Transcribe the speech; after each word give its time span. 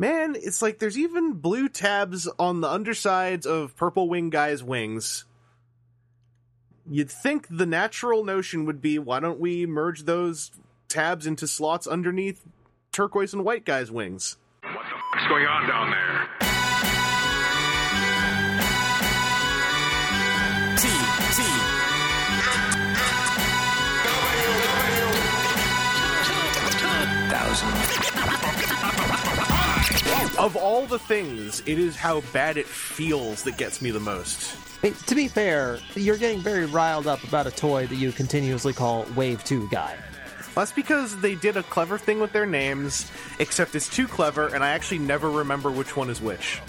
Man, 0.00 0.34
it's 0.34 0.62
like 0.62 0.78
there's 0.78 0.96
even 0.96 1.34
blue 1.34 1.68
tabs 1.68 2.26
on 2.38 2.62
the 2.62 2.70
undersides 2.70 3.44
of 3.44 3.76
purple 3.76 4.08
wing 4.08 4.30
guys' 4.30 4.64
wings. 4.64 5.26
You'd 6.90 7.10
think 7.10 7.46
the 7.50 7.66
natural 7.66 8.24
notion 8.24 8.64
would 8.64 8.80
be 8.80 8.98
why 8.98 9.20
don't 9.20 9.38
we 9.38 9.66
merge 9.66 10.04
those 10.04 10.52
tabs 10.88 11.26
into 11.26 11.46
slots 11.46 11.86
underneath 11.86 12.42
turquoise 12.92 13.34
and 13.34 13.44
white 13.44 13.66
guys' 13.66 13.90
wings? 13.90 14.38
What 14.62 14.72
the 14.72 14.78
fuck's 15.12 15.28
going 15.28 15.44
on 15.44 15.68
down 15.68 15.90
there? 15.90 16.29
Of 30.38 30.56
all 30.56 30.86
the 30.86 30.98
things, 30.98 31.62
it 31.66 31.78
is 31.78 31.96
how 31.96 32.22
bad 32.32 32.56
it 32.56 32.66
feels 32.66 33.42
that 33.44 33.56
gets 33.56 33.82
me 33.82 33.90
the 33.90 34.00
most. 34.00 34.56
I 34.82 34.86
mean, 34.86 34.94
to 35.06 35.14
be 35.14 35.28
fair, 35.28 35.78
you're 35.94 36.16
getting 36.16 36.40
very 36.40 36.66
riled 36.66 37.06
up 37.06 37.22
about 37.24 37.46
a 37.46 37.50
toy 37.50 37.86
that 37.86 37.96
you 37.96 38.10
continuously 38.10 38.72
call 38.72 39.06
Wave 39.14 39.44
2 39.44 39.68
Guy. 39.70 39.96
That's 40.54 40.72
because 40.72 41.20
they 41.20 41.34
did 41.34 41.56
a 41.56 41.62
clever 41.62 41.98
thing 41.98 42.20
with 42.20 42.32
their 42.32 42.46
names, 42.46 43.10
except 43.38 43.74
it's 43.74 43.88
too 43.88 44.08
clever, 44.08 44.48
and 44.48 44.64
I 44.64 44.70
actually 44.70 44.98
never 44.98 45.30
remember 45.30 45.70
which 45.70 45.96
one 45.96 46.10
is 46.10 46.20
which. 46.20 46.60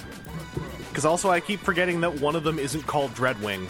Because 0.90 1.06
also, 1.06 1.30
I 1.30 1.40
keep 1.40 1.62
forgetting 1.62 2.02
that 2.02 2.20
one 2.20 2.36
of 2.36 2.44
them 2.44 2.60
isn't 2.60 2.86
called 2.86 3.14
Dreadwing. 3.16 3.68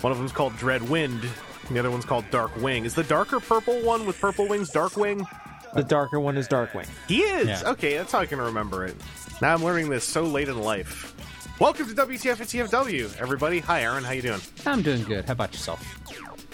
One 0.00 0.12
of 0.12 0.18
them's 0.18 0.32
called 0.32 0.54
Dreadwind, 0.54 1.22
and 1.22 1.76
the 1.76 1.78
other 1.78 1.90
one's 1.90 2.04
called 2.04 2.24
Darkwing. 2.30 2.84
Is 2.84 2.94
the 2.94 3.04
darker 3.04 3.40
purple 3.40 3.80
one 3.82 4.06
with 4.06 4.20
purple 4.20 4.48
wings 4.48 4.70
Darkwing? 4.70 5.26
The 5.76 5.84
darker 5.84 6.18
one 6.18 6.36
is 6.36 6.48
Darkwing. 6.48 6.88
He 7.06 7.20
is! 7.20 7.46
Yeah. 7.48 7.70
Okay, 7.70 7.96
that's 7.96 8.12
how 8.12 8.20
I 8.20 8.26
can 8.26 8.40
remember 8.40 8.84
it. 8.86 8.96
Now 9.42 9.52
I'm 9.54 9.62
learning 9.62 9.90
this 9.90 10.04
so 10.04 10.22
late 10.24 10.48
in 10.48 10.58
life. 10.60 11.14
Welcome 11.60 11.86
to 11.88 11.94
WTF 11.94 12.40
and 12.40 12.70
TFW, 12.70 13.16
everybody. 13.18 13.58
Hi, 13.60 13.82
Aaron. 13.82 14.02
How 14.04 14.12
you 14.12 14.22
doing? 14.22 14.40
I'm 14.64 14.82
doing 14.82 15.02
good. 15.04 15.24
How 15.26 15.32
about 15.32 15.52
yourself? 15.52 15.84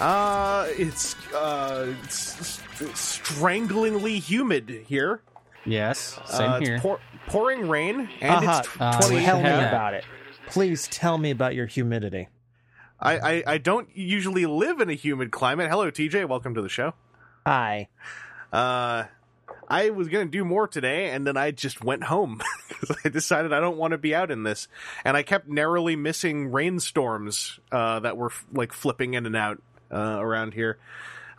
Uh, 0.01 0.67
it's, 0.71 1.15
uh, 1.33 1.93
it's 2.05 2.59
stranglingly 2.95 4.19
humid 4.21 4.69
here. 4.87 5.23
Yes, 5.65 6.19
same 6.27 6.51
Uh, 6.51 6.59
here. 6.61 6.79
Pour- 6.81 7.01
pouring 7.29 7.69
rain, 7.69 8.09
and 8.21 8.31
Aha, 8.47 8.59
it's 8.61 8.69
uh, 8.81 9.01
20. 9.09 9.25
tell 9.25 9.37
me 9.41 9.49
about 9.49 9.95
it. 9.95 10.05
Please 10.49 10.89
tell 10.89 11.19
me 11.19 11.31
about 11.31 11.55
your 11.55 11.67
humidity. 11.67 12.29
I, 12.99 13.19
I, 13.19 13.43
I 13.47 13.59
don't 13.59 13.89
usually 13.97 14.47
live 14.47 14.81
in 14.81 14.91
a 14.91 14.95
humid 14.95 15.31
climate. 15.31 15.71
Hello, 15.71 15.91
TJ. 15.91 16.29
Welcome 16.29 16.55
to 16.55 16.63
the 16.63 16.69
show. 16.69 16.95
Hi. 17.47 17.89
Uh, 18.53 19.05
I 19.69 19.91
was 19.91 20.09
going 20.09 20.27
to 20.27 20.31
do 20.31 20.45
more 20.45 20.69
today, 20.69 21.11
and 21.11 21.27
then 21.27 21.37
I 21.37 21.51
just 21.51 21.83
went 21.83 22.05
home 22.05 22.43
because 22.69 22.97
I 23.05 23.09
decided 23.09 23.53
I 23.53 23.61
don't 23.61 23.79
want 23.79 23.93
to 23.93 23.99
be 23.99 24.15
out 24.15 24.31
in 24.31 24.43
this. 24.43 24.69
And 25.05 25.17
I 25.17 25.23
kept 25.23 25.49
narrowly 25.49 25.97
missing 25.97 26.53
rainstorms 26.53 27.59
uh, 27.71 28.01
that 28.01 28.17
were 28.17 28.33
like 28.53 28.73
flipping 28.73 29.15
in 29.15 29.27
and 29.27 29.37
out 29.37 29.63
uh, 29.91 30.19
around 30.21 30.55
here. 30.55 30.79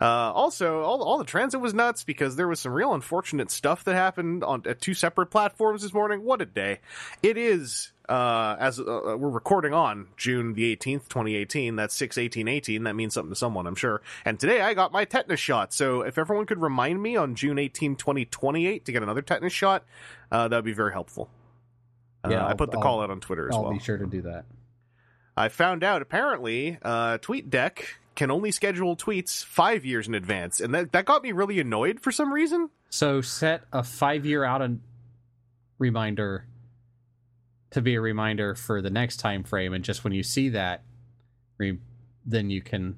Uh, 0.00 0.32
also, 0.32 0.82
all, 0.82 1.02
all 1.02 1.18
the 1.18 1.24
transit 1.24 1.60
was 1.60 1.72
nuts 1.72 2.02
because 2.04 2.34
there 2.36 2.48
was 2.48 2.60
some 2.60 2.72
real 2.72 2.92
unfortunate 2.92 3.50
stuff 3.50 3.84
that 3.84 3.94
happened 3.94 4.42
on 4.42 4.62
at 4.66 4.80
two 4.80 4.94
separate 4.94 5.26
platforms 5.26 5.82
this 5.82 5.94
morning. 5.94 6.24
What 6.24 6.42
a 6.42 6.46
day! 6.46 6.80
It 7.22 7.38
is 7.38 7.92
uh, 8.08 8.56
as 8.58 8.78
uh, 8.80 8.84
we're 8.84 9.28
recording 9.30 9.72
on 9.72 10.08
June 10.16 10.54
the 10.54 10.64
eighteenth, 10.66 11.08
twenty 11.08 11.34
eighteen. 11.36 11.76
That's 11.76 11.94
six 11.94 12.18
eighteen 12.18 12.48
eighteen. 12.48 12.84
That 12.84 12.94
means 12.94 13.14
something 13.14 13.32
to 13.32 13.36
someone, 13.36 13.66
I'm 13.66 13.74
sure. 13.74 14.02
And 14.24 14.38
today 14.38 14.60
I 14.60 14.74
got 14.74 14.92
my 14.92 15.04
tetanus 15.04 15.40
shot. 15.40 15.72
So 15.72 16.02
if 16.02 16.18
everyone 16.18 16.46
could 16.46 16.60
remind 16.60 17.02
me 17.02 17.16
on 17.16 17.34
June 17.34 17.58
18, 17.58 17.96
2028 17.96 18.84
to 18.84 18.92
get 18.92 19.02
another 19.02 19.22
tetanus 19.22 19.52
shot, 19.52 19.84
uh, 20.30 20.48
that 20.48 20.56
would 20.56 20.64
be 20.64 20.72
very 20.72 20.92
helpful. 20.92 21.30
Uh, 22.24 22.28
Yeah, 22.30 22.44
I 22.44 22.50
I'll- 22.50 22.56
put 22.56 22.70
the 22.70 22.76
I'll- 22.78 22.82
call 22.82 23.02
out 23.02 23.10
on 23.10 23.20
Twitter 23.20 23.48
as 23.48 23.54
I'll 23.54 23.62
well. 23.64 23.72
be 23.72 23.78
sure 23.78 23.96
to 23.98 24.06
do 24.06 24.22
that. 24.22 24.44
I 25.36 25.48
found 25.48 25.82
out 25.82 26.00
apparently 26.02 26.78
uh, 26.82 27.18
TweetDeck 27.18 27.80
can 28.14 28.30
only 28.30 28.52
schedule 28.52 28.96
tweets 28.96 29.44
five 29.44 29.84
years 29.84 30.06
in 30.06 30.14
advance, 30.14 30.60
and 30.60 30.72
that 30.74 30.92
that 30.92 31.04
got 31.04 31.22
me 31.24 31.32
really 31.32 31.58
annoyed 31.58 31.98
for 32.00 32.12
some 32.12 32.32
reason. 32.32 32.70
So 32.88 33.20
set 33.20 33.62
a 33.72 33.82
five 33.82 34.24
year 34.24 34.44
out 34.44 34.62
a 34.62 34.76
reminder 35.78 36.46
to 37.74 37.82
be 37.82 37.94
a 37.94 38.00
reminder 38.00 38.54
for 38.54 38.80
the 38.82 38.90
next 38.90 39.18
time 39.18 39.44
frame, 39.44 39.72
and 39.74 39.84
just 39.84 40.02
when 40.04 40.12
you 40.12 40.22
see 40.22 40.48
that, 40.50 40.82
re- 41.58 41.78
then 42.26 42.48
you 42.50 42.62
can 42.62 42.96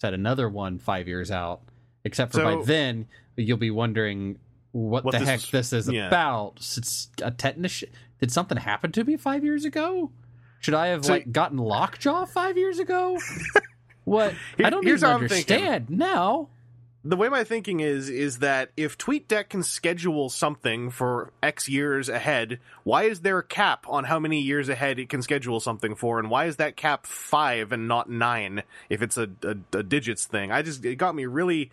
set 0.00 0.12
another 0.12 0.48
one 0.48 0.78
five 0.78 1.06
years 1.08 1.30
out. 1.30 1.60
Except 2.04 2.32
for 2.32 2.38
So- 2.38 2.58
by 2.58 2.64
then 2.64 3.06
you'll 3.36 3.56
be 3.56 3.70
wondering 3.70 4.38
what, 4.72 5.04
What 5.04 5.12
the 5.12 5.18
this 5.20 5.28
heck 5.28 5.38
is- 5.40 5.50
this 5.50 5.72
is 5.72 5.88
yeah. 5.90 6.06
about. 6.08 6.56
It's 6.76 7.08
a 7.22 7.30
tetanus. 7.30 7.84
Did 8.20 8.30
something 8.32 8.58
happen 8.58 8.92
to 8.92 9.04
me 9.04 9.16
five 9.16 9.44
years 9.44 9.64
ago? 9.64 10.10
Should 10.60 10.74
I 10.74 10.88
have 10.88 11.04
So- 11.04 11.12
like 11.12 11.30
gotten 11.32 11.58
lockjaw 11.58 12.24
five 12.26 12.56
years 12.56 12.78
ago? 12.78 13.18
what? 14.04 14.34
Here- 14.56 14.66
I 14.66 14.70
don't 14.70 14.86
even 14.86 14.98
thinking. 14.98 15.14
understand 15.14 15.90
now. 15.90 16.48
The 17.08 17.16
way 17.16 17.28
my 17.28 17.44
thinking 17.44 17.80
is 17.80 18.08
is 18.08 18.38
that 18.38 18.70
if 18.76 18.98
TweetDeck 18.98 19.48
can 19.50 19.62
schedule 19.62 20.28
something 20.28 20.90
for 20.90 21.30
X 21.42 21.68
years 21.68 22.08
ahead, 22.08 22.58
why 22.82 23.04
is 23.04 23.20
there 23.20 23.38
a 23.38 23.44
cap 23.44 23.86
on 23.88 24.02
how 24.04 24.18
many 24.18 24.40
years 24.40 24.68
ahead 24.68 24.98
it 24.98 25.08
can 25.08 25.22
schedule 25.22 25.60
something 25.60 25.94
for, 25.94 26.18
and 26.18 26.30
why 26.30 26.46
is 26.46 26.56
that 26.56 26.76
cap 26.76 27.06
five 27.06 27.70
and 27.70 27.86
not 27.86 28.10
nine 28.10 28.64
if 28.90 29.02
it's 29.02 29.16
a, 29.16 29.28
a, 29.44 29.78
a 29.78 29.82
digits 29.84 30.24
thing? 30.26 30.50
I 30.50 30.62
just 30.62 30.84
it 30.84 30.96
got 30.96 31.14
me 31.14 31.26
really 31.26 31.70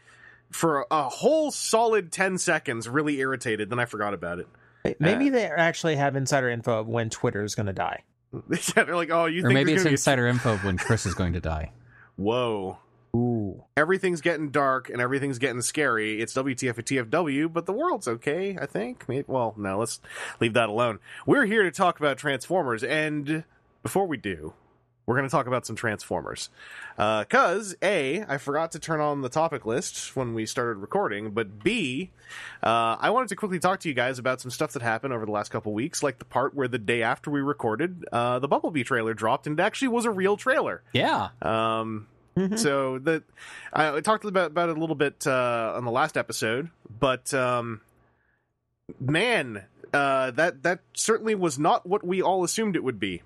for 0.52 0.86
a 0.92 1.10
whole 1.10 1.50
solid 1.50 2.12
ten 2.12 2.38
seconds 2.38 2.88
really 2.88 3.18
irritated. 3.20 3.72
Then 3.72 3.80
I 3.80 3.86
forgot 3.86 4.14
about 4.14 4.38
it. 4.40 4.48
Maybe 5.00 5.30
Uh, 5.30 5.32
they 5.32 5.46
actually 5.46 5.96
have 5.96 6.16
insider 6.16 6.50
info 6.50 6.80
of 6.82 6.88
when 6.88 7.10
Twitter 7.10 7.44
is 7.44 7.56
going 7.56 7.66
to 7.68 7.74
die. 7.74 8.04
yeah, 8.52 8.84
they're 8.84 8.96
like, 8.96 9.10
oh, 9.10 9.26
you 9.26 9.40
Or 9.40 9.48
think 9.48 9.54
maybe 9.56 9.74
it's 9.74 9.82
gonna 9.84 9.90
be 9.90 9.94
a- 9.94 9.98
insider 9.98 10.28
info 10.28 10.54
of 10.54 10.64
when 10.64 10.78
Chris 10.78 11.06
is 11.08 11.16
going 11.16 11.34
to 11.34 11.40
die. 11.42 11.72
Whoa. 12.18 12.78
Ooh. 13.16 13.64
everything's 13.78 14.22
getting 14.22 14.50
dark 14.50 14.90
and 14.90 15.00
everything's 15.02 15.38
getting 15.38 15.62
scary. 15.62 16.22
It's 16.22 16.34
WTF 16.34 16.78
and 16.78 17.12
TFW, 17.12 17.52
but 17.52 17.66
the 17.66 17.74
world's 17.74 18.08
okay, 18.08 18.58
I 18.60 18.66
think. 18.66 19.08
Maybe, 19.08 19.26
well, 19.28 19.54
no, 19.58 19.78
let's 19.78 20.00
leave 20.40 20.54
that 20.54 20.70
alone. 20.70 21.00
We're 21.26 21.46
here 21.46 21.64
to 21.64 21.72
talk 21.72 22.00
about 22.00 22.18
Transformers, 22.18 22.84
and 22.84 23.44
before 23.84 24.08
we 24.08 24.18
do, 24.18 24.54
we're 25.06 25.16
going 25.16 25.28
to 25.28 25.32
talk 25.32 25.48
about 25.48 25.66
some 25.66 25.76
Transformers. 25.76 26.50
Because, 26.96 27.76
A, 27.82 28.24
I 28.24 28.38
forgot 28.38 28.72
to 28.72 28.80
turn 28.80 29.02
on 29.02 29.22
the 29.22 29.30
topic 29.30 29.66
list 29.66 30.16
when 30.16 30.34
we 30.34 30.46
started 30.46 30.80
recording, 30.80 31.32
but 31.32 31.62
B, 31.64 32.12
uh, 32.64 32.96
I 33.00 33.10
wanted 33.10 33.30
to 33.30 33.36
quickly 33.36 33.60
talk 33.60 33.82
to 33.82 33.90
you 33.90 33.94
guys 33.96 34.18
about 34.18 34.40
some 34.40 34.50
stuff 34.50 34.72
that 34.74 34.82
happened 34.82 35.14
over 35.14 35.26
the 35.26 35.32
last 35.32 35.52
couple 35.52 35.74
weeks, 35.74 36.04
like 36.04 36.20
the 36.20 36.26
part 36.26 36.56
where 36.56 36.68
the 36.68 36.80
day 36.80 37.04
after 37.04 37.30
we 37.30 37.42
recorded, 37.42 38.06
uh, 38.12 38.40
the 38.40 38.48
Bumblebee 38.48 38.84
trailer 38.84 39.14
dropped, 39.14 39.46
and 39.46 39.60
it 39.60 39.64
actually 39.64 39.90
was 39.90 40.06
a 40.06 40.12
real 40.12 40.38
trailer. 40.38 40.82
Yeah. 40.94 41.30
Um, 41.42 42.08
so 42.56 43.00
the 43.00 43.24
I, 43.72 44.00
talked 44.02 44.26
about 44.26 44.48
about 44.48 44.70
it 44.70 44.78
a 44.78 44.80
little 44.80 44.96
bit 44.96 45.26
uh, 45.28 45.74
on 45.76 45.86
the 45.86 45.92
last 45.92 46.18
episode, 46.18 46.70
but 47.00 47.34
um, 47.34 47.82
man, 49.00 49.64
uh, 49.94 50.32
that 50.32 50.64
that 50.64 50.80
certainly 50.94 51.36
was 51.36 51.60
not 51.60 51.86
what 51.86 52.06
we 52.06 52.22
all 52.22 52.44
assumed 52.44 52.76
it 52.76 52.84
would 52.84 53.00
be, 53.00 53.22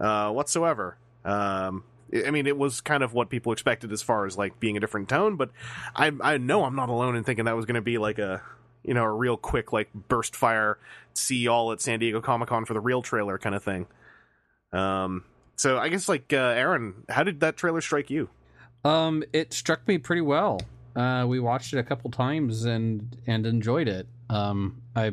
uh, 0.00 0.30
whatsoever. 0.30 0.96
Um, 1.24 1.84
I 2.26 2.30
mean, 2.30 2.46
it 2.46 2.56
was 2.56 2.80
kind 2.80 3.02
of 3.02 3.12
what 3.12 3.28
people 3.28 3.52
expected 3.52 3.92
as 3.92 4.02
far 4.02 4.24
as 4.24 4.38
like 4.38 4.60
being 4.60 4.76
a 4.76 4.80
different 4.80 5.08
tone, 5.08 5.36
but 5.36 5.50
I 5.94 6.12
I 6.20 6.38
know 6.38 6.64
I'm 6.64 6.76
not 6.76 6.88
alone 6.88 7.16
in 7.16 7.24
thinking 7.24 7.44
that 7.46 7.56
was 7.56 7.66
going 7.66 7.74
to 7.74 7.82
be 7.82 7.98
like 7.98 8.18
a 8.18 8.42
you 8.84 8.94
know 8.94 9.04
a 9.04 9.10
real 9.10 9.36
quick 9.36 9.72
like 9.72 9.92
burst 9.92 10.36
fire, 10.36 10.78
see 11.14 11.38
y'all 11.38 11.72
at 11.72 11.80
San 11.80 11.98
Diego 11.98 12.20
Comic 12.20 12.48
Con 12.48 12.64
for 12.64 12.74
the 12.74 12.80
real 12.80 13.02
trailer 13.02 13.36
kind 13.38 13.54
of 13.54 13.62
thing. 13.62 13.86
Um, 14.72 15.24
so 15.58 15.76
I 15.78 15.90
guess 15.90 16.08
like 16.08 16.32
uh, 16.32 16.36
Aaron, 16.36 17.04
how 17.10 17.22
did 17.22 17.40
that 17.40 17.56
trailer 17.58 17.82
strike 17.82 18.08
you? 18.08 18.30
Um, 18.84 19.22
it 19.34 19.52
struck 19.52 19.86
me 19.86 19.98
pretty 19.98 20.22
well. 20.22 20.60
Uh, 20.96 21.26
we 21.28 21.38
watched 21.38 21.74
it 21.74 21.78
a 21.78 21.82
couple 21.82 22.10
times 22.10 22.64
and 22.64 23.14
and 23.26 23.44
enjoyed 23.46 23.88
it. 23.88 24.06
Um, 24.30 24.80
I 24.96 25.12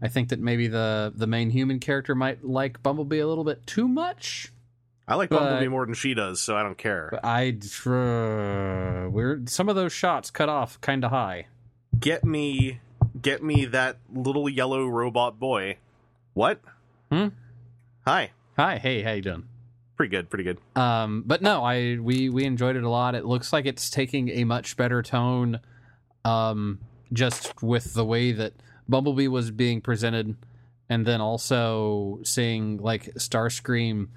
I 0.00 0.08
think 0.08 0.30
that 0.30 0.40
maybe 0.40 0.66
the 0.68 1.12
the 1.14 1.26
main 1.26 1.50
human 1.50 1.78
character 1.78 2.14
might 2.14 2.42
like 2.44 2.82
Bumblebee 2.82 3.18
a 3.18 3.26
little 3.28 3.44
bit 3.44 3.66
too 3.66 3.86
much. 3.86 4.50
I 5.06 5.16
like 5.16 5.30
But- 5.30 5.40
Bumblebee 5.40 5.68
more 5.68 5.84
than 5.84 5.94
she 5.94 6.14
does, 6.14 6.40
so 6.40 6.56
I 6.56 6.62
don't 6.62 6.78
care. 6.78 7.18
I 7.24 7.48
uh, 7.86 9.10
we're 9.10 9.42
some 9.46 9.68
of 9.68 9.74
those 9.76 9.92
shots 9.92 10.30
cut 10.30 10.48
off 10.48 10.80
kind 10.80 11.04
of 11.04 11.10
high. 11.10 11.46
Get 11.98 12.24
me, 12.24 12.80
get 13.20 13.42
me 13.42 13.64
that 13.66 13.98
little 14.12 14.48
yellow 14.48 14.86
robot 14.86 15.38
boy. 15.38 15.76
What? 16.34 16.60
Hmm? 17.10 17.28
Hi. 18.06 18.30
Hi, 18.56 18.78
hey, 18.78 19.02
how 19.02 19.12
you 19.12 19.22
doing? 19.22 19.44
Pretty 20.02 20.16
good. 20.16 20.30
Pretty 20.30 20.42
good. 20.42 20.58
Um, 20.74 21.22
but 21.24 21.42
no, 21.42 21.62
I 21.62 21.96
we 21.96 22.28
we 22.28 22.44
enjoyed 22.44 22.74
it 22.74 22.82
a 22.82 22.88
lot. 22.88 23.14
It 23.14 23.24
looks 23.24 23.52
like 23.52 23.66
it's 23.66 23.88
taking 23.88 24.30
a 24.30 24.42
much 24.42 24.76
better 24.76 25.00
tone, 25.00 25.60
um, 26.24 26.80
just 27.12 27.62
with 27.62 27.94
the 27.94 28.04
way 28.04 28.32
that 28.32 28.52
Bumblebee 28.88 29.28
was 29.28 29.52
being 29.52 29.80
presented, 29.80 30.36
and 30.88 31.06
then 31.06 31.20
also 31.20 32.18
seeing 32.24 32.78
like 32.78 33.14
Starscream 33.14 34.08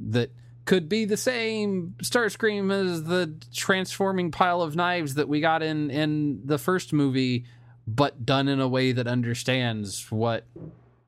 that 0.00 0.32
could 0.64 0.88
be 0.88 1.04
the 1.04 1.16
same 1.16 1.94
Starscream 2.02 2.72
as 2.72 3.04
the 3.04 3.32
transforming 3.54 4.32
pile 4.32 4.62
of 4.62 4.74
knives 4.74 5.14
that 5.14 5.28
we 5.28 5.40
got 5.40 5.62
in 5.62 5.92
in 5.92 6.44
the 6.44 6.58
first 6.58 6.92
movie, 6.92 7.44
but 7.86 8.26
done 8.26 8.48
in 8.48 8.58
a 8.58 8.66
way 8.66 8.90
that 8.90 9.06
understands 9.06 10.10
what 10.10 10.44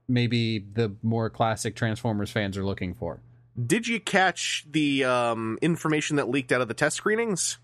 maybe 0.07 0.61
the 0.61 0.95
more 1.03 1.29
classic 1.29 1.75
Transformers 1.75 2.31
fans 2.31 2.57
are 2.57 2.65
looking 2.65 2.95
for. 2.95 3.21
Did 3.67 3.87
you 3.87 4.01
catch 4.01 4.65
the 4.71 5.05
um, 5.05 5.59
information 5.61 6.17
that 6.17 6.29
leaked 6.29 6.53
out 6.53 6.61
of 6.61 6.69
the 6.69 6.75
test 6.75 6.97
screenings? 6.97 7.59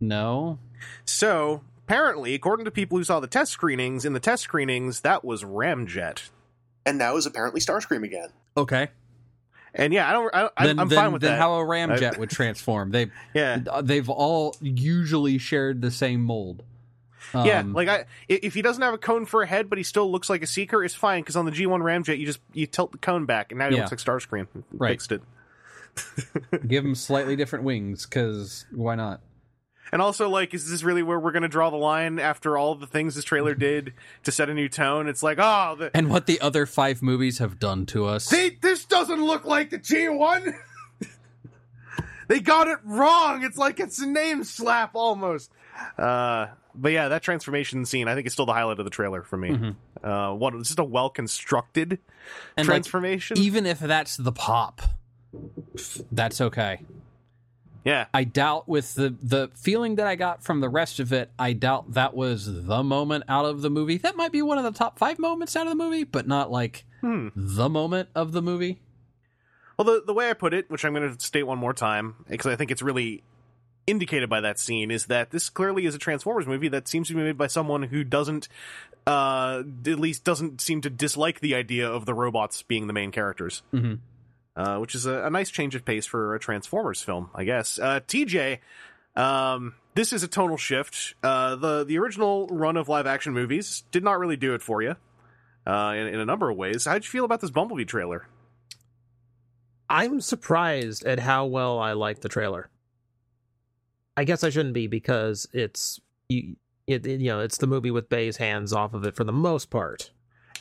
No, 0.00 0.58
So 1.04 1.62
apparently, 1.86 2.34
according 2.34 2.64
to 2.64 2.70
people 2.72 2.98
who 2.98 3.04
saw 3.04 3.20
the 3.20 3.26
test 3.28 3.52
screenings, 3.52 4.04
in 4.04 4.14
the 4.14 4.20
test 4.20 4.42
screenings, 4.42 5.00
that 5.02 5.24
was 5.24 5.44
Ramjet, 5.44 6.30
and 6.84 6.98
now 6.98 7.16
is 7.16 7.26
apparently 7.26 7.60
Starscream 7.60 8.02
again. 8.04 8.30
okay. 8.56 8.88
And 9.74 9.94
yeah, 9.94 10.10
I 10.10 10.12
don't. 10.12 10.34
I, 10.34 10.50
I, 10.54 10.66
then, 10.66 10.78
I'm 10.78 10.88
then, 10.88 10.98
fine 10.98 11.12
with 11.12 11.22
then 11.22 11.30
that. 11.32 11.38
how 11.38 11.54
a 11.54 11.64
ramjet 11.64 12.18
would 12.18 12.28
transform. 12.28 12.90
They 12.90 13.10
yeah, 13.34 13.58
they've 13.82 14.10
all 14.10 14.54
usually 14.60 15.38
shared 15.38 15.80
the 15.80 15.90
same 15.90 16.20
mold. 16.20 16.62
Yeah. 17.34 17.60
Um, 17.60 17.72
Like, 17.72 17.88
I 17.88 18.04
if 18.28 18.54
he 18.54 18.62
doesn't 18.62 18.82
have 18.82 18.94
a 18.94 18.98
cone 18.98 19.26
for 19.26 19.42
a 19.42 19.46
head, 19.46 19.68
but 19.68 19.78
he 19.78 19.84
still 19.84 20.10
looks 20.10 20.28
like 20.30 20.42
a 20.42 20.46
seeker, 20.46 20.82
it's 20.84 20.94
fine 20.94 21.22
because 21.22 21.36
on 21.36 21.44
the 21.44 21.52
G1 21.52 21.80
Ramjet, 21.80 22.18
you 22.18 22.26
just 22.26 22.40
you 22.52 22.66
tilt 22.66 22.92
the 22.92 22.98
cone 22.98 23.26
back, 23.26 23.52
and 23.52 23.58
now 23.58 23.68
he 23.68 23.76
Yeah. 23.76 23.86
looks 23.88 23.92
like 23.92 24.00
Starscream. 24.22 24.46
Right. 24.72 24.90
Fixed 24.92 25.12
it. 25.12 25.22
give 26.68 26.84
him 26.84 26.94
slightly 26.94 27.36
different 27.36 27.64
wings 27.64 28.06
because 28.06 28.64
why 28.70 28.94
not? 28.94 29.20
And 29.92 30.00
also, 30.00 30.30
like, 30.30 30.54
is 30.54 30.70
this 30.70 30.82
really 30.82 31.02
where 31.02 31.20
we're 31.20 31.32
going 31.32 31.42
to 31.42 31.48
draw 31.50 31.68
the 31.68 31.76
line 31.76 32.18
after 32.18 32.56
all 32.56 32.74
the 32.74 32.86
things 32.86 33.14
this 33.14 33.24
trailer 33.24 33.54
did 33.54 33.92
to 34.22 34.32
set 34.32 34.48
a 34.48 34.54
new 34.54 34.66
tone? 34.70 35.06
It's 35.06 35.22
like, 35.22 35.36
oh, 35.38 35.76
the, 35.78 35.90
And 35.94 36.08
what 36.08 36.24
the 36.24 36.40
other 36.40 36.64
five 36.64 37.02
movies 37.02 37.38
have 37.40 37.58
done 37.58 37.84
to 37.86 38.06
us. 38.06 38.24
See, 38.24 38.56
this 38.62 38.86
doesn't 38.86 39.22
look 39.22 39.44
like 39.44 39.68
the 39.68 39.78
G1. 39.78 40.54
they 42.28 42.40
got 42.40 42.68
it 42.68 42.78
wrong. 42.84 43.42
It's 43.44 43.58
like 43.58 43.80
it's 43.80 44.00
a 44.00 44.06
name 44.06 44.44
slap 44.44 44.92
almost. 44.94 45.50
Uh, 45.98 46.46
but 46.74 46.92
yeah, 46.92 47.08
that 47.08 47.22
transformation 47.22 47.84
scene, 47.84 48.08
I 48.08 48.14
think, 48.14 48.26
is 48.26 48.32
still 48.32 48.46
the 48.46 48.52
highlight 48.52 48.78
of 48.78 48.84
the 48.84 48.90
trailer 48.90 49.22
for 49.22 49.36
me. 49.36 49.74
Uh, 50.02 50.32
what 50.32 50.54
it's 50.54 50.68
just 50.68 50.78
a 50.78 50.84
well 50.84 51.10
constructed 51.10 51.98
And, 52.56 52.66
like, 52.68 52.74
transformation. 52.82 53.38
even 53.38 53.66
if 53.66 53.78
that's 53.78 54.16
the 54.16 54.32
pop, 54.32 54.82
that's 56.10 56.40
okay. 56.40 56.80
yeah, 57.84 58.06
I 58.14 58.24
doubt 58.24 58.68
with 58.68 58.94
the 58.94 59.14
the 59.22 59.50
feeling 59.54 59.96
that 59.96 60.06
I 60.06 60.14
got 60.16 60.42
from 60.44 60.60
the 60.60 60.68
rest 60.68 61.00
of 61.00 61.12
it, 61.12 61.30
I 61.38 61.52
doubt 61.52 61.94
that 61.94 62.14
was 62.14 62.46
the 62.66 62.82
moment 62.82 63.24
out 63.28 63.44
of 63.44 63.62
the 63.62 63.70
movie. 63.70 63.96
That 63.98 64.16
might 64.16 64.32
be 64.32 64.42
one 64.42 64.58
of 64.58 64.64
the 64.64 64.72
top 64.72 64.98
five 64.98 65.18
moments 65.18 65.56
out 65.56 65.66
of 65.66 65.70
the 65.76 65.82
movie, 65.84 66.04
but 66.04 66.26
not 66.26 66.50
like 66.50 66.84
Hmm. 67.00 67.28
the 67.34 67.68
moment 67.68 68.08
of 68.14 68.30
the 68.32 68.40
movie. 68.42 68.80
Well, 69.76 69.86
the, 69.86 70.02
the 70.06 70.14
way 70.14 70.30
I 70.30 70.34
put 70.34 70.54
it, 70.54 70.70
which 70.70 70.84
I'm 70.84 70.94
going 70.94 71.16
to 71.16 71.24
state 71.24 71.42
one 71.44 71.58
more 71.58 71.72
time, 71.72 72.14
because 72.28 72.46
I 72.52 72.56
think 72.56 72.70
it's 72.70 72.82
really 72.82 73.24
indicated 73.86 74.28
by 74.30 74.40
that 74.40 74.58
scene, 74.58 74.90
is 74.90 75.06
that 75.06 75.30
this 75.30 75.48
clearly 75.50 75.86
is 75.86 75.94
a 75.94 75.98
Transformers 75.98 76.46
movie 76.46 76.68
that 76.68 76.88
seems 76.88 77.08
to 77.08 77.14
be 77.14 77.22
made 77.22 77.36
by 77.38 77.46
someone 77.46 77.84
who 77.84 78.04
doesn't, 78.04 78.48
uh, 79.06 79.62
at 79.86 79.98
least 79.98 80.24
doesn't 80.24 80.60
seem 80.60 80.80
to 80.82 80.90
dislike 80.90 81.40
the 81.40 81.54
idea 81.54 81.88
of 81.90 82.06
the 82.06 82.14
robots 82.14 82.62
being 82.62 82.86
the 82.86 82.92
main 82.92 83.10
characters. 83.10 83.62
Mhm. 83.72 83.98
Uh, 84.54 84.76
which 84.78 84.94
is 84.94 85.06
a, 85.06 85.24
a 85.24 85.30
nice 85.30 85.50
change 85.50 85.74
of 85.74 85.82
pace 85.84 86.04
for 86.04 86.34
a 86.34 86.38
Transformers 86.38 87.00
film, 87.02 87.30
I 87.34 87.44
guess. 87.44 87.78
Uh, 87.78 88.00
TJ, 88.06 88.58
um, 89.16 89.74
this 89.94 90.12
is 90.12 90.22
a 90.22 90.28
tonal 90.28 90.58
shift. 90.58 91.14
Uh, 91.22 91.56
the 91.56 91.84
the 91.84 91.98
original 91.98 92.46
run 92.48 92.76
of 92.76 92.86
live 92.88 93.06
action 93.06 93.32
movies 93.32 93.84
did 93.90 94.04
not 94.04 94.18
really 94.18 94.36
do 94.36 94.52
it 94.54 94.60
for 94.62 94.82
you. 94.82 94.96
Uh, 95.66 95.94
in, 95.96 96.08
in 96.08 96.20
a 96.20 96.24
number 96.26 96.50
of 96.50 96.56
ways. 96.56 96.84
How'd 96.86 97.04
you 97.04 97.08
feel 97.10 97.24
about 97.24 97.40
this 97.40 97.50
Bumblebee 97.50 97.84
trailer? 97.84 98.26
I'm 99.88 100.20
surprised 100.20 101.04
at 101.04 101.18
how 101.20 101.46
well 101.46 101.78
I 101.78 101.92
like 101.92 102.20
the 102.20 102.28
trailer. 102.28 102.68
I 104.16 104.24
guess 104.24 104.44
I 104.44 104.50
shouldn't 104.50 104.74
be 104.74 104.86
because 104.86 105.48
it's 105.52 106.00
you, 106.28 106.56
it, 106.86 107.06
it- 107.06 107.20
you 107.20 107.28
know 107.30 107.40
it's 107.40 107.58
the 107.58 107.66
movie 107.66 107.90
with 107.90 108.08
Bay's 108.08 108.36
hands 108.36 108.72
off 108.72 108.94
of 108.94 109.04
it 109.04 109.14
for 109.14 109.24
the 109.24 109.32
most 109.32 109.70
part. 109.70 110.10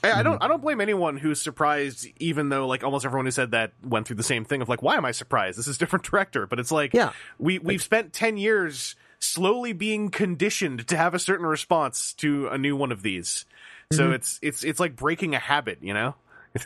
I, 0.04 0.14
I 0.14 0.24
don't. 0.24 0.42
I 0.42 0.48
don't 0.48 0.62
blame 0.64 0.82
anyone 0.82 1.18
who's 1.18 1.40
surprised, 1.40 2.08
even 2.18 2.50
though 2.50 2.66
like 2.66 2.84
almost 2.84 3.06
everyone 3.06 3.26
who 3.26 3.32
said 3.32 3.52
that 3.52 3.72
went 3.84 4.08
through 4.08 4.16
the 4.16 4.24
same 4.24 4.46
thing 4.46 4.62
of 4.64 4.68
like, 4.70 4.82
why 4.82 4.96
am 4.96 5.06
I 5.06 5.12
surprised? 5.12 5.60
This 5.60 5.68
is 5.68 5.78
different 5.78 6.06
director, 6.10 6.48
but 6.48 6.60
it's 6.60 6.72
like, 6.72 6.94
Yeah. 6.94 7.12
we 7.38 7.60
we've 7.60 7.84
spent 7.84 8.12
ten 8.14 8.38
years 8.38 8.96
slowly 9.20 9.74
being 9.74 10.10
conditioned 10.10 10.88
to 10.88 10.98
have 10.98 11.14
a 11.14 11.20
certain 11.20 11.46
response 11.46 12.14
to 12.16 12.48
a 12.48 12.58
new 12.58 12.76
one 12.76 12.92
of 12.92 13.04
these. 13.04 13.46
So 13.94 14.10
Mhm. 14.10 14.14
it's 14.16 14.40
it's 14.42 14.64
it's 14.64 14.80
like 14.80 14.96
breaking 14.96 15.36
a 15.36 15.40
habit, 15.40 15.78
you 15.82 15.94
know. 15.94 16.16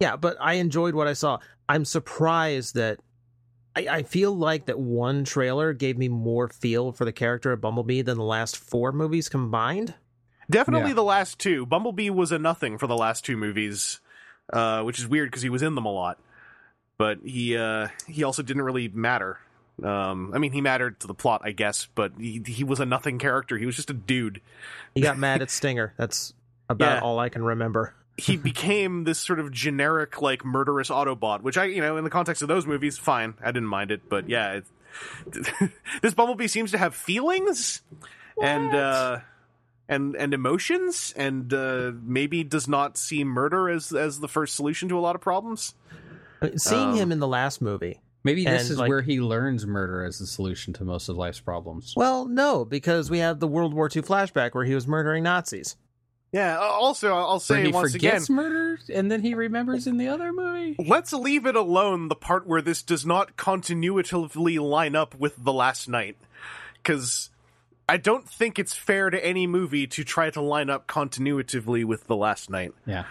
Yeah, 0.00 0.16
but 0.16 0.36
I 0.40 0.54
enjoyed 0.54 0.94
what 0.94 1.06
I 1.06 1.12
saw. 1.12 1.38
I'm 1.68 1.84
surprised 1.84 2.74
that 2.74 2.98
I, 3.76 3.86
I 3.90 4.02
feel 4.04 4.36
like 4.36 4.66
that 4.66 4.78
one 4.78 5.24
trailer 5.24 5.72
gave 5.72 5.98
me 5.98 6.08
more 6.08 6.48
feel 6.48 6.92
for 6.92 7.04
the 7.04 7.12
character 7.12 7.52
of 7.52 7.60
Bumblebee 7.60 8.02
than 8.02 8.16
the 8.18 8.24
last 8.24 8.56
four 8.56 8.92
movies 8.92 9.28
combined. 9.28 9.94
Definitely 10.50 10.90
Yeah. 10.90 10.94
the 10.96 11.02
last 11.04 11.38
two. 11.38 11.66
Bumblebee 11.66 12.10
was 12.10 12.30
a 12.32 12.38
nothing 12.38 12.78
for 12.78 12.86
the 12.86 12.96
last 12.96 13.24
two 13.24 13.36
movies, 13.36 14.00
uh, 14.52 14.82
which 14.82 14.98
is 14.98 15.08
weird 15.08 15.30
because 15.30 15.42
he 15.42 15.48
was 15.48 15.62
in 15.62 15.74
them 15.74 15.86
a 15.86 15.92
lot, 15.92 16.20
but 16.98 17.18
he 17.24 17.56
uh, 17.56 17.88
he 18.06 18.22
also 18.24 18.42
didn't 18.42 18.62
really 18.62 18.88
matter. 18.88 19.38
Um, 19.82 20.30
I 20.32 20.38
mean, 20.38 20.52
he 20.52 20.60
mattered 20.60 21.00
to 21.00 21.06
the 21.08 21.14
plot, 21.14 21.40
I 21.44 21.50
guess, 21.52 21.88
but 21.94 22.12
he 22.18 22.42
he 22.46 22.62
was 22.62 22.78
a 22.78 22.86
nothing 22.86 23.18
character. 23.18 23.56
He 23.58 23.66
was 23.66 23.74
just 23.74 23.90
a 23.90 23.94
dude. 23.94 24.40
He 24.94 25.00
got 25.00 25.18
mad 25.18 25.42
at 25.42 25.50
Stinger. 25.50 25.94
That's 25.96 26.32
about 26.68 26.96
Yeah. 26.96 27.00
all 27.00 27.18
I 27.18 27.28
can 27.30 27.42
remember. 27.42 27.94
He 28.16 28.36
became 28.36 29.04
this 29.04 29.18
sort 29.18 29.40
of 29.40 29.50
generic, 29.50 30.22
like 30.22 30.44
murderous 30.44 30.88
Autobot, 30.88 31.42
which 31.42 31.58
I, 31.58 31.64
you 31.64 31.80
know, 31.80 31.96
in 31.96 32.04
the 32.04 32.10
context 32.10 32.42
of 32.42 32.48
those 32.48 32.66
movies, 32.66 32.96
fine, 32.96 33.34
I 33.42 33.46
didn't 33.50 33.68
mind 33.68 33.90
it. 33.90 34.08
But 34.08 34.28
yeah, 34.28 34.60
it, 35.32 35.70
this 36.02 36.14
Bumblebee 36.14 36.46
seems 36.46 36.70
to 36.70 36.78
have 36.78 36.94
feelings 36.94 37.82
and 38.40 38.72
uh, 38.74 39.18
and 39.88 40.14
and 40.14 40.32
emotions, 40.32 41.12
and 41.16 41.52
uh, 41.52 41.90
maybe 42.02 42.44
does 42.44 42.68
not 42.68 42.96
see 42.96 43.24
murder 43.24 43.68
as 43.68 43.92
as 43.92 44.20
the 44.20 44.28
first 44.28 44.54
solution 44.54 44.88
to 44.90 44.98
a 44.98 45.00
lot 45.00 45.16
of 45.16 45.20
problems. 45.20 45.74
I 46.40 46.52
Seeing 46.56 46.90
Um, 46.90 46.96
him 46.96 47.12
in 47.12 47.18
the 47.18 47.28
last 47.28 47.60
movie. 47.60 48.00
Maybe 48.22 48.44
this 48.44 48.70
is 48.70 48.78
like- 48.78 48.88
where 48.88 49.02
he 49.02 49.20
learns 49.20 49.66
murder 49.66 50.02
as 50.04 50.18
the 50.18 50.26
solution 50.26 50.72
to 50.74 50.84
most 50.84 51.08
of 51.08 51.16
life's 51.16 51.40
problems. 51.40 51.92
Well, 51.96 52.26
no, 52.26 52.64
because 52.64 53.10
we 53.10 53.18
have 53.18 53.38
the 53.38 53.46
World 53.48 53.74
War 53.74 53.90
II 53.94 54.02
flashback 54.02 54.54
where 54.54 54.64
he 54.64 54.74
was 54.74 54.86
murdering 54.86 55.24
Nazis. 55.24 55.76
Yeah. 56.34 56.58
Also, 56.58 57.14
I'll 57.14 57.34
Where 57.34 57.40
say 57.40 57.64
he 57.66 57.72
once 57.72 57.94
again, 57.94 58.10
forgets 58.12 58.28
murder 58.30 58.78
and 58.92 59.10
then 59.10 59.22
he 59.22 59.34
remembers 59.34 59.86
in 59.86 59.96
the 59.98 60.08
other 60.08 60.32
movie. 60.32 60.74
let's 60.84 61.12
leave 61.12 61.46
it 61.46 61.54
alone 61.56 62.08
the 62.08 62.14
part 62.16 62.46
where 62.46 62.60
this 62.60 62.82
does 62.82 63.06
not 63.06 63.36
continuatively 63.36 64.60
line 64.60 64.96
up 64.96 65.14
with 65.14 65.42
the 65.44 65.52
Last 65.52 65.88
Knight 65.88 66.16
because 66.82 67.30
i 67.88 67.96
don't 67.96 68.28
think 68.28 68.58
it's 68.58 68.74
fair 68.74 69.10
to 69.10 69.24
any 69.24 69.46
movie 69.46 69.86
to 69.86 70.02
try 70.04 70.30
to 70.30 70.40
line 70.40 70.70
up 70.70 70.86
continuatively 70.86 71.84
with 71.84 72.06
the 72.06 72.16
Last 72.16 72.50
Knight 72.50 72.72
Yeah. 72.86 73.04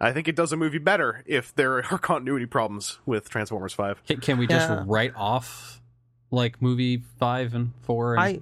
i 0.00 0.12
think 0.12 0.28
it 0.28 0.36
does 0.36 0.52
a 0.52 0.56
movie 0.56 0.78
better 0.78 1.22
if 1.26 1.54
there 1.54 1.78
are 1.78 1.82
continuity 1.98 2.46
problems 2.46 2.98
with 3.06 3.28
transformers 3.28 3.72
5 3.74 4.04
Can, 4.06 4.20
can 4.20 4.38
we 4.38 4.46
just 4.46 4.68
Yeah. 4.68 4.84
write 4.86 5.12
off 5.16 5.80
like 6.30 6.62
movie 6.62 7.02
five 7.18 7.54
and 7.54 7.72
four 7.82 8.14
and 8.14 8.22
I 8.22 8.40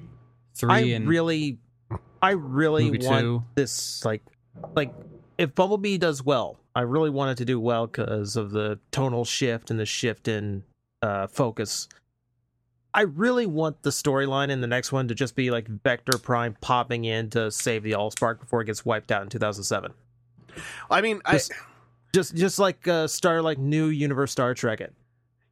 three 0.55 0.71
I 0.73 0.81
and 0.97 1.09
really 1.09 1.59
I 2.23 2.31
really 2.33 2.91
Movie 2.91 3.07
want 3.07 3.21
two. 3.23 3.45
this 3.55 4.05
like 4.05 4.23
like 4.75 4.93
if 5.39 5.55
Bumblebee 5.55 5.99
does 5.99 6.23
well, 6.25 6.59
I 6.75 6.81
really 6.83 7.11
want 7.11 7.31
it 7.33 7.37
to 7.39 7.45
do 7.45 7.61
well 7.61 7.87
because 7.87 8.37
of 8.37 8.51
the 8.51 8.79
tonal 8.91 9.25
shift 9.25 9.71
and 9.71 9.79
the 9.79 9.87
shift 9.87 10.29
in 10.29 10.65
uh 11.03 11.27
focus. 11.29 11.89
I 12.95 13.03
really 13.03 13.47
want 13.47 13.83
the 13.83 13.91
storyline 13.91 14.49
in 14.49 14.61
the 14.61 14.67
next 14.67 14.91
one 14.93 15.07
to 15.09 15.15
just 15.15 15.37
be 15.37 15.51
like 15.51 15.69
Vector 15.69 16.19
Prime 16.19 16.57
popping 16.61 17.05
in 17.05 17.31
to 17.31 17.51
save 17.51 17.83
the 17.85 17.93
Allspark 17.93 18.41
before 18.41 18.63
it 18.63 18.65
gets 18.65 18.85
wiped 18.85 19.13
out 19.13 19.23
in 19.23 19.29
2007. 19.29 19.93
i 20.91 21.01
mean 21.01 21.21
i 21.25 21.33
Just- 21.33 21.53
Just 22.15 22.35
just 22.35 22.59
like 22.59 22.89
uh 22.89 23.07
Star 23.07 23.43
like 23.43 23.59
new 23.59 23.87
universe 23.89 24.33
Star 24.33 24.55
Trek 24.55 24.81
it. 24.81 24.95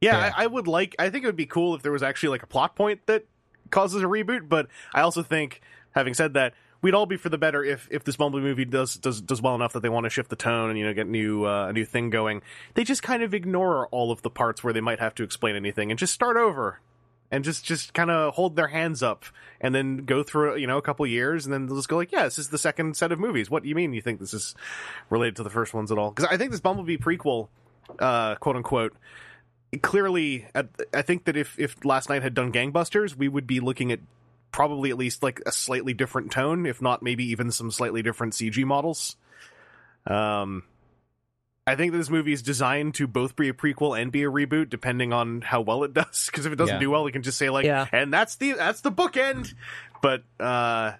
yeah, 0.01 0.17
Yeah. 0.17 0.33
I, 0.35 0.43
I 0.43 0.47
would 0.47 0.67
like 0.67 0.95
i 0.99 1.09
think 1.09 1.23
it 1.23 1.27
would 1.27 1.35
be 1.37 1.45
cool 1.45 1.75
if 1.75 1.83
there 1.83 1.91
was 1.91 2.03
actually 2.03 2.29
like 2.29 2.43
a 2.43 2.47
plot 2.47 2.75
point 2.75 2.99
that 3.05 3.25
causes 3.69 4.01
a 4.01 4.05
reboot 4.07 4.49
but 4.49 4.67
i 4.95 5.01
also 5.01 5.21
think 5.21 5.61
having 5.97 6.13
said 6.13 6.35
that 6.35 6.53
we'd 6.81 6.93
all 6.93 7.05
be 7.05 7.17
for 7.17 7.29
the 7.29 7.37
better 7.37 7.63
if 7.63 7.87
if 7.91 8.03
this 8.03 8.15
Bumblebee 8.15 8.45
movie 8.45 8.65
does 8.65 8.95
does 8.95 9.21
does 9.21 9.41
well 9.41 9.55
enough 9.55 9.73
that 9.73 9.81
they 9.81 9.89
want 9.89 10.05
to 10.05 10.09
shift 10.09 10.29
the 10.29 10.35
tone 10.35 10.69
and 10.69 10.77
you 10.77 10.85
know 10.85 10.93
get 10.93 11.07
new 11.07 11.45
uh, 11.45 11.67
a 11.67 11.73
new 11.73 11.85
thing 11.85 12.09
going. 12.09 12.41
They 12.75 12.83
just 12.83 13.03
kind 13.03 13.23
of 13.23 13.33
ignore 13.33 13.87
all 13.87 14.11
of 14.11 14.21
the 14.21 14.29
parts 14.29 14.63
where 14.63 14.73
they 14.73 14.81
might 14.81 14.99
have 14.99 15.15
to 15.15 15.23
explain 15.23 15.55
anything 15.55 15.91
and 15.91 15.99
just 15.99 16.13
start 16.13 16.37
over 16.37 16.79
and 17.31 17.43
just 17.43 17.65
just 17.65 17.93
kind 17.93 18.11
of 18.11 18.35
hold 18.35 18.55
their 18.55 18.67
hands 18.67 19.03
up 19.03 19.25
and 19.59 19.73
then 19.73 19.97
go 19.97 20.23
through 20.23 20.57
you 20.57 20.67
know 20.67 20.77
a 20.77 20.81
couple 20.81 21.05
years 21.05 21.45
and 21.45 21.53
then 21.53 21.65
they'll 21.65 21.75
just 21.75 21.89
go 21.89 21.97
like, 21.97 22.11
yeah, 22.11 22.23
this 22.23 22.39
is 22.39 22.49
the 22.49 22.57
second 22.57 22.95
set 22.95 23.11
of 23.11 23.19
movies. 23.19 23.49
What 23.49 23.63
do 23.63 23.69
you 23.69 23.75
mean 23.75 23.93
you 23.93 24.01
think 24.01 24.19
this 24.19 24.33
is 24.33 24.55
related 25.09 25.35
to 25.37 25.43
the 25.43 25.49
first 25.49 25.73
ones 25.73 25.91
at 25.91 25.97
all? 25.97 26.11
Because 26.11 26.29
I 26.31 26.37
think 26.37 26.51
this 26.51 26.61
Bumblebee 26.61 26.97
prequel, 26.97 27.49
uh, 27.99 28.35
quote 28.35 28.55
unquote. 28.55 28.95
Clearly, 29.81 30.47
I 30.93 31.01
think 31.01 31.25
that 31.25 31.35
if 31.35 31.59
if 31.59 31.83
Last 31.83 32.07
Knight 32.07 32.23
had 32.23 32.33
done 32.33 32.53
gangbusters, 32.53 33.17
we 33.17 33.27
would 33.27 33.45
be 33.45 33.59
looking 33.59 33.91
at 33.91 33.99
probably 34.51 34.89
at 34.89 34.97
least 34.97 35.21
like 35.23 35.41
a 35.45 35.51
slightly 35.51 35.93
different 35.93 36.31
tone, 36.31 36.65
if 36.65 36.81
not 36.81 37.01
maybe 37.03 37.25
even 37.25 37.51
some 37.51 37.71
slightly 37.71 38.01
different 38.01 38.33
CG 38.33 38.63
models. 38.65 39.15
Um, 40.05 40.63
I 41.65 41.75
think 41.75 41.91
this 41.91 42.09
movie 42.09 42.31
is 42.31 42.41
designed 42.41 42.95
to 42.95 43.07
both 43.07 43.35
be 43.35 43.49
a 43.49 43.53
prequel 43.53 43.99
and 44.01 44.09
be 44.11 44.23
a 44.23 44.31
reboot, 44.31 44.69
depending 44.69 45.11
on 45.11 45.41
how 45.41 45.61
well 45.61 45.83
it 45.83 45.93
does. 45.95 46.27
Because 46.27 46.45
if 46.45 46.53
it 46.53 46.55
doesn't 46.55 46.75
Yeah. 46.75 46.79
do 46.79 46.91
well, 46.91 47.03
we 47.03 47.11
can 47.11 47.23
just 47.23 47.37
say 47.37 47.49
like, 47.49 47.65
Yeah. 47.65 47.85
and 47.91 48.11
that's 48.13 48.35
the 48.37 48.53
that's 48.53 48.81
the 48.81 48.91
bookend. 48.91 49.53
But 50.01 50.23
uh, 50.39 50.93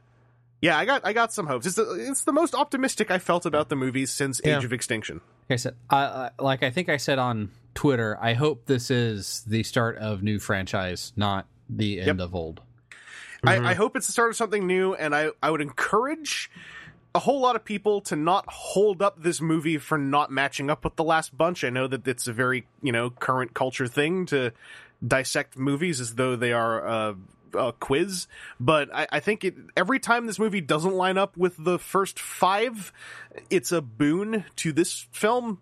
yeah, 0.62 0.78
I 0.78 0.86
got 0.86 1.06
I 1.06 1.14
got 1.14 1.32
some 1.32 1.48
hopes. 1.48 1.66
It's 1.66 1.76
the 1.78 1.90
it's 2.10 2.24
the 2.26 2.34
most 2.34 2.54
optimistic 2.54 3.12
I 3.12 3.20
felt 3.20 3.46
about 3.46 3.70
the 3.70 3.76
movies 3.78 4.12
since 4.12 4.42
Yeah. 4.44 4.58
Age 4.58 4.66
of 4.66 4.74
Extinction. 4.74 5.22
Like 5.50 5.56
I 5.56 5.56
said, 5.56 5.76
I, 5.90 5.98
I, 5.98 6.30
like 6.40 6.64
I 6.64 6.70
think 6.72 6.90
I 6.90 6.98
said 6.98 7.18
on 7.20 7.52
Twitter, 7.74 8.18
I 8.20 8.34
hope 8.34 8.66
this 8.66 8.92
is 8.92 9.46
the 9.48 9.64
start 9.64 9.98
of 10.00 10.22
new 10.22 10.40
franchise, 10.40 11.14
not 11.16 11.46
the 11.70 12.00
end 12.00 12.08
Yep. 12.08 12.20
of 12.20 12.36
old. 12.36 12.62
I, 13.48 13.72
I 13.72 13.74
hope 13.74 13.96
it's 13.96 14.08
the 14.08 14.14
start 14.14 14.30
of 14.30 14.36
something 14.36 14.68
new, 14.68 14.94
and 14.94 15.16
I, 15.16 15.30
I 15.42 15.52
would 15.52 15.62
encourage 15.62 16.50
a 17.16 17.20
whole 17.20 17.40
lot 17.40 17.56
of 17.56 17.66
people 17.66 18.02
to 18.02 18.16
not 18.16 18.46
hold 18.48 19.02
up 19.02 19.22
this 19.22 19.42
movie 19.42 19.78
for 19.78 19.98
not 19.98 20.32
matching 20.32 20.70
up 20.70 20.84
with 20.84 20.96
the 20.96 21.04
last 21.04 21.36
bunch. 21.36 21.64
I 21.64 21.70
know 21.70 21.88
that 21.88 22.08
it's 22.08 22.28
a 22.28 22.34
very 22.34 22.68
you 22.82 22.92
know 22.92 23.10
current 23.10 23.54
culture 23.54 23.88
thing 23.88 24.28
to 24.28 24.54
dissect 25.06 25.58
movies 25.58 26.00
as 26.00 26.16
though 26.16 26.36
they 26.36 26.54
are 26.54 26.86
a, 26.86 27.16
a 27.54 27.74
quiz, 27.74 28.28
but 28.60 28.94
I, 28.94 29.08
I 29.12 29.20
think 29.20 29.44
it 29.44 29.56
every 29.76 30.00
time 30.00 30.28
this 30.28 30.40
movie 30.40 30.62
doesn't 30.62 30.94
line 30.94 31.18
up 31.18 31.36
with 31.38 31.56
the 31.58 31.80
first 31.80 32.20
five, 32.20 32.94
it's 33.50 33.72
a 33.72 33.82
boon 33.82 34.46
to 34.58 34.72
this 34.72 35.08
film, 35.12 35.60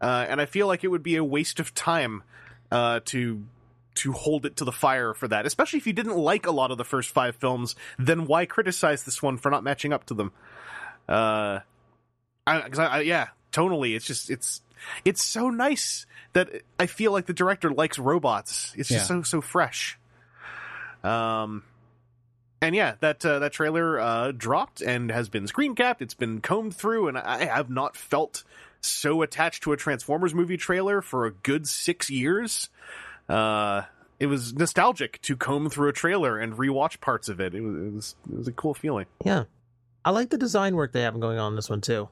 uh, 0.00 0.26
and 0.28 0.40
I 0.40 0.46
feel 0.46 0.66
like 0.66 0.84
it 0.84 0.88
would 0.88 1.02
be 1.02 1.16
a 1.16 1.24
waste 1.24 1.60
of 1.60 1.74
time 1.74 2.22
uh, 2.70 3.00
to 3.06 3.44
to 3.96 4.12
hold 4.12 4.44
it 4.46 4.56
to 4.56 4.64
the 4.64 4.72
fire 4.72 5.14
for 5.14 5.28
that. 5.28 5.46
Especially 5.46 5.78
if 5.78 5.86
you 5.86 5.92
didn't 5.92 6.16
like 6.16 6.46
a 6.46 6.50
lot 6.50 6.70
of 6.70 6.78
the 6.78 6.84
first 6.84 7.10
five 7.10 7.36
films, 7.36 7.76
then 7.98 8.26
why 8.26 8.46
criticize 8.46 9.04
this 9.04 9.22
one 9.22 9.36
for 9.36 9.50
not 9.50 9.62
matching 9.64 9.92
up 9.92 10.04
to 10.06 10.14
them? 10.14 10.32
Uh, 11.08 11.60
I, 12.46 12.60
'cause 12.68 12.78
I, 12.78 12.86
I 12.86 13.00
yeah, 13.00 13.28
tonally, 13.52 13.94
it's 13.96 14.04
just 14.06 14.30
it's 14.30 14.62
it's 15.04 15.22
so 15.22 15.48
nice 15.50 16.06
that 16.32 16.50
I 16.78 16.86
feel 16.86 17.12
like 17.12 17.26
the 17.26 17.32
director 17.32 17.70
likes 17.70 17.98
robots. 17.98 18.74
It's 18.76 18.88
just 18.88 19.08
Yeah. 19.10 19.16
so 19.16 19.22
so 19.22 19.40
fresh. 19.40 19.98
Um, 21.02 21.62
and 22.60 22.74
yeah, 22.74 22.94
that 23.00 23.24
uh, 23.24 23.38
that 23.40 23.52
trailer 23.52 24.00
uh, 24.00 24.32
dropped 24.32 24.80
and 24.80 25.10
has 25.10 25.28
been 25.28 25.46
screen 25.46 25.74
capped. 25.74 26.00
It's 26.02 26.14
been 26.14 26.40
combed 26.40 26.74
through, 26.74 27.08
and 27.08 27.18
I 27.18 27.44
have 27.44 27.68
not 27.70 27.96
felt 27.96 28.42
so 28.80 29.22
attached 29.22 29.62
to 29.64 29.72
a 29.72 29.76
Transformers 29.76 30.34
movie 30.34 30.56
trailer 30.56 31.00
for 31.02 31.26
a 31.26 31.30
good 31.30 31.68
six 31.68 32.08
years. 32.10 32.68
Uh, 33.28 33.82
it 34.20 34.26
was 34.26 34.54
nostalgic 34.54 35.20
to 35.22 35.36
comb 35.36 35.68
through 35.70 35.88
a 35.88 35.92
trailer 35.92 36.38
and 36.38 36.54
rewatch 36.54 37.00
parts 37.00 37.28
of 37.28 37.40
it. 37.40 37.54
It 37.54 37.60
was 37.62 37.74
it 37.74 37.92
was, 37.92 38.14
it 38.32 38.36
was 38.38 38.48
a 38.48 38.52
cool 38.52 38.74
feeling. 38.74 39.06
Yeah, 39.24 39.44
I 40.04 40.10
like 40.10 40.30
the 40.30 40.38
design 40.38 40.74
work 40.76 40.92
they 40.92 41.02
have 41.02 41.18
going 41.18 41.38
on 41.38 41.52
in 41.52 41.56
this 41.56 41.70
one 41.70 41.80
too. 41.80 42.08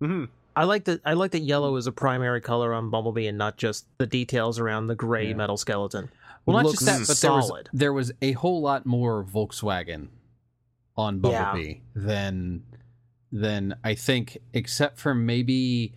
hmm 0.00 0.24
I 0.56 0.64
like 0.64 0.84
that. 0.84 1.00
I 1.04 1.12
like 1.12 1.30
that 1.30 1.38
yellow 1.40 1.76
is 1.76 1.86
a 1.86 1.92
primary 1.92 2.40
color 2.40 2.74
on 2.74 2.90
Bumblebee 2.90 3.28
and 3.28 3.38
not 3.38 3.56
just 3.56 3.86
the 3.98 4.06
details 4.06 4.58
around 4.58 4.88
the 4.88 4.96
gray 4.96 5.28
Yeah. 5.28 5.34
metal 5.36 5.56
skeleton. 5.56 6.10
Well, 6.44 6.56
not 6.56 6.64
Looks 6.66 6.80
just 6.84 6.86
that, 6.86 7.06
but 7.06 7.20
there 7.20 7.32
was 7.32 7.52
there 7.72 7.92
was 7.92 8.12
a 8.20 8.32
whole 8.32 8.60
lot 8.60 8.84
more 8.84 9.24
Volkswagen 9.24 10.08
on 10.96 11.20
Yeah. 11.24 11.44
Bumblebee 11.52 11.80
than 11.94 12.64
than 13.30 13.76
I 13.84 13.94
think, 13.94 14.38
except 14.52 14.98
for 14.98 15.14
maybe 15.14 15.94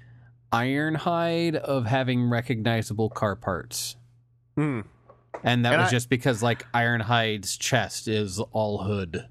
Ironhide 0.53 1.55
of 1.55 1.87
having 1.87 2.29
recognizable 2.29 3.09
car 3.09 3.35
parts. 3.35 3.95
Hmm. 4.55 4.81
And 5.43 5.65
that 5.65 5.73
And 5.73 5.81
was 5.81 5.89
I- 5.89 5.91
just 5.91 6.09
because 6.09 6.43
like 6.43 6.65
Ironhide's 6.73 7.57
chest 7.57 8.07
is 8.07 8.39
all 8.39 8.83
hood, 8.83 9.27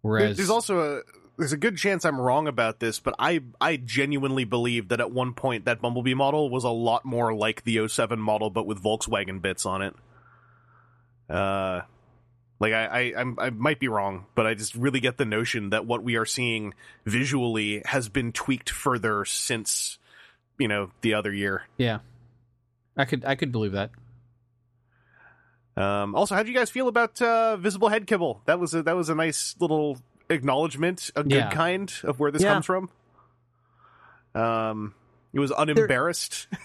whereas 0.00 0.36
There's 0.36 0.50
also 0.50 0.98
a 0.98 1.02
there's 1.38 1.52
a 1.52 1.56
good 1.56 1.76
chance 1.76 2.04
I'm 2.04 2.20
wrong 2.20 2.46
about 2.48 2.78
this, 2.80 3.00
but 3.00 3.14
I 3.18 3.40
I 3.60 3.76
genuinely 3.76 4.44
believe 4.44 4.88
that 4.88 5.00
at 5.00 5.10
one 5.10 5.34
point 5.34 5.64
that 5.64 5.80
Bumblebee 5.80 6.14
model 6.14 6.50
was 6.50 6.64
a 6.64 6.68
lot 6.70 7.04
more 7.04 7.34
like 7.34 7.64
the 7.64 7.86
07 7.88 8.18
model, 8.20 8.50
but 8.50 8.66
with 8.66 8.82
Volkswagen 8.82 9.40
bits 9.42 9.64
on 9.66 9.82
it. 9.82 9.94
Uh, 11.28 11.82
like 12.60 12.72
I 12.72 12.84
I 12.86 13.00
I'm, 13.20 13.38
I 13.38 13.50
might 13.50 13.80
be 13.80 13.88
wrong, 13.88 14.26
but 14.34 14.46
I 14.46 14.54
just 14.54 14.74
really 14.74 15.00
get 15.00 15.16
the 15.16 15.24
notion 15.24 15.70
that 15.70 15.86
what 15.86 16.02
we 16.02 16.16
are 16.16 16.26
seeing 16.26 16.74
visually 17.06 17.82
has 17.86 18.08
been 18.08 18.32
tweaked 18.32 18.70
further 18.70 19.24
since 19.24 19.98
you 20.58 20.68
know 20.68 20.90
the 21.00 21.14
other 21.14 21.32
year. 21.32 21.62
yeah, 21.78 22.00
I 22.96 23.04
could 23.04 23.24
I 23.24 23.34
could 23.34 23.52
believe 23.52 23.72
that. 23.72 23.90
Um, 25.76 26.14
also, 26.14 26.34
how 26.34 26.42
do 26.42 26.50
you 26.50 26.54
guys 26.56 26.70
feel 26.70 26.88
about 26.88 27.20
uh, 27.22 27.56
visible 27.56 27.88
head 27.88 28.06
kibble? 28.06 28.42
That 28.46 28.60
was 28.60 28.74
a, 28.74 28.82
that 28.82 28.94
was 28.96 29.08
a 29.08 29.14
nice 29.14 29.54
little 29.58 29.98
acknowledgement, 30.28 31.10
a 31.16 31.22
good 31.22 31.32
Yeah. 31.32 31.50
kind 31.50 31.92
of 32.04 32.20
where 32.20 32.30
this 32.30 32.42
Yeah. 32.42 32.48
comes 32.54 32.66
from. 32.66 32.90
Um, 34.34 34.94
it 35.32 35.40
was 35.40 35.50
unembarrassed. 35.56 36.48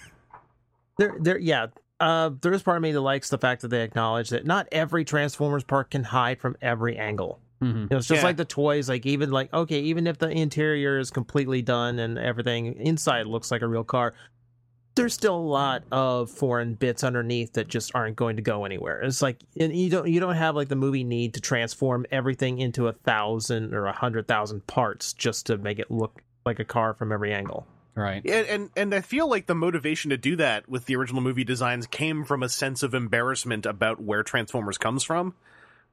There, 0.99 1.15
there, 1.19 1.37
yeah. 1.37 1.67
Uh, 1.99 2.31
there 2.41 2.51
is 2.53 2.63
part 2.63 2.75
of 2.77 2.81
me 2.81 2.91
that 2.91 3.01
likes 3.01 3.29
the 3.29 3.37
fact 3.37 3.61
that 3.61 3.67
they 3.67 3.83
acknowledge 3.83 4.29
that 4.31 4.47
not 4.47 4.67
every 4.71 5.05
Transformers 5.05 5.63
part 5.63 5.91
can 5.91 6.03
hide 6.03 6.41
from 6.41 6.55
every 6.59 6.97
angle. 6.97 7.39
hmm 7.61 7.67
You 7.67 7.87
know, 7.91 7.97
it's 7.97 8.07
just 8.07 8.23
Yeah. 8.23 8.29
like 8.29 8.37
the 8.37 8.45
toys. 8.45 8.89
Like 8.89 9.05
even 9.05 9.29
like 9.29 9.53
okay, 9.53 9.79
even 9.81 10.07
if 10.07 10.17
the 10.17 10.27
interior 10.27 10.97
is 10.97 11.11
completely 11.11 11.61
done 11.61 11.99
and 11.99 12.17
everything 12.17 12.77
inside 12.77 13.27
looks 13.27 13.51
like 13.51 13.61
a 13.61 13.67
real 13.67 13.83
car, 13.83 14.15
there's 14.97 15.13
still 15.13 15.35
a 15.35 15.39
lot 15.39 15.83
of 15.91 16.29
foreign 16.29 16.73
bits 16.73 17.03
underneath 17.03 17.53
that 17.53 17.67
just 17.67 17.95
aren't 17.95 18.17
going 18.17 18.35
to 18.35 18.41
go 18.41 18.65
anywhere. 18.65 19.01
It's 19.01 19.21
like 19.21 19.37
and 19.57 19.73
you 19.73 19.89
don't 19.89 20.07
you 20.09 20.19
don't 20.19 20.35
have 20.35 20.55
like 20.55 20.67
the 20.67 20.75
movie 20.75 21.05
need 21.05 21.35
to 21.35 21.41
transform 21.41 22.05
everything 22.11 22.59
into 22.59 22.87
a 22.87 22.93
thousand 22.93 23.73
or 23.73 23.85
a 23.85 23.93
hundred 23.93 24.27
thousand 24.27 24.67
parts 24.67 25.13
just 25.13 25.45
to 25.45 25.57
make 25.57 25.79
it 25.79 25.89
look 25.89 26.21
like 26.45 26.59
a 26.59 26.65
car 26.65 26.93
from 26.93 27.11
every 27.11 27.33
angle. 27.33 27.65
Right. 27.95 28.23
and, 28.27 28.47
and 28.47 28.69
and 28.75 28.93
I 28.93 29.01
feel 29.01 29.27
like 29.27 29.47
the 29.47 29.55
motivation 29.55 30.11
to 30.11 30.17
do 30.17 30.35
that 30.35 30.69
with 30.69 30.85
the 30.85 30.95
original 30.95 31.21
movie 31.21 31.43
designs 31.43 31.87
came 31.87 32.25
from 32.25 32.43
a 32.43 32.49
sense 32.49 32.83
of 32.83 32.93
embarrassment 32.93 33.65
about 33.65 33.99
where 33.99 34.21
Transformers 34.21 34.77
comes 34.77 35.03
from, 35.03 35.33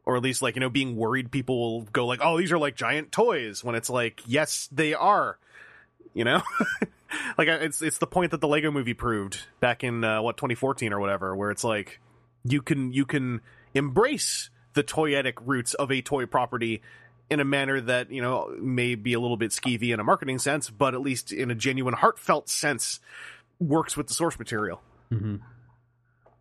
or 0.05 0.15
at 0.17 0.23
least 0.23 0.43
like 0.43 0.55
you 0.55 0.61
know 0.61 0.69
being 0.69 0.97
worried 0.97 1.31
people 1.31 1.59
will 1.59 1.83
go 1.85 2.07
like, 2.07 2.21
oh, 2.23 2.37
these 2.37 2.53
are 2.53 2.59
like 2.59 2.77
giant 2.77 3.11
toys, 3.11 3.65
when 3.65 3.75
it's 3.75 3.89
like, 3.89 4.21
yes, 4.27 4.69
they 4.71 4.93
are. 4.93 5.39
You 6.13 6.25
know, 6.25 6.43
like 7.39 7.49
it's 7.49 7.83
it's 7.83 7.99
the 7.99 8.07
point 8.07 8.31
that 8.31 8.41
the 8.41 8.49
Lego 8.49 8.71
Movie 8.71 8.95
proved 8.95 9.39
back 9.61 9.85
in 9.85 10.05
uh, 10.05 10.23
what 10.23 10.37
2014 10.37 10.93
or 10.93 11.01
whatever, 11.01 11.35
where 11.37 11.51
it's 11.51 11.65
like 11.65 12.01
you 12.45 12.63
can 12.63 12.93
you 12.93 13.05
can 13.05 13.41
embrace 13.75 14.51
the 14.75 14.83
toyetic 14.83 15.35
roots 15.45 15.75
of 15.75 15.91
a 15.91 16.03
toy 16.03 16.27
property 16.27 16.83
in 17.31 17.41
a 17.41 17.45
manner 17.45 17.81
that 17.81 18.11
you 18.11 18.21
know 18.21 18.55
may 18.61 18.95
be 18.95 19.15
a 19.15 19.21
little 19.21 19.37
bit 19.37 19.51
skeevy 19.51 19.93
in 19.93 20.01
a 20.01 20.05
marketing 20.05 20.39
sense, 20.39 20.71
but 20.71 20.95
at 20.95 21.01
least 21.01 21.33
in 21.33 21.51
a 21.51 21.55
genuine, 21.55 21.95
heartfelt 21.95 22.49
sense, 22.49 23.01
works 23.59 23.97
with 23.97 24.09
the 24.09 24.15
source 24.15 24.39
material. 24.39 24.83
hmm 25.11 25.37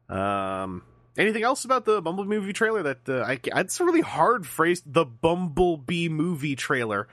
Um, 0.09 0.83
anything 1.17 1.43
else 1.43 1.65
about 1.65 1.85
the 1.85 2.01
Bumblebee 2.01 2.29
movie 2.29 2.53
trailer 2.53 2.83
that 2.83 3.09
uh, 3.09 3.23
I? 3.25 3.39
It's 3.61 3.79
a 3.79 3.85
really 3.85 4.01
hard 4.01 4.45
phrase. 4.45 4.83
The 4.85 5.05
Bumblebee 5.05 6.09
movie 6.09 6.55
trailer. 6.55 7.07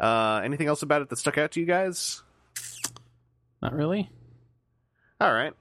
Uh, 0.00 0.40
anything 0.44 0.66
else 0.66 0.82
about 0.82 1.02
it 1.02 1.08
that 1.10 1.16
stuck 1.16 1.38
out 1.38 1.52
to 1.52 1.60
you 1.60 1.66
guys? 1.66 2.22
Not 3.62 3.74
really. 3.74 4.10
All 5.20 5.32
right. 5.32 5.54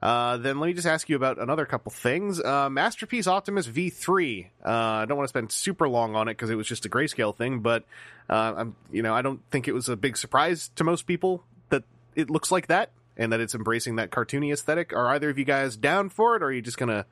Uh, 0.00 0.36
then 0.36 0.60
let 0.60 0.66
me 0.66 0.74
just 0.74 0.86
ask 0.86 1.08
you 1.08 1.16
about 1.16 1.38
another 1.38 1.64
couple 1.64 1.90
things. 1.90 2.38
Uh, 2.38 2.68
Masterpiece 2.68 3.26
Optimus 3.26 3.66
V3. 3.66 4.46
Uh, 4.64 4.68
I 4.68 5.04
don't 5.06 5.16
want 5.16 5.26
to 5.26 5.30
spend 5.30 5.50
super 5.50 5.88
long 5.88 6.14
on 6.14 6.28
it 6.28 6.32
because 6.32 6.50
it 6.50 6.56
was 6.56 6.68
just 6.68 6.84
a 6.84 6.90
grayscale 6.90 7.34
thing, 7.34 7.60
but 7.60 7.84
uh, 8.28 8.52
I'm, 8.56 8.76
you 8.92 9.02
know, 9.02 9.14
I 9.14 9.22
don't 9.22 9.40
think 9.50 9.66
it 9.66 9.72
was 9.72 9.88
a 9.88 9.96
big 9.96 10.18
surprise 10.18 10.70
to 10.76 10.84
most 10.84 11.06
people 11.06 11.42
that 11.70 11.84
it 12.14 12.28
looks 12.28 12.52
like 12.52 12.66
that 12.66 12.90
and 13.16 13.32
that 13.32 13.40
it's 13.40 13.54
embracing 13.54 13.96
that 13.96 14.10
cartoony 14.10 14.52
aesthetic. 14.52 14.92
Are 14.92 15.08
either 15.08 15.30
of 15.30 15.38
you 15.38 15.44
guys 15.46 15.76
down 15.76 16.10
for 16.10 16.36
it, 16.36 16.42
or 16.42 16.46
are 16.46 16.52
you 16.52 16.62
just 16.62 16.76
gonna 16.76 17.06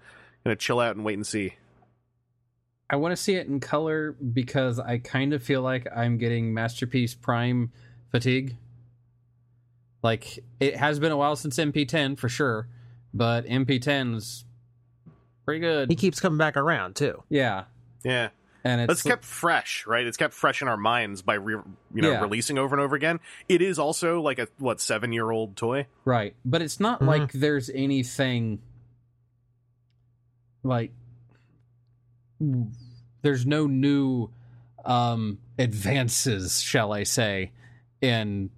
gonna 0.44 0.56
chill 0.56 0.78
out 0.78 0.94
and 0.94 1.04
wait 1.04 1.14
and 1.14 1.26
see? 1.26 1.54
I 2.90 2.96
want 2.96 3.12
to 3.12 3.16
see 3.16 3.36
it 3.36 3.46
in 3.46 3.58
color 3.58 4.12
because 4.12 4.78
I 4.78 4.98
kind 4.98 5.32
of 5.32 5.42
feel 5.42 5.62
like 5.62 5.86
I'm 5.96 6.18
getting 6.18 6.52
Masterpiece 6.52 7.14
Prime 7.14 7.72
fatigue. 8.10 8.56
Like 10.02 10.42
it 10.60 10.76
has 10.76 10.98
been 10.98 11.12
a 11.12 11.16
while 11.16 11.36
since 11.36 11.56
MP10 11.58 12.18
for 12.18 12.28
sure, 12.28 12.66
but 13.14 13.46
MP10's 13.46 14.44
pretty 15.44 15.60
good. 15.60 15.90
He 15.90 15.96
keeps 15.96 16.18
coming 16.20 16.38
back 16.38 16.56
around 16.56 16.96
too. 16.96 17.22
Yeah, 17.28 17.64
Yeah. 18.04 18.30
and 18.64 18.80
It's 18.80 18.92
it's 18.94 19.02
kept 19.02 19.24
fresh, 19.24 19.86
right? 19.86 20.04
It's 20.06 20.16
kept 20.16 20.34
fresh 20.34 20.60
in 20.62 20.66
our 20.68 20.76
minds 20.76 21.22
by 21.22 21.34
re- 21.34 21.62
you 21.94 22.02
know 22.02 22.10
Yeah. 22.12 22.20
releasing 22.20 22.58
over 22.58 22.74
and 22.74 22.82
over 22.82 22.96
again. 22.96 23.20
It 23.48 23.62
is 23.62 23.78
also 23.78 24.20
like 24.20 24.38
a 24.40 24.48
what 24.58 24.80
seven 24.80 25.12
year 25.12 25.30
old 25.30 25.56
toy. 25.56 25.86
right, 26.04 26.34
but 26.44 26.62
it's 26.62 26.80
not 26.80 27.00
Mhm. 27.00 27.06
like 27.06 27.32
there's 27.32 27.70
anything 27.70 28.60
like 30.64 30.92
there's 33.22 33.46
no 33.46 33.66
new 33.66 34.30
um 34.84 35.38
advances, 35.58 36.60
shall 36.60 36.92
I 36.92 37.04
say, 37.04 37.52
in 38.00 38.50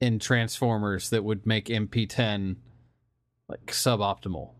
in 0.00 0.18
Transformers 0.18 1.10
that 1.10 1.24
would 1.24 1.46
make 1.46 1.66
MP10 1.66 2.56
like 3.48 3.66
suboptimal. 3.66 4.50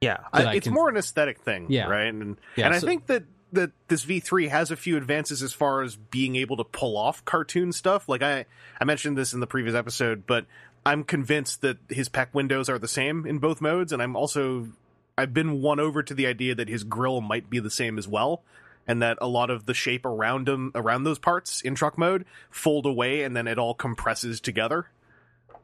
Yeah, 0.00 0.18
I, 0.32 0.44
I 0.44 0.54
it's 0.54 0.64
can- 0.64 0.74
more 0.74 0.88
an 0.88 0.96
aesthetic 0.96 1.40
thing, 1.40 1.66
Yeah. 1.70 1.86
right? 1.88 2.06
And 2.08 2.36
Yeah, 2.56 2.66
and 2.66 2.74
I 2.74 2.78
so- 2.78 2.86
think 2.86 3.06
that 3.06 3.24
that 3.52 3.70
this 3.88 4.04
V3 4.04 4.48
has 4.48 4.70
a 4.72 4.76
few 4.76 4.96
advances 4.96 5.40
as 5.42 5.52
far 5.52 5.82
as 5.82 5.94
being 5.96 6.34
able 6.36 6.56
to 6.58 6.64
pull 6.64 6.96
off 6.98 7.24
cartoon 7.24 7.72
stuff. 7.72 8.08
Like 8.08 8.22
I 8.22 8.44
I 8.80 8.84
mentioned 8.84 9.16
this 9.16 9.32
in 9.32 9.40
the 9.40 9.46
previous 9.46 9.74
episode, 9.74 10.26
but 10.26 10.46
I'm 10.84 11.04
convinced 11.04 11.62
that 11.62 11.78
his 11.88 12.08
peck 12.08 12.34
windows 12.34 12.68
are 12.68 12.78
the 12.78 12.88
same 12.88 13.24
in 13.26 13.38
both 13.38 13.60
modes, 13.60 13.92
and 13.92 14.02
I'm 14.02 14.16
also 14.16 14.68
I've 15.16 15.32
been 15.32 15.62
won 15.62 15.80
over 15.80 16.02
to 16.02 16.12
the 16.12 16.26
idea 16.26 16.54
that 16.54 16.68
his 16.68 16.84
grill 16.84 17.20
might 17.22 17.48
be 17.48 17.58
the 17.58 17.70
same 17.70 17.96
as 17.98 18.06
well. 18.06 18.42
And 18.86 19.02
that 19.02 19.18
a 19.20 19.26
lot 19.26 19.50
of 19.50 19.66
the 19.66 19.74
shape 19.74 20.04
around 20.06 20.46
them 20.46 20.70
around 20.74 21.04
those 21.04 21.18
parts 21.18 21.60
in 21.60 21.74
truck 21.74 21.98
mode 21.98 22.24
fold 22.50 22.86
away 22.86 23.22
and 23.22 23.36
then 23.36 23.46
it 23.48 23.58
all 23.58 23.74
compresses 23.74 24.40
together. 24.40 24.86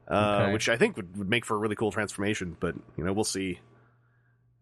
Uh, 0.09 0.41
Okay. 0.43 0.53
which 0.53 0.69
I 0.69 0.77
think 0.77 0.97
would, 0.97 1.17
would 1.17 1.31
make 1.31 1.45
for 1.45 1.55
a 1.55 1.59
really 1.59 1.77
cool 1.77 1.93
transformation, 1.93 2.57
but 2.59 2.75
you 2.97 3.05
know 3.05 3.13
we'll 3.13 3.25
see. 3.25 3.61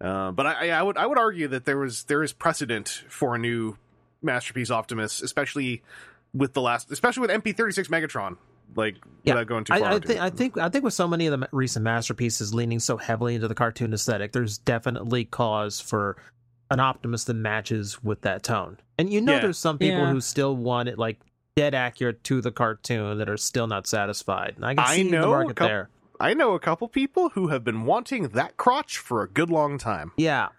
Uh, 0.00 0.30
but 0.32 0.46
I, 0.46 0.70
I 0.70 0.82
would 0.82 0.96
I 0.96 1.06
would 1.06 1.18
argue 1.18 1.48
that 1.48 1.64
there 1.64 1.78
was 1.78 2.04
there 2.04 2.22
is 2.22 2.32
precedent 2.32 3.04
for 3.08 3.34
a 3.34 3.38
new 3.38 3.76
masterpiece 4.22 4.70
Optimus, 4.70 5.20
especially 5.22 5.82
with 6.34 6.52
the 6.52 6.60
last, 6.60 6.90
especially 6.92 7.22
with 7.22 7.30
MP36 7.30 7.88
Megatron. 7.88 8.36
Like 8.76 8.96
Yeah. 9.24 9.34
without 9.34 9.46
going 9.48 9.64
too 9.64 9.72
far. 9.78 9.88
I, 9.88 9.94
I 9.96 9.98
think. 9.98 10.20
I 10.20 10.30
think 10.30 10.58
I 10.58 10.68
think 10.68 10.84
with 10.84 10.94
so 10.94 11.08
many 11.08 11.26
of 11.26 11.38
the 11.40 11.48
recent 11.52 11.84
masterpieces 11.84 12.54
leaning 12.54 12.78
so 12.78 12.96
heavily 12.96 13.34
into 13.34 13.48
the 13.48 13.54
cartoon 13.54 13.92
aesthetic, 13.92 14.32
there's 14.32 14.58
definitely 14.58 15.24
cause 15.24 15.80
for 15.80 16.16
an 16.70 16.80
Optimus 16.80 17.24
that 17.24 17.34
matches 17.34 18.02
with 18.02 18.20
that 18.22 18.42
tone. 18.42 18.78
And 18.98 19.12
you 19.12 19.20
know, 19.20 19.34
Yeah. 19.34 19.40
there's 19.40 19.58
some 19.58 19.78
people 19.78 19.98
Yeah. 20.00 20.10
who 20.12 20.20
still 20.20 20.56
want 20.56 20.88
it 20.88 20.98
like 20.98 21.18
dead 21.56 21.74
accurate 21.74 22.22
to 22.24 22.40
the 22.40 22.52
cartoon 22.52 23.18
that 23.18 23.28
are 23.28 23.36
still 23.36 23.66
not 23.66 23.86
satisfied. 23.86 24.54
And 24.56 24.64
I 24.64 24.74
can 24.74 24.84
I 24.84 24.96
see 24.96 25.02
know 25.10 25.20
the 25.22 25.26
a 25.26 25.30
market 25.30 25.56
couple- 25.56 25.68
there. 25.68 25.90
I 26.20 26.34
know 26.34 26.54
a 26.54 26.60
couple 26.60 26.86
people 26.88 27.30
who 27.30 27.48
have 27.48 27.64
been 27.64 27.84
wanting 27.86 28.28
that 28.28 28.56
crotch 28.58 28.98
for 28.98 29.22
a 29.22 29.28
good 29.28 29.48
long 29.50 29.78
time. 29.78 30.12
Yeah. 30.16 30.48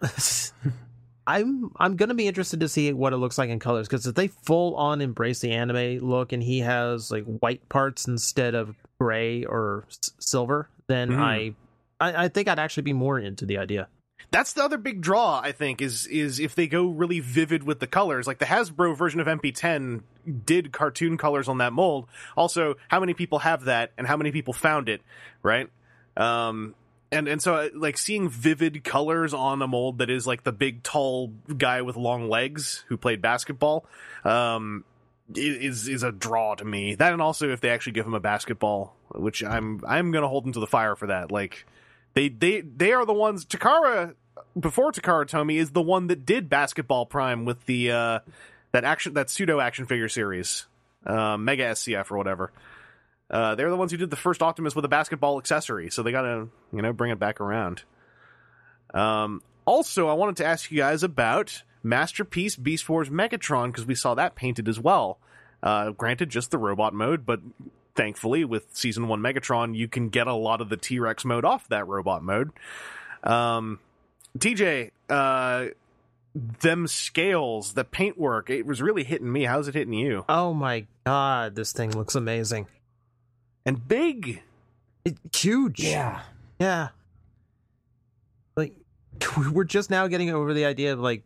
I'm 1.26 1.70
I'm 1.76 1.94
gonna 1.94 2.14
be 2.14 2.26
interested 2.26 2.58
to 2.60 2.68
see 2.68 2.92
what 2.92 3.12
it 3.12 3.16
looks 3.18 3.38
like 3.38 3.48
in 3.48 3.60
colors 3.60 3.86
because 3.86 4.06
if 4.06 4.16
they 4.16 4.26
full 4.26 4.74
on 4.74 5.00
embrace 5.00 5.38
the 5.38 5.52
anime 5.52 5.98
look 5.98 6.32
and 6.32 6.42
he 6.42 6.58
has 6.60 7.12
like 7.12 7.24
white 7.24 7.68
parts 7.68 8.08
instead 8.08 8.56
of 8.56 8.74
gray 9.00 9.44
or 9.44 9.84
s- 9.88 10.10
silver, 10.18 10.68
then 10.88 11.10
Mhm. 11.10 11.18
I, 11.20 11.54
I 12.00 12.24
I 12.24 12.28
think 12.28 12.48
I'd 12.48 12.58
actually 12.58 12.82
be 12.82 12.92
more 12.92 13.20
into 13.20 13.46
the 13.46 13.56
idea. 13.58 13.86
That's 14.32 14.54
the 14.54 14.64
other 14.64 14.78
big 14.78 15.02
draw, 15.02 15.40
I 15.44 15.52
think, 15.52 15.82
is 15.82 16.06
is 16.06 16.40
if 16.40 16.54
they 16.54 16.66
go 16.66 16.86
really 16.86 17.20
vivid 17.20 17.64
with 17.64 17.80
the 17.80 17.86
colors. 17.86 18.26
Like 18.26 18.38
the 18.38 18.46
Hasbro 18.46 18.96
version 18.96 19.20
of 19.20 19.26
MP10 19.26 20.02
did 20.46 20.72
cartoon 20.72 21.18
colors 21.18 21.48
on 21.48 21.58
that 21.58 21.74
mold. 21.74 22.08
Also, 22.34 22.76
how 22.88 22.98
many 22.98 23.12
people 23.12 23.40
have 23.40 23.66
that, 23.66 23.92
and 23.98 24.06
how 24.06 24.16
many 24.16 24.32
people 24.32 24.54
found 24.54 24.88
it, 24.88 25.02
right? 25.42 25.68
Um, 26.16 26.74
and 27.12 27.28
and 27.28 27.42
so 27.42 27.56
uh, 27.56 27.68
like 27.74 27.98
seeing 27.98 28.30
vivid 28.30 28.82
colors 28.84 29.34
on 29.34 29.60
a 29.60 29.68
mold 29.68 29.98
that 29.98 30.08
is 30.08 30.26
like 30.26 30.44
the 30.44 30.52
big 30.52 30.82
tall 30.82 31.28
guy 31.58 31.82
with 31.82 31.96
long 31.96 32.30
legs 32.30 32.84
who 32.88 32.96
played 32.96 33.20
basketball, 33.20 33.84
um, 34.24 34.84
is 35.34 35.88
is 35.88 36.02
a 36.02 36.10
draw 36.10 36.54
to 36.54 36.64
me. 36.64 36.94
That 36.94 37.12
and 37.12 37.20
also 37.20 37.50
if 37.50 37.60
they 37.60 37.68
actually 37.68 37.92
give 37.92 38.06
him 38.06 38.14
a 38.14 38.20
basketball, 38.20 38.96
which 39.10 39.44
I'm 39.44 39.82
I'm 39.86 40.10
gonna 40.10 40.28
hold 40.28 40.46
him 40.46 40.52
to 40.54 40.60
the 40.60 40.66
fire 40.66 40.96
for 40.96 41.08
that. 41.08 41.30
Like 41.30 41.66
they 42.14 42.30
they 42.30 42.62
they 42.62 42.92
are 42.92 43.04
the 43.04 43.12
ones 43.12 43.44
Takara 43.44 44.14
before 44.58 44.92
Takara 44.92 45.26
Tomy 45.26 45.56
is 45.56 45.70
the 45.70 45.82
one 45.82 46.08
that 46.08 46.26
did 46.26 46.48
Basketball 46.48 47.06
Prime 47.06 47.44
with 47.44 47.64
the 47.66 47.90
uh 47.90 48.18
that 48.72 48.84
action 48.84 49.14
that 49.14 49.30
pseudo 49.30 49.60
action 49.60 49.86
figure 49.86 50.08
series, 50.08 50.66
uh, 51.06 51.36
Mega 51.36 51.64
SCF 51.64 52.10
or 52.10 52.18
whatever. 52.18 52.52
Uh, 53.30 53.54
they're 53.54 53.70
the 53.70 53.76
ones 53.76 53.90
who 53.90 53.96
did 53.96 54.10
the 54.10 54.16
first 54.16 54.42
Optimus 54.42 54.74
with 54.76 54.84
a 54.84 54.88
basketball 54.88 55.38
accessory, 55.38 55.90
so 55.90 56.02
they 56.02 56.12
gotta 56.12 56.48
you 56.72 56.82
know 56.82 56.92
bring 56.92 57.10
it 57.10 57.18
back 57.18 57.40
around. 57.40 57.82
Um, 58.92 59.42
also, 59.64 60.08
I 60.08 60.14
wanted 60.14 60.36
to 60.38 60.46
ask 60.46 60.70
you 60.70 60.78
guys 60.78 61.02
about 61.02 61.62
Masterpiece 61.82 62.56
Beast 62.56 62.88
Wars 62.88 63.08
Megatron 63.08 63.68
because 63.68 63.86
we 63.86 63.94
saw 63.94 64.14
that 64.14 64.34
painted 64.34 64.68
as 64.68 64.78
well. 64.78 65.18
Uh, 65.62 65.90
granted, 65.90 66.28
just 66.28 66.50
the 66.50 66.58
robot 66.58 66.92
mode, 66.92 67.24
but 67.24 67.40
thankfully 67.94 68.44
with 68.44 68.66
season 68.72 69.08
one 69.08 69.20
Megatron, 69.20 69.74
you 69.76 69.88
can 69.88 70.08
get 70.08 70.26
a 70.26 70.34
lot 70.34 70.60
of 70.60 70.68
the 70.68 70.76
T 70.76 70.98
Rex 70.98 71.24
mode 71.24 71.44
off 71.44 71.68
that 71.68 71.86
robot 71.86 72.22
mode. 72.22 72.50
Um, 73.22 73.78
TJ, 74.38 74.90
uh, 75.08 75.66
them 76.34 76.86
scales, 76.86 77.74
the 77.74 77.84
paintwork, 77.84 78.48
it 78.50 78.66
was 78.66 78.80
really 78.80 79.04
hitting 79.04 79.30
me. 79.30 79.44
How's 79.44 79.68
it 79.68 79.74
hitting 79.74 79.92
you? 79.92 80.24
Oh 80.28 80.54
my 80.54 80.86
god, 81.04 81.54
this 81.54 81.72
thing 81.72 81.90
looks 81.92 82.14
amazing. 82.14 82.66
And 83.66 83.86
big. 83.86 84.42
It, 85.04 85.18
huge. 85.34 85.80
Yeah. 85.80 86.20
Yeah. 86.58 86.88
Like 88.56 88.74
we're 89.52 89.64
just 89.64 89.90
now 89.90 90.06
getting 90.06 90.30
over 90.30 90.54
the 90.54 90.64
idea 90.64 90.92
of 90.92 91.00
like 91.00 91.22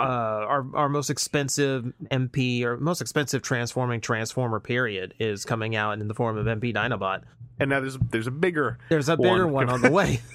uh 0.00 0.02
our 0.02 0.66
our 0.74 0.88
most 0.88 1.08
expensive 1.08 1.92
MP 2.10 2.62
or 2.64 2.76
most 2.76 3.00
expensive 3.00 3.42
transforming 3.42 4.00
transformer 4.00 4.58
period 4.58 5.14
is 5.20 5.44
coming 5.44 5.76
out 5.76 6.00
in 6.00 6.08
the 6.08 6.14
form 6.14 6.36
of 6.36 6.46
MP 6.46 6.74
Dinobot. 6.74 7.22
And 7.60 7.70
now 7.70 7.80
there's 7.80 7.96
there's 8.10 8.26
a 8.26 8.32
bigger. 8.32 8.78
There's 8.90 9.08
a 9.08 9.16
bigger 9.16 9.46
One. 9.46 9.68
one 9.68 9.70
on 9.70 9.80
the 9.80 9.90
way. 9.90 10.20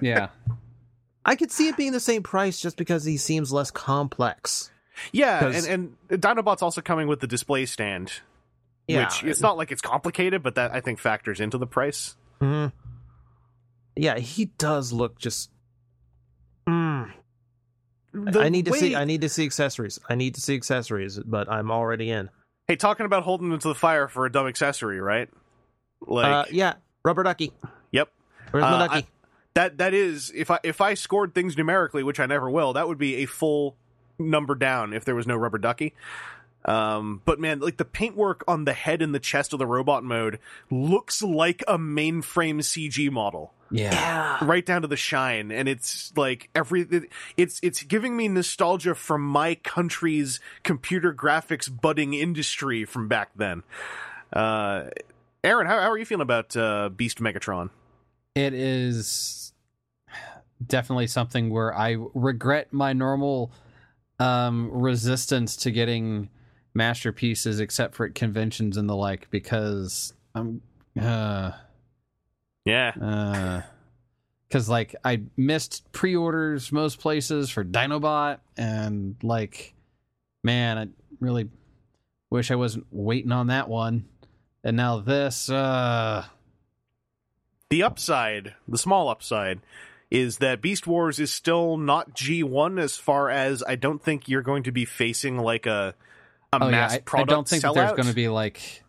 Yeah. 0.00 0.28
I 1.24 1.36
could 1.36 1.50
see 1.50 1.68
it 1.68 1.76
being 1.76 1.92
the 1.92 2.00
same 2.00 2.22
price 2.22 2.60
just 2.60 2.76
because 2.76 3.04
he 3.04 3.16
seems 3.16 3.52
less 3.52 3.70
complex. 3.70 4.70
Yeah, 5.12 5.46
and 5.46 5.96
and 6.10 6.20
Dinobot's 6.22 6.62
also 6.62 6.80
coming 6.80 7.08
with 7.08 7.20
the 7.20 7.26
display 7.26 7.66
stand, 7.66 8.12
Yeah. 8.86 9.04
which 9.04 9.24
it's 9.24 9.40
not 9.40 9.56
like 9.56 9.72
it's 9.72 9.82
complicated, 9.82 10.42
but 10.42 10.54
that 10.56 10.72
I 10.72 10.80
think 10.80 10.98
factors 10.98 11.40
into 11.40 11.58
the 11.58 11.66
price. 11.66 12.16
Mhm. 12.40 12.72
Yeah, 13.96 14.18
he 14.18 14.46
does 14.58 14.92
look 14.92 15.18
just 15.18 15.50
Mm. 16.68 17.12
I 18.36 18.48
need 18.48 18.64
to 18.66 18.70
way- 18.70 18.78
see 18.78 18.96
I 18.96 19.04
need 19.04 19.20
to 19.22 19.28
see 19.28 19.44
accessories. 19.44 19.98
I 20.08 20.14
need 20.14 20.34
to 20.36 20.40
see 20.40 20.54
accessories, 20.54 21.18
but 21.18 21.48
I'm 21.50 21.70
already 21.70 22.10
in. 22.10 22.30
Hey, 22.68 22.76
talking 22.76 23.04
about 23.06 23.24
holding 23.24 23.52
into 23.52 23.68
the 23.68 23.74
fire 23.74 24.08
for 24.08 24.24
a 24.26 24.32
dumb 24.32 24.46
accessory, 24.46 25.00
right? 25.00 25.28
Like, 26.06 26.26
uh 26.26 26.44
yeah, 26.50 26.74
rubber 27.04 27.22
ducky. 27.24 27.52
yep. 27.90 28.10
Where's 28.50 28.62
my 28.62 28.70
Uh, 28.72 28.86
ducky? 28.88 29.06
That 29.54 29.78
that 29.78 29.94
is 29.94 30.32
if 30.34 30.50
I 30.50 30.58
if 30.62 30.80
I 30.80 30.94
scored 30.94 31.34
things 31.34 31.56
numerically, 31.56 32.02
which 32.02 32.20
I 32.20 32.26
never 32.26 32.50
will, 32.50 32.72
that 32.72 32.88
would 32.88 32.98
be 32.98 33.16
a 33.16 33.26
full 33.26 33.76
number 34.18 34.54
down 34.54 34.92
if 34.92 35.04
there 35.04 35.14
was 35.14 35.26
no 35.26 35.36
rubber 35.36 35.58
ducky. 35.58 35.94
Um, 36.64 37.20
but 37.24 37.38
man, 37.38 37.60
like 37.60 37.76
the 37.76 37.84
paintwork 37.84 38.42
on 38.48 38.64
the 38.64 38.72
head 38.72 39.02
and 39.02 39.14
the 39.14 39.20
chest 39.20 39.52
of 39.52 39.58
the 39.58 39.66
robot 39.66 40.02
mode 40.02 40.38
looks 40.70 41.22
like 41.22 41.62
a 41.68 41.78
mainframe 41.78 42.60
CG 42.60 43.10
model. 43.10 43.52
Yeah. 43.70 44.44
right 44.44 44.64
down 44.64 44.82
to 44.82 44.88
the 44.88 44.96
shine 44.96 45.50
and 45.50 45.68
it's 45.68 46.12
like 46.16 46.48
every 46.54 46.86
it's 47.36 47.58
it's 47.60 47.82
giving 47.82 48.16
me 48.16 48.28
nostalgia 48.28 48.94
from 48.94 49.22
my 49.22 49.56
country's 49.56 50.38
computer 50.62 51.12
graphics 51.12 51.68
budding 51.80 52.14
industry 52.14 52.84
from 52.84 53.08
back 53.08 53.30
then 53.34 53.64
uh 54.32 54.84
aaron 55.42 55.66
how, 55.66 55.80
how 55.80 55.90
are 55.90 55.98
you 55.98 56.04
feeling 56.04 56.22
about 56.22 56.56
uh 56.56 56.88
beast 56.90 57.18
megatron 57.18 57.70
It 58.36 58.54
is 58.54 59.43
definitely 60.64 61.06
something 61.06 61.50
where 61.50 61.76
I 61.76 61.96
regret 62.14 62.72
my 62.72 62.92
normal 62.92 63.52
um, 64.18 64.70
resistance 64.72 65.56
to 65.56 65.70
getting 65.70 66.28
masterpieces, 66.74 67.60
except 67.60 67.94
for 67.94 68.06
at 68.06 68.14
conventions 68.14 68.76
and 68.76 68.88
the 68.88 68.96
like, 68.96 69.30
because 69.30 70.12
I'm. 70.34 70.62
Uh, 71.00 71.52
yeah 72.64 72.92
uh 73.00 73.62
because 74.48 74.68
like 74.68 74.94
i 75.04 75.20
missed 75.36 75.90
pre-orders 75.92 76.72
most 76.72 76.98
places 76.98 77.50
for 77.50 77.64
dinobot 77.64 78.38
and 78.56 79.16
like 79.22 79.74
man 80.42 80.78
i 80.78 80.88
really 81.20 81.48
wish 82.30 82.50
i 82.50 82.54
wasn't 82.54 82.86
waiting 82.90 83.32
on 83.32 83.48
that 83.48 83.68
one 83.68 84.04
and 84.62 84.76
now 84.76 84.98
this 84.98 85.50
uh 85.50 86.24
the 87.70 87.82
upside 87.82 88.54
the 88.66 88.78
small 88.78 89.08
upside 89.08 89.60
is 90.10 90.38
that 90.38 90.60
beast 90.60 90.86
wars 90.86 91.18
is 91.18 91.32
still 91.32 91.76
not 91.76 92.14
g1 92.14 92.80
as 92.80 92.96
far 92.96 93.30
as 93.30 93.62
i 93.66 93.74
don't 93.74 94.02
think 94.02 94.28
you're 94.28 94.42
going 94.42 94.62
to 94.64 94.72
be 94.72 94.84
facing 94.84 95.38
like 95.38 95.66
a 95.66 95.94
a 96.52 96.58
oh 96.62 96.70
mass 96.70 96.92
I, 96.92 96.96
I 96.96 96.98
product 97.00 97.30
don't 97.30 97.48
think 97.48 97.62
that 97.62 97.74
there's 97.74 97.90
going 97.92 98.06
to 98.08 98.14
be 98.14 98.28
like 98.28 98.84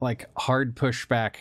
like 0.00 0.26
hard 0.36 0.74
pushback 0.76 1.36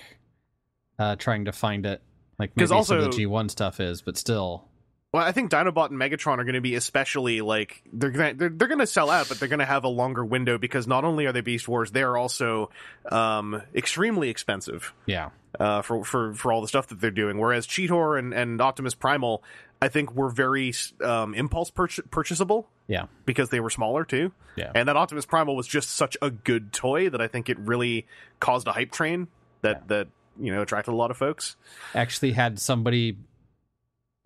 uh 1.00 1.16
trying 1.16 1.46
to 1.46 1.52
find 1.52 1.86
it 1.86 2.02
like 2.40 2.56
'Cause 2.56 2.70
maybe 2.72 2.84
some 2.84 2.98
of 2.98 3.04
also- 3.06 3.18
the 3.18 3.26
g1 3.26 3.50
stuff 3.52 3.80
is 3.80 4.02
but 4.02 4.18
still 4.18 4.67
Well, 5.14 5.24
I 5.24 5.32
think 5.32 5.50
Dinobot 5.50 5.90
and 5.90 5.98
Megatron 5.98 6.38
are 6.38 6.44
going 6.44 6.56
to 6.56 6.62
be 6.62 6.76
especially 6.76 7.40
like 7.40 7.82
they're 7.94 8.12
gonna 8.12 8.34
they're, 8.34 8.50
they're 8.50 8.68
going 8.68 8.80
to 8.80 8.88
sell 8.88 9.10
out, 9.10 9.30
but 9.30 9.40
they're 9.40 9.48
going 9.48 9.60
to 9.60 9.66
have 9.66 9.86
a 9.86 9.90
longer 9.90 10.24
window 10.24 10.58
because 10.58 10.86
not 10.86 11.06
only 11.06 11.26
are 11.26 11.32
they 11.32 11.42
Beast 11.42 11.68
Wars, 11.68 11.92
they 11.92 12.04
are 12.04 12.18
also 12.18 12.70
um, 13.10 13.62
extremely 13.74 14.30
expensive 14.30 14.94
yeah 15.06 15.30
uh, 15.60 15.82
for 15.82 16.04
for 16.04 16.34
for 16.34 16.52
all 16.52 16.62
the 16.62 16.68
stuff 16.68 16.88
that 16.88 17.00
they're 17.00 17.10
doing. 17.10 17.38
Whereas 17.38 17.66
Cheetor 17.66 18.20
and, 18.20 18.34
and 18.34 18.60
Optimus 18.60 18.96
Primal, 18.96 19.44
I 19.82 19.88
think 19.88 20.14
were 20.14 20.30
very 20.30 20.74
um, 21.02 21.34
impulse 21.34 21.72
purch- 21.72 22.02
purchasable 22.12 22.68
yeah 22.88 23.06
because 23.26 23.50
they 23.50 23.62
were 23.62 23.70
smaller 23.70 24.04
too. 24.04 24.34
Yeah. 24.58 24.72
and 24.76 24.90
that 24.90 24.98
Optimus 24.98 25.26
Primal 25.26 25.56
was 25.56 25.68
just 25.68 25.92
such 25.92 26.18
a 26.22 26.32
good 26.32 26.74
toy 26.74 27.10
that 27.10 27.22
I 27.22 27.28
think 27.28 27.48
it 27.48 27.58
really 27.60 28.08
caused 28.42 28.68
a 28.68 28.74
hype 28.74 28.92
train 28.92 29.30
that 29.62 29.88
that 29.88 30.10
you 30.38 30.52
know 30.52 30.62
attracted 30.64 30.92
a 30.92 30.96
lot 30.96 31.12
of 31.12 31.18
folks. 31.18 31.56
actually 31.96 32.34
had 32.34 32.60
somebody 32.60 33.18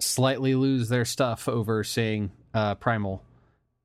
slightly 0.02 0.56
lose 0.56 0.90
their 0.90 1.06
stuff 1.06 1.48
over 1.48 1.84
seeing 1.84 2.32
uh, 2.54 2.76
Primal 2.76 3.24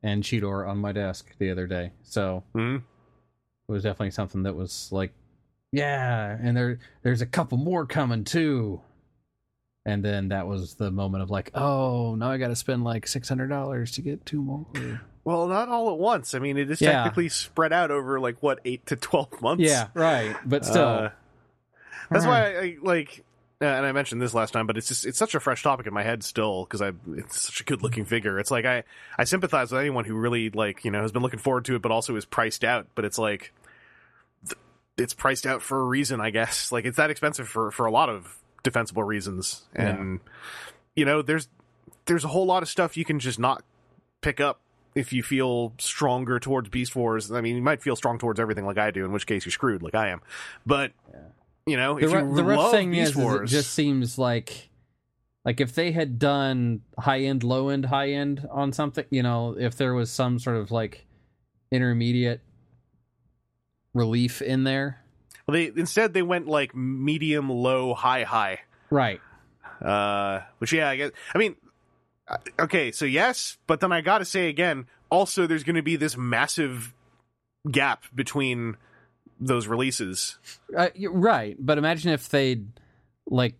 and 0.03 0.23
Cheetor 0.23 0.69
on 0.69 0.79
my 0.79 0.93
desk 0.93 1.35
the 1.39 1.51
other 1.51 1.67
day. 1.67 1.93
So 2.03 2.43
Mhm. 2.55 2.77
it 3.69 3.73
was 3.73 3.83
definitely 3.83 4.11
something 4.13 4.43
that 4.45 4.55
was 4.55 4.91
like, 4.93 5.13
yeah, 5.73 6.37
and 6.41 6.57
there 6.57 6.79
there's 7.03 7.23
a 7.23 7.27
couple 7.27 7.59
more 7.59 7.87
coming 7.87 8.25
too. 8.25 8.81
And 9.85 10.05
then 10.05 10.29
that 10.29 10.49
was 10.49 10.75
the 10.75 10.91
moment 10.91 11.23
of 11.23 11.31
like, 11.31 11.53
oh, 11.55 12.17
now 12.17 12.31
I 12.31 12.39
got 12.39 12.49
to 12.49 12.57
spend 12.57 12.83
like 12.83 13.07
six 13.07 13.29
hundred 13.29 13.49
dollars 13.49 13.93
to 13.93 14.03
get 14.03 14.27
two 14.27 14.43
more. 14.43 14.67
Well, 15.25 15.47
not 15.49 15.69
all 15.69 15.91
at 15.93 15.99
once. 15.99 16.35
I 16.35 16.39
mean, 16.41 16.57
it 16.57 16.71
is 16.71 16.81
Yeah. 16.81 17.03
technically 17.05 17.29
spread 17.29 17.73
out 17.73 17.91
over 17.93 18.19
like 18.19 18.43
what 18.43 18.61
eight 18.65 18.85
to 18.87 18.97
twelve 18.97 19.41
months. 19.41 19.63
Yeah, 19.65 19.89
right. 19.95 20.37
But 20.45 20.65
still, 20.65 20.89
Uh, 20.89 21.11
that's 22.11 22.27
why 22.27 22.55
I, 22.55 22.61
I 22.63 22.77
like, 22.83 23.21
uh, 23.21 23.36
Uh, 23.61 23.65
and 23.65 23.87
I 23.87 23.93
mentioned 23.93 24.21
this 24.21 24.35
last 24.35 24.53
time, 24.53 24.67
but 24.67 24.77
it's 24.77 24.89
just 24.89 25.07
it's 25.07 25.19
such 25.19 25.35
a 25.35 25.41
fresh 25.41 25.63
topic 25.63 25.87
in 25.87 25.95
my 25.95 26.03
head 26.03 26.23
still 26.23 26.65
because 26.65 26.83
I 26.83 26.93
it's 27.15 27.41
such 27.41 27.63
a 27.63 27.65
good 27.65 27.83
looking 27.83 28.05
figure. 28.05 28.39
It's 28.39 28.51
like 28.51 28.67
I 28.67 28.85
I 29.17 29.25
sympathize 29.25 29.73
with 29.73 29.81
anyone 29.81 30.05
who 30.05 30.15
really 30.15 30.51
like 30.51 30.85
you 30.85 30.91
know 30.91 31.01
has 31.01 31.11
been 31.11 31.23
looking 31.23 31.39
forward 31.39 31.65
to 31.67 31.77
it, 31.77 31.83
but 31.83 31.91
also 31.91 32.17
is 32.17 32.27
priced 32.27 32.65
out. 32.65 32.87
But 32.95 33.07
it's 33.07 33.19
like 33.19 33.55
th- 34.47 34.59
it's 34.99 35.15
priced 35.15 35.47
out 35.47 35.63
for 35.63 35.81
a 35.81 35.85
reason, 35.85 36.21
I 36.21 36.31
guess. 36.31 36.71
Like 36.77 36.85
it's 36.85 36.99
that 36.99 37.11
expensive 37.11 37.49
for 37.49 37.71
for 37.71 37.87
a 37.87 37.91
lot 37.91 38.11
of 38.11 38.37
defensible 38.63 39.05
reasons, 39.05 39.65
and 39.75 40.21
you 40.95 41.07
know 41.07 41.23
there's 41.23 41.49
there's 42.05 42.25
a 42.25 42.29
whole 42.29 42.45
lot 42.45 42.63
of 42.63 42.69
stuff 42.69 42.99
you 42.99 43.07
can 43.07 43.19
just 43.19 43.39
not 43.39 43.65
pick 44.21 44.39
up 44.39 44.61
if 44.95 45.15
you 45.15 45.23
feel 45.23 45.73
stronger 45.79 46.39
towards 46.39 46.69
Beast 46.69 46.95
Wars. 46.95 47.33
I 47.33 47.41
mean, 47.41 47.57
you 47.57 47.63
might 47.63 47.81
feel 47.81 47.97
strong 47.97 48.19
towards 48.19 48.39
everything 48.39 48.67
like 48.67 48.77
I 48.77 48.91
do, 48.91 49.07
in 49.07 49.13
which 49.13 49.27
case 49.27 49.47
you're 49.47 49.53
screwed, 49.53 49.83
like 49.83 49.95
I 49.95 50.09
am. 50.09 50.21
But 50.67 50.93
you 51.67 51.77
know, 51.77 51.99
the, 51.99 52.07
if 52.07 52.13
you 52.13 52.35
the 52.35 52.45
rough 52.45 52.71
thing 52.71 52.93
Beast 52.93 53.13
is, 53.13 53.19
is 53.19 53.35
it 53.35 53.47
just 53.47 53.73
seems 53.73 54.19
like 54.19 54.71
like 55.45 55.61
if 55.61 55.75
they 55.75 55.93
had 55.93 56.19
done 56.19 56.83
high 56.99 57.21
end, 57.21 57.45
low 57.45 57.69
end, 57.69 57.87
high 57.87 58.11
end 58.11 58.47
on 58.51 58.73
something, 58.73 59.05
you 59.11 59.23
know, 59.23 59.57
if 59.59 59.77
there 59.77 59.95
was 59.95 60.11
some 60.11 60.39
sort 60.39 60.57
of 60.57 60.71
like 60.71 61.07
intermediate 61.71 62.41
relief 63.95 64.43
in 64.43 64.65
there, 64.65 65.03
well, 65.47 65.55
they 65.55 65.67
instead 65.77 66.15
they 66.15 66.23
went 66.23 66.47
like 66.47 66.75
medium, 66.75 67.51
low, 67.51 67.95
high, 67.95 68.23
high. 68.25 68.61
right? 68.91 69.21
Uh, 69.81 70.41
which 70.59 70.73
yeah, 70.73 70.89
I 70.89 70.97
guess. 70.97 71.11
I 71.35 71.39
mean, 71.39 71.57
uh, 72.29 72.39
okay, 72.61 72.93
so 72.93 73.05
yes, 73.05 73.59
but 73.67 73.81
then 73.81 73.93
I 73.93 74.01
got 74.01 74.19
to 74.19 74.25
say 74.25 74.49
again, 74.49 74.87
also 75.11 75.47
there's 75.47 75.65
going 75.65 75.77
to 75.77 75.83
be 75.83 75.97
this 75.97 76.17
massive 76.17 76.95
gap 77.71 78.05
between 78.15 78.77
those 79.41 79.67
releases. 79.67 80.39
Uh, 80.77 80.89
right, 81.11 81.57
but 81.59 81.79
imagine 81.79 82.13
if 82.13 82.29
they 82.29 82.63
like 83.29 83.55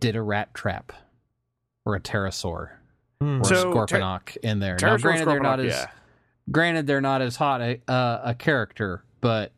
did 0.00 0.16
a 0.16 0.22
rat 0.22 0.54
trap 0.54 0.92
or 1.84 1.94
a 1.96 2.00
Terrorsaur 2.00 2.70
Hmm. 3.20 3.40
or 3.40 3.44
So, 3.44 3.70
a 3.70 3.74
scorponok 3.74 4.36
in 4.38 4.58
there. 4.58 4.76
Now, 4.80 4.96
granted, 4.96 5.28
they're 5.28 5.40
not 5.40 5.60
as 5.60 5.72
yeah. 5.72 5.86
granted 6.50 6.86
they're 6.86 7.00
not 7.00 7.22
as 7.22 7.36
hot 7.36 7.60
a 7.60 7.80
uh, 7.88 8.20
a 8.24 8.34
character, 8.34 9.04
but 9.20 9.52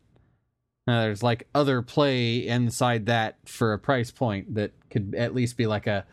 uh, 0.87 1.01
there's 1.03 1.23
like 1.23 1.49
other 1.55 1.83
play 1.83 2.47
inside 2.47 3.07
that 3.07 3.37
for 3.47 3.73
a 3.73 3.79
price 3.79 4.11
point 4.11 4.55
that 4.55 4.73
could 4.91 5.15
at 5.17 5.35
least 5.35 5.57
be 5.57 5.67
like 5.67 5.87
a 5.87 6.05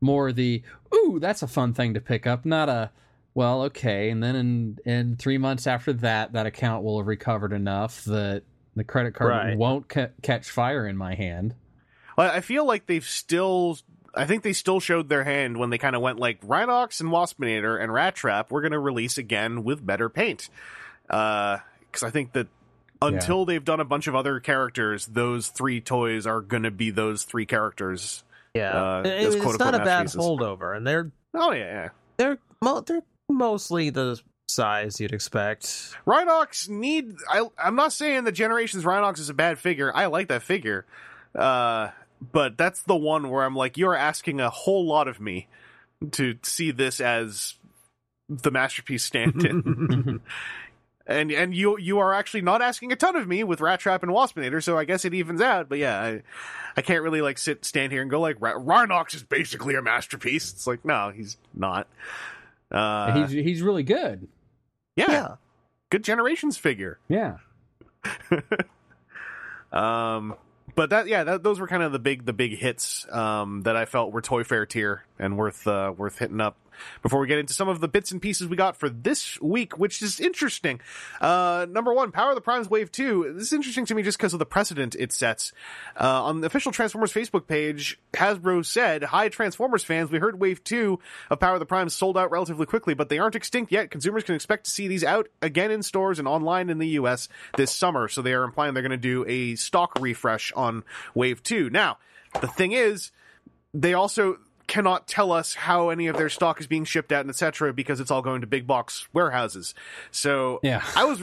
more 0.00 0.32
the 0.32 0.62
ooh 0.94 1.18
that's 1.20 1.42
a 1.42 1.46
fun 1.46 1.72
thing 1.72 1.94
to 1.94 2.00
pick 2.00 2.26
up, 2.26 2.44
not 2.44 2.68
a 2.68 2.90
well 3.34 3.62
okay, 3.64 4.10
and 4.10 4.22
then 4.22 4.34
in 4.36 4.78
in 4.84 5.16
three 5.16 5.38
months 5.38 5.66
after 5.66 5.92
that, 5.94 6.32
that 6.32 6.46
account 6.46 6.84
will 6.84 6.98
have 6.98 7.06
recovered 7.06 7.52
enough 7.52 8.04
that 8.04 8.42
the 8.76 8.84
credit 8.84 9.14
card 9.14 9.30
Right. 9.30 9.56
won't 9.58 9.88
ca- 9.88 10.08
catch 10.22 10.50
fire 10.50 10.86
in 10.86 10.96
my 10.96 11.14
hand. 11.14 11.54
Well, 12.16 12.30
I 12.30 12.40
feel 12.40 12.64
like 12.66 12.86
they've 12.86 13.04
still. 13.04 13.78
I 14.14 14.24
think 14.24 14.42
they 14.42 14.52
still 14.54 14.80
showed 14.80 15.08
their 15.08 15.22
hand 15.22 15.56
when 15.58 15.70
they 15.70 15.78
kind 15.78 15.94
of 15.94 16.02
went 16.02 16.18
like 16.18 16.40
Rhinox 16.40 17.00
and 17.00 17.10
Waspinator 17.10 17.80
and 17.80 17.92
Rat 17.92 18.14
Trap. 18.16 18.50
We're 18.50 18.62
going 18.62 18.72
to 18.72 18.78
release 18.78 19.18
again 19.18 19.62
with 19.64 19.84
better 19.84 20.08
paint, 20.08 20.48
because 21.06 22.02
I 22.02 22.10
think 22.10 22.32
that 22.32 22.48
until 23.00 23.44
they've 23.44 23.64
done 23.64 23.78
a 23.80 23.84
bunch 23.84 24.06
of 24.08 24.14
other 24.16 24.40
characters, 24.40 25.06
those 25.06 25.48
three 25.48 25.80
toys 25.80 26.26
are 26.26 26.40
going 26.40 26.64
to 26.64 26.70
be 26.70 26.90
those 26.90 27.22
three 27.24 27.46
characters. 27.46 28.24
Yeah, 28.54 28.70
uh, 28.72 28.84
I- 28.84 28.98
I 28.98 29.02
those 29.02 29.34
it's 29.36 29.44
quote-unquote 29.44 29.58
not 29.60 29.74
a 29.74 29.78
bad 29.84 30.04
masterpieces. 30.04 30.20
holdover, 30.30 30.76
and 30.76 30.86
they're 30.86 31.12
Oh 31.34 31.52
yeah, 31.52 31.58
yeah. 31.64 31.88
they're 32.16 32.38
mo- 32.62 32.80
they're 32.80 33.02
mostly 33.28 33.90
the 33.90 34.20
size 34.48 35.00
you'd 35.00 35.12
expect. 35.12 35.94
Rhinox 36.06 36.68
need. 36.68 37.14
I, 37.30 37.46
I'm 37.58 37.76
not 37.76 37.92
saying 37.92 38.24
that 38.24 38.32
Generations 38.32 38.84
Rhinox 38.84 39.18
is 39.18 39.28
a 39.28 39.34
bad 39.34 39.58
figure. 39.58 39.92
I 39.94 40.06
like 40.06 40.28
that 40.28 40.42
figure, 40.42 40.86
uh, 41.34 41.88
but 42.32 42.56
that's 42.56 42.82
the 42.82 42.96
one 42.96 43.30
where 43.30 43.44
I'm 43.44 43.54
like, 43.56 43.76
you're 43.76 43.94
asking 43.94 44.40
a 44.40 44.50
whole 44.50 44.86
lot 44.86 45.08
of 45.08 45.20
me 45.20 45.48
to 46.12 46.36
see 46.42 46.70
this 46.70 47.00
as 47.00 47.54
the 48.28 48.50
masterpiece 48.50 49.04
stand-in. 49.04 50.20
and 51.06 51.32
and 51.32 51.54
you 51.54 51.78
you 51.78 51.98
are 51.98 52.12
actually 52.12 52.42
not 52.42 52.60
asking 52.60 52.92
a 52.92 52.96
ton 52.96 53.16
of 53.16 53.26
me 53.26 53.42
with 53.42 53.60
Rat 53.60 53.80
Trap 53.80 54.02
and 54.02 54.12
Waspinator, 54.12 54.62
so 54.62 54.78
I 54.78 54.84
guess 54.84 55.04
it 55.04 55.14
evens 55.14 55.40
out. 55.40 55.68
But 55.68 55.78
yeah, 55.78 56.00
I, 56.00 56.22
I 56.76 56.82
can't 56.82 57.02
really 57.02 57.22
like 57.22 57.38
sit 57.38 57.64
stand 57.64 57.92
here 57.92 58.02
and 58.02 58.10
go 58.10 58.20
like 58.20 58.36
Ra- 58.40 58.58
Rhinox 58.58 59.14
is 59.14 59.22
basically 59.22 59.74
a 59.74 59.82
masterpiece. 59.82 60.52
It's 60.52 60.66
like 60.66 60.84
no, 60.84 61.10
he's 61.14 61.38
not. 61.54 61.88
Uh, 62.70 63.26
he's 63.26 63.30
he's 63.30 63.62
really 63.62 63.82
good. 63.82 64.28
yeah, 64.96 65.10
yeah, 65.10 65.34
good 65.90 66.04
Generations 66.04 66.56
figure. 66.56 66.98
Yeah. 67.08 67.38
Um, 69.72 70.34
but 70.74 70.90
that 70.90 71.08
yeah, 71.08 71.24
that, 71.24 71.42
those 71.42 71.60
were 71.60 71.66
kind 71.68 71.82
of 71.82 71.92
the 71.92 71.98
big 71.98 72.24
the 72.24 72.32
big 72.32 72.56
hits 72.56 73.06
um, 73.12 73.62
that 73.62 73.76
I 73.76 73.84
felt 73.84 74.12
were 74.12 74.22
Toy 74.22 74.44
Fair 74.44 74.66
tier 74.66 75.04
and 75.18 75.36
worth 75.36 75.66
uh, 75.66 75.92
worth 75.96 76.18
hitting 76.18 76.40
up. 76.40 76.56
Before 77.02 77.20
we 77.20 77.26
get 77.26 77.38
into 77.38 77.52
some 77.52 77.68
of 77.68 77.80
the 77.80 77.88
bits 77.88 78.10
and 78.10 78.20
pieces 78.20 78.48
we 78.48 78.56
got 78.56 78.76
for 78.76 78.88
this 78.88 79.40
week, 79.40 79.78
which 79.78 80.02
is 80.02 80.20
interesting. 80.20 80.80
Uh, 81.20 81.66
number 81.68 81.92
one, 81.92 82.12
Power 82.12 82.30
of 82.30 82.34
the 82.34 82.40
Primes 82.40 82.68
Wave 82.68 82.92
Two. 82.92 83.32
This 83.34 83.48
is 83.48 83.52
interesting 83.52 83.86
to 83.86 83.94
me 83.94 84.02
just 84.02 84.18
because 84.18 84.32
of 84.32 84.38
the 84.38 84.46
precedent 84.46 84.94
it 84.98 85.12
sets. 85.12 85.52
Uh, 85.98 86.24
on 86.24 86.40
the 86.40 86.46
official 86.46 86.72
Transformers 86.72 87.12
Facebook 87.12 87.46
page, 87.46 87.98
Hasbro 88.12 88.64
said, 88.64 89.04
"Hi 89.04 89.28
Transformers 89.28 89.84
fans, 89.84 90.10
we 90.10 90.18
heard 90.18 90.40
Wave 90.40 90.64
Two 90.64 90.98
of 91.30 91.40
Power 91.40 91.54
of 91.54 91.60
the 91.60 91.66
Primes 91.66 91.94
sold 91.94 92.16
out 92.16 92.30
relatively 92.30 92.66
quickly, 92.66 92.94
but 92.94 93.08
they 93.08 93.18
aren't 93.18 93.34
extinct 93.34 93.72
yet. 93.72 93.90
Consumers 93.90 94.24
can 94.24 94.34
expect 94.34 94.64
to 94.64 94.70
see 94.70 94.88
these 94.88 95.04
out 95.04 95.28
again 95.42 95.70
in 95.70 95.82
stores 95.82 96.18
and 96.18 96.28
online 96.28 96.70
in 96.70 96.78
the 96.78 96.88
U.S. 96.88 97.28
this 97.56 97.74
summer. 97.74 98.08
So 98.08 98.22
they 98.22 98.34
are 98.34 98.44
implying 98.44 98.74
they're 98.74 98.82
going 98.82 98.90
to 98.90 98.96
do 98.96 99.24
a 99.26 99.56
stock 99.56 99.98
refresh 100.00 100.52
on 100.52 100.84
Wave 101.14 101.42
Two. 101.42 101.70
Now, 101.70 101.98
the 102.40 102.46
thing 102.46 102.72
is, 102.72 103.10
they 103.74 103.94
also 103.94 104.38
cannot 104.68 105.08
tell 105.08 105.32
us 105.32 105.54
how 105.54 105.88
any 105.88 106.06
of 106.06 106.16
their 106.16 106.28
stock 106.28 106.60
is 106.60 106.66
being 106.68 106.84
shipped 106.84 107.10
out 107.10 107.22
and 107.22 107.30
etc 107.30 107.72
because 107.72 107.98
it's 107.98 108.10
all 108.10 108.22
going 108.22 108.40
to 108.42 108.46
big 108.46 108.66
box 108.66 109.08
warehouses. 109.12 109.74
So 110.12 110.60
Yeah. 110.62 110.82
i 110.94 111.04
was 111.04 111.22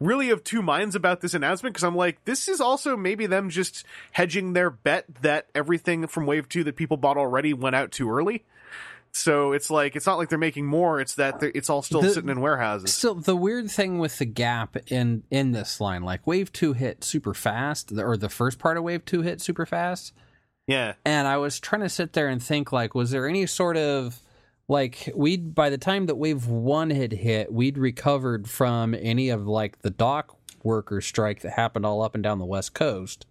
really 0.00 0.30
of 0.30 0.42
two 0.42 0.62
minds 0.62 0.94
about 0.96 1.20
this 1.20 1.34
announcement 1.34 1.72
because 1.72 1.84
i'm 1.84 1.94
like 1.94 2.22
this 2.24 2.48
is 2.48 2.60
also 2.60 2.96
maybe 2.96 3.26
them 3.26 3.48
just 3.48 3.84
hedging 4.10 4.52
their 4.52 4.68
bet 4.68 5.04
that 5.22 5.46
everything 5.54 6.06
from 6.08 6.26
wave 6.26 6.48
2 6.48 6.64
that 6.64 6.74
people 6.76 6.96
bought 6.96 7.16
already 7.16 7.52
went 7.54 7.76
out 7.76 7.90
too 7.92 8.10
early. 8.10 8.44
So 9.16 9.52
it's 9.52 9.70
like 9.70 9.94
it's 9.94 10.06
not 10.06 10.18
like 10.18 10.28
they're 10.28 10.38
making 10.38 10.66
more 10.66 11.00
it's 11.00 11.14
that 11.14 11.40
it's 11.42 11.70
all 11.70 11.82
still 11.82 12.00
The- 12.02 12.10
sitting 12.10 12.30
in 12.30 12.40
warehouses. 12.40 12.92
So 12.92 13.14
the 13.14 13.36
weird 13.36 13.70
thing 13.70 14.00
with 14.00 14.18
the 14.18 14.24
gap 14.24 14.76
in 14.88 15.22
in 15.30 15.52
this 15.52 15.80
line, 15.80 16.02
like 16.02 16.26
Wave 16.26 16.52
Two 16.52 16.72
hit 16.72 17.04
super 17.04 17.32
fast, 17.32 17.92
or 17.92 18.16
the 18.16 18.28
first 18.28 18.58
part 18.58 18.76
of 18.76 18.82
Wave 18.82 19.04
Two 19.04 19.22
hit 19.22 19.40
super 19.40 19.66
fast, 19.66 20.12
yeah 20.66 20.94
and 21.04 21.26
I 21.28 21.36
was 21.36 21.60
trying 21.60 21.82
to 21.82 21.88
sit 21.88 22.12
there 22.12 22.28
and 22.28 22.42
think, 22.42 22.72
like, 22.72 22.94
was 22.94 23.10
there 23.10 23.28
any 23.28 23.46
sort 23.46 23.76
of 23.76 24.20
like 24.66 25.10
we'd 25.14 25.54
by 25.54 25.68
the 25.70 25.78
time 25.78 26.06
that 26.06 26.16
Wave 26.16 26.46
One 26.46 26.90
had 26.90 27.12
hit, 27.12 27.52
we'd 27.52 27.76
recovered 27.78 28.48
from 28.48 28.94
any 28.94 29.28
of 29.28 29.46
like 29.46 29.82
the 29.82 29.90
dock 29.90 30.36
worker 30.62 31.00
strike 31.02 31.40
that 31.42 31.52
happened 31.52 31.84
all 31.84 32.00
up 32.02 32.14
and 32.14 32.24
down 32.24 32.38
the 32.38 32.46
West 32.46 32.72
Coast. 32.72 33.26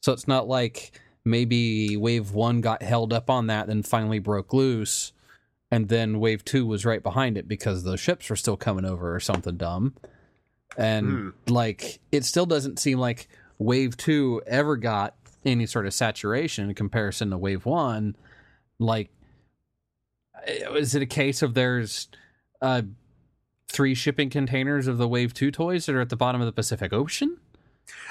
So 0.00 0.12
it's 0.12 0.26
not 0.26 0.48
like 0.48 0.98
maybe 1.24 1.96
Wave 1.96 2.32
One 2.32 2.60
got 2.62 2.82
held 2.82 3.12
up 3.12 3.28
on 3.28 3.48
that, 3.48 3.66
then 3.66 3.82
finally 3.82 4.18
broke 4.18 4.52
loose, 4.54 5.12
and 5.70 5.88
then 5.88 6.20
Wave 6.20 6.44
Two 6.44 6.66
was 6.66 6.86
right 6.86 7.02
behind 7.02 7.36
it 7.36 7.46
because 7.48 7.82
the 7.82 7.98
ships 7.98 8.30
were 8.30 8.36
still 8.36 8.56
coming 8.56 8.84
over 8.86 9.14
or 9.14 9.20
something 9.20 9.56
dumb. 9.56 9.94
And 10.78 11.06
Hmm. 11.10 11.28
like, 11.52 12.00
it 12.12 12.24
still 12.24 12.46
doesn't 12.46 12.78
seem 12.78 12.98
like 12.98 13.28
Wave 13.58 13.96
Two 13.96 14.40
ever 14.46 14.76
got 14.76 15.14
any 15.46 15.66
sort 15.66 15.86
of 15.86 15.94
saturation 15.94 16.68
in 16.68 16.74
comparison 16.74 17.30
to 17.30 17.38
Wave 17.38 17.64
One. 17.64 18.16
Like, 18.78 19.10
is 20.46 20.94
it 20.94 21.02
a 21.02 21.06
case 21.06 21.42
of 21.42 21.54
there's 21.54 22.08
uh, 22.60 22.82
three 23.68 23.94
shipping 23.94 24.28
containers 24.28 24.86
of 24.86 24.98
the 24.98 25.08
Wave 25.08 25.32
Two 25.32 25.50
toys 25.50 25.86
that 25.86 25.94
are 25.94 26.00
at 26.00 26.10
the 26.10 26.16
bottom 26.16 26.40
of 26.40 26.46
the 26.46 26.52
Pacific 26.52 26.92
Ocean? 26.92 27.38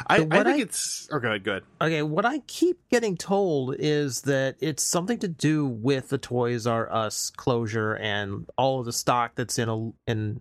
i, 0.07 0.15
I 0.15 0.19
think 0.19 0.33
I- 0.33 0.55
it's 0.59 1.09
oh 1.11 1.19
good 1.19 1.43
good 1.43 1.61
Okay, 1.81 2.01
what 2.01 2.25
I 2.25 2.39
keep 2.47 2.79
getting 2.89 3.17
told 3.17 3.75
is 3.77 4.21
that 4.21 4.55
it's 4.61 4.81
something 4.81 5.19
to 5.19 5.27
do 5.27 5.65
with 5.67 6.07
the 6.07 6.17
Toys 6.17 6.65
R 6.65 6.89
Us 6.91 7.29
closure 7.29 7.95
and 7.95 8.49
all 8.57 8.79
of 8.79 8.85
the 8.85 8.93
stock 8.93 9.33
that's 9.35 9.59
in 9.59 9.67
a 9.67 9.91
in 10.09 10.35
ba- 10.35 10.39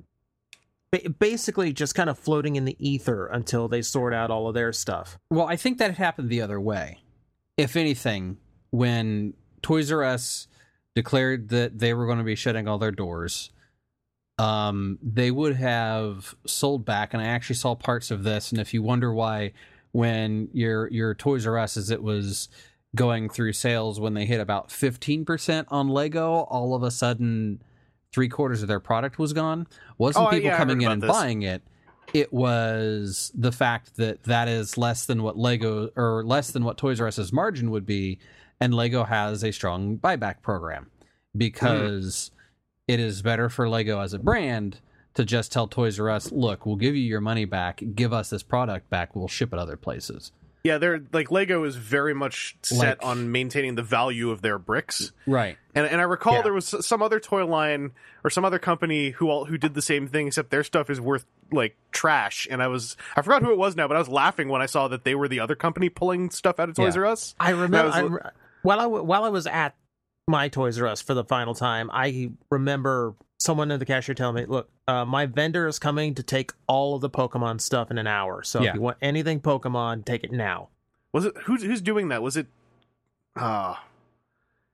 basically 1.18 1.72
just 1.72 1.94
kind 1.94 2.10
of 2.10 2.18
floating 2.18 2.56
in 2.56 2.64
the 2.64 2.76
ether 2.78 3.26
until 3.26 3.68
they 3.68 3.82
sort 3.82 4.14
out 4.14 4.30
all 4.30 4.48
of 4.48 4.54
their 4.54 4.72
stuff. 4.72 5.18
Well, 5.30 5.46
I 5.46 5.56
think 5.56 5.78
that 5.78 5.96
happened 5.96 6.28
the 6.28 6.40
other 6.40 6.60
way. 6.60 7.00
If 7.56 7.76
anything, 7.76 8.38
when 8.70 9.34
Toys 9.62 9.92
R 9.92 10.02
Us 10.02 10.48
declared 10.94 11.48
that 11.48 11.78
they 11.78 11.94
were 11.94 12.06
going 12.06 12.18
to 12.18 12.24
be 12.24 12.34
shutting 12.34 12.68
all 12.68 12.78
their 12.78 12.90
doors, 12.90 13.50
um, 14.38 14.98
they 15.02 15.30
would 15.30 15.56
have 15.56 16.34
sold 16.46 16.84
back. 16.84 17.14
And 17.14 17.22
I 17.22 17.26
actually 17.26 17.56
saw 17.56 17.74
parts 17.74 18.10
of 18.10 18.24
this. 18.24 18.50
And 18.50 18.60
if 18.60 18.74
you 18.74 18.82
wonder 18.82 19.12
why, 19.12 19.52
when 19.92 20.48
your 20.52 20.88
your 20.90 21.14
Toys 21.14 21.46
R 21.46 21.58
Us 21.58 21.76
as 21.76 21.90
it 21.90 22.02
was 22.02 22.48
going 22.96 23.28
through 23.28 23.52
sales 23.52 23.98
when 23.98 24.14
they 24.14 24.26
hit 24.26 24.40
about 24.40 24.70
fifteen 24.70 25.24
percent 25.24 25.68
on 25.70 25.88
Lego, 25.88 26.40
all 26.50 26.74
of 26.74 26.82
a 26.82 26.90
sudden 26.90 27.62
three 28.14 28.28
quarters 28.28 28.62
of 28.62 28.68
their 28.68 28.78
product 28.80 29.18
was 29.18 29.32
gone 29.32 29.66
wasn't 29.98 30.26
Oh, 30.28 30.30
people 30.30 30.50
yeah, 30.50 30.56
coming 30.56 30.82
in 30.82 30.92
and 30.92 31.02
this. 31.02 31.10
buying 31.10 31.42
it. 31.42 31.62
It 32.12 32.32
was 32.32 33.32
the 33.34 33.50
fact 33.50 33.96
that 33.96 34.22
that 34.22 34.46
is 34.46 34.78
less 34.78 35.04
than 35.06 35.22
what 35.24 35.36
Lego 35.36 35.90
or 35.96 36.22
less 36.24 36.52
than 36.52 36.62
what 36.62 36.78
Toys 36.78 37.00
R 37.00 37.08
Us's 37.08 37.32
margin 37.32 37.72
would 37.72 37.84
be, 37.84 38.20
and 38.60 38.72
Lego 38.72 39.02
has 39.02 39.42
a 39.42 39.52
strong 39.52 39.98
buyback 39.98 40.40
program 40.40 40.90
because 41.36 42.30
it 42.86 43.00
is 43.00 43.20
better 43.22 43.48
for 43.48 43.68
Lego 43.68 43.98
as 44.00 44.12
a 44.12 44.18
brand 44.18 44.78
to 45.14 45.24
just 45.24 45.50
tell 45.50 45.66
Toys 45.66 45.98
R 45.98 46.10
Us, 46.10 46.30
look, 46.30 46.66
we'll 46.66 46.76
give 46.76 46.94
you 46.94 47.02
your 47.02 47.20
money 47.20 47.44
back, 47.46 47.82
give 47.94 48.12
us 48.12 48.30
this 48.30 48.42
product 48.44 48.88
back, 48.90 49.16
we'll 49.16 49.26
ship 49.28 49.52
it 49.52 49.58
other 49.58 49.76
places. 49.76 50.30
Yeah, 50.64 50.78
they're 50.78 51.02
like 51.12 51.30
Lego 51.30 51.62
is 51.64 51.76
very 51.76 52.14
much 52.14 52.56
set 52.62 53.02
Like- 53.02 53.06
on 53.06 53.30
maintaining 53.30 53.74
the 53.74 53.82
value 53.82 54.30
of 54.30 54.40
their 54.40 54.58
bricks. 54.58 55.12
Right. 55.26 55.58
And 55.74 55.86
and 55.86 56.00
I 56.00 56.04
recall 56.04 56.36
Yeah. 56.36 56.42
there 56.42 56.54
was 56.54 56.74
some 56.86 57.02
other 57.02 57.20
toy 57.20 57.44
line 57.46 57.92
or 58.24 58.30
some 58.30 58.46
other 58.46 58.58
company 58.58 59.10
who 59.10 59.28
all 59.28 59.44
who 59.44 59.58
did 59.58 59.74
the 59.74 59.82
same 59.82 60.08
thing, 60.08 60.26
except 60.28 60.48
their 60.50 60.64
stuff 60.64 60.88
is 60.88 61.00
worth 61.02 61.26
like 61.52 61.76
trash. 61.92 62.48
And 62.50 62.62
I 62.62 62.68
was 62.68 62.96
I 63.14 63.20
forgot 63.20 63.42
who 63.42 63.50
it 63.52 63.58
was 63.58 63.76
now, 63.76 63.86
but 63.88 63.96
I 63.96 63.98
was 64.00 64.08
laughing 64.08 64.48
when 64.48 64.62
I 64.62 64.66
saw 64.66 64.88
that 64.88 65.04
they 65.04 65.14
were 65.14 65.28
the 65.28 65.38
other 65.40 65.54
company 65.54 65.90
pulling 65.90 66.30
stuff 66.30 66.58
out 66.58 66.70
of 66.70 66.76
Toys 66.76 66.96
Yeah. 66.96 67.02
R 67.02 67.06
Us. 67.08 67.34
I 67.38 67.50
remember 67.50 67.84
was 68.08 68.20
I, 68.24 68.30
while 68.62 68.80
I 68.80 68.86
while 68.86 69.24
I 69.24 69.28
was 69.28 69.46
at 69.46 69.74
my 70.26 70.48
Toys 70.48 70.80
R 70.80 70.86
Us 70.86 71.02
for 71.02 71.12
the 71.12 71.24
final 71.24 71.54
time, 71.54 71.90
I 71.92 72.30
remember 72.50 73.14
someone 73.44 73.70
in 73.70 73.78
the 73.78 73.84
cashier 73.86 74.14
telling 74.14 74.34
me, 74.36 74.46
"Look, 74.46 74.68
uh, 74.88 75.04
my 75.04 75.26
vendor 75.26 75.66
is 75.68 75.78
coming 75.78 76.14
to 76.14 76.22
take 76.22 76.52
all 76.66 76.94
of 76.96 77.00
the 77.00 77.10
Pokemon 77.10 77.60
stuff 77.60 77.90
in 77.90 77.98
an 77.98 78.06
hour. 78.06 78.42
So 78.42 78.60
Yeah. 78.62 78.70
if 78.70 78.74
you 78.76 78.80
want 78.80 78.96
anything 79.02 79.40
Pokemon, 79.40 80.04
take 80.04 80.24
it 80.24 80.32
now." 80.32 80.68
Was 81.12 81.26
it 81.26 81.34
who's 81.44 81.62
who's 81.62 81.80
doing 81.80 82.08
that? 82.08 82.22
Was 82.22 82.36
it? 82.36 82.46
Uh 83.36 83.74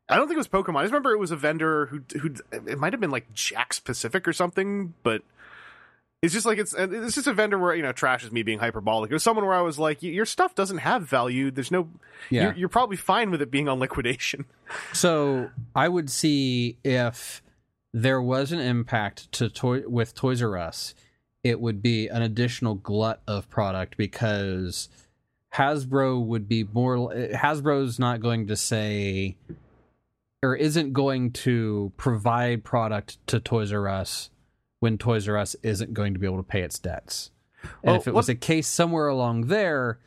I 0.09 0.16
don't 0.16 0.26
think 0.26 0.37
it 0.37 0.38
was 0.38 0.48
Pokemon. 0.48 0.78
I 0.78 0.83
just 0.83 0.92
remember 0.92 1.12
it 1.12 1.18
was 1.18 1.30
a 1.30 1.37
vendor 1.37 1.87
who 1.87 2.02
who 2.18 2.35
it 2.52 2.78
might 2.78 2.92
have 2.92 3.00
been 3.00 3.11
like 3.11 3.33
Jakks 3.35 3.83
Pacific 3.83 4.26
or 4.26 4.33
something, 4.33 4.94
but 5.02 5.22
it's 6.22 6.35
just 6.35 6.44
like 6.44 6.59
it's 6.59 6.74
it's 6.76 7.14
just 7.14 7.26
a 7.26 7.33
vendor 7.33 7.59
where 7.59 7.74
you 7.74 7.83
know 7.83 7.92
trash 7.92 8.24
is 8.24 8.33
me 8.33 8.42
being 8.42 8.59
hyperbolic. 8.59 9.11
It 9.11 9.14
was 9.14 9.22
someone 9.22 9.46
where 9.46 9.54
I 9.54 9.61
was 9.62 9.78
like, 9.78 10.02
your 10.02 10.26
stuff 10.26 10.54
doesn't 10.54 10.78
have 10.78 11.02
value. 11.04 11.50
There's 11.50 11.70
no. 11.70 11.88
Yeah. 12.28 12.42
You're, 12.44 12.54
you're 12.54 12.68
probably 12.68 12.96
fine 12.96 13.30
with 13.30 13.40
it 13.40 13.50
being 13.50 13.68
on 13.68 13.78
liquidation. 13.78 14.44
So 14.92 15.50
I 15.74 15.88
would 15.88 16.11
see 16.11 16.76
if 16.85 17.40
there 17.92 18.20
was 18.22 18.53
an 18.53 18.61
impact 18.61 19.31
to 19.33 19.48
toy 19.48 19.83
with 19.87 20.14
Toys 20.14 20.42
R 20.42 20.57
Us, 20.57 20.94
it 21.42 21.61
would 21.61 21.83
be 21.83 22.09
an 22.09 22.22
additional 22.22 22.74
glut 22.74 23.20
of 23.26 23.48
product 23.50 23.96
because 23.96 24.88
Hasbro 25.55 26.24
would 26.24 26.48
be 26.48 26.64
more. 26.64 26.96
Hasbro's 27.12 27.98
not 27.98 28.20
going 28.20 28.46
to 28.46 28.57
say 28.57 29.37
or 30.42 30.55
isn't 30.57 30.92
going 30.92 31.33
to 31.33 31.92
provide 31.96 32.64
product 32.64 33.24
to 33.26 33.40
Toys 33.40 33.72
R 33.72 33.88
Us 33.88 34.31
when 34.79 34.96
Toys 34.96 35.29
R 35.29 35.37
Us 35.37 35.57
isn't 35.62 35.92
going 35.92 36.12
to 36.14 36.20
be 36.20 36.26
able 36.26 36.37
to 36.38 36.42
pay 36.42 36.62
its 36.62 36.79
debts. 36.79 37.31
And 37.62 37.70
Well, 37.83 37.96
if 37.96 38.07
it 38.07 38.14
was 38.14 38.29
what- 38.29 38.35
a 38.35 38.38
case 38.38 38.66
somewhere 38.68 39.09
along 39.09 39.48
there, 39.48 39.98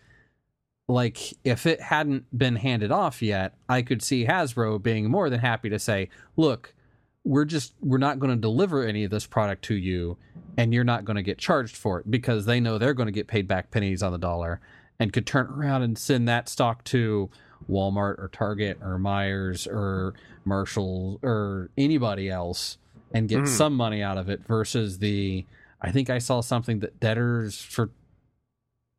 like 0.88 1.34
if 1.44 1.66
it 1.66 1.82
hadn't 1.82 2.26
been 2.38 2.56
handed 2.58 2.92
off 2.92 3.22
yet, 3.22 3.56
I 3.70 3.82
could 3.82 4.02
see 4.02 4.26
Hasbro 4.26 4.82
being 4.82 5.10
more 5.10 5.30
than 5.30 5.40
happy 5.40 5.70
to 5.70 5.80
say, 5.80 6.10
"Look, 6.36 6.74
we're 7.24 7.46
just 7.46 7.74
we're 7.82 7.98
not 7.98 8.20
going 8.20 8.30
to 8.32 8.40
deliver 8.40 8.84
any 8.86 9.04
of 9.04 9.12
this 9.12 9.26
product 9.26 9.64
to 9.66 9.76
you 9.76 10.18
and 10.58 10.74
you're 10.74 10.84
not 10.84 11.06
going 11.06 11.16
to 11.16 11.24
get 11.24 11.38
charged 11.38 11.76
for 11.76 12.00
it 12.00 12.12
because 12.12 12.46
they 12.46 12.60
know 12.60 12.78
they're 12.78 12.94
going 12.94 13.08
to 13.08 13.14
get 13.14 13.28
paid 13.28 13.48
back 13.48 13.72
pennies 13.72 14.04
on 14.04 14.12
the 14.12 14.18
dollar 14.18 14.60
and 15.00 15.14
could 15.14 15.26
turn 15.26 15.48
around 15.48 15.82
and 15.84 15.98
send 15.98 16.28
that 16.28 16.50
stock 16.50 16.84
to 16.84 17.30
Walmart 17.70 18.20
or 18.20 18.30
Target 18.32 18.78
or 18.82 19.00
Meijers 19.00 19.68
or 19.68 20.14
Marshall 20.44 21.20
or 21.24 21.70
anybody 21.78 22.30
else 22.30 22.78
and 23.14 23.30
get 23.30 23.40
Mhm. 23.44 23.48
some 23.48 23.76
money 23.76 24.04
out 24.04 24.18
of 24.18 24.30
it 24.30 24.46
versus 24.46 25.00
the 25.00 25.46
I 25.82 25.92
think 25.92 26.10
I 26.10 26.18
saw 26.18 26.42
something 26.42 26.80
that 26.80 27.00
debtors 27.00 27.60
for 27.62 27.90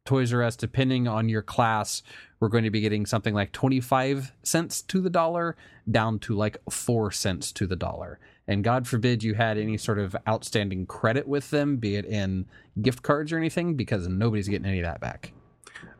Toys 0.05 0.33
R 0.35 0.43
Us, 0.43 0.57
depending 0.57 1.09
on 1.09 1.29
your 1.29 1.40
class, 1.43 2.03
we're 2.38 2.49
going 2.49 2.64
to 2.64 2.71
be 2.71 2.83
getting 2.83 3.07
something 3.07 3.33
like 3.35 3.53
25 3.53 4.33
cents 4.43 4.83
to 4.83 5.01
the 5.01 5.09
dollar 5.09 5.57
down 5.90 6.19
to 6.21 6.35
like 6.35 6.59
4 6.71 7.11
cents 7.11 7.53
to 7.53 7.67
the 7.67 7.77
dollar. 7.77 8.19
And 8.47 8.62
God 8.62 8.87
forbid 8.87 9.23
you 9.23 9.33
had 9.35 9.57
any 9.57 9.79
sort 9.79 9.99
of 9.99 10.14
outstanding 10.29 10.85
credit 10.85 11.27
with 11.27 11.49
them, 11.51 11.79
be 11.79 11.97
it 11.97 12.05
in 12.05 12.45
gift 12.81 13.03
cards 13.03 13.33
or 13.33 13.38
anything, 13.38 13.75
because 13.75 14.07
nobody's 14.07 14.49
getting 14.49 14.67
any 14.67 14.81
of 14.81 14.85
that 14.85 15.01
back. 15.01 15.33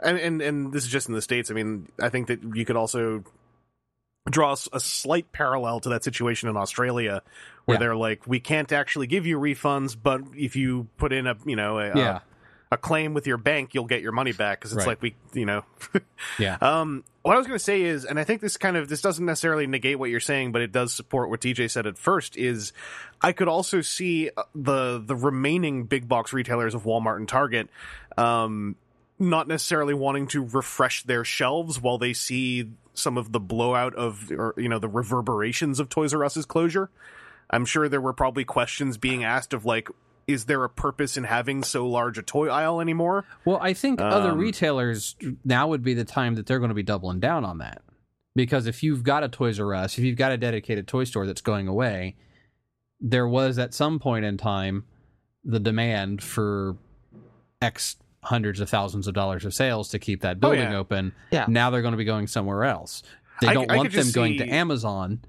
and 0.01 0.19
and 0.19 0.43
and 0.43 0.73
this 0.73 0.85
is 0.85 0.91
just 0.91 1.09
in 1.09 1.15
the 1.15 1.23
states. 1.23 1.51
I 1.51 1.55
mean, 1.55 1.89
I 2.01 2.11
think 2.11 2.27
that 2.27 2.41
you 2.55 2.67
could 2.67 2.77
also 2.77 3.25
draw 4.31 4.55
a 4.73 4.81
slight 4.81 5.33
parallel 5.33 5.81
to 5.81 5.89
that 5.91 6.05
situation 6.05 6.49
in 6.51 6.57
Australia, 6.59 7.23
where 7.65 7.77
Yeah. 7.77 7.79
they're 7.79 7.97
like, 7.97 8.27
we 8.27 8.41
can't 8.41 8.71
actually 8.73 9.07
give 9.07 9.25
you 9.27 9.39
refunds, 9.39 9.97
but 10.01 10.21
if 10.37 10.57
you 10.57 10.89
put 10.99 11.11
in 11.13 11.27
a 11.27 11.37
you 11.47 11.57
know 11.57 11.79
a, 11.79 11.97
Yeah. 11.97 12.19
A, 12.75 12.79
claim 12.79 13.15
with 13.15 13.27
your 13.27 13.37
bank, 13.37 13.75
you'll 13.75 13.87
get 13.87 14.03
your 14.03 14.13
money 14.13 14.33
back 14.33 14.59
because 14.61 14.73
it's 14.73 14.81
Right. 14.81 14.89
like 14.89 15.03
we 15.03 15.15
you 15.33 15.47
know. 15.47 15.65
Yeah. 16.39 16.57
Um, 16.61 17.05
what 17.23 17.35
I 17.35 17.39
was 17.39 17.47
going 17.47 17.59
to 17.59 17.65
say 17.65 17.83
is, 17.83 18.05
and 18.05 18.19
I 18.19 18.25
think 18.25 18.41
this 18.41 18.57
kind 18.57 18.77
of 18.77 18.89
this 18.89 19.01
doesn't 19.03 19.25
necessarily 19.25 19.67
negate 19.67 19.99
what 19.99 20.11
you're 20.11 20.21
saying, 20.21 20.53
but 20.53 20.63
it 20.63 20.73
does 20.73 20.93
support 20.93 21.31
what 21.31 21.41
TJ 21.41 21.71
said 21.71 21.87
at 21.87 21.97
first. 21.99 22.37
Is 22.37 22.73
I 23.23 23.33
could 23.33 23.49
also 23.49 23.81
see 23.81 24.31
uh, 24.37 24.43
the 24.55 25.03
the 25.05 25.17
remaining 25.17 25.85
big 25.85 26.09
box 26.09 26.33
retailers 26.33 26.75
of 26.75 26.85
Walmart 26.85 27.17
and 27.17 27.29
Target, 27.29 27.69
um, 28.17 28.77
not 29.19 29.49
necessarily 29.49 29.95
wanting 29.95 30.27
to 30.29 30.45
refresh 30.45 31.03
their 31.05 31.25
shelves 31.25 31.81
while 31.81 31.99
they 31.99 32.13
see 32.13 32.71
some 32.95 33.17
of 33.19 33.33
the 33.33 33.41
blowout 33.41 33.95
of 33.95 34.31
or 34.31 34.55
you 34.57 34.69
know 34.69 34.79
the 34.79 34.89
reverberations 34.89 35.81
of 35.81 35.89
Toys 35.89 36.13
R 36.15 36.25
Us's 36.25 36.47
closure. 36.47 36.91
I'm 37.51 37.65
sure 37.67 37.89
there 37.89 38.01
were 38.01 38.13
probably 38.15 38.45
questions 38.45 38.97
being 38.97 39.23
asked 39.25 39.53
of 39.53 39.65
like, 39.65 39.89
is 40.27 40.45
there 40.47 40.65
a 40.65 40.69
purpose 40.69 41.17
in 41.17 41.25
having 41.25 41.63
so 41.63 41.87
large 41.87 42.19
a 42.19 42.23
toy 42.23 42.49
aisle 42.49 42.81
anymore? 42.81 43.25
Well, 43.45 43.59
I 43.61 43.73
think 43.75 44.01
other 44.01 44.31
Um, 44.31 44.39
retailers 44.39 45.17
now 45.45 45.69
would 45.69 45.83
be 45.83 45.95
the 45.95 46.05
time 46.05 46.35
that 46.37 46.47
they're 46.47 46.59
going 46.59 46.71
to 46.71 46.75
be 46.75 46.83
doubling 46.83 47.21
down 47.21 47.45
on 47.45 47.59
that. 47.59 47.83
Because 48.37 48.67
if 48.67 48.83
you've 48.83 49.03
got 49.05 49.23
a 49.23 49.29
Toys 49.29 49.61
R 49.61 49.73
Us, 49.75 49.97
if 49.97 50.03
you've 50.05 50.17
got 50.17 50.33
a 50.33 50.37
dedicated 50.37 50.89
toy 50.89 51.05
store 51.05 51.25
that's 51.27 51.41
going 51.41 51.69
away, 51.69 52.17
there 53.01 53.29
was 53.29 53.59
at 53.59 53.73
some 53.75 53.99
point 54.01 54.25
in 54.25 54.37
time 54.37 54.85
the 55.45 55.61
demand 55.61 56.23
for 56.23 56.77
X 57.63 57.97
hundreds 58.25 58.59
of 58.61 58.69
thousands 58.71 59.07
of 59.07 59.15
dollars 59.15 59.45
of 59.45 59.53
sales 59.55 59.89
to 59.91 59.99
keep 59.99 60.23
that 60.23 60.41
building 60.41 60.67
Oh, 60.69 60.71
yeah. 60.71 60.77
open. 60.79 61.13
Yeah. 61.31 61.45
Now 61.49 61.71
they're 61.71 61.83
going 61.83 61.93
to 61.93 61.99
be 61.99 62.05
going 62.05 62.27
somewhere 62.27 62.65
else. 62.65 63.03
They 63.41 63.53
don't 63.53 63.71
I 63.71 63.77
want 63.77 63.91
could 63.91 63.99
them 63.99 64.05
just 64.05 64.15
going 64.15 64.39
to 64.39 64.49
Amazon, 64.49 65.21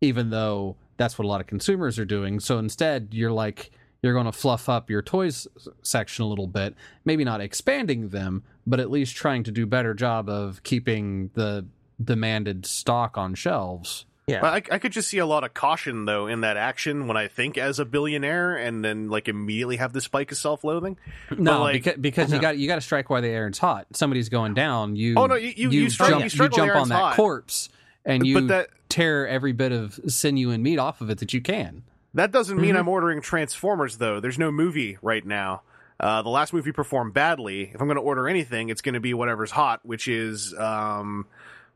even 0.00 0.30
though 0.30 0.76
that's 0.96 1.18
what 1.18 1.24
a 1.24 1.28
lot 1.28 1.40
of 1.40 1.46
consumers 1.46 1.98
are 1.98 2.04
doing. 2.04 2.40
So 2.40 2.58
instead, 2.58 3.08
you're 3.12 3.30
like, 3.32 3.70
you're 4.02 4.14
going 4.14 4.26
to 4.26 4.32
fluff 4.32 4.68
up 4.68 4.88
your 4.90 5.02
toys 5.02 5.46
section 5.82 6.24
a 6.24 6.28
little 6.28 6.46
bit, 6.46 6.74
maybe 7.04 7.24
not 7.24 7.40
expanding 7.40 8.08
them, 8.08 8.42
but 8.66 8.80
at 8.80 8.90
least 8.90 9.14
trying 9.16 9.42
to 9.44 9.50
do 9.50 9.66
better 9.66 9.94
job 9.94 10.28
of 10.28 10.62
keeping 10.62 11.30
the 11.34 11.66
demanded 12.02 12.64
stock 12.66 13.18
on 13.18 13.34
shelves. 13.34 14.06
Yeah. 14.26 14.44
I, 14.44 14.56
I 14.70 14.78
could 14.78 14.92
just 14.92 15.08
see 15.08 15.18
a 15.18 15.26
lot 15.26 15.42
of 15.42 15.54
caution 15.54 16.04
though 16.04 16.28
in 16.28 16.42
that 16.42 16.56
action 16.56 17.08
when 17.08 17.16
I 17.16 17.26
think 17.26 17.58
as 17.58 17.80
a 17.80 17.84
billionaire, 17.84 18.56
and 18.56 18.84
then 18.84 19.08
like 19.10 19.26
immediately 19.28 19.76
have 19.76 19.92
the 19.92 20.00
spike 20.00 20.30
of 20.30 20.38
self-loathing. 20.38 20.98
No, 21.36 21.62
like- 21.62 21.72
because, 21.72 21.96
because 21.98 22.32
you 22.32 22.40
got 22.40 22.56
you 22.56 22.68
got 22.68 22.76
to 22.76 22.80
strike 22.80 23.10
while 23.10 23.20
the 23.22 23.28
iron's 23.34 23.58
hot. 23.58 23.86
Somebody's 23.92 24.28
going 24.28 24.54
down. 24.54 24.94
You 24.94 25.16
Oh, 25.16 25.26
no, 25.26 25.34
you- 25.34 25.52
you- 25.56 25.70
you 25.70 25.90
strike- 25.90 26.10
jump 26.10 26.22
you 26.24 26.30
strike 26.30 26.52
while 26.52 26.66
jump 26.66 26.80
on 26.80 26.88
that 26.90 26.94
hot. 26.94 27.16
corpse 27.16 27.70
and 28.04 28.20
But 28.20 28.26
you 28.28 28.40
that- 28.48 28.68
tear 28.88 29.26
every 29.26 29.52
bit 29.52 29.72
of 29.72 29.98
sinew 30.06 30.50
and 30.50 30.62
meat 30.62 30.78
off 30.78 31.00
of 31.00 31.10
it 31.10 31.18
that 31.18 31.32
you 31.34 31.40
can. 31.40 31.82
That 32.14 32.32
doesn't 32.32 32.56
mean 32.60 32.70
Mm-hmm. 32.70 32.78
I'm 32.78 32.88
ordering 32.88 33.20
Transformers 33.20 33.98
though. 33.98 34.20
There's 34.20 34.38
no 34.38 34.50
movie 34.50 34.98
right 35.02 35.24
now. 35.24 35.62
Uh, 35.98 36.22
the 36.22 36.28
last 36.30 36.52
movie 36.52 36.72
performed 36.72 37.12
badly. 37.12 37.70
If 37.74 37.80
I'm 37.80 37.86
going 37.86 37.96
to 37.96 38.02
order 38.02 38.26
anything, 38.28 38.68
it's 38.70 38.80
going 38.82 38.94
to 38.94 39.00
be 39.00 39.12
whatever's 39.14 39.50
hot, 39.50 39.80
which 39.84 40.08
is 40.08 40.54
um, 40.54 41.26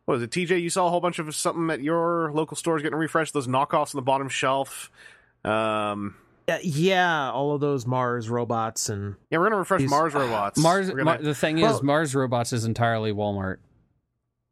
what 0.07 0.15
was 0.15 0.23
it? 0.23 0.31
TJ, 0.31 0.63
you 0.63 0.71
saw 0.71 0.87
a 0.87 0.91
whole 0.91 1.01
bunch 1.01 1.19
of 1.19 1.35
something 1.35 1.71
at 1.71 1.83
your 1.83 2.33
local 2.33 2.57
stores 2.57 2.81
getting 2.83 2.99
refreshed. 2.99 3.35
Those 3.35 3.47
knockoffs 3.47 3.95
on 3.95 3.99
the 3.99 4.03
bottom 4.03 4.29
shelf. 4.31 4.91
Um, 5.45 6.17
Yeah, 6.49 6.59
yeah, 6.63 7.31
all 7.33 7.55
of 7.55 7.61
those 7.61 7.87
Mars 7.87 8.29
robots 8.31 8.89
and 8.89 9.17
yeah, 9.31 9.39
we're 9.39 9.45
going 9.45 9.53
to 9.53 9.59
refresh 9.59 9.81
These- 9.83 9.91
Mars 9.91 10.15
robots. 10.15 10.59
Mars. 10.59 10.89
Gonna- 10.91 11.05
Mar- 11.05 11.19
the 11.19 11.35
thing 11.35 11.61
Well- 11.61 11.77
is, 11.77 11.83
Mars 11.83 12.15
Robots 12.15 12.53
is 12.53 12.65
entirely 12.65 13.13
Walmart. 13.13 13.59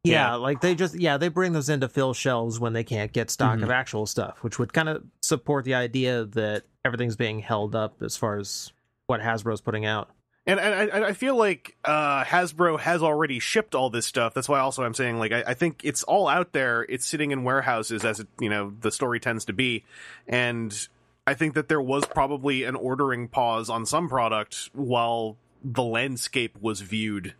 Yeah, 0.04 0.30
Yeah. 0.30 0.34
like 0.36 0.60
they 0.60 0.74
just 0.74 0.94
yeah 0.98 1.16
they 1.16 1.28
bring 1.28 1.52
those 1.52 1.68
in 1.68 1.80
to 1.80 1.88
fill 1.88 2.14
shelves 2.14 2.58
when 2.58 2.72
they 2.72 2.84
can't 2.84 3.12
get 3.12 3.30
stock 3.30 3.58
Mhm. 3.58 3.62
of 3.64 3.70
actual 3.70 4.06
stuff, 4.06 4.38
which 4.42 4.58
would 4.58 4.72
kind 4.72 4.88
of 4.88 5.04
support 5.22 5.64
the 5.64 5.74
idea 5.74 6.24
that 6.24 6.64
everything's 6.84 7.16
being 7.16 7.38
held 7.40 7.74
up 7.74 8.02
as 8.02 8.16
far 8.16 8.38
as 8.38 8.72
what 9.06 9.20
Hasbro's 9.20 9.60
putting 9.60 9.84
out. 9.86 10.10
And, 10.44 10.58
and 10.58 10.90
I, 10.90 11.08
I 11.08 11.12
feel 11.12 11.36
like 11.36 11.76
uh, 11.84 12.24
Hasbro 12.24 12.80
has 12.80 13.00
already 13.00 13.38
shipped 13.38 13.76
all 13.76 13.90
this 13.90 14.06
stuff. 14.06 14.34
That's 14.34 14.48
why 14.48 14.58
also 14.58 14.82
I'm 14.82 14.94
saying 14.94 15.18
like 15.20 15.30
I, 15.30 15.44
I 15.48 15.54
think 15.54 15.82
it's 15.84 16.02
all 16.02 16.26
out 16.26 16.52
there. 16.52 16.82
It's 16.88 17.06
sitting 17.06 17.30
in 17.30 17.44
warehouses 17.44 18.04
as 18.04 18.18
it 18.18 18.26
you 18.40 18.48
know 18.50 18.72
the 18.80 18.90
story 18.90 19.20
tends 19.20 19.44
to 19.44 19.52
be, 19.52 19.84
and 20.26 20.88
I 21.28 21.34
think 21.34 21.54
that 21.54 21.68
there 21.68 21.80
was 21.80 22.04
probably 22.06 22.64
an 22.64 22.74
ordering 22.74 23.28
pause 23.28 23.70
on 23.70 23.86
some 23.86 24.08
product 24.08 24.70
while 24.72 25.36
the 25.62 25.84
landscape 25.84 26.58
was 26.60 26.80
viewed, 26.80 27.34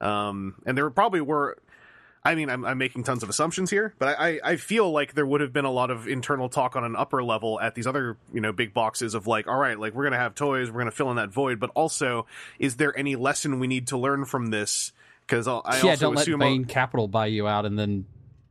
um, 0.00 0.56
and 0.66 0.76
there 0.76 0.90
probably 0.90 1.20
were. 1.20 1.56
I 2.22 2.34
mean, 2.34 2.50
I'm, 2.50 2.64
I'm 2.66 2.76
making 2.76 3.04
tons 3.04 3.22
of 3.22 3.30
assumptions 3.30 3.70
here, 3.70 3.94
but 3.98 4.08
I, 4.20 4.28
I, 4.28 4.40
I 4.44 4.56
feel 4.56 4.90
like 4.90 5.14
there 5.14 5.24
would 5.24 5.40
have 5.40 5.54
been 5.54 5.64
a 5.64 5.70
lot 5.70 5.90
of 5.90 6.06
internal 6.06 6.50
talk 6.50 6.76
on 6.76 6.84
an 6.84 6.94
upper 6.94 7.24
level 7.24 7.58
at 7.60 7.74
these 7.74 7.86
other, 7.86 8.18
you 8.34 8.42
know, 8.42 8.52
big 8.52 8.74
boxes 8.74 9.14
of 9.14 9.26
like, 9.26 9.48
all 9.48 9.56
right, 9.56 9.78
like 9.78 9.94
we're 9.94 10.02
going 10.02 10.12
to 10.12 10.18
have 10.18 10.34
toys, 10.34 10.68
we're 10.68 10.80
going 10.80 10.90
to 10.90 10.96
fill 10.96 11.10
in 11.10 11.16
that 11.16 11.30
void, 11.30 11.58
but 11.58 11.70
also, 11.74 12.26
is 12.58 12.76
there 12.76 12.96
any 12.98 13.16
lesson 13.16 13.58
we 13.58 13.66
need 13.66 13.86
to 13.86 13.96
learn 13.96 14.26
from 14.26 14.50
this? 14.50 14.92
Because 15.26 15.48
I 15.48 15.52
yeah, 15.52 15.90
also 15.90 15.96
don't 15.96 16.14
let 16.16 16.22
assume 16.22 16.40
Bain 16.40 16.64
Capital 16.66 17.08
buy 17.08 17.26
you 17.26 17.48
out 17.48 17.64
and 17.64 17.78
then 17.78 18.04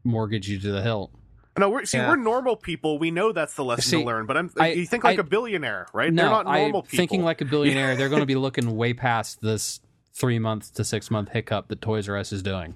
mortgage 0.03 0.49
you 0.49 0.60
to 0.60 0.71
the 0.71 0.82
hilt. 0.82 1.12
no, 1.58 1.69
we're 1.69 1.86
see, 1.86 1.97
Yeah. 1.97 2.10
we're 2.10 2.15
normal 2.15 2.55
people. 2.55 2.97
We 2.97 3.12
know 3.12 3.34
that's 3.34 3.53
the 3.53 3.65
lesson 3.65 3.84
See, 3.84 3.99
to 3.99 4.03
learn. 4.05 4.25
But 4.25 4.38
I'm 4.38 4.49
I- 4.60 4.71
you 4.71 4.86
think 4.88 5.03
like 5.03 5.19
I- 5.19 5.21
a 5.21 5.23
billionaire, 5.25 5.86
right? 5.93 6.12
No, 6.12 6.23
They're 6.23 6.32
not 6.32 6.45
normal 6.45 6.79
I, 6.79 6.82
people. 6.88 6.97
thinking 6.97 7.23
like 7.23 7.41
a 7.41 7.45
billionaire, 7.45 7.95
they're 7.97 8.10
going 8.10 8.21
to 8.21 8.25
be 8.25 8.36
looking 8.36 8.75
way 8.77 8.93
past 8.93 9.41
this 9.41 9.82
three 10.13 10.39
month 10.39 10.73
to 10.75 10.84
six 10.84 11.12
month 11.12 11.29
hiccup 11.29 11.67
that 11.67 11.82
Toys 11.82 12.10
R 12.10 12.17
Us 12.17 12.32
is 12.32 12.41
doing. 12.41 12.75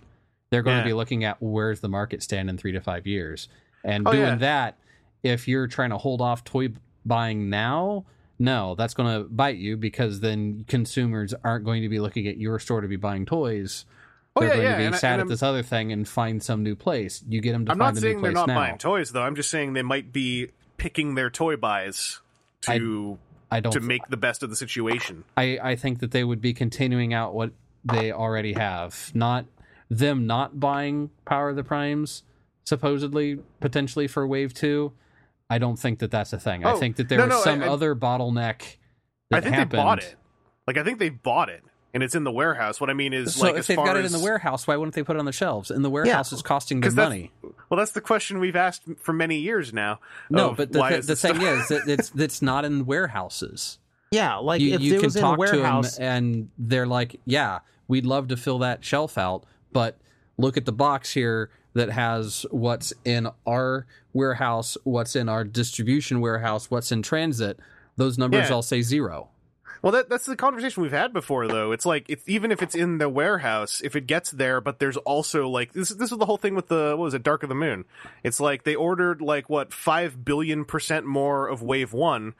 They're 0.54 0.62
going 0.62 0.78
Yeah. 0.78 0.84
to 0.84 0.90
be 0.90 0.94
looking 0.94 1.24
at 1.24 1.38
where's 1.42 1.80
the 1.80 1.90
market 1.90 2.22
stand 2.22 2.48
in 2.48 2.58
three 2.60 2.74
to 2.74 2.80
five 2.80 3.08
years, 3.08 3.50
and 3.84 4.08
Oh, 4.08 4.12
doing 4.12 4.24
yeah. 4.24 4.36
that. 4.36 4.78
If 5.24 5.48
you're 5.48 5.66
trying 5.66 5.90
to 5.90 5.98
hold 5.98 6.22
off 6.22 6.44
toy 6.44 6.70
buying 7.04 7.50
now, 7.50 8.06
no, 8.38 8.76
that's 8.76 8.94
going 8.94 9.12
to 9.24 9.28
bite 9.28 9.58
you 9.58 9.78
because 9.78 10.20
then 10.20 10.64
consumers 10.68 11.34
aren't 11.44 11.66
going 11.66 11.82
to 11.82 11.90
be 11.90 12.00
looking 12.00 12.28
at 12.28 12.38
your 12.38 12.60
store 12.60 12.82
to 12.82 12.88
be 12.88 12.98
buying 12.98 13.26
toys. 13.26 13.86
Oh, 14.36 14.42
They're 14.42 14.50
yeah, 14.50 14.56
going 14.56 14.66
yeah, 14.68 14.72
to 14.74 14.78
be 14.78 14.86
and 14.86 14.96
sad 14.96 15.14
and 15.14 15.20
at 15.22 15.24
I'm- 15.24 15.28
this 15.30 15.42
other 15.44 15.64
thing 15.64 15.92
and 15.92 16.08
find 16.08 16.44
some 16.44 16.62
new 16.62 16.76
place. 16.76 17.24
You 17.28 17.42
get 17.42 17.54
them 17.54 17.66
to 17.66 17.72
I'm 17.72 17.80
find 17.80 17.96
not 17.96 17.98
a 17.98 18.02
saying 18.02 18.18
new 18.18 18.22
they're 18.22 18.32
not 18.32 18.48
now. 18.48 18.56
buying 18.56 18.78
toys 18.78 19.12
though. 19.12 19.24
I'm 19.24 19.36
just 19.36 19.50
saying 19.50 19.74
they 19.74 19.82
might 19.82 20.14
be 20.14 20.50
picking 20.78 21.16
their 21.16 21.30
toy 21.32 21.56
buys 21.56 22.20
to 22.62 23.18
I 23.52 23.60
don't 23.60 23.72
to 23.72 23.80
make 23.80 24.08
the 24.10 24.18
best 24.18 24.44
of 24.44 24.50
the 24.50 24.56
situation. 24.56 25.24
I, 25.36 25.58
I 25.62 25.76
think 25.76 26.00
that 26.00 26.12
they 26.12 26.24
would 26.24 26.42
be 26.42 26.54
continuing 26.54 27.14
out 27.14 27.34
what 27.34 27.52
they 27.86 28.12
already 28.12 28.54
have. 28.54 29.12
Not 29.14 29.46
them 30.00 30.26
not 30.28 30.60
buying 30.60 31.10
Power 31.26 31.50
of 31.50 31.56
the 31.56 31.64
Primes, 31.64 32.24
supposedly, 32.64 33.40
potentially 33.60 34.08
for 34.08 34.26
Wave 34.28 34.54
2. 34.54 34.92
I 35.50 35.58
don't 35.58 35.78
think 35.78 36.00
that 36.00 36.12
that's 36.12 36.34
a 36.34 36.40
thing. 36.40 36.66
I 36.66 36.72
Oh, 36.74 36.78
think 36.78 36.96
that 36.96 37.10
there 37.10 37.20
no, 37.20 37.26
was 37.26 37.34
no, 37.36 37.42
some 37.44 37.62
I- 37.62 37.66
I- 37.66 37.70
other 37.70 37.96
bottleneck 37.96 38.78
that 39.30 39.38
I 39.38 39.42
think 39.42 39.56
happened. 39.56 39.72
they 39.72 39.78
bought 39.78 40.00
it. 40.00 40.16
Like 40.68 40.78
I 40.78 40.84
think 40.84 41.00
they 41.00 41.10
bought 41.10 41.50
it 41.50 41.64
and 41.94 42.02
it's 42.02 42.16
in 42.16 42.24
the 42.24 42.32
warehouse. 42.32 42.80
What 42.82 42.90
I 42.90 42.94
mean 42.94 43.14
is 43.14 43.36
So 43.36 43.44
like 43.46 43.54
if 43.54 43.60
as 43.60 43.68
they've 43.68 43.76
far 43.76 43.86
got 43.86 43.98
it 43.98 44.06
in 44.06 44.12
the 44.12 44.20
warehouse, 44.20 44.66
why 44.66 44.76
wouldn't 44.78 44.96
they 44.96 45.04
put 45.04 45.16
it 45.16 45.20
on 45.20 45.26
the 45.26 45.32
shelves? 45.34 45.70
And 45.70 45.84
the 45.86 45.90
warehouse 45.90 46.32
is 46.32 46.42
costing 46.42 46.78
them 46.80 46.90
'Cause 46.90 46.96
that's- 46.96 47.10
money. 47.10 47.32
Well, 47.70 47.78
that's 47.78 47.92
the 47.92 48.02
question 48.02 48.40
we've 48.40 48.56
asked 48.56 48.84
for 48.98 49.14
many 49.14 49.38
years 49.40 49.74
now. 49.74 50.00
No, 50.30 50.54
but 50.54 50.72
the, 50.72 50.80
why 50.80 50.92
the, 50.92 50.98
is 51.00 51.08
the 51.08 51.16
thing 51.16 51.36
stuff- 51.36 51.62
is 51.62 51.68
that 51.70 51.88
it's 51.88 52.12
it's 52.16 52.42
not 52.42 52.66
in 52.66 52.86
warehouses. 52.86 53.80
Yeah, 54.12 54.36
like 54.36 54.62
you, 54.62 54.76
if 54.76 54.82
you 54.82 54.94
it 54.94 54.98
can 54.98 55.06
was 55.08 55.16
in 55.16 55.24
a 55.24 55.28
talk 55.28 55.40
to 55.48 55.58
them 55.58 55.84
and 56.00 56.50
they're 56.60 56.86
like, 56.86 57.20
"Yeah, 57.26 57.60
we'd 57.88 58.06
love 58.06 58.28
to 58.28 58.38
fill 58.38 58.60
that 58.60 58.86
shelf 58.86 59.18
out, 59.18 59.44
but 59.74 59.98
look 60.38 60.56
at 60.58 60.66
the 60.66 60.72
box 60.72 61.14
here 61.14 61.50
that 61.74 61.90
has 61.90 62.46
what's 62.52 62.94
in 63.04 63.28
our 63.48 63.88
warehouse, 64.14 64.78
what's 64.84 65.16
in 65.16 65.28
our 65.28 65.44
distribution 65.44 66.22
warehouse, 66.22 66.70
what's 66.70 66.92
in 66.92 67.02
transit. 67.02 67.60
Those 67.98 68.18
numbers 68.18 68.50
Yeah. 68.50 68.56
all 68.56 68.62
say 68.62 68.82
zero. 68.82 69.30
Well, 69.82 69.92
that, 69.92 70.08
that's 70.10 70.26
the 70.26 70.38
conversation 70.38 70.82
we've 70.82 70.94
had 70.94 71.12
before, 71.12 71.46
though. 71.48 71.74
It's 71.74 71.86
like 71.86 72.06
it's 72.08 72.24
even 72.30 72.52
if 72.54 72.62
it's 72.62 72.74
in 72.74 73.00
the 73.00 73.10
warehouse, 73.10 73.82
if 73.84 73.98
it 73.98 74.08
gets 74.08 74.32
there, 74.32 74.62
but 74.62 74.80
there's 74.80 74.96
also 74.98 75.50
like 75.50 75.74
this. 75.74 75.90
This 75.90 76.10
is 76.10 76.18
the 76.18 76.26
whole 76.26 76.38
thing 76.38 76.56
with 76.56 76.70
the 76.70 76.92
what 76.98 77.04
was 77.04 77.14
it, 77.14 77.22
Dark 77.22 77.44
of 77.44 77.50
the 77.50 77.56
Moon? 77.56 77.84
It's 78.24 78.40
like 78.40 78.64
they 78.64 78.76
ordered 78.76 79.20
like 79.22 79.50
what 79.50 79.74
five 79.74 80.24
billion 80.24 80.64
percent 80.64 81.06
more 81.06 81.48
of 81.50 81.62
Wave 81.62 81.92
One. 81.92 82.34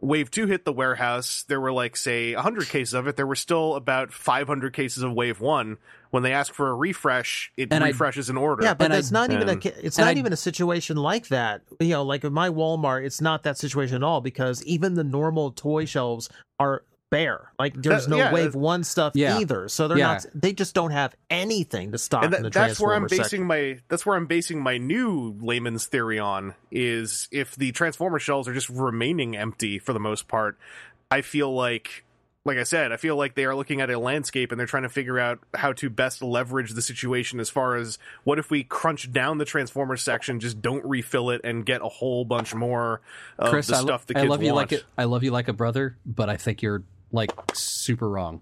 Wave 0.00 0.30
Two 0.30 0.46
hit 0.46 0.64
the 0.64 0.72
warehouse. 0.72 1.44
There 1.48 1.60
were 1.60 1.72
like 1.72 1.96
say 1.96 2.32
hundred 2.34 2.68
cases 2.68 2.94
of 2.94 3.06
it. 3.08 3.16
There 3.16 3.26
were 3.26 3.34
still 3.36 3.74
about 3.74 4.12
five 4.12 4.46
hundred 4.46 4.72
cases 4.72 5.02
of 5.02 5.12
Wave 5.12 5.40
One. 5.40 5.78
When 6.10 6.22
they 6.22 6.32
ask 6.32 6.54
for 6.54 6.70
a 6.70 6.74
refresh, 6.74 7.52
it 7.56 7.68
And 7.72 7.84
I- 7.84 7.88
refreshes 7.88 8.30
an 8.30 8.36
order. 8.38 8.62
Yeah, 8.64 8.74
but 8.74 8.84
And 8.86 8.94
I- 8.94 8.98
it's 8.98 9.10
not 9.10 9.30
even 9.30 9.48
a 9.48 9.52
and- 9.52 9.62
ca- 9.62 9.72
it's 9.82 9.98
not 9.98 10.08
I- 10.08 10.18
even 10.18 10.32
a 10.32 10.36
situation 10.36 10.96
like 10.96 11.28
that. 11.28 11.62
You 11.80 11.88
know, 11.90 12.02
like 12.02 12.24
in 12.24 12.32
my 12.32 12.48
Walmart, 12.48 13.04
it's 13.04 13.20
not 13.20 13.42
that 13.42 13.58
situation 13.58 13.96
at 13.96 14.02
all 14.02 14.20
because 14.22 14.62
even 14.64 14.94
the 14.94 15.04
normal 15.04 15.50
toy 15.50 15.84
shelves 15.84 16.30
are 16.58 16.82
bare. 17.10 17.52
Like 17.58 17.74
there's 17.74 18.04
That- 18.04 18.10
no 18.10 18.16
yeah, 18.18 18.32
wave 18.32 18.54
one 18.54 18.84
stuff 18.84 19.12
Yeah. 19.14 19.38
either. 19.38 19.68
So 19.68 19.88
they're 19.88 19.98
Yeah. 19.98 20.06
not. 20.14 20.26
They 20.34 20.52
just 20.52 20.74
don't 20.74 20.90
have 20.90 21.14
anything 21.30 21.92
to 21.92 21.98
stop 21.98 22.24
and 22.24 22.34
in 22.34 22.42
the 22.42 22.50
that, 22.50 22.52
that's 22.68 22.80
where 22.80 22.94
I'm 22.94 23.04
basing 23.04 23.22
section. 23.24 23.44
my 23.44 23.78
that's 23.88 24.04
where 24.04 24.16
I'm 24.16 24.26
basing 24.26 24.60
my 24.62 24.78
new 24.78 25.36
layman's 25.40 25.86
theory 25.86 26.18
on 26.18 26.54
is 26.70 27.28
if 27.30 27.56
the 27.56 27.72
transformer 27.72 28.18
shells 28.18 28.46
are 28.48 28.54
just 28.54 28.68
remaining 28.68 29.36
empty 29.36 29.78
for 29.78 29.92
the 29.92 30.00
most 30.00 30.28
part, 30.28 30.58
I 31.10 31.22
feel 31.22 31.52
like 31.54 32.04
like 32.44 32.56
I 32.56 32.62
said, 32.62 32.92
I 32.92 32.96
feel 32.96 33.14
like 33.16 33.34
they 33.34 33.44
are 33.44 33.54
looking 33.54 33.82
at 33.82 33.90
a 33.90 33.98
landscape 33.98 34.52
and 34.52 34.58
they're 34.58 34.66
trying 34.66 34.84
to 34.84 34.88
figure 34.88 35.18
out 35.18 35.38
how 35.54 35.74
to 35.74 35.90
best 35.90 36.22
leverage 36.22 36.70
the 36.72 36.80
situation 36.80 37.40
as 37.40 37.50
far 37.50 37.76
as 37.76 37.98
what 38.24 38.38
if 38.38 38.50
we 38.50 38.64
crunch 38.64 39.12
down 39.12 39.36
the 39.36 39.44
transformer 39.44 39.98
section, 39.98 40.40
just 40.40 40.62
don't 40.62 40.82
refill 40.86 41.28
it 41.28 41.42
and 41.44 41.66
get 41.66 41.82
a 41.82 41.88
whole 41.88 42.24
bunch 42.24 42.54
more 42.54 43.02
of 43.38 43.50
Chris, 43.50 43.66
the 43.66 43.74
I, 43.76 43.80
lo- 43.80 43.84
stuff 43.86 44.06
the 44.06 44.16
I 44.16 44.20
kids 44.22 44.30
love 44.30 44.42
you 44.42 44.54
like 44.54 44.72
it. 44.72 44.82
I 44.96 45.04
love 45.04 45.24
you 45.24 45.30
like 45.30 45.48
a 45.48 45.52
brother, 45.52 45.98
but 46.06 46.30
I 46.30 46.38
think 46.38 46.62
you're 46.62 46.84
like 47.12 47.30
super 47.54 48.08
wrong. 48.08 48.40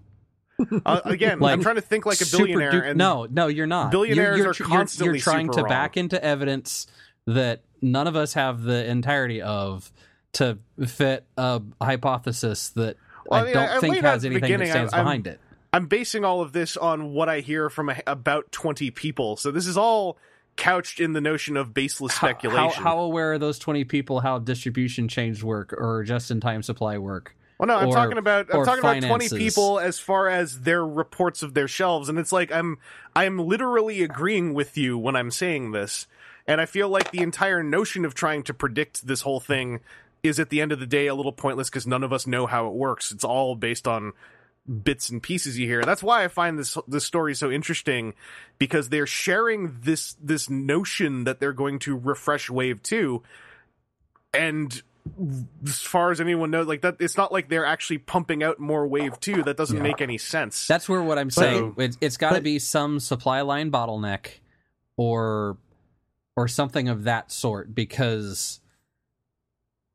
Uh, 0.85 1.01
again, 1.05 1.39
Like, 1.39 1.53
I'm 1.53 1.61
trying 1.61 1.75
to 1.75 1.81
think 1.81 2.05
like 2.07 2.19
a 2.19 2.25
billionaire 2.25 2.71
du- 2.71 2.83
and 2.83 2.97
no, 2.97 3.27
no, 3.29 3.45
you're 3.47 3.67
not. 3.67 3.91
Billionaires 3.91 4.37
you're, 4.37 4.45
you're, 4.45 4.49
are 4.49 4.53
tr- 4.53 4.63
you're- 4.63 5.13
You're, 5.13 5.17
trying 5.19 5.51
to 5.51 5.63
back 5.63 5.97
into 5.97 6.23
evidence 6.23 6.87
that 7.27 7.61
none 7.81 8.07
of 8.07 8.15
us 8.15 8.33
have 8.33 8.63
the 8.63 8.89
entirety 8.89 9.41
of 9.41 9.91
to 10.33 10.57
fit 10.85 11.25
a 11.37 11.61
hypothesis 11.79 12.69
that 12.69 12.97
Well, 13.27 13.45
I 13.45 13.49
I, 13.49 13.53
don't 13.53 13.69
I- 13.69 13.77
I 13.77 13.79
think 13.79 13.97
has 13.97 14.25
anything 14.25 14.57
that 14.59 14.67
stands 14.69 14.93
I'm- 14.93 15.03
behind 15.05 15.27
it. 15.27 15.39
I'm 15.73 15.85
basing 15.87 16.23
all 16.25 16.41
of 16.41 16.53
this 16.53 16.75
on 16.77 17.13
what 17.13 17.29
I 17.29 17.41
hear 17.41 17.69
from 17.69 17.89
a, 17.89 18.01
about 18.07 18.51
20 18.51 18.89
people. 18.91 19.35
So 19.35 19.51
this 19.51 19.67
is 19.67 19.77
all 19.77 20.17
couched 20.55 20.99
in 20.99 21.13
the 21.13 21.21
notion 21.21 21.55
of 21.55 21.73
baseless 21.73 22.13
How- 22.13 22.27
speculation. 22.29 22.81
How, 22.81 22.89
how 22.95 22.99
aware 22.99 23.33
are 23.33 23.37
those 23.37 23.59
20 23.59 23.83
people 23.83 24.21
how 24.21 24.39
distribution 24.39 25.07
chains 25.07 25.43
work 25.43 25.73
or 25.73 26.03
just-in-time 26.03 26.63
supply 26.63 26.97
work? 26.97 27.35
Well, 27.57 27.67
no, 27.67 27.75
I'm 27.75 27.89
or- 27.89 27.93
talking 27.93 28.17
about 28.17 28.53
I'm 28.53 28.65
talking 28.65 28.79
about 28.79 29.01
20 29.01 29.29
people 29.29 29.79
as 29.79 29.99
far 29.99 30.27
as 30.27 30.61
their 30.61 30.85
reports 30.85 31.43
of 31.43 31.53
their 31.53 31.67
shelves, 31.67 32.09
and 32.09 32.19
it's 32.19 32.31
like 32.31 32.51
I'm 32.51 32.77
I'm 33.15 33.39
literally 33.39 34.03
agreeing 34.03 34.53
with 34.53 34.77
you 34.77 34.97
when 34.97 35.15
I'm 35.15 35.31
saying 35.31 35.71
this, 35.71 36.07
and 36.45 36.61
I 36.61 36.65
feel 36.65 36.89
like 36.89 37.11
the 37.11 37.21
entire 37.21 37.63
notion 37.63 38.05
of 38.05 38.13
trying 38.13 38.43
to 38.43 38.53
predict 38.53 39.07
this 39.07 39.21
whole 39.21 39.39
thing 39.39 39.79
is 40.23 40.39
at 40.39 40.49
the 40.49 40.61
end 40.61 40.71
of 40.71 40.79
the 40.79 40.85
day 40.85 41.07
a 41.07 41.15
little 41.15 41.31
pointless 41.31 41.69
because 41.69 41.87
none 41.87 42.03
of 42.03 42.13
us 42.13 42.27
know 42.27 42.45
how 42.45 42.67
it 42.67 42.73
works. 42.73 43.11
It's 43.11 43.23
all 43.23 43.55
based 43.55 43.87
on 43.87 44.13
bits 44.83 45.09
and 45.09 45.23
pieces 45.23 45.57
you 45.57 45.65
hear. 45.65 45.83
That's 45.83 46.03
why 46.03 46.23
I 46.23 46.27
find 46.27 46.59
this 46.59 46.77
this 46.87 47.05
story 47.05 47.33
so 47.33 47.49
interesting 47.49 48.13
because 48.59 48.89
they're 48.89 49.07
sharing 49.07 49.77
this 49.81 50.15
this 50.21 50.49
notion 50.49 51.23
that 51.23 51.39
they're 51.39 51.53
going 51.53 51.79
to 51.79 51.97
refresh 51.97 52.49
Wave 52.49 52.83
2 52.83 53.23
and 54.33 54.81
as 55.65 55.81
far 55.81 56.11
as 56.11 56.19
anyone 56.21 56.51
knows 56.51 56.67
like 56.67 56.81
that 56.81 56.97
it's 56.99 57.17
not 57.17 57.31
like 57.31 57.49
they're 57.49 57.65
actually 57.65 57.97
pumping 57.97 58.43
out 58.43 58.59
more 58.59 58.87
Wave 58.87 59.19
2 59.19 59.43
that 59.43 59.57
doesn't 59.57 59.77
Yeah. 59.77 59.83
make 59.83 60.01
any 60.01 60.17
sense. 60.17 60.67
That's 60.67 60.87
where 60.89 61.01
what 61.01 61.17
I'm 61.17 61.27
But 61.27 61.33
saying. 61.33 61.75
It's, 61.77 61.97
it's 62.01 62.17
got 62.17 62.33
to 62.35 62.41
be 62.41 62.59
some 62.59 62.99
supply 62.99 63.41
line 63.41 63.71
bottleneck, 63.71 64.27
or 64.97 65.57
or 66.35 66.47
something 66.47 66.87
of 66.89 67.03
that 67.05 67.31
sort. 67.31 67.73
Because 67.75 68.59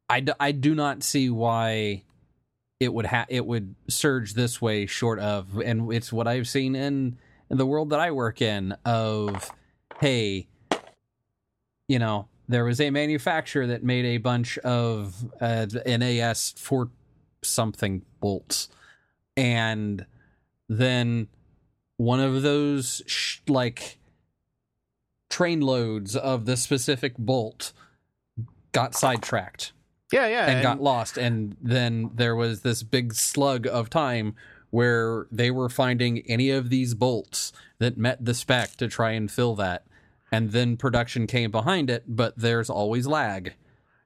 I, 0.08 0.20
d- 0.20 0.32
I 0.40 0.52
do 0.52 0.74
not 0.74 1.02
see 1.02 1.30
why 1.30 2.02
it 2.80 2.92
would 2.92 3.06
ha- 3.06 3.26
it 3.28 3.46
would 3.46 3.74
surge 3.88 4.34
this 4.34 4.60
way. 4.60 4.86
Short 4.86 5.18
of, 5.20 5.58
and 5.60 5.92
it's 5.92 6.12
what 6.12 6.26
I've 6.26 6.48
seen 6.48 6.74
in 6.74 7.16
in 7.50 7.58
the 7.58 7.66
world 7.66 7.90
that 7.90 8.00
I 8.00 8.10
work 8.10 8.42
in. 8.42 8.76
Of 8.84 9.50
hey, 10.00 10.48
you 11.88 11.98
know, 11.98 12.28
there 12.48 12.64
was 12.64 12.80
a 12.80 12.90
manufacturer 12.90 13.66
that 13.66 13.82
made 13.82 14.04
a 14.04 14.18
bunch 14.18 14.58
of 14.58 15.24
uh, 15.40 15.66
NAS 15.86 16.54
for 16.56 16.90
something 17.42 18.02
bolts. 18.20 18.68
And 19.36 20.06
then 20.68 21.28
one 21.96 22.20
of 22.20 22.42
those 22.42 23.02
sh- 23.06 23.38
like 23.48 23.98
train 25.30 25.60
loads 25.60 26.14
of 26.16 26.44
the 26.44 26.56
specific 26.56 27.16
bolt 27.16 27.72
got 28.72 28.94
sidetracked. 28.94 29.72
Yeah, 30.12 30.26
yeah. 30.26 30.46
and, 30.46 30.62
got 30.62 30.82
lost. 30.82 31.16
And 31.16 31.56
then 31.60 32.10
there 32.14 32.36
was 32.36 32.60
this 32.60 32.82
big 32.82 33.14
slug 33.14 33.66
of 33.66 33.88
time 33.88 34.34
where 34.70 35.26
they 35.30 35.50
were 35.50 35.68
finding 35.68 36.18
any 36.20 36.50
of 36.50 36.70
these 36.70 36.94
bolts 36.94 37.52
that 37.78 37.96
met 37.96 38.24
the 38.24 38.34
spec 38.34 38.76
to 38.76 38.88
try 38.88 39.12
and 39.12 39.30
fill 39.30 39.54
that 39.54 39.86
and 40.32 40.50
then 40.50 40.76
production 40.76 41.26
came 41.28 41.50
behind 41.50 41.88
it 41.90 42.02
but 42.08 42.36
there's 42.36 42.68
always 42.70 43.06
lag 43.06 43.54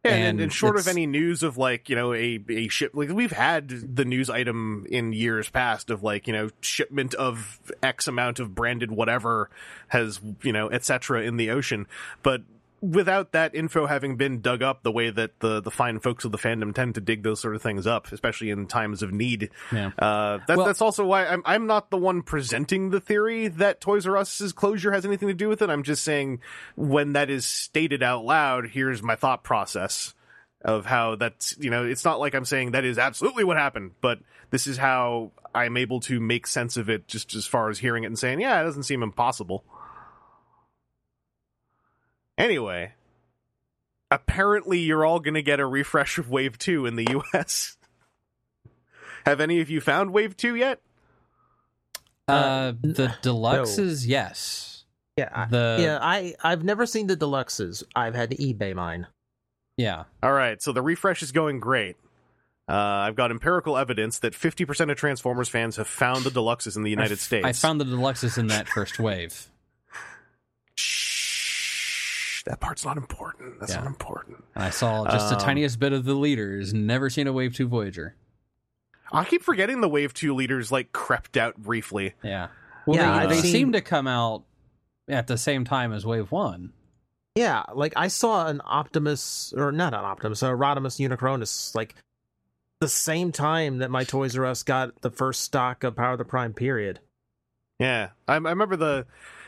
Yeah, 0.05 0.11
and, 0.13 0.25
and 0.25 0.41
and 0.41 0.53
short 0.53 0.77
of 0.77 0.87
any 0.89 1.07
news 1.07 1.43
of 1.43 1.57
like 1.57 1.89
you 1.89 1.97
know 1.97 2.13
a 2.13 2.39
a 2.51 2.69
ship 2.69 2.91
like 2.95 3.09
we've 3.09 3.33
had 3.33 3.97
the 3.97 4.05
news 4.05 4.29
item 4.29 4.87
in 4.91 5.13
years 5.13 5.49
past 5.49 5.89
of 5.89 6.03
like 6.03 6.27
you 6.27 6.33
know 6.33 6.51
shipment 6.61 7.15
of 7.15 7.61
X 7.83 8.07
amount 8.07 8.39
of 8.41 8.55
branded 8.55 8.91
whatever 8.91 9.49
has 9.89 10.21
you 10.43 10.53
know 10.53 10.69
etc. 10.71 11.23
in 11.23 11.37
the 11.39 11.51
ocean, 11.51 11.87
but 12.23 12.43
without 12.81 13.33
that 13.33 13.55
info 13.55 13.87
having 13.87 14.17
been 14.17 14.41
dug 14.41 14.63
up 14.63 14.83
the 14.83 14.93
way 14.93 15.11
that 15.11 15.39
the 15.41 15.61
the 15.61 15.71
fine 15.71 15.99
folks 15.99 16.25
of 16.25 16.33
the 16.33 16.39
fandom 16.39 16.75
tend 16.75 16.95
to 16.95 17.01
dig 17.01 17.23
those 17.23 17.41
sort 17.41 17.55
of 17.57 17.63
things 17.63 17.87
up, 17.87 18.13
especially 18.13 18.51
in 18.51 18.67
times 18.67 19.03
of 19.03 19.13
need. 19.13 19.51
Yeah. 19.73 19.91
Uh, 19.99 20.39
that, 20.47 20.57
Well- 20.57 20.67
that's 20.67 20.83
also 20.83 21.05
why 21.05 21.27
I'm 21.27 21.43
I'm 21.45 21.67
not 21.67 21.91
the 21.91 21.97
one 21.97 22.23
presenting 22.23 22.91
the 22.91 23.01
theory 23.01 23.49
that 23.49 23.81
Toys 23.81 24.07
R 24.07 24.17
Us's 24.19 24.53
closure 24.53 24.93
has 24.93 25.05
anything 25.05 25.29
to 25.29 25.35
do 25.35 25.49
with 25.49 25.63
it. 25.63 25.71
I'm 25.71 25.83
just 25.83 26.05
saying 26.05 26.41
when 26.75 27.15
that 27.15 27.31
is 27.31 27.47
stated 27.47 28.03
out 28.03 28.25
loud, 28.25 28.69
here's 28.69 29.03
my 29.03 29.17
thought 29.17 29.43
process 29.43 30.15
of 30.63 30.85
how 30.87 31.15
that's 31.17 31.57
you 31.59 31.71
know 31.71 31.85
it's 31.85 32.05
not 32.05 32.19
like 32.19 32.35
I'm 32.35 32.45
saying 32.45 32.73
that 32.73 32.85
is 32.85 32.99
absolutely 32.99 33.45
what 33.45 33.57
happened, 33.57 33.93
but 34.01 34.19
this 34.51 34.67
is 34.67 34.77
how 34.77 35.33
I'm 35.55 35.77
able 35.77 36.01
to 36.01 36.21
make 36.21 36.47
sense 36.47 36.77
of 36.77 36.91
it 36.91 37.09
just 37.09 37.35
as 37.35 37.47
far 37.47 37.71
as 37.71 37.79
hearing 37.79 38.05
it 38.05 38.09
and 38.09 38.19
saying, 38.19 38.41
yeah, 38.41 38.61
it 38.61 38.65
doesn't 38.65 38.83
seem 38.85 39.03
impossible. 39.03 39.65
Anyway, 42.39 42.93
apparently 44.11 44.79
you're 44.81 45.05
all 45.05 45.21
going 45.21 45.35
to 45.35 45.43
get 45.43 45.61
a 45.61 45.67
refresh 45.67 46.19
of 46.19 46.31
Wave 46.31 46.59
2 46.59 46.87
in 46.87 46.97
the 46.97 47.07
US. 47.35 47.77
Have 49.27 49.41
any 49.41 49.61
of 49.61 49.71
you 49.71 49.81
found 49.81 50.13
Wave 50.13 50.37
2 50.37 50.55
yet? 50.55 50.81
Uh, 52.29 52.73
the 52.83 53.09
no. 53.09 53.15
deluxes, 53.33 54.07
yes. 54.07 54.85
Yeah, 55.17 55.31
I, 55.33 55.45
The 55.47 55.77
yeah. 55.81 55.99
I 56.03 56.35
I've 56.43 56.63
never 56.65 56.85
seen 56.85 57.07
the 57.07 57.17
deluxes. 57.17 57.83
I've 57.95 58.15
had 58.15 58.31
to 58.31 58.37
eBay 58.37 58.75
mine. 58.75 59.07
yeah. 59.77 60.05
All 60.23 60.33
right, 60.33 60.61
so 60.61 60.73
the 60.73 60.83
refresh 60.83 61.23
is 61.23 61.33
going 61.33 61.61
great. 61.61 61.97
Uh, 62.69 62.73
I've 62.75 63.15
got 63.15 63.31
empirical 63.31 63.77
evidence 63.79 64.19
that 64.19 64.33
50% 64.33 64.91
of 64.91 64.97
Transformers 64.99 65.49
fans 65.49 65.77
have 65.77 65.87
found 65.87 66.25
the 66.25 66.31
deluxes 66.31 66.77
in 66.77 66.83
the 66.83 66.91
United 66.91 67.13
I 67.13 67.15
f- 67.15 67.21
States. 67.21 67.47
I 67.47 67.53
found 67.53 67.81
the 67.81 67.85
deluxes 67.85 68.37
in 68.39 68.49
that 68.49 68.69
first 68.69 68.99
wave. 68.99 69.49
Shh, 72.47 72.51
that 72.51 72.61
part's 72.61 72.85
not 72.85 72.97
important. 72.97 73.61
That's 73.61 73.73
Yeah. 73.73 73.79
not 73.81 73.87
important. 73.87 74.45
And 74.55 74.65
I 74.65 74.71
saw 74.71 75.05
just 75.05 75.29
the 75.29 75.37
Um, 75.37 75.41
tiniest 75.43 75.79
bit 75.79 75.93
of 75.93 76.05
the 76.05 76.15
leaders. 76.15 76.73
Never 76.73 77.11
seen 77.11 77.27
a 77.27 77.33
Wave 77.33 77.55
2 77.55 77.69
Voyager. 77.69 78.15
I 79.13 79.25
keep 79.25 79.43
forgetting 79.43 79.81
the 79.81 79.89
Wave 79.89 80.13
2 80.15 80.35
leaders 80.35 80.73
like 80.73 80.93
crept 80.93 81.37
out 81.37 81.57
briefly. 81.57 82.15
Yeah. 82.23 82.49
Well, 82.87 82.97
Yeah, 82.99 83.27
they, 83.27 83.37
they 83.37 83.41
seen- 83.43 83.53
seem 83.53 83.73
to 83.73 83.81
come 83.81 84.07
out 84.07 84.45
at 85.09 85.27
the 85.27 85.39
same 85.39 85.65
time 85.65 85.93
as 85.93 86.05
Wave 86.07 86.31
1. 86.33 86.73
Yeah, 87.37 87.65
like 87.75 87.93
I 87.97 88.09
saw 88.09 88.47
an 88.47 88.63
Optimus 88.65 89.53
or 89.57 89.71
not 89.71 89.93
an 89.93 90.01
Optimus, 90.01 90.43
a 90.43 90.47
Rodimus 90.47 90.99
Unicronus, 90.99 91.75
like 91.75 91.95
the 92.81 92.89
same 92.89 93.31
time 93.31 93.79
that 93.79 93.91
my 93.91 94.05
Toys 94.05 94.37
R 94.37 94.47
Us 94.47 94.63
got 94.63 95.03
the 95.03 95.11
first 95.11 95.43
stock 95.43 95.85
of 95.85 95.97
Power 95.97 96.13
of 96.13 96.19
the 96.19 96.25
Prime. 96.25 96.55
Period. 96.55 97.01
Yeah, 97.79 98.11
I, 98.27 98.35
I 98.35 98.37
remember 98.37 98.77
the 98.77 99.07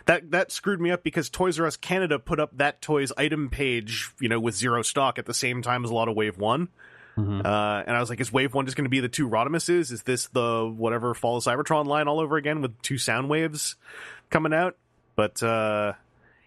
that 0.08 0.30
that 0.30 0.50
screwed 0.50 0.80
me 0.80 0.90
up 0.90 1.02
because 1.02 1.28
Toys 1.28 1.60
R 1.60 1.66
Us 1.66 1.76
Canada 1.76 2.18
put 2.18 2.40
up 2.40 2.56
that 2.56 2.80
toy's 2.80 3.12
item 3.16 3.50
page, 3.50 4.10
you 4.18 4.28
know, 4.28 4.40
with 4.40 4.56
zero 4.56 4.82
stock 4.82 5.18
at 5.18 5.26
the 5.26 5.34
same 5.34 5.60
time 5.62 5.84
as 5.84 5.90
a 5.90 5.94
lot 5.94 6.08
of 6.08 6.16
Wave 6.16 6.38
One. 6.38 6.68
Mhm. 7.16 7.44
Uh, 7.44 7.84
and 7.86 7.96
I 7.96 8.00
was 8.00 8.08
like, 8.10 8.20
is 8.20 8.32
Wave 8.32 8.54
One 8.54 8.64
just 8.64 8.76
going 8.76 8.84
to 8.86 8.90
be 8.90 9.00
the 9.00 9.08
two 9.08 9.28
Rodimuses? 9.28 9.92
Is 9.92 10.02
this 10.04 10.28
the 10.28 10.66
whatever 10.66 11.14
Fall 11.14 11.36
of 11.36 11.44
Cybertron 11.44 11.86
line 11.86 12.08
all 12.08 12.20
over 12.20 12.36
again 12.36 12.62
with 12.62 12.80
two 12.80 12.94
Soundwaves 12.94 13.74
coming 14.30 14.54
out? 14.54 14.76
But 15.14 15.42
uh, 15.42 15.92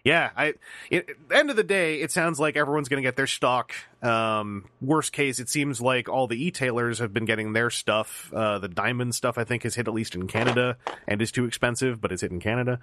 yeah, 0.04 0.30
I 0.36 0.54
it, 0.90 1.08
at 1.10 1.28
the 1.28 1.36
end 1.36 1.50
of 1.50 1.56
the 1.56 1.62
day, 1.62 2.00
it 2.00 2.10
sounds 2.10 2.40
like 2.40 2.56
everyone's 2.56 2.88
going 2.88 3.02
to 3.02 3.06
get 3.06 3.16
their 3.16 3.26
stock. 3.26 3.72
Um, 4.02 4.64
worst 4.80 5.12
case, 5.12 5.38
it 5.38 5.48
seems 5.48 5.80
like 5.80 6.08
all 6.08 6.26
the 6.26 6.44
e-tailers 6.46 6.98
have 6.98 7.12
been 7.12 7.24
getting 7.24 7.52
their 7.52 7.70
stuff. 7.70 8.32
Uh, 8.34 8.58
the 8.58 8.68
diamond 8.68 9.14
stuff, 9.14 9.38
I 9.38 9.44
think, 9.44 9.62
has 9.62 9.74
hit 9.76 9.86
at 9.88 9.94
least 9.94 10.14
in 10.14 10.26
Canada 10.26 10.76
and 11.06 11.22
is 11.22 11.30
too 11.30 11.44
expensive, 11.44 12.00
but 12.00 12.10
it's 12.12 12.22
hit 12.22 12.32
in 12.32 12.40
Canada. 12.40 12.80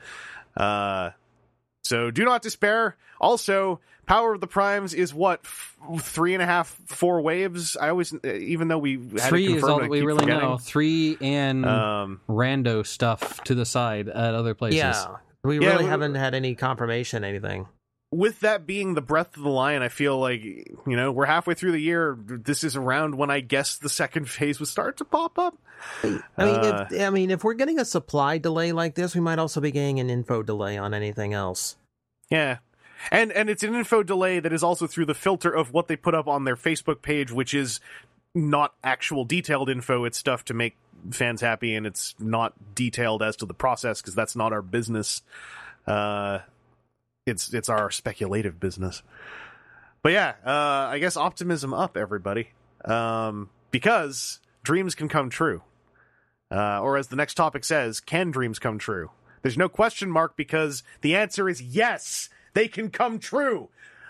Uh, 0.56 1.12
so 1.84 2.12
do 2.12 2.24
not 2.26 2.42
despair. 2.42 2.96
Also, 3.22 3.80
Power 4.06 4.34
of 4.34 4.42
the 4.42 4.48
Primes 4.48 4.94
is 4.94 5.14
what 5.14 5.42
f- 5.44 5.78
three 6.00 6.34
and 6.34 6.42
a 6.42 6.46
half, 6.46 6.68
four 6.88 7.22
waves. 7.22 7.76
I 7.76 7.90
always, 7.90 8.14
even 8.24 8.68
though 8.70 8.78
we 8.78 8.94
had 8.98 9.30
Three 9.30 9.46
it 9.52 9.58
is 9.58 9.64
all 9.64 9.80
that 9.80 9.90
we 9.90 10.02
really 10.02 10.20
forgetting. 10.20 10.42
know. 10.50 10.58
Three 10.58 11.18
and 11.22 11.66
Um, 11.66 12.22
rando 12.30 12.86
stuff 12.88 13.44
to 13.44 13.56
the 13.56 13.66
side 13.66 14.08
at 14.08 14.34
other 14.34 14.54
places. 14.56 14.78
Yeah, 14.78 15.06
we 15.44 15.60
Yeah, 15.60 15.70
really 15.72 15.84
we- 15.86 15.90
haven't 15.90 16.16
had 16.16 16.34
any 16.36 16.56
confirmation, 16.56 17.24
anything. 17.24 17.68
with 18.12 18.40
that 18.40 18.66
being 18.66 18.96
the 18.96 19.02
breath 19.02 19.38
of 19.38 19.44
the 19.44 19.50
lion, 19.50 19.82
I 19.84 19.88
feel 19.90 20.18
like 20.18 20.44
you 20.44 20.76
know 20.88 21.12
we're 21.12 21.26
halfway 21.26 21.54
through 21.54 21.74
the 21.74 21.80
year. 21.82 22.18
This 22.26 22.64
is 22.64 22.76
around 22.76 23.16
when 23.16 23.30
I 23.30 23.40
guess 23.40 23.78
the 23.78 23.90
second 23.90 24.30
phase 24.30 24.60
would 24.60 24.70
start 24.70 24.98
to 24.98 25.06
pop 25.06 25.38
up. 25.38 25.58
I 26.04 26.08
mean, 26.10 26.22
Uh, 26.56 26.88
if, 26.92 27.02
I 27.02 27.10
mean, 27.10 27.32
if 27.32 27.44
we're 27.44 27.54
getting 27.54 27.80
a 27.80 27.86
supply 27.86 28.38
delay 28.38 28.72
like 28.74 28.96
this, 28.96 29.16
we 29.16 29.22
might 29.22 29.40
also 29.40 29.62
be 29.62 29.72
getting 29.72 30.00
an 30.00 30.10
info 30.10 30.44
delay 30.44 30.78
on 30.78 30.94
anything 30.94 31.34
else. 31.34 31.78
Yeah. 32.30 32.58
And 33.12 33.32
and 33.32 33.50
it's 33.50 33.64
an 33.64 33.76
info 33.76 34.04
delay 34.04 34.40
that 34.42 34.52
is 34.52 34.62
also 34.64 34.86
through 34.88 35.06
the 35.06 35.14
filter 35.14 35.50
of 35.56 35.72
what 35.72 35.88
they 35.88 35.96
put 35.96 36.14
up 36.16 36.28
on 36.28 36.44
their 36.44 36.58
Facebook 36.58 37.02
page, 37.02 37.32
which 37.32 37.54
is 37.54 37.80
not 38.36 38.74
actual 38.84 39.24
detailed 39.24 39.70
info. 39.70 40.04
It's 40.04 40.18
stuff 40.18 40.44
to 40.46 40.54
make 40.54 40.76
fans 41.12 41.41
happy, 41.41 41.76
and 41.76 41.86
it's 41.86 42.16
not 42.20 42.54
detailed 42.76 43.24
as 43.24 43.36
to 43.38 43.45
the 43.45 43.54
process 43.54 44.02
because 44.02 44.16
that's 44.16 44.36
not 44.36 44.54
our 44.54 44.62
business. 44.62 45.22
Uh, 45.88 46.39
it's 47.26 47.54
it's 47.54 47.70
our 47.70 47.91
speculative 47.91 48.60
business. 48.60 49.04
But 50.02 50.14
yeah, 50.14 50.34
uh, 50.45 50.89
I 50.89 51.00
guess 51.00 51.18
optimism 51.18 51.74
up, 51.74 51.97
everybody, 51.97 52.50
um, 52.86 53.50
because 53.72 54.39
dreams 54.64 54.95
can 54.95 55.10
come 55.10 55.30
true. 55.30 55.62
Uh, 56.52 56.82
or 56.82 56.97
as 56.97 57.10
the 57.10 57.16
next 57.16 57.36
topic 57.36 57.64
says, 57.64 58.00
can 58.00 58.32
dreams 58.32 58.58
come 58.58 58.80
true? 58.80 59.12
There's 59.41 59.58
no 59.58 59.70
question 59.70 60.10
mark 60.10 60.36
because 60.36 60.84
the 61.02 61.16
answer 61.16 61.47
is 61.47 61.62
yes, 61.62 62.30
they 62.54 62.68
can 62.68 62.89
come 62.89 63.20
true. 63.20 63.70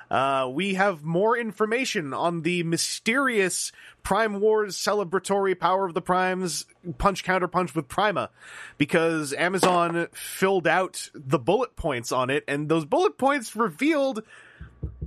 Uh, 0.10 0.50
we 0.52 0.74
have 0.74 1.04
more 1.04 1.38
information 1.38 2.14
on 2.14 2.42
the 2.42 2.64
mysterious 2.64 3.72
Prime 4.02 4.40
Wars 4.40 4.76
celebratory 4.76 5.60
Power 5.60 5.86
of 5.86 5.94
the 5.94 6.02
Primes 6.02 6.66
punch 6.98 7.24
counter 7.24 7.48
punch 7.48 7.76
with 7.76 7.88
Prima 7.88 8.30
because 8.78 9.34
Amazon 9.34 10.08
filled 10.14 10.68
out 10.68 11.10
the 11.14 11.40
bullet 11.40 11.76
points 11.76 12.12
on 12.12 12.30
it, 12.30 12.44
and 12.48 12.70
those 12.70 12.86
bullet 12.86 13.18
points 13.18 13.56
revealed 13.56 14.24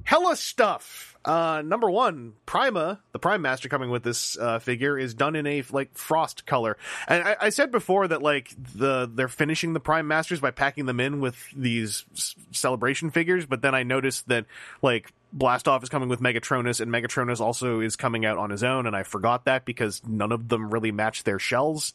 hella 0.04 0.36
stuff. 0.36 1.11
Uh, 1.24 1.62
number 1.64 1.88
one, 1.90 2.34
Prima, 2.46 3.00
the 3.12 3.18
Prime 3.18 3.42
Master 3.42 3.68
coming 3.68 3.90
with 3.90 4.02
this 4.02 4.36
uh, 4.38 4.58
figure, 4.58 4.98
is 4.98 5.14
done 5.14 5.36
in 5.36 5.46
a 5.46 5.62
like 5.70 5.96
frost 5.96 6.46
color. 6.46 6.76
And 7.06 7.22
I, 7.22 7.36
I 7.40 7.48
said 7.50 7.70
before 7.70 8.08
that 8.08 8.22
like 8.22 8.54
the 8.74 9.10
they're 9.12 9.28
finishing 9.28 9.72
the 9.72 9.80
Prime 9.80 10.08
Masters 10.08 10.40
by 10.40 10.50
packing 10.50 10.86
them 10.86 11.00
in 11.00 11.20
with 11.20 11.36
these 11.56 12.04
s- 12.14 12.34
celebration 12.50 13.10
figures, 13.10 13.46
but 13.46 13.62
then 13.62 13.74
I 13.74 13.84
noticed 13.84 14.28
that 14.28 14.46
like 14.82 15.12
Blastoff 15.36 15.82
is 15.82 15.88
coming 15.88 16.08
with 16.08 16.20
Megatronus, 16.20 16.80
and 16.80 16.90
Megatronus 16.90 17.40
also 17.40 17.80
is 17.80 17.96
coming 17.96 18.26
out 18.26 18.36
on 18.36 18.50
his 18.50 18.62
own, 18.62 18.86
and 18.86 18.94
I 18.94 19.02
forgot 19.02 19.44
that 19.46 19.64
because 19.64 20.02
none 20.06 20.32
of 20.32 20.48
them 20.48 20.70
really 20.70 20.92
match 20.92 21.24
their 21.24 21.38
shells. 21.38 21.94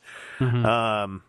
Um, 0.65 1.23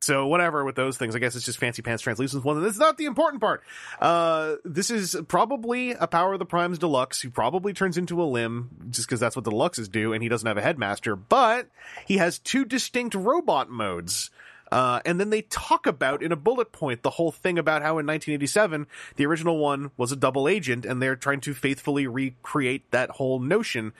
so 0.00 0.26
whatever 0.26 0.64
with 0.64 0.76
those 0.76 0.96
things, 0.96 1.16
I 1.16 1.18
guess 1.18 1.34
it's 1.34 1.44
just 1.44 1.58
fancy 1.58 1.82
pants 1.82 2.02
translucent 2.02 2.44
one. 2.44 2.62
That's 2.62 2.78
not 2.78 2.98
the 2.98 3.06
important 3.06 3.40
part. 3.40 3.62
Uh, 4.00 4.56
this 4.64 4.90
is 4.90 5.16
probably 5.26 5.90
a 5.92 6.06
Power 6.06 6.34
of 6.34 6.38
the 6.38 6.46
Primes 6.46 6.78
Deluxe 6.78 7.20
who 7.20 7.30
probably 7.30 7.72
turns 7.72 7.98
into 7.98 8.22
a 8.22 8.24
limb 8.24 8.70
just 8.90 9.08
because 9.08 9.20
that's 9.20 9.34
what 9.34 9.44
the 9.44 9.50
Deluxes 9.50 9.90
do, 9.90 10.12
and 10.12 10.22
he 10.22 10.28
doesn't 10.28 10.46
have 10.46 10.56
a 10.56 10.62
headmaster, 10.62 11.16
but 11.16 11.68
he 12.06 12.18
has 12.18 12.38
two 12.38 12.64
distinct 12.64 13.14
robot 13.14 13.70
modes. 13.70 14.30
Uh, 14.70 15.00
and 15.04 15.18
then 15.18 15.30
they 15.30 15.42
talk 15.42 15.86
about 15.86 16.22
in 16.22 16.30
a 16.30 16.36
bullet 16.36 16.72
point 16.72 17.02
the 17.02 17.10
whole 17.10 17.32
thing 17.32 17.58
about 17.58 17.80
how 17.80 17.98
in 17.98 18.06
1987 18.06 18.86
the 19.16 19.24
original 19.24 19.58
one 19.58 19.90
was 19.96 20.12
a 20.12 20.16
double 20.16 20.46
agent, 20.46 20.84
and 20.84 21.02
they're 21.02 21.16
trying 21.16 21.40
to 21.40 21.54
faithfully 21.54 22.06
recreate 22.06 22.88
that 22.90 23.10
whole 23.10 23.40
notion. 23.40 23.92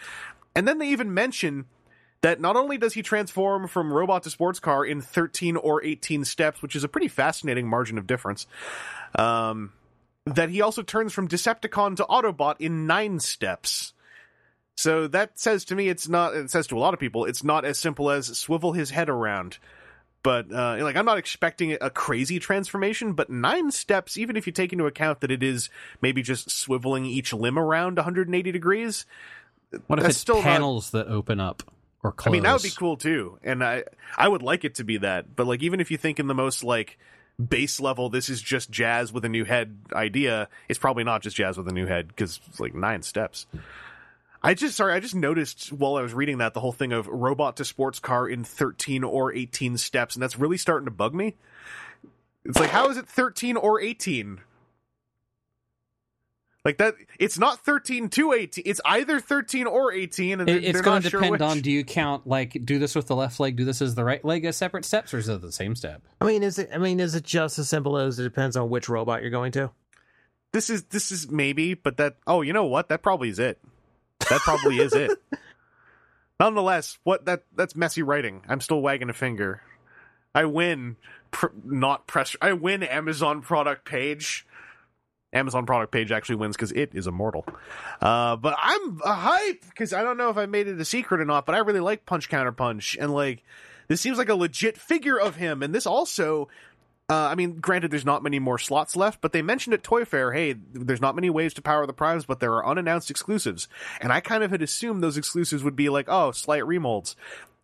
And 0.55 0.67
then 0.69 0.79
they 0.79 0.89
even 0.89 1.13
mention 1.15 1.67
that 2.21 2.41
not 2.41 2.57
only 2.57 2.79
does 2.79 2.95
he 2.95 3.03
transform 3.03 3.69
from 3.69 3.93
robot 3.93 4.25
to 4.25 4.31
sports 4.31 4.59
car 4.59 4.85
in 4.85 5.01
13 5.01 5.57
or 5.57 5.83
18 5.85 6.25
steps, 6.25 6.61
which 6.63 6.75
is 6.75 6.85
a 6.85 6.89
pretty 6.89 7.09
fascinating 7.09 7.69
margin 7.69 7.99
of 7.99 8.07
difference, 8.07 8.47
um, 9.15 9.73
that 10.27 10.51
he 10.51 10.61
also 10.61 10.83
turns 10.83 11.13
from 11.13 11.29
Decepticon 11.29 11.97
to 11.97 12.05
Autobot 12.05 12.57
in 12.59 12.87
nine 12.87 13.21
steps. 13.21 13.93
So 14.77 15.09
that 15.09 15.39
says 15.39 15.65
to 15.67 15.75
me, 15.75 15.89
it's 15.89 16.09
not, 16.09 16.35
it 16.35 16.51
says 16.51 16.67
to 16.69 16.77
a 16.77 16.81
lot 16.81 16.95
of 16.95 17.01
people, 17.01 17.25
it's 17.25 17.43
not 17.43 17.65
as 17.65 17.79
simple 17.79 18.11
as 18.11 18.27
swivel 18.39 18.73
his 18.73 18.91
head 18.91 19.09
around. 19.09 19.59
But, 20.25 20.53
uh, 20.53 20.79
like, 20.83 20.97
I'm 20.97 21.05
not 21.05 21.19
expecting 21.19 21.77
a 21.81 21.91
crazy 21.91 22.41
transformation, 22.41 23.13
but 23.13 23.31
nine 23.31 23.71
steps, 23.71 24.19
even 24.19 24.37
if 24.37 24.47
you 24.47 24.53
take 24.53 24.73
into 24.73 24.87
account 24.87 25.21
that 25.21 25.31
it 25.31 25.45
is 25.45 25.71
maybe 26.03 26.23
just 26.23 26.49
swiveling 26.49 27.07
each 27.07 27.33
limb 27.33 27.59
around 27.59 27.97
180 27.97 28.51
degrees, 28.53 29.07
What 29.87 30.01
if 30.01 30.07
it's 30.07 30.19
still 30.19 30.37
not- 30.37 30.45
panels 30.45 30.91
that 30.91 31.07
open 31.07 31.39
up 31.39 31.63
or? 32.03 32.15
I 32.25 32.31
mean, 32.31 32.43
that 32.45 32.53
would 32.53 32.63
be 32.63 32.71
cool 32.71 32.97
too, 32.97 33.39
and 33.43 33.63
I 33.63 33.85
I 34.17 34.29
would 34.29 34.43
like 34.43 34.65
it 34.65 34.77
to 34.77 34.85
be 34.85 34.99
that. 34.99 35.35
But 35.37 35.47
like, 35.47 35.63
even 35.63 35.81
if 35.81 35.91
you 35.91 35.97
think 35.97 36.19
in 36.19 36.27
the 36.27 36.35
most 36.35 36.65
like 36.65 36.99
base 37.45 37.81
level, 37.81 38.09
this 38.09 38.29
is 38.29 38.43
just 38.43 38.71
jazz 38.71 39.13
with 39.13 39.25
a 39.25 39.29
new 39.29 39.45
head 39.45 39.79
idea. 39.93 40.49
It's 40.69 40.79
probably 40.79 41.05
not 41.05 41.23
just 41.23 41.37
jazz 41.37 41.57
with 41.57 41.69
a 41.69 41.73
new 41.73 41.87
head 41.87 42.09
because 42.09 42.41
it's 42.49 42.61
like 42.61 42.75
nine 42.75 43.03
steps. 43.03 43.47
I 44.43 44.55
just 44.55 44.77
sorry, 44.77 44.93
I 44.93 45.01
just 45.01 45.15
noticed 45.15 45.73
while 45.73 45.97
I 45.97 46.03
was 46.03 46.15
reading 46.15 46.39
that 46.39 46.55
the 46.55 46.61
whole 46.61 46.73
thing 46.73 46.93
of 46.93 47.09
robot 47.09 47.57
to 47.57 47.65
sports 47.65 47.99
car 47.99 48.29
in 48.29 48.45
thirteen 48.45 49.03
or 49.03 49.33
eighteen 49.33 49.77
steps, 49.77 50.15
and 50.15 50.23
that's 50.23 50.39
really 50.39 50.59
starting 50.59 50.85
to 50.85 50.93
bug 50.93 51.15
me. 51.15 51.35
It's 52.45 52.59
like, 52.59 52.71
how 52.71 52.89
is 52.89 52.97
it 52.97 53.09
thirteen 53.09 53.57
or 53.57 53.81
eighteen? 53.81 54.41
Like 56.69 56.77
that, 56.77 56.97
it's 57.19 57.39
not 57.39 57.65
thirteen 57.65 58.11
to 58.11 58.35
eighteen. 58.35 58.65
It's 58.67 58.79
either 58.85 59.21
thirteen 59.21 59.67
or 59.67 59.91
eighteen, 59.91 60.39
and 60.39 60.51
It, 60.51 60.61
they're 60.61 60.71
it's 60.73 60.81
going 60.83 61.01
to 61.01 61.09
depend 61.09 61.31
which. 61.31 61.41
on 61.41 61.63
do 61.63 61.71
you 61.71 61.83
count 61.83 62.27
like 62.27 62.59
do 62.63 62.79
this 62.79 62.95
with 62.95 63.07
the 63.07 63.17
left 63.17 63.41
leg, 63.41 63.57
do 63.57 63.65
this 63.65 63.81
as 63.81 63.95
the 63.95 64.05
right 64.05 64.23
leg 64.23 64.45
as 64.45 64.59
separate 64.59 64.85
steps, 64.85 65.15
or 65.15 65.19
is 65.19 65.31
it 65.31 65.41
the 65.41 65.51
same 65.51 65.75
step? 65.75 66.03
I 66.21 66.27
mean, 66.27 66.43
is 66.43 66.59
it? 66.59 66.69
I 66.71 66.77
mean, 66.77 67.01
is 67.01 67.15
it 67.15 67.25
just 67.25 67.59
as 67.59 67.71
simple 67.71 67.97
as 67.97 68.19
it 68.19 68.23
depends 68.23 68.55
on 68.55 68.69
which 68.69 68.91
robot 68.91 69.23
you're 69.23 69.31
going 69.31 69.53
to? 69.53 69.71
This 70.53 70.69
is 70.69 70.83
this 70.83 71.11
is 71.11 71.31
maybe, 71.31 71.73
but 71.73 71.97
that. 71.97 72.17
Oh, 72.27 72.43
you 72.43 72.53
know 72.53 72.67
what? 72.67 72.91
That 72.91 73.03
probably 73.03 73.31
is 73.31 73.39
it. 73.39 73.59
That 74.29 74.41
probably 74.43 74.77
is 74.77 74.93
it. 74.93 75.13
Nonetheless, 76.39 76.99
what 77.03 77.25
that 77.25 77.45
that's 77.57 77.75
messy 77.77 78.03
writing. 78.03 78.43
I'm 78.47 78.61
still 78.61 78.83
wagging 78.83 79.09
a 79.09 79.15
finger. 79.15 79.63
I 80.35 80.45
win, 80.45 80.97
pr- 81.31 81.47
not 81.65 82.07
press. 82.07 82.37
I 82.43 82.53
win 82.53 82.83
Amazon 82.83 83.41
product 83.41 83.87
page. 83.87 84.47
Amazon 85.33 85.67
product 85.67 85.93
page 85.93 86.11
actually 86.11 86.37
wins 86.37 86.57
because 86.57 86.73
it 86.73 86.91
is 86.95 87.07
immortal. 87.07 87.45
Uh, 88.01 88.37
but 88.37 88.57
I'm 88.61 89.01
a 89.05 89.13
hype 89.13 89.65
because 89.69 89.93
I 89.93 90.03
don't 90.03 90.17
know 90.17 90.31
if 90.31 90.37
I 90.37 90.47
made 90.47 90.69
it 90.69 90.81
a 90.81 90.85
secret 90.85 91.21
or 91.21 91.25
not, 91.25 91.47
but 91.47 91.55
I 91.55 91.59
really 91.59 91.81
like 91.81 92.07
Punch 92.07 92.29
Counter 92.29 92.53
Punch, 92.53 92.97
and 92.99 93.13
like 93.13 93.45
this 93.89 94.01
seems 94.01 94.19
like 94.19 94.29
a 94.29 94.35
legit 94.35 94.79
figure 94.79 95.19
of 95.19 95.37
him, 95.37 95.63
and 95.63 95.75
this 95.75 95.87
also. 95.87 96.49
Uh, 97.11 97.29
I 97.31 97.37
mean, 97.37 97.55
granted, 97.55 97.91
there's 97.91 98.05
not 98.05 98.23
many 98.23 98.39
more 98.39 98.59
slots 98.59 98.95
left, 98.95 99.23
but 99.23 99.33
they 99.33 99.41
mentioned 99.41 99.73
at 99.73 99.83
Toy 99.83 100.05
Fair, 100.05 100.33
hey, 100.33 100.55
there's 100.75 101.01
not 101.01 101.15
many 101.15 101.31
ways 101.31 101.55
to 101.55 101.63
power 101.63 101.87
the 101.87 101.95
primes, 101.95 102.27
but 102.27 102.39
there 102.39 102.53
are 102.53 102.67
unannounced 102.67 103.11
exclusives. 103.11 103.67
And 104.03 104.13
I 104.13 104.21
kind 104.21 104.45
of 104.45 104.51
had 104.51 104.61
assumed 104.61 105.03
those 105.03 105.17
exclusives 105.17 105.65
would 105.65 105.75
be 105.75 105.89
like, 105.89 106.05
oh, 106.11 106.33
slight 106.33 106.65
remolds. 106.65 107.15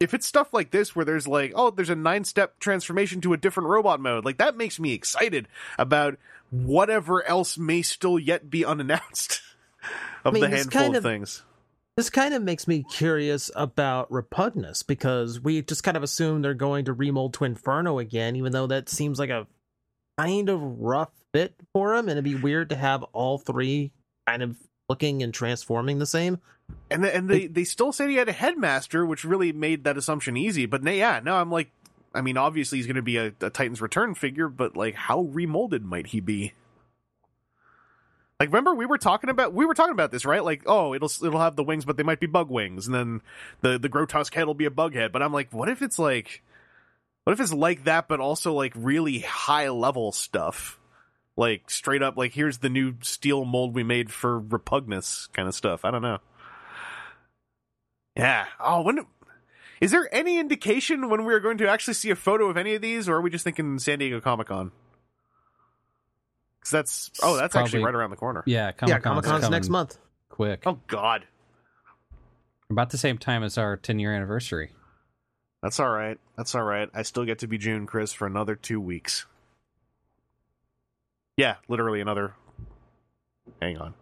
If 0.01 0.15
it's 0.15 0.27
stuff 0.27 0.55
like 0.55 0.71
this 0.71 0.97
where 0.97 1.05
there's 1.05 1.29
like, 1.29 1.53
oh, 1.55 1.69
there's 1.69 1.91
a 1.91 1.95
nine 1.95 2.25
step 2.25 2.59
transformation 2.59 3.21
to 3.21 3.35
a 3.35 3.37
different 3.37 3.69
robot 3.69 4.01
mode, 4.01 4.25
like 4.25 4.39
that 4.39 4.57
makes 4.57 4.81
me 4.81 4.95
excited 4.95 5.47
about 5.79 6.17
whatever 6.63 7.27
else 7.27 7.59
may 7.59 7.83
still 7.83 8.19
yet 8.19 8.49
be 8.49 8.65
unannounced 8.65 9.43
of 10.25 10.33
I 10.33 10.35
mean, 10.35 10.43
the 10.43 10.57
handful 10.57 10.81
kind 10.81 10.97
of 10.97 11.05
of- 11.05 11.11
things. 11.11 11.43
This 11.97 12.11
kind 12.11 12.35
of 12.35 12.43
makes 12.43 12.67
me 12.67 12.85
curious 12.91 13.53
about 13.55 14.11
Repugnus 14.11 14.85
because 14.85 15.39
we 15.39 15.63
just 15.63 15.85
kind 15.85 15.97
of 15.97 16.03
assume 16.03 16.43
they're 16.43 16.53
going 16.53 16.87
to 16.87 16.93
remold 16.93 17.35
to 17.35 17.45
Inferno 17.45 18.01
again, 18.01 18.35
even 18.35 18.51
though 18.51 18.67
that 18.67 18.89
seems 18.89 19.21
like 19.21 19.31
a 19.31 19.47
kind 20.19 20.49
of 20.49 20.61
rough 20.81 21.13
fit 21.33 21.55
for 21.73 21.95
him, 21.95 22.09
and 22.09 22.19
it'd 22.19 22.25
be 22.25 22.35
weird 22.35 22.71
to 22.71 22.77
have 22.77 23.05
all 23.13 23.39
three 23.39 23.93
kind 24.27 24.43
of 24.43 24.57
looking 24.89 25.23
and 25.23 25.33
transforming 25.33 26.01
the 26.01 26.07
same. 26.07 26.41
And 26.91 27.05
the, 27.05 27.15
and 27.15 27.31
they, 27.31 27.47
they 27.47 27.63
still 27.63 27.93
said 27.93 28.11
he 28.11 28.17
had 28.17 28.29
a 28.29 28.33
headmaster, 28.33 29.07
which 29.07 29.25
really 29.25 29.53
made 29.53 29.85
that 29.85 29.97
assumption 29.97 30.37
easy. 30.37 30.67
But 30.67 30.83
yeah, 30.83 31.21
no, 31.23 31.37
I'm 31.37 31.51
like, 31.53 31.71
I 32.15 32.21
mean, 32.21 32.37
obviously 32.37 32.79
he's 32.79 32.87
going 32.87 32.97
to 32.97 33.03
be 33.03 33.17
a, 33.17 33.33
a 33.41 33.51
Titans 33.51 33.83
Return 33.83 34.15
figure, 34.15 34.49
but 34.49 34.77
like, 34.77 34.95
how 34.95 35.25
remolded 35.25 35.83
might 35.83 36.09
he 36.09 36.21
be? 36.21 36.53
Like, 38.41 38.49
remember 38.49 38.75
we 38.75 38.87
were 38.87 38.99
talking 38.99 39.31
about 39.31 39.53
we 39.53 39.65
were 39.65 39.75
talking 39.75 39.93
about 39.93 40.11
this, 40.11 40.25
right? 40.25 40.45
Like, 40.45 40.63
oh, 40.67 40.95
it'll 40.95 41.11
it'll 41.25 41.41
have 41.41 41.57
the 41.57 41.63
wings, 41.63 41.85
but 41.85 41.97
they 41.97 42.03
might 42.03 42.21
be 42.21 42.27
bug 42.27 42.51
wings, 42.51 42.87
and 42.87 42.95
then 42.95 43.23
the 43.61 43.79
the 43.79 43.89
Grotusk 43.89 44.35
head 44.35 44.47
will 44.47 44.55
be 44.55 44.65
a 44.65 44.71
bug 44.71 44.95
head. 44.95 45.13
But 45.13 45.23
I'm 45.23 45.33
like, 45.33 45.53
what 45.53 45.69
if 45.69 45.83
it's 45.83 45.99
like, 45.99 46.43
what 47.23 47.33
if 47.33 47.41
it's 47.41 47.53
like 47.53 47.85
that, 47.85 48.09
but 48.09 48.21
also 48.21 48.53
like 48.53 48.73
really 48.75 49.21
high 49.21 49.69
level 49.69 50.11
stuff? 50.13 50.81
Like 51.37 51.71
straight 51.71 52.03
up, 52.03 52.17
like 52.17 52.33
here's 52.33 52.59
the 52.59 52.69
new 52.69 52.95
steel 53.03 53.45
mold 53.45 53.75
we 53.75 53.83
made 53.83 54.13
for 54.13 54.41
Repugnus 54.41 55.33
kind 55.33 55.49
of 55.49 55.55
stuff. 55.55 55.85
I 55.85 55.91
don't 55.91 56.03
know. 56.03 56.19
Yeah. 58.17 58.47
Oh, 58.61 58.83
when 58.83 59.07
is 59.85 59.91
there 59.91 60.09
any 60.13 60.39
indication 60.39 61.09
when 61.11 61.25
we 61.25 61.35
are 61.35 61.41
going 61.41 61.59
to 61.59 61.69
actually 61.69 61.95
see 61.95 62.11
a 62.11 62.17
photo 62.17 62.49
of 62.49 62.57
any 62.57 62.75
of 62.75 62.83
these, 62.83 63.09
or 63.09 63.17
are 63.17 63.21
we 63.21 63.31
just 63.31 63.45
thinking 63.45 63.79
San 63.79 63.99
Diego 63.99 64.21
Comic 64.21 64.49
Con? 64.49 64.73
Because 66.59 66.71
that's 66.71 67.11
oh, 67.23 67.37
that's 67.37 67.55
actually 67.55 67.85
right 67.85 67.95
around 67.95 68.11
the 68.11 68.17
corner. 68.17 68.43
Yeah, 68.47 68.73
yeah, 68.87 68.99
Comic 68.99 69.03
Comic 69.03 69.25
Con's 69.25 69.51
next 69.51 69.69
month. 69.69 69.99
Quick, 70.31 70.63
Oh 70.67 70.81
God, 70.87 71.27
about 72.71 72.91
the 72.91 72.99
same 72.99 73.19
time 73.19 73.43
as 73.43 73.59
our 73.59 73.77
10 73.77 73.99
year 73.99 74.13
anniversary. 74.13 74.73
that's 75.63 75.79
all 75.79 75.91
right. 75.91 76.19
That's 76.37 76.55
all 76.55 76.65
right. 76.65 76.89
I 76.95 77.03
still 77.03 77.25
get 77.25 77.41
to 77.41 77.47
be 77.47 77.59
June, 77.59 77.87
Chris, 77.87 78.13
for 78.13 78.27
another 78.27 78.57
two 78.57 78.81
weeks. 78.81 79.27
Yeah, 81.37 81.57
literally 81.69 82.01
another. 82.01 82.35
Hang 83.61 83.79
on. 83.79 83.95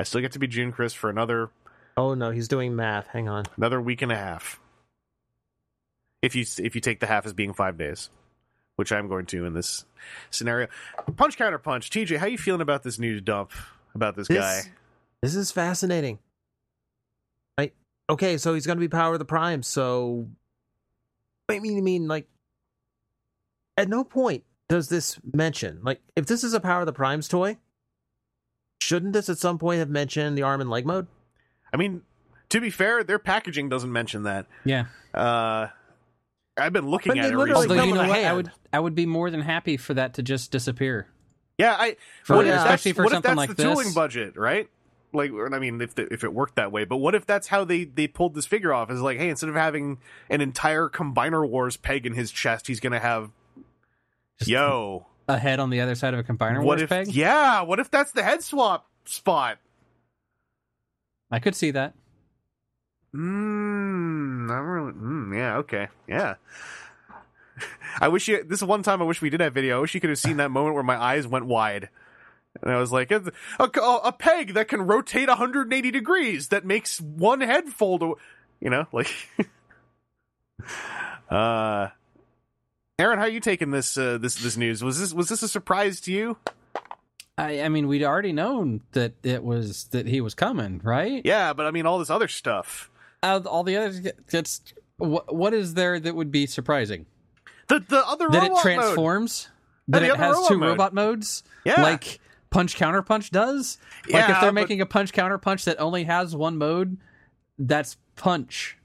I 0.00 0.04
still 0.04 0.20
get 0.20 0.32
to 0.32 0.38
be 0.38 0.46
June, 0.46 0.72
Chris, 0.72 0.94
for 0.94 1.10
another 1.10 1.50
Oh 1.98 2.14
no, 2.14 2.30
he's 2.30 2.46
doing 2.46 2.76
math. 2.76 3.08
Hang 3.08 3.28
on. 3.28 3.44
another 3.56 3.80
week 3.80 4.02
and 4.02 4.12
a 4.12 4.16
half. 4.16 4.60
If 6.22 6.34
you 6.34 6.44
if 6.58 6.74
you 6.74 6.80
take 6.80 7.00
the 7.00 7.06
half 7.06 7.26
as 7.26 7.32
being 7.32 7.52
five 7.54 7.78
days, 7.78 8.10
which 8.76 8.92
I'm 8.92 9.08
going 9.08 9.26
to 9.26 9.44
in 9.44 9.54
this 9.54 9.84
scenario. 10.30 10.68
Punch 11.16 11.36
counter 11.36 11.58
punch. 11.58 11.90
TJ, 11.90 12.16
how 12.18 12.26
you 12.26 12.38
feeling 12.38 12.60
about 12.60 12.82
this 12.82 12.98
new 12.98 13.20
dump 13.20 13.52
about 13.94 14.16
this, 14.16 14.28
guy? 14.28 14.56
This, 14.56 14.68
this 15.22 15.34
is 15.34 15.50
fascinating. 15.50 16.18
Like, 17.56 17.74
okay, 18.10 18.36
so 18.36 18.54
he's 18.54 18.66
going 18.66 18.78
to 18.78 18.80
be 18.80 18.88
Power 18.88 19.14
of 19.14 19.18
the 19.18 19.24
Prime. 19.24 19.62
So, 19.62 20.28
I 21.48 21.58
mean, 21.60 21.78
I 21.78 21.80
mean, 21.80 22.08
like, 22.08 22.26
at 23.76 23.88
no 23.88 24.04
point 24.04 24.44
does 24.68 24.88
this 24.88 25.18
mention 25.32 25.80
like 25.82 26.00
if 26.14 26.26
this 26.26 26.44
is 26.44 26.52
a 26.52 26.60
Power 26.60 26.80
of 26.80 26.86
the 26.86 26.92
Primes 26.92 27.28
toy. 27.28 27.56
Shouldn't 28.80 29.12
this 29.12 29.28
at 29.28 29.38
some 29.38 29.58
point 29.58 29.80
have 29.80 29.90
mentioned 29.90 30.38
the 30.38 30.42
arm 30.42 30.60
and 30.60 30.70
leg 30.70 30.86
mode? 30.86 31.08
I 31.72 31.76
mean, 31.76 32.02
to 32.50 32.60
be 32.60 32.70
fair, 32.70 33.02
their 33.02 33.18
packaging 33.18 33.68
doesn't 33.68 33.92
mention 33.92 34.22
that. 34.22 34.46
Yeah. 34.64 34.86
Uh, 35.12 35.66
I've 36.58 36.72
been 36.72 36.88
looking 36.88 37.10
But 37.10 37.18
at 37.18 37.32
it 37.32 37.36
recently. 37.36 37.54
Although 37.54 37.74
you 37.84 37.90
in 37.90 37.94
know 37.96 38.02
a 38.02 38.08
what, 38.08 38.18
I 38.24 38.32
would 38.32 38.50
I 38.72 38.80
would 38.80 38.94
be 38.94 39.06
more 39.06 39.30
than 39.30 39.40
happy 39.40 39.76
for 39.76 39.94
that 39.94 40.14
to 40.14 40.22
just 40.22 40.50
disappear. 40.50 41.08
Yeah, 41.58 41.76
I 41.78 41.96
For- 42.24 42.36
what 42.36 42.46
if 42.46 42.50
yeah. 42.54 42.62
especially 42.62 42.92
for 42.92 43.04
what 43.04 43.12
if 43.12 43.22
that's 43.22 43.36
like 43.36 43.54
the 43.56 43.62
tooling 43.62 43.92
budget, 43.92 44.36
right? 44.36 44.68
Like, 45.12 45.30
I 45.32 45.58
mean, 45.58 45.80
if 45.80 45.94
the, 45.94 46.06
if 46.12 46.22
it 46.22 46.34
worked 46.34 46.56
that 46.56 46.70
way, 46.70 46.84
but 46.84 46.98
what 46.98 47.14
if 47.14 47.24
that's 47.24 47.46
how 47.46 47.64
they 47.64 47.84
they 47.84 48.06
pulled 48.06 48.34
this 48.34 48.44
figure 48.44 48.74
off? 48.74 48.90
Is 48.90 49.00
like, 49.00 49.16
hey, 49.18 49.30
instead 49.30 49.48
of 49.48 49.54
having 49.56 49.98
an 50.28 50.40
entire 50.42 50.88
Combiner 50.90 51.48
Wars 51.48 51.78
peg 51.78 52.04
in 52.04 52.12
his 52.12 52.30
chest, 52.30 52.66
he's 52.66 52.78
gonna 52.78 53.00
have, 53.00 53.30
Just 54.38 54.50
yo, 54.50 55.06
A 55.26 55.38
head 55.38 55.60
on 55.60 55.70
the 55.70 55.80
other 55.80 55.94
side 55.94 56.12
of 56.12 56.20
a 56.20 56.22
combiner 56.24 56.58
what 56.58 56.64
wars 56.78 56.82
if? 56.82 56.88
peg. 56.90 57.08
Yeah, 57.08 57.62
what 57.62 57.80
if 57.80 57.90
that's 57.90 58.12
the 58.12 58.22
head 58.22 58.42
swap 58.42 58.86
spot? 59.06 59.58
I 61.30 61.38
could 61.38 61.54
see 61.54 61.70
that. 61.70 61.94
Mmm, 63.14 63.97
I'm 64.50 64.66
really, 64.66 64.92
mm, 64.92 65.36
yeah, 65.36 65.56
okay, 65.58 65.88
yeah. 66.06 66.34
I 68.00 68.08
wish 68.08 68.28
you. 68.28 68.44
This 68.44 68.60
is 68.60 68.64
one 68.64 68.82
time 68.82 69.00
I 69.02 69.04
wish 69.04 69.20
we 69.22 69.30
did 69.30 69.40
have 69.40 69.54
video. 69.54 69.78
I 69.78 69.80
wish 69.80 69.94
you 69.94 70.00
could 70.00 70.10
have 70.10 70.18
seen 70.18 70.36
that 70.38 70.50
moment 70.50 70.74
where 70.74 70.84
my 70.84 70.96
eyes 70.96 71.26
went 71.26 71.46
wide, 71.46 71.88
and 72.62 72.70
I 72.72 72.78
was 72.78 72.92
like, 72.92 73.10
a, 73.10 73.32
a, 73.58 73.64
a 74.04 74.12
peg 74.12 74.54
that 74.54 74.68
can 74.68 74.82
rotate 74.82 75.28
180 75.28 75.90
degrees 75.90 76.48
that 76.48 76.64
makes 76.64 77.00
one 77.00 77.40
head 77.40 77.68
fold. 77.68 78.02
aw- 78.02 78.14
You 78.60 78.70
know, 78.70 78.86
like. 78.92 79.10
uh, 81.30 81.88
Aaron, 82.98 83.18
how 83.18 83.24
are 83.24 83.28
you 83.28 83.40
taking 83.40 83.70
this? 83.70 83.96
Uh, 83.96 84.18
this 84.18 84.34
this 84.36 84.56
news 84.56 84.82
was 84.82 84.98
this 84.98 85.12
was 85.14 85.28
this 85.28 85.42
a 85.42 85.48
surprise 85.48 86.00
to 86.02 86.12
you? 86.12 86.36
I, 87.36 87.60
I 87.62 87.68
mean, 87.68 87.86
we'd 87.86 88.02
already 88.02 88.32
known 88.32 88.80
that 88.92 89.12
it 89.22 89.44
was 89.44 89.84
that 89.92 90.06
he 90.06 90.20
was 90.20 90.34
coming, 90.34 90.80
right? 90.82 91.22
Yeah, 91.24 91.52
but 91.52 91.66
I 91.66 91.70
mean 91.70 91.86
all 91.86 91.98
this 92.00 92.10
other 92.10 92.26
stuff. 92.28 92.90
Uh, 93.22 93.40
all 93.46 93.64
the 93.64 93.76
others, 93.76 94.00
it's 94.30 94.60
what, 94.96 95.34
what 95.34 95.52
is 95.54 95.74
there 95.74 95.98
that 95.98 96.14
would 96.14 96.30
be 96.30 96.46
surprising? 96.46 97.06
The 97.68 97.80
the 97.80 98.06
other 98.06 98.28
That 98.28 98.44
it 98.44 98.48
robot 98.48 98.50
mode. 98.50 98.62
transforms. 98.62 99.48
Yeah, 99.48 99.52
That 99.88 100.00
the 100.06 100.12
it 100.14 100.16
has 100.16 100.34
robot 100.36 100.48
two 100.48 100.58
mode. 100.58 100.68
robot 100.68 100.94
modes. 100.94 101.42
Yeah. 101.64 101.82
like 101.82 102.20
punch 102.50 102.76
counter 102.76 103.02
punch 103.02 103.30
does. 103.30 103.78
Like 104.06 104.12
Yeah, 104.14 104.20
if 104.34 104.40
they're 104.40 104.50
but- 104.50 104.54
making 104.54 104.80
a 104.80 104.86
punch 104.86 105.12
counter 105.12 105.38
punch 105.38 105.64
that 105.66 105.78
only 105.80 106.04
has 106.04 106.34
one 106.36 106.56
mode, 106.58 106.96
that's 107.58 107.96
punch 108.16 108.76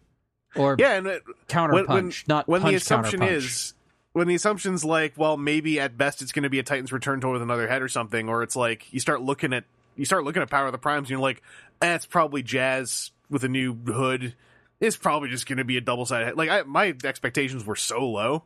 or 0.55 0.75
Yeah, 0.79 0.93
and 0.97 1.07
it, 1.07 1.23
counter 1.47 1.73
when, 1.75 1.85
punch, 1.85 2.25
when, 2.27 2.35
not 2.35 2.47
when 2.47 2.61
the 2.61 2.71
punch 2.71 2.85
counter 2.87 3.07
assumption 3.07 3.23
is 3.35 3.73
when 4.13 4.27
the 4.27 4.35
assumption's 4.35 4.83
like 4.85 5.13
well 5.17 5.37
maybe 5.37 5.79
at 5.79 5.97
best 5.97 6.21
it's 6.21 6.31
going 6.31 6.43
to 6.43 6.49
be 6.49 6.59
a 6.59 6.63
titans 6.63 6.91
return 6.91 7.21
toy 7.21 7.31
with 7.33 7.41
another 7.41 7.67
head 7.67 7.81
or 7.81 7.87
something 7.87 8.29
or 8.29 8.43
it's 8.43 8.55
like 8.55 8.91
you 8.93 8.99
start 8.99 9.21
looking 9.21 9.53
at 9.53 9.63
you 9.95 10.05
start 10.05 10.23
looking 10.23 10.41
at 10.41 10.49
power 10.49 10.65
of 10.67 10.71
the 10.71 10.77
primes 10.77 11.05
and 11.05 11.09
you're 11.11 11.19
like 11.19 11.41
eh, 11.81 11.95
it's 11.95 12.05
probably 12.05 12.43
jazz 12.43 13.11
with 13.33 13.43
a 13.43 13.49
new 13.49 13.73
hood 13.73 14.35
it's 14.79 14.97
probably 14.97 15.29
just 15.29 15.47
going 15.47 15.57
to 15.59 15.63
be 15.63 15.77
a 15.77 15.81
double 15.81 16.05
sided 16.05 16.25
head. 16.25 16.35
Like 16.37 16.49
I, 16.49 16.63
my 16.63 16.93
expectations 17.05 17.63
were 17.65 17.75
so 17.77 18.05
low. 18.05 18.43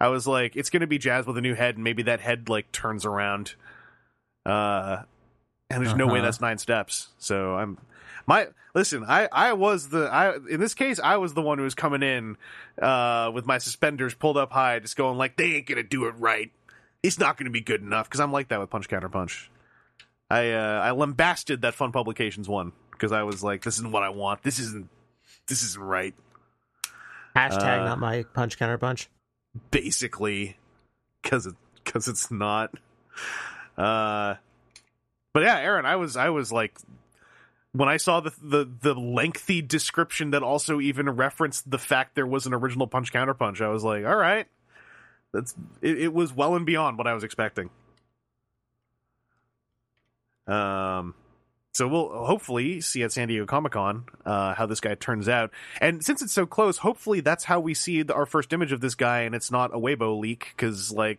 I 0.00 0.08
was 0.08 0.26
like 0.26 0.56
it's 0.56 0.70
going 0.70 0.80
to 0.80 0.86
be 0.86 0.96
jazz 0.98 1.26
with 1.26 1.36
a 1.36 1.42
new 1.42 1.54
head 1.54 1.74
and 1.74 1.84
maybe 1.84 2.02
that 2.04 2.20
head 2.20 2.48
like 2.48 2.72
turns 2.72 3.04
around. 3.04 3.54
Uh 4.46 5.02
and 5.70 5.84
there's 5.84 5.94
no 5.94 6.06
way 6.06 6.14
Uh-huh. 6.18 6.22
that's 6.26 6.40
nine 6.40 6.58
steps. 6.58 7.08
So 7.18 7.54
i'm 7.56 7.78
my 8.26 8.48
listen 8.74 9.04
i 9.06 9.28
i 9.32 9.52
was 9.52 9.88
the 9.90 10.04
i 10.10 10.34
in 10.50 10.58
this 10.60 10.72
case 10.72 10.98
i 10.98 11.16
was 11.18 11.34
the 11.34 11.42
one 11.42 11.58
who 11.58 11.64
was 11.64 11.74
coming 11.74 12.02
in 12.02 12.36
uh 12.80 13.30
with 13.34 13.44
my 13.44 13.58
suspenders 13.58 14.14
pulled 14.14 14.36
up 14.38 14.52
high 14.52 14.78
just 14.78 14.96
going 14.96 15.18
like 15.18 15.36
they 15.36 15.54
ain't 15.56 15.66
gonna 15.66 15.82
do 15.82 16.06
it 16.06 16.12
right. 16.18 16.50
It's 17.02 17.18
not 17.18 17.36
gonna 17.36 17.50
be 17.50 17.60
good 17.60 17.82
enough 17.82 18.08
because 18.08 18.20
i'm 18.20 18.32
like 18.32 18.48
that 18.48 18.60
with 18.60 18.70
punch 18.70 18.88
counter 18.88 19.08
punch. 19.10 19.50
I 20.30 20.52
uh 20.52 20.80
i 20.82 20.90
lambasted 20.92 21.60
that 21.62 21.74
fun 21.74 21.92
publications 21.92 22.48
one 22.48 22.72
because 22.94 23.12
i 23.12 23.22
was 23.22 23.42
like 23.44 23.62
this 23.62 23.74
isn't 23.74 23.92
what 23.92 24.02
i 24.02 24.08
want 24.08 24.42
this 24.42 24.58
isn't 24.58 24.88
this 25.46 25.62
isn't 25.62 25.82
right 25.82 26.14
Hashtag 27.36 27.82
Uh, 27.82 27.84
not 27.84 27.98
my 27.98 28.22
punch 28.32 28.58
counter 28.58 28.78
punch. 28.78 29.08
basically 29.70 30.56
because 31.22 31.46
it 31.46 31.54
because 31.84 32.08
it's 32.08 32.30
not 32.30 32.70
uh 33.76 34.34
But 35.32 35.42
yeah, 35.42 35.58
Aaron, 35.58 35.84
I 35.84 35.96
was 35.96 36.16
I 36.16 36.28
was 36.30 36.52
like 36.52 36.78
when 37.72 37.88
I 37.88 37.96
saw 37.96 38.20
the 38.20 38.32
the 38.40 38.70
the 38.82 38.94
lengthy 38.94 39.60
description 39.60 40.30
that 40.30 40.44
also 40.44 40.80
even 40.80 41.10
referenced 41.10 41.68
the 41.68 41.78
fact 41.78 42.14
there 42.14 42.24
was 42.26 42.46
an 42.46 42.54
original 42.54 42.86
punch 42.86 43.10
counter 43.12 43.34
punch, 43.34 43.60
I 43.60 43.68
was 43.68 43.82
like, 43.82 44.04
all 44.06 44.14
right. 44.16 44.46
That's 45.32 45.56
it, 45.82 45.98
it 46.00 46.12
was 46.14 46.32
well 46.32 46.54
and 46.54 46.64
beyond 46.64 46.96
what 46.98 47.08
I 47.08 47.14
was 47.14 47.24
expecting. 47.24 47.70
Um 50.46 51.14
so 51.74 51.86
we'll 51.88 52.08
hopefully 52.24 52.80
see 52.80 53.02
at 53.02 53.12
San 53.12 53.28
Diego 53.28 53.44
Comic 53.46 53.72
Con 53.72 54.04
uh, 54.24 54.54
how 54.54 54.64
this 54.66 54.80
guy 54.80 54.94
turns 54.94 55.28
out. 55.28 55.50
And 55.80 56.04
since 56.04 56.22
it's 56.22 56.32
so 56.32 56.46
close, 56.46 56.78
hopefully 56.78 57.20
that's 57.20 57.44
how 57.44 57.60
we 57.60 57.74
see 57.74 58.02
the, 58.02 58.14
our 58.14 58.26
first 58.26 58.52
image 58.52 58.72
of 58.72 58.80
this 58.80 58.94
guy, 58.94 59.20
and 59.22 59.34
it's 59.34 59.50
not 59.50 59.74
a 59.74 59.78
Weibo 59.78 60.18
leak. 60.18 60.54
Because 60.56 60.90
like, 60.92 61.18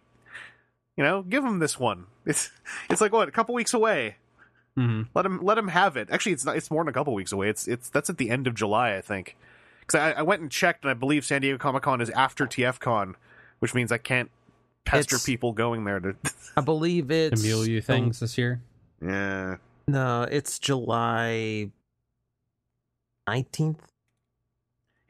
you 0.97 1.03
know, 1.03 1.21
give 1.23 1.43
him 1.43 1.59
this 1.59 1.79
one. 1.79 2.05
It's 2.25 2.49
it's 2.89 3.01
like 3.01 3.11
what 3.13 3.27
a 3.27 3.31
couple 3.31 3.53
weeks 3.53 3.73
away. 3.75 4.15
hmm 4.75 5.03
Let 5.13 5.27
him 5.27 5.43
let 5.43 5.57
him 5.59 5.67
have 5.67 5.95
it. 5.95 6.09
Actually, 6.09 6.31
it's 6.31 6.43
not. 6.43 6.55
It's 6.57 6.71
more 6.71 6.83
than 6.83 6.89
a 6.89 6.93
couple 6.93 7.13
weeks 7.13 7.31
away. 7.31 7.49
It's 7.49 7.67
it's 7.67 7.89
that's 7.89 8.09
at 8.09 8.17
the 8.17 8.31
end 8.31 8.47
of 8.47 8.55
July, 8.55 8.95
I 8.95 9.01
think. 9.01 9.35
Because 9.81 9.99
I, 9.99 10.11
I 10.13 10.21
went 10.23 10.41
and 10.41 10.49
checked, 10.49 10.83
and 10.83 10.89
I 10.89 10.95
believe 10.95 11.23
San 11.23 11.41
Diego 11.41 11.59
Comic 11.59 11.83
Con 11.83 12.01
is 12.01 12.09
after 12.09 12.47
TFCon, 12.47 13.13
which 13.59 13.75
means 13.75 13.91
I 13.91 13.99
can't 13.99 14.31
pester 14.85 15.17
It's- 15.17 15.25
people 15.25 15.51
going 15.53 15.83
there 15.85 15.99
to. 15.99 16.15
I 16.57 16.61
believe 16.61 17.11
it's 17.11 17.43
Amelia 17.43 17.81
things 17.83 18.19
this 18.19 18.37
year. 18.39 18.61
yeah. 19.01 19.57
No, 19.87 20.23
it's 20.23 20.59
July 20.59 21.69
nineteenth. 23.27 23.81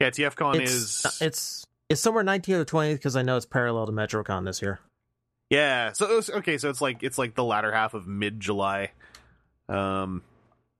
Yeah, 0.00 0.10
TFCon 0.10 0.60
It's 0.60 0.72
is 0.72 1.22
it's 1.22 1.66
it's 1.88 2.00
somewhere 2.00 2.24
nineteenth 2.24 2.60
or 2.60 2.64
twentieth 2.64 2.98
because 2.98 3.16
I 3.16 3.22
know 3.22 3.36
it's 3.36 3.46
parallel 3.46 3.86
to 3.86 3.92
MetroCon 3.92 4.44
this 4.44 4.60
year. 4.60 4.80
Yeah. 5.48 5.92
So 5.92 6.14
was, 6.14 6.28
okay, 6.28 6.58
so 6.58 6.68
it's 6.68 6.80
like 6.80 7.02
it's 7.02 7.18
like 7.18 7.34
the 7.34 7.44
latter 7.44 7.72
half 7.72 7.94
of 7.94 8.06
mid 8.06 8.40
July. 8.40 8.90
Um 9.68 10.22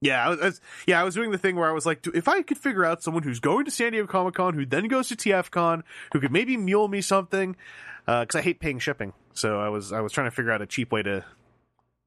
yeah, 0.03 0.27
I 0.27 0.29
was, 0.29 0.61
yeah, 0.87 1.01
I 1.01 1.05
was 1.05 1.15
doing 1.15 1.31
the 1.31 1.39
thing 1.39 1.57
where 1.57 1.69
I 1.69 1.73
was 1.73 1.87
like, 1.87 2.07
if 2.09 2.29
I 2.29 2.43
could 2.43 2.59
figure 2.59 2.85
out 2.85 3.03
someone 3.03 3.23
who's 3.23 3.41
going 3.41 3.65
to 3.65 3.71
San 3.71 3.93
Diego 3.93 4.07
Comic 4.07 4.35
Con, 4.35 4.53
who 4.53 4.67
then 4.67 4.89
goes 4.89 5.09
to 5.09 5.17
TFCon, 5.17 5.83
who 6.13 6.21
could 6.21 6.31
maybe 6.31 6.57
mule 6.59 6.87
me 6.87 7.01
something, 7.01 7.57
because 8.05 8.35
I 8.35 8.43
hate 8.43 8.61
paying 8.61 8.79
shipping. 8.79 9.15
So 9.33 9.59
I 9.59 9.71
was 9.71 9.93
I 9.93 10.01
was 10.01 10.13
trying 10.13 10.27
to 10.27 10.31
figure 10.31 10.53
out 10.53 10.61
a 10.61 10.67
cheap 10.67 10.93
way 10.93 11.03
to 11.03 11.25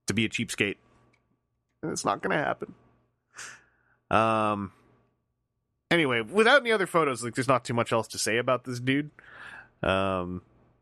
to 0.05 0.13
be 0.13 0.23
a 0.25 0.29
cheapskate, 0.29 0.77
and 1.83 1.91
it's 1.91 2.05
not 2.05 2.21
going 2.21 2.37
to 2.37 2.43
happen. 2.43 2.73
Um. 4.11 4.71
Anyway, 5.91 6.21
without 6.21 6.61
any 6.61 6.71
other 6.71 6.85
photos, 6.85 7.23
like 7.23 7.33
there's 7.35 7.47
not 7.47 7.65
too 7.65 7.73
much 7.73 7.91
else 7.91 8.07
to 8.09 8.17
say 8.19 8.37
about 8.37 8.63
this 8.63 8.79
dude. 8.79 9.09
Um, 9.81 10.41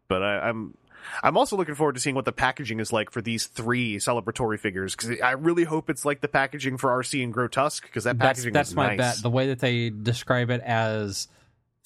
but 0.09 0.21
I, 0.21 0.49
I'm 0.49 0.75
I'm 1.23 1.37
also 1.37 1.55
looking 1.55 1.75
forward 1.75 1.95
to 1.95 2.01
seeing 2.01 2.15
what 2.15 2.25
the 2.25 2.33
packaging 2.33 2.79
is 2.81 2.91
like 2.91 3.09
for 3.11 3.21
these 3.21 3.45
three 3.47 3.97
celebratory 3.97 4.59
figures 4.59 4.95
because 4.95 5.21
I 5.21 5.31
really 5.31 5.63
hope 5.63 5.89
it's 5.89 6.03
like 6.03 6.19
the 6.19 6.27
packaging 6.27 6.77
for 6.77 6.89
Arcee 6.89 7.23
and 7.23 7.33
Grotusk 7.33 7.83
because 7.83 8.03
that 8.03 8.17
That's 8.19 8.39
packaging 8.39 8.53
that's 8.53 8.69
is 8.69 8.75
my 8.75 8.95
nice. 8.95 9.15
bet. 9.15 9.23
The 9.23 9.29
way 9.29 9.47
that 9.47 9.59
they 9.59 9.91
describe 9.91 10.49
it 10.49 10.61
as 10.61 11.29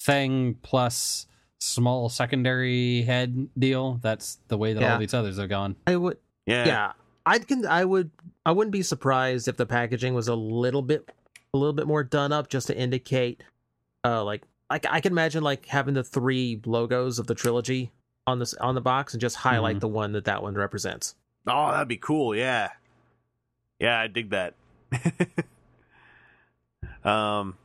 thing 0.00 0.56
plus 0.62 1.26
small 1.60 2.08
secondary 2.08 3.02
head 3.02 3.48
deal. 3.56 4.00
That's 4.02 4.38
the 4.48 4.58
way 4.58 4.72
that 4.72 4.80
Yeah. 4.80 4.94
all 4.94 4.98
these 4.98 5.14
others 5.14 5.38
have 5.38 5.48
gone. 5.48 5.76
I 5.86 5.94
would 5.94 6.18
yeah, 6.46 6.66
yeah. 6.66 6.92
I 7.26 7.38
can 7.38 7.66
I 7.66 7.84
would 7.84 8.10
I 8.44 8.52
wouldn't 8.52 8.72
be 8.72 8.82
surprised 8.82 9.48
if 9.48 9.56
the 9.56 9.66
packaging 9.66 10.14
was 10.14 10.28
a 10.28 10.34
little 10.34 10.82
bit 10.82 11.08
a 11.54 11.58
little 11.58 11.72
bit 11.72 11.86
more 11.86 12.02
done 12.04 12.32
up 12.32 12.48
just 12.48 12.66
to 12.68 12.76
indicate 12.76 13.42
uh 14.04 14.24
like 14.24 14.42
like 14.70 14.86
I 14.90 15.00
can 15.00 15.12
imagine 15.12 15.42
like 15.42 15.66
having 15.66 15.94
the 15.94 16.04
three 16.04 16.60
logos 16.64 17.18
of 17.18 17.26
the 17.26 17.34
trilogy 17.34 17.90
on 18.26 18.38
this 18.38 18.54
on 18.54 18.74
the 18.74 18.80
box 18.80 19.14
and 19.14 19.20
just 19.20 19.36
highlight 19.36 19.76
Mhm. 19.76 19.80
the 19.80 19.88
one 19.88 20.12
that 20.12 20.24
that 20.24 20.42
one 20.42 20.54
represents. 20.54 21.14
Oh, 21.46 21.70
that'd 21.72 21.88
be 21.88 21.96
cool. 21.96 22.34
Yeah, 22.36 22.70
yeah, 23.78 23.98
I 24.00 24.06
dig 24.06 24.30
that. 24.30 24.54
um, 27.04 27.56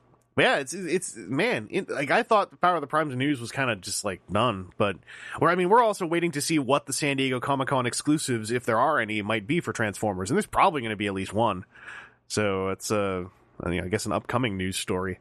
yeah, 0.43 0.57
it's 0.57 0.73
it's 0.73 1.15
man, 1.15 1.67
it, 1.71 1.89
like 1.89 2.11
I 2.11 2.23
thought, 2.23 2.51
the 2.51 2.57
Power 2.57 2.75
of 2.75 2.81
the 2.81 2.87
Primes 2.87 3.15
news 3.15 3.39
was 3.39 3.51
kind 3.51 3.69
of 3.69 3.81
just 3.81 4.05
like 4.05 4.21
done, 4.31 4.69
but 4.77 4.97
or 5.41 5.49
I 5.49 5.55
mean, 5.55 5.69
we're 5.69 5.83
also 5.83 6.05
waiting 6.05 6.31
to 6.31 6.41
see 6.41 6.59
what 6.59 6.85
the 6.85 6.93
San 6.93 7.17
Diego 7.17 7.39
Comic 7.39 7.69
Con 7.69 7.85
exclusives, 7.85 8.51
if 8.51 8.63
there 8.65 8.79
are 8.79 8.99
any, 8.99 9.21
might 9.21 9.47
be 9.47 9.59
for 9.59 9.73
Transformers, 9.73 10.29
and 10.29 10.37
there's 10.37 10.45
probably 10.45 10.81
going 10.81 10.91
to 10.91 10.97
be 10.97 11.07
at 11.07 11.13
least 11.13 11.33
one. 11.33 11.65
So 12.27 12.69
it's 12.69 12.91
uh, 12.91 13.25
I 13.63 13.79
guess 13.87 14.05
an 14.05 14.11
upcoming 14.11 14.57
news 14.57 14.77
story. 14.77 15.19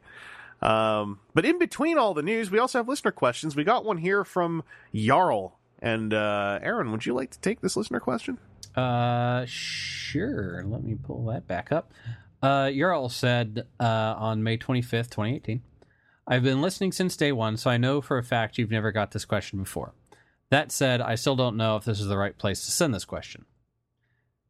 Um, 0.61 1.19
but 1.33 1.45
in 1.45 1.59
between 1.59 1.97
all 1.97 2.13
the 2.13 2.23
news, 2.23 2.49
we 2.49 2.59
also 2.59 2.79
have 2.79 2.87
listener 2.87 3.11
questions. 3.11 3.55
We 3.55 3.63
got 3.63 3.85
one 3.85 3.97
here 3.97 4.23
from 4.23 4.63
Jarl. 4.93 5.57
And 5.79 6.13
uh, 6.13 6.59
Aaron, 6.61 6.91
would 6.91 7.05
you 7.05 7.13
like 7.13 7.31
to 7.31 7.39
take 7.39 7.61
this 7.61 7.77
listener 7.77 7.99
question? 7.99 8.39
Uh, 8.75 9.45
sure. 9.45 10.63
Let 10.65 10.83
me 10.83 10.95
pull 10.95 11.25
that 11.25 11.47
back 11.47 11.71
up. 11.71 11.91
Uh, 12.41 12.71
Jarl 12.71 13.09
said 13.09 13.65
uh, 13.79 14.15
on 14.17 14.43
May 14.43 14.57
25th, 14.57 15.09
2018, 15.09 15.61
I've 16.27 16.43
been 16.43 16.61
listening 16.61 16.91
since 16.91 17.17
day 17.17 17.31
one, 17.31 17.57
so 17.57 17.69
I 17.69 17.77
know 17.77 18.01
for 18.01 18.17
a 18.17 18.23
fact 18.23 18.57
you've 18.57 18.71
never 18.71 18.91
got 18.91 19.11
this 19.11 19.25
question 19.25 19.59
before. 19.59 19.93
That 20.49 20.71
said, 20.71 21.01
I 21.01 21.15
still 21.15 21.35
don't 21.35 21.57
know 21.57 21.75
if 21.75 21.85
this 21.85 21.99
is 21.99 22.07
the 22.07 22.17
right 22.17 22.37
place 22.37 22.65
to 22.65 22.71
send 22.71 22.93
this 22.93 23.05
question. 23.05 23.45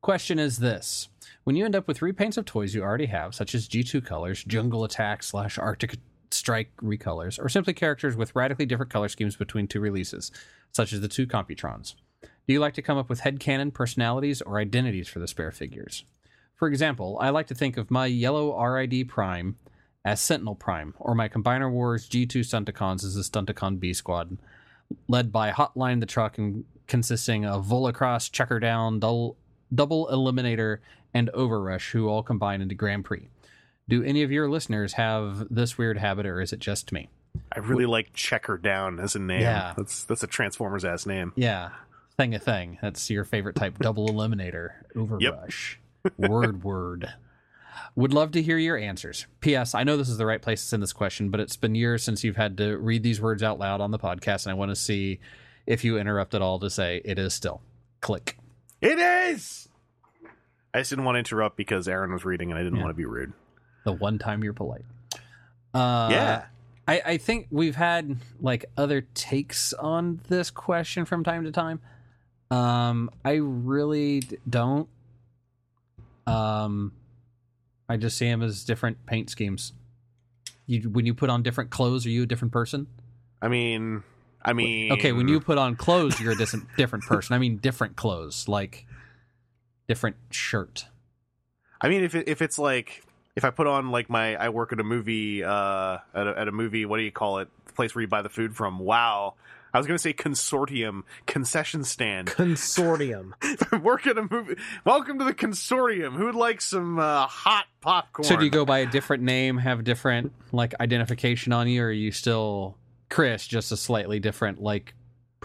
Question 0.01 0.37
is 0.37 0.57
this 0.57 1.07
When 1.43 1.55
you 1.55 1.65
end 1.65 1.75
up 1.75 1.87
with 1.87 1.99
repaints 1.99 2.37
of 2.37 2.45
toys 2.45 2.75
you 2.75 2.83
already 2.83 3.07
have, 3.07 3.33
such 3.33 3.55
as 3.55 3.67
G2 3.67 4.05
colors, 4.05 4.43
Jungle 4.43 4.83
Attack 4.83 5.23
slash 5.23 5.57
Arctic 5.57 5.97
Strike 6.29 6.71
recolors, 6.81 7.39
or 7.43 7.47
simply 7.47 7.73
characters 7.73 8.15
with 8.15 8.35
radically 8.35 8.65
different 8.65 8.91
color 8.91 9.07
schemes 9.07 9.35
between 9.35 9.67
two 9.67 9.79
releases, 9.79 10.31
such 10.71 10.91
as 10.91 11.01
the 11.01 11.07
two 11.07 11.25
Computrons, 11.25 11.95
do 12.21 12.53
you 12.53 12.59
like 12.59 12.73
to 12.75 12.81
come 12.81 12.97
up 12.97 13.09
with 13.09 13.21
headcanon 13.21 13.73
personalities 13.73 14.41
or 14.41 14.57
identities 14.57 15.09
for 15.09 15.19
the 15.19 15.27
spare 15.27 15.51
figures? 15.51 16.05
For 16.57 16.67
example, 16.67 17.17
I 17.21 17.29
like 17.29 17.47
to 17.47 17.55
think 17.55 17.77
of 17.77 17.89
my 17.89 18.07
yellow 18.07 18.59
RID 18.61 19.07
Prime 19.07 19.55
as 20.03 20.21
Sentinel 20.21 20.55
Prime, 20.55 20.93
or 20.99 21.15
my 21.15 21.29
Combiner 21.29 21.71
Wars 21.71 22.09
G2 22.09 22.39
Stunticons 22.39 23.03
as 23.03 23.15
the 23.15 23.21
Stunticon 23.21 23.79
B 23.79 23.93
Squad, 23.93 24.37
led 25.07 25.31
by 25.31 25.51
Hotline 25.51 25.99
the 25.99 26.05
Truck 26.05 26.37
and 26.37 26.65
consisting 26.87 27.45
of 27.45 27.65
Volacross, 27.65 28.31
Checkerdown, 28.31 28.99
Double, 28.99 29.37
Double 29.73 30.07
Eliminator, 30.07 30.79
and 31.13 31.29
Overrush, 31.33 31.91
who 31.91 32.07
all 32.07 32.23
combine 32.23 32.61
into 32.61 32.75
Grand 32.75 33.05
Prix. 33.05 33.27
Do 33.89 34.03
any 34.03 34.23
of 34.23 34.31
your 34.31 34.49
listeners 34.49 34.93
have 34.93 35.47
this 35.49 35.77
weird 35.77 35.97
habit, 35.97 36.25
or 36.25 36.41
is 36.41 36.53
it 36.53 36.59
just 36.59 36.91
me? 36.91 37.09
I 37.51 37.59
really 37.59 37.85
like 37.85 38.13
Checker 38.13 38.57
Down 38.57 38.99
as 38.99 39.15
a 39.15 39.19
name. 39.19 39.41
Yeah. 39.41 39.73
That's 39.77 40.05
that's 40.05 40.23
a 40.23 40.27
Transformers 40.27 40.83
ass 40.83 41.05
name. 41.05 41.33
Yeah, 41.35 41.69
thing 42.17 42.33
a 42.33 42.39
thing. 42.39 42.79
That's 42.81 43.09
your 43.09 43.23
favorite 43.23 43.55
type. 43.55 43.77
Double 43.79 44.07
Eliminator, 44.07 44.71
Overrush, 44.95 45.75
Word 46.17 46.63
Word. 46.63 47.13
Would 47.95 48.13
love 48.13 48.31
to 48.33 48.41
hear 48.41 48.57
your 48.57 48.77
answers. 48.77 49.25
P.S. 49.41 49.73
I 49.73 49.83
know 49.83 49.97
this 49.97 50.09
is 50.09 50.17
the 50.17 50.25
right 50.25 50.41
place 50.41 50.61
to 50.61 50.67
send 50.67 50.83
this 50.83 50.93
question, 50.93 51.29
but 51.29 51.39
it's 51.39 51.55
been 51.57 51.73
years 51.75 52.03
since 52.03 52.23
you've 52.23 52.35
had 52.35 52.57
to 52.57 52.77
read 52.77 53.01
these 53.03 53.19
words 53.19 53.41
out 53.41 53.57
loud 53.59 53.81
on 53.81 53.91
the 53.91 53.97
podcast, 53.99 54.45
and 54.45 54.51
I 54.51 54.53
want 54.53 54.69
to 54.69 54.75
see 54.75 55.19
if 55.65 55.83
you 55.83 55.97
interrupt 55.97 56.35
at 56.35 56.41
all 56.41 56.59
to 56.59 56.69
say 56.69 57.01
it 57.03 57.17
is 57.17 57.33
still. 57.33 57.61
Click. 58.01 58.37
It 58.81 58.99
is. 58.99 59.67
I 60.73 60.79
just 60.81 60.91
didn't 60.91 61.05
want 61.05 61.15
to 61.15 61.19
interrupt 61.19 61.57
because 61.57 61.87
Aaron 61.87 62.13
was 62.13 62.23
reading 62.23 62.51
and 62.51 62.59
I 62.59 62.63
didn't 62.63 62.77
Yeah. 62.77 62.83
want 62.83 62.91
to 62.95 62.97
be 62.97 63.05
rude. 63.05 63.33
The 63.83 63.93
one 63.93 64.19
time 64.19 64.43
you're 64.43 64.53
polite. 64.53 64.85
Uh, 65.73 66.09
yeah. 66.11 66.45
I, 66.87 67.01
I 67.05 67.17
think 67.17 67.47
we've 67.49 67.75
had 67.75 68.17
like 68.39 68.65
other 68.77 69.01
takes 69.13 69.73
on 69.73 70.21
this 70.29 70.51
question 70.51 71.05
from 71.05 71.23
time 71.23 71.43
to 71.45 71.51
time. 71.51 71.79
Um, 72.51 73.09
I 73.25 73.33
really 73.41 74.21
don't. 74.49 74.87
Um, 76.27 76.93
I 77.89 77.97
just 77.97 78.17
see 78.17 78.25
them 78.25 78.43
as 78.43 78.63
different 78.63 79.05
paint 79.05 79.29
schemes. 79.29 79.73
You 80.65 80.89
when 80.89 81.05
you 81.05 81.13
put 81.13 81.29
on 81.29 81.43
different 81.43 81.69
clothes, 81.69 82.05
are 82.05 82.09
you 82.09 82.23
a 82.23 82.25
different 82.25 82.51
person? 82.51 82.87
I 83.41 83.47
mean, 83.47 84.03
I 84.43 84.53
mean, 84.53 84.91
Okay, 84.91 85.11
when 85.11 85.27
you 85.27 85.39
put 85.39 85.57
on 85.57 85.75
clothes, 85.75 86.19
you're 86.19 86.33
a 86.33 86.37
dis- 86.37 86.55
different 86.77 87.05
person. 87.05 87.33
I 87.35 87.39
mean, 87.39 87.57
different 87.57 87.95
clothes, 87.95 88.47
like 88.47 88.85
different 89.87 90.17
shirt. 90.31 90.87
I 91.79 91.89
mean, 91.89 92.03
if 92.03 92.15
it, 92.15 92.27
if 92.27 92.41
it's 92.41 92.59
like 92.59 93.03
if 93.37 93.45
I 93.45 93.51
put 93.51 93.67
on 93.67 93.91
like 93.91 94.09
my 94.09 94.35
I 94.35 94.49
work 94.49 94.73
at 94.73 94.79
a 94.79 94.83
movie 94.83 95.43
uh 95.43 95.99
at 96.13 96.27
a, 96.27 96.39
at 96.39 96.47
a 96.47 96.51
movie 96.51 96.85
what 96.85 96.97
do 96.97 97.03
you 97.03 97.11
call 97.11 97.37
it 97.37 97.47
the 97.67 97.73
place 97.73 97.93
where 97.93 98.01
you 98.01 98.07
buy 98.07 98.23
the 98.23 98.29
food 98.29 98.55
from 98.55 98.79
wow 98.79 99.35
I 99.73 99.77
was 99.77 99.87
gonna 99.87 99.99
say 99.99 100.13
consortium 100.13 101.03
concession 101.25 101.83
stand 101.83 102.27
Consortium. 102.27 103.33
work 103.83 104.07
at 104.07 104.17
a 104.17 104.27
movie 104.29 104.55
welcome 104.85 105.19
to 105.19 105.25
the 105.25 105.33
consortium 105.33 106.13
who 106.13 106.25
would 106.25 106.35
like 106.35 106.61
some 106.61 106.99
uh, 106.99 107.27
hot 107.27 107.65
popcorn 107.81 108.25
So 108.25 108.37
do 108.37 108.45
you 108.45 108.51
go 108.51 108.65
by 108.65 108.79
a 108.79 108.85
different 108.85 109.23
name, 109.23 109.57
have 109.57 109.83
different 109.83 110.33
like 110.51 110.73
identification 110.79 111.53
on 111.53 111.67
you, 111.67 111.83
or 111.83 111.87
are 111.87 111.91
you 111.91 112.11
still 112.11 112.77
Chris, 113.09 113.47
just 113.47 113.71
a 113.71 113.77
slightly 113.77 114.19
different 114.19 114.61
like 114.61 114.93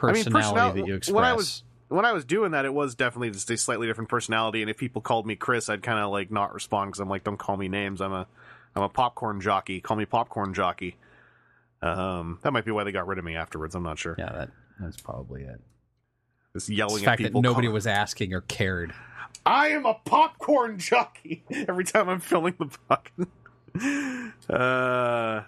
I 0.03 0.07
mean, 0.07 0.15
personality 0.25 0.49
personal- 0.49 0.73
that 0.75 0.87
you 0.87 0.95
express? 0.95 1.15
when 1.15 1.25
I 1.25 1.33
was 1.33 1.63
when 1.89 2.05
I 2.07 2.13
was 2.13 2.25
doing 2.25 2.53
that, 2.53 2.65
it 2.65 2.73
was 2.73 2.95
definitely 2.95 3.31
just 3.31 3.51
a 3.51 3.57
slightly 3.57 3.87
different 3.87 4.09
personality. 4.09 4.63
And 4.63 4.71
if 4.71 4.79
people 4.79 5.03
called 5.03 5.27
me 5.27 5.37
Chris, 5.37 5.69
I'd 5.69 5.83
kind 5.83 5.99
of 5.99 6.11
like 6.11 6.31
not 6.31 6.55
respond 6.55 6.91
because 6.91 7.01
I'm 7.01 7.09
like, 7.09 7.23
don't 7.23 7.37
call 7.37 7.57
me 7.57 7.69
names. 7.69 8.01
I'm 8.01 8.13
a 8.13 8.27
I'm 8.75 8.83
a 8.83 8.89
popcorn 8.89 9.41
jockey. 9.41 9.81
Call 9.81 9.97
me 9.97 10.07
popcorn 10.07 10.55
jockey. 10.55 10.97
Um, 11.83 12.39
that 12.43 12.53
might 12.53 12.65
be 12.65 12.71
why 12.71 12.85
they 12.85 12.93
got 12.93 13.07
rid 13.07 13.19
of 13.19 13.25
me 13.25 13.37
afterwards. 13.37 13.75
I'm 13.75 13.83
not 13.83 13.99
sure. 13.99 14.15
yeah, 14.19 14.33
that 14.33 14.51
that's 14.81 15.01
probably 15.01 15.43
it. 15.43 15.61
It's 16.55 16.69
yelling 16.69 16.99
the 16.99 17.05
fact 17.05 17.23
at 17.23 17.33
that 17.33 17.41
nobody 17.41 17.69
was 17.69 17.87
asking 17.87 18.35
or 18.35 18.43
cared. 18.43 18.93
I 19.45 19.69
am 19.69 19.87
a 19.87 19.95
popcorn 19.95 20.79
jockey 20.79 21.45
every 21.51 21.85
time 21.85 22.09
I'm 22.09 22.21
filling 22.21 22.55
the 22.59 22.71
bucket. 22.89 23.29
uh, 24.51 25.43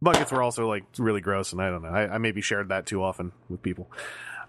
buckets 0.00 0.30
were 0.30 0.42
also 0.42 0.68
like 0.68 0.84
really 0.98 1.20
gross, 1.20 1.52
and 1.52 1.60
I 1.60 1.70
don't 1.70 1.82
know. 1.82 1.88
I, 1.88 2.14
I 2.14 2.18
maybe 2.18 2.40
shared 2.40 2.68
that 2.68 2.86
too 2.86 3.02
often 3.02 3.32
with 3.48 3.62
people. 3.62 3.90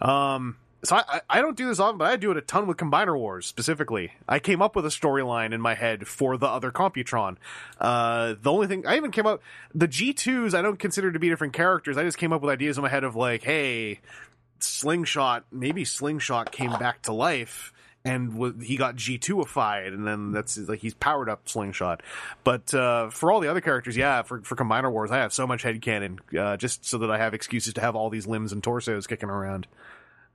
Um, 0.01 0.57
so 0.85 0.95
I, 0.95 1.21
I- 1.29 1.41
don't 1.41 1.57
do 1.57 1.67
this 1.67 1.79
often, 1.79 1.97
but 1.97 2.05
I 2.11 2.15
do 2.15 2.31
it 2.31 2.37
a 2.37 2.41
ton 2.41 2.67
with 2.67 2.77
Combiner 2.77 3.17
Wars 3.17 3.45
specifically. 3.45 4.13
I 4.27 4.39
came 4.39 4.61
up 4.61 4.75
with 4.75 4.85
a 4.85 4.89
storyline 4.89 5.53
in 5.53 5.59
my 5.61 5.73
head 5.75 6.07
for 6.07 6.37
the 6.37 6.47
other 6.47 6.71
Computron. 6.71 7.37
Uh, 7.79 8.35
the 8.41 8.51
only 8.51 8.67
thing 8.67 8.87
I 8.87 8.95
even 8.95 9.11
came 9.11 9.25
up 9.25 9.41
the 9.73 9.87
G 9.87 10.13
twos 10.13 10.53
I 10.53 10.61
don't 10.61 10.79
consider 10.79 11.11
to 11.11 11.19
be 11.19 11.29
different 11.29 11.53
characters. 11.53 11.97
I 11.97 12.03
just 12.03 12.17
came 12.17 12.31
up 12.31 12.41
with 12.41 12.49
ideas 12.51 12.77
in 12.77 12.83
my 12.83 12.89
head 12.89 13.03
of 13.03 13.15
like, 13.15 13.43
hey, 13.43 13.99
Slingshot, 14.59 15.45
maybe 15.51 15.85
Slingshot 15.85 16.51
came 16.51 16.71
back 16.71 17.01
to 17.03 17.13
life 17.13 17.73
and 18.05 18.61
he 18.61 18.77
got 18.77 18.95
G2ified, 18.95 19.87
and 19.87 20.05
then 20.05 20.31
that's 20.31 20.57
like 20.57 20.79
he's 20.79 20.93
powered 20.93 21.27
up 21.27 21.49
Slingshot. 21.49 22.03
But 22.43 22.71
uh, 22.71 23.09
for 23.09 23.31
all 23.31 23.39
the 23.39 23.49
other 23.49 23.61
characters, 23.61 23.97
yeah, 23.97 24.21
for, 24.21 24.41
for 24.41 24.55
Combiner 24.55 24.91
Wars, 24.91 25.09
I 25.09 25.17
have 25.17 25.33
so 25.33 25.47
much 25.47 25.63
headcanon 25.63 26.19
uh, 26.39 26.55
just 26.55 26.85
so 26.85 26.99
that 26.99 27.09
I 27.09 27.17
have 27.17 27.33
excuses 27.33 27.73
to 27.73 27.81
have 27.81 27.95
all 27.95 28.11
these 28.11 28.27
limbs 28.27 28.51
and 28.51 28.63
torsos 28.63 29.07
kicking 29.07 29.29
around. 29.29 29.65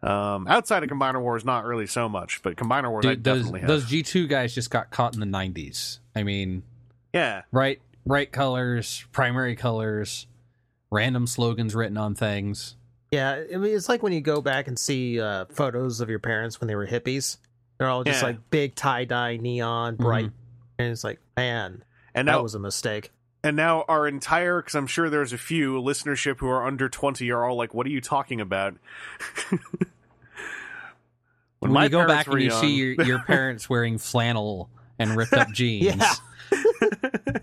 Um, 0.03 0.47
outside 0.49 0.83
of 0.83 0.89
Combiner 0.89 1.21
Wars, 1.21 1.45
not 1.45 1.65
really 1.65 1.87
so 1.87 2.09
much, 2.09 2.43
but 2.43 2.57
Combiner 2.57 2.91
Wars, 2.91 3.05
I 3.05 3.11
Dude, 3.11 3.25
those 3.25 3.39
definitely 3.39 3.61
have. 3.61 3.69
those 3.69 3.87
G 3.87 4.03
two 4.03 4.27
guys 4.27 4.55
just 4.55 4.71
got 4.71 4.91
caught 4.91 5.13
in 5.15 5.21
the 5.21 5.27
'90s. 5.27 5.99
I 6.17 6.23
mean, 6.23 6.63
yeah, 7.13 7.43
right, 7.53 7.81
bright 8.07 8.33
colors, 8.33 9.05
primary 9.13 9.57
colors, 9.57 10.27
random 10.91 11.27
slogans 11.27 11.75
written 11.75 11.99
on 11.99 12.15
things. 12.15 12.77
Yeah, 13.11 13.43
I 13.53 13.57
mean, 13.57 13.75
it's 13.77 13.89
like 13.89 14.03
when 14.03 14.13
you 14.13 14.21
go 14.21 14.41
back 14.41 14.69
and 14.69 14.79
see 14.79 15.21
uh, 15.21 15.45
photos 15.51 16.01
of 16.01 16.09
your 16.09 16.21
parents 16.21 16.61
when 16.61 16.69
they 16.69 16.77
were 16.77 16.87
hippies. 16.87 17.37
They're 17.79 17.89
all 17.89 18.05
just 18.05 18.21
Yeah. 18.23 18.29
like 18.29 18.51
big 18.51 18.75
tie 18.75 19.05
dye, 19.05 19.37
neon, 19.39 19.97
bright, 19.97 20.27
Mhm. 20.27 20.33
and 20.79 20.89
it's 20.93 21.03
like, 21.05 21.19
man, 21.37 21.83
and 22.15 22.29
that 22.29 22.43
was 22.43 22.55
a 22.55 22.59
mistake. 22.59 23.11
and 23.43 23.57
now 23.57 23.87
our 23.89 24.07
entire 24.07 24.61
because 24.61 24.75
I'm 24.75 24.87
sure 24.87 25.09
there's 25.09 25.33
a 25.33 25.39
few 25.39 25.81
listenership 25.81 26.41
who 26.41 26.49
are 26.49 26.67
under 26.67 26.91
20 26.91 27.31
are 27.31 27.43
all 27.45 27.57
like, 27.57 27.73
"What 27.73 27.87
are 27.87 27.91
you 27.91 28.03
talking 28.03 28.39
about?" 28.41 28.75
When, 31.61 31.73
my 31.73 31.85
you 31.85 31.91
go 31.91 32.07
back 32.07 32.27
were 32.27 32.35
and 32.37 32.43
you 32.45 32.51
young- 32.51 32.61
see 32.61 32.75
your, 32.75 32.93
your 33.07 33.19
parents 33.27 33.69
wearing 33.71 33.99
flannel 33.99 34.69
and 34.99 35.17
ripped 35.17 35.33
up 35.35 35.49
jeans, 35.53 35.95
God, 36.53 37.43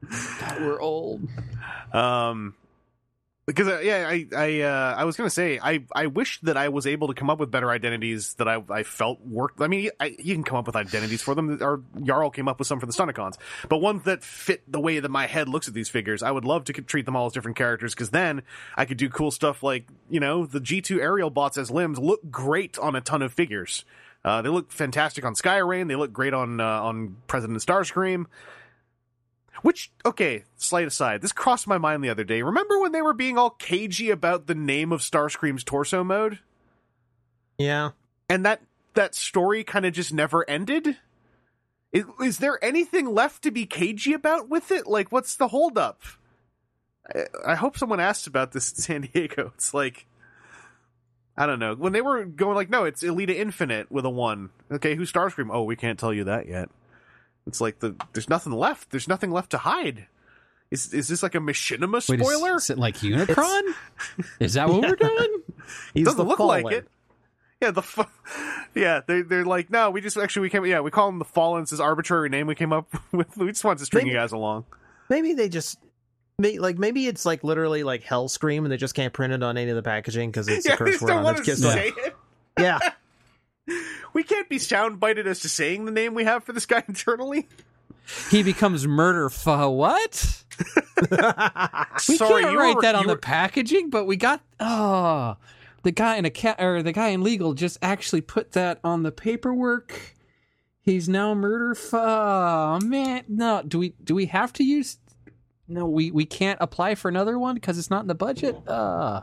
we're 0.60 0.80
old. 0.80 1.26
um 1.92 2.54
because 3.48 3.66
uh, 3.66 3.78
yeah 3.80 4.06
i 4.06 4.26
i 4.36 4.60
uh 4.60 4.94
i 4.98 5.04
was 5.04 5.16
gonna 5.16 5.30
say 5.30 5.58
i 5.62 5.82
i 5.94 6.06
wish 6.06 6.38
that 6.42 6.58
i 6.58 6.68
was 6.68 6.86
able 6.86 7.08
to 7.08 7.14
come 7.14 7.30
up 7.30 7.40
with 7.40 7.50
better 7.50 7.70
identities 7.70 8.34
that 8.34 8.46
i 8.46 8.62
i 8.68 8.82
felt 8.82 9.20
worked 9.22 9.60
i 9.62 9.66
mean 9.66 9.90
I, 9.98 10.14
you 10.18 10.34
can 10.34 10.44
come 10.44 10.58
up 10.58 10.66
with 10.66 10.76
identities 10.76 11.22
for 11.22 11.34
them 11.34 11.58
or 11.62 11.82
jarl 12.02 12.28
came 12.28 12.46
up 12.46 12.58
with 12.58 12.68
some 12.68 12.78
for 12.78 12.84
the 12.84 12.92
Stunticons 12.92 13.38
but 13.70 13.78
ones 13.78 14.02
that 14.04 14.22
fit 14.22 14.70
the 14.70 14.78
way 14.78 15.00
that 15.00 15.08
my 15.08 15.26
head 15.26 15.48
looks 15.48 15.66
at 15.66 15.72
these 15.72 15.88
figures 15.88 16.22
i 16.22 16.30
would 16.30 16.44
love 16.44 16.64
to 16.64 16.74
treat 16.74 17.06
them 17.06 17.16
all 17.16 17.26
as 17.26 17.32
different 17.32 17.56
characters 17.56 17.94
because 17.94 18.10
then 18.10 18.42
i 18.76 18.84
could 18.84 18.98
do 18.98 19.08
cool 19.08 19.30
stuff 19.30 19.62
like 19.62 19.88
you 20.10 20.20
know 20.20 20.44
the 20.44 20.60
g2 20.60 20.98
Aerialbots 20.98 21.56
as 21.56 21.70
limbs 21.70 21.98
look 21.98 22.30
great 22.30 22.78
on 22.78 22.94
a 22.94 23.00
ton 23.00 23.22
of 23.22 23.32
figures 23.32 23.84
uh, 24.24 24.42
they 24.42 24.48
look 24.48 24.72
fantastic 24.72 25.24
on 25.24 25.34
Skyrain. 25.34 25.86
They 25.88 25.94
look 25.94 26.12
great 26.12 26.34
on 26.34 26.60
uh, 26.60 26.64
on 26.64 27.16
President 27.28 27.60
Starscream. 27.60 28.26
Which, 29.62 29.90
okay, 30.06 30.44
slight 30.56 30.86
aside, 30.86 31.20
this 31.20 31.32
crossed 31.32 31.66
my 31.66 31.78
mind 31.78 32.04
the 32.04 32.10
other 32.10 32.24
day. 32.24 32.42
Remember 32.42 32.80
when 32.80 32.92
they 32.92 33.02
were 33.02 33.12
being 33.12 33.36
all 33.36 33.50
cagey 33.50 34.10
about 34.10 34.46
the 34.46 34.54
name 34.54 34.92
of 34.92 35.00
Starscream's 35.00 35.64
torso 35.64 36.04
mode? 36.04 36.38
Yeah, 37.58 37.90
And 38.28 38.46
that 38.46 38.62
that 38.94 39.14
story 39.14 39.64
kind 39.64 39.84
of 39.84 39.92
just 39.92 40.12
never 40.12 40.48
ended? 40.48 40.96
Is, 41.92 42.04
is 42.20 42.38
there 42.38 42.62
anything 42.62 43.06
left 43.06 43.42
to 43.42 43.50
be 43.50 43.66
cagey 43.66 44.12
about 44.12 44.48
with 44.48 44.70
it? 44.70 44.86
Like, 44.86 45.10
what's 45.10 45.34
the 45.34 45.48
holdup? 45.48 46.02
I, 47.14 47.24
I 47.46 47.54
hope 47.54 47.78
someone 47.78 48.00
asks 48.00 48.26
about 48.26 48.52
this 48.52 48.70
in 48.72 48.76
San 48.78 49.00
Diego. 49.12 49.52
It's 49.56 49.72
like, 49.74 50.06
I 51.36 51.46
don't 51.46 51.58
know. 51.58 51.74
When 51.74 51.92
they 51.92 52.00
were 52.00 52.24
going 52.24 52.56
like, 52.56 52.70
no, 52.70 52.84
it's 52.84 53.02
Elita 53.02 53.34
Infinite 53.34 53.90
with 53.90 54.04
a 54.04 54.10
one. 54.10 54.50
Okay, 54.70 54.94
who's 54.96 55.10
Starscream? 55.12 55.48
Oh, 55.52 55.62
we 55.62 55.76
can't 55.76 55.98
tell 55.98 56.12
you 56.12 56.24
that 56.24 56.48
yet. 56.48 56.68
It's 57.48 57.60
like 57.60 57.80
the 57.80 57.96
there's 58.12 58.28
nothing 58.28 58.52
left. 58.52 58.90
There's 58.90 59.08
nothing 59.08 59.30
left 59.30 59.50
to 59.50 59.58
hide. 59.58 60.06
Is 60.70 60.92
is 60.92 61.08
this 61.08 61.22
like 61.22 61.34
a 61.34 61.38
machinima 61.38 62.06
Wait, 62.08 62.20
is- 62.20 62.26
spoiler? 62.28 62.56
is, 62.56 62.70
it 62.70 62.78
like 62.78 62.98
Unicron? 62.98 63.62
Is 64.40 64.54
that 64.54 64.68
what 64.68 64.82
we're 64.82 64.94
doing? 64.96 65.42
he's 65.94 66.04
Doesn't 66.04 66.26
look 66.26 66.38
fallen. 66.38 66.62
like 66.62 66.74
it. 66.74 66.88
Yeah, 67.62 67.70
the 67.72 68.06
yeah 68.74 69.00
they 69.06 69.22
they're 69.22 69.44
like 69.46 69.70
no, 69.70 69.90
we 69.90 70.00
just 70.00 70.16
actually 70.16 70.42
we 70.42 70.50
came 70.50 70.64
yeah 70.66 70.80
we 70.80 70.90
call 70.90 71.06
them 71.08 71.18
the 71.18 71.24
Fallen. 71.24 71.62
It's 71.62 71.70
this 71.72 71.80
arbitrary 71.80 72.28
name 72.28 72.46
we 72.46 72.54
came 72.54 72.72
up 72.72 72.86
with. 73.12 73.36
We 73.36 73.48
just 73.48 73.64
wanted 73.64 73.78
to 73.80 73.86
string 73.86 74.04
Maybe- 74.04 74.14
you 74.14 74.20
guys 74.20 74.32
along. 74.32 74.66
Maybe 75.08 75.32
they 75.32 75.48
just. 75.48 75.78
May, 76.40 76.58
like 76.60 76.78
maybe 76.78 77.08
it's 77.08 77.26
like 77.26 77.42
literally 77.42 77.82
like 77.82 78.04
hell 78.04 78.28
scream 78.28 78.64
and 78.64 78.70
they 78.70 78.76
just 78.76 78.94
can't 78.94 79.12
print 79.12 79.32
it 79.32 79.42
on 79.42 79.56
any 79.58 79.70
of 79.70 79.74
the 79.76 79.82
packaging 79.82 80.30
because 80.30 80.46
it's 80.46 80.66
yeah, 80.68 80.74
a 80.74 80.76
curse 80.76 81.00
word 81.00 81.08
don't 81.08 81.18
on 81.18 81.24
want 81.24 81.38
it. 81.40 81.44
to 81.46 81.56
say 81.56 81.88
it. 81.96 82.14
Yeah, 82.60 82.78
We 84.12 84.22
can't 84.22 84.48
be 84.48 84.56
soundbited 84.58 85.26
as 85.26 85.40
to 85.40 85.48
saying 85.48 85.84
the 85.84 85.92
name 85.92 86.14
we 86.14 86.24
have 86.24 86.44
for 86.44 86.52
this 86.52 86.66
guy 86.66 86.82
internally. 86.88 87.46
He 88.30 88.42
becomes 88.42 88.86
murder. 88.86 89.28
Fa 89.28 89.50
uh, 89.50 89.68
what? 89.68 90.42
We 92.08 92.16
Sorry, 92.16 92.42
can't 92.42 92.56
write 92.56 92.76
were- 92.76 92.82
that 92.82 92.94
on 92.94 93.06
the 93.06 93.14
were- 93.14 93.18
packaging, 93.18 93.90
but 93.90 94.06
we 94.06 94.16
got 94.16 94.40
oh, 94.60 95.36
the 95.82 95.92
guy 95.92 96.16
in 96.16 96.24
a 96.24 96.30
cat 96.30 96.60
or 96.60 96.82
the 96.82 96.92
guy 96.92 97.08
in 97.08 97.22
legal 97.22 97.54
just 97.54 97.78
actually 97.82 98.20
put 98.22 98.52
that 98.52 98.80
on 98.82 99.02
the 99.02 99.12
paperwork. 99.12 100.14
He's 100.80 101.08
now 101.08 101.34
murder. 101.34 101.74
Fa 101.74 101.98
oh, 101.98 102.74
uh, 102.76 102.80
man, 102.80 103.24
no. 103.28 103.62
Do 103.66 103.78
we 103.78 103.94
do 104.02 104.14
we 104.14 104.26
have 104.26 104.52
to 104.54 104.64
use? 104.64 104.98
No, 105.68 105.86
we 105.86 106.10
we 106.10 106.24
can't 106.24 106.58
apply 106.62 106.94
for 106.94 107.08
another 107.08 107.38
one 107.38 107.54
because 107.54 107.78
it's 107.78 107.90
not 107.90 108.00
in 108.00 108.08
the 108.08 108.14
budget. 108.14 108.56
Uh 108.66 109.20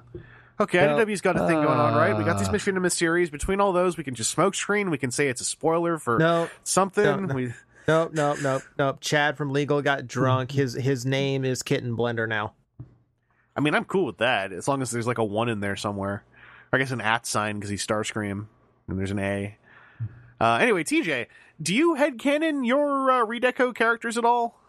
Okay, 0.59 0.87
Well, 0.87 0.99
IDW's 0.99 1.21
got 1.21 1.35
a 1.35 1.39
thing 1.39 1.55
going 1.55 1.67
on, 1.67 1.95
right? 1.95 2.17
We 2.17 2.23
got 2.23 2.39
these 2.39 2.47
uh, 2.47 2.53
Machinima 2.53 2.89
series. 2.91 3.29
Between 3.29 3.59
all 3.59 3.73
those, 3.73 3.97
we 3.97 4.05
can 4.05 4.15
just 4.15 4.31
smoke 4.31 4.55
screen. 4.55 4.89
We 4.89 4.97
can 4.97 5.11
say 5.11 5.27
it's 5.27 5.41
a 5.41 5.45
spoiler 5.45 5.97
for 5.97 6.17
no, 6.17 6.49
something. 6.63 7.03
No, 7.03 7.15
no. 7.17 7.35
We, 7.35 7.53
nope, 7.87 8.13
nope, 8.13 8.37
nope, 8.41 8.63
nope. 8.77 8.97
Chad 9.01 9.37
from 9.37 9.51
Legal 9.51 9.81
got 9.81 10.07
drunk. 10.07 10.51
His 10.51 10.73
his 10.73 11.05
name 11.05 11.43
is 11.43 11.61
Kitten 11.61 11.97
Blender 11.97 12.27
now. 12.27 12.53
I 13.55 13.61
mean, 13.61 13.75
I'm 13.75 13.85
cool 13.85 14.05
with 14.05 14.19
that 14.19 14.53
as 14.53 14.67
long 14.67 14.81
as 14.81 14.91
there's 14.91 15.07
like 15.07 15.17
a 15.17 15.23
one 15.23 15.49
in 15.49 15.59
there 15.59 15.75
somewhere. 15.75 16.23
Or 16.71 16.77
I 16.77 16.77
guess 16.77 16.91
an 16.91 17.01
at 17.01 17.25
sign 17.25 17.55
because 17.55 17.69
he's 17.69 17.85
Starscream 17.85 18.47
and 18.87 18.99
there's 18.99 19.11
an 19.11 19.19
A. 19.19 19.57
Uh, 20.39 20.57
anyway, 20.61 20.83
TJ, 20.83 21.27
do 21.61 21.73
you 21.73 21.95
headcanon 21.95 22.65
your 22.65 23.11
uh, 23.11 23.25
redeco 23.25 23.73
characters 23.75 24.17
at 24.17 24.25
all? 24.25 24.59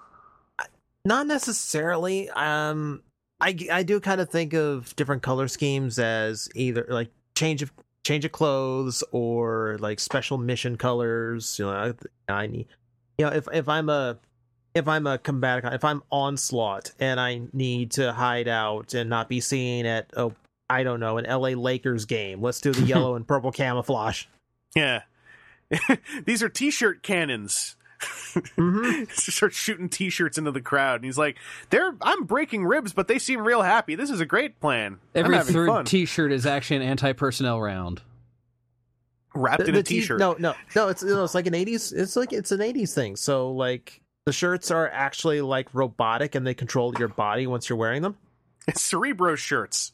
Not 1.05 1.27
necessarily. 1.29 2.29
Um, 2.31 3.03
I 3.41 3.57
I 3.71 3.83
do 3.83 4.01
kind 4.01 4.21
of 4.21 4.31
think 4.31 4.55
of 4.55 4.95
different 4.97 5.23
color 5.23 5.49
schemes 5.49 5.99
as 5.99 6.49
either 6.55 6.87
like 6.89 7.11
change 7.35 7.63
of 7.63 7.73
change 8.05 8.25
of 8.25 8.33
clothes 8.33 9.03
or 9.13 9.77
like 9.81 10.01
special 10.01 10.39
mission 10.39 10.77
colors. 10.77 11.59
You 11.59 11.67
know, 11.67 11.95
I, 12.29 12.33
I 12.33 12.47
need. 12.47 12.67
You 13.19 13.27
know, 13.27 13.33
if 13.33 13.49
if 13.53 13.69
I'm 13.69 13.89
a 13.89 14.19
if 14.75 14.89
I'm 14.89 15.07
a 15.07 15.19
combatant, 15.19 15.75
if 15.75 15.85
I'm 15.85 16.03
onslaught 16.11 16.93
and 16.99 17.19
I 17.19 17.43
need 17.53 17.93
to 17.93 18.13
hide 18.13 18.49
out 18.49 18.95
and 18.95 19.11
not 19.11 19.29
be 19.29 19.41
seen 19.41 19.87
at 19.87 20.11
oh 20.17 20.35
I 20.69 20.83
don't 20.83 21.01
know 21.01 21.19
an 21.19 21.27
L.A. 21.27 21.55
Lakers 21.55 22.05
game, 22.05 22.41
let's 22.43 22.61
do 22.61 22.73
the 22.73 22.83
yellow 22.87 23.15
and 23.17 23.27
purple 23.27 23.53
camouflage. 23.53 24.25
Yeah. 24.75 25.03
These 26.25 26.43
are 26.43 26.49
t-shirt 26.49 27.03
cannons. 27.03 27.77
hmm 28.57 29.05
starts 29.11 29.57
shooting 29.57 29.89
t-shirts 29.89 30.37
into 30.39 30.51
the 30.53 30.61
crowd, 30.61 30.97
and 30.97 31.05
he's 31.05 31.17
like, 31.19 31.37
"They're 31.71 31.95
I'm 32.03 32.25
breaking 32.25 32.65
ribs, 32.65 32.93
but 32.93 33.09
they 33.09 33.19
seem 33.19 33.47
real 33.47 33.63
happy. 33.63 33.95
This 33.95 34.11
is 34.11 34.21
a 34.21 34.27
great 34.27 34.61
plan. 34.61 34.99
every 35.15 35.35
I'm 35.35 35.39
having 35.41 35.55
third 35.55 35.69
fun." 35.69 35.85
T-shirt 35.87 36.33
is 36.33 36.45
actually 36.47 36.77
an 36.77 36.83
anti-personnel 36.83 37.61
round. 37.61 38.03
wrapped 39.35 39.63
The- 39.63 39.69
in 39.69 39.75
the 39.75 39.81
a 39.81 39.83
t- 39.83 40.01
t-shirt. 40.01 40.19
No, 40.19 40.35
no, 40.39 40.55
no. 40.75 40.89
It's 40.89 41.03
no, 41.03 41.25
it's 41.25 41.35
like 41.35 41.47
an 41.47 41.55
'80s. 41.55 41.93
It's 41.95 42.17
like 42.17 42.33
it's 42.33 42.53
an 42.53 42.61
'80s 42.61 42.93
thing. 42.95 43.17
So 43.17 43.53
like 43.53 44.01
the 44.27 44.33
shirts 44.33 44.71
are 44.71 44.89
actually 44.91 45.41
like 45.41 45.73
robotic 45.73 46.35
and 46.35 46.47
they 46.47 46.55
control 46.55 46.95
your 46.99 47.09
body 47.09 47.47
once 47.47 47.69
you're 47.69 47.79
wearing 47.79 48.03
them. 48.03 48.17
It's 48.69 48.83
Cerebro 48.83 49.37
shirts. 49.37 49.93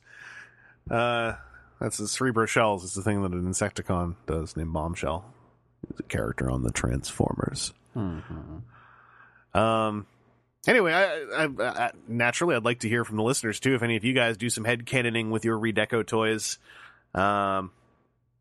Uh, 0.90 1.34
that's 1.80 1.98
the 1.98 2.08
Cerebro 2.08 2.46
shells. 2.46 2.84
It's 2.84 2.94
the 2.94 3.02
thing 3.02 3.22
that 3.22 3.32
an 3.32 3.42
Insecticon 3.44 4.16
does 4.26 4.56
named 4.56 4.72
Bombshell. 4.72 5.24
He's 5.88 6.00
a 6.00 6.04
character 6.04 6.50
on 6.50 6.62
the 6.62 6.70
Transformers. 6.72 7.72
Um. 9.54 10.06
Anyway, 10.66 10.92
I, 10.92 11.04
I, 11.44 11.48
I 11.58 11.90
naturally 12.06 12.54
I'd 12.54 12.64
like 12.64 12.80
to 12.80 12.88
hear 12.88 13.04
from 13.04 13.16
the 13.16 13.24
listeners 13.24 13.58
too. 13.58 13.74
If 13.74 13.82
any 13.82 13.96
of 13.96 14.04
you 14.04 14.12
guys 14.12 14.36
do 14.36 14.48
some 14.48 14.64
head 14.64 14.86
canoning 14.86 15.30
with 15.30 15.44
your 15.44 15.58
redeco 15.58 16.06
toys, 16.06 16.58
um, 17.14 17.72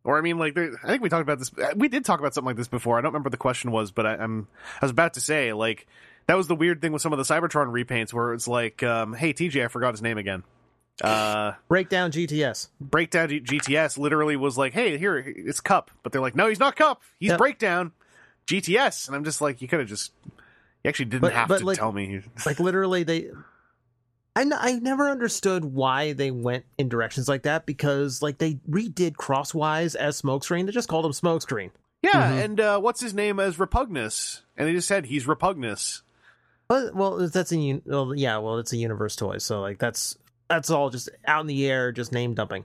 or 0.04 0.20
I 0.20 0.22
mean, 0.22 0.38
like 0.38 0.54
there, 0.54 0.72
I 0.84 0.88
think 0.88 1.02
we 1.02 1.10
talked 1.10 1.24
about 1.24 1.39
this. 1.39 1.52
We 1.76 1.88
did 1.88 2.06
talk 2.06 2.20
about 2.20 2.36
something 2.36 2.45
like 2.47 2.58
this 2.58 2.68
before. 2.68 2.97
I 2.99 3.02
don't 3.02 3.10
remember 3.10 3.28
what 3.28 3.32
the 3.32 3.38
question 3.38 3.72
was, 3.72 3.91
but 3.91 4.06
I, 4.06 4.16
I'm 4.18 4.47
I 4.82 4.86
was 4.86 4.91
about 4.91 5.16
to 5.16 5.20
say 5.22 5.52
like 5.54 5.88
that 6.28 6.36
was 6.38 6.47
the 6.47 6.56
weird 6.56 6.80
thing 6.80 6.91
with 6.91 7.02
some 7.02 7.12
of 7.12 7.18
the 7.18 7.24
Cybertron 7.26 7.72
repaints 7.72 8.14
where 8.14 8.34
it's 8.34 8.47
like, 8.47 8.84
um, 8.84 9.14
hey 9.16 9.34
TJ, 9.34 9.66
I 9.66 9.68
forgot 9.68 9.91
his 9.95 10.04
name 10.04 10.20
again. 10.20 10.43
Uh, 11.04 11.54
Breakdown 11.68 12.12
GTS. 12.12 12.68
Breakdown 12.80 13.30
G- 13.30 13.41
GTS 13.41 13.97
literally 13.97 14.36
was 14.36 14.60
like, 14.60 14.74
"Hey, 14.74 14.99
here 14.99 15.18
it's 15.18 15.60
Kup," 15.60 15.89
but 16.04 16.12
they're 16.12 16.22
like, 16.22 16.36
"No, 16.36 16.47
he's 16.47 16.60
not 16.60 16.76
Kup. 16.76 17.02
He's 17.20 17.30
Yep. 17.30 17.38
Breakdown 17.39 17.91
GTS." 18.47 19.07
And 19.07 19.15
I'm 19.15 19.23
just 19.23 19.41
like, 19.41 19.61
you 19.61 19.67
could 19.67 19.79
have 19.79 19.89
just, 19.89 20.11
you 20.83 20.89
actually 20.89 21.05
didn't 21.05 21.21
But- 21.21 21.33
have 21.33 21.47
but, 21.47 21.59
to 21.59 21.65
like- 21.65 21.77
tell 21.77 21.91
me. 21.91 22.21
Like 22.45 22.59
literally, 22.59 23.03
they. 23.03 23.29
I, 24.33 24.41
n- 24.41 24.53
I 24.53 24.73
never 24.79 25.09
understood 25.09 25.65
why 25.65 26.13
they 26.13 26.31
went 26.31 26.63
in 26.77 26.87
directions 26.87 27.27
like 27.27 27.43
that 27.43 27.65
because 27.65 28.21
like 28.21 28.37
they 28.37 28.53
redid 28.69 29.13
Crosswise 29.17 29.93
as 29.95 30.21
Smokescreen. 30.21 30.65
They 30.65 30.71
just 30.71 30.87
called 30.87 31.05
him 31.05 31.11
Smokescreen. 31.11 31.71
Yeah, 32.01 32.31
Mhm. 32.31 32.43
and 32.45 32.59
uh, 32.61 32.79
what's 32.79 33.01
his 33.01 33.13
name 33.13 33.39
as 33.41 33.57
Repugnus? 33.57 34.41
And 34.57 34.67
they 34.67 34.73
just 34.73 34.87
said 34.87 35.05
he's 35.07 35.25
Repugnus. 35.25 36.01
But 36.69 36.95
well, 36.95 37.17
that's 37.27 37.51
a 37.51 37.57
un- 37.57 37.81
well, 37.85 38.15
yeah, 38.15 38.37
well, 38.37 38.57
it's 38.57 38.71
a 38.71 38.77
universe 38.77 39.17
toy, 39.17 39.37
so 39.39 39.59
like 39.59 39.79
that's 39.79 40.17
that's 40.49 40.69
all 40.69 40.89
just 40.89 41.09
out 41.27 41.41
in 41.41 41.47
the 41.47 41.69
air, 41.69 41.91
just 41.91 42.13
name 42.13 42.33
dumping. 42.33 42.63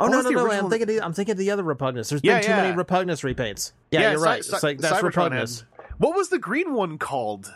Oh 0.00 0.06
What 0.08 0.10
no, 0.12 0.20
no, 0.22 0.30
no! 0.30 0.44
original- 0.44 0.64
I'm 0.64 0.70
thinking, 0.70 0.88
of 0.88 0.94
the, 0.96 1.04
I'm 1.04 1.12
thinking 1.12 1.32
of 1.32 1.38
the 1.38 1.50
other 1.52 1.62
Repugnus. 1.62 2.08
There's 2.08 2.20
Yeah, 2.24 2.34
been 2.38 2.42
too 2.44 2.50
yeah. 2.50 2.62
many 2.62 2.76
Repugnus 2.76 3.22
repaints. 3.34 3.72
Yeah, 3.92 4.10
you're 4.10 4.18
Cy- 4.18 4.24
right. 4.24 4.44
Cy- 4.44 4.54
it's 4.56 4.62
like 4.62 4.78
that's 4.78 5.00
Cybertron 5.00 5.30
Repugnus. 5.30 5.60
had- 5.60 5.90
What 5.98 6.16
was 6.16 6.28
the 6.30 6.38
green 6.38 6.72
one 6.74 6.98
called? 6.98 7.54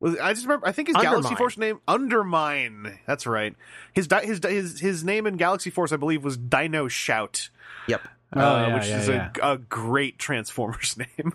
Was 0.00 0.18
I 0.18 0.32
just 0.34 0.44
remember? 0.46 0.66
I 0.66 0.72
think 0.72 0.88
his 0.88 0.96
Galaxy 0.96 1.34
Force 1.36 1.56
name 1.56 1.80
Undermine. 1.88 2.98
That's 3.06 3.26
right. 3.26 3.54
His 3.94 4.08
his 4.24 4.40
his 4.44 4.80
his 4.80 5.04
name 5.04 5.26
in 5.26 5.36
Galaxy 5.36 5.70
Force, 5.70 5.92
I 5.92 5.96
believe, 5.96 6.24
was 6.24 6.36
Dino 6.36 6.88
Shout. 6.88 7.48
Yep. 7.86 8.02
Oh, 8.34 8.40
uh, 8.40 8.66
yeah, 8.68 8.74
which 8.74 8.86
yeah, 8.88 9.00
is 9.00 9.08
yeah. 9.08 9.30
A, 9.42 9.52
a 9.52 9.58
great 9.58 10.18
Transformers 10.18 10.96
name. 11.18 11.32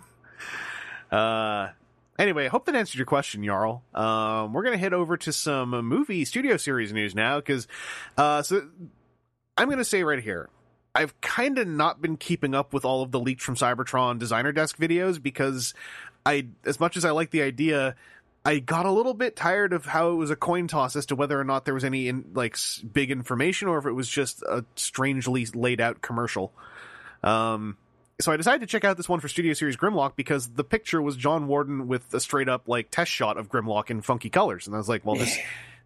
uh, 1.10 1.68
anyway, 2.18 2.44
I 2.46 2.48
hope 2.48 2.66
that 2.66 2.74
answered 2.74 2.98
your 2.98 3.06
question, 3.06 3.42
Jarl. 3.44 3.82
Um, 3.94 4.52
we're 4.52 4.64
gonna 4.64 4.76
head 4.78 4.92
over 4.92 5.16
to 5.16 5.32
some 5.32 5.70
movie 5.70 6.24
studio 6.24 6.56
series 6.56 6.92
news 6.92 7.14
now 7.14 7.36
because, 7.38 7.66
uh, 8.16 8.42
so 8.42 8.68
I'm 9.58 9.68
gonna 9.68 9.84
say 9.84 10.02
right 10.04 10.22
here. 10.22 10.48
I've 10.94 11.20
kind 11.20 11.58
of 11.58 11.68
not 11.68 12.00
been 12.00 12.16
keeping 12.16 12.54
up 12.54 12.72
with 12.72 12.84
all 12.84 13.02
of 13.02 13.12
the 13.12 13.20
leaked 13.20 13.42
from 13.42 13.54
Cybertron 13.54 14.18
designer 14.18 14.52
desk 14.52 14.78
videos 14.78 15.22
because 15.22 15.74
I, 16.24 16.46
as 16.64 16.80
much 16.80 16.96
as 16.96 17.04
I 17.04 17.10
like 17.10 17.30
the 17.30 17.42
idea, 17.42 17.94
I 18.44 18.58
got 18.58 18.86
a 18.86 18.90
little 18.90 19.14
bit 19.14 19.36
tired 19.36 19.72
of 19.72 19.84
how 19.84 20.10
it 20.10 20.14
was 20.14 20.30
a 20.30 20.36
coin 20.36 20.66
toss 20.68 20.96
as 20.96 21.06
to 21.06 21.16
whether 21.16 21.38
or 21.38 21.44
not 21.44 21.64
there 21.64 21.74
was 21.74 21.84
any 21.84 22.08
in, 22.08 22.30
like 22.34 22.56
big 22.92 23.10
information 23.10 23.68
or 23.68 23.78
if 23.78 23.86
it 23.86 23.92
was 23.92 24.08
just 24.08 24.42
a 24.42 24.64
strangely 24.74 25.46
laid 25.46 25.80
out 25.80 26.00
commercial. 26.00 26.52
Um, 27.22 27.76
so 28.20 28.32
I 28.32 28.36
decided 28.36 28.60
to 28.60 28.66
check 28.66 28.84
out 28.84 28.96
this 28.96 29.08
one 29.08 29.20
for 29.20 29.28
Studio 29.28 29.52
Series 29.52 29.76
Grimlock 29.76 30.16
because 30.16 30.48
the 30.48 30.64
picture 30.64 31.00
was 31.00 31.16
John 31.16 31.46
Warden 31.46 31.86
with 31.86 32.12
a 32.12 32.20
straight 32.20 32.48
up 32.48 32.66
like 32.66 32.90
test 32.90 33.12
shot 33.12 33.36
of 33.36 33.48
Grimlock 33.48 33.90
in 33.90 34.00
funky 34.00 34.30
colors, 34.30 34.66
and 34.66 34.74
I 34.74 34.78
was 34.78 34.88
like, 34.88 35.04
well, 35.04 35.16
this 35.16 35.38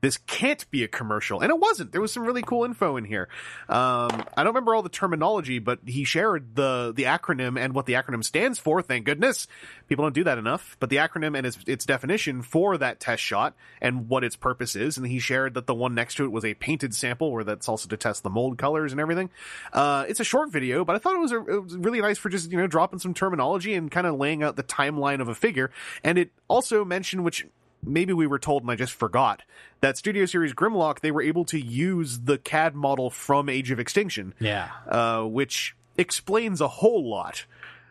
this 0.02 0.16
can't 0.18 0.68
be 0.72 0.82
a 0.82 0.88
commercial, 0.88 1.40
and 1.40 1.50
it 1.50 1.58
wasn't. 1.58 1.92
There 1.92 2.00
was 2.00 2.12
some 2.12 2.24
really 2.24 2.42
cool 2.42 2.64
info 2.64 2.96
in 2.96 3.04
here. 3.04 3.28
Um, 3.68 4.24
I 4.36 4.42
don't 4.42 4.48
remember 4.48 4.74
all 4.74 4.82
the 4.82 4.88
terminology, 4.88 5.60
but 5.60 5.78
he 5.86 6.02
shared 6.02 6.56
the 6.56 6.92
the 6.94 7.04
acronym 7.04 7.58
and 7.58 7.72
what 7.72 7.86
the 7.86 7.92
acronym 7.92 8.24
stands 8.24 8.58
for. 8.58 8.82
Thank 8.82 9.04
goodness, 9.06 9.46
people 9.88 10.04
don't 10.04 10.12
do 10.12 10.24
that 10.24 10.38
enough. 10.38 10.76
But 10.80 10.90
the 10.90 10.96
acronym 10.96 11.38
and 11.38 11.46
its 11.46 11.56
its 11.68 11.86
definition 11.86 12.42
for 12.42 12.76
that 12.78 12.98
test 12.98 13.22
shot 13.22 13.54
and 13.80 14.08
what 14.08 14.24
its 14.24 14.34
purpose 14.34 14.74
is, 14.74 14.96
and 14.96 15.06
he 15.06 15.20
shared 15.20 15.54
that 15.54 15.68
the 15.68 15.74
one 15.74 15.94
next 15.94 16.16
to 16.16 16.24
it 16.24 16.32
was 16.32 16.44
a 16.44 16.54
painted 16.54 16.96
sample, 16.96 17.30
where 17.30 17.44
that's 17.44 17.68
also 17.68 17.88
to 17.88 17.96
test 17.96 18.24
the 18.24 18.30
mold 18.30 18.58
colors 18.58 18.90
and 18.90 19.00
everything. 19.00 19.30
Uh, 19.72 20.04
it's 20.08 20.18
a 20.18 20.24
short 20.24 20.50
video, 20.50 20.84
but 20.84 20.96
I 20.96 20.98
thought 20.98 21.14
it 21.14 21.20
was, 21.20 21.32
a, 21.32 21.38
it 21.38 21.62
was 21.62 21.76
really 21.76 22.00
nice 22.00 22.18
for 22.18 22.28
just 22.28 22.50
you 22.50 22.58
know 22.58 22.66
dropping 22.66 22.98
some 22.98 23.14
terminology 23.14 23.74
and 23.74 23.88
kind 23.88 24.08
of 24.08 24.16
laying 24.16 24.42
out 24.42 24.56
the 24.56 24.64
timeline 24.64 25.20
of 25.20 25.28
a 25.28 25.34
figure. 25.34 25.70
And 26.02 26.18
it 26.18 26.32
also 26.48 26.84
mentioned 26.84 27.22
which 27.24 27.46
maybe 27.84 28.12
we 28.12 28.26
were 28.26 28.38
told 28.38 28.62
and 28.62 28.70
I 28.70 28.76
just 28.76 28.92
forgot 28.92 29.42
that 29.80 29.96
Studio 29.98 30.26
Series 30.26 30.52
Grimlock 30.54 31.00
they 31.00 31.10
were 31.10 31.22
able 31.22 31.44
to 31.46 31.58
use 31.60 32.20
the 32.20 32.38
CAD 32.38 32.74
model 32.74 33.10
from 33.10 33.48
Age 33.48 33.70
of 33.70 33.78
Extinction, 33.80 34.34
Yeah. 34.40 34.68
uh, 34.88 35.22
which 35.24 35.74
explains 35.98 36.60
a 36.60 36.68
whole 36.68 37.08
lot 37.08 37.44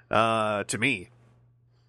uh, 0.10 0.64
to 0.66 0.78
me. 0.78 1.10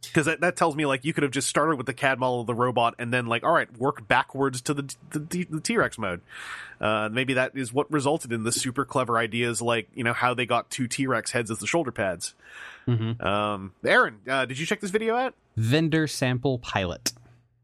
Because 0.03 0.27
that, 0.27 0.41
that 0.41 0.57
tells 0.57 0.75
me 0.75 0.85
like 0.85 1.05
you 1.05 1.13
could 1.15 1.23
have 1.23 1.31
just 1.31 1.49
started 1.49 1.77
with 1.77 1.87
the 1.87 1.95
CAD 1.95 2.19
model 2.19 2.41
of 2.41 2.47
the 2.49 2.55
robot 2.55 2.97
and 2.99 3.15
then 3.15 3.27
like 3.27 3.45
all 3.45 3.53
right 3.53 3.73
work 3.79 4.07
backwards 4.09 4.61
to 4.63 4.75
the 4.75 4.95
the, 5.11 5.47
the 5.49 5.61
T 5.61 5.77
Rex 5.77 5.97
mode. 5.97 6.21
Uh, 6.81 7.09
maybe 7.11 7.35
that 7.35 7.53
is 7.57 7.73
what 7.73 7.91
resulted 7.91 8.33
in 8.33 8.43
the 8.43 8.51
super 8.51 8.85
clever 8.85 9.17
ideas 9.17 9.63
like 9.63 9.89
you 9.95 10.03
know 10.03 10.13
how 10.13 10.35
they 10.35 10.45
got 10.45 10.69
two 10.71 10.89
T 10.89 11.07
Rex 11.07 11.31
heads 11.31 11.53
as 11.53 11.59
the 11.59 11.69
shoulder 11.69 11.93
pads. 11.93 12.35
Mhm. 12.89 13.23
Um, 13.25 13.75
Aaron, 13.85 14.19
uh, 14.29 14.45
did 14.45 14.59
you 14.59 14.67
check 14.67 14.81
this 14.81 14.91
video 14.91 15.15
out? 15.15 15.35
Vendor 15.57 16.09
sample 16.09 16.59
pilot 16.59 17.13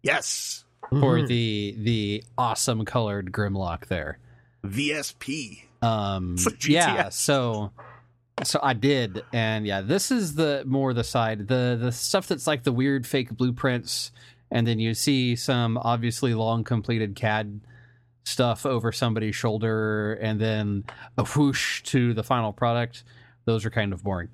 Yes, 0.09 0.65
for 0.91 1.19
Mhm. 1.19 1.29
the 1.29 1.75
the 1.79 2.25
awesome 2.37 2.85
colored 2.85 3.31
Grimlock 3.31 3.87
there. 3.89 4.19
VSP. 4.65 5.65
Um, 5.83 6.37
like 6.45 6.65
yeah. 6.67 7.09
So, 7.11 7.73
so 8.43 8.59
I 8.63 8.73
did, 8.73 9.23
and 9.33 9.67
yeah, 9.67 9.81
this 9.83 10.11
is 10.11 10.35
the 10.35 10.63
more 10.67 10.93
the 10.95 11.05
side 11.05 11.47
the 11.49 11.79
the 11.81 11.93
stuff 11.93 12.27
that's 12.27 12.47
like 12.47 12.65
the 12.65 12.73
weird 12.73 13.07
fake 13.07 13.31
blueprints, 13.37 14.11
and 14.51 14.67
then 14.67 14.79
you 14.79 14.95
see 14.95 15.37
some 15.37 15.77
obviously 15.79 16.35
long 16.35 16.65
completed 16.65 17.15
CAD 17.15 17.61
stuff 18.25 18.65
over 18.67 18.93
somebody's 18.93 19.37
shoulder, 19.37 20.15
and 20.15 20.41
then 20.41 20.85
a 21.17 21.25
whoosh 21.25 21.83
to 21.83 22.15
the 22.15 22.23
final 22.23 22.53
product. 22.53 23.05
Those 23.45 23.65
are 23.65 23.71
kind 23.71 23.93
of 23.93 24.03
boring. 24.03 24.29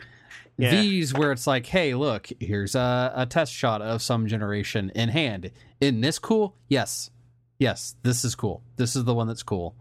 Yeah. 0.57 0.71
These 0.71 1.13
where 1.15 1.33
it's 1.33 1.47
like, 1.47 1.67
hey, 1.67 1.95
look, 1.95 2.29
here's 2.39 2.75
a, 2.77 3.13
a 3.17 3.27
test 3.27 3.53
shot 3.53 3.83
of 3.83 4.01
some 4.03 4.27
generation 4.29 4.93
in 4.95 5.09
hand. 5.09 5.51
Isn't 5.81 6.01
this 6.01 6.19
cool? 6.21 6.55
Yes, 6.69 7.11
yes, 7.59 7.97
this 8.03 8.25
is 8.25 8.35
cool. 8.37 8.63
This 8.77 8.95
is 8.95 9.05
the 9.05 9.15
one 9.15 9.27
that's 9.27 9.43
cool. 9.43 9.75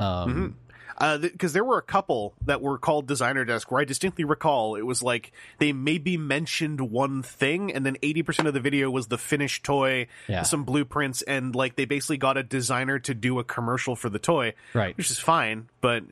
Um, 0.00 0.56
Mhm. 0.98 1.22
because 1.32 1.52
there 1.52 1.64
were 1.64 1.78
a 1.78 1.82
couple 1.82 2.34
that 2.44 2.60
were 2.62 2.78
called 2.78 3.06
designer 3.06 3.44
desk 3.44 3.70
where 3.70 3.80
I 3.80 3.84
distinctly 3.84 4.24
recall 4.24 4.76
it 4.76 4.82
was 4.86 5.02
like 5.02 5.32
they 5.58 5.72
maybe 5.72 6.16
mentioned 6.16 6.80
one 6.80 7.22
thing 7.22 7.72
and 7.72 7.84
then 7.84 7.96
80% 8.02 8.46
of 8.46 8.54
the 8.54 8.60
video 8.60 8.90
was 8.90 9.08
the 9.08 9.18
finished 9.18 9.64
toy, 9.64 10.06
Yeah. 10.28 10.42
some 10.42 10.64
blueprints, 10.64 11.22
and 11.22 11.54
like 11.54 11.74
they 11.76 11.84
basically 11.84 12.16
got 12.18 12.36
a 12.36 12.42
designer 12.44 12.98
to 13.00 13.14
do 13.14 13.38
a 13.40 13.44
commercial 13.44 13.96
for 13.96 14.08
the 14.08 14.18
toy, 14.20 14.54
Right. 14.72 14.96
which 14.96 15.10
is 15.10 15.18
fine, 15.18 15.68
but 15.80 16.04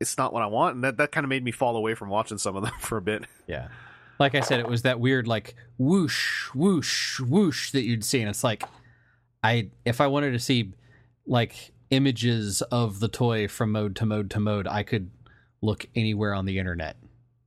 it's 0.00 0.16
not 0.18 0.32
what 0.32 0.42
I 0.42 0.46
want. 0.46 0.74
And 0.76 0.84
that, 0.84 0.96
that 0.98 1.12
kind 1.12 1.24
of 1.24 1.28
made 1.28 1.42
me 1.44 1.50
fall 1.52 1.76
away 1.76 1.94
from 1.94 2.08
watching 2.08 2.38
some 2.38 2.56
of 2.56 2.62
them 2.62 2.72
for 2.80 2.98
a 2.98 3.02
bit. 3.02 3.24
Yeah. 3.46 3.68
Like 4.18 4.34
I 4.34 4.40
said, 4.40 4.60
it 4.60 4.68
was 4.68 4.82
that 4.82 4.98
weird 5.00 5.26
like 5.28 5.54
whoosh, 5.78 6.48
whoosh, 6.54 7.20
whoosh 7.20 7.72
that 7.72 7.82
you'd 7.82 8.04
see, 8.04 8.20
and 8.20 8.30
it's 8.30 8.42
like 8.42 8.62
I 9.44 9.68
if 9.84 10.00
I 10.00 10.06
wanted 10.06 10.32
to 10.32 10.38
see 10.38 10.72
like 11.26 11.72
images 11.90 12.62
of 12.62 12.98
the 13.00 13.08
toy 13.08 13.46
from 13.46 13.72
mode 13.72 13.94
to 13.96 14.06
mode 14.06 14.30
to 14.30 14.40
mode, 14.40 14.66
I 14.66 14.82
could 14.84 15.10
look 15.60 15.86
anywhere 15.94 16.32
on 16.34 16.46
the 16.46 16.58
internet. 16.58 16.96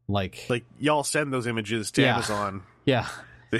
Like, 0.07 0.45
Like, 0.49 0.65
y'all 0.79 1.03
send 1.03 1.31
those 1.33 1.45
images 1.47 1.91
to 1.91 2.01
Yeah. 2.03 2.13
Amazon. 2.15 2.63
yeah. 2.85 3.07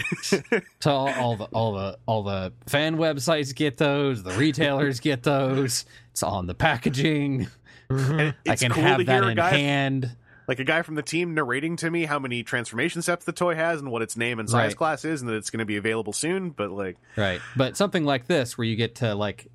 To 0.82 0.90
all, 0.92 1.10
all 1.10 1.36
the 1.36 1.46
all 1.46 1.74
the 1.74 1.98
all 2.06 2.22
the 2.24 2.54
fan 2.68 2.98
websites 2.98 3.56
get 3.56 3.78
those, 3.78 4.22
the 4.22 4.32
retailers 4.34 5.00
get 5.00 5.24
those. 5.24 5.86
It's 6.12 6.22
on 6.22 6.46
the 6.46 6.54
packaging. 6.54 7.48
Mhm. 7.92 8.20
And 8.20 8.34
I 8.48 8.56
can 8.56 8.72
cool 8.72 8.84
have 8.84 9.00
to 9.00 9.04
that 9.06 9.14
hear 9.14 9.24
a 9.24 9.28
in 9.32 9.36
guy 9.38 9.50
hand. 9.52 10.16
like 10.48 10.60
a 10.60 10.64
guy 10.64 10.82
from 10.82 10.96
the 10.96 11.02
team 11.04 11.34
narrating 11.34 11.76
to 11.78 11.90
me 11.92 12.06
how 12.06 12.20
many 12.20 12.44
transformation 12.44 13.02
steps 13.02 13.26
the 13.26 13.32
toy 13.32 13.56
has 13.56 13.80
and 13.80 13.92
what 13.92 14.02
its 14.02 14.16
name 14.18 14.40
and 14.40 14.50
size 14.50 14.70
Right. 14.70 14.78
class 14.78 15.06
is 15.06 15.22
and 15.22 15.30
that 15.30 15.36
it's 15.36 15.50
going 15.50 15.60
to 15.60 15.66
be 15.66 15.78
available 15.78 16.14
soon 16.14 16.50
but 16.52 16.72
like 16.72 16.98
Right. 17.16 17.42
But 17.56 17.78
something 17.78 18.04
like 18.06 18.28
this 18.28 18.58
where 18.58 18.66
you 18.66 18.76
get 18.76 18.96
to 18.96 19.16
like 19.16 19.48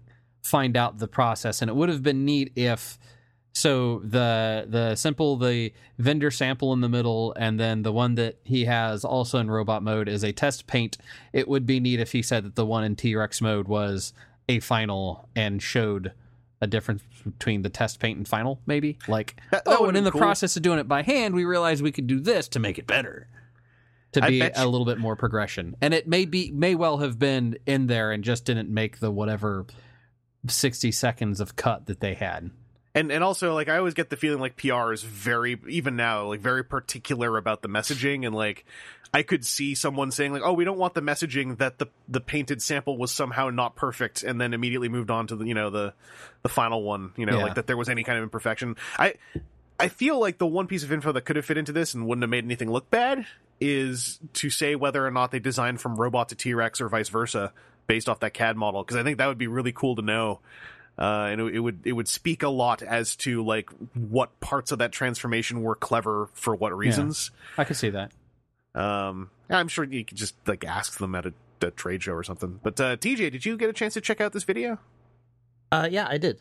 find 0.43 0.77
out 0.77 0.99
the 0.99 1.09
process 1.09 1.63
and 1.63 1.69
it 1.69 1.75
would 1.75 1.89
have 1.89 2.03
been 2.03 2.25
neat 2.25 2.53
if 2.57 2.99
so 3.53 4.01
the 4.01 4.67
the 4.69 4.95
simple 4.97 5.37
the 5.37 5.73
vendor 5.99 6.31
sample 6.31 6.73
in 6.73 6.81
the 6.81 6.89
middle 6.89 7.33
and 7.39 7.59
then 7.59 7.83
the 7.83 7.93
one 7.93 8.17
that 8.17 8.37
he 8.43 8.65
has 8.65 9.05
also 9.05 9.39
in 9.39 9.49
robot 9.51 9.83
mode 9.83 10.09
is 10.09 10.25
a 10.25 10.33
test 10.33 10.67
paint. 10.67 10.99
It 11.33 11.47
would 11.49 11.65
be 11.67 11.79
neat 11.81 12.01
if 12.01 12.11
he 12.13 12.21
said 12.21 12.45
that 12.45 12.57
the 12.57 12.67
one 12.67 12.83
in 12.83 12.97
T-Rex 12.97 13.41
mode 13.41 13.69
was 13.69 14.13
a 14.49 14.59
final 14.61 15.29
and 15.37 15.63
showed 15.63 16.13
a 16.65 16.67
difference 16.67 17.03
between 17.25 17.63
the 17.63 17.69
test 17.69 18.01
paint 18.01 18.17
and 18.19 18.27
final 18.27 18.61
maybe 18.67 18.99
like 19.07 19.37
That- 19.53 19.65
that 19.67 19.77
oh 19.79 19.87
and 19.87 19.97
in 19.97 20.03
the 20.05 20.11
cool. 20.11 20.21
process 20.21 20.57
of 20.57 20.63
doing 20.63 20.79
it 20.81 20.89
by 20.89 21.03
hand 21.03 21.35
we 21.35 21.45
realized 21.45 21.83
we 21.83 21.93
could 21.93 22.07
do 22.09 22.19
this 22.19 22.49
to 22.49 22.59
make 22.59 22.79
it 22.79 22.87
better 22.89 23.29
to 24.13 24.21
be 24.23 24.41
a 24.41 24.65
little 24.67 24.85
bit 24.85 24.99
more 24.99 25.17
progression. 25.17 25.75
And 25.81 25.93
it 25.93 26.07
may 26.07 26.25
be 26.25 26.53
may 26.53 26.77
well 26.77 26.99
have 26.99 27.19
been 27.19 27.59
in 27.67 27.89
there 27.89 28.13
and 28.13 28.23
just 28.23 28.45
didn't 28.45 28.69
make 28.73 29.01
the 29.01 29.11
whatever 29.11 29.67
60 30.47 30.93
seconds 30.93 31.41
of 31.41 31.57
cut 31.57 31.87
that 31.87 31.99
they 32.01 32.15
had. 32.15 32.51
and 32.95 33.11
and 33.11 33.25
also 33.25 33.55
like 33.55 33.69
i 33.69 33.77
always 33.77 33.95
get 33.95 34.11
the 34.11 34.17
feeling 34.17 34.39
like 34.39 34.57
pr 34.57 34.93
is 34.93 35.03
very 35.03 35.59
even 35.69 35.97
now 35.97 36.27
like 36.27 36.39
very 36.41 36.63
particular 36.63 37.37
about 37.39 37.63
the 37.63 37.69
messaging 37.69 38.25
and 38.25 38.35
like 38.37 38.65
i 39.15 39.23
could 39.23 39.45
see 39.47 39.75
someone 39.75 40.11
saying 40.11 40.33
like 40.33 40.43
oh 40.45 40.53
we 40.53 40.65
don't 40.65 40.77
want 40.79 40.93
the 40.93 41.01
messaging 41.01 41.57
that 41.59 41.79
the 41.79 41.87
the 42.09 42.21
painted 42.21 42.61
sample 42.61 42.99
was 42.99 43.11
somehow 43.13 43.49
not 43.49 43.75
perfect 43.77 44.23
and 44.23 44.39
then 44.41 44.53
immediately 44.53 44.89
moved 44.91 45.11
on 45.11 45.27
to 45.27 45.37
the 45.37 45.47
you 45.47 45.55
know 45.55 45.71
the 45.71 45.95
the 46.43 46.49
final 46.51 46.83
one 46.83 47.13
you 47.17 47.25
know 47.25 47.39
Yeah. 47.39 47.45
like 47.45 47.55
that 47.55 47.67
there 47.67 47.77
was 47.77 47.89
any 47.89 48.03
kind 48.05 48.19
of 48.19 48.25
imperfection 48.25 48.77
i 48.99 49.15
I 49.81 49.89
feel 49.89 50.21
like 50.21 50.39
the 50.39 50.47
one 50.47 50.69
piece 50.69 50.85
of 50.85 50.93
info 50.93 51.11
that 51.13 51.23
could 51.23 51.35
have 51.35 51.45
fit 51.45 51.59
into 51.59 51.73
this 51.73 51.95
and 51.95 52.07
wouldn't 52.07 52.23
have 52.23 52.31
made 52.31 52.45
anything 52.45 52.71
look 52.71 52.91
bad 52.91 53.27
is 53.61 54.21
to 54.35 54.49
say 54.49 54.77
whether 54.77 55.05
or 55.05 55.11
not 55.11 55.33
they 55.33 55.41
designed 55.41 55.81
from 55.81 55.97
robot 55.97 56.29
to 56.29 56.37
T 56.37 56.55
Rex 56.55 56.81
or 56.81 56.89
vice 56.89 57.09
versa 57.09 57.53
based 57.89 58.09
off 58.09 58.21
that 58.21 58.35
CAD 58.35 58.57
model 58.57 58.85
because 58.85 58.97
I 58.97 59.03
think 59.03 59.19
that 59.19 59.27
would 59.27 59.37
be 59.37 59.49
really 59.49 59.73
cool 59.73 59.97
to 59.97 60.03
know. 60.03 60.39
uh, 60.97 61.27
and 61.29 61.41
it, 61.41 61.57
it 61.57 61.59
would 61.59 61.81
it 61.85 61.93
would 61.93 62.07
speak 62.07 62.45
a 62.45 62.49
lot 62.49 62.83
as 62.83 63.17
to 63.17 63.45
like 63.45 63.69
what 63.95 64.39
parts 64.39 64.71
of 64.71 64.79
that 64.79 64.93
transformation 64.93 65.61
were 65.61 65.75
clever 65.75 66.29
for 66.35 66.55
what 66.55 66.73
reasons. 66.77 67.33
I 67.59 67.65
could 67.65 67.77
see 67.77 67.91
that. 67.91 68.13
Um, 68.75 69.31
I'm 69.49 69.69
sure 69.69 69.85
you 69.85 70.05
could 70.05 70.17
just 70.17 70.35
like 70.47 70.65
ask 70.65 70.99
them 70.99 71.15
at 71.15 71.27
a, 71.27 71.35
a 71.63 71.71
trade 71.71 72.03
show 72.03 72.13
or 72.13 72.23
something. 72.23 72.61
But 72.63 72.81
uh, 72.81 72.97
TJ, 72.97 73.33
did 73.33 73.47
you 73.47 73.57
get 73.57 73.71
a 73.71 73.73
chance 73.73 73.95
to 73.95 74.01
check 74.01 74.21
out 74.21 74.33
this 74.33 74.45
video? 74.45 74.79
Uh, 75.71 75.89
yeah, 75.91 76.07
I 76.09 76.19
did. 76.19 76.41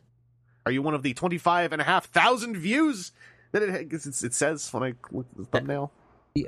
Are 0.66 0.72
you 0.72 0.82
one 0.82 0.94
of 0.94 1.04
the 1.04 1.14
25 1.14 1.74
and 1.74 1.82
a 1.82 1.86
half 1.86 2.06
thousand 2.06 2.58
views 2.58 3.12
that 3.52 3.62
it, 3.62 3.94
it, 3.94 4.06
it 4.06 4.34
says 4.34 4.72
when 4.74 4.84
I 4.84 4.94
look 5.12 5.28
at 5.32 5.38
the 5.38 5.46
thumbnail? 5.46 5.92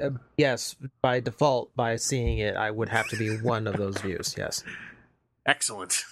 Uh, 0.01 0.11
yes, 0.37 0.75
by 1.01 1.19
default, 1.19 1.75
by 1.75 1.95
seeing 1.97 2.39
it, 2.39 2.55
I 2.55 2.71
would 2.71 2.89
have 2.89 3.07
to 3.09 3.17
be 3.17 3.37
one 3.37 3.67
of 3.67 3.77
those 3.77 3.97
views. 3.99 4.35
Yes. 4.37 4.63
Excellent. 5.45 6.03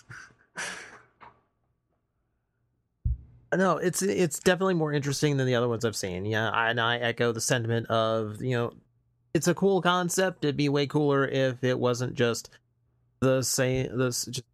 No, 3.55 3.77
it's 3.77 4.01
it's 4.01 4.39
definitely 4.39 4.73
more 4.73 4.91
interesting 4.91 5.37
than 5.37 5.45
the 5.45 5.55
other 5.55 5.67
ones 5.67 5.85
I've 5.85 5.95
seen. 5.95 6.25
Yeah, 6.25 6.49
I, 6.49 6.69
and 6.69 6.81
I 6.81 6.97
echo 6.97 7.31
the 7.31 7.41
sentiment 7.41 7.87
of 7.87 8.41
you 8.41 8.55
know, 8.55 8.73
it's 9.33 9.47
a 9.47 9.53
cool 9.53 9.81
concept. 9.81 10.43
It'd 10.45 10.57
be 10.57 10.69
way 10.69 10.87
cooler 10.87 11.27
if 11.27 11.63
it 11.63 11.79
wasn't 11.79 12.13
just 12.15 12.49
the 13.19 13.41
same, 13.41 13.97
this 13.97 14.25
just 14.25 14.45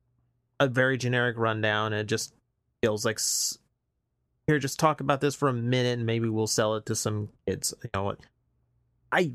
a 0.60 0.68
very 0.68 0.98
generic 0.98 1.38
rundown. 1.38 1.94
It 1.94 2.06
just 2.06 2.34
feels 2.82 3.06
like 3.06 3.20
here, 4.48 4.60
just 4.60 4.80
talk 4.80 5.02
about 5.02 5.22
this 5.22 5.36
for 5.36 5.50
a 5.50 5.54
minute, 5.54 5.98
and 5.98 6.06
maybe 6.06 6.30
we'll 6.30 6.48
sell 6.48 6.76
it 6.76 6.86
to 6.88 6.96
some 6.96 7.30
kids. 7.48 7.74
You 7.84 7.90
know 7.94 8.04
what? 8.04 8.20
I 9.12 9.34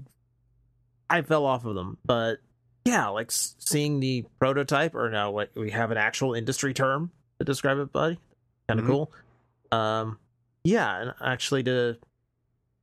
I 1.11 1.23
fell 1.23 1.45
off 1.45 1.65
of 1.65 1.75
them, 1.75 1.99
but 2.05 2.39
yeah, 2.85 3.09
like 3.09 3.31
seeing 3.31 4.01
the 4.01 4.25
prototype, 4.39 4.95
or 4.95 5.11
now 5.11 5.31
what 5.31 5.51
we 5.55 5.71
have 5.71 5.91
an 5.91 5.97
actual 5.99 6.35
industry 6.35 6.75
term 6.75 7.11
to 7.39 7.45
describe 7.45 7.79
it, 7.79 7.93
buddy. 7.93 8.19
Kind 8.69 8.81
of 8.81 8.87
Mhm. 8.87 8.89
cool. 8.89 9.13
Um, 9.73 10.19
yeah, 10.65 11.01
and 11.01 11.15
actually 11.21 11.63
to 11.65 11.99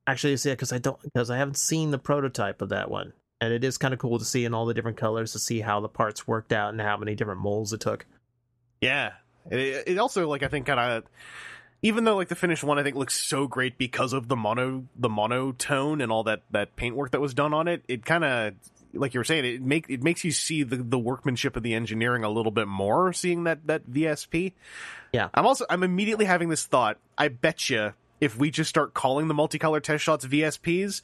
actually 0.06 0.36
see 0.36 0.50
it 0.50 0.54
because 0.54 0.72
I 0.72 0.78
don't 0.78 1.00
because 1.02 1.30
I 1.30 1.36
haven't 1.38 1.56
seen 1.56 1.90
the 1.90 1.98
prototype 1.98 2.62
of 2.62 2.70
that 2.70 2.90
one, 2.90 3.12
and 3.40 3.52
it 3.52 3.64
is 3.64 3.78
kind 3.78 3.94
of 3.94 4.00
cool 4.00 4.18
to 4.18 4.24
see 4.24 4.44
in 4.44 4.54
all 4.54 4.66
the 4.66 4.74
different 4.74 4.96
colors 4.96 5.32
to 5.32 5.38
see 5.38 5.60
how 5.60 5.80
the 5.80 5.88
parts 5.88 6.26
worked 6.26 6.52
out 6.52 6.70
and 6.70 6.80
how 6.80 6.96
many 6.96 7.14
different 7.14 7.40
molds 7.40 7.72
it 7.72 7.80
took. 7.80 8.06
Yeah. 8.80 9.12
It, 9.50 9.84
it 9.86 9.98
also 9.98 10.28
like 10.28 10.42
I 10.42 10.48
think 10.48 10.66
kind 10.66 10.78
of 10.78 11.04
even 11.82 12.04
though 12.04 12.16
like 12.16 12.28
the 12.28 12.36
finished 12.36 12.62
one 12.62 12.78
I 12.78 12.82
think 12.82 12.96
looks 12.96 13.18
so 13.18 13.46
great 13.46 13.76
because 13.76 14.12
of 14.12 14.28
the 14.28 14.36
mono 14.36 14.84
the 14.96 15.08
monotone 15.08 16.00
and 16.00 16.12
all 16.12 16.24
that 16.24 16.42
that 16.50 16.76
paintwork 16.76 17.10
that 17.10 17.20
was 17.20 17.34
done 17.34 17.52
on 17.52 17.68
it, 17.68 17.82
it 17.88 18.04
kind 18.04 18.24
of 18.24 18.54
like 18.94 19.14
you 19.14 19.20
were 19.20 19.24
saying 19.24 19.44
it 19.44 19.62
make 19.62 19.86
it 19.88 20.02
makes 20.02 20.22
you 20.24 20.30
see 20.30 20.62
the 20.62 20.76
the 20.76 20.98
workmanship 20.98 21.56
of 21.56 21.62
the 21.62 21.74
engineering 21.74 22.24
a 22.24 22.30
little 22.30 22.52
bit 22.52 22.68
more 22.68 23.12
seeing 23.12 23.44
that 23.44 23.66
that 23.66 23.90
VSP. 23.90 24.52
Yeah. 25.12 25.28
I'm 25.34 25.46
also 25.46 25.64
I'm 25.68 25.82
immediately 25.82 26.24
having 26.24 26.48
this 26.48 26.64
thought. 26.64 26.98
I 27.18 27.28
bet 27.28 27.68
you 27.68 27.94
if 28.22 28.36
we 28.38 28.50
just 28.50 28.70
start 28.70 28.94
calling 28.94 29.28
the 29.28 29.34
multicolor 29.34 29.82
test 29.82 30.04
shots 30.04 30.24
VSPs, 30.24 31.02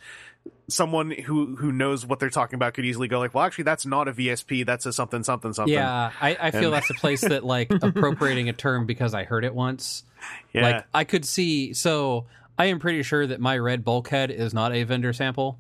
someone 0.68 1.10
who 1.10 1.56
who 1.56 1.72
knows 1.72 2.06
what 2.06 2.18
they're 2.20 2.30
talking 2.30 2.54
about 2.54 2.74
could 2.74 2.84
easily 2.84 3.08
go 3.08 3.18
like, 3.18 3.34
well, 3.34 3.44
actually, 3.44 3.64
that's 3.64 3.84
not 3.86 4.08
a 4.08 4.12
VSP. 4.12 4.64
That's 4.64 4.86
a 4.86 4.92
something 4.92 5.22
something 5.24 5.52
something. 5.52 5.72
Yeah, 5.74 6.12
I, 6.20 6.36
I 6.40 6.50
feel 6.50 6.64
And- 6.64 6.72
that's 6.74 6.90
a 6.90 6.94
place 6.94 7.20
that 7.22 7.44
like 7.44 7.70
appropriating 7.82 8.48
a 8.48 8.52
term 8.52 8.86
because 8.86 9.14
I 9.14 9.24
heard 9.24 9.44
it 9.44 9.54
once. 9.54 10.04
yeah. 10.52 10.62
Like 10.62 10.86
I 10.94 11.04
could 11.04 11.24
see. 11.24 11.72
So 11.74 12.26
I 12.58 12.66
am 12.66 12.78
pretty 12.78 13.02
sure 13.02 13.26
that 13.26 13.40
my 13.40 13.58
red 13.58 13.84
bulkhead 13.84 14.30
is 14.30 14.54
not 14.54 14.72
a 14.72 14.82
vendor 14.84 15.12
sample. 15.12 15.58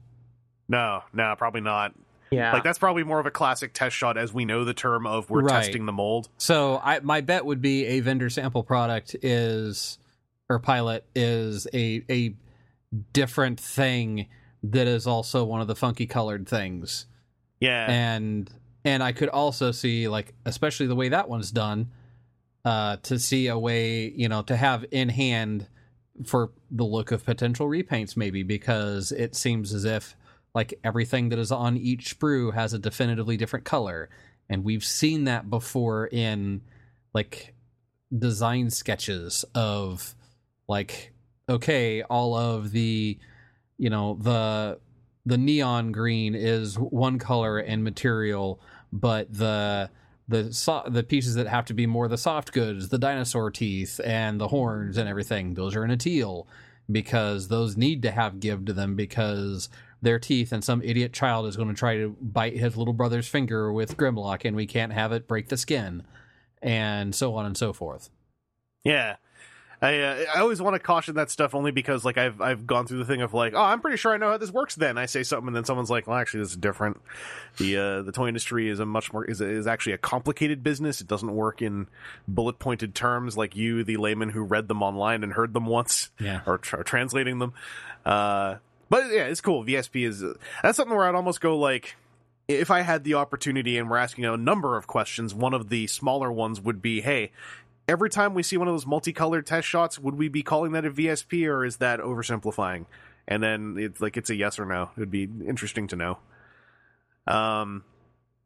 no, 0.68 1.02
no, 1.12 1.34
probably 1.36 1.60
not. 1.60 1.94
Yeah, 2.30 2.52
Like 2.52 2.62
that's 2.62 2.78
probably 2.78 3.04
more 3.04 3.18
of 3.20 3.24
a 3.24 3.30
classic 3.30 3.72
test 3.72 3.96
shot 3.96 4.18
as 4.18 4.34
we 4.34 4.44
know 4.44 4.64
the 4.66 4.74
term 4.74 5.06
of 5.06 5.30
we're 5.30 5.40
Right. 5.40 5.64
testing 5.64 5.86
the 5.86 5.92
mold. 5.92 6.28
So 6.36 6.78
I 6.84 7.00
my 7.00 7.22
bet 7.22 7.46
would 7.46 7.62
be 7.62 7.86
a 7.86 8.00
vendor 8.00 8.28
sample 8.28 8.62
product 8.62 9.16
is 9.22 9.98
or 10.48 10.58
pilot 10.58 11.04
is 11.14 11.66
a 11.74 12.02
a 12.10 12.34
different 13.12 13.60
thing 13.60 14.26
that 14.62 14.86
is 14.86 15.06
also 15.06 15.44
one 15.44 15.60
of 15.60 15.68
the 15.68 15.76
funky 15.76 16.06
colored 16.06 16.48
things. 16.48 17.06
Yeah. 17.60 17.90
and 17.90 18.50
and 18.84 19.02
I 19.02 19.12
could 19.12 19.28
also 19.28 19.72
see 19.72 20.08
like 20.08 20.34
especially 20.44 20.86
the 20.86 20.94
way 20.94 21.08
that 21.08 21.28
one's 21.28 21.50
done 21.50 21.90
uh 22.64 22.96
to 23.02 23.18
see 23.18 23.48
a 23.48 23.58
way 23.58 24.08
you 24.10 24.28
know 24.28 24.42
to 24.42 24.56
have 24.56 24.84
in 24.90 25.08
hand 25.08 25.66
for 26.24 26.50
the 26.70 26.84
look 26.84 27.10
of 27.10 27.24
potential 27.24 27.66
repaints 27.66 28.16
maybe 28.16 28.42
because 28.42 29.12
it 29.12 29.34
seems 29.34 29.72
as 29.74 29.84
if 29.84 30.16
like 30.54 30.78
everything 30.84 31.28
that 31.28 31.38
is 31.38 31.50
on 31.52 31.76
each 31.76 32.18
sprue 32.18 32.54
has 32.54 32.72
a 32.72 32.78
definitively 32.78 33.36
different 33.36 33.64
color 33.64 34.08
and 34.48 34.64
we've 34.64 34.84
seen 34.84 35.24
that 35.24 35.50
before 35.50 36.06
in 36.06 36.60
like 37.12 37.54
design 38.16 38.70
sketches 38.70 39.44
of 39.54 40.14
like 40.68 41.12
okay 41.48 42.02
all 42.02 42.34
of 42.36 42.70
the 42.70 43.18
you 43.78 43.90
know 43.90 44.18
the 44.20 44.78
the 45.28 45.38
neon 45.38 45.92
green 45.92 46.34
is 46.34 46.78
one 46.78 47.18
color 47.18 47.58
and 47.58 47.84
material, 47.84 48.60
but 48.90 49.32
the 49.32 49.90
the 50.26 50.52
so- 50.52 50.84
the 50.88 51.02
pieces 51.02 51.34
that 51.34 51.46
have 51.46 51.66
to 51.66 51.74
be 51.74 51.86
more 51.86 52.08
the 52.08 52.18
soft 52.18 52.52
goods, 52.52 52.88
the 52.88 52.98
dinosaur 52.98 53.50
teeth 53.50 54.00
and 54.04 54.40
the 54.40 54.48
horns 54.48 54.96
and 54.96 55.08
everything, 55.08 55.54
those 55.54 55.76
are 55.76 55.84
in 55.84 55.90
a 55.90 55.96
teal 55.96 56.48
because 56.90 57.48
those 57.48 57.76
need 57.76 58.02
to 58.02 58.10
have 58.10 58.40
give 58.40 58.64
to 58.64 58.72
them 58.72 58.96
because 58.96 59.68
their 60.00 60.18
teeth 60.18 60.50
and 60.52 60.64
some 60.64 60.80
idiot 60.82 61.12
child 61.12 61.46
is 61.46 61.56
going 61.56 61.68
to 61.68 61.74
try 61.74 61.96
to 61.96 62.16
bite 62.22 62.56
his 62.56 62.76
little 62.76 62.94
brother's 62.94 63.28
finger 63.28 63.70
with 63.70 63.96
Grimlock 63.96 64.46
and 64.46 64.56
we 64.56 64.66
can't 64.66 64.92
have 64.92 65.12
it 65.12 65.28
break 65.28 65.48
the 65.48 65.56
skin 65.58 66.04
and 66.62 67.14
so 67.14 67.34
on 67.34 67.44
and 67.44 67.56
so 67.56 67.74
forth. 67.74 68.08
Yeah. 68.84 69.16
I 69.80 70.00
uh, 70.00 70.24
I 70.34 70.40
always 70.40 70.60
want 70.60 70.74
to 70.74 70.80
caution 70.80 71.14
that 71.14 71.30
stuff 71.30 71.54
only 71.54 71.70
because 71.70 72.04
like 72.04 72.18
I've 72.18 72.40
I've 72.40 72.66
gone 72.66 72.86
through 72.86 72.98
the 72.98 73.04
thing 73.04 73.22
of 73.22 73.32
like 73.32 73.54
oh 73.54 73.62
I'm 73.62 73.80
pretty 73.80 73.96
sure 73.96 74.12
I 74.12 74.16
know 74.16 74.30
how 74.30 74.36
this 74.36 74.50
works 74.50 74.74
then 74.74 74.98
I 74.98 75.06
say 75.06 75.22
something 75.22 75.46
and 75.46 75.56
then 75.56 75.64
someone's 75.64 75.88
like 75.90 76.06
well 76.08 76.16
actually 76.18 76.40
this 76.40 76.50
is 76.50 76.56
different. 76.56 77.00
The 77.58 77.76
uh, 77.76 78.02
the 78.02 78.10
toy 78.10 78.26
industry 78.28 78.68
is 78.68 78.80
a 78.80 78.86
much 78.86 79.12
more 79.12 79.24
is 79.24 79.40
is 79.40 79.66
actually 79.68 79.92
a 79.92 79.98
complicated 79.98 80.64
business. 80.64 81.00
It 81.00 81.06
doesn't 81.06 81.32
work 81.32 81.62
in 81.62 81.86
bullet 82.26 82.58
pointed 82.58 82.94
terms 82.94 83.36
like 83.36 83.54
you 83.54 83.84
the 83.84 83.98
layman 83.98 84.30
who 84.30 84.42
read 84.42 84.66
them 84.66 84.82
online 84.82 85.22
and 85.22 85.32
heard 85.34 85.54
them 85.54 85.66
once 85.66 86.10
Yeah. 86.18 86.40
or, 86.46 86.58
tra- 86.58 86.82
translating 86.82 87.38
them. 87.38 87.52
Uh 88.04 88.56
but 88.90 89.04
yeah 89.12 89.26
it's 89.26 89.40
cool. 89.40 89.64
VSP 89.64 90.06
is 90.08 90.24
that's 90.62 90.76
something 90.76 90.96
where 90.96 91.06
I'd 91.08 91.14
almost 91.14 91.40
go 91.40 91.56
like 91.56 91.94
if 92.48 92.70
I 92.70 92.80
had 92.80 93.04
the 93.04 93.14
opportunity 93.14 93.76
and 93.76 93.90
we're 93.90 93.98
asking 93.98 94.24
a 94.24 94.34
number 94.36 94.76
of 94.78 94.86
questions, 94.86 95.34
one 95.34 95.52
of 95.52 95.68
the 95.68 95.86
smaller 95.86 96.32
ones 96.32 96.58
would 96.62 96.80
be, 96.80 97.02
hey, 97.02 97.30
every 97.88 98.10
time 98.10 98.34
we 98.34 98.42
see 98.42 98.56
one 98.56 98.68
of 98.68 98.74
those 98.74 98.86
multicolored 98.86 99.46
test 99.46 99.66
shots, 99.66 99.98
would 99.98 100.14
we 100.14 100.28
be 100.28 100.42
calling 100.42 100.72
that 100.72 100.84
a 100.84 100.90
VSP 100.90 101.48
or 101.48 101.64
is 101.64 101.78
that 101.78 102.00
oversimplifying? 102.00 102.86
And 103.26 103.42
then 103.42 103.76
it's 103.78 104.00
like 104.00 104.16
it's 104.16 104.30
a 104.30 104.36
yes 104.36 104.58
or 104.58 104.66
no. 104.66 104.90
It 104.96 105.00
would 105.00 105.10
be 105.10 105.28
interesting 105.46 105.88
to 105.88 105.96
know. 105.96 106.18
Um, 107.26 107.84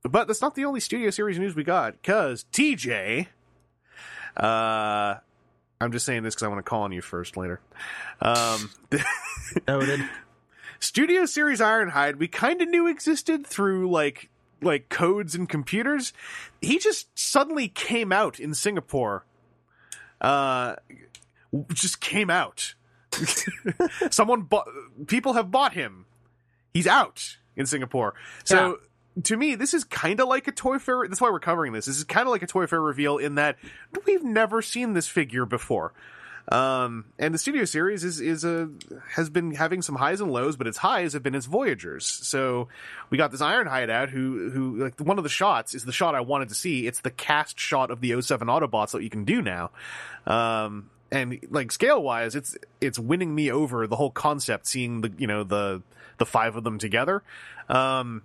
but 0.03 0.26
that's 0.26 0.40
not 0.40 0.55
the 0.55 0.64
only 0.64 0.80
studio 0.80 1.11
series 1.11 1.38
news 1.38 1.55
we 1.55 1.64
got, 1.64 1.93
because 1.93 2.45
TJ, 2.53 3.26
uh, 4.36 5.14
I'm 5.80 5.93
just 5.93 6.07
saying 6.07 6.22
this 6.22 6.34
because 6.34 6.45
I 6.45 6.49
want 6.49 6.59
to 6.59 6.68
call 6.68 6.82
on 6.82 6.93
you 6.93 7.03
first 7.03 7.36
later. 7.36 7.61
Um, 8.20 8.70
noted. 9.68 10.09
Studio 10.80 11.26
Series 11.26 11.61
Ironhide 11.61 12.16
we 12.16 12.26
kind 12.26 12.61
of 12.61 12.68
knew 12.68 12.88
existed 12.88 13.47
through 13.47 13.88
like 13.88 14.30
like 14.61 14.88
codes 14.88 15.36
and 15.36 15.49
computers. 15.49 16.12
He 16.61 16.78
just 16.78 17.16
suddenly 17.16 17.68
came 17.68 18.11
out 18.11 18.40
in 18.40 18.55
Singapore. 18.55 19.24
Uh 20.22 20.76
just 21.74 22.00
came 22.00 22.30
out. 22.30 22.74
Someone 24.10 24.42
bought 24.42 24.68
people 25.06 25.34
have 25.34 25.50
bought 25.50 25.74
him. 25.74 26.06
He's 26.72 26.86
out 26.86 27.36
in 27.56 27.66
Singapore. 27.66 28.14
So 28.44 28.78
to 29.24 29.36
me, 29.36 29.54
this 29.54 29.74
is 29.74 29.84
kind 29.84 30.20
of 30.20 30.28
like 30.28 30.48
a 30.48 30.52
Toy 30.52 30.78
Fair. 30.78 31.06
That's 31.06 31.20
why 31.20 31.30
we're 31.30 31.40
covering 31.40 31.72
this. 31.72 31.86
This 31.86 31.98
is 31.98 32.04
kind 32.04 32.26
of 32.26 32.32
like 32.32 32.42
a 32.42 32.46
Toy 32.46 32.66
Fair 32.66 32.80
reveal 32.80 33.18
in 33.18 33.34
that 33.34 33.56
we've 34.06 34.24
never 34.24 34.62
seen 34.62 34.94
this 34.94 35.06
figure 35.06 35.44
before. 35.44 35.92
Um, 36.49 37.05
and 37.18 37.32
the 37.32 37.38
studio 37.38 37.64
series 37.64 38.03
is 38.05 38.20
is 38.20 38.45
a 38.45 38.68
has 39.11 39.30
been 39.30 39.55
having 39.55 39.80
some 39.80 39.95
highs 39.95 40.20
and 40.20 40.30
lows, 40.30 40.57
but 40.57 40.66
its 40.66 40.78
highs 40.78 41.12
have 41.12 41.22
been 41.22 41.34
its 41.34 41.47
Voyagers. 41.47 42.05
So 42.07 42.68
we 43.11 43.18
got 43.18 43.30
this 43.30 43.40
Ironhide 43.40 43.90
out 43.90 44.11
who 44.11 44.51
who 44.51 44.76
like 44.76 44.99
one 45.01 45.18
of 45.18 45.24
the 45.24 45.30
shots 45.30 45.74
is 45.74 45.84
the 45.84 45.93
shot 45.93 46.14
I 46.14 46.20
wanted 46.20 46.49
to 46.49 46.55
see. 46.55 46.86
It's 46.86 47.01
the 47.01 47.11
cast 47.11 47.59
shot 47.59 47.90
of 47.90 48.01
the 48.01 48.20
07 48.20 48.49
Autobots 48.49 48.90
that 48.93 49.03
you 49.03 49.11
can 49.11 49.24
do 49.24 49.40
now. 49.40 49.70
Um, 50.26 50.90
and 51.12 51.38
like 51.51 51.70
scale 51.70 52.03
wise, 52.03 52.34
it's 52.34 52.57
it's 52.80 52.99
winning 52.99 53.34
me 53.34 53.51
over 53.51 53.86
the 53.86 53.97
whole 53.97 54.11
concept. 54.11 54.66
Seeing 54.66 55.03
the 55.03 55.12
you 55.18 55.26
know 55.26 55.45
the 55.45 55.82
the 56.18 56.26
five 56.26 56.57
of 56.57 56.64
them 56.64 56.78
together. 56.78 57.22
Um, 57.68 58.22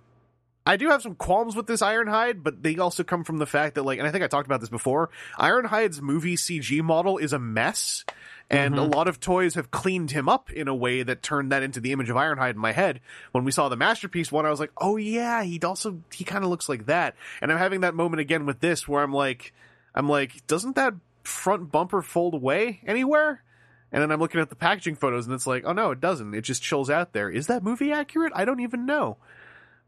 I 0.68 0.76
do 0.76 0.90
have 0.90 1.00
some 1.00 1.14
qualms 1.14 1.56
with 1.56 1.66
this 1.66 1.80
Ironhide, 1.80 2.42
but 2.42 2.62
they 2.62 2.76
also 2.76 3.02
come 3.02 3.24
from 3.24 3.38
the 3.38 3.46
fact 3.46 3.76
that, 3.76 3.84
like, 3.84 3.98
and 3.98 4.06
I 4.06 4.10
think 4.10 4.22
I 4.22 4.26
talked 4.26 4.44
about 4.46 4.60
this 4.60 4.68
before. 4.68 5.08
Ironhide's 5.38 6.02
movie 6.02 6.36
CG 6.36 6.82
model 6.82 7.16
is 7.16 7.32
a 7.32 7.38
mess, 7.38 8.04
and 8.50 8.74
a 8.74 8.82
mm-hmm. 8.82 8.92
lot 8.92 9.08
of 9.08 9.18
toys 9.18 9.54
have 9.54 9.70
cleaned 9.70 10.10
him 10.10 10.28
up 10.28 10.52
in 10.52 10.68
a 10.68 10.74
way 10.74 11.02
that 11.02 11.22
turned 11.22 11.52
that 11.52 11.62
into 11.62 11.80
the 11.80 11.92
image 11.92 12.10
of 12.10 12.16
Ironhide 12.16 12.50
in 12.50 12.58
my 12.58 12.72
head. 12.72 13.00
When 13.32 13.44
we 13.44 13.50
saw 13.50 13.70
the 13.70 13.76
masterpiece 13.76 14.30
one, 14.30 14.44
I 14.44 14.50
was 14.50 14.60
like, 14.60 14.72
oh 14.76 14.98
yeah, 14.98 15.42
he 15.42 15.58
also 15.62 16.02
he 16.12 16.24
kind 16.24 16.44
of 16.44 16.50
looks 16.50 16.68
like 16.68 16.84
that. 16.84 17.16
And 17.40 17.50
I'm 17.50 17.56
having 17.56 17.80
that 17.80 17.94
moment 17.94 18.20
again 18.20 18.44
with 18.44 18.60
this, 18.60 18.86
where 18.86 19.02
I'm 19.02 19.14
like, 19.14 19.54
I'm 19.94 20.06
like, 20.06 20.46
doesn't 20.46 20.76
that 20.76 20.92
front 21.22 21.72
bumper 21.72 22.02
fold 22.02 22.34
away 22.34 22.82
anywhere? 22.86 23.42
And 23.90 24.02
then 24.02 24.12
I'm 24.12 24.20
looking 24.20 24.42
at 24.42 24.50
the 24.50 24.54
packaging 24.54 24.96
photos 24.96 25.24
and 25.24 25.34
it's 25.34 25.46
like, 25.46 25.64
oh 25.64 25.72
no, 25.72 25.92
it 25.92 26.00
doesn't. 26.00 26.34
It 26.34 26.42
just 26.42 26.62
chills 26.62 26.90
out 26.90 27.14
there. 27.14 27.30
Is 27.30 27.46
that 27.46 27.62
movie 27.62 27.90
accurate? 27.90 28.34
I 28.36 28.44
don't 28.44 28.60
even 28.60 28.84
know. 28.84 29.16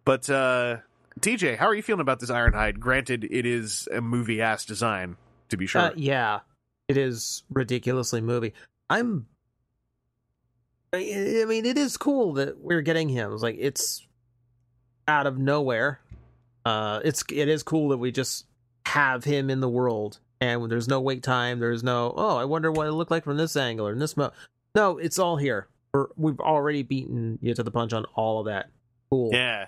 But 0.04 0.28
uh 0.30 0.78
TJ, 1.20 1.56
how 1.58 1.66
are 1.66 1.74
you 1.74 1.82
feeling 1.82 2.00
about 2.00 2.20
this 2.20 2.30
Ironhide? 2.30 2.78
Granted, 2.78 3.26
it 3.30 3.44
is 3.44 3.88
a 3.92 4.00
movie 4.00 4.40
ass 4.40 4.64
design, 4.64 5.16
to 5.48 5.56
be 5.56 5.66
sure. 5.66 5.82
Uh, 5.82 5.90
yeah, 5.96 6.40
it 6.88 6.96
is 6.96 7.42
ridiculously 7.50 8.20
movie. 8.20 8.54
I'm. 8.88 9.26
I 10.92 11.44
mean, 11.46 11.66
it 11.66 11.78
is 11.78 11.96
cool 11.96 12.32
that 12.34 12.58
we're 12.58 12.80
getting 12.80 13.08
him. 13.08 13.32
It's 13.32 13.42
like 13.42 13.56
it's 13.58 14.06
out 15.06 15.26
of 15.26 15.38
nowhere. 15.38 16.00
Uh, 16.64 17.00
it's 17.04 17.22
it 17.30 17.48
is 17.48 17.62
cool 17.62 17.90
that 17.90 17.98
we 17.98 18.10
just 18.10 18.46
have 18.86 19.22
him 19.24 19.50
in 19.50 19.60
the 19.60 19.68
world, 19.68 20.18
and 20.40 20.70
there's 20.70 20.88
no 20.88 21.00
wait 21.00 21.22
time. 21.22 21.60
There's 21.60 21.84
no 21.84 22.12
oh, 22.16 22.36
I 22.36 22.44
wonder 22.44 22.72
what 22.72 22.86
it 22.86 22.92
looked 22.92 23.10
like 23.10 23.24
from 23.24 23.36
this 23.36 23.56
angle 23.56 23.86
or 23.86 23.92
in 23.92 23.98
this 23.98 24.16
mo. 24.16 24.32
No, 24.74 24.98
it's 24.98 25.18
all 25.18 25.36
here. 25.36 25.68
We're, 25.92 26.06
we've 26.16 26.40
already 26.40 26.82
beaten 26.82 27.38
you 27.42 27.54
to 27.54 27.62
the 27.62 27.70
punch 27.70 27.92
on 27.92 28.04
all 28.14 28.40
of 28.40 28.46
that. 28.46 28.70
Cool. 29.10 29.30
yeah. 29.32 29.66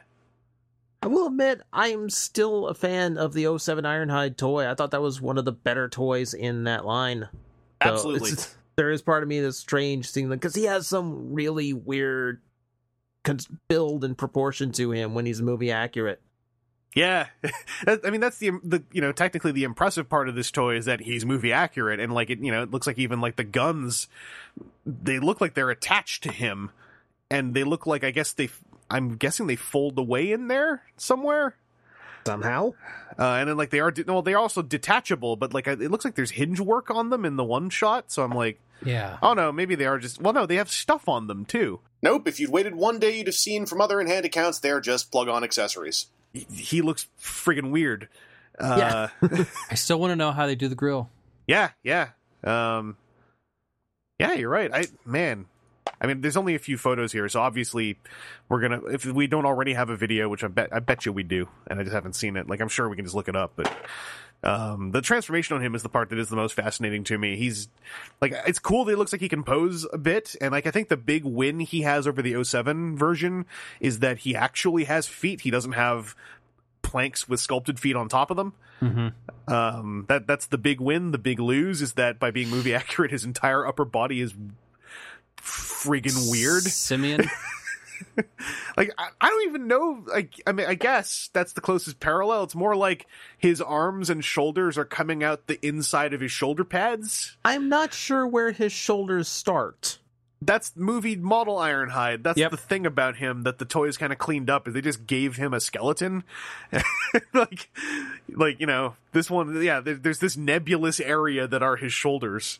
I 1.02 1.08
will 1.08 1.26
admit, 1.26 1.62
I'm 1.72 2.08
still 2.08 2.68
a 2.68 2.74
fan 2.74 3.18
of 3.18 3.32
the 3.32 3.58
07 3.58 3.84
Ironhide 3.84 4.36
toy. 4.36 4.70
I 4.70 4.74
thought 4.74 4.92
that 4.92 5.02
was 5.02 5.20
one 5.20 5.36
of 5.36 5.44
the 5.44 5.52
better 5.52 5.88
toys 5.88 6.32
in 6.32 6.64
that 6.64 6.84
line. 6.84 7.28
So 7.82 7.90
Absolutely. 7.90 8.30
there 8.76 8.90
is 8.90 9.02
part 9.02 9.24
of 9.24 9.28
me 9.28 9.40
that's 9.40 9.58
strange 9.58 10.08
seeing 10.08 10.28
them 10.28 10.38
because 10.38 10.54
he 10.54 10.64
has 10.64 10.86
some 10.86 11.34
really 11.34 11.72
weird 11.72 12.40
build 13.68 14.04
and 14.04 14.16
proportion 14.16 14.70
to 14.72 14.92
him 14.92 15.14
when 15.14 15.26
he's 15.26 15.42
movie 15.42 15.72
accurate. 15.72 16.22
Yeah, 16.94 17.28
I 17.86 18.10
mean 18.10 18.20
that's 18.20 18.38
the 18.38 18.50
the 18.62 18.84
you 18.92 19.00
know 19.00 19.12
technically 19.12 19.52
the 19.52 19.64
impressive 19.64 20.10
part 20.10 20.28
of 20.28 20.34
this 20.34 20.50
toy 20.50 20.76
is 20.76 20.84
that 20.84 21.00
he's 21.00 21.24
movie 21.24 21.52
accurate 21.52 22.00
and 22.00 22.12
like 22.12 22.28
it 22.28 22.40
you 22.40 22.52
know 22.52 22.62
it 22.62 22.70
looks 22.70 22.86
like 22.86 22.98
even 22.98 23.22
like 23.22 23.36
the 23.36 23.44
guns 23.44 24.08
they 24.84 25.18
look 25.18 25.40
like 25.40 25.54
they're 25.54 25.70
attached 25.70 26.22
to 26.24 26.30
him 26.30 26.70
and 27.30 27.54
they 27.54 27.64
look 27.64 27.86
like 27.86 28.04
I 28.04 28.10
guess 28.10 28.32
they 28.32 28.50
I'm 28.92 29.16
guessing 29.16 29.46
they 29.46 29.56
fold 29.56 29.98
away 29.98 30.30
in 30.32 30.48
there 30.48 30.82
somewhere 30.96 31.56
Somehow, 32.24 32.74
uh, 33.18 33.22
and 33.40 33.48
then 33.48 33.56
like 33.56 33.70
they 33.70 33.80
are 33.80 33.90
de- 33.90 34.04
well 34.04 34.22
they're 34.22 34.38
also 34.38 34.62
detachable 34.62 35.34
but 35.34 35.52
like 35.52 35.66
it 35.66 35.90
looks 35.90 36.04
like 36.04 36.14
there's 36.14 36.30
hinge 36.30 36.60
work 36.60 36.88
on 36.88 37.10
them 37.10 37.24
in 37.24 37.34
the 37.34 37.42
one 37.42 37.68
shot 37.68 38.12
so 38.12 38.22
I'm 38.22 38.30
like 38.30 38.60
Yeah. 38.84 39.18
oh 39.22 39.34
no 39.34 39.50
maybe 39.50 39.74
they 39.74 39.86
are 39.86 39.98
just 39.98 40.20
well 40.20 40.32
no 40.32 40.46
they 40.46 40.54
have 40.56 40.70
stuff 40.70 41.08
on 41.08 41.26
them 41.26 41.44
too 41.44 41.80
Nope, 42.00 42.26
if 42.28 42.38
you'd 42.40 42.50
waited 42.50 42.74
one 42.74 42.98
day, 42.98 43.16
you'd 43.18 43.28
have 43.28 43.34
seen 43.36 43.64
from 43.66 43.80
other 43.80 44.00
in 44.00 44.06
hand 44.06 44.24
accounts 44.24 44.60
they're 44.60 44.80
just 44.80 45.10
plug 45.10 45.28
on 45.28 45.42
accessories. 45.42 46.06
he, 46.32 46.46
he 46.54 46.80
looks 46.82 47.08
friggin' 47.20 47.70
weird 47.72 48.08
uh, 48.60 49.08
I 49.70 49.74
still 49.74 49.98
want 49.98 50.12
to 50.12 50.16
know 50.16 50.30
how 50.30 50.46
they 50.46 50.54
do 50.54 50.68
the 50.68 50.74
grill. 50.76 51.10
Yeah, 51.48 51.70
yeah. 51.82 52.10
Um 52.44 52.96
Yeah, 54.20 54.34
you're 54.34 54.48
right. 54.50 54.70
I 54.72 54.86
man, 55.04 55.46
I 56.02 56.06
mean 56.06 56.20
there's 56.20 56.36
only 56.36 56.56
a 56.56 56.58
few 56.58 56.76
photos 56.76 57.12
here, 57.12 57.28
so 57.28 57.40
obviously 57.40 57.96
we're 58.48 58.60
going 58.60 58.80
to 58.80 58.86
if 58.88 59.06
we 59.06 59.28
don't 59.28 59.46
already 59.46 59.74
have 59.74 59.88
a 59.88 59.96
video, 59.96 60.28
which 60.28 60.42
I 60.42 60.48
bet 60.48 60.70
I 60.72 60.80
bet 60.80 61.06
you 61.06 61.12
we 61.12 61.22
do, 61.22 61.48
and 61.68 61.78
I 61.78 61.84
just 61.84 61.94
haven't 61.94 62.14
seen 62.14 62.36
it. 62.36 62.48
Like 62.48 62.60
I'm 62.60 62.68
sure 62.68 62.88
we 62.88 62.96
can 62.96 63.04
just 63.04 63.14
look 63.14 63.28
it 63.28 63.36
up, 63.36 63.52
but 63.56 63.72
um 64.44 64.90
the 64.90 65.00
transformation 65.00 65.54
on 65.54 65.62
him 65.62 65.76
is 65.76 65.84
the 65.84 65.88
part 65.88 66.10
that 66.10 66.18
is 66.18 66.28
the 66.28 66.34
most 66.34 66.54
fascinating 66.54 67.04
to 67.04 67.16
me. 67.16 67.36
He's 67.36 67.68
like 68.20 68.34
it's 68.46 68.58
cool 68.58 68.84
that 68.84 68.92
he 68.92 68.96
looks 68.96 69.12
like 69.12 69.20
he 69.20 69.28
can 69.28 69.44
pose 69.44 69.86
a 69.92 69.98
bit 69.98 70.34
and 70.40 70.50
like 70.50 70.66
I 70.66 70.72
think 70.72 70.88
the 70.88 70.96
big 70.96 71.24
win 71.24 71.60
he 71.60 71.82
has 71.82 72.08
over 72.08 72.20
the 72.20 72.42
07 72.42 72.96
version 72.96 73.46
is 73.78 74.00
that 74.00 74.18
he 74.18 74.34
actually 74.34 74.84
has 74.84 75.06
feet. 75.06 75.42
He 75.42 75.52
doesn't 75.52 75.72
have 75.72 76.16
planks 76.82 77.28
with 77.28 77.38
sculpted 77.38 77.78
feet 77.78 77.94
on 77.94 78.08
top 78.08 78.30
of 78.30 78.36
them. 78.36 78.52
Mm-hmm. 78.82 79.52
Um, 79.52 80.04
that 80.08 80.26
that's 80.26 80.46
the 80.46 80.58
big 80.58 80.80
win. 80.80 81.12
The 81.12 81.18
big 81.18 81.38
lose 81.38 81.80
is 81.80 81.92
that 81.92 82.18
by 82.18 82.32
being 82.32 82.48
movie 82.48 82.74
accurate, 82.82 83.12
his 83.12 83.24
entire 83.24 83.66
upper 83.66 83.84
body 83.84 84.20
is 84.20 84.34
friggin' 85.42 86.30
weird. 86.30 86.62
Simeon. 86.62 87.28
Like 88.76 88.90
I, 88.98 89.08
I 89.20 89.28
don't 89.28 89.48
even 89.48 89.68
know. 89.68 90.02
Like 90.06 90.40
I 90.46 90.52
mean, 90.52 90.66
I 90.66 90.74
guess 90.74 91.30
that's 91.32 91.52
the 91.52 91.60
closest 91.60 92.00
parallel. 92.00 92.42
It's 92.44 92.54
more 92.54 92.74
like 92.74 93.06
his 93.38 93.60
arms 93.60 94.10
and 94.10 94.24
shoulders 94.24 94.76
are 94.76 94.84
coming 94.84 95.22
out 95.22 95.46
the 95.46 95.64
inside 95.66 96.12
of 96.12 96.20
his 96.20 96.32
shoulder 96.32 96.64
pads. 96.64 97.36
I'm 97.44 97.68
not 97.68 97.94
sure 97.94 98.26
where 98.26 98.50
his 98.50 98.72
shoulders 98.72 99.28
start. 99.28 99.98
That's 100.40 100.72
movie 100.74 101.14
model 101.16 101.56
Ironhide. 101.56 102.22
That's 102.24 102.38
Yep. 102.38 102.50
the 102.50 102.56
thing 102.56 102.86
about 102.86 103.16
him 103.16 103.42
that 103.44 103.58
the 103.58 103.64
toys 103.64 103.96
kind 103.96 104.12
of 104.12 104.18
cleaned 104.18 104.50
up 104.50 104.66
is 104.66 104.74
they 104.74 104.80
just 104.80 105.06
gave 105.06 105.36
him 105.36 105.54
a 105.54 105.60
skeleton. 105.60 106.24
like, 107.32 107.70
like 108.28 108.58
you 108.58 108.66
know, 108.66 108.96
this 109.12 109.30
one. 109.30 109.62
Yeah, 109.62 109.80
there, 109.80 109.94
there's 109.94 110.18
this 110.18 110.36
nebulous 110.36 110.98
area 110.98 111.46
that 111.46 111.62
are 111.62 111.76
his 111.76 111.92
shoulders. 111.92 112.58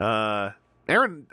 Uh, 0.00 0.50
Aaron, 0.88 1.26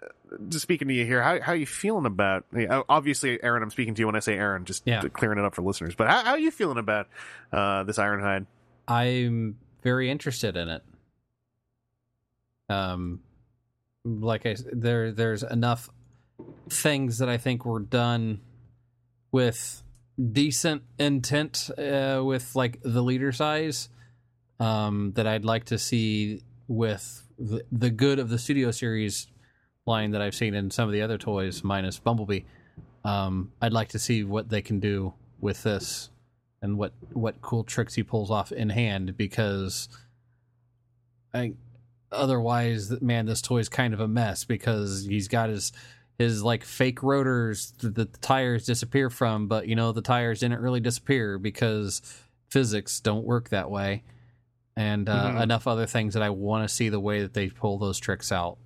just 0.49 0.63
speaking 0.63 0.87
to 0.87 0.93
you 0.93 1.05
here, 1.05 1.21
how 1.21 1.41
how 1.41 1.53
you 1.53 1.65
feeling 1.65 2.05
about? 2.05 2.45
Obviously, 2.89 3.41
Aaron, 3.43 3.63
I'm 3.63 3.69
speaking 3.71 3.93
to 3.95 3.99
you 4.01 4.05
when 4.05 4.15
I 4.15 4.19
say 4.19 4.35
Aaron, 4.35 4.65
just 4.65 4.83
Yeah. 4.85 5.01
clearing 5.01 5.39
it 5.39 5.45
up 5.45 5.55
for 5.55 5.61
listeners. 5.61 5.93
But 5.95 6.07
how 6.09 6.23
how 6.23 6.31
are 6.31 6.39
you 6.39 6.51
feeling 6.51 6.77
about 6.77 7.07
uh, 7.51 7.83
this 7.83 7.97
Ironhide? 7.97 8.45
I'm 8.87 9.57
very 9.83 10.09
interested 10.09 10.55
in 10.55 10.69
it. 10.69 10.83
Um, 12.69 13.19
like 14.05 14.45
I 14.45 14.55
there, 14.71 15.11
there's 15.11 15.43
enough 15.43 15.89
things 16.69 17.17
that 17.19 17.29
I 17.29 17.37
think 17.37 17.65
were 17.65 17.79
done 17.79 18.41
with 19.31 19.83
decent 20.31 20.83
intent 20.97 21.69
uh, 21.77 22.21
with 22.23 22.55
like 22.55 22.79
the 22.83 23.01
leader 23.03 23.31
size 23.31 23.89
um, 24.59 25.11
that 25.15 25.27
I'd 25.27 25.45
like 25.45 25.65
to 25.65 25.77
see 25.77 26.41
with 26.67 27.27
the, 27.37 27.63
the 27.71 27.89
good 27.89 28.19
of 28.19 28.29
the 28.29 28.37
studio 28.37 28.71
series 28.71 29.27
line 29.91 30.11
that 30.11 30.21
I've 30.21 30.33
seen 30.35 30.53
in 30.55 30.71
some 30.71 30.87
of 30.89 30.93
the 30.93 31.01
other 31.01 31.17
toys, 31.17 31.63
minus 31.63 31.99
Bumblebee. 31.99 32.41
Um, 33.03 33.51
I'd 33.61 33.73
like 33.73 33.89
to 33.89 33.99
see 33.99 34.23
what 34.23 34.49
they 34.49 34.61
can 34.61 34.79
do 34.79 35.13
with 35.39 35.63
this 35.63 36.09
and 36.61 36.77
what 36.77 36.93
what 37.13 37.41
cool 37.41 37.63
tricks 37.63 37.95
he 37.95 38.03
pulls 38.03 38.29
off 38.31 38.51
in 38.51 38.69
hand 38.69 39.17
because 39.17 39.89
I 41.33 41.53
otherwise 42.11 43.01
man 43.01 43.25
this 43.25 43.41
toy's 43.41 43.69
kind 43.69 43.93
of 43.93 43.99
a 43.99 44.07
mess 44.07 44.43
because 44.43 45.05
he's 45.05 45.27
got 45.27 45.49
his 45.49 45.71
his 46.19 46.43
like 46.43 46.63
fake 46.63 47.01
rotors 47.01 47.71
that 47.79 47.95
the 47.95 48.05
tires 48.05 48.65
disappear 48.65 49.09
from 49.09 49.47
but 49.47 49.67
you 49.67 49.75
know 49.75 49.91
the 49.91 50.01
tires 50.01 50.41
didn't 50.41 50.59
really 50.59 50.81
disappear 50.81 51.39
because 51.39 52.01
physics 52.49 52.99
don't 52.99 53.25
work 53.25 53.49
that 53.49 53.71
way 53.71 54.03
and 54.75 55.07
uh, 55.09 55.31
Mhm. 55.31 55.41
enough 55.43 55.67
other 55.67 55.85
things 55.87 56.13
that 56.13 56.21
I 56.21 56.29
want 56.29 56.67
to 56.67 56.73
see 56.73 56.89
the 56.89 56.99
way 56.99 57.21
that 57.21 57.33
they 57.33 57.49
pull 57.49 57.77
those 57.79 57.97
tricks 57.97 58.31
out 58.31 58.57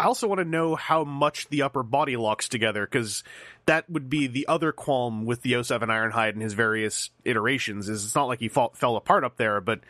I 0.00 0.04
also 0.04 0.26
want 0.28 0.38
to 0.38 0.44
know 0.44 0.74
how 0.76 1.04
much 1.04 1.48
the 1.48 1.62
upper 1.62 1.82
body 1.82 2.16
locks 2.16 2.48
together 2.48 2.86
because 2.86 3.22
that 3.66 3.88
would 3.90 4.08
be 4.08 4.26
the 4.26 4.48
other 4.48 4.72
qualm 4.72 5.26
with 5.26 5.42
the 5.42 5.62
07 5.62 5.88
Ironhide 5.88 6.30
and 6.30 6.42
his 6.42 6.54
various 6.54 7.10
iterations. 7.24 7.88
Is 7.88 8.04
it's 8.04 8.14
not 8.14 8.24
like 8.28 8.40
he 8.40 8.48
fall, 8.48 8.72
fell 8.74 8.96
apart 8.96 9.24
up 9.24 9.36
there, 9.36 9.60
but 9.60 9.80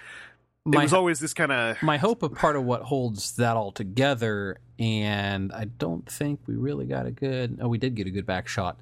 it 0.66 0.74
My- 0.74 0.82
was 0.82 0.92
always 0.92 1.20
this 1.20 1.32
kind 1.32 1.52
of 1.52 1.82
my 1.82 1.96
hope 1.96 2.22
of 2.22 2.34
part 2.34 2.56
of 2.56 2.64
what 2.64 2.82
holds 2.82 3.36
that 3.36 3.56
all 3.56 3.72
together, 3.72 4.58
and 4.78 5.52
I 5.52 5.64
don't 5.64 6.06
think 6.10 6.40
we 6.46 6.54
really 6.56 6.86
got 6.86 7.06
a 7.06 7.10
good. 7.10 7.58
Oh, 7.60 7.68
we 7.68 7.78
did 7.78 7.94
get 7.94 8.06
a 8.06 8.10
good 8.10 8.26
back 8.26 8.48
shot. 8.48 8.78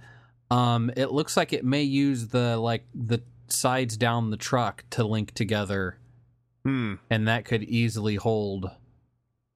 Um, 0.51 0.91
it 0.97 1.13
looks 1.13 1.37
like 1.37 1.53
it 1.53 1.65
may 1.65 1.83
use 1.83 2.29
the 2.29 2.57
like 2.57 2.85
the 2.95 3.23
sides 3.49 3.97
down 3.97 4.31
the 4.31 4.37
truck 4.39 4.85
to 4.91 5.05
link 5.05 5.35
together, 5.35 5.99
hmm, 6.65 6.95
and 7.11 7.29
that 7.29 7.45
could 7.45 7.63
easily 7.63 8.17
hold, 8.17 8.71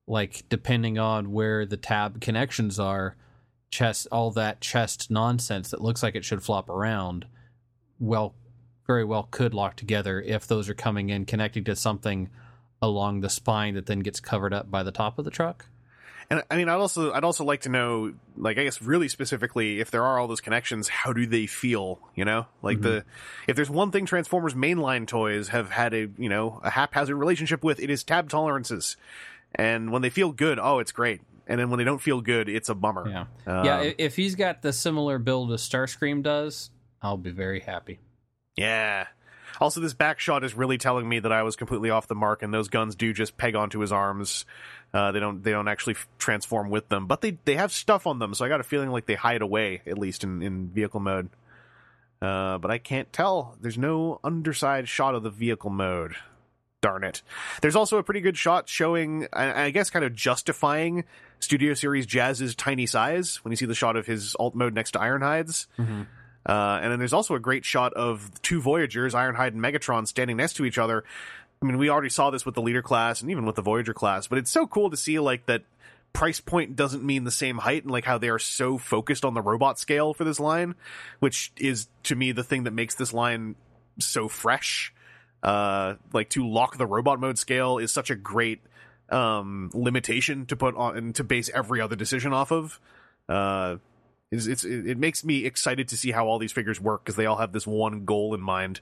like 0.06 0.48
depending 0.48 0.98
on 0.98 1.32
where 1.32 1.66
the 1.66 1.76
tab 1.76 2.20
connections 2.20 2.78
are, 2.78 3.16
chest 3.70 4.06
all 4.12 4.30
that 4.32 4.60
chest 4.60 5.10
nonsense 5.10 5.70
that 5.70 5.80
looks 5.80 6.02
like 6.02 6.14
it 6.14 6.24
should 6.24 6.42
flop 6.42 6.68
around. 6.68 7.26
Well, 7.98 8.34
very 8.86 9.04
well 9.04 9.28
could 9.30 9.54
lock 9.54 9.76
together 9.76 10.20
if 10.20 10.46
those 10.46 10.68
are 10.68 10.74
coming 10.74 11.08
in 11.08 11.24
connecting 11.24 11.64
to 11.64 11.76
something 11.76 12.28
along 12.80 13.20
the 13.20 13.30
spine 13.30 13.74
that 13.74 13.86
then 13.86 14.00
gets 14.00 14.20
covered 14.20 14.52
up 14.52 14.70
by 14.70 14.82
the 14.82 14.90
top 14.90 15.18
of 15.18 15.24
the 15.24 15.30
truck. 15.30 15.66
and 16.28 16.42
I 16.50 16.56
mean, 16.56 16.68
I'd 16.68 16.74
also 16.80 17.12
I'd 17.12 17.24
also 17.24 17.44
like 17.44 17.62
to 17.62 17.68
know, 17.68 18.12
like, 18.36 18.58
I 18.58 18.64
guess 18.64 18.82
really 18.82 19.08
specifically, 19.08 19.80
if 19.80 19.90
there 19.90 20.02
are 20.04 20.18
all 20.18 20.26
those 20.26 20.40
connections, 20.40 20.88
how 20.88 21.12
do 21.12 21.26
they 21.26 21.46
feel? 21.46 22.00
You 22.16 22.24
know, 22.24 22.46
like 22.60 22.80
the 22.80 22.88
mm-hmm. 22.88 23.50
if 23.50 23.56
there's 23.56 23.70
one 23.70 23.92
thing 23.92 24.04
Transformers 24.04 24.54
mainline 24.54 25.06
toys 25.06 25.48
have 25.48 25.70
had 25.70 25.94
a 25.94 26.08
you 26.18 26.28
know 26.28 26.60
a 26.64 26.70
haphazard 26.70 27.16
relationship 27.16 27.62
with, 27.62 27.78
it 27.80 27.88
is 27.88 28.02
tab 28.02 28.28
tolerances, 28.28 28.96
and 29.54 29.90
when 29.90 30.02
they 30.02 30.10
feel 30.10 30.32
good, 30.32 30.58
oh, 30.58 30.78
it's 30.78 30.92
great. 30.92 31.20
And 31.46 31.58
then 31.60 31.70
when 31.70 31.78
they 31.78 31.84
don't 31.84 32.00
feel 32.00 32.20
good, 32.20 32.48
it's 32.48 32.68
a 32.68 32.74
bummer. 32.74 33.08
Yeah. 33.08 33.24
Um, 33.46 33.64
yeah, 33.64 33.92
if 33.98 34.16
he's 34.16 34.36
got 34.36 34.62
the 34.62 34.72
similar 34.72 35.18
build 35.18 35.52
as 35.52 35.62
Starscream 35.62 36.22
does, 36.22 36.70
I'll 37.02 37.16
be 37.16 37.30
very 37.30 37.60
happy. 37.60 37.98
Yeah. 38.56 39.06
Also, 39.60 39.80
this 39.80 39.92
back 39.92 40.18
shot 40.18 40.44
is 40.44 40.54
really 40.54 40.78
telling 40.78 41.08
me 41.08 41.18
that 41.18 41.32
I 41.32 41.42
was 41.42 41.56
completely 41.56 41.90
off 41.90 42.08
the 42.08 42.14
mark, 42.14 42.42
and 42.42 42.54
those 42.54 42.68
guns 42.68 42.94
do 42.94 43.12
just 43.12 43.36
peg 43.36 43.54
onto 43.54 43.80
his 43.80 43.92
arms. 43.92 44.46
Uh, 44.94 45.12
they 45.12 45.20
don't. 45.20 45.42
They 45.42 45.50
don't 45.50 45.68
actually 45.68 45.94
f- 45.94 46.08
transform 46.18 46.70
with 46.70 46.88
them, 46.88 47.06
but 47.06 47.20
they 47.20 47.38
they 47.44 47.56
have 47.56 47.72
stuff 47.72 48.06
on 48.06 48.18
them, 48.18 48.34
so 48.34 48.44
I 48.44 48.48
got 48.48 48.60
a 48.60 48.64
feeling 48.64 48.90
like 48.90 49.06
they 49.06 49.14
hide 49.14 49.42
away 49.42 49.82
at 49.86 49.98
least 49.98 50.24
in 50.24 50.42
in 50.42 50.68
vehicle 50.68 51.00
mode. 51.00 51.28
Uh, 52.20 52.58
but 52.58 52.70
I 52.70 52.78
can't 52.78 53.12
tell. 53.12 53.56
There's 53.60 53.78
no 53.78 54.20
underside 54.22 54.88
shot 54.88 55.14
of 55.14 55.22
the 55.22 55.30
vehicle 55.30 55.70
mode. 55.70 56.14
Darn 56.82 57.04
it. 57.04 57.22
There's 57.62 57.76
also 57.76 57.96
a 57.96 58.02
pretty 58.02 58.20
good 58.20 58.36
shot 58.36 58.68
showing, 58.68 59.28
I, 59.32 59.70
guess, 59.70 59.88
kind 59.88 60.04
of 60.04 60.14
justifying 60.14 61.04
Studio 61.38 61.74
Series 61.74 62.06
Jazz's 62.06 62.54
tiny 62.54 62.86
size 62.86 63.36
when 63.44 63.52
you 63.52 63.56
see 63.56 63.66
the 63.66 63.74
shot 63.74 63.96
of 63.96 64.04
his 64.04 64.34
alt 64.34 64.54
mode 64.54 64.74
next 64.74 64.90
to 64.90 64.98
Ironhide's. 64.98 65.68
Mhm. 65.78 66.06
Uh, 66.44 66.80
and 66.82 66.90
then 66.90 66.98
there's 66.98 67.12
also 67.12 67.36
a 67.36 67.40
great 67.40 67.64
shot 67.64 67.92
of 67.94 68.30
two 68.42 68.60
Voyagers, 68.60 69.14
Ironhide 69.14 69.48
and 69.52 69.60
Megatron, 69.60 70.08
standing 70.08 70.36
next 70.36 70.54
to 70.54 70.64
each 70.64 70.76
other. 70.76 71.04
I 71.62 71.64
mean, 71.66 71.78
we 71.78 71.88
already 71.88 72.08
saw 72.08 72.30
this 72.30 72.44
with 72.44 72.56
the 72.56 72.62
leader 72.62 72.82
class 72.82 73.22
and 73.22 73.30
even 73.30 73.46
with 73.46 73.54
the 73.54 73.62
Voyager 73.62 73.94
class, 73.94 74.26
but 74.26 74.38
it's 74.38 74.50
so 74.50 74.66
cool 74.66 74.90
to 74.90 74.96
see 74.96 75.20
like 75.20 75.46
that 75.46 75.62
price 76.12 76.40
point 76.40 76.74
doesn't 76.74 77.04
mean 77.04 77.22
the 77.22 77.30
same 77.30 77.58
height 77.58 77.84
and 77.84 77.92
like 77.92 78.04
how 78.04 78.18
they 78.18 78.28
are 78.28 78.40
so 78.40 78.76
focused 78.76 79.24
on 79.24 79.34
the 79.34 79.40
robot 79.40 79.78
scale 79.78 80.12
for 80.14 80.24
this 80.24 80.40
line, 80.40 80.74
which 81.20 81.52
is 81.56 81.86
to 82.02 82.16
me 82.16 82.32
the 82.32 82.42
thing 82.42 82.64
that 82.64 82.72
makes 82.72 82.96
this 82.96 83.12
line 83.12 83.54
so 84.00 84.26
fresh. 84.26 84.92
Uh, 85.42 85.94
like 86.12 86.30
to 86.30 86.48
lock 86.48 86.76
the 86.76 86.86
robot 86.86 87.18
mode 87.18 87.36
scale 87.38 87.78
is 87.78 87.92
such 87.92 88.10
a 88.10 88.14
great 88.14 88.60
um 89.08 89.70
limitation 89.74 90.46
to 90.46 90.56
put 90.56 90.74
on 90.76 90.96
and 90.96 91.14
to 91.14 91.24
base 91.24 91.50
every 91.52 91.80
other 91.80 91.96
decision 91.96 92.32
off 92.32 92.52
of. 92.52 92.80
Uh, 93.28 93.76
it's, 94.30 94.46
it's 94.46 94.64
it 94.64 94.96
makes 94.98 95.24
me 95.24 95.44
excited 95.44 95.88
to 95.88 95.96
see 95.96 96.10
how 96.10 96.26
all 96.26 96.38
these 96.38 96.52
figures 96.52 96.80
work 96.80 97.04
because 97.04 97.16
they 97.16 97.26
all 97.26 97.36
have 97.36 97.52
this 97.52 97.66
one 97.66 98.04
goal 98.04 98.34
in 98.34 98.40
mind. 98.40 98.80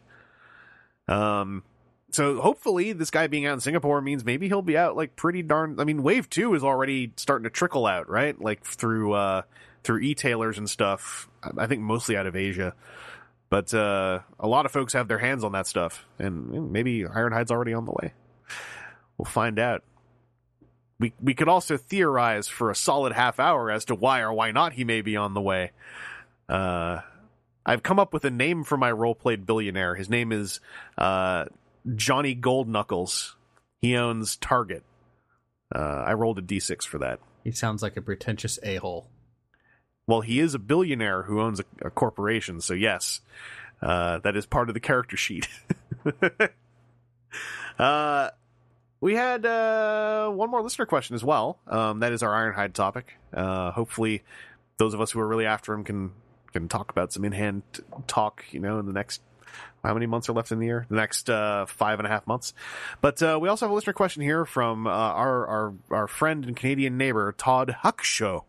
Um, 1.08 1.64
so 2.12 2.40
hopefully 2.40 2.92
this 2.92 3.10
guy 3.10 3.26
being 3.26 3.46
out 3.46 3.54
in 3.54 3.60
Singapore 3.60 4.00
means 4.00 4.24
maybe 4.24 4.48
he'll 4.48 4.62
be 4.62 4.76
out 4.76 4.96
like 4.96 5.16
pretty 5.16 5.42
darn. 5.42 5.80
I 5.80 5.84
mean, 5.84 6.02
Wave 6.02 6.30
Two 6.30 6.54
is 6.54 6.62
already 6.62 7.12
starting 7.16 7.44
to 7.44 7.50
trickle 7.50 7.86
out, 7.86 8.08
right? 8.08 8.40
Like 8.40 8.64
through 8.64 9.14
uh 9.14 9.42
through 9.82 10.00
e-tailers 10.00 10.58
and 10.58 10.68
stuff. 10.68 11.28
I 11.56 11.66
think 11.66 11.80
mostly 11.80 12.16
out 12.16 12.26
of 12.26 12.36
Asia, 12.36 12.74
but 13.50 13.74
uh 13.74 14.20
a 14.38 14.48
lot 14.48 14.64
of 14.64 14.72
folks 14.72 14.94
have 14.94 15.08
their 15.08 15.18
hands 15.18 15.44
on 15.44 15.52
that 15.52 15.66
stuff, 15.66 16.06
and 16.18 16.72
maybe 16.72 17.04
Ironhide's 17.04 17.50
already 17.50 17.74
on 17.74 17.84
the 17.84 17.92
way. 17.92 18.14
We'll 19.18 19.26
find 19.26 19.58
out. 19.58 19.82
We 20.98 21.12
we 21.20 21.34
could 21.34 21.48
also 21.48 21.76
theorize 21.76 22.48
for 22.48 22.70
a 22.70 22.74
solid 22.74 23.12
half 23.12 23.38
hour 23.38 23.70
as 23.70 23.84
to 23.86 23.94
why 23.94 24.20
or 24.20 24.32
why 24.32 24.52
not 24.52 24.72
he 24.72 24.84
may 24.84 25.02
be 25.02 25.16
on 25.16 25.34
the 25.34 25.40
way. 25.40 25.72
Uh, 26.48 27.00
I've 27.64 27.82
come 27.82 27.98
up 27.98 28.12
with 28.12 28.24
a 28.24 28.30
name 28.30 28.64
for 28.64 28.76
my 28.76 28.90
role 28.90 29.14
played 29.14 29.46
billionaire. 29.46 29.94
His 29.94 30.08
name 30.08 30.32
is 30.32 30.60
uh, 30.96 31.46
Johnny 31.94 32.34
Gold 32.34 32.68
Knuckles. 32.68 33.36
He 33.80 33.96
owns 33.96 34.36
Target. 34.36 34.82
Uh, 35.74 36.04
I 36.06 36.14
rolled 36.14 36.38
a 36.38 36.42
d6 36.42 36.84
for 36.84 36.98
that. 36.98 37.20
He 37.44 37.52
sounds 37.52 37.82
like 37.82 37.96
a 37.96 38.02
pretentious 38.02 38.58
a 38.62 38.76
hole. 38.76 39.08
Well, 40.10 40.22
he 40.22 40.40
is 40.40 40.54
a 40.54 40.58
billionaire 40.58 41.22
who 41.22 41.40
owns 41.40 41.60
a, 41.60 41.64
a 41.82 41.90
corporation, 41.90 42.60
so 42.60 42.74
yes, 42.74 43.20
uh, 43.80 44.18
that 44.18 44.36
is 44.36 44.44
part 44.44 44.68
of 44.68 44.74
the 44.74 44.80
character 44.80 45.16
sheet. 45.16 45.46
uh, 47.78 48.30
we 49.00 49.14
had 49.14 49.46
uh, 49.46 50.28
one 50.30 50.50
more 50.50 50.62
listener 50.62 50.84
question 50.84 51.14
as 51.14 51.22
well. 51.22 51.60
Um, 51.68 52.00
that 52.00 52.12
is 52.12 52.24
our 52.24 52.32
Ironhide 52.32 52.72
topic. 52.72 53.18
Uh, 53.32 53.70
hopefully, 53.70 54.24
those 54.78 54.94
of 54.94 55.00
us 55.00 55.12
who 55.12 55.20
are 55.20 55.28
really 55.28 55.46
after 55.46 55.72
him 55.72 55.84
can 55.84 56.10
can 56.52 56.66
talk 56.66 56.90
about 56.90 57.12
some 57.12 57.24
in 57.24 57.30
hand 57.30 57.62
talk. 58.08 58.42
You 58.50 58.58
know, 58.58 58.80
in 58.80 58.86
the 58.86 58.92
next 58.92 59.22
how 59.84 59.94
many 59.94 60.06
months 60.06 60.28
are 60.28 60.32
left 60.32 60.52
in 60.52 60.58
the 60.58 60.66
year? 60.66 60.86
The 60.88 60.96
next 60.96 61.30
uh, 61.30 61.66
five 61.66 61.98
and 61.98 62.06
a 62.06 62.10
half 62.10 62.26
months. 62.26 62.52
But 63.00 63.22
uh, 63.22 63.38
we 63.40 63.48
also 63.48 63.66
have 63.66 63.70
a 63.70 63.74
listener 63.74 63.92
question 63.92 64.22
here 64.22 64.44
from 64.44 64.86
uh, 64.86 64.90
our 64.90 65.46
our 65.46 65.74
our 65.90 66.06
friend 66.06 66.44
and 66.44 66.56
Canadian 66.56 66.96
neighbor 66.98 67.32
Todd 67.32 67.76
Huckshow. 67.82 68.44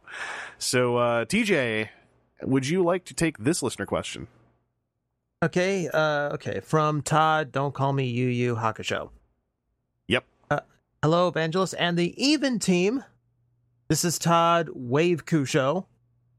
So 0.57 0.97
uh, 0.97 1.25
TJ, 1.25 1.89
would 2.43 2.67
you 2.67 2.83
like 2.83 3.05
to 3.05 3.13
take 3.13 3.37
this 3.37 3.63
listener 3.63 3.85
question? 3.85 4.27
Okay, 5.43 5.87
uh, 5.91 6.33
okay. 6.33 6.59
From 6.59 7.01
Todd, 7.01 7.51
don't 7.51 7.73
call 7.73 7.93
me 7.93 8.05
Yu 8.05 8.27
Yu 8.27 8.55
Hakusho. 8.55 9.09
Yep. 10.07 10.25
Uh, 10.51 10.59
hello, 11.01 11.27
Evangelist 11.29 11.73
and 11.79 11.97
the 11.97 12.13
Even 12.23 12.59
team. 12.59 13.03
This 13.87 14.05
is 14.05 14.19
Todd 14.19 14.69
Wave 14.73 15.25
Kusho. 15.25 15.85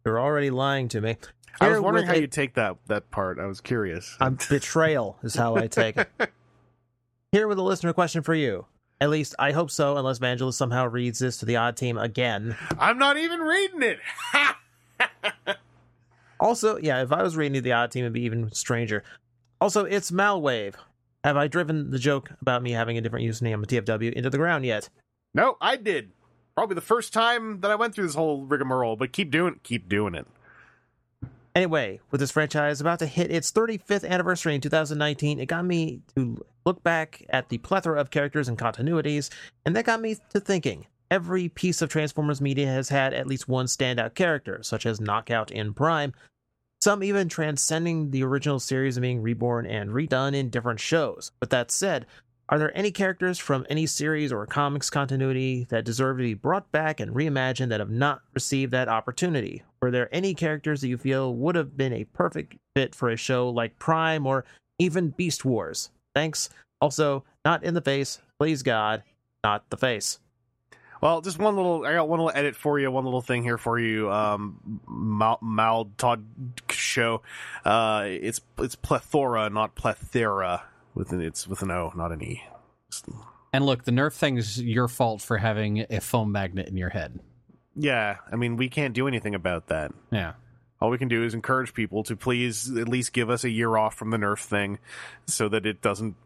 You're 0.05 0.21
already 0.21 0.51
lying 0.51 0.89
to 0.89 1.01
me. 1.01 1.17
I 1.61 1.69
was 1.71 1.81
wondering 1.81 2.07
how 2.07 2.15
a- 2.15 2.21
you 2.21 2.27
take 2.27 2.55
that 2.55 2.77
that 2.87 3.11
part. 3.11 3.39
I 3.39 3.47
was 3.47 3.61
curious. 3.61 4.17
I'm 4.21 4.39
betrayal 4.49 5.19
is 5.23 5.35
how 5.35 5.57
I 5.57 5.67
take 5.67 5.97
it. 5.97 6.09
Here 7.33 7.49
with 7.49 7.59
a 7.59 7.63
listener 7.63 7.93
question 7.93 8.23
for 8.23 8.35
you. 8.35 8.67
At 9.01 9.11
least 9.11 9.35
I 9.39 9.53
hope 9.53 9.71
so, 9.71 9.97
unless 9.97 10.19
Evangelist 10.19 10.57
somehow 10.59 10.87
reads 10.87 11.19
this 11.19 11.39
to 11.39 11.47
the 11.47 11.57
odd 11.57 11.77
team 11.77 11.99
again. 11.99 12.57
I'm 12.79 12.99
not 12.99 13.17
even 13.17 13.41
reading 13.41 13.83
it. 13.83 13.99
Also, 16.43 16.77
yeah, 16.79 17.01
if 17.03 17.13
I 17.13 17.23
was 17.23 17.37
reading 17.37 17.55
to 17.55 17.61
the 17.61 17.71
odd 17.71 17.93
team, 17.93 18.03
it'd 18.03 18.13
be 18.13 18.23
even 18.23 18.51
stranger. 18.53 19.05
Also, 19.61 19.85
it's 19.85 20.11
Malwave. 20.11 20.75
Have 21.23 21.37
I 21.37 21.47
driven 21.47 21.93
the 21.93 22.01
joke 22.01 22.31
about 22.41 22.65
me 22.65 22.73
having 22.73 22.99
a 22.99 23.01
different 23.01 23.25
username 23.25 23.59
on 23.59 23.65
TFW 23.65 24.13
into 24.13 24.29
the 24.29 24.39
ground 24.39 24.67
yet? 24.67 24.89
no, 25.35 25.57
I 25.61 25.77
did. 25.77 26.11
Probably 26.57 26.75
the 26.75 26.81
first 26.81 27.13
time 27.13 27.61
that 27.61 27.71
I 27.71 27.77
went 27.77 27.95
through 27.95 28.07
this 28.07 28.17
whole 28.17 28.43
rigmarole. 28.45 28.97
But 28.97 29.13
keep 29.13 29.31
doing 29.31 29.61
keep 29.63 29.89
doing 29.89 30.17
it. 30.17 30.27
Anyway, 31.55 32.01
with 32.11 32.21
this 32.21 32.31
franchise 32.31 32.81
about 32.81 32.99
to 32.99 33.07
hit 33.07 33.31
its 33.31 33.53
35th 33.53 34.09
anniversary 34.09 34.55
in 34.55 34.61
2019, 34.61 35.39
it 35.39 35.47
got 35.47 35.65
me 35.65 36.01
to 36.17 36.43
look 36.65 36.83
back 36.83 37.25
at 37.29 37.51
the 37.51 37.59
plethora 37.59 38.01
of 38.01 38.11
characters 38.11 38.49
and 38.49 38.57
continuities, 38.57 39.29
and 39.67 39.77
that 39.77 39.85
got 39.85 40.01
me 40.01 40.17
to 40.31 40.41
thinking. 40.41 40.87
Every 41.11 41.51
piece 41.51 41.83
of 41.83 41.91
Transformers 41.91 42.41
media 42.41 42.67
has 42.69 42.89
had 42.89 43.13
at 43.13 43.27
least 43.27 43.49
one 43.49 43.67
standout 43.67 44.15
character, 44.15 44.63
such 44.63 44.87
as 44.87 44.99
Knockout 44.99 45.51
in 45.51 45.75
Prime, 45.75 46.15
some 46.81 47.03
even 47.03 47.29
transcending 47.29 48.11
the 48.11 48.25
original 48.25 48.59
series 48.59 48.97
and 48.97 49.03
being 49.03 49.21
reborn 49.21 49.67
and 49.67 49.91
redone 49.91 50.35
in 50.35 50.49
different 50.49 50.81
shows. 50.81 51.33
With 51.39 51.51
that 51.51 51.71
said, 51.71 52.07
are 52.49 52.59
there 52.59 52.77
any 52.77 52.91
characters 52.91 53.39
from 53.39 53.67
any 53.69 53.87
series 53.87 54.33
or 54.33 54.47
comics 54.47 54.89
continuity 54.89 55.67
that 55.69 55.85
deserve 55.85 56.17
to 56.17 56.23
be 56.23 56.35
brought 56.35 56.73
back 56.73 56.99
and 56.99 57.15
reimagined 57.15 57.69
that 57.69 57.81
have 57.81 57.91
not 57.91 58.23
received 58.35 58.73
that 58.73 58.89
opportunity? 58.89 59.63
Were 59.83 59.91
there 59.91 60.09
any 60.15 60.33
characters 60.33 60.81
that 60.81 60.89
you 60.89 60.97
feel 60.97 61.35
would 61.35 61.57
have 61.57 61.77
been 61.77 61.93
a 61.93 62.05
perfect 62.05 62.57
fit 62.77 62.95
for 62.95 63.11
a 63.11 63.17
show 63.17 63.51
like 63.51 63.81
Prime 63.81 64.27
or 64.27 64.45
even 64.79 65.11
Beast 65.11 65.45
Wars? 65.45 65.91
Thanks. 66.15 66.49
Also, 66.81 67.25
not 67.45 67.65
in 67.65 67.75
the 67.75 67.81
face, 67.81 68.21
please 68.39 68.63
God, 68.63 69.03
not 69.43 69.69
the 69.71 69.77
face. 69.77 70.21
Well, 71.01 71.21
just 71.21 71.41
one 71.41 71.57
little. 71.57 71.85
I 71.85 71.95
got 71.95 72.09
one 72.09 72.21
little 72.21 72.31
edit 72.33 72.55
for 72.55 72.79
you. 72.79 72.89
One 72.93 73.05
little 73.05 73.23
thing 73.23 73.43
here 73.43 73.59
for 73.59 73.77
you. 73.77 74.09
Um, 74.09 74.81
Mal, 74.89 75.41
Mal 75.43 75.91
Todd 75.99 76.25
show. 76.71 77.23
Uh, 77.65 78.05
it's 78.07 78.41
it's 78.59 78.77
plethora, 78.77 79.51
not 79.51 79.75
plethora. 79.75 80.63
With 80.95 81.11
an 81.11 81.21
it's 81.21 81.49
with 81.49 81.61
an 81.63 81.73
O, 81.73 81.93
not 81.97 82.13
an 82.13 82.23
E. 82.23 82.45
And 83.53 83.67
look, 83.67 83.83
the 83.83 83.91
Nerf 83.91 84.13
thing's 84.13 84.63
your 84.63 84.87
fault 84.87 85.21
for 85.23 85.39
having 85.39 85.87
a 85.91 86.01
foam 86.01 86.31
magnet 86.31 86.69
in 86.69 86.77
your 86.77 86.91
head. 86.91 87.19
Yeah, 87.75 88.17
I 88.31 88.37
mean 88.37 88.57
we 88.57 88.69
can't 88.69 88.95
do 88.95 89.09
anything 89.09 89.35
about 89.35 89.69
that. 89.69 89.93
Yeah. 90.11 90.35
All 90.81 90.91
we 90.91 90.99
can 90.99 91.09
do 91.09 91.23
is 91.23 91.33
encourage 91.33 91.75
people 91.75 92.03
to 92.05 92.17
please 92.17 92.77
at 92.77 92.89
least 92.89 93.13
give 93.13 93.31
us 93.31 93.45
a 93.45 93.51
year 93.51 93.77
off 93.77 93.95
from 93.95 94.11
the 94.11 94.17
Nerf 94.17 94.41
thing, 94.41 94.79
so 95.27 95.49
that 95.49 95.65
it 95.65 95.81
doesn't 95.81 96.17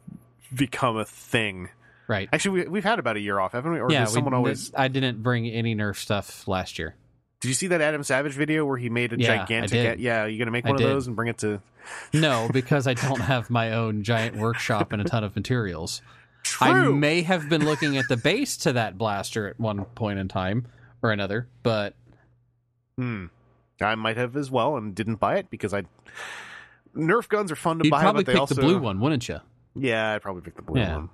become 0.55 0.97
a 0.97 1.05
thing. 1.05 1.69
Right. 2.09 2.29
Actually, 2.33 2.63
we, 2.63 2.69
we've 2.69 2.85
had 2.85 2.99
about 2.99 3.17
a 3.17 3.21
year 3.21 3.39
off, 3.39 3.53
haven't 3.53 3.73
we? 3.73 3.81
Or 3.81 3.91
yeah, 3.91 4.05
does 4.05 4.15
someone 4.15 4.33
we, 4.33 4.37
always? 4.39 4.73
I 4.75 4.89
didn't 4.89 5.23
bring 5.23 5.47
any 5.47 5.75
Nerf 5.75 5.97
stuff 5.97 6.49
last 6.49 6.79
year. 6.79 6.95
Did 7.41 7.49
you 7.49 7.55
see 7.55 7.67
that 7.67 7.83
Adam 7.83 8.03
Savage 8.03 8.33
video 8.33 8.65
where 8.65 8.79
he 8.79 8.89
made 8.89 9.13
a 9.13 9.19
Yeah, 9.19 9.39
gigantic? 9.39 9.71
did. 9.71 10.01
Yeah, 10.01 10.23
are 10.23 10.29
you 10.29 10.39
gonna 10.39 10.51
make 10.51 10.65
one 10.65 10.77
of 10.77 10.81
those 10.81 11.07
and 11.07 11.15
bring 11.15 11.29
it 11.29 11.39
to? 11.39 11.61
No, 12.13 12.49
because 12.51 12.87
I 12.87 12.95
don't 12.95 13.21
have 13.21 13.51
my 13.51 13.73
own 13.75 14.03
giant 14.05 14.37
workshop 14.37 14.93
and 14.93 15.03
a 15.03 15.05
ton 15.05 15.23
of 15.23 15.37
materials. 15.37 16.01
True. 16.43 16.67
I 16.67 16.89
may 16.89 17.23
have 17.23 17.49
been 17.49 17.65
looking 17.65 17.99
at 17.99 18.09
the 18.09 18.17
base 18.17 18.57
to 18.59 18.73
that 18.73 18.97
blaster 18.97 19.49
at 19.49 19.61
one 19.61 19.85
point 19.85 20.19
in 20.19 20.29
time 20.29 20.67
or 21.07 21.13
another, 21.13 21.47
but 21.63 21.95
Hmm. 22.99 23.27
I 23.81 23.95
might 23.95 24.17
have 24.17 24.37
as 24.37 24.51
well 24.51 24.77
and 24.77 24.95
didn't 24.95 25.17
buy 25.17 25.37
it 25.37 25.51
because 25.51 25.75
I. 25.75 25.83
Nerf 26.97 27.29
guns 27.29 27.53
are 27.53 27.57
fun 27.57 27.79
to 27.79 27.85
you'd 27.85 27.91
buy, 27.91 28.01
probably 28.03 28.25
but 28.25 28.27
they 28.27 28.33
pick 28.33 28.41
also 28.41 28.55
the 28.55 28.63
blue 28.63 28.79
one, 28.79 29.01
wouldn't 29.01 29.29
you? 29.29 29.41
Yeah, 29.75 30.15
I'd 30.15 30.23
probably 30.23 30.41
pick 30.43 30.57
the 30.57 30.63
blue 30.63 30.81
Yeah. 30.81 30.97
one. 30.97 31.09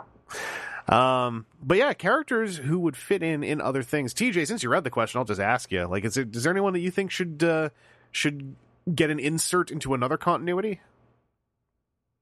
Um, 0.89 1.47
but 1.63 1.77
yeah, 1.79 1.93
characters 1.93 2.57
who 2.59 2.79
would 2.81 2.97
fit 2.97 3.23
in 3.23 3.43
in 3.43 3.61
other 3.61 3.83
things. 3.83 4.15
TJ, 4.15 4.47
since 4.47 4.63
you 4.63 4.69
read 4.69 4.85
the 4.85 4.91
question, 4.91 5.19
I'll 5.19 5.25
just 5.25 5.41
ask 5.41 5.73
you: 5.73 5.87
like, 5.87 6.05
is, 6.05 6.17
it, 6.17 6.35
is 6.37 6.45
there 6.45 6.53
anyone 6.53 6.73
that 6.75 6.81
you 6.81 6.91
think 6.93 7.11
should 7.11 7.43
uh, 7.43 7.71
should 8.13 8.55
get 8.95 9.11
an 9.11 9.19
insert 9.19 9.71
into 9.73 9.93
another 9.95 10.17
continuity? 10.17 10.81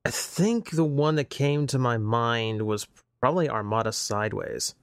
I 0.07 0.11
think 0.11 0.71
the 0.71 0.85
one 0.85 1.17
that 1.17 1.29
came 1.29 1.67
to 1.69 1.79
my 1.79 1.99
mind 1.99 2.63
was 2.63 2.87
probably 3.21 3.49
Armada 3.51 3.93
Sideways. 3.93 4.75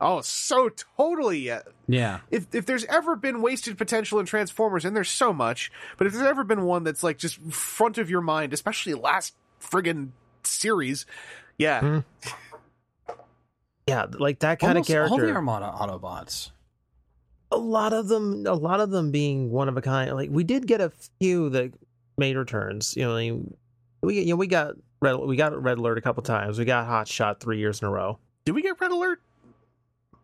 Oh, 0.00 0.20
so 0.20 0.68
totally. 0.98 1.50
Uh, 1.50 1.60
Yeah. 1.86 2.20
if 2.30 2.54
if 2.54 2.66
there's 2.66 2.84
ever 2.86 3.16
been 3.16 3.40
wasted 3.42 3.78
potential 3.78 4.18
in 4.18 4.26
Transformers, 4.26 4.84
and 4.84 4.94
there's 4.96 5.10
so 5.10 5.32
much, 5.32 5.70
but 5.96 6.06
if 6.06 6.12
there's 6.12 6.26
ever 6.26 6.44
been 6.44 6.62
one 6.64 6.84
that's 6.84 7.02
like 7.02 7.18
just 7.18 7.40
front 7.52 7.98
of 7.98 8.10
your 8.10 8.20
mind, 8.20 8.52
especially 8.52 8.94
last 8.94 9.34
friggin' 9.60 10.10
series, 10.44 11.06
yeah, 11.58 11.80
Hmm. 11.80 11.98
Yeah, 13.88 14.06
like 14.18 14.40
that 14.40 14.58
kind 14.58 14.72
Almost 14.72 14.90
of 14.90 14.92
character. 14.94 15.12
All 15.14 15.20
the 15.20 15.32
Armada 15.32 15.72
Autobots. 15.78 16.50
a 17.52 17.56
lot 17.56 17.92
of 17.92 18.08
them 18.08 18.44
a 18.46 18.54
lot 18.54 18.80
of 18.80 18.90
them 18.90 19.12
being 19.12 19.50
one 19.52 19.68
of 19.68 19.76
a 19.76 19.80
kind 19.80 20.12
like 20.12 20.28
we 20.32 20.42
did 20.42 20.66
get 20.66 20.80
a 20.80 20.90
few 21.20 21.48
that 21.50 21.72
made 22.18 22.34
returns 22.36 22.96
you 22.96 23.04
know 23.04 23.14
like, 23.14 23.40
We 24.02 24.18
you 24.20 24.30
know 24.30 24.36
we 24.36 24.48
got 24.48 24.74
red 25.00 25.14
we 25.16 25.36
got 25.36 25.62
red 25.62 25.78
alert 25.78 25.98
a 25.98 26.00
couple 26.00 26.22
times. 26.24 26.58
We 26.58 26.64
got 26.64 26.86
hot 26.86 27.06
shot 27.06 27.38
three 27.38 27.58
years 27.58 27.80
in 27.80 27.86
a 27.86 27.90
row. 27.92 28.18
Did 28.44 28.56
we 28.56 28.62
get 28.62 28.80
Red 28.80 28.90
Alert? 28.92 29.20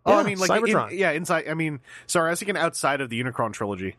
Oh, 0.04 0.18
I 0.18 0.22
mean, 0.24 0.38
like, 0.38 0.50
in- 0.50 0.62
Cybertron. 0.62 0.98
yeah, 0.98 1.12
inside. 1.12 1.48
I 1.48 1.54
mean, 1.54 1.80
sorry, 2.06 2.28
I 2.28 2.30
was 2.30 2.38
thinking 2.40 2.56
outside 2.56 3.00
of 3.00 3.10
the 3.10 3.22
Unicron 3.22 3.52
trilogy. 3.52 3.96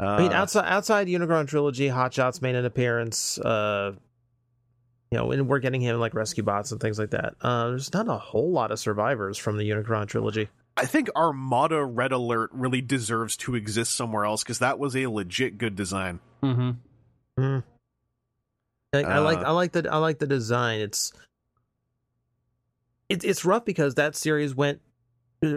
Uh, 0.00 0.04
I 0.06 0.18
mean, 0.22 0.32
outside 0.32 0.66
outside 0.66 1.06
Unicron 1.06 1.46
trilogy, 1.46 1.88
Hot 1.88 2.12
Shot's 2.12 2.40
made 2.42 2.54
an 2.54 2.64
appearance. 2.64 3.38
Uh, 3.38 3.92
you 5.10 5.18
know, 5.18 5.30
and 5.30 5.46
we're 5.48 5.60
getting 5.60 5.80
him 5.80 6.00
like 6.00 6.14
rescue 6.14 6.42
bots 6.42 6.72
and 6.72 6.80
things 6.80 6.98
like 6.98 7.10
that. 7.10 7.34
Uh, 7.40 7.68
there's 7.68 7.92
not 7.92 8.08
a 8.08 8.16
whole 8.18 8.50
lot 8.50 8.72
of 8.72 8.80
survivors 8.80 9.38
from 9.38 9.58
the 9.58 9.68
Unicron 9.70 10.08
trilogy. 10.08 10.48
I 10.76 10.86
think 10.86 11.08
Armada 11.14 11.84
Red 11.84 12.10
Alert 12.10 12.50
really 12.52 12.80
deserves 12.80 13.36
to 13.38 13.54
exist 13.54 13.94
somewhere 13.94 14.24
else 14.24 14.42
because 14.42 14.58
that 14.58 14.78
was 14.80 14.96
a 14.96 15.06
legit 15.06 15.56
good 15.58 15.76
design. 15.76 16.18
Mm-hmm. 16.42 17.58
I, 18.92 19.02
I 19.02 19.18
like 19.18 19.38
Uh, 19.38 19.42
I 19.42 19.50
like 19.50 19.72
the 19.72 19.88
I 19.92 19.98
like 19.98 20.18
the 20.18 20.26
design. 20.26 20.80
It's 20.80 21.12
it, 23.08 23.22
it's 23.22 23.44
rough 23.44 23.64
because 23.64 23.94
that 23.96 24.16
series 24.16 24.54
went 24.54 24.80
uh, 24.80 24.83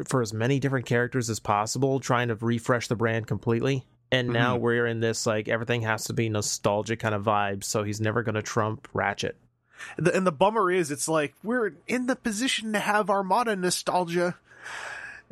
for 0.07 0.21
as 0.21 0.33
many 0.33 0.59
different 0.59 0.85
characters 0.85 1.29
as 1.29 1.39
possible, 1.39 1.99
trying 1.99 2.27
to 2.29 2.35
refresh 2.35 2.87
the 2.87 2.95
brand 2.95 3.27
completely. 3.27 3.85
And 4.11 4.29
now 4.29 4.57
Mhm. 4.57 4.61
we're 4.61 4.87
in 4.87 4.99
this 5.01 5.25
like 5.25 5.47
everything 5.49 5.81
has 5.81 6.05
to 6.05 6.13
be 6.13 6.29
nostalgic 6.29 6.99
kind 6.99 7.13
of 7.13 7.23
vibe. 7.23 7.63
So 7.63 7.83
he's 7.83 7.99
never 7.99 8.23
going 8.23 8.35
to 8.35 8.41
trump 8.41 8.87
Ratchet. 8.93 9.35
The, 9.97 10.15
and 10.15 10.25
the 10.25 10.31
bummer 10.31 10.71
is, 10.71 10.89
it's 10.91 11.07
like 11.07 11.35
we're 11.43 11.73
in 11.87 12.07
the 12.07 12.15
position 12.15 12.73
to 12.73 12.79
have 12.79 13.09
Armada 13.09 13.55
nostalgia. 13.55 14.35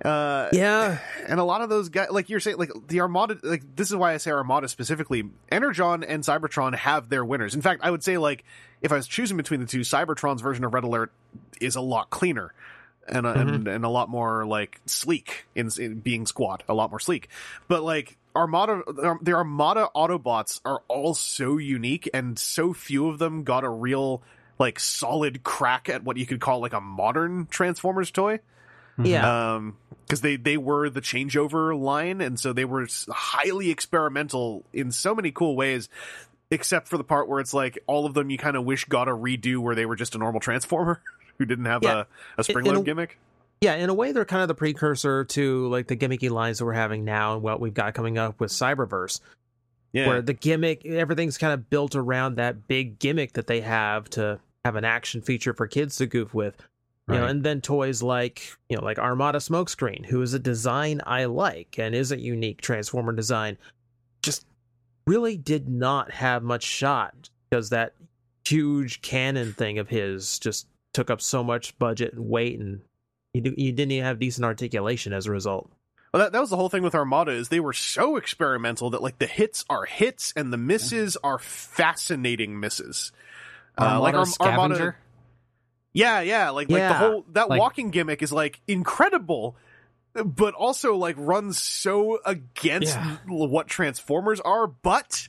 Uh, 0.04 0.50
Yeah, 0.52 0.98
and 1.26 1.40
a 1.40 1.44
lot 1.46 1.62
of 1.62 1.70
those 1.70 1.88
guys, 1.88 2.10
like 2.12 2.30
you're 2.30 2.42
saying, 2.42 2.58
like 2.58 2.72
the 2.90 3.00
Armada, 3.00 3.38
like 3.44 3.64
this 3.78 3.90
is 3.90 3.96
why 3.96 4.14
I 4.14 4.18
say 4.18 4.30
Armada 4.32 4.68
specifically. 4.68 5.24
Energon 5.50 6.04
and 6.04 6.22
Cybertron 6.22 6.76
have 6.76 7.08
their 7.08 7.24
winners. 7.24 7.56
In 7.56 7.62
fact, 7.62 7.80
I 7.82 7.92
would 7.92 8.04
say 8.04 8.18
like 8.18 8.44
if 8.82 8.92
I 8.92 8.96
was 8.98 9.08
choosing 9.08 9.38
between 9.38 9.62
the 9.62 9.66
two, 9.66 9.80
Cybertron's 9.80 10.42
version 10.42 10.66
of 10.66 10.74
Red 10.74 10.84
Alert 10.84 11.14
is 11.62 11.78
a 11.78 11.82
lot 11.82 12.10
cleaner 12.10 12.54
and 13.08 13.26
uh, 13.26 13.34
and, 13.34 13.68
and 13.68 13.86
a 13.86 13.90
lot 13.90 14.10
more 14.10 14.46
like 14.46 14.80
sleek 14.86 15.46
in, 15.56 15.70
in 15.80 16.00
being 16.00 16.26
squat, 16.26 16.64
a 16.68 16.74
lot 16.74 16.90
more 16.90 17.00
sleek. 17.00 17.30
But 17.68 17.84
like 17.84 18.18
Armada, 18.36 18.82
the 19.22 19.34
Armada 19.34 19.90
Autobots 19.96 20.62
are 20.66 20.82
all 20.88 21.14
so 21.14 21.58
unique, 21.58 22.10
and 22.14 22.38
so 22.38 22.74
few 22.74 23.10
of 23.10 23.20
them 23.20 23.44
got 23.44 23.64
a 23.64 23.70
real 23.70 24.22
like 24.58 24.80
solid 24.80 25.44
crack 25.44 25.90
at 25.90 26.04
what 26.04 26.18
you 26.18 26.26
could 26.26 26.40
call 26.40 26.60
like 26.62 26.74
a 26.74 26.82
modern 26.82 27.48
Transformers 27.48 28.12
toy 28.12 28.40
yeah. 29.04 29.56
um 29.56 29.78
because 30.06 30.22
they 30.22 30.36
they 30.36 30.58
were 30.58 30.90
the 30.90 31.02
changeover 31.02 31.78
line 31.78 32.22
and 32.22 32.40
so 32.40 32.54
they 32.54 32.66
were 32.66 32.88
highly 33.10 33.70
experimental 33.70 34.64
in 34.72 34.92
so 34.92 35.14
many 35.16 35.32
cool 35.32 35.56
ways 35.56 35.90
except 36.52 36.88
for 36.88 36.98
the 36.98 37.04
part 37.04 37.28
where 37.28 37.40
it's 37.40 37.54
like 37.54 37.80
all 37.88 38.06
of 38.06 38.14
them 38.14 38.30
you 38.30 38.38
kind 38.38 38.56
of 38.56 38.64
wish 38.64 38.86
got 38.86 39.08
a 39.08 39.12
redo 39.12 39.58
where 39.58 39.76
they 39.76 39.86
were 39.86 39.96
just 39.96 40.16
a 40.16 40.18
normal 40.18 40.40
transformer 40.40 41.02
who 41.40 41.46
didn't 41.46 41.66
have 41.66 41.84
Yeah. 41.84 42.04
a, 42.38 42.42
a 42.42 42.44
spring 42.44 42.66
In- 42.66 42.72
in 42.72 42.76
load 42.78 42.86
gimmick 42.86 43.18
Yeah, 43.62 43.76
in 43.76 43.90
a 43.90 43.94
way, 43.94 44.12
they're 44.12 44.26
kind 44.26 44.42
of 44.42 44.48
the 44.48 44.56
precursor 44.56 45.24
to 45.26 45.68
like 45.70 45.88
the 45.88 45.96
gimmicky 45.96 46.30
lines 46.30 46.60
that 46.60 46.66
we're 46.66 46.74
having 46.74 47.06
now 47.06 47.34
and 47.34 47.42
what 47.42 47.60
we've 47.60 47.74
got 47.74 47.94
coming 47.94 48.18
up 48.18 48.40
with 48.40 48.52
Cyberverse, 48.52 49.22
yeah 49.94 50.08
where 50.08 50.22
the 50.22 50.34
gimmick, 50.34 50.86
everything's 50.86 51.38
kind 51.38 51.54
of 51.54 51.70
built 51.70 51.96
around 51.96 52.36
that 52.36 52.68
big 52.68 53.00
gimmick 53.00 53.34
that 53.34 53.48
they 53.48 53.62
have 53.62 54.10
to 54.12 54.40
have 54.66 54.76
an 54.76 54.84
action 54.86 55.22
feature 55.22 55.54
for 55.54 55.68
kids 55.68 55.96
to 55.98 56.06
goof 56.06 56.34
with. 56.34 56.56
You 57.08 57.14
know, 57.20 57.28
and 57.28 57.44
then 57.44 57.62
toys 57.62 58.02
like 58.02 58.42
you 58.68 58.76
know, 58.76 58.84
like 58.84 58.98
Armada 58.98 59.38
Smokescreen, 59.38 60.04
who 60.08 60.24
is 60.24 60.34
a 60.34 60.40
design 60.40 61.02
I 61.06 61.26
like 61.26 61.78
and 61.78 61.94
is 61.94 62.12
a 62.12 62.20
unique 62.20 62.62
Transformer 62.62 63.14
design, 63.14 63.60
just 64.24 64.48
really 65.06 65.38
did 65.38 65.70
not 65.70 66.10
have 66.10 66.42
much 66.42 66.64
shot 66.64 67.30
because 67.52 67.70
that 67.70 67.94
huge 68.44 69.04
cannon 69.04 69.54
thing 69.54 69.78
of 69.78 69.88
his 69.88 70.40
just 70.40 70.66
took 70.96 71.10
up 71.10 71.22
so 71.22 71.44
much 71.44 71.78
budget 71.78 72.14
and 72.14 72.28
weight, 72.28 72.60
and 72.60 72.82
you, 73.34 73.42
d- 73.42 73.54
you 73.58 73.72
didn't 73.72 73.92
even 73.92 74.06
have 74.06 74.18
decent 74.20 74.46
articulation 74.46 75.14
as 75.14 75.28
a 75.28 75.32
result. 75.32 75.70
well 76.14 76.24
that, 76.24 76.32
that 76.32 76.40
was 76.40 76.50
the 76.50 76.56
whole 76.56 76.70
thing 76.70 76.84
with 76.84 76.96
armada 76.96 77.32
is 77.32 77.50
they 77.50 77.60
were 77.60 77.74
so 77.74 78.16
experimental 78.16 78.90
that 78.92 79.02
like 79.02 79.20
the 79.20 79.28
hits 79.28 79.66
are 79.70 79.86
hits 79.86 80.34
and 80.36 80.52
the 80.54 80.58
misses 80.58 81.18
are 81.24 81.38
fascinating 81.40 82.60
misses 82.60 83.12
Uh, 83.78 84.00
like 84.00 84.14
Armada 84.14 84.18
Arm- 84.18 84.26
Scavenger. 84.26 84.98
Yeah, 85.94 86.22
yeah, 86.22 86.50
like 86.50 86.70
like 86.70 86.82
the 86.82 86.94
whole 86.94 87.26
that 87.34 87.50
like- 87.50 87.60
walking 87.60 87.90
gimmick 87.92 88.22
is 88.22 88.32
like 88.34 88.60
incredible, 88.68 89.56
but 90.14 90.54
also 90.54 90.96
like 90.96 91.16
runs 91.18 91.58
so 91.62 92.20
against 92.26 92.96
Yeah. 92.96 93.18
what 93.28 93.68
Transformers 93.68 94.40
are, 94.42 94.68
but 94.68 95.28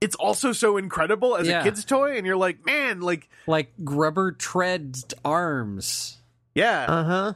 it's 0.00 0.14
also 0.16 0.52
so 0.52 0.76
incredible 0.76 1.36
as 1.36 1.46
Yeah. 1.48 1.60
a 1.60 1.64
kid's 1.64 1.84
toy, 1.84 2.16
and 2.16 2.26
you're 2.26 2.36
like, 2.36 2.64
man, 2.66 3.00
like 3.00 3.28
like 3.46 3.72
rubber 3.78 4.32
tread 4.32 4.96
arms. 5.24 6.18
yeah, 6.54 6.84
Uh 6.88 7.04
huh. 7.04 7.32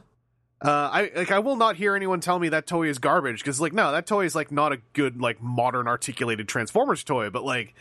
uh, 0.61 0.89
I 0.91 1.11
like 1.15 1.31
I 1.31 1.39
will 1.39 1.55
not 1.55 1.75
hear 1.75 1.95
anyone 1.95 2.19
tell 2.21 2.37
me 2.39 2.49
that 2.49 2.67
toy 2.67 2.87
is 2.87 2.99
garbage 2.99 3.39
because 3.39 3.59
like 3.59 3.73
no, 3.73 3.91
that 3.91 4.05
toy 4.07 4.25
is 4.25 4.35
like 4.35 4.51
not 4.51 4.71
a 4.73 4.77
good 4.93 5.19
like 5.21 5.41
modern 5.41 5.87
articulated 5.87 6.47
Transformers 6.47 7.03
toy, 7.03 7.29
but 7.29 7.43
like 7.43 7.73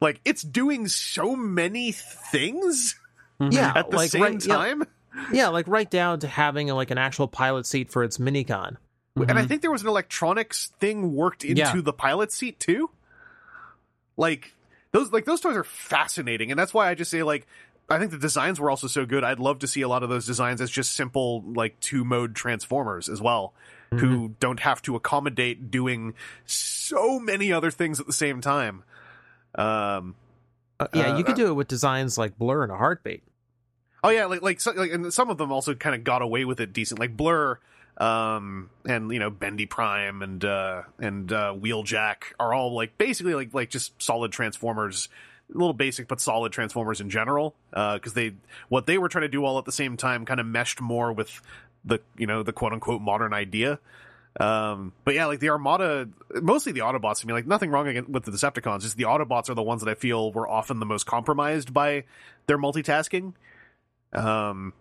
like 0.00 0.20
it's 0.24 0.42
doing 0.42 0.88
so 0.88 1.36
many 1.36 1.92
things 1.92 2.94
Yeah, 3.40 3.72
at 3.74 3.90
the 3.90 3.96
like 3.96 4.10
same 4.10 4.22
right, 4.22 4.40
time. 4.40 4.84
yeah, 5.32 5.48
like 5.48 5.68
right 5.68 5.90
down 5.90 6.20
to 6.20 6.28
having 6.28 6.70
a, 6.70 6.74
like 6.74 6.90
an 6.90 6.98
actual 6.98 7.28
pilot 7.28 7.66
seat 7.66 7.90
for 7.90 8.02
its 8.04 8.18
minicon. 8.18 8.76
And 9.16 9.38
I 9.38 9.42
Mhm. 9.44 9.48
think 9.48 9.62
there 9.62 9.70
was 9.70 9.82
an 9.82 9.88
electronics 9.88 10.72
thing 10.80 11.14
worked 11.14 11.44
into 11.44 11.60
Yeah. 11.60 11.80
the 11.80 11.92
pilot 11.92 12.32
seat 12.32 12.58
too. 12.58 12.90
Like 14.16 14.54
those 14.92 15.12
like 15.12 15.24
those 15.24 15.40
toys 15.40 15.56
are 15.56 15.64
fascinating 15.64 16.50
and 16.50 16.58
that's 16.58 16.72
why 16.72 16.88
I 16.88 16.94
just 16.94 17.10
say 17.10 17.22
like 17.22 17.46
I 17.88 17.98
think 17.98 18.12
the 18.12 18.18
designs 18.18 18.58
were 18.58 18.70
also 18.70 18.86
so 18.86 19.04
good. 19.04 19.24
I'd 19.24 19.38
love 19.38 19.58
to 19.60 19.66
see 19.66 19.82
a 19.82 19.88
lot 19.88 20.02
of 20.02 20.08
those 20.08 20.24
designs 20.26 20.60
as 20.60 20.70
just 20.70 20.92
simple 20.94 21.42
like 21.42 21.78
two 21.80 22.04
mode 22.04 22.34
transformers 22.34 23.08
as 23.08 23.20
well 23.20 23.52
who 23.90 24.34
don't 24.40 24.58
have 24.58 24.82
to 24.82 24.96
accommodate 24.96 25.70
doing 25.70 26.14
so 26.46 27.20
many 27.20 27.52
other 27.52 27.70
things 27.70 28.00
at 28.00 28.06
the 28.06 28.12
same 28.12 28.40
time. 28.40 28.82
Um 29.54 30.16
Uh, 30.80 30.88
yeah, 30.92 31.12
Uh, 31.12 31.18
you 31.18 31.24
could 31.24 31.34
uh, 31.34 31.36
do 31.36 31.46
it 31.48 31.54
with 31.54 31.68
designs 31.68 32.18
like 32.18 32.36
Blurr 32.36 32.64
and 32.64 32.72
a 32.72 32.76
Heartbeat. 32.76 33.22
Oh 34.02 34.10
yeah, 34.10 34.26
like 34.26 34.42
like, 34.42 34.60
so, 34.60 34.72
like 34.72 34.90
and 34.90 35.14
some 35.14 35.30
of 35.30 35.38
them 35.38 35.52
also 35.52 35.74
kind 35.74 35.94
of 35.94 36.04
got 36.04 36.22
away 36.22 36.44
with 36.44 36.60
it 36.60 36.72
decent, 36.72 36.98
like 36.98 37.16
Blurr, 37.16 37.56
um, 37.98 38.70
and 38.84 39.12
you 39.12 39.18
know 39.18 39.30
Bendy 39.30 39.66
Prime 39.66 40.22
and 40.22 40.44
uh, 40.44 40.82
and 40.98 41.32
uh, 41.32 41.54
Wheeljack 41.54 42.34
are 42.40 42.52
all 42.52 42.74
like 42.74 42.98
basically 42.98 43.34
like 43.34 43.54
like 43.54 43.70
just 43.70 44.00
solid 44.02 44.32
Transformers, 44.32 45.08
little 45.48 45.74
basic 45.74 46.08
but 46.08 46.20
solid 46.20 46.52
Transformers 46.52 47.00
in 47.00 47.10
general, 47.10 47.54
Uh 47.72 47.94
because 47.94 48.14
they 48.14 48.34
what 48.68 48.86
they 48.86 48.98
were 48.98 49.08
trying 49.08 49.22
to 49.22 49.28
do 49.28 49.44
all 49.44 49.58
at 49.58 49.64
the 49.64 49.72
same 49.72 49.96
time 49.96 50.24
kind 50.24 50.40
of 50.40 50.46
meshed 50.46 50.80
more 50.80 51.12
with 51.12 51.40
the 51.84 52.00
you 52.18 52.26
know 52.26 52.42
the 52.42 52.52
quote 52.52 52.72
unquote 52.72 53.00
modern 53.00 53.32
idea. 53.32 53.78
Um, 54.40 54.92
but 55.04 55.14
yeah, 55.14 55.26
like 55.26 55.38
the 55.38 55.50
Armada, 55.50 56.08
mostly 56.42 56.72
the 56.72 56.80
Autobots. 56.80 57.24
I 57.24 57.26
mean, 57.26 57.36
like 57.36 57.46
nothing 57.46 57.70
wrong 57.70 57.86
with 58.08 58.24
the 58.24 58.32
Decepticons. 58.32 58.82
Just 58.82 58.96
the 58.96 59.04
Autobots 59.04 59.48
are 59.48 59.54
the 59.54 59.62
ones 59.62 59.82
that 59.84 59.90
I 59.90 59.94
feel 59.94 60.32
were 60.32 60.48
often 60.48 60.80
the 60.80 60.86
most 60.86 61.06
compromised 61.06 61.72
by 61.72 62.04
their 62.46 62.58
multitasking. 62.58 63.34
Um, 64.12 64.72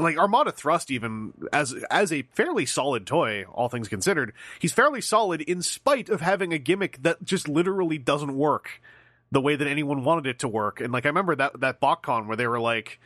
like 0.00 0.18
Armada 0.18 0.52
Thrust, 0.52 0.90
even 0.90 1.32
as 1.52 1.74
as 1.90 2.12
a 2.12 2.22
fairly 2.34 2.66
solid 2.66 3.06
toy, 3.06 3.44
all 3.52 3.68
things 3.68 3.88
considered, 3.88 4.32
he's 4.58 4.72
fairly 4.72 5.00
solid 5.00 5.40
in 5.42 5.62
spite 5.62 6.08
of 6.08 6.20
having 6.20 6.52
a 6.52 6.58
gimmick 6.58 7.02
that 7.02 7.22
just 7.24 7.48
literally 7.48 7.98
doesn't 7.98 8.34
work 8.36 8.80
the 9.32 9.40
way 9.40 9.54
that 9.56 9.68
anyone 9.68 10.02
wanted 10.04 10.26
it 10.26 10.38
to 10.40 10.48
work. 10.48 10.80
And 10.80 10.92
like 10.92 11.04
I 11.06 11.08
remember 11.08 11.36
that 11.36 11.60
that 11.60 11.80
BotCon 11.80 12.26
where 12.26 12.36
they 12.36 12.46
were 12.46 12.60
like. 12.60 13.00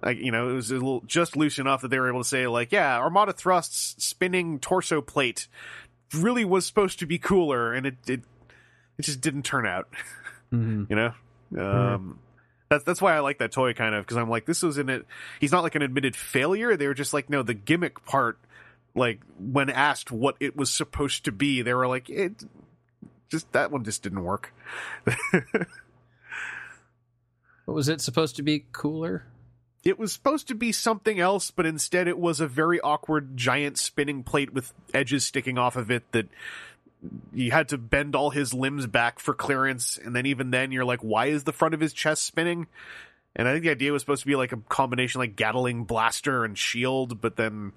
Like 0.00 0.18
you 0.18 0.30
know, 0.30 0.48
it 0.50 0.52
was 0.52 0.70
a 0.70 0.74
little 0.74 1.00
just 1.06 1.36
loose 1.36 1.58
enough 1.58 1.82
that 1.82 1.88
they 1.88 1.98
were 1.98 2.08
able 2.08 2.22
to 2.22 2.28
say 2.28 2.46
like, 2.46 2.70
yeah, 2.70 2.98
Armada 3.00 3.32
Thrust's 3.32 3.96
spinning 4.04 4.60
torso 4.60 5.00
plate 5.00 5.48
really 6.14 6.44
was 6.44 6.64
supposed 6.66 7.00
to 7.00 7.06
be 7.06 7.18
cooler, 7.18 7.72
and 7.74 7.84
it 7.84 7.96
it, 8.06 8.20
it 8.96 9.02
just 9.02 9.20
didn't 9.20 9.42
turn 9.42 9.66
out. 9.66 9.88
Mhm. 10.52 10.88
you 10.88 10.96
know 10.96 11.12
um 11.94 12.20
that's 12.68 12.84
that's 12.84 13.00
why 13.00 13.14
i 13.14 13.20
like 13.20 13.38
that 13.38 13.52
toy 13.52 13.72
kind 13.72 13.94
of 13.94 14.04
because 14.04 14.16
i'm 14.16 14.30
like 14.30 14.46
this 14.46 14.62
was 14.62 14.78
in 14.78 14.88
it 14.88 15.06
he's 15.40 15.52
not 15.52 15.62
like 15.62 15.74
an 15.74 15.82
admitted 15.82 16.14
failure 16.14 16.76
they 16.76 16.86
were 16.86 16.94
just 16.94 17.14
like 17.14 17.30
no 17.30 17.42
the 17.42 17.54
gimmick 17.54 18.04
part 18.04 18.38
like 18.94 19.20
when 19.38 19.70
asked 19.70 20.10
what 20.10 20.36
it 20.40 20.56
was 20.56 20.70
supposed 20.70 21.24
to 21.24 21.32
be 21.32 21.62
they 21.62 21.74
were 21.74 21.86
like 21.86 22.08
it 22.10 22.32
just 23.30 23.50
that 23.52 23.70
one 23.70 23.84
just 23.84 24.02
didn't 24.02 24.24
work 24.24 24.52
But 27.66 27.74
was 27.74 27.90
it 27.90 28.00
supposed 28.00 28.36
to 28.36 28.42
be 28.42 28.64
cooler? 28.72 29.26
it 29.84 29.98
was 29.98 30.12
supposed 30.12 30.48
to 30.48 30.54
be 30.54 30.72
something 30.72 31.20
else 31.20 31.50
but 31.50 31.66
instead 31.66 32.08
it 32.08 32.18
was 32.18 32.40
a 32.40 32.48
very 32.48 32.80
awkward 32.80 33.36
giant 33.36 33.78
spinning 33.78 34.22
plate 34.22 34.52
with 34.52 34.72
edges 34.92 35.24
sticking 35.24 35.56
off 35.58 35.76
of 35.76 35.90
it 35.90 36.10
that 36.12 36.26
you 37.32 37.50
had 37.50 37.68
to 37.68 37.78
bend 37.78 38.16
all 38.16 38.30
his 38.30 38.52
limbs 38.52 38.86
back 38.86 39.20
for 39.20 39.34
clearance 39.34 39.98
and 40.02 40.14
then 40.16 40.26
even 40.26 40.50
then 40.50 40.72
you're 40.72 40.84
like 40.84 41.00
why 41.00 41.26
is 41.26 41.44
the 41.44 41.52
front 41.52 41.74
of 41.74 41.80
his 41.80 41.92
chest 41.92 42.24
spinning 42.24 42.66
and 43.36 43.46
i 43.46 43.52
think 43.52 43.64
the 43.64 43.70
idea 43.70 43.92
was 43.92 44.02
supposed 44.02 44.22
to 44.22 44.26
be 44.26 44.34
like 44.34 44.52
a 44.52 44.56
combination 44.68 45.20
like 45.20 45.36
gatling 45.36 45.84
blaster 45.84 46.44
and 46.44 46.58
shield 46.58 47.20
but 47.20 47.36
then 47.36 47.72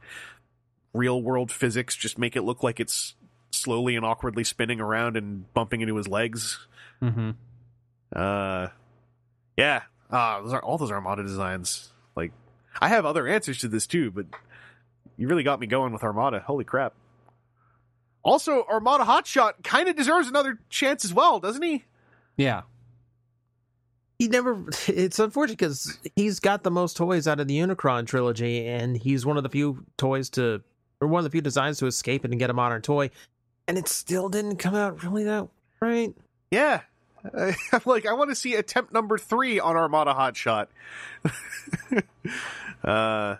real 0.93 1.22
world 1.22 1.52
physics 1.52 1.95
just 1.95 2.18
make 2.18 2.35
it 2.35 2.41
look 2.41 2.64
like 2.64 2.80
it's 2.80 3.14
slowly 3.52 3.95
and 3.95 4.06
awkwardly 4.06 4.43
spinning 4.43 4.81
around 4.81 5.15
and 5.15 5.53
bumping 5.53 5.81
into 5.81 5.95
his 5.95 6.07
legs 6.07 6.68
Mm-hmm. 7.02 7.31
uh 8.15 8.68
Yeah, 9.57 9.81
uh, 10.10 10.41
those 10.41 10.53
are 10.53 10.61
all 10.64 10.77
those 10.77 10.91
Armada 10.91 11.23
designs. 11.23 11.91
Like, 12.15 12.31
I 12.80 12.88
have 12.89 13.06
other 13.06 13.27
answers 13.27 13.60
to 13.60 13.68
this 13.68 13.88
too, 13.88 14.11
but 14.11 14.26
you 15.18 15.27
really 15.27 15.43
got 15.43 15.60
me 15.60 15.68
going 15.68 15.93
with 15.93 16.03
Armada. 16.03 16.39
Holy 16.39 16.64
crap! 16.64 16.93
Also, 18.23 18.64
Armada 18.69 19.03
Hotshot 19.03 19.64
kind 19.64 19.88
of 19.89 19.95
deserves 19.95 20.27
another 20.27 20.60
chance 20.69 21.03
as 21.03 21.14
well, 21.14 21.39
doesn't 21.39 21.64
he? 21.64 21.85
Yeah. 22.38 22.61
he 24.19 24.27
never 24.27 24.65
it's 24.88 25.19
unfortunate 25.19 25.57
because 25.57 25.99
he's 26.15 26.39
got 26.39 26.64
the 26.64 26.72
most 26.72 26.98
toys 26.98 27.27
out 27.27 27.39
of 27.39 27.48
the 27.48 27.57
unicron 27.57 28.06
trilogy 28.06 28.68
and 28.68 28.98
he's 28.98 29.26
one 29.26 29.38
of 29.38 29.43
the 29.43 29.49
few 29.49 29.85
toys 29.98 30.30
to 30.31 30.61
or 30.99 31.07
one 31.07 31.19
of 31.19 31.23
the 31.23 31.30
few 31.31 31.41
designs 31.41 31.80
to 31.80 31.88
escape 31.88 32.23
it 32.23 32.31
and 32.31 32.39
get 32.39 32.49
a 32.49 32.53
modern 32.53 32.81
toy 32.81 33.10
and 33.68 33.77
it 33.77 33.88
still 33.88 34.30
didn't 34.30 34.57
come 34.57 34.76
out 34.76 35.03
really 35.03 35.23
that 35.23 35.48
right 35.80 36.14
Yeah. 36.52 36.81
Uh, 37.23 37.52
I'm 37.72 37.81
like, 37.85 38.06
I 38.07 38.14
want 38.14 38.30
to 38.31 38.35
see 38.35 38.56
attempt 38.56 38.93
number 38.93 39.18
three 39.18 39.60
on 39.60 39.76
Armada 39.76 40.14
Hotshot. 40.14 40.68
uh, 42.84 43.35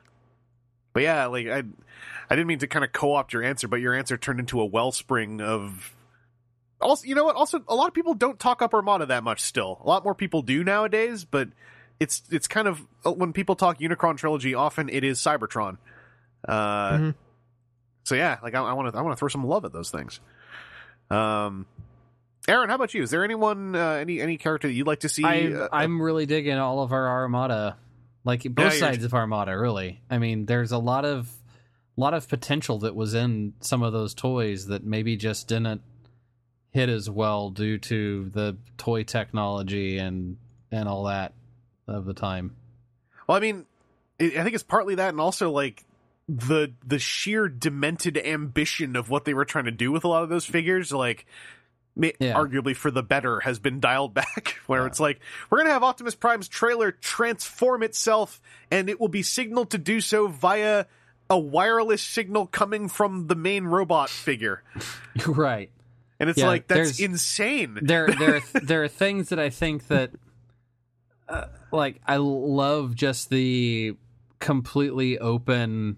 but 0.94 1.04
yeah, 1.04 1.26
like 1.28 1.48
I, 1.48 1.64
I 2.30 2.36
didn't 2.36 2.48
mean 2.48 2.60
to 2.60 2.68
kind 2.68 2.86
of 2.86 2.92
co-opt 2.92 3.34
your 3.34 3.44
answer, 3.44 3.68
but 3.68 3.78
your 3.82 3.94
answer 3.94 4.18
turned 4.18 4.40
into 4.40 4.60
a 4.62 4.66
wellspring 4.66 5.42
of. 5.42 5.96
Also, 6.80 7.06
you 7.06 7.14
know 7.14 7.26
what? 7.26 7.36
Also, 7.36 7.64
a 7.68 7.76
lot 7.76 7.88
of 7.88 7.94
people 7.94 8.14
don't 8.16 8.40
talk 8.40 8.62
up 8.62 8.74
Armada 8.74 9.06
that 9.08 9.24
much. 9.24 9.42
Still, 9.42 9.80
a 9.84 9.88
lot 9.88 10.04
more 10.04 10.16
people 10.16 10.42
do 10.42 10.64
nowadays. 10.64 11.26
But 11.26 11.50
it's 12.00 12.24
it's 12.32 12.48
kind 12.48 12.68
of 12.68 12.86
uh, 13.06 13.12
when 13.12 13.34
people 13.34 13.56
talk 13.56 13.80
Unicron 13.80 14.18
trilogy, 14.18 14.56
often 14.56 14.90
it 14.90 15.04
is 15.04 15.20
Cybertron. 15.20 15.78
Uh, 16.48 16.92
Mhm. 16.98 17.16
so 18.04 18.16
yeah, 18.16 18.38
like 18.42 18.56
I 18.56 18.74
want 18.74 18.92
to 18.92 18.98
I 18.98 19.02
want 19.04 19.16
to 19.16 19.20
throw 19.20 19.28
some 19.28 19.46
love 19.46 19.64
at 19.66 19.74
those 19.74 19.92
things. 19.92 20.20
Um, 21.12 21.68
Aaron, 22.48 22.70
how 22.70 22.76
about 22.76 22.94
you? 22.96 23.04
Is 23.04 23.12
there 23.12 23.24
anyone, 23.24 23.76
uh, 23.76 23.92
any 23.92 24.20
any 24.20 24.38
character 24.38 24.68
that 24.68 24.74
you'd 24.74 24.88
like 24.88 25.02
to 25.02 25.10
see? 25.10 25.24
I, 25.24 25.52
uh, 25.54 25.68
I'm 25.72 26.02
really 26.02 26.26
digging 26.26 26.58
all 26.58 26.82
of 26.82 26.92
our 26.92 27.08
Armada, 27.08 27.78
like 28.24 28.44
both 28.44 28.66
you're- 28.66 28.78
sides 28.78 29.04
of 29.04 29.14
Armada. 29.14 29.58
Really, 29.58 30.02
I 30.10 30.18
mean, 30.18 30.46
there's 30.46 30.72
a 30.72 30.78
lot 30.78 31.06
of 31.06 31.30
lot 31.98 32.14
of 32.14 32.28
potential 32.28 32.80
that 32.80 32.96
was 32.96 33.14
in 33.14 33.54
some 33.60 33.84
of 33.84 33.94
those 33.94 34.14
toys 34.14 34.68
that 34.68 34.84
maybe 34.84 35.18
just 35.18 35.48
didn't 35.48 35.82
hit 36.72 36.90
as 36.90 37.10
well 37.10 37.50
due 37.50 37.78
to 37.78 38.30
the 38.30 38.58
toy 38.78 39.04
technology 39.04 39.98
and 39.98 40.38
and 40.72 40.88
all 40.88 41.04
that 41.04 41.34
of 41.88 42.06
the 42.06 42.14
time. 42.14 42.56
Well, 43.28 43.38
I 43.38 43.42
mean, 43.42 43.66
I 44.20 44.26
I 44.26 44.44
think 44.44 44.54
it's 44.54 44.64
partly 44.64 44.96
that, 44.96 45.10
and 45.10 45.20
also 45.20 45.52
like 45.52 45.86
the 46.30 46.74
the 46.86 47.00
sheer 47.00 47.50
demented 47.50 48.18
ambition 48.18 48.96
of 48.96 49.10
what 49.10 49.26
they 49.26 49.34
were 49.34 49.46
trying 49.46 49.66
to 49.66 49.72
do 49.72 49.92
with 49.92 50.04
a 50.04 50.08
lot 50.08 50.24
of 50.24 50.30
those 50.30 50.46
figures, 50.46 50.92
like. 50.92 51.26
Yeah. 51.96 52.34
Arguably 52.36 52.76
for 52.76 52.90
the 52.90 53.04
better 53.04 53.42
has 53.42 53.60
been 53.60 53.80
dialed 53.80 54.14
back, 54.14 54.58
where 54.68 54.82
Yeah. 54.82 54.88
it's 54.88 55.00
like 55.00 55.20
we're 55.50 55.58
gonna 55.60 55.72
have 55.72 55.84
Optimus 55.84 56.16
Prime's 56.16 56.48
trailer 56.48 56.92
transform 56.92 57.84
itself, 57.84 58.42
and 58.72 58.90
it 58.90 59.00
will 59.00 59.10
be 59.10 59.24
signaled 59.24 59.72
to 59.72 59.78
do 59.78 60.00
so 60.02 60.28
via 60.28 60.86
a 61.30 61.38
wireless 61.38 62.02
signal 62.02 62.46
coming 62.48 62.88
from 62.90 63.28
the 63.28 63.36
main 63.36 63.66
robot 63.66 64.10
figure, 64.10 64.64
right. 65.28 65.70
and 66.20 66.30
it's 66.30 66.40
Yeah, 66.40 66.48
like 66.48 66.68
that's 66.68 67.00
insane. 67.00 67.78
there 67.82 68.08
there 68.08 68.36
are, 68.38 68.42
there 68.64 68.84
are 68.84 68.88
things 68.88 69.30
that 69.30 69.40
I 69.40 69.50
think 69.50 69.88
that 69.88 70.12
uh, 71.28 71.48
like 71.72 72.02
I 72.08 72.18
love 72.18 72.96
just 72.96 73.30
the 73.30 73.96
completely 74.40 75.20
open 75.20 75.98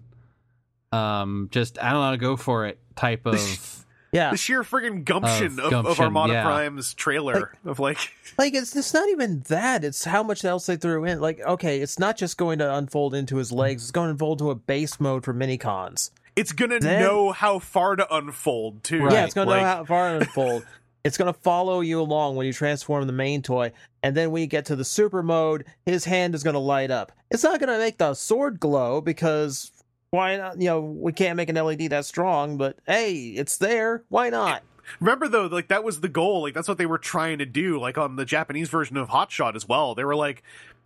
um 0.92 1.48
just 1.50 1.82
I 1.82 1.90
don't 1.92 2.10
know 2.12 2.16
go 2.16 2.36
for 2.36 2.66
it 2.66 2.78
type 2.94 3.26
of 3.26 3.83
yeah 4.14 4.30
the 4.30 4.36
sheer 4.38 4.62
friggin' 4.62 5.04
gumption 5.04 5.60
Of 5.60 5.72
of, 5.74 5.86
of, 5.86 6.00
Armada 6.00 6.32
yeah. 6.32 6.42
Prime's 6.44 6.94
trailer 6.94 7.52
of 7.66 7.78
like 7.78 7.98
like 8.38 8.54
it's 8.54 8.74
it's 8.74 8.94
not 8.94 9.08
even 9.10 9.40
that 9.48 9.84
it's 9.84 10.04
how 10.04 10.22
much 10.22 10.44
else 10.44 10.64
they 10.66 10.76
threw 10.76 11.04
in 11.04 11.20
like 11.20 11.40
okay 11.40 11.80
it's 11.80 11.98
not 11.98 12.16
just 12.16 12.38
going 12.38 12.58
to 12.60 12.74
unfold 12.74 13.14
into 13.14 13.36
his 13.36 13.52
legs 13.52 13.82
it's 13.82 13.90
going 13.90 14.06
to 14.06 14.12
unfold 14.12 14.38
to 14.38 14.50
a 14.50 14.54
base 14.54 14.98
mode 14.98 15.24
for 15.24 15.32
mini 15.34 15.58
cons 15.58 16.10
it's 16.36 16.52
gonna 16.52 16.80
Then- 16.80 17.02
know 17.02 17.30
how 17.32 17.58
far 17.60 17.94
to 17.94 18.12
unfold 18.12 18.82
too. 18.82 19.02
Right. 19.04 19.12
Yeah, 19.12 19.24
it's 19.24 19.34
going 19.34 19.46
to 19.46 19.52
Like, 19.52 19.62
know 19.62 19.68
how 19.68 19.84
far 19.84 20.10
to 20.10 20.16
unfold. 20.24 20.66
it's 21.04 21.16
going 21.16 21.32
to 21.32 21.38
follow 21.40 21.80
you 21.80 22.00
along 22.00 22.34
when 22.34 22.44
you 22.44 22.52
transform 22.52 23.06
the 23.06 23.12
main 23.12 23.40
toy. 23.40 23.70
And 24.02 24.16
then 24.16 24.32
when 24.32 24.40
you 24.40 24.48
get 24.48 24.64
to 24.66 24.74
the 24.74 24.84
super 24.84 25.22
mode, 25.22 25.64
his 25.86 26.04
hand 26.04 26.34
is 26.34 26.42
going 26.42 26.54
to 26.54 26.58
light 26.60 26.90
up. 26.90 27.12
It's 27.30 27.44
not 27.44 27.60
going 27.60 27.70
to 27.72 27.78
make 27.78 27.98
the 27.98 28.14
sword 28.14 28.58
glow 28.58 29.00
because 29.00 29.70
why 30.14 30.36
not? 30.36 30.60
You 30.60 30.68
know, 30.68 30.80
we 30.80 31.12
can't 31.12 31.36
make 31.36 31.48
an 31.48 31.56
LED 31.56 31.90
that 31.90 32.04
strong, 32.04 32.56
but 32.56 32.78
hey, 32.86 33.14
it's 33.36 33.56
there. 33.56 34.04
Why 34.08 34.30
not? 34.30 34.62
Remember 35.00 35.26
though, 35.26 35.46
like 35.46 35.68
that 35.68 35.82
was 35.82 36.00
the 36.00 36.08
goal. 36.08 36.42
Like 36.42 36.54
that's 36.54 36.68
what 36.68 36.78
they 36.78 36.86
were 36.86 36.98
trying 36.98 37.38
to 37.38 37.46
do. 37.46 37.80
Like 37.80 37.98
on 37.98 38.14
the 38.16 38.24
Japanese 38.24 38.68
version 38.68 38.96
of 38.96 39.08
Hot 39.08 39.32
Shot 39.32 39.56
as 39.56 39.66
well. 39.68 39.94
They 39.96 40.04
were 40.04 40.14
like, 40.14 40.44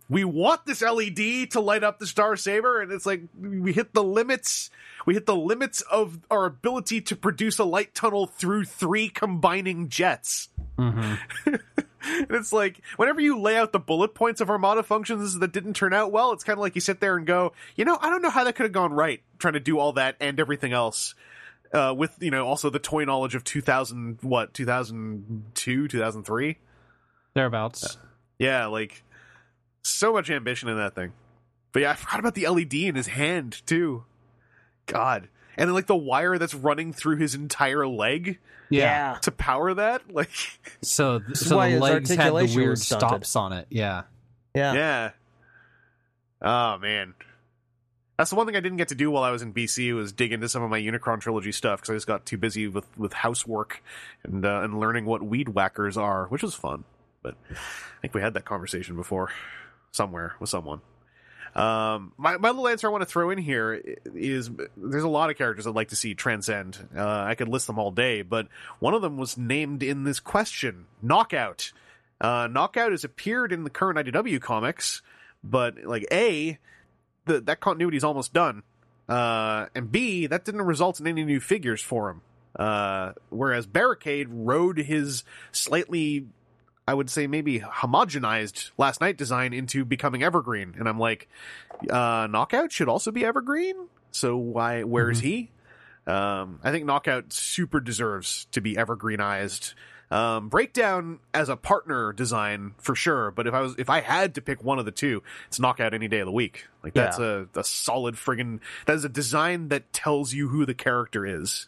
we 0.09 0.23
want 0.23 0.65
this 0.65 0.81
LED 0.81 1.51
to 1.51 1.59
light 1.59 1.83
up 1.83 1.99
the 1.99 2.07
Star 2.07 2.35
Saber, 2.35 2.81
and 2.81 2.91
it's 2.91 3.05
like 3.05 3.21
we 3.39 3.71
hit 3.71 3.93
the 3.93 4.03
limits. 4.03 4.71
We 5.05 5.13
hit 5.13 5.27
the 5.27 5.35
limits 5.35 5.81
of 5.81 6.19
our 6.31 6.45
ability 6.45 7.01
to 7.01 7.15
produce 7.15 7.59
a 7.59 7.63
light 7.65 7.93
tunnel 7.93 8.25
through 8.25 8.65
three 8.65 9.09
combining 9.09 9.89
jets. 9.89 10.49
mhm. 10.77 11.19
And 12.01 12.31
it's 12.31 12.53
like 12.53 12.81
whenever 12.97 13.19
you 13.21 13.39
lay 13.39 13.57
out 13.57 13.71
the 13.71 13.79
bullet 13.79 14.13
points 14.15 14.41
of 14.41 14.49
Armada 14.49 14.83
functions 14.83 15.37
that 15.39 15.51
didn't 15.51 15.73
turn 15.73 15.93
out 15.93 16.11
well, 16.11 16.31
it's 16.31 16.43
kind 16.43 16.57
of 16.57 16.61
like 16.61 16.75
you 16.75 16.81
sit 16.81 16.99
there 16.99 17.17
and 17.17 17.25
go, 17.27 17.53
you 17.75 17.85
know, 17.85 17.97
I 17.99 18.09
don't 18.09 18.21
know 18.21 18.29
how 18.29 18.43
that 18.45 18.55
could 18.55 18.63
have 18.63 18.71
gone 18.71 18.93
right 18.93 19.21
trying 19.37 19.53
to 19.55 19.59
do 19.59 19.79
all 19.79 19.93
that 19.93 20.15
and 20.19 20.39
everything 20.39 20.73
else. 20.73 21.15
Uh, 21.71 21.93
with 21.95 22.15
you 22.19 22.31
know 22.31 22.47
also 22.47 22.71
the 22.71 22.79
toy 22.79 23.03
knowledge 23.05 23.35
of 23.35 23.43
2000 23.43 24.17
what 24.23 24.55
2002 24.55 25.87
2003 25.87 26.57
thereabouts. 27.35 27.97
yeah 28.39 28.65
like 28.65 29.03
so 29.83 30.11
much 30.11 30.31
ambition 30.31 30.67
in 30.67 30.77
that 30.77 30.95
thing 30.95 31.13
but 31.71 31.83
yeah 31.83 31.91
i 31.91 31.93
forgot 31.93 32.19
about 32.19 32.33
the 32.33 32.47
led 32.47 32.73
in 32.73 32.95
his 32.95 33.05
hand 33.05 33.61
too 33.67 34.03
god 34.87 35.29
and 35.57 35.67
then 35.67 35.73
like 35.73 35.87
the 35.87 35.95
wire 35.95 36.37
that's 36.37 36.53
running 36.53 36.93
through 36.93 37.17
his 37.17 37.35
entire 37.35 37.87
leg 37.87 38.39
Yeah. 38.69 39.17
to 39.23 39.31
power 39.31 39.73
that 39.73 40.13
like 40.13 40.29
So 40.81 41.21
is 41.29 41.39
so 41.41 41.59
the 41.61 41.79
legs 41.79 42.09
had 42.09 42.29
the 42.29 42.51
weird 42.55 42.69
was 42.71 42.85
stops 42.85 43.35
on 43.35 43.53
it. 43.53 43.67
Yeah. 43.69 44.03
Yeah. 44.55 44.73
Yeah. 44.73 45.11
Oh 46.41 46.77
man. 46.77 47.13
That's 48.17 48.31
the 48.31 48.35
one 48.35 48.45
thing 48.45 48.57
I 48.57 48.59
didn't 48.59 48.77
get 48.77 48.89
to 48.89 48.95
do 48.95 49.09
while 49.11 49.23
I 49.23 49.31
was 49.31 49.41
in 49.41 49.53
BC 49.53 49.95
was 49.95 50.11
dig 50.11 50.33
into 50.33 50.49
some 50.49 50.61
of 50.61 50.69
my 50.69 50.79
Unicron 50.81 51.21
trilogy 51.21 51.53
stuff 51.53 51.79
because 51.79 51.89
I 51.91 51.95
just 51.95 52.07
got 52.07 52.25
too 52.25 52.37
busy 52.37 52.67
with 52.67 52.85
with 52.97 53.13
housework 53.13 53.81
and 54.23 54.45
uh, 54.45 54.59
and 54.61 54.77
learning 54.79 55.05
what 55.05 55.23
weed 55.23 55.49
whackers 55.49 55.95
are, 55.97 56.25
which 56.27 56.43
was 56.43 56.53
fun. 56.53 56.83
But 57.23 57.35
I 57.49 57.55
think 58.01 58.13
we 58.13 58.21
had 58.21 58.33
that 58.33 58.43
conversation 58.45 58.95
before 58.97 59.31
somewhere 59.91 60.35
with 60.39 60.49
someone. 60.49 60.81
Um, 61.55 62.13
my 62.17 62.37
my 62.37 62.49
little 62.49 62.67
answer 62.67 62.87
I 62.87 62.91
want 62.91 63.01
to 63.01 63.09
throw 63.09 63.29
in 63.31 63.37
here 63.37 63.81
is 64.05 64.49
there's 64.77 65.03
a 65.03 65.09
lot 65.09 65.29
of 65.29 65.37
characters 65.37 65.65
I'd 65.67 65.75
like 65.75 65.89
to 65.89 65.95
see 65.95 66.13
transcend. 66.13 66.77
Uh, 66.95 67.07
I 67.07 67.35
could 67.35 67.47
list 67.47 67.67
them 67.67 67.79
all 67.79 67.91
day, 67.91 68.21
but 68.21 68.47
one 68.79 68.93
of 68.93 69.01
them 69.01 69.17
was 69.17 69.37
named 69.37 69.83
in 69.83 70.03
this 70.03 70.19
question: 70.19 70.85
Knockout. 71.01 71.71
Uh, 72.21 72.47
Knockout 72.51 72.91
has 72.91 73.03
appeared 73.03 73.51
in 73.51 73.63
the 73.63 73.69
current 73.69 73.97
IDW 73.97 74.41
comics, 74.41 75.01
but 75.43 75.83
like 75.85 76.05
A, 76.11 76.57
the, 77.25 77.41
that 77.41 77.59
continuity 77.61 77.97
is 77.97 78.03
almost 78.03 78.33
done, 78.33 78.63
uh, 79.07 79.67
and 79.73 79.91
B, 79.91 80.27
that 80.27 80.45
didn't 80.45 80.63
result 80.63 80.99
in 80.99 81.07
any 81.07 81.23
new 81.23 81.39
figures 81.39 81.81
for 81.81 82.09
him. 82.09 82.21
Uh, 82.55 83.13
whereas 83.29 83.65
Barricade 83.65 84.27
rode 84.29 84.77
his 84.77 85.23
slightly, 85.51 86.27
I 86.89 86.93
would 86.95 87.11
say 87.11 87.27
maybe 87.27 87.59
homogenized 87.59 88.71
Last 88.79 88.99
Knight 88.99 89.15
design 89.15 89.53
into 89.53 89.85
becoming 89.85 90.23
Evergreen, 90.23 90.73
and 90.75 90.89
I'm 90.89 90.97
like, 90.97 91.29
uh, 91.87 92.27
Knockout 92.27 92.71
should 92.71 92.89
also 92.89 93.11
be 93.11 93.23
Evergreen. 93.23 93.75
So 94.09 94.37
why? 94.37 94.81
Where's 94.81 95.19
he? 95.19 95.51
Um, 96.07 96.59
I 96.63 96.71
think 96.71 96.87
Knockout 96.87 97.31
super 97.31 97.79
deserves 97.79 98.47
to 98.53 98.61
be 98.61 98.73
evergreenized. 98.73 99.75
Um, 100.09 100.49
Breakdown 100.49 101.19
as 101.31 101.47
a 101.49 101.55
partner 101.55 102.11
design 102.11 102.73
for 102.79 102.95
sure, 102.95 103.29
but 103.29 103.45
if 103.45 103.53
I 103.53 103.61
was 103.61 103.75
if 103.77 103.91
I 103.91 104.01
had 104.01 104.33
to 104.33 104.41
pick 104.41 104.63
one 104.63 104.79
of 104.79 104.85
the 104.85 104.91
two, 104.91 105.21
it's 105.47 105.59
Knockout 105.59 105.93
any 105.93 106.07
day 106.07 106.21
of 106.21 106.25
the 106.25 106.31
week. 106.31 106.65
Like 106.83 106.95
that's 106.95 107.19
a, 107.19 107.47
a 107.53 107.63
solid 107.63 108.15
friggin' 108.15 108.61
that 108.87 108.95
is 108.95 109.05
a 109.05 109.09
design 109.09 109.67
that 109.67 109.93
tells 109.93 110.33
you 110.33 110.47
who 110.47 110.65
the 110.65 110.73
character 110.73 111.23
is. 111.23 111.67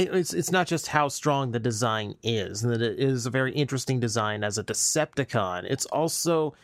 It- 0.00 0.14
It's 0.14 0.32
it's 0.34 0.50
not 0.50 0.66
just 0.66 0.88
how 0.88 1.08
strong 1.08 1.52
the 1.52 1.60
design 1.60 2.14
is, 2.22 2.62
and 2.62 2.72
that 2.72 2.82
it 2.82 2.98
is 2.98 3.26
a 3.26 3.30
very 3.30 3.52
interesting 3.52 4.00
design 4.00 4.42
as 4.44 4.58
a 4.58 4.64
Decepticon. 4.64 5.64
It's 5.64 5.86
also, 5.86 6.54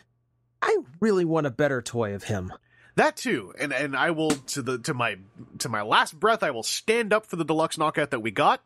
I 0.62 0.76
really 1.00 1.24
want 1.24 1.46
a 1.46 1.50
better 1.50 1.82
toy 1.82 2.14
of 2.14 2.24
him. 2.24 2.52
That 2.94 3.16
too, 3.16 3.52
and 3.58 3.72
and 3.72 3.94
I 3.94 4.10
will 4.10 4.30
to 4.30 4.62
the 4.62 4.78
to 4.78 4.94
my 4.94 5.16
to 5.58 5.68
my 5.68 5.82
last 5.82 6.18
breath, 6.18 6.42
I 6.42 6.50
will 6.50 6.62
stand 6.62 7.12
up 7.12 7.26
for 7.26 7.36
the 7.36 7.44
deluxe 7.44 7.76
knockout 7.76 8.10
that 8.10 8.20
we 8.20 8.30
got 8.30 8.62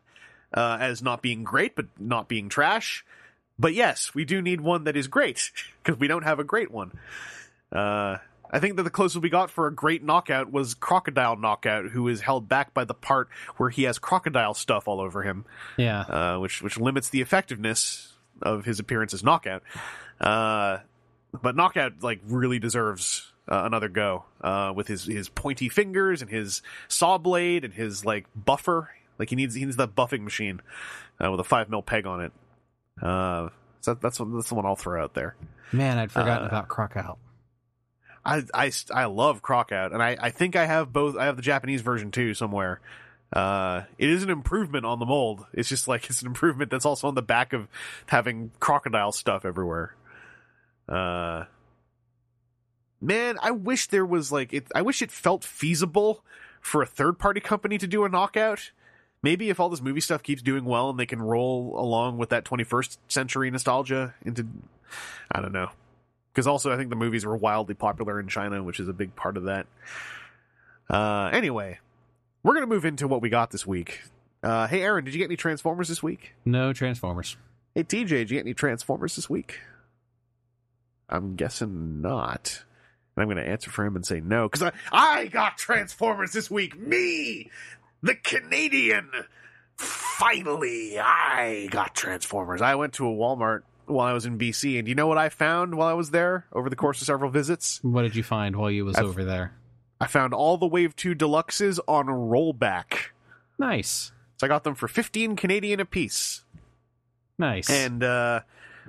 uh, 0.55 0.79
as 0.81 1.03
not 1.03 1.21
being 1.21 1.43
great, 1.43 1.75
but 1.75 1.87
not 1.99 2.29
being 2.29 2.49
trash. 2.49 3.05
But 3.59 3.75
yes, 3.75 4.15
we 4.15 4.25
do 4.25 4.41
need 4.41 4.61
one 4.61 4.85
that 4.85 4.97
is 4.97 5.09
great 5.09 5.51
because 5.83 5.99
we 5.99 6.07
don't 6.07 6.23
have 6.23 6.39
a 6.39 6.45
great 6.45 6.71
one. 6.71 6.93
Uh, 7.73 8.19
I 8.51 8.59
think 8.59 8.77
that 8.77 8.83
the 8.83 8.91
closest 8.91 9.23
we 9.23 9.29
got 9.31 9.51
for 9.51 9.67
a 9.69 9.73
great 9.75 10.03
knockout 10.03 10.51
was 10.51 10.75
Crocodile 10.75 11.37
Knockout, 11.37 11.87
who 11.87 12.09
is 12.09 12.21
held 12.21 12.49
back 12.49 12.75
by 12.75 12.85
the 12.85 12.95
part 12.95 13.29
where 13.59 13.71
he 13.71 13.85
has 13.85 13.99
crocodile 13.99 14.55
stuff 14.55 14.89
all 14.89 15.01
over 15.01 15.23
him 15.23 15.45
Yeah. 15.77 16.01
uh, 16.01 16.39
which 16.39 16.61
which 16.63 16.77
limits 16.79 17.11
the 17.11 17.21
effectiveness 17.21 18.13
of 18.43 18.65
his 18.65 18.81
appearance 18.81 19.15
as 19.15 19.23
knockout. 19.23 19.63
Uh, 20.21 20.79
but 21.43 21.55
Knockout 21.55 22.03
like 22.03 22.21
really 22.27 22.59
deserves 22.59 23.33
uh, 23.49 23.63
another 23.65 23.89
go 23.89 24.25
uh, 24.41 24.73
with 24.75 24.89
his 24.89 25.05
his 25.05 25.29
pointy 25.29 25.69
fingers 25.69 26.21
and 26.23 26.31
his 26.31 26.61
saw 26.89 27.19
blade 27.19 27.65
and 27.65 27.73
his 27.75 28.05
like 28.05 28.27
buffer. 28.35 28.91
Like 29.19 29.31
he 29.31 29.37
needs 29.37 29.55
he 29.55 29.65
needs 29.65 29.77
that 29.77 29.95
buffing 29.95 30.23
machine 30.23 30.61
uh, 31.25 31.31
with 31.31 31.39
a 31.41 31.45
five 31.45 31.69
mil 31.71 31.83
peg 31.83 32.07
on 32.07 32.21
it. 32.23 32.33
Uh, 33.01 33.51
so 33.81 33.95
that's 33.95 34.19
that's 34.19 34.49
the 34.49 34.55
one 34.55 34.67
I'll 34.67 34.77
throw 34.77 35.03
out 35.03 35.15
there. 35.15 35.37
Man, 35.73 35.99
I'd 35.99 36.11
forgotten 36.11 36.49
about 36.49 36.69
Crockout. 36.69 37.19
I 38.25 38.45
I 38.53 38.73
I 38.93 39.05
love 39.07 39.43
Crockout, 39.43 39.93
and 39.93 40.03
I 40.03 40.17
I 40.21 40.31
think 40.31 40.57
I 40.57 40.67
have 40.67 40.93
both. 40.93 41.17
I 41.17 41.25
have 41.25 41.37
the 41.37 41.43
Japanese 41.43 41.81
version 41.81 42.11
too 42.11 42.35
somewhere. 42.35 42.81
Uh, 43.33 43.83
it 43.97 44.11
is 44.11 44.23
an 44.23 44.31
improvement 44.31 44.85
on 44.85 44.99
the 44.99 45.07
mold. 45.07 45.47
It's 45.53 45.69
just 45.69 45.87
like 45.89 46.05
it's 46.11 46.23
an 46.23 46.29
improvement 46.29 46.71
that's 46.71 46.85
also 46.85 47.09
on 47.09 47.15
the 47.15 47.23
back 47.23 47.53
of 47.53 47.69
having 48.07 48.53
crocodile 48.61 49.13
stuff 49.13 49.45
everywhere. 49.45 49.95
Uh, 50.89 51.45
man, 53.01 53.39
I 53.41 53.53
wish 53.53 53.89
there 53.89 54.07
was 54.07 54.31
like 54.33 54.53
it. 54.53 54.67
I 54.75 54.83
wish 54.83 55.03
it 55.03 55.11
felt 55.11 55.45
feasible 55.45 56.25
for 56.61 56.83
a 56.83 56.87
third 56.87 57.19
party 57.19 57.41
company 57.41 57.79
to 57.79 57.87
do 57.87 58.05
a 58.05 58.09
knockout. 58.09 58.73
Maybe 59.23 59.51
if 59.51 59.61
all 59.61 59.69
this 59.69 59.83
movie 59.83 60.01
stuff 60.01 60.23
keeps 60.23 60.41
doing 60.43 60.65
well 60.65 60.89
and 60.91 60.99
they 60.99 61.07
can 61.07 61.21
roll 61.21 61.75
along 61.79 62.17
with 62.17 62.31
that 62.31 62.45
21st 62.45 62.97
century 63.07 63.51
nostalgia 63.51 64.15
into, 64.25 64.47
I 65.31 65.43
don't 65.43 65.53
know. 65.53 65.71
Because 66.33 66.47
also, 66.47 66.73
I 66.73 66.77
think 66.77 66.91
the 66.91 66.97
movies 66.97 67.27
were 67.27 67.37
wildly 67.37 67.75
popular 67.75 68.21
in 68.21 68.29
China, 68.29 68.63
which 68.63 68.79
is 68.81 68.89
a 68.89 68.93
big 68.93 69.17
part 69.17 69.37
of 69.37 69.45
that. 69.45 69.67
Uh, 70.89 71.31
anyway, 71.33 71.79
we're 72.43 72.55
gonna 72.55 72.67
move 72.67 72.85
into 72.85 73.09
what 73.09 73.21
we 73.21 73.29
got 73.29 73.51
this 73.51 73.67
week. 73.67 74.01
Uh, 74.43 74.67
hey, 74.67 74.83
Aaron, 74.83 75.05
did 75.05 75.15
you 75.15 75.19
get 75.19 75.27
any 75.27 75.37
Transformers 75.37 75.89
this 75.89 76.03
week? 76.03 76.33
No 76.45 76.73
Transformers. 76.73 77.37
Hey, 77.75 77.85
TJ, 77.85 78.09
did 78.09 78.31
you 78.31 78.37
get 78.37 78.47
any 78.47 78.55
Transformers 78.55 79.17
this 79.17 79.29
week? 79.29 79.61
I'm 81.09 81.37
guessing 81.37 82.01
not. 82.01 82.65
And 83.15 83.23
I'm 83.23 83.29
going 83.29 83.45
to 83.45 83.49
answer 83.49 83.71
for 83.71 83.85
him 83.85 83.97
and 83.97 84.07
say 84.07 84.21
no, 84.21 84.49
because 84.49 84.63
I, 84.63 84.73
I 84.93 85.27
got 85.27 85.59
Transformers 85.59 86.33
this 86.33 86.51
week. 86.51 86.79
Me, 86.79 87.51
the 88.03 88.15
Canadian. 88.15 89.11
Finally, 89.77 90.99
I 90.99 91.69
got 91.71 91.95
Transformers. 91.95 92.61
I 92.63 92.75
went 92.75 92.95
to 92.95 93.07
a 93.07 93.13
Walmart 93.13 93.63
while 93.91 94.07
I 94.07 94.13
was 94.13 94.27
in 94.27 94.39
BC, 94.39 94.79
and 94.79 94.89
you 94.89 94.95
know 94.95 95.07
what 95.07 95.19
I 95.19 95.29
found 95.29 95.75
while 95.75 95.89
I 95.89 95.93
was 95.93 96.11
there 96.11 96.47
over 96.53 96.71
the 96.71 96.77
course 96.77 97.01
of 97.01 97.07
several 97.07 97.31
visits? 97.31 97.81
What 97.83 98.03
did 98.03 98.17
you 98.17 98.23
find 98.23 98.57
while 98.57 98.71
you 98.71 98.85
was 98.85 98.97
I've- 98.97 99.07
over 99.07 99.25
there? 99.25 99.53
I 100.03 100.07
found 100.07 100.33
all 100.33 100.57
the 100.57 100.67
Wave 100.67 100.97
2 100.97 101.15
Deluxes 101.15 101.79
on 101.87 102.07
rollback. 102.07 103.11
Nice. 103.59 104.13
So 104.39 104.47
I 104.47 104.49
got 104.49 104.65
them 104.65 104.75
for 104.75 104.89
15 104.89 105.37
Canadian 105.37 105.79
apiece. 105.79 106.43
Nice. 107.39 107.69
And 107.69 108.03
uh, 108.03 108.41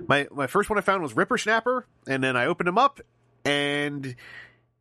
my 0.06 0.26
my 0.32 0.46
first 0.46 0.70
one 0.70 0.78
I 0.78 0.82
found 0.82 1.02
was 1.02 1.12
Rippersnapper, 1.12 1.84
and 2.06 2.24
then 2.24 2.36
I 2.36 2.46
opened 2.46 2.68
him 2.68 2.78
up, 2.78 3.00
and 3.44 4.16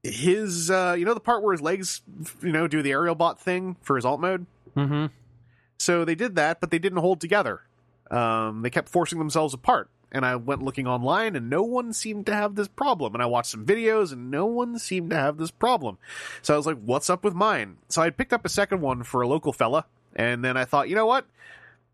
his 0.04 0.72
uh, 0.72 0.96
you 0.98 1.04
know 1.04 1.14
the 1.14 1.20
part 1.20 1.44
where 1.44 1.52
his 1.52 1.62
legs 1.62 2.02
you 2.42 2.52
know 2.54 2.68
do 2.68 2.82
the 2.82 2.92
aerial 2.92 3.16
bot 3.16 3.40
thing 3.40 3.76
for 3.82 3.98
his 3.98 4.06
alt 4.06 4.22
mode. 4.22 4.46
mm-hmm. 4.76 5.08
So 5.80 6.06
they 6.06 6.16
did 6.16 6.36
that, 6.36 6.62
but 6.62 6.70
they 6.72 6.80
didn't 6.80 7.00
hold 7.00 7.20
together. 7.20 7.62
Um, 8.10 8.62
they 8.62 8.70
kept 8.70 8.88
forcing 8.88 9.20
themselves 9.20 9.54
apart. 9.54 9.90
And 10.12 10.26
I 10.26 10.36
went 10.36 10.62
looking 10.62 10.88
online, 10.88 11.36
and 11.38 11.50
no 11.50 11.64
one 11.64 11.94
seemed 11.94 12.26
to 12.26 12.34
have 12.34 12.56
this 12.56 12.68
problem. 12.68 13.14
And 13.14 13.24
I 13.24 13.28
watched 13.28 13.52
some 13.52 13.66
videos, 13.66 14.12
and 14.12 14.30
no 14.30 14.46
one 14.46 14.78
seemed 14.78 15.12
to 15.12 15.16
have 15.16 15.38
this 15.38 15.52
problem. 15.52 15.98
So 16.42 16.54
I 16.54 16.58
was 16.58 16.66
like, 16.66 16.80
"What's 16.84 17.10
up 17.10 17.24
with 17.24 17.34
mine?" 17.34 17.78
So 17.88 18.02
I 18.02 18.10
picked 18.10 18.34
up 18.34 18.44
a 18.46 18.50
second 18.50 18.82
one 18.82 19.04
for 19.04 19.22
a 19.22 19.28
local 19.28 19.54
fella, 19.54 19.86
and 20.16 20.44
then 20.44 20.58
I 20.58 20.66
thought, 20.66 20.90
you 20.90 20.96
know 20.96 21.06
what? 21.06 21.26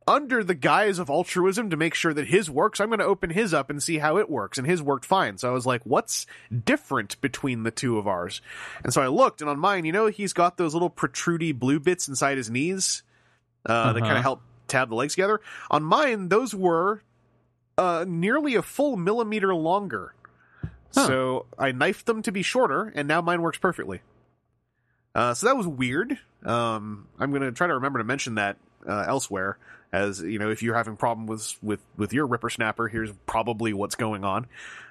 Under 0.08 0.42
the 0.42 0.56
guise 0.56 1.00
of 1.00 1.10
altruism 1.10 1.70
to 1.70 1.76
make 1.76 1.94
sure 1.94 2.14
that 2.14 2.28
his 2.28 2.50
works, 2.50 2.80
I'm 2.80 2.88
going 2.88 3.00
to 3.00 3.06
open 3.06 3.30
his 3.30 3.54
up 3.54 3.70
and 3.70 3.84
see 3.84 3.98
how 3.98 4.18
it 4.18 4.30
works. 4.30 4.58
And 4.58 4.66
his 4.66 4.82
worked 4.82 5.04
fine. 5.04 5.38
So 5.38 5.50
I 5.50 5.52
was 5.52 5.66
like, 5.66 5.82
what's 5.84 6.26
different 6.64 7.20
between 7.20 7.64
the 7.64 7.72
two 7.72 7.98
of 7.98 8.08
ours? 8.08 8.40
And 8.86 8.94
so 8.94 9.02
I 9.02 9.08
looked, 9.08 9.42
and 9.42 9.50
on 9.50 9.60
mine, 9.60 9.84
you 9.84 9.92
know, 9.92 10.08
he's 10.08 10.32
got 10.32 10.56
those 10.56 10.74
little 10.74 10.90
protrudy 10.90 11.54
blue 11.54 11.82
bits 11.82 12.08
inside 12.08 12.38
his 12.38 12.50
knees 12.50 13.04
uh, 13.66 13.92
that 13.92 14.00
Uh-huh. 14.00 14.06
kind 14.08 14.18
of 14.18 14.24
help 14.24 14.42
tab 14.70 14.88
the 14.90 14.96
legs 14.96 15.14
together. 15.14 15.42
On 15.70 15.84
mine, 15.84 16.30
those 16.30 16.56
were 16.56 17.02
uh, 17.78 18.06
nearly 18.08 18.56
a 18.56 18.62
full 18.62 18.98
millimeter 18.98 19.54
longer. 19.54 20.14
Huh. 20.94 21.08
So 21.08 21.46
I 21.58 21.72
knifed 21.72 22.06
them 22.06 22.22
to 22.24 22.32
be 22.32 22.42
shorter, 22.42 22.92
and 22.96 23.08
now 23.08 23.22
mine 23.22 23.42
works 23.42 23.58
perfectly. 23.58 24.02
Uh, 25.14 25.34
so 25.34 25.48
that 25.48 25.58
was 25.58 25.68
weird. 25.68 26.18
Um, 26.46 27.08
I'm 27.20 27.32
going 27.32 27.42
to 27.42 27.52
try 27.52 27.68
to 27.68 27.74
remember 27.74 28.00
to 28.00 28.06
mention 28.06 28.36
that 28.36 28.58
uh, 28.88 29.06
elsewhere, 29.08 29.58
as 29.92 30.22
you 30.22 30.40
know, 30.40 30.50
if 30.50 30.62
you're 30.62 30.76
having 30.76 30.96
problem 30.96 31.28
with 31.28 31.56
with 31.62 31.80
with 31.98 32.14
your 32.14 32.28
Rippersnapper, 32.28 32.90
here's 32.92 33.12
probably 33.26 33.74
what's 33.74 33.96
going 33.96 34.24
on. 34.24 34.48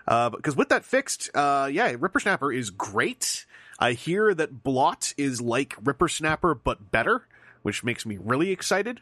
Uh, 0.06 0.30
because 0.30 0.56
with 0.56 0.68
that 0.70 0.84
fixed, 0.84 1.30
uh, 1.34 1.68
yeah, 1.70 1.92
Rippersnapper 1.92 2.56
is 2.56 2.70
great. 2.70 3.46
I 3.78 3.92
hear 3.92 4.34
that 4.34 4.62
Blot 4.62 5.12
is 5.16 5.40
like 5.40 5.76
Rippersnapper 5.82 6.60
but 6.62 6.90
better, 6.90 7.26
which 7.62 7.84
makes 7.84 8.06
me 8.06 8.18
really 8.20 8.50
excited. 8.50 9.00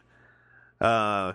Uh, 0.81 1.33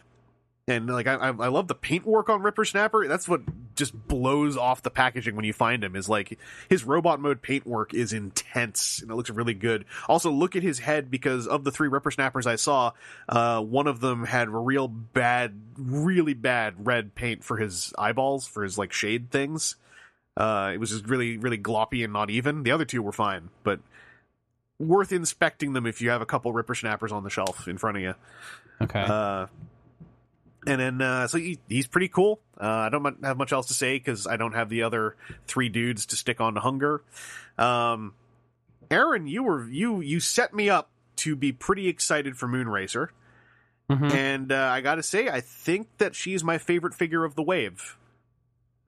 and 0.71 0.89
like 0.89 1.07
I, 1.07 1.15
I 1.15 1.29
I 1.29 1.49
love 1.49 1.69
the 1.69 1.75
paintwork 1.75 2.29
on 2.29 2.43
Rippersnapper. 2.43 3.09
That's 3.09 3.29
what 3.29 3.43
just 3.75 3.93
blows 4.09 4.57
off 4.57 4.83
the 4.83 4.91
packaging 4.91 5.37
when 5.37 5.45
you 5.45 5.53
find 5.53 5.83
him. 5.83 5.97
Is 5.97 6.09
like 6.09 6.39
his 6.69 6.85
robot 6.85 7.21
mode 7.21 7.43
paintwork 7.43 7.93
is 7.93 8.13
intense 8.13 9.01
and 9.03 9.11
it 9.11 9.15
looks 9.15 9.31
really 9.31 9.55
good. 9.55 9.85
Also, 10.09 10.31
look 10.31 10.57
at 10.57 10.63
his 10.63 10.79
head 10.79 11.11
because 11.11 11.47
of 11.47 11.65
the 11.65 11.71
three 11.71 11.89
Rippersnappers 11.89 12.47
I 12.47 12.57
saw, 12.57 12.93
uh, 13.29 13.61
one 13.61 13.87
of 13.87 14.01
them 14.01 14.25
had 14.25 14.49
real 14.49 14.89
bad, 14.89 15.61
really 15.77 16.35
bad 16.35 16.87
red 16.87 17.15
paint 17.15 17.45
for 17.45 17.57
his 17.57 17.93
eyeballs 17.99 18.47
for 18.47 18.63
his 18.63 18.79
like 18.79 18.93
shade 18.93 19.31
things. 19.31 19.77
Uh, 20.37 20.71
it 20.73 20.79
was 20.79 20.91
just 20.91 21.07
really, 21.07 21.37
really 21.37 21.59
gloppy 21.59 22.05
and 22.05 22.13
not 22.13 22.31
even. 22.31 22.63
The 22.63 22.71
other 22.71 22.85
two 22.85 23.03
were 23.03 23.13
fine, 23.13 23.51
but 23.65 23.81
worth 24.79 25.13
inspecting 25.13 25.75
them 25.75 25.87
if 25.87 26.01
you 26.01 26.11
have 26.11 26.23
a 26.23 26.27
couple 26.27 26.53
Rippersnappers 26.53 27.13
on 27.13 27.25
the 27.25 27.31
shelf 27.31 27.69
in 27.69 27.77
front 27.77 27.99
of 27.99 28.03
you. 28.03 28.15
Okay. 28.81 29.01
Uh, 29.01 29.47
and 30.67 30.81
then, 30.81 31.01
uh, 31.03 31.27
so 31.27 31.39
he, 31.39 31.59
he's 31.69 31.87
pretty 31.87 32.09
cool. 32.09 32.41
Uh, 32.61 32.67
I 32.67 32.89
don't 32.91 33.25
have 33.25 33.37
much 33.39 33.53
else 33.53 33.67
to 33.69 33.75
say 33.75 33.97
because 33.99 34.27
I 34.27 34.37
don't 34.37 34.53
have 34.55 34.69
the 34.69 34.83
other 34.83 35.17
three 35.47 35.69
dudes 35.69 36.07
to 36.07 36.17
stick 36.17 36.41
on 36.41 36.55
to 36.55 36.61
Hun-Gurrr. 36.61 37.01
Um, 37.59 38.15
Aaron, 38.91 39.27
you 39.27 39.43
were 39.43 39.69
you 39.69 40.01
you 40.01 40.21
set 40.21 40.53
me 40.53 40.69
up 40.69 40.91
to 41.17 41.37
be 41.37 41.53
pretty 41.53 41.89
excited 41.89 42.37
for 42.37 42.49
Moonracer, 42.49 43.09
Mhm. 43.91 44.13
and 44.13 44.53
uh, 44.53 44.57
I 44.73 44.81
got 44.81 44.97
to 44.97 45.03
say, 45.03 45.29
I 45.29 45.41
think 45.41 45.89
that 45.99 46.15
she's 46.15 46.43
my 46.45 46.59
favorite 46.59 46.95
figure 46.95 47.25
of 47.25 47.35
the 47.37 47.43
wave. 47.43 47.97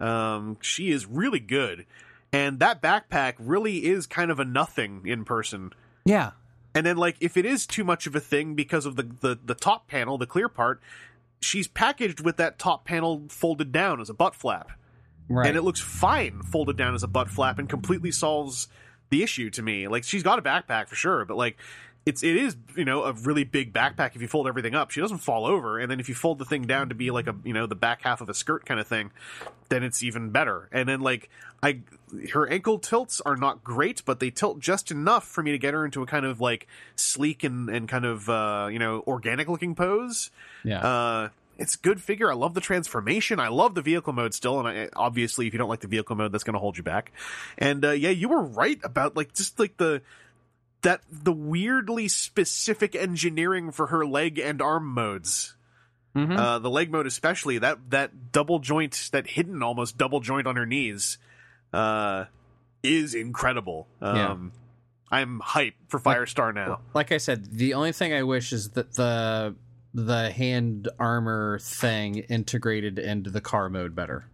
Um, 0.00 0.58
she 0.60 0.90
is 0.90 1.06
really 1.06 1.38
good, 1.40 1.86
and 2.32 2.58
that 2.58 2.82
backpack 2.82 3.34
really 3.38 3.84
is 3.86 4.06
kind 4.06 4.30
of 4.30 4.40
a 4.40 4.44
nothing 4.44 5.02
in 5.06 5.24
person. 5.24 5.72
yeah. 6.04 6.32
And 6.74 6.86
then, 6.86 6.96
like, 6.96 7.16
if 7.20 7.36
it 7.36 7.44
is 7.44 7.66
too 7.66 7.84
much 7.84 8.06
of 8.06 8.16
a 8.16 8.20
thing 8.20 8.54
because 8.54 8.86
of 8.86 8.96
the, 8.96 9.02
the, 9.02 9.38
the 9.44 9.54
top 9.54 9.88
panel, 9.88 10.16
the 10.16 10.24
clear 10.26 10.48
part, 10.48 10.80
she's 11.43 11.69
packaged 11.69 12.20
with 12.20 12.36
that 12.39 12.59
top 12.59 12.85
panel 12.85 13.24
folded 13.28 13.73
down 13.73 14.01
as 14.01 14.09
a 14.09 14.14
butt 14.14 14.35
flap. 14.35 14.73
Right. 15.28 15.47
And 15.47 15.56
it 15.56 15.62
looks 15.62 15.81
fine 15.81 16.43
folded 16.43 16.77
down 16.77 16.94
as 16.94 17.02
a 17.02 17.09
butt 17.09 17.28
flap 17.28 17.59
and 17.59 17.69
completely 17.69 18.10
solves 18.10 18.69
the 19.10 19.23
issue 19.23 19.51
to 19.51 19.62
me. 19.62 19.89
Like, 19.89 20.05
she's 20.05 20.23
got 20.23 20.39
a 20.39 20.43
backpack 20.43 20.89
for 20.89 20.94
sure, 20.94 21.24
but, 21.24 21.36
like, 21.36 21.59
it's 22.04 22.22
it 22.22 22.36
is 22.36 22.56
you 22.76 22.84
know 22.84 23.04
a 23.04 23.12
really 23.12 23.44
big 23.44 23.72
backpack 23.72 24.14
if 24.14 24.22
you 24.22 24.28
fold 24.28 24.48
everything 24.48 24.74
up 24.74 24.90
she 24.90 25.00
doesn't 25.00 25.18
fall 25.18 25.46
over 25.46 25.78
and 25.78 25.90
then 25.90 26.00
if 26.00 26.08
you 26.08 26.14
fold 26.14 26.38
the 26.38 26.44
thing 26.44 26.62
down 26.62 26.88
to 26.88 26.94
be 26.94 27.10
like 27.10 27.26
a 27.26 27.34
you 27.44 27.52
know 27.52 27.66
the 27.66 27.76
back 27.76 28.02
half 28.02 28.20
of 28.20 28.28
a 28.28 28.34
skirt 28.34 28.66
kind 28.66 28.80
of 28.80 28.86
thing 28.86 29.10
then 29.68 29.82
it's 29.82 30.02
even 30.02 30.30
better 30.30 30.68
and 30.72 30.88
then 30.88 31.00
like 31.00 31.30
i 31.62 31.80
her 32.32 32.48
ankle 32.48 32.78
tilts 32.78 33.20
are 33.20 33.36
not 33.36 33.62
great 33.62 34.04
but 34.04 34.20
they 34.20 34.30
tilt 34.30 34.58
just 34.58 34.90
enough 34.90 35.24
for 35.24 35.42
me 35.42 35.52
to 35.52 35.58
get 35.58 35.74
her 35.74 35.84
into 35.84 36.02
a 36.02 36.06
kind 36.06 36.26
of 36.26 36.40
like 36.40 36.66
sleek 36.96 37.44
and 37.44 37.68
and 37.68 37.88
kind 37.88 38.04
of 38.04 38.28
uh 38.28 38.68
you 38.70 38.78
know 38.78 39.04
organic 39.06 39.48
looking 39.48 39.74
pose 39.74 40.30
yeah. 40.64 40.80
uh, 40.80 41.28
it's 41.58 41.76
good 41.76 42.00
figure. 42.00 42.30
I 42.30 42.34
love 42.34 42.54
the 42.54 42.60
transformation. 42.60 43.38
I 43.38 43.48
love 43.48 43.74
the 43.74 43.82
vehicle 43.82 44.12
mode 44.12 44.34
still, 44.34 44.58
and 44.58 44.66
I, 44.66 44.88
obviously, 44.96 45.46
if 45.46 45.52
you 45.52 45.58
don't 45.58 45.68
like 45.68 45.80
the 45.80 45.86
vehicle 45.86 46.16
mode, 46.16 46.32
that's 46.32 46.44
going 46.44 46.54
to 46.54 46.60
hold 46.60 46.76
you 46.76 46.82
back. 46.82 47.12
And 47.58 47.84
uh, 47.84 47.90
yeah, 47.90 48.10
you 48.10 48.28
were 48.28 48.42
right 48.42 48.80
about 48.82 49.16
like 49.16 49.34
just 49.34 49.58
like 49.60 49.76
the 49.76 50.02
that 50.82 51.00
the 51.10 51.32
weirdly 51.32 52.09
specific 52.09 52.94
engineering 52.94 53.70
for 53.72 53.88
her 53.88 54.04
leg 54.06 54.38
and 54.38 54.60
arm 54.60 54.86
modes. 54.86 55.54
Mhm. 56.14 56.36
Uh, 56.36 56.59
the 56.59 56.68
leg 56.70 56.90
mode, 56.90 57.06
especially 57.06 57.59
that 57.59 57.90
that 57.90 58.32
double 58.32 58.59
joint, 58.59 59.09
that 59.12 59.28
hidden 59.28 59.62
almost 59.62 59.96
double 59.96 60.20
joint 60.20 60.46
on 60.46 60.56
her 60.56 60.66
knees, 60.66 61.16
uh, 61.72 62.26
is 62.82 63.14
incredible. 63.14 63.88
Um, 64.00 64.52
I'm 65.10 65.40
hype 65.40 65.74
for 65.88 65.98
Firestar 66.00 66.54
now. 66.54 66.80
like 66.94 67.12
I 67.12 67.18
said, 67.18 67.46
the 67.52 67.74
only 67.74 67.92
thing 67.92 68.12
I 68.12 68.24
wish 68.24 68.52
is 68.52 68.70
that 68.70 68.94
the 68.94 69.54
the 69.94 70.30
hand 70.32 70.88
armor 70.98 71.59
thing 71.60 72.16
integrated 72.16 72.98
into 72.98 73.30
the 73.30 73.40
car 73.42 73.68
mode 73.68 73.94
better. 73.94 74.24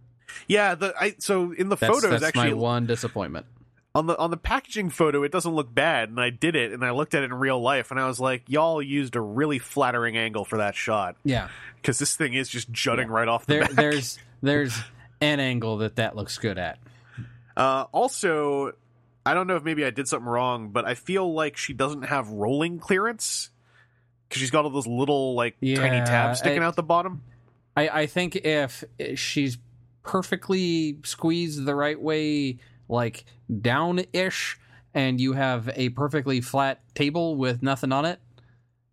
Yeah, 0.46 0.74
the 0.74 0.94
I 0.98 1.14
so 1.18 1.52
in 1.52 1.68
the 1.68 1.76
That's, 1.76 1.92
photos 1.94 2.10
that's 2.10 2.22
actually 2.24 2.50
my 2.50 2.56
one 2.56 2.86
disappointment. 2.86 3.46
On 3.94 4.06
the 4.06 4.16
on 4.18 4.30
the 4.30 4.36
packaging 4.36 4.90
photo 4.90 5.22
it 5.22 5.32
doesn't 5.32 5.54
look 5.54 5.74
bad 5.74 6.08
and 6.10 6.20
i 6.20 6.30
did 6.30 6.54
it 6.54 6.72
and 6.72 6.84
i 6.84 6.90
looked 6.90 7.14
at 7.14 7.22
it 7.22 7.26
in 7.26 7.34
real 7.34 7.60
life 7.60 7.90
and 7.90 7.98
i 7.98 8.06
was 8.06 8.20
like 8.20 8.42
y'all 8.46 8.82
used 8.82 9.16
a 9.16 9.20
really 9.20 9.58
flattering 9.58 10.16
angle 10.16 10.44
for 10.44 10.58
that 10.58 10.74
shot 10.74 11.16
Yeah, 11.24 11.48
because 11.76 11.98
this 11.98 12.14
thing 12.14 12.34
is 12.34 12.48
just 12.48 12.70
jutting 12.70 13.08
right 13.08 13.26
off 13.28 13.46
the 13.46 13.54
there 13.54 13.60
back 13.62 13.70
there's 13.72 14.18
there's 14.42 14.78
an 15.20 15.40
angle 15.40 15.78
that 15.78 15.96
that 15.96 16.14
looks 16.14 16.38
good 16.38 16.58
at. 16.58 16.78
Uh, 17.56 17.86
also, 17.90 18.70
I 19.26 19.34
don't 19.34 19.48
know 19.48 19.56
if 19.56 19.64
maybe 19.64 19.84
I 19.84 19.90
did 19.90 20.06
something 20.06 20.28
wrong, 20.28 20.68
but 20.70 20.84
I 20.84 20.94
feel 20.94 21.34
like 21.34 21.56
she 21.56 21.72
doesn't 21.72 22.02
have 22.02 22.28
rolling 22.28 22.78
clearance 22.78 23.50
because 24.28 24.40
she's 24.40 24.52
got 24.52 24.62
all 24.64 24.70
those 24.70 24.86
little 24.86 25.34
like 25.34 25.56
tiny 25.60 26.06
tabs 26.06 26.38
sticking 26.38 26.62
I- 26.62 26.66
out 26.66 26.76
the 26.76 26.84
bottom. 26.84 27.22
I, 27.76 27.88
I 28.02 28.06
think 28.06 28.36
if 28.36 28.84
she's 29.16 29.58
perfectly 30.04 30.98
squeezed 31.04 31.64
the 31.64 31.74
right 31.74 32.00
way, 32.00 32.58
like 32.88 33.24
down 33.60 34.00
ish, 34.12 34.58
and 34.94 35.20
you 35.20 35.34
have 35.34 35.70
a 35.74 35.90
perfectly 35.90 36.40
flat 36.40 36.80
table 36.94 37.36
with 37.36 37.62
nothing 37.62 37.92
on 37.92 38.04
it, 38.04 38.20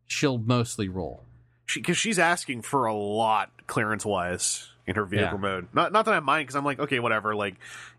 she'll 0.06 0.38
mostly 0.38 0.88
roll. 0.90 1.24
She 1.66 1.80
because 1.80 1.98
she's 1.98 2.20
asking 2.20 2.62
for 2.62 2.86
a 2.86 2.94
lot 2.94 3.50
clearance 3.68 4.06
wise 4.06 4.70
in 4.86 4.96
her 4.96 5.06
vehicle 5.06 5.38
Yeah. 5.38 5.42
mode. 5.42 5.68
Not 5.74 5.92
not 5.92 6.06
that 6.06 6.14
I 6.14 6.20
mind 6.20 6.46
because 6.48 6.56
I'm 6.56 6.66
like 6.66 6.80
okay 6.80 7.00
whatever. 7.00 7.36
Like 7.36 7.56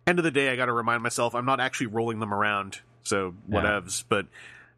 end 0.06 0.18
of 0.20 0.24
the 0.24 0.30
day, 0.30 0.50
I 0.50 0.56
got 0.56 0.66
to 0.66 0.72
remind 0.72 1.02
myself 1.02 1.34
I'm 1.34 1.46
not 1.46 1.58
actually 1.58 1.88
rolling 1.88 2.20
them 2.20 2.32
around. 2.32 2.78
So 3.02 3.34
Yeah. 3.50 3.60
whatevs. 3.60 4.04
But 4.08 4.26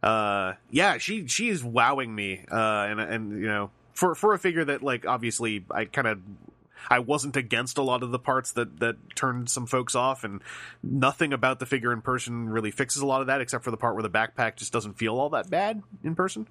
uh, 0.02 0.54
yeah, 0.70 0.96
she 0.98 1.26
she 1.26 1.48
is 1.48 1.62
wowing 1.62 2.14
me. 2.14 2.44
Uh, 2.50 2.56
and 2.88 3.00
and 3.00 3.40
you 3.42 3.46
know 3.46 3.70
for 3.92 4.14
for 4.14 4.32
a 4.32 4.38
figure 4.38 4.64
that 4.64 4.82
like 4.82 5.06
obviously 5.06 5.64
I 5.70 5.84
kind 5.84 6.06
of. 6.06 6.20
I 6.90 7.00
wasn't 7.00 7.36
against 7.36 7.78
a 7.78 7.82
lot 7.82 8.02
of 8.02 8.10
the 8.10 8.18
parts 8.18 8.52
that 8.52 8.80
that 8.80 8.96
turned 9.14 9.50
some 9.50 9.66
folks 9.66 9.94
off, 9.94 10.24
and 10.24 10.42
nothing 10.82 11.32
about 11.32 11.58
the 11.58 11.66
figure 11.66 11.92
in 11.92 12.00
person 12.00 12.48
really 12.48 12.70
fixes 12.70 13.02
a 13.02 13.06
lot 13.06 13.20
of 13.20 13.26
that, 13.28 13.40
except 13.40 13.64
for 13.64 13.70
the 13.70 13.76
part 13.76 13.94
where 13.94 14.02
the 14.02 14.10
backpack 14.10 14.56
just 14.56 14.72
doesn't 14.72 14.94
feel 14.94 15.18
all 15.18 15.30
that 15.30 15.50
bad 15.50 15.82
in 16.04 16.14
person. 16.14 16.48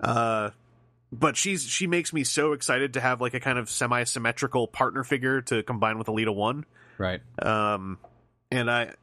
Uh, 0.00 0.50
but 1.12 1.36
she's 1.36 1.64
she 1.64 1.86
makes 1.86 2.12
me 2.12 2.24
so 2.24 2.52
excited 2.52 2.94
to 2.94 3.00
have 3.00 3.20
like 3.20 3.34
a 3.34 3.40
kind 3.40 3.58
of 3.58 3.70
semi 3.70 4.04
symmetrical 4.04 4.66
partner 4.66 5.04
figure 5.04 5.40
to 5.42 5.62
combine 5.62 5.98
with 5.98 6.08
Elita 6.08 6.34
One. 6.34 6.64
Right. 6.98 7.20
Um, 7.40 7.98
and 8.50 8.70
I 8.70 8.94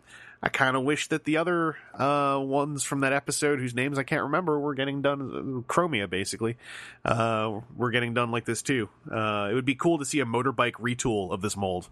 I 0.43 0.49
kind 0.49 0.75
of 0.75 0.83
wish 0.83 1.07
that 1.07 1.23
the 1.23 1.37
other 1.37 1.77
uh 1.93 2.37
ones 2.37 2.83
from 2.83 2.99
that 2.99 3.13
episode 3.13 3.59
whose 3.59 3.73
names 3.73 3.97
I 3.97 4.03
can't 4.03 4.23
remember 4.23 4.59
were 4.59 4.75
getting 4.75 5.01
done 5.01 5.63
Chromia 5.69 6.09
basically. 6.09 6.57
Uh, 7.05 7.61
we're 7.77 7.91
getting 7.91 8.13
done 8.13 8.29
like 8.29 8.43
this 8.43 8.61
too. 8.61 8.89
Uh, 9.09 9.47
it 9.49 9.53
would 9.53 9.63
be 9.63 9.73
cool 9.73 9.99
to 9.99 10.05
see 10.05 10.19
a 10.19 10.25
motorbike 10.25 10.73
retool 10.73 11.31
of 11.31 11.41
this 11.41 11.55
mold. 11.55 11.87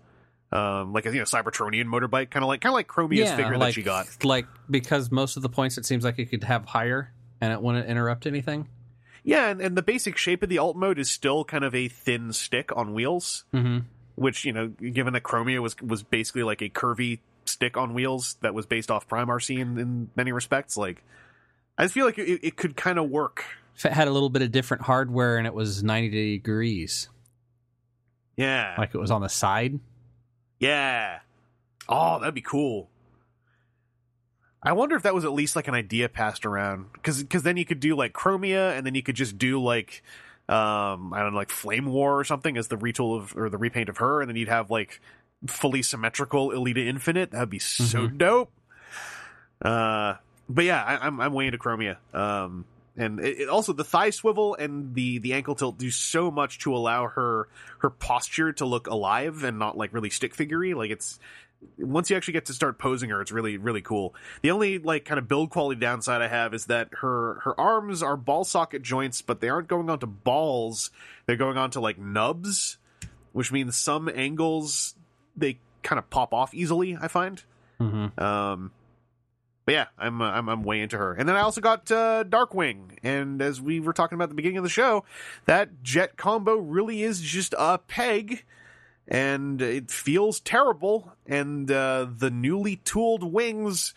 Um, 0.51 0.91
like 0.91 1.05
a 1.05 1.11
you 1.13 1.19
know 1.19 1.23
Cybertronian 1.23 1.85
motorbike, 1.85 2.29
kind 2.29 2.43
of 2.43 2.49
like 2.49 2.59
kind 2.59 2.71
of 2.71 2.73
like 2.73 2.89
Chromia's 2.89 3.31
figure 3.31 3.57
like, 3.57 3.69
that 3.69 3.73
she 3.73 3.83
got. 3.83 4.07
Like 4.21 4.47
because 4.69 5.09
most 5.09 5.37
of 5.37 5.43
the 5.43 5.49
points 5.49 5.77
it 5.77 5.85
seems 5.85 6.03
like 6.03 6.19
it 6.19 6.25
could 6.25 6.43
have 6.43 6.65
higher 6.65 7.13
and 7.39 7.53
it 7.53 7.61
wouldn't 7.61 7.87
interrupt 7.87 8.27
anything. 8.27 8.67
Yeah, 9.23 9.47
and, 9.47 9.61
and 9.61 9.77
the 9.77 9.81
basic 9.81 10.17
shape 10.17 10.43
of 10.43 10.49
the 10.49 10.57
alt 10.57 10.75
mode 10.75 10.99
is 10.99 11.09
still 11.09 11.45
kind 11.45 11.63
of 11.63 11.73
a 11.73 11.87
thin 11.87 12.33
stick 12.33 12.75
on 12.75 12.93
wheels. 12.93 13.45
Mm-hmm. 13.53 13.85
which 14.15 14.43
you 14.43 14.51
know 14.51 14.67
given 14.67 15.13
that 15.13 15.23
chromia 15.23 15.61
was 15.61 15.79
was 15.81 16.03
basically 16.03 16.43
like 16.43 16.61
a 16.61 16.67
curvy 16.67 17.19
stick 17.45 17.77
on 17.77 17.93
wheels 17.93 18.37
that 18.41 18.53
was 18.53 18.65
based 18.65 18.91
off 18.91 19.07
prime 19.07 19.27
Arcee 19.27 19.59
in, 19.59 19.77
in 19.77 20.09
many 20.15 20.31
respects 20.31 20.77
like 20.77 21.03
i 21.77 21.83
just 21.83 21.93
feel 21.93 22.05
like 22.05 22.17
it, 22.17 22.39
it 22.43 22.57
could 22.57 22.75
kind 22.75 22.97
of 22.99 23.09
work. 23.09 23.45
If 23.75 23.85
it 23.85 23.93
had 23.93 24.07
a 24.07 24.11
little 24.11 24.29
bit 24.29 24.41
of 24.41 24.51
different 24.51 24.83
hardware 24.83 25.37
and 25.37 25.47
it 25.47 25.53
was 25.53 25.81
90 25.81 26.09
degrees, 26.37 27.09
yeah. 28.37 28.75
Like 28.77 28.93
it 28.93 28.97
was 28.97 29.11
on 29.11 29.21
the 29.21 29.29
side. 29.29 29.79
yeah. 30.59 31.19
Oh 31.89 32.19
that'd 32.19 32.35
be 32.35 32.41
cool. 32.41 32.89
I 34.63 34.73
wonder 34.73 34.95
if 34.95 35.03
that 35.03 35.15
was 35.15 35.25
at 35.25 35.31
least 35.33 35.55
like 35.55 35.67
an 35.67 35.73
idea 35.73 36.07
passed 36.09 36.45
around. 36.45 36.87
Because 36.93 37.43
then 37.43 37.57
you 37.57 37.65
could 37.65 37.79
do 37.79 37.95
like 37.95 38.13
chromia 38.13 38.77
and 38.77 38.85
then 38.85 38.93
you 38.93 39.01
could 39.01 39.15
just 39.15 39.37
do 39.37 39.61
like 39.61 40.03
um 40.49 41.13
i 41.13 41.21
don't 41.21 41.31
know 41.31 41.37
like 41.37 41.49
flame 41.49 41.85
war 41.85 42.19
or 42.19 42.23
something 42.23 42.57
as 42.57 42.67
the 42.67 42.75
retool 42.75 43.15
of 43.15 43.37
or 43.37 43.49
the 43.49 43.57
repaint 43.57 43.89
of 43.89 43.97
her. 43.97 44.21
And 44.21 44.29
then 44.29 44.35
you'd 44.35 44.49
have 44.49 44.69
like 44.69 45.01
fully 45.47 45.81
symmetrical 45.81 46.51
elita 46.51 46.85
infinite. 46.85 47.31
That'd 47.31 47.49
be 47.49 47.59
so 47.59 48.07
dope. 48.07 48.51
Uh 49.61 50.15
but 50.49 50.65
yeah 50.65 50.83
I, 50.83 51.05
i'm 51.05 51.19
i'm 51.21 51.33
way 51.33 51.45
into 51.45 51.57
chromia. 51.57 51.97
Um 52.13 52.65
and 52.97 53.19
it, 53.19 53.41
it 53.41 53.49
also 53.49 53.73
the 53.73 53.83
thigh 53.83 54.09
swivel 54.09 54.55
and 54.55 54.93
the 54.95 55.19
the 55.19 55.33
ankle 55.33 55.55
tilt 55.55 55.77
do 55.77 55.89
so 55.89 56.29
much 56.29 56.59
to 56.59 56.75
allow 56.75 57.07
her 57.07 57.47
her 57.79 57.89
posture 57.89 58.51
to 58.53 58.65
look 58.65 58.87
alive 58.87 59.43
and 59.43 59.57
not 59.59 59.77
like 59.77 59.93
really 59.93 60.09
stick 60.09 60.35
figurey. 60.35 60.75
Like 60.75 60.91
it's 60.91 61.19
once 61.77 62.09
you 62.09 62.17
actually 62.17 62.33
get 62.33 62.45
to 62.45 62.53
start 62.53 62.79
posing 62.79 63.11
her 63.11 63.21
it's 63.21 63.31
really 63.31 63.57
really 63.57 63.81
cool. 63.81 64.13
The 64.41 64.51
only 64.51 64.79
like 64.79 65.05
kind 65.05 65.19
of 65.19 65.27
build 65.27 65.51
quality 65.51 65.79
downside 65.79 66.21
i 66.21 66.27
have 66.27 66.53
is 66.53 66.65
that 66.65 66.89
her 67.01 67.39
her 67.43 67.59
arms 67.59 68.03
are 68.03 68.17
ball 68.17 68.43
socket 68.43 68.81
joints 68.81 69.21
but 69.21 69.41
they 69.41 69.49
aren't 69.49 69.67
going 69.67 69.89
onto 69.89 70.07
balls. 70.07 70.91
They're 71.25 71.35
going 71.35 71.57
onto 71.57 71.79
like 71.79 71.97
nubs 71.97 72.77
which 73.33 73.51
means 73.51 73.77
some 73.77 74.09
angles 74.13 74.95
they 75.35 75.57
kind 75.83 75.97
of 75.99 76.09
pop 76.09 76.33
off 76.33 76.53
easily 76.53 76.97
i 77.01 77.07
find 77.07 77.43
Mm-hmm. 77.79 78.23
um, 78.23 78.71
but 79.65 79.73
yeah, 79.73 79.85
I'm, 79.97 80.21
uh, 80.21 80.25
I'm 80.31 80.49
I'm 80.49 80.63
way 80.63 80.81
into 80.81 80.97
her. 80.97 81.13
And 81.13 81.29
then 81.29 81.35
I 81.35 81.41
also 81.41 81.61
got 81.61 81.91
uh, 81.91 82.23
Darkwing, 82.27 82.97
and 83.03 83.41
as 83.41 83.61
we 83.61 83.79
were 83.79 83.93
talking 83.93 84.15
about 84.15 84.25
at 84.25 84.29
the 84.29 84.35
beginning 84.35 84.57
of 84.57 84.63
the 84.63 84.69
show, 84.69 85.03
that 85.45 85.81
jet 85.83 86.17
combo 86.17 86.55
really 86.55 87.03
is 87.03 87.21
just 87.21 87.53
a 87.57 87.77
peg, 87.77 88.43
and 89.07 89.61
it 89.61 89.89
feels 89.91 90.39
terrible. 90.39 91.11
And 91.27 91.71
uh, 91.71 92.07
the 92.15 92.29
newly 92.31 92.77
tooled 92.77 93.23
wings 93.23 93.93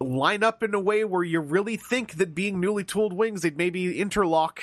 line 0.00 0.42
up 0.42 0.62
in 0.62 0.74
a 0.74 0.80
way 0.80 1.04
where 1.04 1.22
you 1.24 1.40
really 1.40 1.76
think 1.76 2.14
that 2.14 2.34
being 2.34 2.58
newly 2.58 2.84
tooled 2.84 3.12
wings, 3.12 3.42
they'd 3.42 3.56
maybe 3.58 3.98
interlock 4.00 4.62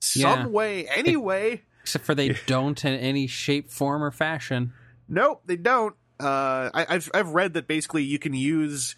some 0.00 0.20
Yeah. 0.22 0.46
way. 0.46 0.86
Anyway, 0.88 1.62
Except 1.82 2.04
for 2.04 2.14
they 2.14 2.30
don't 2.46 2.82
in 2.84 2.94
any 2.94 3.26
shape, 3.26 3.70
form, 3.70 4.02
or 4.02 4.10
fashion. 4.10 4.72
Nope, 5.08 5.42
they 5.46 5.56
don't. 5.56 5.94
Uh, 6.20 6.70
I, 6.72 6.86
I've 6.88 7.10
I've 7.12 7.30
read 7.30 7.54
that 7.54 7.66
basically 7.66 8.04
you 8.04 8.18
can 8.18 8.34
use 8.34 8.94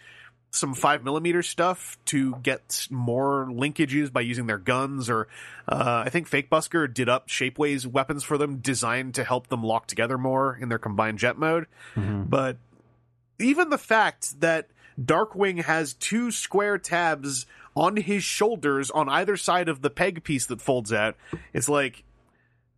some 0.51 0.75
five 0.75 1.05
millimeter 1.05 1.43
stuff 1.43 1.99
to 2.07 2.37
get 2.37 2.87
more 2.91 3.47
linkages 3.51 4.13
by 4.13 4.21
using 4.23 4.47
their 4.47 4.59
guns, 4.59 5.11
or 5.11 5.29
uh, 5.69 6.05
I 6.07 6.11
think 6.11 6.29
Fake 6.29 6.49
Busker 6.51 6.93
did 6.93 7.09
up 7.09 7.29
Shapeways 7.29 7.87
weapons 7.87 8.23
for 8.25 8.39
them, 8.39 8.59
designed 8.59 9.15
to 9.17 9.25
help 9.25 9.49
them 9.49 9.63
lock 9.63 9.87
together 9.87 10.17
more 10.17 10.57
in 10.57 10.69
their 10.69 10.79
combined 10.79 11.19
jet 11.19 11.37
mode. 11.39 11.67
But 12.29 12.57
even 13.39 13.69
the 13.71 13.79
fact 13.79 14.41
that 14.41 14.69
Darkwing 15.01 15.63
has 15.65 15.93
two 15.95 16.31
square 16.31 16.79
tabs 16.79 17.47
on 17.75 17.97
his 17.97 18.25
shoulders 18.25 18.91
on 18.91 19.09
either 19.11 19.37
side 19.37 19.69
of 19.69 19.83
the 19.83 19.91
peg 19.91 20.25
piece 20.25 20.47
that 20.47 20.63
folds 20.63 20.93
out, 20.93 21.17
it's 21.53 21.69
like 21.69 22.03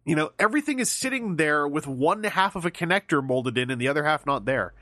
you 0.08 0.16
know 0.16 0.30
everything 0.38 0.78
is 0.78 0.90
sitting 0.90 1.36
there 1.36 1.68
with 1.68 1.86
one 1.86 2.24
half 2.24 2.56
of 2.56 2.64
a 2.64 2.70
connector 2.70 3.22
molded 3.22 3.58
in 3.58 3.70
and 3.70 3.80
the 3.80 3.88
other 3.88 4.04
half 4.04 4.24
not 4.26 4.44
there 4.44 4.72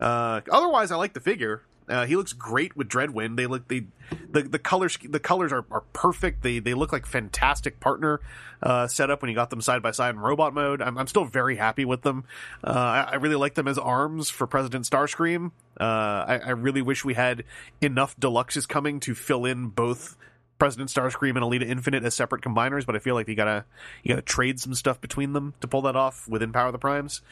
uh 0.00 0.40
otherwise 0.50 0.90
i 0.90 0.96
like 0.96 1.14
the 1.14 1.20
figure 1.20 1.62
uh, 1.90 2.06
he 2.06 2.14
looks 2.14 2.32
great 2.32 2.76
with 2.76 2.88
Dreadwind. 2.88 3.36
They 3.36 3.46
look 3.46 3.66
they 3.66 3.86
the 4.30 4.42
the 4.42 4.60
colors 4.60 4.96
the 5.02 5.18
colors 5.18 5.52
are, 5.52 5.64
are 5.72 5.80
perfect. 5.92 6.42
They 6.42 6.60
they 6.60 6.72
look 6.72 6.92
like 6.92 7.04
fantastic 7.04 7.80
partner 7.80 8.20
uh, 8.62 8.86
setup 8.86 9.22
when 9.22 9.28
you 9.28 9.34
got 9.34 9.50
them 9.50 9.60
side 9.60 9.82
by 9.82 9.90
side 9.90 10.14
in 10.14 10.20
robot 10.20 10.54
mode. 10.54 10.80
I'm, 10.80 10.96
I'm 10.96 11.08
still 11.08 11.24
very 11.24 11.56
happy 11.56 11.84
with 11.84 12.02
them. 12.02 12.24
Uh, 12.62 12.70
I, 12.70 13.02
I 13.12 13.14
really 13.16 13.34
like 13.34 13.54
them 13.54 13.66
as 13.66 13.76
arms 13.76 14.30
for 14.30 14.46
President 14.46 14.84
Starscream. 14.84 15.50
Uh, 15.80 15.84
I, 15.84 16.40
I 16.46 16.50
really 16.50 16.82
wish 16.82 17.04
we 17.04 17.14
had 17.14 17.42
enough 17.80 18.16
deluxes 18.18 18.68
coming 18.68 19.00
to 19.00 19.14
fill 19.14 19.44
in 19.44 19.68
both 19.68 20.16
President 20.60 20.90
Starscream 20.90 21.30
and 21.30 21.40
Elita 21.40 21.68
Infinite 21.68 22.04
as 22.04 22.14
separate 22.14 22.42
combiners, 22.42 22.86
but 22.86 22.94
I 22.94 23.00
feel 23.00 23.16
like 23.16 23.26
you 23.26 23.34
gotta 23.34 23.64
you 24.04 24.10
gotta 24.10 24.22
trade 24.22 24.60
some 24.60 24.74
stuff 24.74 25.00
between 25.00 25.32
them 25.32 25.54
to 25.60 25.66
pull 25.66 25.82
that 25.82 25.96
off 25.96 26.28
within 26.28 26.52
Power 26.52 26.66
of 26.66 26.72
the 26.72 26.78
Primes. 26.78 27.22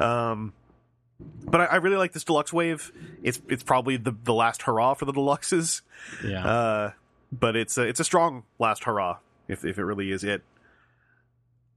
Um, 0.00 0.52
but 1.44 1.60
I, 1.60 1.64
I 1.66 1.76
really 1.76 1.96
like 1.96 2.12
this 2.12 2.24
deluxe 2.24 2.52
wave. 2.52 2.90
It's 3.22 3.40
it's 3.48 3.62
probably 3.62 3.98
the 3.98 4.16
the 4.24 4.34
last 4.34 4.62
hurrah 4.62 4.94
for 4.94 5.04
the 5.04 5.12
deluxes. 5.12 5.82
Yeah. 6.24 6.44
Uh, 6.44 6.90
but 7.30 7.54
it's 7.54 7.78
a, 7.78 7.82
it's 7.82 8.00
a 8.00 8.04
strong 8.04 8.42
last 8.58 8.84
hurrah 8.84 9.18
if 9.46 9.64
if 9.64 9.78
it 9.78 9.84
really 9.84 10.10
is 10.10 10.24
it. 10.24 10.42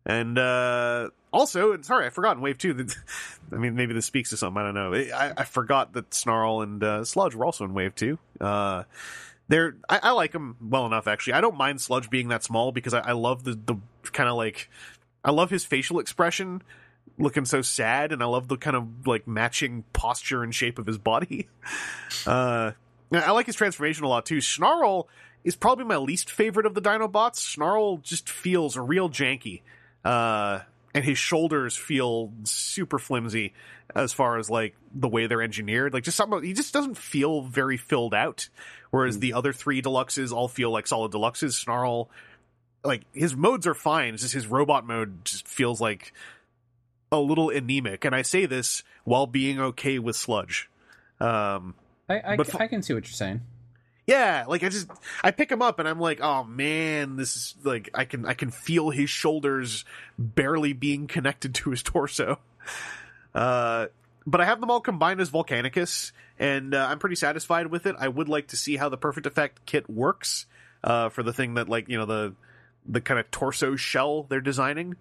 And 0.06 0.38
uh, 0.38 1.10
also, 1.34 1.74
and 1.74 1.84
sorry, 1.84 2.06
I 2.06 2.10
forgot 2.10 2.38
in 2.38 2.42
Wave 2.42 2.58
Two. 2.58 2.74
That, 2.74 2.96
I 3.52 3.56
mean, 3.56 3.76
maybe 3.76 3.94
this 3.94 4.06
speaks 4.06 4.30
to 4.30 4.38
something. 4.38 4.62
I 4.62 4.64
don't 4.64 4.76
know. 4.76 4.94
I, 4.94 5.34
I 5.38 5.44
forgot 5.44 5.94
that 5.94 6.14
Snarl 6.14 6.62
and 6.62 6.84
uh, 6.84 7.04
Sludge 7.04 7.36
were 7.36 7.46
also 7.46 7.66
in 7.66 7.74
Wave 7.74 7.96
Two. 7.96 8.18
Uh, 8.40 8.84
they're 9.48 9.76
I, 9.90 10.00
I 10.04 10.12
like 10.12 10.32
them 10.32 10.58
well 10.62 10.86
enough 10.86 11.08
actually. 11.08 11.34
I 11.34 11.42
don't 11.42 11.58
mind 11.58 11.82
Sludge 11.82 12.10
being 12.10 12.30
that 12.30 12.44
small 12.44 12.72
because 12.72 12.94
I, 12.94 13.00
I 13.00 13.12
love 13.14 13.44
the 13.44 13.54
the 13.54 13.78
kind 14.12 14.30
of 14.30 14.36
like 14.36 14.70
I 15.24 15.32
love 15.32 15.50
his 15.50 15.66
facial 15.66 16.00
expression 16.00 16.62
looking 17.18 17.46
so 17.46 17.62
sad, 17.62 18.12
and 18.12 18.22
I 18.22 18.26
love 18.26 18.48
the 18.48 18.58
kind 18.58 18.76
of 18.76 19.08
like 19.08 19.28
matching 19.28 19.84
posture 19.94 20.44
and 20.44 20.54
shape 20.54 20.80
of 20.80 20.86
his 20.86 20.98
body. 20.98 21.48
Uh, 22.26 22.72
I 23.12 23.32
like 23.32 23.46
his 23.46 23.56
transformation 23.56 24.04
a 24.04 24.08
lot 24.08 24.26
too. 24.26 24.42
Snarl 24.42 25.08
is 25.44 25.56
probably 25.56 25.86
my 25.86 25.98
least 25.98 26.32
favorite 26.32 26.66
of 26.66 26.74
the 26.74 26.82
Dinobots. 26.82 27.36
Snarl 27.36 27.98
just 27.98 28.30
feels 28.30 28.76
real 28.78 29.10
janky, 29.10 29.62
uh, 30.04 30.62
and 30.96 31.04
his 31.04 31.18
shoulders 31.18 31.76
feel 31.76 32.32
super 32.46 32.98
flimsy 32.98 33.54
as 33.94 34.14
far 34.14 34.38
as 34.38 34.50
like 34.50 34.76
the 34.94 35.10
way 35.10 35.28
they're 35.28 35.42
engineered. 35.42 35.94
Like 35.94 36.06
just 36.06 36.16
something 36.16 36.42
he 36.42 36.54
just 36.54 36.74
doesn't 36.74 36.96
feel 36.96 37.42
very 37.42 37.76
filled 37.76 38.14
out. 38.14 38.48
Whereas 38.92 39.20
the 39.20 39.34
other 39.34 39.52
three 39.52 39.82
deluxes 39.82 40.32
all 40.32 40.48
feel 40.48 40.72
like 40.72 40.88
solid 40.88 41.12
deluxes. 41.12 41.52
Snarl, 41.52 42.10
like 42.86 43.02
his 43.14 43.36
modes 43.36 43.68
are 43.68 43.74
fine. 43.74 44.14
It's 44.14 44.24
just 44.24 44.34
his 44.34 44.48
robot 44.48 44.88
mode 44.88 45.26
just 45.26 45.46
feels 45.50 45.82
like 45.82 46.14
a 47.12 47.20
little 47.20 47.50
anemic. 47.50 48.06
And 48.06 48.16
I 48.16 48.22
say 48.22 48.46
this 48.46 48.82
while 49.04 49.28
being 49.28 49.60
okay 49.60 50.00
with 50.00 50.16
Sludge. 50.16 50.70
Um, 51.20 51.76
I 52.08 52.22
I, 52.26 52.36
But 52.38 52.48
fu- 52.48 52.58
I 52.58 52.68
can 52.68 52.82
see 52.84 52.94
what 52.94 53.04
you're 53.04 53.12
saying. 53.12 53.42
Yeah, 54.08 54.46
like 54.48 54.64
I 54.64 54.70
just 54.70 54.88
I 55.24 55.32
pick 55.32 55.52
him 55.52 55.62
up 55.62 55.80
and 55.80 55.88
I'm 55.88 56.00
like, 56.00 56.22
oh 56.22 56.44
man, 56.44 57.16
this 57.16 57.36
is 57.36 57.56
like 57.64 57.90
I 57.94 58.06
can 58.06 58.26
I 58.26 58.34
can 58.34 58.52
feel 58.52 58.92
his 58.92 59.10
shoulders 59.10 59.84
barely 60.18 60.74
being 60.74 61.08
connected 61.08 61.56
to 61.56 61.72
his 61.72 61.82
torso. 61.84 62.40
Uh, 63.34 63.88
but 64.28 64.42
I 64.42 64.46
have 64.46 64.60
them 64.60 64.72
all 64.72 64.82
combined 64.82 65.22
as 65.22 65.30
Volcanicus, 65.30 66.12
and 66.40 66.74
uh, 66.74 66.88
I'm 66.90 67.00
pretty 67.00 67.16
satisfied 67.16 67.68
with 67.68 67.86
it. 67.86 67.96
I 67.98 68.08
would 68.08 68.30
like 68.30 68.48
to 68.48 68.58
see 68.58 68.78
how 68.78 68.90
the 68.90 68.98
Perfect 68.98 69.26
Effect 69.26 69.66
kit 69.66 69.90
works 69.90 70.46
uh, 70.84 71.10
for 71.10 71.24
the 71.24 71.34
thing 71.34 71.56
that 71.56 71.68
like 71.68 71.90
you 71.90 71.98
know 71.98 72.06
the 72.06 72.34
the 72.88 73.02
kind 73.02 73.20
of 73.20 73.30
torso 73.32 73.76
shell 73.76 74.24
they're 74.24 74.42
designing. 74.42 74.96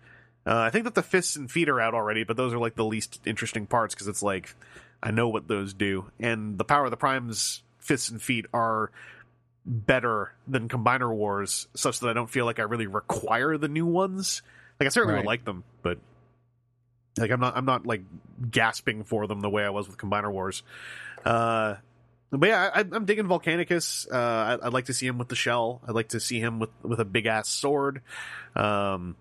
Uh, 0.47 0.59
I 0.59 0.71
think 0.71 0.85
that 0.85 0.95
the 0.95 1.03
fists 1.03 1.37
and 1.37 1.51
feet 1.51 1.69
are 1.69 1.81
out 1.81 1.95
already, 1.95 2.25
but 2.25 2.37
those 2.37 2.53
are 2.53 2.59
like 2.59 2.75
the 2.75 2.85
least 2.85 3.21
interesting 3.27 3.67
parts 3.67 3.95
because 3.95 4.09
it's 4.09 4.23
like 4.23 4.55
I 5.03 5.11
know 5.11 5.29
what 5.29 5.47
those 5.47 5.75
do, 5.75 6.11
and 6.19 6.57
the 6.57 6.65
Power 6.65 6.87
of 6.87 6.91
the 6.91 6.97
Primes 6.97 7.63
fists 7.85 8.11
and 8.11 8.21
feet 8.21 8.47
are 8.53 8.91
better 9.65 10.33
than 10.49 10.69
Combiner 10.69 11.11
Wars, 11.15 11.69
such 11.75 12.01
that 12.01 12.09
I 12.11 12.13
don't 12.13 12.29
feel 12.29 12.45
like 12.45 12.59
I 12.59 12.63
really 12.63 12.87
require 12.87 13.57
the 13.57 13.69
new 13.69 13.87
ones. 13.87 14.43
Like 14.79 14.87
I 14.87 14.91
certainly 14.91 15.15
Right. 15.15 15.21
would 15.21 15.27
like 15.27 15.45
them, 15.45 15.65
but 15.83 15.99
like 17.17 17.31
I'm 17.31 17.41
not 17.41 17.57
I'm 17.57 17.65
not 17.65 17.87
like 17.87 18.03
gasping 18.51 19.05
for 19.05 19.27
them 19.27 19.41
the 19.41 19.49
way 19.49 19.65
I 19.65 19.71
was 19.71 19.87
with 19.87 19.97
Combiner 19.97 20.31
Wars. 20.33 20.63
Uh, 21.25 21.77
but 22.31 22.49
yeah, 22.49 22.71
I, 22.75 22.81
I'm 22.81 23.05
digging 23.05 23.27
Volcanicus. 23.27 24.11
Uh, 24.13 24.59
I, 24.61 24.67
I'd 24.67 24.73
like 24.73 24.87
to 24.87 24.93
see 24.93 25.07
him 25.07 25.17
with 25.19 25.29
the 25.29 25.37
shell. 25.37 25.81
I'd 25.87 25.95
like 25.95 26.09
to 26.09 26.21
see 26.21 26.41
him 26.41 26.59
with 26.59 26.71
with 26.83 26.99
a 27.01 27.05
big 27.05 27.27
ass 27.27 27.49
sword. 27.49 28.03
Um, 28.57 29.17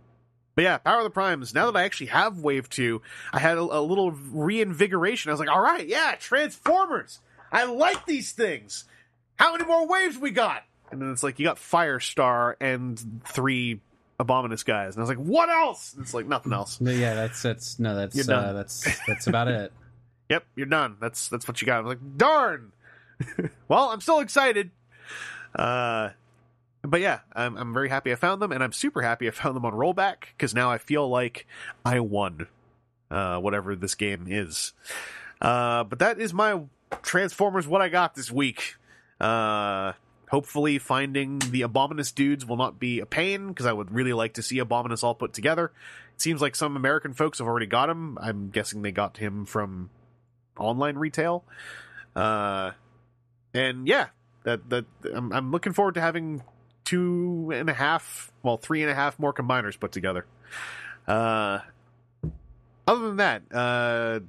but 0.56 0.64
yeah, 0.64 0.78
Power 0.80 1.00
of 1.00 1.04
the 1.04 1.10
Primes. 1.12 1.54
Now 1.54 1.70
that 1.72 1.78
I 1.80 1.84
actually 1.84 2.08
have 2.08 2.40
Wave 2.40 2.70
Two, 2.70 3.02
I 3.32 3.40
had 3.40 3.58
a, 3.58 3.62
a 3.62 3.82
little 3.82 4.12
reinvigoration. 4.12 5.30
I 5.30 5.34
was 5.34 5.40
like, 5.40 5.50
all 5.50 5.62
right, 5.62 5.88
yeah, 5.88 6.16
Transformers. 6.20 7.20
I 7.54 7.66
like 7.66 8.06
these 8.06 8.32
things. 8.34 8.86
How 9.38 9.52
many 9.54 9.66
more 9.66 9.88
waves 9.88 10.18
we 10.18 10.32
got? 10.32 10.64
And 10.92 11.02
then 11.02 11.12
it's 11.12 11.24
like 11.24 11.40
you 11.40 11.46
got 11.46 11.58
Firestar 11.58 12.56
and 12.60 13.22
three 13.26 13.80
Abominus 14.20 14.64
guys, 14.66 14.96
and 14.96 15.02
I 15.02 15.08
was 15.08 15.10
like, 15.10 15.26
what 15.26 15.50
else? 15.50 15.94
And 15.94 16.04
it's 16.04 16.14
like 16.14 16.28
nothing 16.28 16.54
else. 16.54 16.80
No, 16.82 16.92
Yeah, 16.92 17.16
that's 17.16 17.42
that's 17.42 17.80
no, 17.80 17.96
that's 17.96 18.16
You're 18.16 18.26
done. 18.26 18.46
uh, 18.46 18.54
that's 18.54 19.00
that's 19.08 19.28
about 19.28 19.48
it. 19.48 19.72
Yep, 20.30 20.46
you're 20.56 20.66
done. 20.68 20.96
That's 21.02 21.28
that's 21.28 21.48
what 21.48 21.62
you 21.62 21.66
got. 21.66 21.78
I 21.78 21.80
was 21.82 21.90
like, 21.90 22.18
darn. 22.18 22.72
well, 23.68 23.90
I'm 23.90 24.00
still 24.02 24.20
excited. 24.20 24.72
Uh, 25.54 26.10
but 26.82 27.02
yeah, 27.02 27.20
I'm 27.36 27.58
I'm 27.58 27.74
very 27.74 27.90
happy 27.90 28.12
I 28.12 28.16
found 28.16 28.42
them, 28.42 28.52
and 28.52 28.64
I'm 28.64 28.72
super 28.72 29.02
happy 29.02 29.28
I 29.28 29.32
found 29.32 29.56
them 29.56 29.66
on 29.66 29.74
rollback 29.74 30.30
because 30.36 30.56
now 30.56 30.72
I 30.72 30.78
feel 30.78 31.08
like 31.10 31.46
I 31.86 32.00
won, 32.00 32.48
uh, 33.12 33.38
whatever 33.40 33.76
this 33.76 33.96
game 33.96 34.26
is. 34.30 34.72
Uh, 35.42 35.84
but 35.84 36.00
that 36.00 36.20
is 36.20 36.34
my 36.34 36.62
Transformers. 37.02 37.68
What 37.68 37.82
I 37.82 37.90
got 37.90 38.16
this 38.16 38.32
week. 38.32 38.76
Uh, 39.20 39.94
hopefully, 40.30 40.80
finding 40.80 41.40
the 41.40 41.62
Abominus 41.62 42.14
dudes 42.14 42.46
will 42.46 42.58
not 42.58 42.80
be 42.80 43.00
a 43.00 43.06
pain 43.06 43.50
because 43.50 43.66
I 43.66 43.74
would 43.74 43.92
really 43.92 44.14
like 44.14 44.34
to 44.36 44.42
see 44.42 44.58
Abominus 44.60 45.04
all 45.04 45.16
put 45.16 45.34
together. 45.34 45.72
It 46.16 46.22
seems 46.22 46.42
like 46.42 46.56
some 46.56 46.76
American 46.76 47.14
folks 47.14 47.40
have 47.40 47.48
already 47.48 47.66
got 47.66 47.90
him. 47.90 48.18
I'm 48.22 48.50
guessing 48.50 48.82
they 48.82 48.92
got 48.92 49.18
him 49.18 49.46
from 49.46 49.90
online 50.58 50.98
retail. 50.98 51.44
Uh, 52.16 52.72
and 53.54 53.88
yeah, 53.88 54.08
that 54.44 54.70
that 54.70 54.86
I'm, 55.14 55.32
I'm 55.32 55.52
looking 55.52 55.74
forward 55.74 55.96
to 55.96 56.02
having 56.02 56.44
two 56.84 57.52
and 57.54 57.70
a 57.70 57.74
half, 57.74 58.32
well, 58.44 58.58
three 58.58 58.82
and 58.82 58.92
a 58.92 58.96
half 58.96 59.18
more 59.20 59.34
combiners 59.34 59.80
put 59.80 59.92
together. 59.92 60.26
Uh, 61.08 61.60
other 62.88 63.08
than 63.08 63.18
that, 63.18 63.44
uh, 63.52 64.20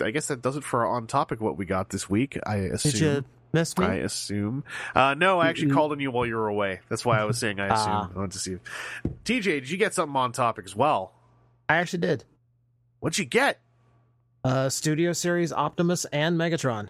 I 0.00 0.10
guess 0.10 0.28
that 0.28 0.42
does 0.42 0.56
it 0.56 0.64
for 0.64 0.86
on 0.86 1.06
topic 1.06 1.40
what 1.40 1.56
we 1.56 1.64
got 1.66 1.90
this 1.90 2.08
week. 2.10 2.38
I 2.46 2.56
assume. 2.56 2.92
Did 2.92 3.00
you 3.00 3.24
miss 3.52 3.76
me? 3.78 3.86
I 3.86 3.94
assume. 3.96 4.64
Uh, 4.94 5.14
no, 5.14 5.38
I 5.40 5.48
actually 5.48 5.70
called 5.72 5.92
on 5.92 6.00
you 6.00 6.10
while 6.10 6.26
you 6.26 6.36
were 6.36 6.48
away. 6.48 6.80
That's 6.88 7.04
why 7.04 7.20
I 7.20 7.24
was 7.24 7.38
saying 7.38 7.60
I 7.60 7.66
assume. 7.66 7.92
Ah. 7.92 8.10
I 8.14 8.16
wanted 8.18 8.32
to 8.32 8.38
see. 8.38 8.52
If... 8.54 8.60
TJ, 9.24 9.42
did 9.44 9.70
you 9.70 9.76
get 9.78 9.94
something 9.94 10.16
on 10.16 10.32
topic 10.32 10.64
as 10.64 10.74
well? 10.74 11.12
I 11.68 11.76
actually 11.76 12.00
did. 12.00 12.24
What'd 13.00 13.18
you 13.18 13.24
get? 13.24 13.60
Uh, 14.42 14.68
Studio 14.68 15.12
Series 15.12 15.52
Optimus 15.52 16.04
and 16.06 16.36
Megatron. 16.38 16.88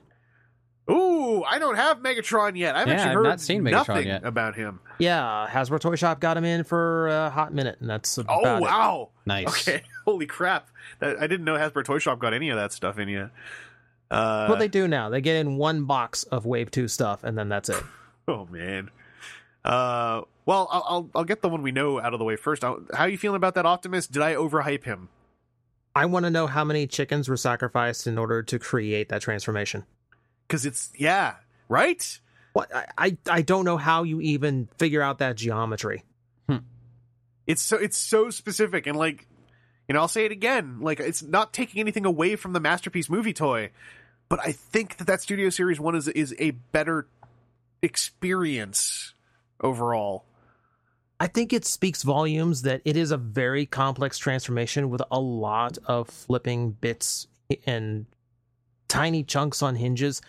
Ooh, 0.91 1.43
I 1.45 1.59
don't 1.59 1.77
have 1.77 1.99
Megatron 2.01 2.59
yet. 2.59 2.77
I've 2.77 2.87
Yeah, 2.87 2.93
actually 2.95 3.09
I've 3.11 3.15
heard 3.15 3.23
not 3.25 3.41
seen 3.41 3.63
Megatron 3.63 3.71
nothing 3.89 4.07
yet. 4.09 4.25
about 4.27 4.55
him. 4.55 4.81
Yeah, 4.99 5.47
Hasbro 5.51 5.81
Toy 5.81 5.95
Shop 5.97 6.21
got 6.21 6.37
him 6.37 6.45
in 6.45 6.65
for 6.65 7.09
a 7.09 7.31
hot 7.31 7.55
minute, 7.55 7.79
and 7.81 7.89
that's 7.89 8.19
about 8.19 8.41
Oh 8.45 8.57
it. 8.57 8.61
wow! 8.61 9.11
Nice. 9.25 9.47
Okay, 9.69 9.83
holy 10.05 10.27
crap! 10.27 10.69
That, 10.99 11.19
I 11.19 11.27
didn't 11.27 11.45
know 11.45 11.55
Hasbro 11.55 11.85
Toy 11.85 11.99
Shop 11.99 12.19
got 12.19 12.35
any 12.35 12.51
of 12.51 12.57
that 12.57 12.73
stuff 12.73 12.99
in 12.99 13.09
yet. 13.09 13.31
Uh, 14.11 14.47
what 14.47 14.59
they 14.59 14.69
do 14.69 14.87
now, 14.87 15.09
they 15.09 15.21
get 15.21 15.37
in 15.37 15.57
one 15.57 15.85
box 15.85 16.25
of 16.25 16.47
Wave 16.47 16.71
Two 16.71 16.89
stuff, 16.89 17.25
and 17.25 17.37
then 17.37 17.49
that's 17.49 17.69
it. 17.69 17.83
oh 18.29 18.47
man. 18.47 18.91
Uh, 19.65 20.23
well, 20.45 20.69
I'll, 20.71 20.85
I'll 20.87 21.11
I'll 21.15 21.25
get 21.25 21.43
the 21.43 21.49
one 21.49 21.63
we 21.63 21.73
know 21.73 22.01
out 22.01 22.13
of 22.13 22.19
the 22.19 22.25
way 22.25 22.37
first. 22.37 22.63
How 22.63 22.81
how 22.93 23.05
you 23.05 23.19
feeling 23.19 23.37
about 23.37 23.55
that 23.55 23.67
Optimus? 23.67 24.07
Did 24.07 24.23
I 24.23 24.35
overhype 24.35 24.85
him? 24.85 25.09
I 25.97 26.07
want 26.07 26.25
to 26.25 26.31
know 26.31 26.47
how 26.47 26.65
many 26.65 26.87
chickens 26.87 27.29
were 27.29 27.37
sacrificed 27.37 28.07
in 28.07 28.19
order 28.19 28.43
to 28.43 28.59
create 28.59 29.09
that 29.11 29.23
transformation. 29.23 29.85
Because 30.47 30.67
it's 30.67 30.93
yeah, 30.97 31.37
right. 31.69 32.19
What 32.53 32.75
I, 32.75 32.87
I 32.99 33.17
I 33.29 33.43
don't 33.43 33.65
know 33.65 33.77
how 33.77 34.03
you 34.03 34.21
even 34.21 34.69
figure 34.79 35.03
out 35.03 35.19
that 35.19 35.37
geometry. 35.37 36.05
It's 37.47 37.63
so 37.63 37.77
it's 37.77 37.99
so 37.99 38.31
specific 38.31 38.87
and 38.87 38.97
like, 38.97 39.27
know, 39.93 40.01
I'll 40.01 40.09
say 40.09 40.25
it 40.25 40.33
again. 40.33 40.81
Like, 40.81 40.99
it's 40.99 41.23
not 41.23 41.53
taking 41.53 41.81
anything 41.81 42.07
away 42.07 42.37
from 42.37 42.55
the 42.55 42.61
masterpiece 42.61 43.11
movie 43.11 43.35
toy, 43.35 43.71
but 44.29 44.41
I 44.41 44.53
think 44.53 44.97
that 44.97 45.07
that 45.07 45.21
Studio 45.21 45.51
Series 45.51 45.79
one 45.79 45.95
is 45.95 46.09
is 46.09 46.35
a 46.39 46.53
better 46.53 47.07
experience 47.83 49.13
overall. 49.61 50.25
I 51.21 51.27
think 51.27 51.53
it 51.53 51.65
speaks 51.65 52.03
volumes 52.03 52.63
that 52.63 52.83
it 52.85 52.97
is 52.97 53.11
a 53.11 53.17
very 53.17 53.67
complex 53.67 54.19
transformation 54.19 54.91
with 54.91 55.03
a 55.11 55.21
lot 55.21 55.79
of 55.87 56.09
flipping 56.09 56.73
bits 56.73 57.29
and 57.67 58.07
tiny 58.89 59.23
chunks 59.23 59.63
on 59.63 59.77
hinges. 59.77 60.23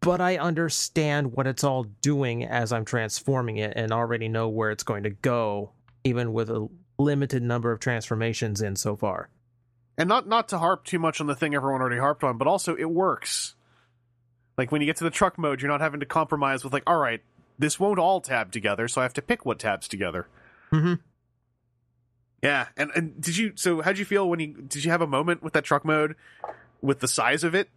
But 0.00 0.22
I 0.22 0.38
understand 0.38 1.32
what 1.32 1.46
it's 1.46 1.62
all 1.62 1.84
doing 1.84 2.44
as 2.44 2.72
I'm 2.72 2.86
transforming 2.86 3.58
it 3.58 3.74
and 3.76 3.92
already 3.92 4.28
know 4.28 4.48
where 4.48 4.70
it's 4.70 4.82
going 4.82 5.02
to 5.02 5.10
go, 5.10 5.72
even 6.04 6.32
with 6.32 6.48
a 6.48 6.68
limited 7.00 7.42
number 7.42 7.72
of 7.72 7.80
transformations 7.80 8.60
in 8.62 8.76
so 8.76 8.94
far. 8.96 9.28
and 9.98 10.08
not 10.08 10.26
not 10.28 10.48
to 10.48 10.58
harp 10.58 10.84
too 10.84 10.98
much 10.98 11.20
on 11.20 11.26
the 11.26 11.34
thing 11.34 11.54
everyone 11.54 11.80
already 11.80 11.98
harped 11.98 12.22
on, 12.24 12.38
but 12.38 12.46
also 12.46 12.76
it 12.76 12.90
works. 12.90 13.54
Like 14.58 14.70
when 14.72 14.80
you 14.82 14.86
get 14.86 14.96
to 14.96 15.04
the 15.04 15.10
truck 15.10 15.38
mode, 15.38 15.60
you're 15.62 15.70
not 15.70 15.80
having 15.80 16.00
to 16.00 16.06
compromise 16.06 16.62
with 16.64 16.72
like, 16.72 16.82
all 16.86 16.98
right, 16.98 17.20
this 17.58 17.78
won't 17.80 17.98
all 17.98 18.20
tab 18.20 18.52
together, 18.52 18.88
so 18.88 19.00
I 19.00 19.04
have 19.04 19.14
to 19.14 19.22
pick 19.22 19.44
what 19.46 19.58
tabs 19.58 19.88
together. 19.88 20.26
Mhm. 20.72 21.00
Yeah, 22.42 22.68
and 22.76 22.90
and 22.94 23.20
did 23.20 23.36
you? 23.36 23.52
So 23.56 23.82
how'd 23.82 23.98
you 23.98 24.04
feel 24.04 24.28
when 24.28 24.40
you 24.40 24.48
did 24.62 24.84
you 24.84 24.90
have 24.90 25.02
a 25.02 25.06
moment 25.06 25.42
with 25.42 25.52
that 25.52 25.64
truck 25.64 25.84
mode, 25.84 26.16
with 26.80 27.00
the 27.00 27.08
size 27.08 27.44
of 27.44 27.54
it? 27.54 27.68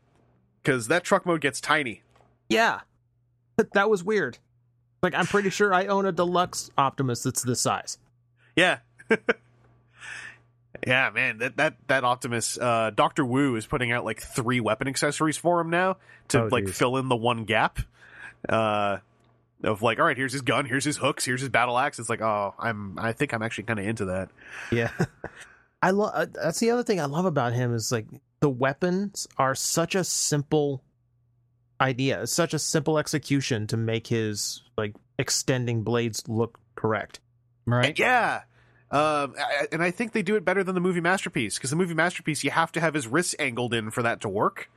Because 0.62 0.88
that 0.88 1.04
truck 1.04 1.26
mode 1.26 1.42
gets 1.42 1.60
tiny. 1.62 2.02
Yeah. 2.50 2.82
That 3.74 3.88
was 3.90 4.04
weird. 4.04 4.40
Like, 5.04 5.14
I'm 5.14 5.28
pretty 5.28 5.52
sure 5.52 5.74
I 5.76 5.86
own 5.86 6.08
a 6.08 6.12
deluxe 6.12 6.72
Optimus 6.76 7.22
that's 7.22 7.44
this 7.44 7.62
size. 7.62 8.00
Yeah. 8.56 8.80
yeah, 10.88 11.10
man, 11.12 11.38
that 11.40 11.58
that 11.58 11.76
that 11.88 12.04
Optimus 12.04 12.58
uh 12.58 12.92
Dr. 12.94 13.26
Wu 13.26 13.56
is 13.56 13.66
putting 13.66 13.92
out 13.92 14.04
like 14.06 14.22
three 14.22 14.60
weapon 14.60 14.88
accessories 14.88 15.38
for 15.38 15.60
him 15.62 15.70
now 15.70 15.98
to 16.30 16.44
Oh, 16.44 16.48
like 16.52 16.66
geez. 16.66 16.78
fill 16.78 16.98
in 16.98 17.10
the 17.10 17.16
one 17.16 17.46
gap. 17.46 17.80
Uh 18.50 18.98
of 19.64 19.82
like, 19.82 19.98
all 19.98 20.06
right, 20.06 20.18
here's 20.18 20.34
his 20.34 20.42
gun, 20.42 20.66
here's 20.66 20.84
his 20.84 20.98
hooks, 20.98 21.24
here's 21.24 21.40
his 21.40 21.50
battle 21.50 21.80
axe. 21.80 21.98
It's 22.00 22.10
like, 22.10 22.22
oh, 22.22 22.54
I'm 22.60 23.00
I 23.00 23.14
think 23.14 23.34
I'm 23.34 23.42
actually 23.42 23.64
kind 23.66 23.80
of 23.80 23.86
into 23.88 24.06
that. 24.06 24.30
Yeah. 24.72 24.92
I 25.82 25.92
love 25.92 26.34
that's 26.34 26.60
the 26.60 26.72
other 26.72 26.84
thing 26.84 27.00
I 27.00 27.06
love 27.06 27.26
about 27.26 27.54
him 27.54 27.74
is 27.74 27.92
like 27.92 28.08
the 28.42 28.50
weapons 28.50 29.28
are 29.38 29.56
such 29.56 29.96
a 29.96 30.04
simple 30.04 30.82
idea. 31.80 32.24
It's 32.24 32.32
such 32.34 32.54
a 32.54 32.60
simple 32.60 32.98
execution 32.98 33.68
to 33.68 33.78
make 33.78 34.08
his 34.08 34.62
like 34.78 34.96
extending 35.18 35.84
blades 35.84 36.28
look 36.28 36.60
correct. 36.76 37.20
Right. 37.66 37.98
Yeah. 37.98 38.42
Um, 38.94 39.34
and 39.72 39.82
I 39.82 39.90
think 39.90 40.12
they 40.12 40.22
do 40.22 40.36
it 40.36 40.46
better 40.46 40.64
than 40.64 40.76
the 40.76 40.82
movie 40.82 41.02
masterpiece 41.02 41.58
because 41.58 41.72
the 41.72 41.76
movie 41.76 41.96
masterpiece 41.96 42.44
you 42.44 42.52
have 42.52 42.72
to 42.74 42.80
have 42.80 42.94
his 42.94 43.08
wrists 43.08 43.34
angled 43.40 43.74
in 43.74 43.90
for 43.90 44.04
that 44.04 44.22
to 44.22 44.30
work. 44.30 44.70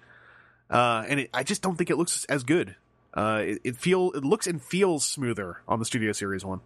Uh, 0.71 1.05
and 1.07 1.21
it, 1.21 1.31
I 1.35 1.43
just 1.43 1.61
don't 1.61 1.77
think 1.77 1.91
it 1.91 1.97
looks 1.97 2.25
as 2.25 2.43
good. 2.43 2.77
Uh, 3.13 3.43
it, 3.45 3.59
it 3.63 3.77
feel 3.77 4.13
it 4.13 4.25
looks 4.25 4.47
and 4.47 4.63
feels 4.63 5.07
smoother 5.07 5.61
on 5.69 5.81
the 5.81 5.85
Studio 5.85 6.13
Series 6.13 6.47
one. 6.47 6.61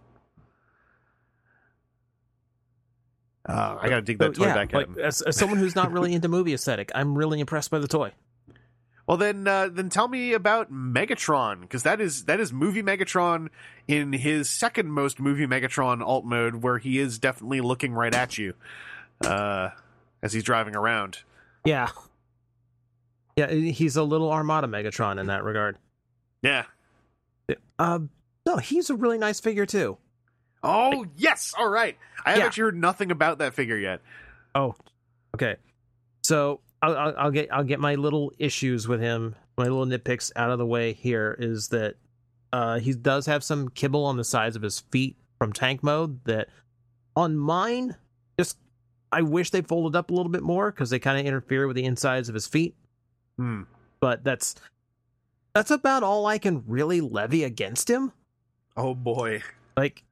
Uh, 3.45 3.77
I 3.81 3.89
gotta 3.89 4.01
dig 4.01 4.19
that 4.19 4.33
toy 4.33 4.45
yeah, 4.45 4.53
back 4.53 4.71
like 4.71 4.87
in. 4.87 4.99
as, 4.99 5.21
as 5.21 5.35
someone 5.35 5.59
who's 5.59 5.75
not 5.75 5.91
really 5.91 6.13
into 6.13 6.29
movie 6.29 6.53
aesthetic, 6.53 6.89
I'm 6.95 7.17
really 7.17 7.41
impressed 7.41 7.69
by 7.69 7.79
the 7.79 7.87
toy. 7.87 8.13
Well, 9.11 9.17
then, 9.17 9.45
uh, 9.45 9.67
then 9.67 9.89
tell 9.89 10.07
me 10.07 10.31
about 10.31 10.71
Megatron 10.71 11.59
because 11.59 11.83
that 11.83 11.99
is 11.99 12.23
that 12.27 12.39
is 12.39 12.53
movie 12.53 12.81
Megatron 12.81 13.49
in 13.85 14.13
his 14.13 14.49
second 14.49 14.89
most 14.89 15.19
movie 15.19 15.45
Megatron 15.45 16.01
alt 16.01 16.23
mode, 16.23 16.63
where 16.63 16.77
he 16.77 16.97
is 16.97 17.19
definitely 17.19 17.59
looking 17.59 17.91
right 17.91 18.15
at 18.15 18.37
you 18.37 18.53
uh, 19.25 19.71
as 20.23 20.31
he's 20.31 20.45
driving 20.45 20.77
around. 20.77 21.23
Yeah. 21.65 21.89
Yeah, 23.35 23.51
he's 23.51 23.97
a 23.97 24.03
little 24.03 24.31
Armada 24.31 24.67
Megatron 24.67 25.19
in 25.19 25.25
that 25.25 25.43
regard. 25.43 25.77
Yeah. 26.41 26.63
Um, 27.79 28.11
no, 28.45 28.55
he's 28.55 28.89
a 28.89 28.95
really 28.95 29.17
nice 29.17 29.41
figure 29.41 29.65
too. 29.65 29.97
Oh 30.63 31.05
yes, 31.17 31.53
all 31.59 31.67
right. 31.67 31.97
I 32.25 32.35
haven't 32.35 32.55
heard 32.55 32.77
nothing 32.77 33.11
about 33.11 33.39
that 33.39 33.55
figure 33.55 33.75
yet. 33.75 33.99
Oh, 34.55 34.73
okay. 35.35 35.57
So 36.23 36.61
I'll, 36.81 36.97
I'll, 36.97 37.13
I'll 37.17 37.31
get 37.31 37.51
I'll 37.51 37.63
get 37.63 37.79
my 37.79 37.95
little 37.95 38.31
issues 38.39 38.87
with 38.87 39.01
him. 39.01 39.35
My 39.57 39.63
little 39.63 39.85
nitpicks 39.85 40.31
out 40.35 40.49
of 40.49 40.57
the 40.57 40.65
way 40.65 40.93
here 40.93 41.35
is 41.39 41.69
that 41.69 41.95
uh, 42.51 42.79
he 42.79 42.93
does 42.93 43.25
have 43.27 43.43
some 43.43 43.69
kibble 43.69 44.05
on 44.05 44.17
the 44.17 44.23
sides 44.23 44.55
of 44.55 44.61
his 44.61 44.79
feet 44.79 45.15
from 45.37 45.53
tank 45.53 45.83
mode. 45.83 46.23
That 46.25 46.49
on 47.15 47.37
mine, 47.37 47.95
just 48.39 48.57
I 49.11 49.21
wish 49.21 49.51
they 49.51 49.61
folded 49.61 49.97
up 49.97 50.09
a 50.09 50.13
little 50.13 50.31
bit 50.31 50.43
more 50.43 50.71
because 50.71 50.89
they 50.89 50.99
kind 50.99 51.19
of 51.19 51.25
interfere 51.25 51.67
with 51.67 51.75
the 51.75 51.85
insides 51.85 52.29
of 52.29 52.35
his 52.35 52.47
feet. 52.47 52.75
Hmm. 53.37 53.63
But 53.99 54.23
that's 54.23 54.55
that's 55.53 55.71
about 55.71 56.03
all 56.03 56.25
I 56.25 56.37
can 56.37 56.63
really 56.65 57.01
levy 57.01 57.43
against 57.43 57.89
him. 57.89 58.11
Oh 58.77 58.95
boy. 58.95 59.43
like 59.77 60.03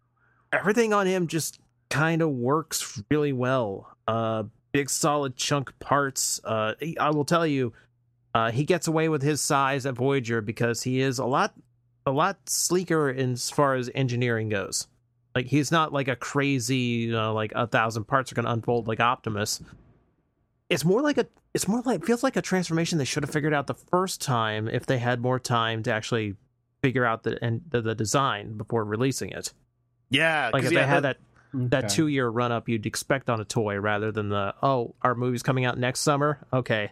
everything 0.51 0.93
on 0.93 1.07
him 1.07 1.27
just 1.27 1.59
kind 1.89 2.21
of 2.21 2.29
works 2.29 3.01
really 3.09 3.33
well 3.33 3.95
uh 4.07 4.43
big 4.71 4.89
solid 4.89 5.35
chunk 5.35 5.77
parts. 5.79 6.39
Uh 6.43 6.73
i 6.99 7.09
will 7.09 7.25
tell 7.25 7.45
you 7.47 7.73
uh 8.33 8.51
he 8.51 8.63
gets 8.63 8.87
away 8.87 9.09
with 9.09 9.21
his 9.21 9.41
size 9.41 9.85
at 9.85 9.95
voyager 9.95 10.41
because 10.41 10.83
he 10.83 11.01
is 11.01 11.19
a 11.19 11.25
lot 11.25 11.53
a 12.05 12.11
lot 12.11 12.37
sleeker 12.49 13.09
in 13.09 13.33
as 13.33 13.49
far 13.49 13.75
as 13.75 13.89
engineering 13.95 14.49
goes. 14.49 14.87
Like 15.35 15.45
he's 15.47 15.71
not 15.71 15.93
like 15.93 16.07
a 16.07 16.15
crazy 16.15 16.75
you 16.77 17.11
know 17.11 17.33
like 17.33 17.51
a 17.55 17.67
thousand 17.67 18.05
parts 18.05 18.31
are 18.31 18.35
going 18.35 18.45
to 18.45 18.51
unfold 18.51 18.87
like 18.87 18.99
optimus. 18.99 19.61
It's 20.69 20.85
more 20.85 21.01
like 21.01 21.17
a 21.17 21.27
it's 21.53 21.67
more 21.67 21.81
like 21.83 22.05
feels 22.05 22.21
like 22.23 22.35
a 22.35 22.41
transformation 22.41 22.97
they 22.97 23.05
should 23.05 23.23
have 23.23 23.31
figured 23.31 23.53
out 23.53 23.67
the 23.67 23.73
first 23.73 24.21
time 24.21 24.67
if 24.67 24.85
they 24.85 24.99
had 24.99 25.19
more 25.21 25.39
time 25.39 25.81
to 25.83 25.91
actually 25.91 26.35
figure 26.81 27.05
out 27.05 27.23
the 27.23 27.43
and 27.43 27.61
the, 27.69 27.81
the 27.81 27.95
design 27.95 28.55
before 28.57 28.83
releasing 28.85 29.29
it. 29.31 29.51
Yeah, 30.11 30.51
like 30.53 30.63
if 30.63 30.71
yeah, 30.71 30.81
they 30.81 30.87
had 30.87 31.03
the- 31.03 31.15
that 31.53 31.69
that 31.71 31.84
Okay. 31.85 31.95
two 31.95 32.07
year 32.07 32.27
run 32.27 32.51
up 32.51 32.69
you'd 32.69 32.85
expect 32.85 33.30
on 33.30 33.39
a 33.39 33.45
toy 33.45 33.77
rather 33.80 34.11
than 34.11 34.30
the 34.30 34.53
oh 34.61 34.93
our 35.01 35.15
movie's 35.15 35.43
coming 35.43 35.65
out 35.65 35.77
next 35.77 36.01
summer 36.01 36.39
okay 36.53 36.91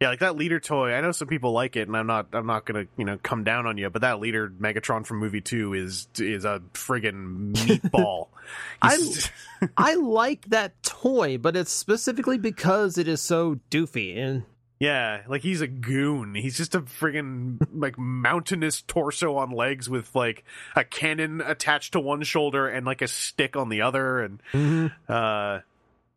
Yeah, 0.00 0.10
like 0.10 0.20
that 0.20 0.36
leader 0.36 0.60
toy. 0.60 0.92
I 0.94 1.00
know 1.00 1.10
some 1.10 1.26
people 1.26 1.50
like 1.50 1.74
it, 1.74 1.88
and 1.88 1.96
I'm 1.96 2.06
not. 2.06 2.28
I'm 2.32 2.46
not 2.46 2.64
gonna, 2.64 2.84
you 2.96 3.04
know, 3.04 3.18
come 3.20 3.42
down 3.42 3.66
on 3.66 3.76
you. 3.78 3.90
But 3.90 4.02
that 4.02 4.20
leader 4.20 4.48
Megatron 4.48 5.04
from 5.04 5.18
movie 5.18 5.40
two 5.40 5.74
is 5.74 6.06
is 6.20 6.44
a 6.44 6.62
friggin' 6.72 7.52
meatball. 7.54 8.28
He's- 8.84 9.28
i 9.76 9.94
like 9.96 10.46
that 10.50 10.80
toy 10.84 11.36
but 11.36 11.56
it's 11.56 11.72
specifically 11.72 12.38
because 12.38 12.96
it 12.96 13.08
is 13.08 13.20
so 13.20 13.58
doofy 13.72 14.16
and 14.16 14.44
yeah, 14.78 15.22
like 15.28 15.42
he's 15.42 15.60
a 15.60 15.66
goon. 15.66 16.34
He's 16.34 16.56
just 16.56 16.74
a 16.74 16.80
friggin' 16.82 17.66
like 17.72 17.98
mountainous 17.98 18.82
torso 18.82 19.36
on 19.36 19.50
legs 19.50 19.88
with 19.88 20.14
like 20.14 20.44
a 20.76 20.84
cannon 20.84 21.40
attached 21.40 21.92
to 21.92 22.00
one 22.00 22.22
shoulder 22.22 22.68
and 22.68 22.86
like 22.86 23.02
a 23.02 23.08
stick 23.08 23.56
on 23.56 23.68
the 23.68 23.82
other, 23.82 24.20
and 24.20 24.90
uh. 25.08 25.60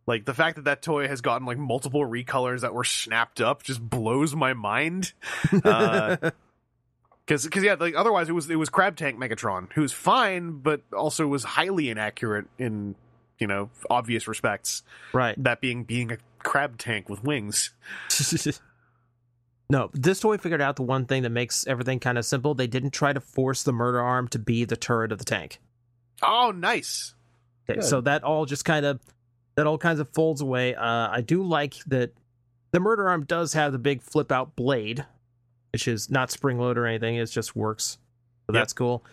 Like 0.08 0.26
the 0.26 0.34
fact 0.34 0.56
that 0.56 0.66
that 0.66 0.82
toy 0.82 1.08
has 1.08 1.22
gotten 1.22 1.46
like 1.46 1.60
multiple 1.60 2.02
recolors 2.02 2.62
that 2.62 2.74
were 2.74 2.84
snapped 2.84 3.40
up 3.40 3.62
just 3.62 3.80
blows 3.80 4.36
my 4.36 4.54
mind. 4.54 5.14
Uh, 5.64 6.32
Because, 7.26 7.44
because 7.46 7.64
yeah, 7.64 7.76
like 7.80 7.96
otherwise 7.96 8.28
it 8.28 8.34
was 8.34 8.50
it 8.50 8.56
was 8.58 8.70
Crab 8.70 8.98
Tank 8.98 9.18
Megatron, 9.18 9.72
who's 9.74 9.94
fine, 9.94 10.60
but 10.60 10.82
also 10.92 11.28
was 11.28 11.46
highly 11.46 11.90
inaccurate 11.90 12.48
in 12.58 12.96
you 13.40 13.48
know 13.48 13.70
obvious 13.90 14.28
respects. 14.28 14.84
right 15.14 15.42
That 15.42 15.62
being 15.62 15.84
being 15.86 16.12
a 16.12 16.18
crab 16.44 16.78
tank 16.78 17.10
with 17.10 17.24
wings. 17.24 17.72
no 19.70 19.90
this 19.94 20.20
toy 20.20 20.38
figured 20.38 20.62
out 20.62 20.76
the 20.76 20.82
one 20.84 21.06
thing 21.06 21.24
that 21.24 21.30
makes 21.30 21.66
everything 21.68 22.00
kind 22.00 22.18
of 22.18 22.26
simple 22.26 22.54
they 22.54 22.68
didn't 22.68 22.92
try 22.92 23.14
to 23.14 23.22
force 23.22 23.64
the 23.64 23.72
murder 23.72 24.02
arm 24.02 24.28
to 24.28 24.38
be 24.40 24.66
the 24.66 24.76
turret 24.76 25.12
of 25.12 25.18
the 25.18 25.26
tank 25.26 25.60
Oh, 26.24 26.52
nice. 26.52 27.16
Okay, 27.68 27.80
Good. 27.80 27.84
so 27.88 28.00
that 28.02 28.24
all 28.24 28.46
just 28.46 28.64
kind 28.64 28.86
of 28.86 29.00
that 29.56 29.66
all 29.66 29.80
kinds 29.80 30.00
of 30.00 30.08
folds 30.14 30.40
away. 30.42 30.76
Uh, 30.76 31.10
I 31.12 31.22
do 31.22 31.42
like 31.42 31.78
that 31.88 32.14
the 32.72 32.80
murder 32.80 33.10
arm 33.10 33.26
does 33.26 33.54
have 33.54 33.72
the 33.72 33.80
big 33.80 34.04
flip 34.04 34.32
out 34.32 34.56
blade, 34.56 35.04
which 35.74 35.88
is 35.88 36.12
not 36.12 36.30
spring 36.30 36.60
load 36.60 36.78
or 36.78 36.86
anything. 36.86 37.16
It 37.16 37.26
just 37.26 37.56
works, 37.56 37.98
so 38.46 38.54
Yep. 38.54 38.62
that's 38.62 38.74
cool. 38.74 39.04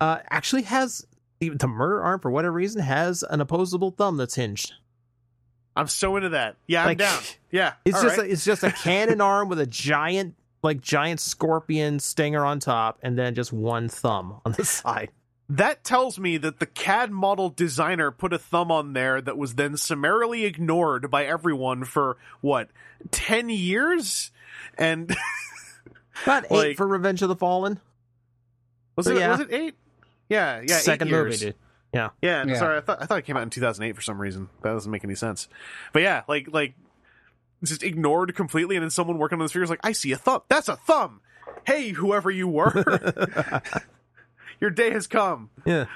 Uh, 0.00 0.20
actually 0.30 0.62
has 0.62 1.06
the, 1.40 1.50
the 1.50 1.68
murder 1.68 2.02
arm 2.02 2.20
for 2.20 2.30
whatever 2.30 2.54
reason 2.54 2.80
has 2.80 3.22
an 3.28 3.42
opposable 3.42 3.90
thumb 3.90 4.16
that's 4.16 4.36
hinged. 4.36 4.72
I'm 5.76 5.88
so 5.88 6.16
into 6.16 6.30
that. 6.30 6.56
Yeah, 6.66 6.80
I'm 6.82 6.86
Like, 6.86 6.98
down. 6.98 7.20
Yeah, 7.50 7.74
It's 7.84 8.00
just 8.02 8.18
right. 8.18 8.28
a, 8.28 8.32
it's 8.32 8.44
just 8.44 8.64
a 8.64 8.72
cannon 8.72 9.20
arm 9.20 9.48
with 9.48 9.60
a 9.60 9.66
giant 9.66 10.34
like 10.62 10.80
giant 10.80 11.20
scorpion 11.20 12.00
stinger 12.00 12.44
on 12.44 12.58
top, 12.60 12.98
and 13.02 13.16
then 13.18 13.34
just 13.34 13.52
one 13.52 13.88
thumb 13.88 14.40
on 14.44 14.52
the 14.52 14.64
side. 14.64 15.10
that 15.48 15.84
tells 15.84 16.18
me 16.18 16.38
that 16.38 16.58
the 16.58 16.66
CAD 16.66 17.12
model 17.12 17.50
designer 17.50 18.10
put 18.10 18.32
a 18.32 18.38
thumb 18.38 18.72
on 18.72 18.92
there 18.94 19.20
that 19.20 19.38
was 19.38 19.54
then 19.54 19.76
summarily 19.76 20.44
ignored 20.44 21.08
by 21.10 21.24
everyone 21.24 21.84
for 21.84 22.16
what 22.40 22.68
ten 23.12 23.48
years, 23.48 24.32
and 24.76 25.14
About 26.24 26.44
eight 26.46 26.50
Like- 26.50 26.76
for 26.78 26.86
Revenge 26.86 27.20
of 27.22 27.28
the 27.28 27.36
Fallen. 27.36 27.78
was 28.96 29.06
it 29.06 29.18
yeah. 29.18 29.28
was 29.32 29.40
it 29.40 29.52
eight? 29.52 29.74
Yeah, 30.28 30.62
yeah, 30.66 30.78
second 30.78 31.10
movie, 31.10 31.36
dude. 31.36 31.54
Yeah, 32.22 32.44
Yeah. 32.46 32.58
sorry, 32.58 32.78
I 32.78 32.80
thought 32.80 33.02
I 33.02 33.06
thought 33.06 33.18
it 33.18 33.24
came 33.24 33.36
out 33.36 33.42
in 33.42 33.50
2008 33.50 33.94
for 33.96 34.02
some 34.02 34.20
reason. 34.20 34.48
That 34.62 34.72
doesn't 34.72 34.90
make 34.90 35.04
any 35.04 35.14
sense. 35.14 35.48
But 35.92 36.02
yeah, 36.02 36.22
like 36.28 36.48
like 36.52 36.74
just 37.64 37.82
ignored 37.82 38.34
completely, 38.34 38.76
and 38.76 38.82
then 38.82 38.90
someone 38.90 39.18
working 39.18 39.38
on 39.38 39.44
this 39.44 39.52
figure 39.52 39.64
is 39.64 39.70
like, 39.70 39.80
"I 39.84 39.92
see 39.92 40.12
a 40.12 40.16
thumb. 40.16 40.42
That's 40.48 40.68
a 40.68 40.76
thumb. 40.76 41.20
Hey, 41.66 41.90
whoever 41.90 42.30
you 42.30 42.46
were, 42.48 42.72
your 44.60 44.70
day 44.70 44.90
has 44.90 45.06
come." 45.06 45.50
Yeah. 45.64 45.86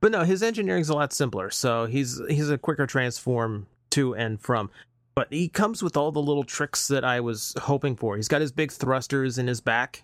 But 0.00 0.12
no, 0.12 0.24
his 0.24 0.42
engineering's 0.42 0.88
a 0.90 0.94
lot 0.94 1.12
simpler. 1.12 1.50
So 1.50 1.86
he's 1.86 2.20
he's 2.28 2.50
a 2.50 2.58
quicker 2.58 2.86
transform 2.86 3.66
to 3.90 4.14
and 4.14 4.40
from. 4.40 4.70
But 5.14 5.28
he 5.32 5.48
comes 5.48 5.82
with 5.82 5.96
all 5.96 6.10
the 6.10 6.20
little 6.20 6.42
tricks 6.44 6.88
that 6.88 7.04
I 7.04 7.20
was 7.20 7.54
hoping 7.62 7.94
for. 7.96 8.16
He's 8.16 8.26
got 8.28 8.40
his 8.40 8.50
big 8.52 8.72
thrusters 8.72 9.38
in 9.38 9.46
his 9.46 9.60
back, 9.60 10.02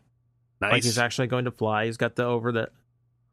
Nice. 0.61 0.71
like 0.73 0.85
he's 0.85 0.99
actually 0.99 1.27
going 1.27 1.47
to 1.47 1.51
fly. 1.51 1.87
He's 1.87 1.97
got 1.97 2.15
the 2.15 2.25
over 2.25 2.53
the 2.53 2.71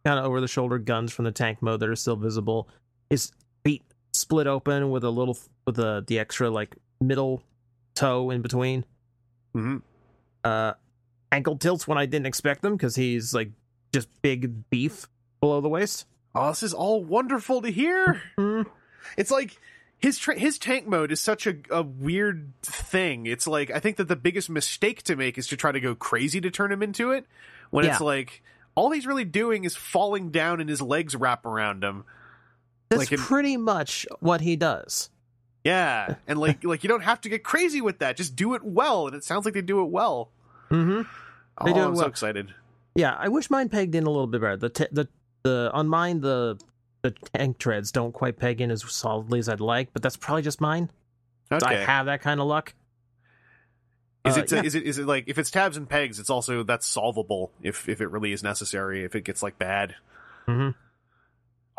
kind 0.07 0.19
of 0.19 0.25
over 0.25 0.39
the 0.39 0.47
shoulder 0.47 0.77
guns 0.77 1.11
from 1.11 1.25
the 1.25 1.33
tank 1.33 1.61
mode 1.61 1.81
that 1.81 1.89
are 1.89 1.95
still 1.95 2.15
visible. 2.15 2.69
His 3.09 3.33
feet 3.65 3.83
split 4.13 4.47
open 4.47 4.89
with 4.89 5.03
a 5.03 5.09
little 5.09 5.37
with 5.65 5.75
the 5.75 6.01
the 6.07 6.17
extra 6.17 6.49
like 6.49 6.77
middle 7.01 7.43
toe 7.93 8.29
in 8.29 8.41
between. 8.41 8.85
Mhm. 9.53 9.81
Uh, 10.45 10.73
ankle 11.29 11.57
tilts 11.57 11.89
when 11.89 11.97
I 11.97 12.05
didn't 12.05 12.25
expect 12.25 12.61
them 12.61 12.77
because 12.77 12.95
he's 12.95 13.33
like 13.33 13.51
just 13.91 14.07
big 14.21 14.69
beef 14.69 15.09
below 15.41 15.59
the 15.59 15.67
waist. 15.67 16.05
Oh, 16.33 16.47
this 16.47 16.63
is 16.63 16.73
all 16.73 17.03
wonderful 17.03 17.61
to 17.61 17.69
hear. 17.69 18.21
Mm. 18.37 18.65
It's 19.17 19.31
like 19.31 19.59
his 19.97 20.17
tra- 20.17 20.39
his 20.39 20.57
tank 20.57 20.87
mode 20.87 21.11
is 21.11 21.19
such 21.19 21.47
a, 21.47 21.55
a 21.69 21.81
weird 21.81 22.53
thing. 22.61 23.25
It's 23.25 23.45
like 23.45 23.71
I 23.71 23.79
think 23.79 23.97
that 23.97 24.07
the 24.07 24.15
biggest 24.15 24.49
mistake 24.49 25.03
to 25.03 25.17
make 25.17 25.37
is 25.37 25.47
to 25.47 25.57
try 25.57 25.73
to 25.73 25.81
go 25.81 25.95
crazy 25.95 26.39
to 26.39 26.49
turn 26.49 26.71
him 26.71 26.81
into 26.81 27.11
it. 27.11 27.25
When 27.71 27.83
it's 27.83 27.99
like 27.99 28.41
all 28.77 28.91
he's 28.91 29.07
really 29.07 29.25
doing 29.25 29.63
is 29.65 29.75
falling 29.75 30.29
down 30.29 30.61
and 30.61 30.69
his 30.69 30.81
legs 30.81 31.15
wrap 31.15 31.45
around 31.45 31.83
him. 31.83 32.05
That's 32.89 32.99
Like 32.99 33.11
in- 33.11 33.19
pretty 33.19 33.57
much 33.57 34.05
what 34.19 34.39
he 34.39 34.55
does. 34.55 35.09
Yeah, 35.63 36.15
and 36.27 36.39
like 36.39 36.63
like 36.63 36.83
you 36.83 36.87
don't 36.87 37.03
have 37.03 37.19
to 37.21 37.29
get 37.29 37.43
crazy 37.43 37.81
with 37.81 37.99
that. 37.99 38.15
Just 38.15 38.37
do 38.37 38.53
it 38.53 38.63
well, 38.63 39.07
and 39.07 39.15
it 39.15 39.25
sounds 39.25 39.43
like 39.43 39.53
they 39.53 39.61
do 39.61 39.81
it 39.81 39.89
well. 39.89 40.29
Mm-hmm. 40.71 41.01
They 41.65 41.71
oh, 41.71 41.73
do 41.73 41.79
it 41.81 41.85
I'm 41.85 41.95
so 41.97 42.05
excited. 42.05 42.53
Yeah, 42.95 43.15
I 43.19 43.27
wish 43.27 43.49
mine 43.49 43.67
pegged 43.67 43.93
in 43.93 44.05
a 44.05 44.09
little 44.09 44.27
bit 44.27 44.39
better. 44.39 44.55
The 44.55 44.69
t- 44.69 44.87
the 44.93 45.09
the 45.43 45.69
on 45.73 45.89
mine 45.89 46.21
the 46.21 46.57
the 47.01 47.11
tank 47.11 47.57
treads 47.57 47.91
don't 47.91 48.13
quite 48.13 48.37
peg 48.37 48.61
in 48.61 48.71
as 48.71 48.89
solidly 48.89 49.39
as 49.39 49.49
I'd 49.49 49.59
like, 49.59 49.91
but 49.91 50.01
that's 50.01 50.15
probably 50.15 50.43
just 50.43 50.61
mine. 50.61 50.89
Okay. 51.51 51.65
I 51.65 51.73
have 51.83 52.05
that 52.05 52.21
kind 52.21 52.39
of 52.39 52.47
luck. 52.47 52.73
Is 54.27 54.37
Uh, 54.37 54.41
it 54.41 54.51
yeah. 54.51 54.61
is 54.63 54.75
it 54.75 54.83
is 54.83 54.97
it 54.97 55.05
like 55.05 55.25
if 55.27 55.37
it's 55.37 55.51
tabs 55.51 55.77
and 55.77 55.87
pegs, 55.89 56.19
it's 56.19 56.29
also 56.29 56.63
that's 56.63 56.85
solvable 56.85 57.51
if 57.61 57.87
if 57.89 58.01
it 58.01 58.07
really 58.07 58.31
is 58.31 58.43
necessary. 58.43 59.03
If 59.03 59.15
it 59.15 59.21
gets 59.23 59.41
like 59.43 59.57
bad. 59.57 59.95
Mhm. 60.47 60.75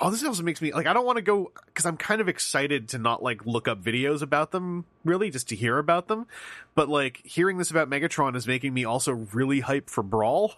Oh, 0.00 0.10
this 0.10 0.22
also 0.24 0.42
makes 0.44 0.62
me 0.62 0.72
like 0.72 0.86
I 0.86 0.92
don't 0.92 1.04
want 1.04 1.16
to 1.16 1.22
go 1.22 1.50
because 1.66 1.84
I'm 1.84 1.96
kind 1.96 2.20
of 2.20 2.28
excited 2.28 2.88
to 2.90 2.98
not 2.98 3.22
like 3.22 3.44
look 3.46 3.66
up 3.66 3.82
videos 3.82 4.22
about 4.22 4.52
them 4.52 4.84
really 5.04 5.30
just 5.30 5.48
to 5.48 5.56
hear 5.56 5.78
about 5.78 6.06
them, 6.08 6.26
but 6.74 6.88
like 6.88 7.20
hearing 7.24 7.58
this 7.58 7.70
about 7.70 7.90
Megatron 7.90 8.36
is 8.36 8.46
making 8.46 8.72
me 8.74 8.84
also 8.84 9.12
really 9.12 9.60
hype 9.60 9.90
for 9.90 10.02
Brawl 10.04 10.54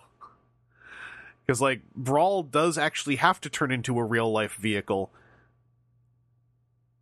because 1.46 1.60
like 1.60 1.80
Brawl 1.96 2.42
does 2.42 2.76
actually 2.76 3.16
have 3.16 3.40
to 3.40 3.48
turn 3.48 3.72
into 3.72 3.98
a 3.98 4.04
real 4.04 4.30
life 4.30 4.56
vehicle. 4.56 5.10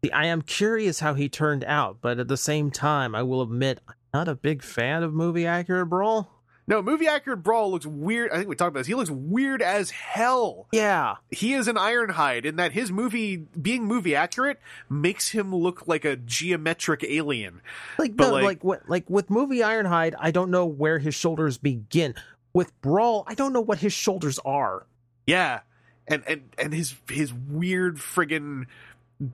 See, 0.05 0.13
I 0.13 0.27
am 0.27 0.43
curious 0.43 1.01
how 1.01 1.15
he 1.15 1.29
turned 1.29 1.65
out, 1.65 1.99
but 2.01 2.21
at 2.21 2.29
the 2.29 2.37
same 2.37 2.71
time, 2.71 3.17
I 3.17 3.25
will 3.25 3.43
admit 3.43 3.81
not 4.15 4.29
a 4.29 4.35
big 4.35 4.63
fan 4.63 5.03
of 5.03 5.13
movie 5.13 5.47
accurate 5.47 5.89
brawl. 5.89 6.35
No, 6.67 6.83
movie 6.83 7.07
accurate 7.09 7.43
Brawl 7.43 7.71
looks 7.71 7.87
weird. 7.87 8.31
I 8.31 8.37
think 8.37 8.49
we 8.51 8.55
talked 8.55 8.69
about 8.69 8.81
this. 8.81 8.87
He 8.87 8.95
looks 8.95 9.09
weird 9.09 9.63
as 9.63 9.89
hell. 9.89 10.67
Yeah, 10.71 11.15
He 11.31 11.55
is 11.55 11.67
an 11.67 11.77
Ironhide 11.77 12.45
in 12.45 12.57
that 12.57 12.73
his 12.73 12.93
movie, 12.93 13.39
being 13.39 13.87
movie 13.87 14.15
accurate, 14.15 14.61
makes 14.91 15.31
him 15.31 15.55
look 15.55 15.89
like 15.89 16.05
a 16.05 16.15
geometric 16.15 17.03
alien. 17.09 17.63
like 17.99 18.15
But, 18.15 18.27
no, 18.27 18.33
like- 18.35 18.45
like, 18.45 18.65
what 18.65 18.87
like 18.87 19.09
with 19.09 19.31
movie 19.31 19.61
Ironhide, 19.61 20.13
I 20.19 20.31
don't 20.31 20.51
know 20.51 20.67
where 20.67 20.99
his 20.99 21.15
shoulders 21.15 21.57
begin. 21.57 22.15
With 22.53 22.79
Brawl, 22.83 23.25
I 23.27 23.33
don't 23.35 23.55
know 23.55 23.63
what 23.63 23.79
his 23.79 23.95
shoulders 23.95 24.39
are. 24.45 24.85
Yeah, 25.27 25.61
and 26.07 26.23
and 26.27 26.51
and 26.59 26.75
his 26.75 26.97
his 27.09 27.33
weird 27.33 27.97
friggin' 27.97 28.67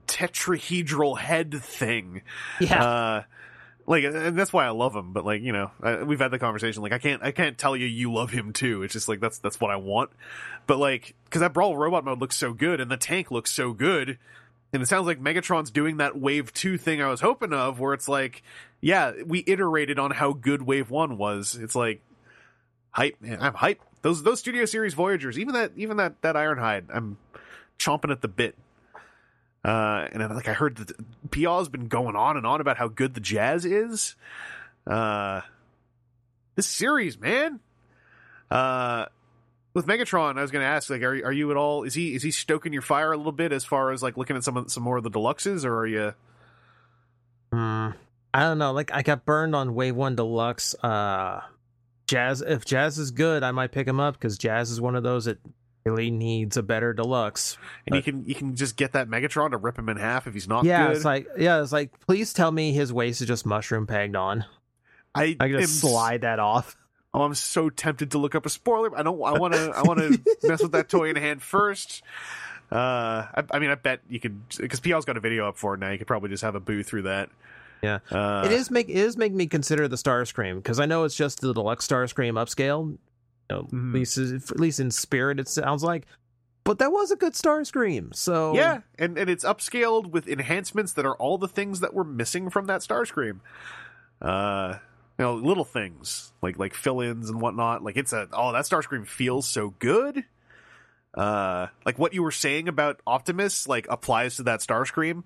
tetrahedral 0.07 1.17
head 1.19 1.53
thing. 1.61 2.21
Yeah, 2.61 2.83
Uh, 2.83 3.23
like, 3.87 4.03
and 4.03 4.37
that's 4.37 4.51
why 4.51 4.65
I 4.65 4.69
love 4.69 4.95
him. 4.95 5.13
But 5.13 5.25
like, 5.25 5.41
you 5.41 5.51
know, 5.51 5.71
uh, 5.81 6.03
we've 6.05 6.19
had 6.19 6.31
the 6.31 6.39
conversation. 6.39 6.81
Like, 6.81 6.93
I 6.93 6.97
can't, 6.97 7.23
I 7.23 7.31
can't 7.31 7.57
tell 7.57 7.75
you 7.75 7.85
you 7.85 8.11
love 8.11 8.31
him 8.31 8.53
too. 8.53 8.83
It's 8.83 8.93
just 8.93 9.07
like 9.07 9.19
that's 9.19 9.37
that's 9.39 9.59
what 9.59 9.71
I 9.71 9.75
want. 9.75 10.09
But 10.67 10.79
like, 10.79 11.15
because 11.25 11.41
that 11.41 11.53
brawl 11.53 11.77
robot 11.77 12.03
mode 12.03 12.19
looks 12.19 12.35
so 12.35 12.53
good, 12.53 12.79
and 12.79 12.89
the 12.89 12.97
tank 12.97 13.31
looks 13.31 13.51
so 13.51 13.73
good, 13.73 14.17
and 14.73 14.81
it 14.81 14.87
sounds 14.87 15.05
like 15.05 15.21
Megatron's 15.21 15.71
doing 15.71 15.97
that 15.97 16.17
Wave 16.17 16.53
Two 16.53 16.77
thing 16.77 17.01
I 17.01 17.09
was 17.09 17.21
hoping 17.21 17.53
of, 17.53 17.79
where 17.79 17.93
it's 17.93 18.07
like, 18.07 18.43
yeah, 18.81 19.13
we 19.25 19.43
iterated 19.45 19.99
on 19.99 20.11
how 20.11 20.33
good 20.33 20.63
Wave 20.63 20.89
One 20.89 21.17
was. 21.17 21.55
It's 21.55 21.75
like 21.75 22.01
hype. 22.91 23.21
Man, 23.21 23.39
I'm 23.41 23.53
hype. 23.53 23.81
Those 24.01 24.23
those 24.23 24.39
Studio 24.39 24.65
Series 24.65 24.93
Voyagers, 24.93 25.37
even 25.37 25.53
that 25.53 25.71
even 25.75 25.97
that 25.97 26.21
that 26.21 26.35
Ironhide, 26.35 26.85
I'm 26.93 27.17
chomping 27.77 28.11
at 28.11 28.21
the 28.21 28.27
bit. 28.27 28.55
Uh, 29.65 30.07
and 30.11 30.21
then, 30.21 30.35
like 30.35 30.47
I 30.47 30.53
heard 30.53 30.75
that 30.77 30.91
has 31.33 31.69
been 31.69 31.87
going 31.87 32.15
on 32.15 32.37
and 32.37 32.45
on 32.45 32.61
about 32.61 32.77
how 32.77 32.87
good 32.87 33.15
the 33.15 33.19
jazz 33.19 33.65
is. 33.65 34.15
Uh, 34.85 35.41
this 36.53 36.67
series, 36.67 37.19
man. 37.19 37.59
Uh, 38.51 39.05
with 39.73 39.87
Megatron, 39.87 40.37
I 40.37 40.43
was 40.43 40.51
going 40.51 40.61
to 40.61 40.67
ask, 40.67 40.91
like, 40.91 41.01
are 41.01 41.15
are 41.25 41.31
you 41.31 41.49
at 41.49 41.57
all? 41.57 41.81
Is 41.81 41.95
he 41.95 42.13
is 42.13 42.21
he 42.21 42.29
stoking 42.29 42.73
your 42.73 42.83
fire 42.83 43.11
a 43.11 43.17
little 43.17 43.31
bit 43.31 43.51
as 43.51 43.65
far 43.65 43.91
as 43.91 44.03
like 44.03 44.17
looking 44.17 44.35
at 44.35 44.43
some 44.43 44.55
of, 44.55 44.71
some 44.71 44.83
more 44.83 44.97
of 44.97 45.03
the 45.03 45.09
deluxes, 45.09 45.65
or 45.65 45.79
are 45.79 45.87
you? 45.87 46.13
Hmm. 47.51 47.89
I 48.35 48.41
don't 48.41 48.59
know. 48.59 48.71
Like 48.71 48.93
I 48.93 49.01
got 49.01 49.25
burned 49.25 49.55
on 49.55 49.73
Wave 49.73 49.95
One 49.95 50.15
Deluxe. 50.15 50.75
Uh, 50.75 51.41
Jazz. 52.05 52.41
If 52.41 52.65
Jazz 52.65 52.99
is 52.99 53.09
good, 53.09 53.41
I 53.41 53.49
might 53.49 53.71
pick 53.71 53.87
him 53.87 53.99
up 53.99 54.13
because 54.13 54.37
Jazz 54.37 54.69
is 54.69 54.79
one 54.79 54.95
of 54.95 55.01
those 55.01 55.25
that 55.25 55.39
really 55.85 56.09
needs 56.09 56.57
a 56.57 56.63
better 56.63 56.93
deluxe. 56.93 57.57
And 57.85 57.95
you 57.95 58.01
can 58.01 58.25
you 58.25 58.35
can 58.35 58.55
just 58.55 58.75
get 58.75 58.93
that 58.93 59.07
Megatron 59.07 59.51
to 59.51 59.57
rip 59.57 59.77
him 59.77 59.87
in 59.87 59.97
half 59.97 60.27
if 60.27 60.33
he's 60.33 60.47
not 60.47 60.65
yeah, 60.65 60.87
good. 60.87 60.95
it's 60.95 61.05
like 61.05 61.27
yeah, 61.37 61.61
it's 61.61 61.71
like 61.71 61.97
please 62.01 62.33
tell 62.33 62.51
me 62.51 62.73
his 62.73 62.91
waist 62.91 63.21
is 63.21 63.27
just 63.27 63.45
mushroom 63.45 63.87
pegged 63.87 64.15
on. 64.15 64.45
I 65.13 65.35
I 65.39 65.47
can 65.47 65.55
am 65.55 65.61
just 65.61 65.79
slide 65.79 66.21
that 66.21 66.39
off. 66.39 66.75
Oh, 67.13 67.21
I'm 67.21 67.35
so 67.35 67.69
tempted 67.69 68.11
to 68.11 68.17
look 68.17 68.35
up 68.35 68.45
a 68.45 68.49
spoiler. 68.49 68.97
I 68.97 69.03
don't. 69.03 69.21
I 69.23 69.33
want 69.39 69.53
to. 69.53 69.71
I 69.75 69.83
want 69.83 69.99
to 69.99 70.19
mess 70.43 70.61
with 70.61 70.73
that 70.73 70.89
toy 70.89 71.09
in 71.09 71.15
hand 71.15 71.41
first. 71.41 72.01
Uh, 72.71 73.27
I, 73.35 73.43
I 73.51 73.59
mean, 73.59 73.69
I 73.69 73.75
bet 73.75 74.01
you 74.09 74.19
could 74.19 74.49
because 74.57 74.79
PL's 74.79 75.05
got 75.05 75.17
a 75.17 75.21
video 75.21 75.47
up 75.47 75.57
for 75.57 75.75
it 75.75 75.79
now. 75.79 75.91
You 75.91 75.97
could 75.99 76.07
probably 76.07 76.29
just 76.29 76.43
have 76.43 76.55
a 76.55 76.59
boo 76.59 76.83
through 76.83 77.03
that. 77.03 77.29
Yeah. 77.83 77.99
Uh, 78.09 78.43
it 78.45 78.51
is 78.51 78.71
make 78.71 78.89
it 78.89 78.95
is 78.95 79.17
make 79.17 79.31
me 79.31 79.45
consider 79.45 79.87
the 79.87 79.97
Starscream 79.97 80.55
because 80.55 80.79
I 80.79 80.87
know 80.87 81.03
it's 81.03 81.15
just 81.15 81.41
the 81.41 81.53
deluxe 81.53 81.87
Starscream 81.87 82.33
upscale. 82.33 82.97
Know, 83.49 83.63
Mhm. 83.71 83.89
at 83.89 83.95
least 83.95 84.17
at 84.17 84.59
least 84.59 84.79
in 84.79 84.91
spirit, 84.91 85.39
it 85.39 85.47
sounds 85.47 85.83
like. 85.83 86.05
But 86.63 86.79
that 86.79 86.91
was 86.91 87.11
a 87.11 87.15
good 87.15 87.33
Starscream. 87.33 88.15
So 88.15 88.55
Yeah, 88.55 88.81
and 88.97 89.17
and 89.19 89.29
it's 89.29 89.45
upscaled 89.45 90.07
with 90.11 90.27
enhancements 90.27 90.93
that 90.93 91.05
are 91.05 91.15
all 91.15 91.37
the 91.37 91.47
things 91.47 91.79
that 91.81 91.93
were 91.93 92.03
missing 92.03 92.49
from 92.49 92.65
that 92.65 92.81
Starscream. 92.81 93.39
Uh, 94.21 94.79
you 95.19 95.23
know, 95.25 95.35
little 95.35 95.63
things 95.63 96.33
like 96.41 96.57
like 96.57 96.73
fill-ins 96.73 97.29
and 97.29 97.39
whatnot. 97.39 97.83
Like 97.83 97.97
it's 97.97 98.13
a 98.13 98.27
oh 98.33 98.51
that 98.53 98.65
Starscream 98.65 99.05
feels 99.07 99.47
so 99.47 99.75
good. 99.79 100.25
Uh, 101.13 101.67
like 101.85 101.97
what 101.99 102.13
you 102.13 102.23
were 102.23 102.31
saying 102.31 102.67
about 102.67 102.99
Optimus 103.07 103.67
like 103.67 103.85
applies 103.89 104.37
to 104.37 104.43
that 104.43 104.59
Starscream. 104.61 105.23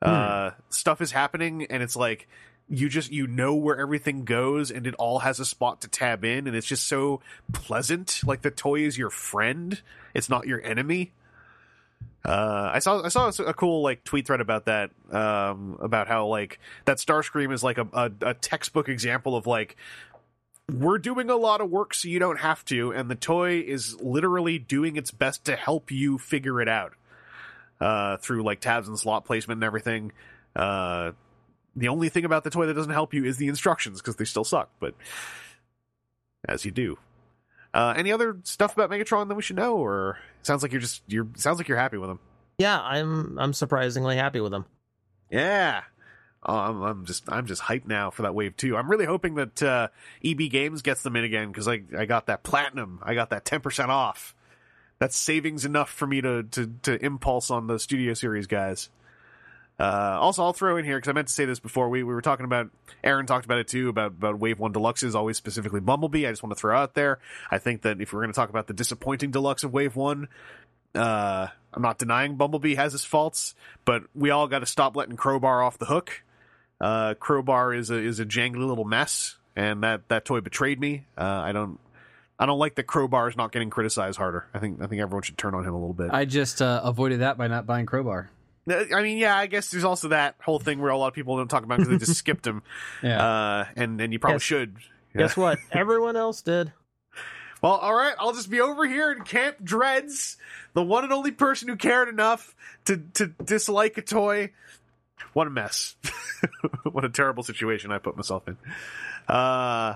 Uh, 0.00 0.50
stuff 0.68 1.00
is 1.00 1.12
happening 1.12 1.66
and 1.70 1.80
it's 1.82 1.94
like 1.94 2.28
you 2.68 2.88
just 2.88 3.12
you 3.12 3.26
know 3.26 3.54
where 3.54 3.78
everything 3.78 4.24
goes 4.24 4.70
and 4.70 4.86
it 4.86 4.94
all 4.94 5.20
has 5.20 5.40
a 5.40 5.44
spot 5.44 5.80
to 5.82 5.88
tab 5.88 6.24
in 6.24 6.46
and 6.46 6.56
it's 6.56 6.66
just 6.66 6.86
so 6.86 7.20
pleasant. 7.52 8.20
Like 8.24 8.42
the 8.42 8.50
toy 8.50 8.80
is 8.80 8.96
your 8.96 9.10
friend. 9.10 9.80
It's 10.14 10.28
not 10.28 10.46
your 10.46 10.62
enemy. 10.62 11.12
Uh, 12.24 12.70
I 12.74 12.78
saw 12.78 13.02
I 13.02 13.08
saw 13.08 13.28
a 13.44 13.54
cool 13.54 13.82
like 13.82 14.04
tweet 14.04 14.26
thread 14.26 14.40
about 14.40 14.66
that 14.66 14.90
um, 15.10 15.76
about 15.80 16.06
how 16.06 16.26
like 16.26 16.60
that 16.84 16.98
Starscream 16.98 17.52
is 17.52 17.64
like 17.64 17.78
a, 17.78 17.88
a, 17.92 18.12
a 18.20 18.34
textbook 18.34 18.88
example 18.88 19.34
of 19.34 19.46
like 19.46 19.76
we're 20.70 20.98
doing 20.98 21.30
a 21.30 21.36
lot 21.36 21.60
of 21.60 21.68
work 21.68 21.94
so 21.94 22.08
you 22.08 22.20
don't 22.20 22.38
have 22.38 22.64
to, 22.66 22.92
and 22.92 23.10
the 23.10 23.16
toy 23.16 23.58
is 23.58 24.00
literally 24.00 24.58
doing 24.58 24.96
its 24.96 25.10
best 25.10 25.44
to 25.46 25.56
help 25.56 25.90
you 25.90 26.16
figure 26.16 26.60
it 26.60 26.68
out 26.68 26.94
uh, 27.80 28.16
through 28.18 28.44
like 28.44 28.60
tabs 28.60 28.86
and 28.86 28.98
slot 28.98 29.24
placement 29.24 29.58
and 29.58 29.64
everything. 29.64 30.12
Uh, 30.54 31.12
the 31.76 31.88
only 31.88 32.08
thing 32.08 32.24
about 32.24 32.44
the 32.44 32.50
toy 32.50 32.66
that 32.66 32.74
doesn't 32.74 32.92
help 32.92 33.14
you 33.14 33.24
is 33.24 33.36
the 33.36 33.48
instructions 33.48 34.00
because 34.00 34.16
they 34.16 34.24
still 34.24 34.44
suck, 34.44 34.70
but 34.80 34.94
as 36.48 36.64
you 36.64 36.70
do. 36.70 36.98
Uh, 37.74 37.94
any 37.96 38.12
other 38.12 38.36
stuff 38.44 38.74
about 38.74 38.90
Megatron 38.90 39.28
that 39.28 39.34
we 39.34 39.42
should 39.42 39.56
know, 39.56 39.76
or 39.76 40.18
sounds 40.42 40.62
like 40.62 40.72
you're 40.72 40.80
just 40.80 41.02
you're 41.06 41.28
sounds 41.36 41.58
like 41.58 41.68
you're 41.68 41.78
happy 41.78 41.96
with 41.96 42.10
him. 42.10 42.18
yeah, 42.58 42.78
I'm 42.78 43.38
I'm 43.38 43.52
surprisingly 43.54 44.16
happy 44.16 44.40
with 44.40 44.52
him. 44.52 44.66
Yeah. 45.30 45.82
Oh, 46.44 46.54
I'm, 46.56 46.82
I'm 46.82 47.04
just 47.06 47.24
I'm 47.32 47.46
just 47.46 47.62
hyped 47.62 47.86
now 47.86 48.10
for 48.10 48.22
that 48.22 48.34
wave 48.34 48.56
two. 48.56 48.76
I'm 48.76 48.90
really 48.90 49.06
hoping 49.06 49.36
that 49.36 49.62
uh, 49.62 49.88
EB 50.22 50.50
Games 50.50 50.82
gets 50.82 51.02
them 51.02 51.16
in 51.16 51.24
again 51.24 51.48
because 51.48 51.66
I 51.66 51.82
I 51.96 52.04
got 52.04 52.26
that 52.26 52.42
platinum. 52.42 52.98
I 53.02 53.14
got 53.14 53.30
that 53.30 53.46
ten 53.46 53.60
percent 53.60 53.90
off. 53.90 54.34
That's 54.98 55.16
savings 55.16 55.64
enough 55.64 55.88
for 55.90 56.06
me 56.06 56.20
to 56.20 56.42
to 56.42 56.66
to 56.82 57.02
impulse 57.02 57.50
on 57.50 57.68
the 57.68 57.78
Studio 57.78 58.12
Series 58.12 58.46
guys. 58.46 58.90
Uh, 59.82 60.16
also, 60.20 60.44
I'll 60.44 60.52
throw 60.52 60.76
in 60.76 60.84
here 60.84 60.96
because 60.96 61.08
I 61.08 61.12
meant 61.12 61.26
to 61.26 61.34
say 61.34 61.44
this 61.44 61.58
before. 61.58 61.88
We, 61.88 62.04
we 62.04 62.14
were 62.14 62.22
talking 62.22 62.44
about 62.44 62.70
Aaron 63.02 63.26
talked 63.26 63.44
about 63.44 63.58
it 63.58 63.66
too 63.66 63.88
about 63.88 64.12
about 64.12 64.38
Wave 64.38 64.60
One 64.60 64.72
Deluxes, 64.72 65.16
always 65.16 65.36
specifically 65.36 65.80
Bumblebee. 65.80 66.24
I 66.24 66.30
just 66.30 66.40
want 66.40 66.56
to 66.56 66.60
throw 66.60 66.78
out 66.78 66.94
there. 66.94 67.18
I 67.50 67.58
think 67.58 67.82
that 67.82 68.00
if 68.00 68.12
we're 68.12 68.20
going 68.20 68.30
to 68.30 68.36
talk 68.36 68.48
about 68.48 68.68
the 68.68 68.74
disappointing 68.74 69.32
deluxe 69.32 69.64
of 69.64 69.72
Wave 69.72 69.96
One, 69.96 70.28
uh, 70.94 71.48
I'm 71.74 71.82
not 71.82 71.98
denying 71.98 72.36
Bumblebee 72.36 72.76
has 72.76 72.92
his 72.92 73.04
faults, 73.04 73.56
but 73.84 74.04
we 74.14 74.30
all 74.30 74.46
got 74.46 74.60
to 74.60 74.66
stop 74.66 74.94
letting 74.94 75.16
Crowbar 75.16 75.64
off 75.64 75.78
the 75.78 75.86
hook. 75.86 76.22
Uh, 76.80 77.14
Crowbar 77.14 77.74
is 77.74 77.90
a 77.90 77.96
is 77.96 78.20
a 78.20 78.24
jangly 78.24 78.64
little 78.64 78.84
mess, 78.84 79.36
and 79.56 79.82
that 79.82 80.08
that 80.10 80.24
toy 80.24 80.40
betrayed 80.40 80.78
me. 80.78 81.06
Uh, 81.18 81.24
I 81.24 81.50
don't. 81.50 81.80
I 82.38 82.46
don't 82.46 82.60
like 82.60 82.76
that 82.76 82.84
Crowbar 82.84 83.28
is 83.28 83.36
not 83.36 83.50
getting 83.50 83.70
criticized 83.70 84.16
harder. 84.16 84.46
I 84.54 84.60
think 84.60 84.80
I 84.80 84.86
think 84.86 85.02
everyone 85.02 85.24
should 85.24 85.38
turn 85.38 85.56
on 85.56 85.64
him 85.64 85.74
a 85.74 85.78
little 85.78 85.92
bit. 85.92 86.10
I 86.12 86.24
just 86.24 86.62
uh, 86.62 86.82
avoided 86.84 87.18
that 87.18 87.36
by 87.36 87.48
not 87.48 87.66
buying 87.66 87.86
Crowbar. 87.86 88.30
I 88.68 89.02
mean, 89.02 89.18
yeah, 89.18 89.36
I 89.36 89.46
guess 89.46 89.70
there's 89.70 89.84
also 89.84 90.08
that 90.08 90.36
whole 90.40 90.58
thing 90.60 90.80
where 90.80 90.90
a 90.90 90.96
lot 90.96 91.08
of 91.08 91.14
people 91.14 91.36
don't 91.36 91.48
talk 91.48 91.64
about 91.64 91.78
because 91.78 91.90
they 91.90 91.98
just 91.98 92.14
skipped 92.18 92.46
him, 92.46 92.62
Yeah. 93.02 93.20
uh, 93.22 93.64
and 93.76 94.00
and 94.00 94.12
you 94.12 94.18
probably 94.18 94.36
Yes. 94.36 94.42
should. 94.42 94.76
Guess 95.16 95.36
what? 95.36 95.58
Everyone 95.72 96.16
else 96.16 96.42
did. 96.42 96.72
Well, 97.60 97.72
all 97.74 97.94
right, 97.94 98.14
I'll 98.18 98.32
just 98.32 98.50
be 98.50 98.60
over 98.60 98.86
here 98.86 99.12
in 99.12 99.22
Camp 99.22 99.56
Dreads, 99.62 100.36
the 100.74 100.82
one 100.82 101.04
and 101.04 101.12
only 101.12 101.30
person 101.32 101.68
who 101.68 101.76
cared 101.76 102.08
enough 102.08 102.54
to 102.86 102.98
to 103.14 103.26
dislike 103.26 103.98
a 103.98 104.02
toy. 104.02 104.52
What 105.32 105.46
a 105.46 105.50
mess! 105.50 105.96
what 106.84 107.04
a 107.04 107.08
terrible 107.08 107.42
situation 107.42 107.90
I 107.92 107.98
put 107.98 108.16
myself 108.16 108.46
in. 108.48 108.56
Uh, 109.28 109.94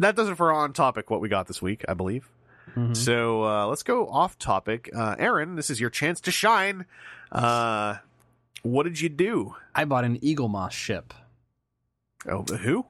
that 0.00 0.14
does 0.16 0.28
it 0.28 0.36
for 0.36 0.52
on 0.52 0.72
topic. 0.72 1.10
What 1.10 1.20
we 1.20 1.28
got 1.28 1.46
this 1.48 1.60
week, 1.62 1.84
I 1.88 1.94
believe. 1.94 2.28
Mhm. 2.76 2.96
So 2.96 3.44
uh, 3.44 3.66
let's 3.66 3.82
go 3.82 4.08
off 4.08 4.38
topic. 4.38 4.90
Uh, 4.94 5.16
Aaron, 5.18 5.56
this 5.56 5.70
is 5.70 5.80
your 5.80 5.90
chance 5.90 6.20
to 6.22 6.30
shine. 6.30 6.86
Uh, 7.30 7.96
what 8.62 8.84
did 8.84 9.00
you 9.00 9.08
do? 9.08 9.54
I 9.74 9.84
bought 9.84 10.04
an 10.04 10.18
Eaglemoss 10.18 10.72
ship. 10.72 11.14
Oh, 12.26 12.42
who? 12.42 12.86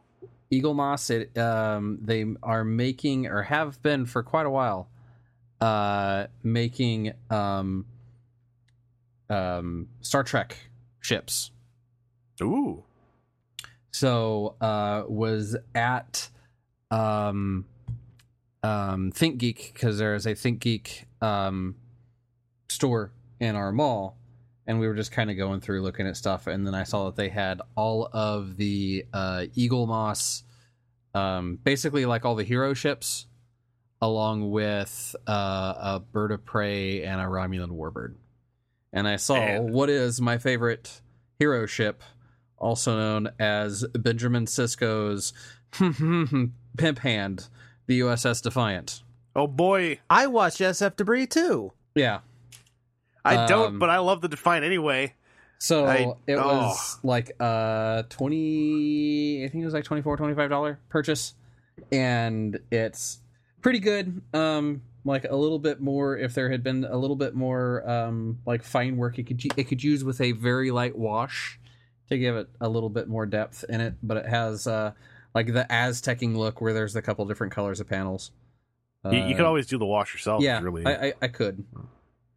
Eaglemoss, 0.52 1.10
it, 1.10 1.36
um, 1.38 1.98
they 2.02 2.24
are 2.42 2.64
making 2.64 3.26
or 3.26 3.42
have 3.42 3.82
been 3.82 4.06
for 4.06 4.22
quite 4.22 4.46
a 4.46 4.50
while, 4.50 4.88
uh, 5.60 6.26
making 6.42 7.12
um, 7.30 7.84
um, 9.28 9.88
Star 10.00 10.22
Trek 10.22 10.56
ships. 11.00 11.50
Ooh, 12.40 12.84
So 13.90 14.54
uh, 14.60 15.02
was 15.08 15.56
at 15.74 16.28
um, 16.90 17.66
um, 18.62 19.12
ThinkGeek 19.12 19.72
because 19.72 19.98
there 19.98 20.14
is 20.14 20.24
a 20.24 20.34
ThinkGeek 20.34 21.04
um, 21.20 21.74
store 22.68 23.10
in 23.40 23.56
our 23.56 23.72
mall, 23.72 24.16
and 24.68 24.78
we 24.78 24.86
were 24.86 24.94
just 24.94 25.10
kind 25.10 25.30
of 25.30 25.38
going 25.38 25.60
through 25.60 25.80
looking 25.80 26.06
at 26.06 26.16
stuff, 26.16 26.46
and 26.46 26.66
then 26.66 26.74
I 26.74 26.84
saw 26.84 27.06
that 27.06 27.16
they 27.16 27.30
had 27.30 27.62
all 27.74 28.08
of 28.12 28.58
the 28.58 29.06
uh, 29.14 29.46
Eaglemoss, 29.56 30.42
um, 31.14 31.58
basically 31.64 32.04
like 32.04 32.26
all 32.26 32.34
the 32.34 32.44
hero 32.44 32.74
ships, 32.74 33.26
along 34.02 34.50
with 34.50 35.16
uh, 35.26 35.74
a 35.78 36.00
bird 36.00 36.32
of 36.32 36.44
prey 36.44 37.02
and 37.02 37.18
a 37.18 37.24
Romulan 37.24 37.70
warbird. 37.70 38.16
And 38.92 39.08
I 39.08 39.16
saw 39.16 39.34
Man. 39.36 39.72
what 39.72 39.88
is 39.88 40.20
my 40.20 40.36
favorite 40.36 41.00
hero 41.38 41.64
ship, 41.64 42.02
also 42.58 42.98
known 42.98 43.30
as 43.38 43.86
Benjamin 43.94 44.44
Sisko's 44.44 45.32
Pimp 46.76 46.98
Hand, 46.98 47.48
the 47.86 48.00
USS 48.00 48.42
Defiant. 48.42 49.02
Oh 49.34 49.46
boy, 49.46 50.00
I 50.10 50.26
watched 50.26 50.60
SF 50.60 50.96
Debris 50.96 51.26
too. 51.26 51.72
Yeah. 51.94 52.20
I 53.28 53.46
don't, 53.46 53.66
Um, 53.74 53.78
but 53.78 53.90
I 53.90 53.98
love 53.98 54.20
the 54.20 54.28
Defiant 54.28 54.64
anyway. 54.64 55.14
So 55.58 55.86
I- 55.86 56.14
it 56.26 56.34
oh. 56.36 56.46
was 56.46 56.98
like 57.02 57.30
a 57.40 58.04
20 58.08 59.44
I 59.44 59.48
think 59.48 59.62
it 59.62 59.64
was 59.64 59.74
like 59.74 59.84
24 59.84 60.16
25 60.16 60.50
dollar 60.50 60.78
purchase 60.88 61.34
and 61.92 62.58
it's 62.70 63.20
pretty 63.60 63.78
good 63.80 64.20
um 64.34 64.82
like 65.04 65.24
a 65.24 65.34
little 65.34 65.58
bit 65.58 65.80
more 65.80 66.16
if 66.16 66.34
there 66.34 66.50
had 66.50 66.62
been 66.62 66.84
a 66.84 66.96
little 66.96 67.16
bit 67.16 67.34
more 67.34 67.88
um 67.90 68.38
like 68.46 68.62
fine 68.62 68.96
work 68.96 69.18
it 69.18 69.24
could 69.24 69.42
it 69.56 69.64
could 69.64 69.82
use 69.82 70.04
with 70.04 70.20
a 70.20 70.32
very 70.32 70.70
light 70.70 70.96
wash 70.96 71.58
to 72.08 72.16
give 72.18 72.36
it 72.36 72.48
a 72.60 72.68
little 72.68 72.88
bit 72.90 73.08
more 73.08 73.26
depth 73.26 73.64
in 73.68 73.80
it 73.80 73.94
but 74.02 74.16
it 74.16 74.26
has 74.26 74.66
uh 74.66 74.92
like 75.34 75.46
the 75.52 75.66
Aztecing 75.70 76.36
look 76.36 76.60
where 76.60 76.72
there's 76.72 76.94
a 76.96 77.02
couple 77.02 77.24
different 77.26 77.52
colors 77.52 77.80
of 77.80 77.88
panels 77.88 78.30
You, 79.04 79.18
you 79.24 79.34
could 79.34 79.44
Uh, 79.44 79.48
always 79.48 79.66
do 79.66 79.78
the 79.78 79.86
wash 79.86 80.12
yourself. 80.14 80.42
yeah, 80.42 80.60
really. 80.60 80.84
I, 80.86 81.06
I, 81.08 81.12
I 81.22 81.28
could. 81.28 81.64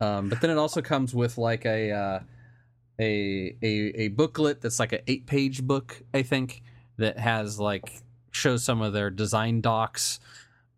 Um, 0.02 0.30
but 0.30 0.41
then 0.41 0.49
it 0.49 0.57
also 0.57 0.82
comes 0.82 1.14
with 1.14 1.38
like 1.38 1.65
a 1.65 1.91
uh, 1.91 2.19
a 2.99 3.56
a 3.61 3.68
a 3.95 4.07
booklet 4.10 4.60
that's 4.60 4.80
like 4.80 4.94
an 4.94 5.02
eight 5.07 5.28
page 5.28 5.64
book, 5.64 6.02
I 6.14 6.23
think, 6.23 6.64
that 6.98 7.19
has 7.19 7.60
like 7.60 8.02
shows 8.32 8.64
some 8.64 8.82
of 8.82 8.94
their 8.94 9.10
design 9.11 9.61
docs 9.61 10.19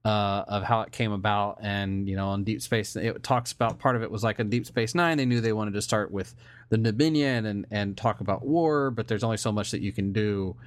uh, 0.05 0.43
of 0.47 0.63
how 0.63 0.81
it 0.81 0.91
came 0.91 1.13
about, 1.13 1.59
and 1.61 2.09
you 2.09 2.17
know, 2.17 2.27
on 2.27 2.43
Deep 2.43 2.61
Space, 2.61 2.95
it 2.97 3.23
talks 3.23 3.53
about 3.53 3.79
part 3.79 3.95
of 3.95 4.03
it 4.03 4.11
was 4.11 4.23
like 4.23 4.39
on 4.39 4.49
Deep 4.49 4.65
Space 4.65 4.93
Nine. 4.93 5.17
They 5.17 5.25
knew 5.25 5.39
they 5.39 5.53
wanted 5.53 5.73
to 5.75 5.81
start 5.81 6.11
with 6.11 6.35
the 6.69 6.77
Dominion 6.77 7.45
and 7.45 7.65
and 7.71 7.95
talk 7.95 8.19
about 8.19 8.45
war, 8.45 8.91
but 8.91 9.07
there's 9.07 9.23
only 9.23 9.37
so 9.37 9.51
much 9.51 9.71
that 9.71 9.81
you 9.81 9.93
can 9.93 10.11
do 10.11 10.57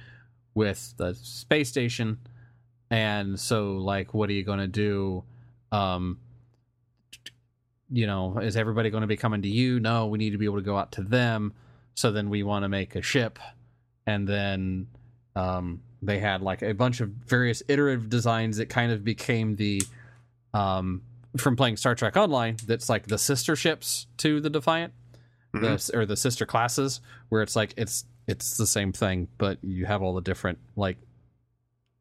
with 0.55 0.95
the 0.97 1.13
space 1.13 1.69
station, 1.69 2.17
and 2.89 3.39
so 3.39 3.73
like, 3.73 4.15
what 4.15 4.29
are 4.31 4.33
you 4.33 4.43
going 4.43 4.59
to 4.59 4.67
do? 4.67 5.23
Um, 5.71 6.17
you 7.91 8.07
know, 8.07 8.37
is 8.39 8.57
everybody 8.57 8.89
going 8.89 9.01
to 9.01 9.07
be 9.07 9.17
coming 9.17 9.41
to 9.41 9.47
you? 9.47 9.79
No, 9.79 10.07
we 10.07 10.17
need 10.17 10.31
to 10.31 10.37
be 10.37 10.45
able 10.45 10.57
to 10.57 10.61
go 10.63 10.77
out 10.77 10.91
to 10.93 11.01
them. 11.01 11.53
So 11.95 12.11
then 12.11 12.29
we 12.29 12.43
want 12.43 12.63
to 12.63 12.69
make 12.69 12.95
a 12.95 13.01
ship, 13.01 13.39
and 14.05 14.27
then 14.27 14.87
um, 15.35 15.81
they 16.01 16.19
had 16.19 16.41
like 16.41 16.61
a 16.61 16.73
bunch 16.73 17.01
of 17.01 17.09
various 17.09 17.63
iterative 17.67 18.09
designs 18.09 18.57
that 18.57 18.69
kind 18.69 18.91
of 18.91 19.03
became 19.03 19.55
the 19.55 19.81
um, 20.53 21.01
from 21.37 21.55
playing 21.55 21.77
Star 21.77 21.95
Trek 21.95 22.15
Online. 22.15 22.57
That's 22.65 22.89
like 22.89 23.07
the 23.07 23.17
sister 23.17 23.55
ships 23.55 24.07
to 24.17 24.39
the 24.39 24.49
Defiant, 24.49 24.93
the 25.53 25.91
or 25.93 26.05
the 26.05 26.17
sister 26.17 26.45
classes, 26.45 27.01
where 27.29 27.41
it's 27.41 27.55
like 27.55 27.73
it's 27.77 28.05
it's 28.27 28.57
the 28.57 28.67
same 28.67 28.91
thing, 28.91 29.27
but 29.37 29.57
you 29.63 29.85
have 29.85 30.03
all 30.03 30.13
the 30.13 30.21
different 30.21 30.59
like 30.75 30.97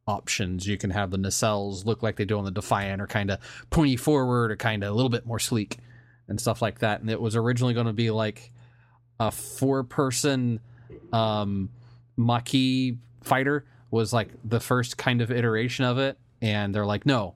options. 0.07 0.66
You 0.66 0.77
can 0.77 0.91
have 0.91 1.11
the 1.11 1.19
nacelles 1.19 1.85
look 1.85 2.03
like 2.03 2.16
they 2.16 2.24
do 2.24 2.39
on 2.39 2.45
the 2.45 2.51
Defiant, 2.51 3.03
or 3.03 3.07
kind 3.07 3.31
of 3.31 3.39
pointy 3.70 3.97
forward, 3.97 4.51
or 4.53 4.57
kind 4.57 4.85
of 4.85 4.91
a 4.91 4.95
little 4.95 5.11
bit 5.11 5.27
more 5.27 5.39
sleek, 5.39 5.78
and 6.28 6.41
stuff 6.41 6.62
like 6.62 6.81
that. 6.81 7.01
And 7.01 7.11
it 7.11 7.20
was 7.20 7.37
originally 7.37 7.74
going 7.74 7.87
to 7.87 7.93
be 7.93 8.11
like 8.11 8.53
a 9.19 9.31
four-person 9.31 10.61
um, 11.12 11.70
Maquis 12.16 12.97
fighter 13.23 13.65
was 13.91 14.12
like 14.12 14.28
the 14.45 14.61
first 14.61 14.97
kind 14.97 15.20
of 15.20 15.31
iteration 15.31 15.85
of 15.85 15.99
it, 15.99 16.19
and 16.43 16.74
they're 16.74 16.87
like, 16.87 17.07
no, 17.07 17.35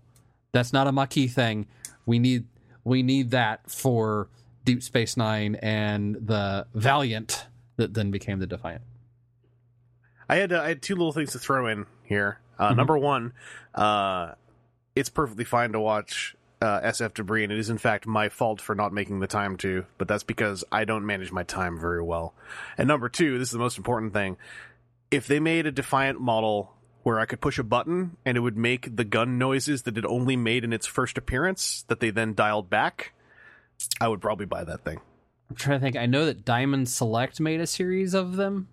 that's 0.52 0.72
not 0.72 0.86
a 0.86 0.92
Maquis 0.92 1.32
thing. 1.32 1.66
We 2.06 2.18
need 2.18 2.46
we 2.84 3.02
need 3.02 3.30
that 3.32 3.70
for 3.70 4.28
Deep 4.64 4.82
Space 4.82 5.16
Nine 5.16 5.56
and 5.56 6.16
the 6.16 6.66
Valiant 6.74 7.46
that 7.76 7.94
then 7.94 8.10
became 8.10 8.38
the 8.38 8.46
Defiant. 8.46 8.82
I 10.28 10.36
had 10.36 10.52
uh, 10.52 10.62
I 10.62 10.68
had 10.68 10.82
two 10.82 10.94
little 10.94 11.12
things 11.12 11.32
to 11.32 11.38
throw 11.38 11.66
in 11.66 11.86
here. 12.04 12.38
Uh, 12.60 12.72
Mhm. 12.72 12.76
Number 12.76 12.98
one, 12.98 13.32
uh, 13.74 14.34
it's 14.94 15.08
perfectly 15.08 15.44
fine 15.44 15.72
to 15.72 15.80
watch 15.80 16.36
uh, 16.60 16.80
SF 16.82 17.14
Debris, 17.14 17.42
and 17.42 17.50
it 17.50 17.58
is 17.58 17.70
in 17.70 17.78
fact 17.78 18.06
my 18.06 18.28
fault 18.28 18.60
for 18.60 18.74
not 18.74 18.92
making 18.92 19.20
the 19.20 19.26
time 19.26 19.56
to. 19.56 19.86
But 19.96 20.08
that's 20.08 20.22
because 20.22 20.62
I 20.70 20.84
don't 20.84 21.06
manage 21.06 21.32
my 21.32 21.42
time 21.42 21.80
very 21.80 22.02
well. 22.02 22.34
And 22.76 22.86
number 22.86 23.08
two, 23.08 23.38
this 23.38 23.48
is 23.48 23.52
the 23.52 23.58
most 23.58 23.78
important 23.78 24.12
thing: 24.12 24.36
if 25.10 25.26
they 25.26 25.40
made 25.40 25.64
a 25.66 25.72
Defiant 25.72 26.20
model 26.20 26.74
where 27.02 27.18
I 27.18 27.24
could 27.24 27.40
push 27.40 27.58
a 27.58 27.62
button 27.62 28.18
and 28.26 28.36
it 28.36 28.40
would 28.40 28.58
make 28.58 28.94
the 28.94 29.04
gun 29.04 29.38
noises 29.38 29.84
that 29.84 29.96
it 29.96 30.04
only 30.04 30.36
made 30.36 30.62
in 30.64 30.74
its 30.74 30.86
first 30.86 31.16
appearance, 31.16 31.82
that 31.88 31.98
they 32.00 32.10
then 32.10 32.34
dialed 32.34 32.68
back, 32.68 33.14
I 34.02 34.08
would 34.08 34.20
probably 34.20 34.44
buy 34.44 34.64
that 34.64 34.84
thing. 34.84 35.00
I'm 35.48 35.56
trying 35.56 35.80
to 35.80 35.82
think. 35.82 35.96
I 35.96 36.04
know 36.04 36.26
that 36.26 36.44
Diamond 36.44 36.90
Select 36.90 37.40
made 37.40 37.62
a 37.62 37.66
series 37.66 38.12
of 38.12 38.36
them 38.36 38.68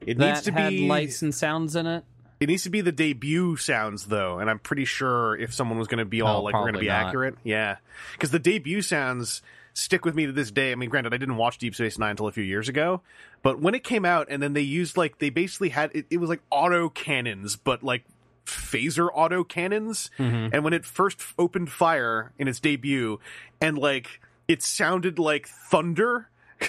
It 0.00 0.18
that 0.18 0.26
needs 0.26 0.42
to 0.42 0.52
had 0.52 0.70
be 0.70 0.88
lights 0.88 1.22
and 1.22 1.32
sounds 1.32 1.76
in 1.76 1.86
it. 1.86 2.04
It 2.40 2.48
needs 2.48 2.64
to 2.64 2.70
be 2.70 2.80
the 2.80 2.92
debut 2.92 3.56
sounds 3.56 4.06
though, 4.06 4.38
and 4.38 4.50
I'm 4.50 4.58
pretty 4.58 4.84
sure 4.84 5.36
if 5.36 5.54
someone 5.54 5.78
was 5.78 5.88
going 5.88 5.98
to 5.98 6.04
be 6.04 6.20
all 6.20 6.38
Oh, 6.38 6.42
like 6.42 6.54
we're 6.54 6.60
going 6.62 6.74
to 6.74 6.80
be 6.80 6.88
not. 6.88 7.06
accurate, 7.06 7.36
yeah, 7.44 7.76
because 8.12 8.30
the 8.30 8.38
debut 8.38 8.82
sounds 8.82 9.40
stick 9.72 10.04
with 10.04 10.14
me 10.14 10.26
to 10.26 10.32
this 10.32 10.50
day. 10.50 10.72
I 10.72 10.74
mean, 10.74 10.90
granted, 10.90 11.14
I 11.14 11.16
didn't 11.16 11.36
watch 11.36 11.58
Deep 11.58 11.74
Space 11.74 11.98
Nine 11.98 12.10
until 12.10 12.26
a 12.26 12.32
few 12.32 12.44
years 12.44 12.68
ago, 12.68 13.00
but 13.42 13.60
when 13.60 13.74
it 13.74 13.84
came 13.84 14.04
out, 14.04 14.26
and 14.30 14.42
then 14.42 14.52
they 14.52 14.60
used 14.62 14.96
like 14.96 15.18
they 15.18 15.30
basically 15.30 15.68
had 15.70 15.90
it, 15.94 16.06
it 16.10 16.18
was 16.18 16.28
like 16.28 16.40
auto 16.50 16.88
cannons, 16.88 17.56
but 17.56 17.82
like 17.82 18.04
phaser 18.44 19.08
auto 19.14 19.42
cannons, 19.44 20.10
Mm-hmm. 20.18 20.54
and 20.54 20.64
when 20.64 20.72
it 20.74 20.84
first 20.84 21.20
opened 21.38 21.70
fire 21.70 22.32
in 22.38 22.46
its 22.48 22.60
debut, 22.60 23.20
and 23.60 23.78
like 23.78 24.20
it 24.48 24.62
sounded 24.62 25.18
like 25.18 25.48
thunder, 25.48 26.28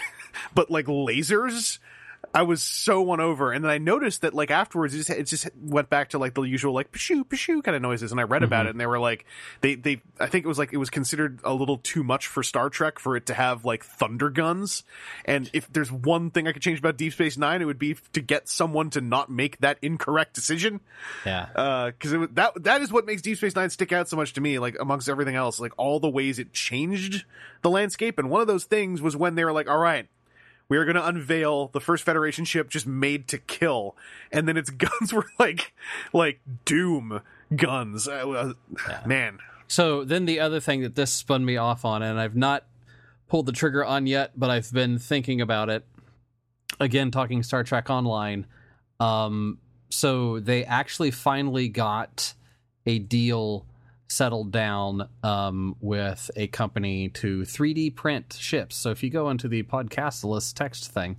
but 0.56 0.70
like 0.72 0.86
lasers. 0.86 1.80
I 2.36 2.42
was 2.42 2.62
so 2.62 3.02
won 3.02 3.22
over, 3.22 3.54
and 3.54 3.64
then 3.64 3.72
I 3.72 3.78
noticed 3.78 4.24
that 4.24 4.34
like 4.34 4.52
afterwards, 4.52 4.94
it 4.94 4.98
just, 4.98 5.10
it 5.10 5.24
just 5.24 5.48
went 5.56 5.90
back 5.90 6.10
to 6.10 6.20
like 6.20 6.34
the 6.34 6.42
usual 6.42 6.74
like 6.74 6.92
pshoo 6.92 7.24
pshoo 7.24 7.64
kind 7.64 7.78
of 7.78 7.82
noises, 7.82 8.12
and 8.12 8.20
I 8.20 8.24
read 8.24 8.44
about 8.44 8.66
it, 8.66 8.72
and 8.72 8.80
they 8.80 8.86
were 8.86 9.00
like 9.00 9.26
they 9.62 9.76
they 9.76 10.02
I 10.20 10.28
think 10.28 10.44
it 10.44 10.48
was 10.50 10.60
like 10.60 10.74
it 10.74 10.78
was 10.78 10.90
considered 10.90 11.40
a 11.46 11.54
little 11.54 11.78
too 11.78 12.04
much 12.04 12.28
for 12.28 12.44
Star 12.44 12.70
Trek 12.70 13.00
for 13.00 13.16
it 13.16 13.28
to 13.28 13.34
have 13.34 13.64
like 13.64 13.86
thunder 13.86 14.30
guns, 14.30 14.84
and 15.24 15.50
if 15.54 15.72
there's 15.72 15.90
one 15.90 16.30
thing 16.30 16.46
I 16.46 16.52
could 16.52 16.62
change 16.62 16.80
about 16.80 16.98
Deep 16.98 17.14
Space 17.14 17.38
Nine, 17.38 17.62
it 17.62 17.66
would 17.66 17.80
be 17.80 17.96
to 18.12 18.20
get 18.20 18.50
someone 18.50 18.90
to 18.90 19.00
not 19.00 19.32
make 19.32 19.58
that 19.62 19.78
incorrect 19.82 20.34
decision. 20.34 20.82
Yeah. 21.26 21.48
Uh 21.56 21.86
because 21.92 22.12
it 22.12 22.18
was 22.18 22.30
that 22.34 22.64
that 22.64 22.82
is 22.82 22.92
what 22.92 23.06
makes 23.06 23.22
Deep 23.22 23.38
Space 23.38 23.56
Nine 23.56 23.70
stick 23.70 23.94
out 23.94 24.10
so 24.10 24.18
much 24.18 24.34
to 24.34 24.42
me. 24.42 24.60
Like 24.60 24.76
amongst 24.78 25.08
everything 25.08 25.36
else, 25.36 25.62
like 25.62 25.72
all 25.78 26.02
the 26.02 26.10
ways 26.10 26.38
it 26.38 26.52
changed 26.52 27.24
the 27.62 27.70
landscape, 27.70 28.20
and 28.20 28.30
one 28.30 28.42
of 28.42 28.48
those 28.48 28.66
things 28.66 29.02
was 29.02 29.16
when 29.16 29.36
they 29.36 29.46
were 29.46 29.54
like, 29.54 29.70
"All 29.70 29.78
right, 29.78 30.10
we 30.68 30.78
are 30.78 30.86
going 30.86 30.96
to 30.96 31.06
unveil 31.06 31.68
the 31.68 31.82
first 31.82 32.04
Federation 32.04 32.46
ship 32.46 32.70
just 32.70 32.88
made 32.88 33.28
to 33.30 33.38
kill," 33.38 33.96
and 34.32 34.48
then 34.48 34.58
its 34.58 34.70
guns 34.72 35.14
were 35.14 35.28
like 35.40 35.74
like 36.14 36.40
Doom 36.66 37.22
guns. 37.56 38.08
Uh, 38.08 38.30
uh, 38.30 38.54
Man, 39.06 39.40
So 39.68 40.04
then 40.04 40.26
the 40.26 40.40
other 40.40 40.60
thing 40.60 40.82
that 40.82 40.96
this 40.96 41.12
spun 41.12 41.46
me 41.46 41.58
off 41.58 41.86
on, 41.86 42.02
and 42.02 42.20
I've 42.20 42.36
not 42.36 42.66
pulled 43.28 43.46
the 43.46 43.52
trigger 43.52 43.84
on 43.84 44.08
yet, 44.08 44.32
but 44.36 44.50
I've 44.50 44.72
been 44.72 45.00
thinking 45.00 45.42
about 45.42 45.70
it. 45.70 45.86
Again, 46.80 47.12
talking 47.12 47.42
Star 47.44 47.64
Trek 47.64 47.90
Online. 47.90 48.46
Um, 49.00 49.60
so 49.90 50.40
they 50.40 50.66
actually 50.66 51.12
finally 51.12 51.70
got 51.70 52.34
a 52.86 53.00
deal 53.00 53.66
settled 54.08 54.52
down 54.52 55.10
um, 55.24 55.76
with 55.82 56.30
a 56.36 56.48
company 56.48 57.10
to 57.10 57.42
3D 57.42 57.96
print 57.96 58.38
ships. 58.40 58.76
So 58.76 58.92
if 58.92 59.02
you 59.04 59.10
go 59.10 59.30
into 59.30 59.48
the 59.48 59.64
podcast 59.64 60.24
list 60.24 60.56
text 60.56 60.92
thing, 60.92 61.18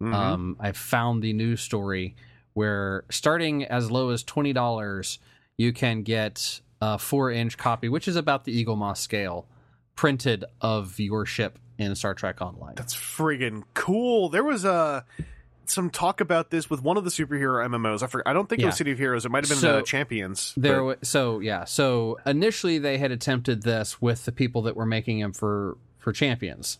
Mhm. 0.00 0.12
um, 0.14 0.56
I 0.60 0.72
found 0.72 1.22
the 1.22 1.32
news 1.32 1.60
story 1.60 2.16
where 2.54 3.04
starting 3.10 3.64
as 3.64 3.90
low 3.90 4.10
as 4.10 4.22
twenty 4.22 4.52
dollars, 4.52 5.18
you 5.58 5.72
can 5.72 6.02
get 6.02 6.60
a 6.82 6.98
four-inch 6.98 7.56
copy, 7.56 7.88
which 7.88 8.06
is 8.08 8.16
about 8.16 8.44
the 8.44 8.64
Eaglemoss 8.64 8.98
scale, 8.98 9.46
printed 9.94 10.44
of 10.60 10.98
your 11.00 11.24
ship 11.24 11.58
in 11.78 11.94
Star 11.94 12.14
Trek 12.14 12.40
Online. 12.42 12.74
that's 12.74 12.94
friggin' 12.94 13.62
cool. 13.74 14.28
There 14.28 14.44
was 14.44 14.64
uh, 14.66 15.02
some 15.68 15.90
talk 15.90 16.20
about 16.20 16.50
this 16.50 16.68
with 16.70 16.82
one 16.82 16.96
of 16.96 17.04
the 17.04 17.10
superhero 17.10 17.64
MMOs. 17.66 18.02
I 18.02 18.06
forgot, 18.06 18.28
I 18.28 18.32
don't 18.32 18.48
think 18.48 18.62
it 18.62 18.66
was 18.66 18.76
City 18.76 18.92
of 18.92 18.98
Heroes. 18.98 19.24
It 19.24 19.30
might 19.30 19.44
have 19.44 19.50
been 19.50 19.58
So, 19.58 19.78
uh, 19.78 19.82
Champions. 19.82 20.52
There, 20.56 20.82
but- 20.84 21.06
so 21.06 21.40
yeah, 21.40 21.64
so 21.64 22.18
initially 22.26 22.78
they 22.78 22.98
had 22.98 23.10
attempted 23.12 23.62
this 23.62 24.00
with 24.00 24.24
the 24.24 24.32
people 24.32 24.62
that 24.62 24.76
were 24.76 24.86
making 24.86 25.20
them 25.20 25.32
for 25.32 25.76
for 25.98 26.12
champions, 26.12 26.78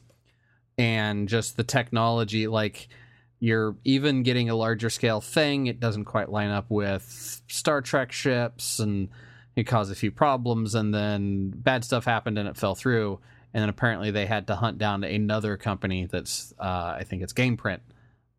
and 0.78 1.28
just 1.28 1.56
the 1.56 1.64
technology, 1.64 2.46
like 2.46 2.88
you're 3.38 3.76
even 3.84 4.22
getting 4.22 4.48
a 4.48 4.54
larger 4.54 4.88
scale 4.88 5.20
thing. 5.20 5.66
It 5.66 5.78
doesn't 5.80 6.04
quite 6.06 6.30
line 6.30 6.50
up 6.50 6.66
with 6.70 7.42
Star 7.48 7.82
Trek 7.82 8.12
ships, 8.12 8.78
and 8.78 9.08
it 9.56 9.64
caused 9.64 9.92
a 9.92 9.94
few 9.94 10.10
problems. 10.10 10.74
And 10.74 10.94
then 10.94 11.50
bad 11.50 11.84
stuff 11.84 12.04
happened, 12.04 12.38
and 12.38 12.48
it 12.48 12.56
fell 12.56 12.74
through. 12.74 13.18
And 13.52 13.62
then 13.62 13.68
apparently 13.68 14.10
they 14.10 14.26
had 14.26 14.46
to 14.48 14.56
hunt 14.56 14.78
down 14.78 15.02
another 15.04 15.56
company 15.56 16.06
that's, 16.06 16.52
uh, 16.58 16.96
I 16.98 17.04
think 17.04 17.22
it's 17.22 17.32
GamePrint, 17.32 17.80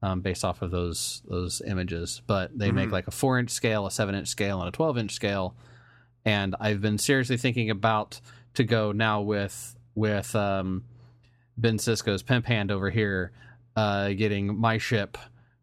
um, 0.02 0.22
based 0.22 0.46
off 0.46 0.62
of 0.62 0.72
those 0.72 1.22
those 1.28 1.62
images. 1.66 2.22
But 2.28 2.58
they 2.58 2.72
make 2.72 2.90
Mhm. 2.90 2.94
like 2.94 3.08
a 3.08 3.12
four 3.12 3.40
inch 3.40 3.50
scale, 3.50 3.86
a 3.86 3.92
seven 3.92 4.16
inch 4.16 4.28
scale, 4.28 4.60
and 4.60 4.68
a 4.70 4.72
twelve 4.72 4.98
inch 4.98 5.12
scale. 5.14 5.56
And 6.26 6.56
I've 6.60 6.82
been 6.82 6.98
seriously 6.98 7.38
thinking 7.38 7.70
about 7.70 8.20
to 8.56 8.64
go 8.64 8.92
now 8.92 9.22
with 9.22 9.76
with 9.96 10.36
um, 10.36 10.84
Ben 11.58 11.78
Sisko's 11.78 12.22
pimp 12.22 12.46
hand 12.46 12.72
over 12.72 12.90
here, 12.92 13.32
uh, 13.76 14.10
getting 14.10 14.58
my 14.60 14.78
ship 14.78 15.18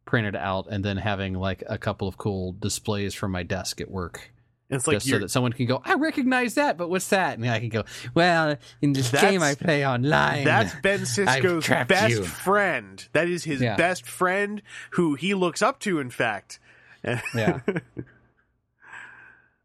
printed 0.04 0.34
out 0.36 0.66
and 0.70 0.84
then 0.84 0.96
having 0.96 1.34
like 1.34 1.62
a 1.68 1.78
couple 1.78 2.08
of 2.08 2.16
cool 2.18 2.52
displays 2.52 3.14
from 3.14 3.30
my 3.30 3.42
desk 3.42 3.80
at 3.80 3.90
work. 3.90 4.32
It's 4.74 4.86
like 4.86 4.96
just 4.96 5.08
so 5.08 5.18
that 5.18 5.30
someone 5.30 5.52
can 5.52 5.66
go, 5.66 5.80
I 5.84 5.94
recognize 5.94 6.54
that, 6.54 6.76
but 6.76 6.88
what's 6.90 7.08
that? 7.08 7.38
And 7.38 7.48
I 7.48 7.60
can 7.60 7.68
go, 7.68 7.84
well, 8.14 8.56
in 8.82 8.92
this 8.92 9.10
game 9.10 9.42
I 9.42 9.54
play 9.54 9.86
online. 9.86 10.44
That's 10.44 10.74
Ben 10.82 11.00
Sisko's 11.02 11.68
best 11.88 12.10
you. 12.10 12.24
friend. 12.24 13.06
That 13.12 13.28
is 13.28 13.44
his 13.44 13.60
Yeah. 13.60 13.76
best 13.76 14.06
friend 14.06 14.62
who 14.90 15.14
he 15.14 15.34
looks 15.34 15.62
up 15.62 15.78
to, 15.80 15.98
in 16.00 16.10
fact. 16.10 16.58
Yeah. 17.34 17.60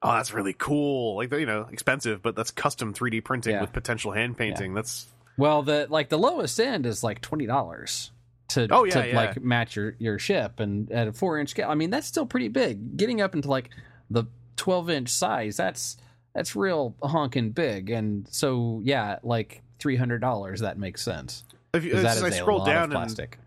Oh, 0.02 0.14
that's 0.14 0.34
really 0.34 0.53
cool. 0.53 1.18
Like, 1.18 1.31
you 1.34 1.45
know, 1.45 1.68
expensive, 1.72 2.22
but 2.22 2.36
that's 2.36 2.52
custom 2.52 2.94
3D 2.94 3.22
printing 3.23 3.53
Yeah. 3.56 3.61
with 3.61 3.73
potential 3.73 4.11
hand 4.14 4.38
painting. 4.38 4.73
That's 4.73 5.07
Well, 5.38 5.61
the 5.64 5.88
like 5.90 6.07
the 6.10 6.18
lowest 6.18 6.60
end 6.60 6.86
is 6.86 7.03
like 7.03 7.22
twenty 7.22 7.45
dollars 7.45 8.11
to 8.49 8.68
Oh, 8.72 8.84
yeah, 8.86 9.02
to 9.02 9.07
yeah. 9.10 9.15
like 9.15 9.41
match 9.44 9.76
your 9.76 9.95
your 9.99 10.18
ship, 10.19 10.60
and 10.61 10.90
at 10.91 11.07
a 11.10 11.14
four 11.14 11.38
inch 11.38 11.49
scale, 11.49 11.69
I 11.69 11.76
mean 11.76 11.90
that's 11.90 12.07
still 12.07 12.26
pretty 12.26 12.48
big. 12.48 12.95
Getting 12.98 13.19
up 13.22 13.36
into 13.36 13.49
like 13.49 13.69
the 14.10 14.23
twelve 14.60 14.90
inch 14.90 15.10
size, 15.10 15.57
that's 15.57 15.98
that's 16.36 16.56
real 16.56 16.94
honking 17.02 17.52
big, 17.52 17.90
and 17.90 18.27
so 18.30 18.81
yeah, 18.84 19.18
like 19.23 19.61
three 19.80 19.95
hundred 19.95 20.19
dollars 20.19 20.60
that 20.60 20.77
makes 20.77 21.02
sense. 21.02 21.44
if 21.73 21.84
you, 21.84 21.95
that 21.95 22.18
is 22.18 22.23
I 22.23 22.27
a 22.27 22.31
scroll 22.34 22.64
down 22.65 22.91
plastic. 22.91 23.40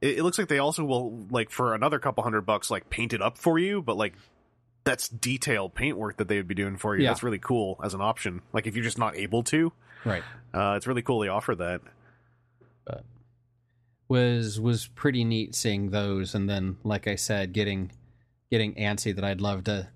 it, 0.00 0.18
it 0.18 0.22
looks 0.22 0.38
like 0.38 0.48
they 0.48 0.58
also 0.58 0.84
will 0.84 1.26
like 1.30 1.50
for 1.50 1.74
another 1.74 1.98
couple 1.98 2.22
hundred 2.22 2.42
bucks 2.42 2.70
like 2.70 2.88
paint 2.90 3.12
it 3.12 3.20
up 3.22 3.38
for 3.38 3.58
you, 3.58 3.82
but 3.82 3.96
like 3.96 4.14
that's 4.84 5.08
detailed 5.08 5.74
paint 5.74 5.96
work 5.98 6.16
that 6.18 6.28
they 6.28 6.36
would 6.36 6.48
be 6.48 6.54
doing 6.54 6.76
for 6.76 6.96
you. 6.96 7.02
Yeah. 7.02 7.10
That's 7.10 7.22
really 7.22 7.38
cool 7.40 7.78
as 7.82 7.92
an 7.94 8.00
option. 8.00 8.40
Like 8.52 8.66
if 8.66 8.74
you're 8.76 8.84
just 8.84 8.98
not 8.98 9.16
able 9.16 9.42
to, 9.44 9.72
Right. 10.04 10.22
uh, 10.54 10.74
it's 10.76 10.86
really 10.86 11.02
cool 11.02 11.18
they 11.20 11.28
offer 11.28 11.54
that. 11.56 11.80
was 14.08 14.58
was 14.58 14.86
pretty 14.86 15.22
neat 15.24 15.54
seeing 15.54 15.90
those 15.90 16.34
and 16.34 16.48
then 16.48 16.78
like 16.82 17.06
i 17.06 17.14
said 17.14 17.52
getting 17.52 17.90
getting 18.50 18.74
antsy 18.76 19.14
that 19.14 19.22
i'd 19.24 19.40
love 19.40 19.64
to 19.64 19.86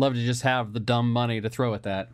love 0.00 0.14
to 0.14 0.24
just 0.24 0.42
have 0.42 0.72
the 0.72 0.80
dumb 0.80 1.12
money 1.12 1.40
to 1.40 1.48
throw 1.50 1.74
at 1.74 1.82
that 1.84 2.08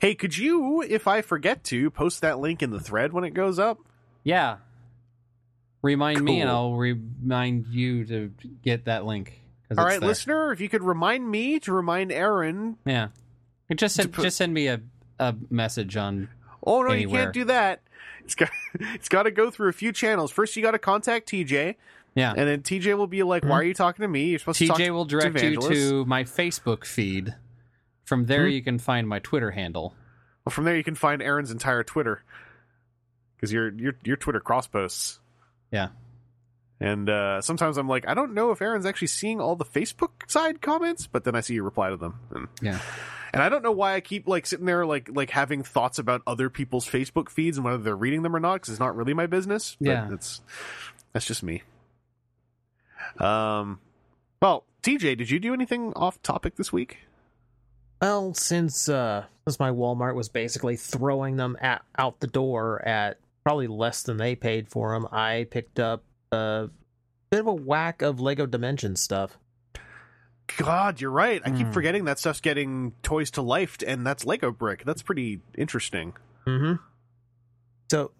Hey, 0.00 0.14
could 0.14 0.36
you, 0.38 0.80
if 0.82 1.06
I 1.06 1.20
forget 1.20 1.62
to, 1.64 1.90
post 1.90 2.22
that 2.22 2.38
link 2.38 2.62
in 2.62 2.70
the 2.70 2.80
thread 2.80 3.12
when 3.12 3.24
it 3.24 3.34
goes 3.34 3.58
up? 3.58 3.78
yeah 4.22 4.56
remind 5.82 6.22
me 6.22 6.40
and 6.40 6.48
i'll 6.48 6.74
remind 6.74 7.66
you 7.66 8.06
to 8.06 8.32
get 8.62 8.86
that 8.86 9.04
link. 9.04 9.40
All 9.76 9.84
right, 9.84 10.00
there. 10.00 10.08
listener, 10.08 10.52
if 10.52 10.60
you 10.60 10.68
could 10.68 10.82
remind 10.82 11.28
me 11.30 11.58
to 11.60 11.72
remind 11.72 12.12
Aaron. 12.12 12.78
yeah 12.86 13.08
just 13.74 13.96
send, 13.96 14.12
put- 14.12 14.22
just 14.22 14.36
send 14.36 14.54
me 14.54 14.68
a, 14.68 14.80
a 15.18 15.34
message 15.50 15.96
on 15.96 16.28
Oh 16.66 16.82
no, 16.82 16.92
you 16.92 17.08
can't 17.08 17.32
do 17.32 17.44
that. 17.44 17.82
It's 18.24 18.34
got 18.34 18.50
it's 18.80 19.08
got 19.08 19.24
to 19.24 19.30
go 19.30 19.50
through 19.50 19.68
a 19.68 19.72
few 19.72 19.92
channels. 19.92 20.30
First, 20.30 20.56
you 20.56 20.62
got 20.62 20.72
to 20.72 20.78
contact 20.78 21.28
TJ, 21.28 21.76
yeah 22.14 22.32
and 22.36 22.48
then 22.48 22.62
TJ 22.62 22.96
will 22.96 23.06
be 23.06 23.22
like, 23.22 23.44
"Why 23.44 23.58
are 23.58 23.64
you 23.64 23.74
talking 23.74 24.02
to 24.02 24.08
me? 24.08 24.26
You're 24.30 24.38
supposed 24.38 24.58
to 24.58 24.66
talk 24.66 24.78
tj 24.78 24.90
will 24.90 25.04
direct 25.04 25.36
to 25.38 25.50
you 25.50 25.60
to 25.60 26.04
my 26.04 26.24
facebook 26.24 26.84
feed 26.84 27.34
from 28.04 28.26
there 28.26 28.46
you 28.46 28.62
can 28.62 28.78
find 28.78 29.08
my 29.08 29.18
twitter 29.18 29.50
handle 29.50 29.94
Well, 30.44 30.52
from 30.52 30.64
there, 30.64 30.76
you 30.76 30.84
can 30.84 30.94
find 30.94 31.22
Aaron's 31.22 31.50
entire 31.50 31.82
Twitter 31.82 32.22
because 33.36 33.52
your 33.52 33.72
your 33.74 33.94
your 34.04 34.16
Twitter 34.16 34.40
cross 34.40 34.66
posts. 34.66 35.18
yeah 35.70 35.88
And 36.80 37.08
uh, 37.08 37.40
sometimes 37.40 37.78
I'm 37.78 37.88
like, 37.88 38.06
I 38.06 38.12
don't 38.14 38.34
know 38.34 38.50
if 38.50 38.60
Aaron's 38.60 38.84
actually 38.84 39.08
seeing 39.08 39.40
all 39.40 39.56
the 39.56 39.64
Facebook 39.64 40.28
side 40.28 40.60
comments, 40.60 41.06
but 41.06 41.24
then 41.24 41.34
I 41.34 41.40
see 41.40 41.54
you 41.54 41.62
reply 41.62 41.90
to 41.90 41.96
them. 41.96 42.20
And, 42.34 42.48
yeah 42.60 42.80
and 43.32 43.42
I 43.42 43.48
don't 43.48 43.62
know 43.64 43.72
why 43.72 43.94
I 43.94 44.00
keep 44.00 44.28
like 44.28 44.46
sitting 44.46 44.64
there 44.66 44.86
like 44.86 45.08
like 45.12 45.30
having 45.30 45.62
thoughts 45.64 45.98
about 45.98 46.22
other 46.26 46.48
people's 46.50 46.86
Facebook 46.86 47.28
feeds 47.30 47.56
and 47.56 47.64
whether 47.64 47.78
they're 47.78 47.96
reading 47.96 48.22
them 48.22 48.36
or 48.36 48.38
not 48.40 48.54
because 48.54 48.68
it's 48.68 48.78
not 48.80 48.94
really 48.94 49.12
my 49.14 49.26
business. 49.26 49.76
But 49.80 49.88
Yeah. 49.88 50.12
it's 50.12 50.40
that's 51.12 51.26
just 51.26 51.42
me. 51.42 51.62
Um, 53.18 53.80
well, 54.42 54.64
TJ, 54.82 55.16
did 55.18 55.30
you 55.30 55.38
do 55.40 55.52
anything 55.54 55.92
off 55.94 56.20
topic 56.22 56.56
this 56.56 56.72
week? 56.72 56.98
Well, 58.02 58.34
since 58.34 58.88
uh 58.88 59.24
since 59.46 59.58
my 59.58 59.70
Walmart 59.70 60.14
was 60.14 60.28
basically 60.28 60.76
throwing 60.76 61.36
them 61.36 61.56
at, 61.60 61.82
out 61.98 62.20
the 62.20 62.26
door 62.26 62.86
at 62.86 63.18
probably 63.44 63.66
less 63.66 64.02
than 64.02 64.16
they 64.16 64.34
paid 64.34 64.68
for 64.68 64.92
them, 64.92 65.06
I 65.12 65.46
picked 65.50 65.78
up 65.80 66.02
a 66.32 66.68
bit 67.30 67.40
of 67.40 67.46
a 67.46 67.54
whack 67.54 68.02
of 68.02 68.20
Lego 68.20 68.46
Dimensions 68.46 69.00
stuff. 69.00 69.38
God, 70.58 71.00
you're 71.00 71.10
right. 71.10 71.40
I 71.44 71.50
keep 71.50 71.66
Hmm. 71.68 71.72
forgetting 71.72 72.04
that 72.04 72.18
stuff's 72.18 72.40
getting 72.40 72.92
toys 73.02 73.30
to 73.32 73.42
life, 73.42 73.78
and 73.86 74.06
that's 74.06 74.26
Lego 74.26 74.50
brick. 74.50 74.84
That's 74.84 75.02
pretty 75.02 75.40
interesting. 75.56 76.12
Mm-hmm. 76.46 76.74
So 77.90 78.10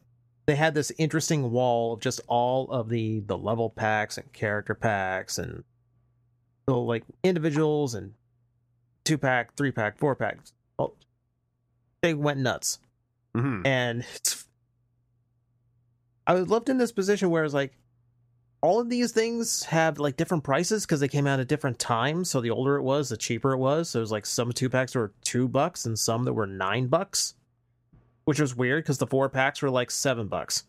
they 0.47 0.55
had 0.55 0.75
this 0.75 0.93
interesting 0.99 1.51
wall 1.51 1.95
of 1.95 2.01
just 2.01 2.21
all 2.27 2.71
of 2.71 2.89
the 2.89 3.21
the 3.21 3.39
level 3.39 3.71
packs 3.71 4.19
and 4.19 4.33
character 4.33 4.75
packs 4.75 5.39
and 5.39 5.65
so 6.69 6.83
like 6.83 7.05
individuals 7.23 7.95
and 7.95 8.15
two 9.05 9.19
pack, 9.19 9.55
three 9.57 9.71
pack, 9.71 9.99
four 9.99 10.15
packs. 10.15 10.53
Oh, 10.79 10.95
they 12.03 12.15
went 12.15 12.41
nuts. 12.41 12.79
hmm 13.35 13.62
and 13.65 14.05
I 16.27 16.35
was 16.35 16.49
left 16.49 16.69
in 16.69 16.79
this 16.79 16.93
position 16.93 17.31
where 17.31 17.45
it's 17.45 17.53
like 17.55 17.77
all 18.62 18.81
of 18.81 18.89
these 18.89 19.12
things 19.12 19.65
have 19.65 19.99
like 19.99 20.16
different 20.16 20.43
prices 20.43 20.87
because 20.87 21.01
they 21.01 21.09
came 21.09 21.27
out 21.27 21.39
at 21.39 21.49
different 21.49 21.79
times. 21.79 22.31
So 22.31 22.41
the 22.41 22.51
older 22.51 22.77
it 22.77 22.83
was, 22.83 23.11
the 23.11 23.16
cheaper 23.19 23.53
it 23.53 23.59
was. 23.59 23.91
So 23.91 23.99
it 23.99 24.01
was 24.01 24.11
like 24.12 24.25
some 24.25 24.51
two 24.53 24.71
packs 24.71 24.95
were 24.95 25.12
two 25.23 25.49
bucks 25.49 25.85
and 25.85 25.99
some 25.99 26.25
that 26.25 26.33
were 26.33 26.47
nine 26.47 26.87
bucks, 26.87 27.35
which 28.25 28.41
was 28.41 28.55
weird 28.57 28.85
because 28.85 28.99
the 28.99 29.07
four 29.07 29.29
packs 29.29 29.63
were 29.63 29.71
like 29.71 29.91
seven 29.91 30.29
bucks. 30.29 30.65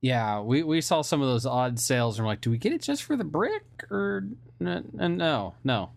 Yeah, 0.00 0.40
we, 0.40 0.62
we 0.62 0.80
saw 0.80 1.02
some 1.02 1.20
of 1.22 1.28
those 1.28 1.44
odd 1.44 1.78
sales 1.80 2.18
and 2.18 2.26
we're 2.26 2.32
like, 2.32 2.40
do 2.40 2.50
we 2.50 2.58
get 2.58 2.72
it 2.72 2.82
just 2.82 3.02
for 3.02 3.16
the 3.16 3.24
brick 3.24 3.64
or 3.90 4.28
n- 4.60 4.84
n- 4.98 5.16
no, 5.16 5.54
no. 5.64 5.90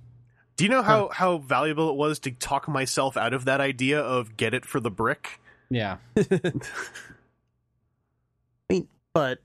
Do 0.57 0.63
you 0.63 0.69
know 0.71 0.81
how, 0.81 1.09
how 1.09 1.37
valuable 1.37 1.89
it 1.89 1.95
was 1.95 2.19
to 2.19 2.31
talk 2.31 2.67
myself 2.67 3.15
out 3.15 3.33
of 3.33 3.45
that 3.45 3.61
idea 3.61 3.99
of 3.99 4.37
get 4.37 4.53
it 4.53 4.65
for 4.65 4.79
the 4.79 4.89
brick? 4.91 5.39
Yeah. 5.69 5.97
I 6.17 6.23
mean, 8.69 8.87
but 9.13 9.39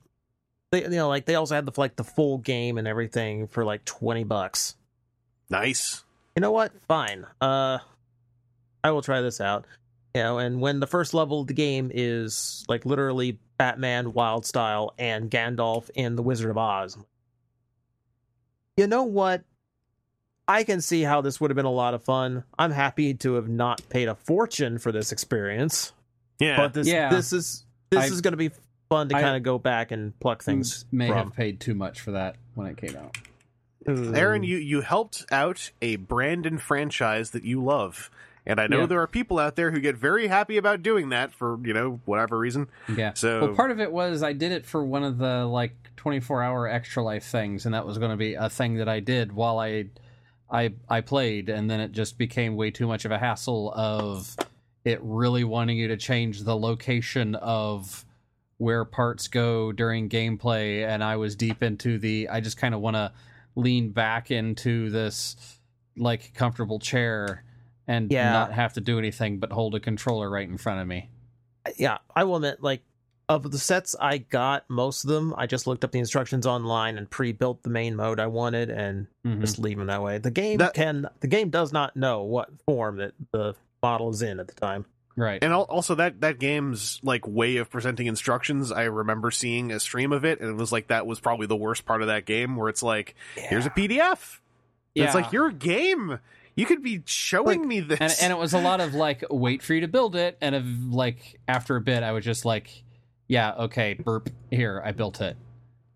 they 0.73 0.83
you 0.83 0.91
know 0.91 1.09
like 1.09 1.25
they 1.25 1.35
also 1.37 1.55
had 1.55 1.67
the 1.67 1.73
like 1.77 1.97
the 1.97 2.05
full 2.05 2.39
game 2.39 2.79
and 2.79 2.89
everything 2.89 3.47
for 3.47 3.65
like 3.65 3.85
twenty 3.85 4.25
bucks. 4.25 4.75
Nice. 5.49 6.05
you 6.35 6.41
know 6.41 6.51
what? 6.51 6.73
Fine. 6.89 7.27
Uh, 7.41 7.79
I 8.83 8.91
will 8.91 9.03
try 9.03 9.21
this 9.21 9.41
out. 9.41 9.67
You 10.17 10.23
know, 10.23 10.39
and 10.39 10.63
when 10.63 10.81
the 10.81 10.87
first 10.87 11.13
level 11.13 11.43
of 11.43 11.47
the 11.47 11.53
game 11.53 11.91
is 11.93 12.65
like 12.71 12.87
literally 12.87 13.39
Batman 13.59 14.13
Wyldstyle 14.15 14.93
and 14.99 15.31
Gandalf 15.31 15.91
in 15.95 16.17
The 16.17 16.23
Wizard 16.23 16.49
of 16.51 16.57
Oz, 16.57 16.97
you 18.79 18.87
know 18.87 19.03
what? 19.03 19.43
I 20.49 20.65
can 20.65 20.81
see 20.81 21.03
how 21.03 21.21
this 21.21 21.39
would 21.39 21.51
have 21.51 21.57
been 21.57 21.67
a 21.67 21.71
lot 21.71 21.93
of 21.93 22.03
fun. 22.03 22.45
I'm 22.59 22.71
happy 22.71 23.13
to 23.13 23.35
have 23.35 23.47
not 23.51 23.87
paid 23.91 24.09
a 24.09 24.15
fortune 24.15 24.79
for 24.79 24.91
this 24.91 25.13
experience, 25.13 25.93
Yeah. 26.39 26.57
but 26.57 26.73
this 26.73 26.87
Yeah. 26.89 27.11
this 27.11 27.35
is 27.35 27.67
this 27.91 28.05
I- 28.05 28.07
is 28.07 28.23
going 28.23 28.33
to 28.33 28.39
be 28.39 28.53
fun 28.89 29.11
to 29.11 29.15
kind 29.17 29.37
of 29.37 29.43
go 29.43 29.59
back 29.59 29.91
and 29.91 30.19
pluck 30.19 30.43
things 30.43 30.87
may 30.91 31.09
from. 31.09 31.17
have 31.19 31.35
paid 31.37 31.61
too 31.61 31.75
much 31.75 32.01
for 32.01 32.13
that 32.13 32.37
when 32.55 32.69
it 32.69 32.79
came 32.79 32.97
out. 32.97 33.19
Aaron, 33.87 34.45
you, 34.45 34.57
you 34.57 34.81
helped 34.81 35.27
out 35.31 35.73
a 35.83 35.97
brand 35.97 36.47
and 36.47 36.59
franchise 36.63 37.33
that 37.33 37.45
you 37.45 37.63
love. 37.63 38.11
And 38.47 38.61
I 38.61 38.69
know 38.69 38.81
Yeah. 38.81 38.87
there 38.87 39.01
are 39.03 39.07
people 39.09 39.39
out 39.39 39.57
there 39.57 39.73
who 39.73 39.81
get 39.81 39.97
very 39.97 40.29
happy 40.29 40.57
about 40.57 40.83
doing 40.83 41.09
that 41.09 41.33
for, 41.33 41.59
you 41.65 41.73
know, 41.75 42.01
whatever 42.05 42.39
reason. 42.39 42.69
Yeah. 42.95 43.13
So- 43.15 43.41
well, 43.47 43.55
part 43.55 43.71
of 43.73 43.81
it 43.81 43.91
was 43.91 44.23
I 44.23 44.33
did 44.33 44.53
it 44.53 44.65
for 44.65 44.85
one 44.85 45.03
of 45.03 45.19
the 45.19 45.45
like 45.45 45.75
24 45.97 46.43
hour 46.43 46.69
extra 46.69 47.03
life 47.03 47.25
things, 47.25 47.67
and 47.67 47.75
that 47.75 47.85
was 47.85 47.99
going 47.99 48.13
to 48.13 48.17
be 48.17 48.35
a 48.35 48.49
thing 48.49 48.77
that 48.77 48.89
I 48.89 49.01
did 49.01 49.33
while 49.33 49.59
I, 49.59 49.87
I, 50.49 50.75
I 50.89 51.01
played, 51.01 51.49
and 51.49 51.69
then 51.69 51.81
it 51.81 51.91
just 51.91 52.19
became 52.19 52.55
way 52.55 52.71
too 52.71 52.87
much 52.87 53.05
of 53.05 53.11
a 53.11 53.19
hassle 53.19 53.73
of 53.75 54.37
it 54.85 55.01
really 55.03 55.43
wanting 55.43 55.77
you 55.77 55.89
to 55.89 55.97
change 55.97 56.45
the 56.45 56.57
location 56.57 57.35
of 57.35 58.05
where 58.59 58.85
parts 58.85 59.27
go 59.27 59.73
during 59.73 60.09
gameplay, 60.09 60.87
and 60.87 61.03
I 61.03 61.17
was 61.17 61.35
deep 61.35 61.65
into 61.65 61.99
the. 61.99 62.29
I 62.29 62.41
just 62.41 62.57
kind 62.59 62.75
of 62.77 62.81
want 62.81 62.95
to 62.95 63.11
lean 63.57 63.91
back 63.91 64.31
into 64.31 64.89
this 64.91 65.59
like 65.97 66.33
comfortable 66.35 66.79
chair 66.79 67.43
and 67.89 68.11
Yeah. 68.11 68.33
not 68.33 68.53
have 68.53 68.73
to 68.75 68.81
do 68.81 68.99
anything 68.99 69.39
but 69.39 69.53
hold 69.53 69.75
a 69.75 69.81
controller 69.81 70.29
right 70.31 70.49
in 70.49 70.57
front 70.59 70.81
of 70.81 70.87
me. 70.87 71.09
yeah, 71.77 71.99
I 72.15 72.25
will 72.25 72.37
admit, 72.37 72.63
like 72.63 72.83
of 73.29 73.51
the 73.51 73.59
sets 73.59 73.97
I 74.01 74.19
got, 74.19 74.65
most 74.71 75.03
of 75.03 75.11
them 75.11 75.35
I 75.37 75.47
just 75.49 75.67
looked 75.67 75.83
up 75.85 75.91
the 75.91 75.99
instructions 75.99 76.47
online 76.47 76.97
and 76.97 77.11
pre-built 77.11 77.65
the 77.65 77.71
main 77.71 77.97
mode 77.97 78.21
I 78.21 78.29
wanted 78.29 78.71
and 78.71 79.09
Mhm. 79.27 79.41
just 79.41 79.59
leave 79.59 79.77
them 79.79 79.89
that 79.89 80.01
way. 80.01 80.19
The 80.19 80.31
game 80.31 80.59
That- 80.59 80.75
can 80.75 81.09
the 81.21 81.27
game 81.27 81.51
does 81.51 81.73
not 81.73 81.97
know 81.97 82.23
what 82.23 82.51
form 82.67 82.99
that 82.99 83.15
the 83.33 83.55
model 83.83 84.11
is 84.11 84.23
in 84.23 84.39
at 84.39 84.47
the 84.47 84.55
time. 84.55 84.85
Right. 85.17 85.43
And 85.43 85.53
also 85.53 85.95
that 85.97 86.21
that 86.21 86.39
game's 86.39 87.01
like 87.03 87.27
way 87.27 87.57
of 87.57 87.69
presenting 87.69 88.07
instructions, 88.07 88.71
I 88.71 88.85
remember 88.85 89.33
seeing 89.33 89.73
a 89.73 89.81
stream 89.81 90.13
of 90.13 90.25
it 90.25 90.41
and 90.41 90.49
it 90.51 90.57
was 90.57 90.71
like 90.71 90.87
that 90.89 91.05
was 91.07 91.19
probably 91.19 91.47
the 91.49 91.57
worst 91.57 91.85
part 91.85 92.03
of 92.03 92.07
that 92.09 92.27
game 92.27 92.55
where 92.55 92.69
it's 92.69 92.83
like 92.83 93.17
here's 93.35 93.67
a 93.67 93.71
PDF. 93.71 94.41
It's 94.95 95.15
like 95.15 95.33
your 95.33 95.51
game. 95.51 96.21
You 96.57 96.67
could 96.67 96.83
be 96.83 97.03
showing 97.07 97.61
Like- 97.61 97.69
me 97.69 97.81
this. 97.81 98.01
and 98.01 98.13
and 98.23 98.33
it 98.33 98.39
was 98.39 98.53
a 98.55 98.61
lot 98.61 98.81
of 98.81 98.95
like 98.95 99.23
wait 99.31 99.63
for 99.63 99.75
you 99.75 99.83
to 99.83 99.89
build 99.89 100.17
it 100.17 100.37
and 100.41 100.55
of 100.55 100.65
like 100.93 101.39
after 101.47 101.77
a 101.77 101.81
bit 101.81 102.03
I 102.03 102.13
was 102.13 102.25
just 102.25 102.45
like 102.45 102.83
yeah 103.29 103.53
okay 103.55 103.95
burp 103.95 104.31
here 104.51 104.83
I 104.85 104.93
built 104.93 105.21
it 105.21 105.37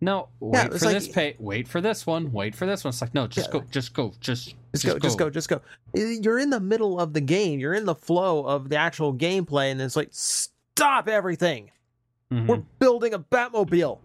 No, 0.02 0.28
wait 0.40 0.66
it's 0.66 0.78
for 0.80 0.84
like- 0.86 0.94
this 0.94 1.08
pay. 1.08 1.36
Wait 1.38 1.68
for 1.68 1.80
this 1.82 2.06
one. 2.06 2.32
Wait 2.32 2.54
for 2.54 2.64
this 2.66 2.84
one. 2.84 2.88
It's 2.90 3.00
like 3.02 3.12
no, 3.14 3.26
just 3.26 3.48
Yeah. 3.48 3.60
go, 3.60 3.66
just 3.70 3.92
go, 3.94 4.12
just 4.20 4.54
Just, 4.72 4.86
go, 4.86 4.98
just 4.98 5.18
go, 5.18 5.28
just 5.30 5.48
go. 5.48 5.60
You're 5.94 6.38
in 6.38 6.48
the 6.50 6.60
middle 6.60 6.98
of 7.00 7.12
the 7.12 7.20
game. 7.20 7.58
You're 7.60 7.74
in 7.74 7.84
the 7.86 7.94
flow 7.96 8.44
of 8.46 8.68
the 8.70 8.76
actual 8.76 9.12
gameplay, 9.12 9.70
and 9.72 9.80
it's 9.80 9.96
like, 9.96 10.08
stop 10.12 11.08
everything. 11.08 11.70
Mhm. 12.32 12.46
We're 12.46 12.62
building 12.78 13.12
a 13.14 13.18
Batmobile. 13.18 13.98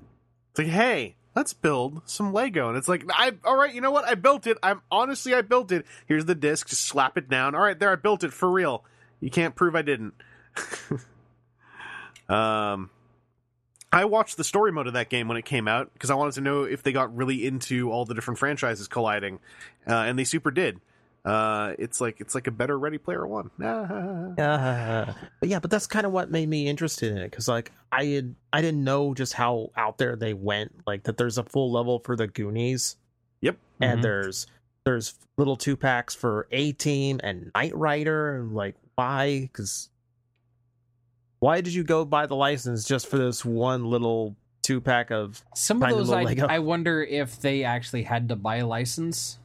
It's 0.52 0.58
like, 0.60 0.68
hey, 0.68 1.16
let's 1.36 1.54
build 1.54 2.02
some 2.06 2.34
Lego. 2.34 2.70
And 2.70 2.78
it's 2.78 2.88
like, 2.88 3.04
I 3.10 3.34
all 3.44 3.58
right, 3.58 3.74
you 3.74 3.82
know 3.82 3.92
what? 3.92 4.06
I 4.06 4.16
built 4.16 4.48
it. 4.48 4.58
I'm 4.64 4.82
honestly 4.90 5.34
I 5.34 5.42
built 5.42 5.72
it. 5.72 5.86
Here's 6.08 6.26
the 6.26 6.36
disc, 6.36 6.68
just 6.68 6.84
slap 6.84 7.18
it 7.18 7.30
down. 7.30 7.54
All 7.54 7.62
right, 7.62 7.78
there 7.78 7.92
I 7.92 7.96
built 7.96 8.24
it 8.24 8.34
for 8.34 8.50
real. 8.50 8.84
You 9.20 9.30
can't 9.30 9.56
prove 9.56 9.76
I 9.76 9.82
didn't. 9.82 10.14
um 12.30 12.90
I 13.92 14.06
watched 14.06 14.36
the 14.36 14.44
story 14.44 14.72
mode 14.74 14.88
of 14.88 14.94
that 14.94 15.10
game 15.10 15.28
when 15.28 15.38
it 15.38 15.46
came 15.46 15.68
out 15.68 15.94
because 15.94 16.10
I 16.10 16.16
wanted 16.16 16.34
to 16.34 16.42
know 16.42 16.64
if 16.64 16.84
they 16.84 16.92
got 16.92 17.16
really 17.16 17.46
into 17.46 17.92
all 17.92 18.04
the 18.04 18.14
different 18.14 18.40
franchises 18.40 18.90
colliding, 18.90 19.40
uh, 19.88 19.94
and 19.94 20.20
they 20.20 20.26
super 20.26 20.52
did. 20.52 20.82
Uh, 21.26 21.74
it's 21.80 22.00
like 22.00 22.22
it's 22.22 22.36
like 22.36 22.46
a 22.46 22.52
better 22.52 22.78
Ready 22.78 23.00
Player 23.00 23.26
One. 23.26 23.50
Uh, 23.60 24.34
but 25.40 25.50
yeah, 25.50 25.60
but 25.60 25.72
that's 25.72 25.88
kind 25.88 26.06
of 26.06 26.12
what 26.12 26.30
made 26.30 26.48
me 26.48 26.68
interested 26.68 27.12
in 27.12 27.18
it 27.18 27.32
because 27.32 27.48
like 27.48 27.72
I 27.92 28.06
had 28.06 28.36
I 28.54 28.62
didn't 28.62 28.84
know 28.84 29.14
just 29.16 29.34
how 29.34 29.72
out 29.76 29.98
there 29.98 30.16
they 30.16 30.34
went. 30.34 30.72
Like 30.86 31.04
that, 31.04 31.18
there's 31.18 31.38
a 31.40 31.44
full 31.44 31.72
level 31.72 32.00
for 32.00 32.16
the 32.16 32.28
Goonies, 32.28 32.98
Yep. 33.42 33.58
and 33.82 34.00
Mhm. 34.00 34.04
there's 34.04 34.48
there's 34.86 35.16
little 35.38 35.56
two 35.56 35.76
packs 35.76 36.14
for 36.14 36.48
A 36.52 36.72
Team 36.74 37.20
and 37.24 37.52
Knight 37.56 37.76
Rider. 37.76 38.36
And 38.36 38.54
like, 38.54 38.76
why? 38.94 39.42
Because 39.42 39.90
why 41.40 41.62
did 41.62 41.74
you 41.74 41.84
go 41.84 42.06
buy 42.06 42.28
the 42.28 42.36
license 42.36 42.84
just 42.86 43.08
for 43.08 43.18
this 43.18 43.44
one 43.44 43.86
little 43.86 44.36
two 44.62 44.80
pack 44.80 45.12
of? 45.12 45.44
Some 45.56 45.82
of 45.82 45.90
those, 45.90 46.12
I, 46.12 46.36
I 46.48 46.60
wonder 46.60 47.04
if 47.04 47.42
they 47.42 47.64
actually 47.64 48.04
had 48.04 48.30
to 48.30 48.36
buy 48.36 48.58
a 48.58 48.68
license. 48.68 49.40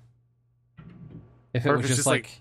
If 1.53 1.67
it 1.67 1.69
Or 1.71 1.77
was 1.79 1.87
just 1.87 1.97
just 1.99 2.07
like, 2.07 2.25
like- 2.25 2.41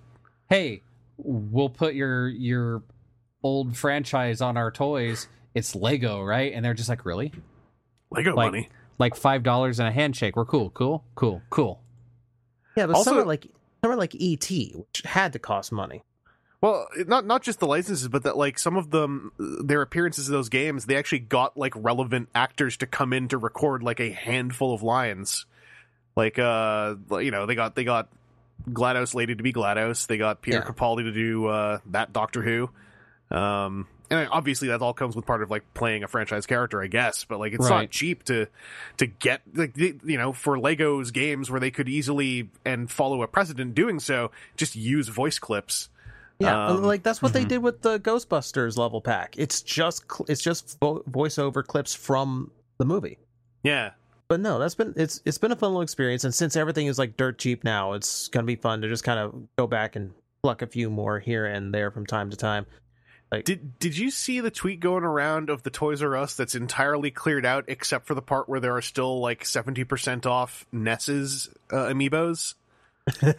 hey, 0.49 0.81
we'll 1.17 1.69
put 1.69 1.95
your 1.95 2.27
your 2.27 2.83
old 3.43 3.75
franchise 3.77 4.41
on 4.41 4.57
our 4.57 4.71
toys. 4.71 5.27
It's 5.55 5.75
Lego, 5.75 6.21
right? 6.23 6.53
And 6.53 6.63
they're 6.63 6.73
just 6.73 6.89
like, 6.89 7.05
really? 7.05 7.31
Lego 8.11 8.35
Like- 8.35 8.51
money. 8.51 8.69
Like 8.97 9.15
five 9.15 9.43
dollars 9.43 9.79
and 9.79 9.87
a 9.87 9.91
handshake. 9.91 10.35
We're 10.35 10.43
cool, 10.45 10.71
cool, 10.71 11.05
cool, 11.15 11.41
cool. 11.49 11.79
Yeah, 12.75 12.85
but 12.87 12.97
Also- 12.97 13.11
somewhere 13.11 13.25
like 13.25 13.47
some 13.81 13.91
are 13.91 13.95
like 13.95 14.13
ET, 14.15 14.49
which 14.75 15.01
had 15.05 15.31
to 15.33 15.39
cost 15.39 15.71
money. 15.71 16.03
Well, 16.61 16.85
not 17.07 17.25
not 17.25 17.41
just 17.41 17.61
the 17.61 17.65
licenses, 17.67 18.09
but 18.09 18.23
that 18.23 18.35
like 18.35 18.59
some 18.59 18.75
of 18.75 18.91
them, 18.91 19.31
their 19.39 19.81
appearances 19.81 20.27
in 20.27 20.33
those 20.33 20.49
games, 20.49 20.85
they 20.85 20.97
actually 20.97 21.19
got 21.19 21.55
like 21.55 21.71
relevant 21.77 22.27
actors 22.35 22.75
to 22.77 22.85
come 22.87 23.13
in 23.13 23.29
to 23.29 23.37
record 23.37 23.81
like 23.81 24.01
a 24.01 24.11
handful 24.11 24.73
of 24.73 24.83
lines. 24.83 25.45
Like, 26.17 26.37
uh, 26.37 26.95
you 27.11 27.31
know, 27.31 27.45
they 27.45 27.55
got 27.55 27.75
they 27.75 27.85
got 27.85 28.09
Glados 28.69 29.13
Lady 29.13 29.35
to 29.35 29.43
be 29.43 29.53
Glados. 29.53 30.07
They 30.07 30.17
got 30.17 30.41
Pierre 30.41 30.63
Yeah. 30.65 30.71
Capaldi 30.73 31.03
to 31.03 31.11
do 31.11 31.47
uh, 31.47 31.79
that 31.87 32.11
Doctor 32.13 32.41
Who. 32.41 32.69
Um, 33.35 33.87
and 34.11 34.27
obviously 34.31 34.69
that 34.69 34.81
all 34.81 34.93
comes 34.93 35.15
with 35.15 35.25
part 35.27 35.43
of 35.43 35.51
like 35.51 35.63
playing 35.75 36.03
a 36.03 36.07
franchise 36.07 36.47
character, 36.47 36.81
I 36.81 36.87
guess. 36.87 37.25
But 37.25 37.39
like, 37.39 37.53
it's 37.53 37.69
Right. 37.69 37.81
not 37.81 37.91
cheap 37.91 38.23
to 38.23 38.47
to 38.97 39.05
get 39.05 39.41
like 39.53 39.77
you 39.77 40.17
know 40.17 40.33
for 40.33 40.57
Legos 40.57 41.13
games 41.13 41.51
where 41.51 41.59
they 41.59 41.69
could 41.71 41.87
easily 41.87 42.49
and 42.65 42.89
follow 42.89 43.21
a 43.21 43.27
precedent 43.27 43.75
doing 43.75 43.99
so, 43.99 44.31
just 44.57 44.75
use 44.75 45.07
voice 45.09 45.37
clips. 45.37 45.89
Yeah, 46.39 46.67
Um, 46.69 46.83
like 46.83 47.03
that's 47.03 47.21
what 47.21 47.33
they 47.33 47.43
mhm. 47.45 47.49
did 47.49 47.57
with 47.59 47.81
the 47.81 47.99
Ghostbusters 47.99 48.77
level 48.77 48.99
pack. 49.01 49.35
It's 49.37 49.61
just 49.61 50.05
it's 50.27 50.41
just 50.41 50.79
vo- 50.79 51.03
voiceover 51.03 51.63
clips 51.63 51.93
from 51.93 52.49
the 52.79 52.85
movie. 52.85 53.19
Yeah, 53.61 53.91
But 54.29 54.39
no, 54.39 54.59
that's 54.59 54.75
been 54.75 54.93
it's 54.95 55.21
it's 55.25 55.37
been 55.39 55.51
a 55.51 55.55
fun 55.55 55.71
little 55.71 55.81
experience, 55.81 56.23
and 56.23 56.33
since 56.33 56.55
everything 56.55 56.87
is 56.87 56.97
like 56.99 57.17
dirt 57.17 57.39
cheap 57.39 57.63
now, 57.63 57.93
it's 57.93 58.27
gonna 58.29 58.45
be 58.45 58.55
fun 58.55 58.81
to 58.81 58.87
just 58.87 59.03
kind 59.03 59.19
of 59.19 59.35
go 59.57 59.65
back 59.67 59.95
and 59.95 60.11
pluck 60.43 60.61
a 60.61 60.67
few 60.67 60.89
more 60.89 61.19
here 61.19 61.45
and 61.45 61.73
there 61.73 61.89
from 61.91 62.05
time 62.05 62.29
to 62.29 62.37
time. 62.37 62.65
Did 63.43 63.77
did 63.79 63.97
you 63.97 64.09
see 64.09 64.39
the 64.39 64.49
tweet 64.51 64.79
going 64.79 65.03
around 65.03 65.49
of 65.49 65.61
the 65.63 65.69
Toys 65.69 66.01
R 66.01 66.15
Us 66.15 66.35
that's 66.35 66.55
entirely 66.55 67.11
cleared 67.11 67.45
out 67.45 67.65
except 67.67 68.07
for 68.07 68.13
the 68.15 68.21
part 68.21 68.47
where 68.49 68.59
there 68.59 68.75
are 68.75 68.81
still 68.81 69.19
like 69.19 69.45
seventy 69.45 69.83
percent 69.83 70.25
off 70.25 70.65
Ness's 70.71 71.49
uh, 71.71 71.87
amiibos? 71.87 72.53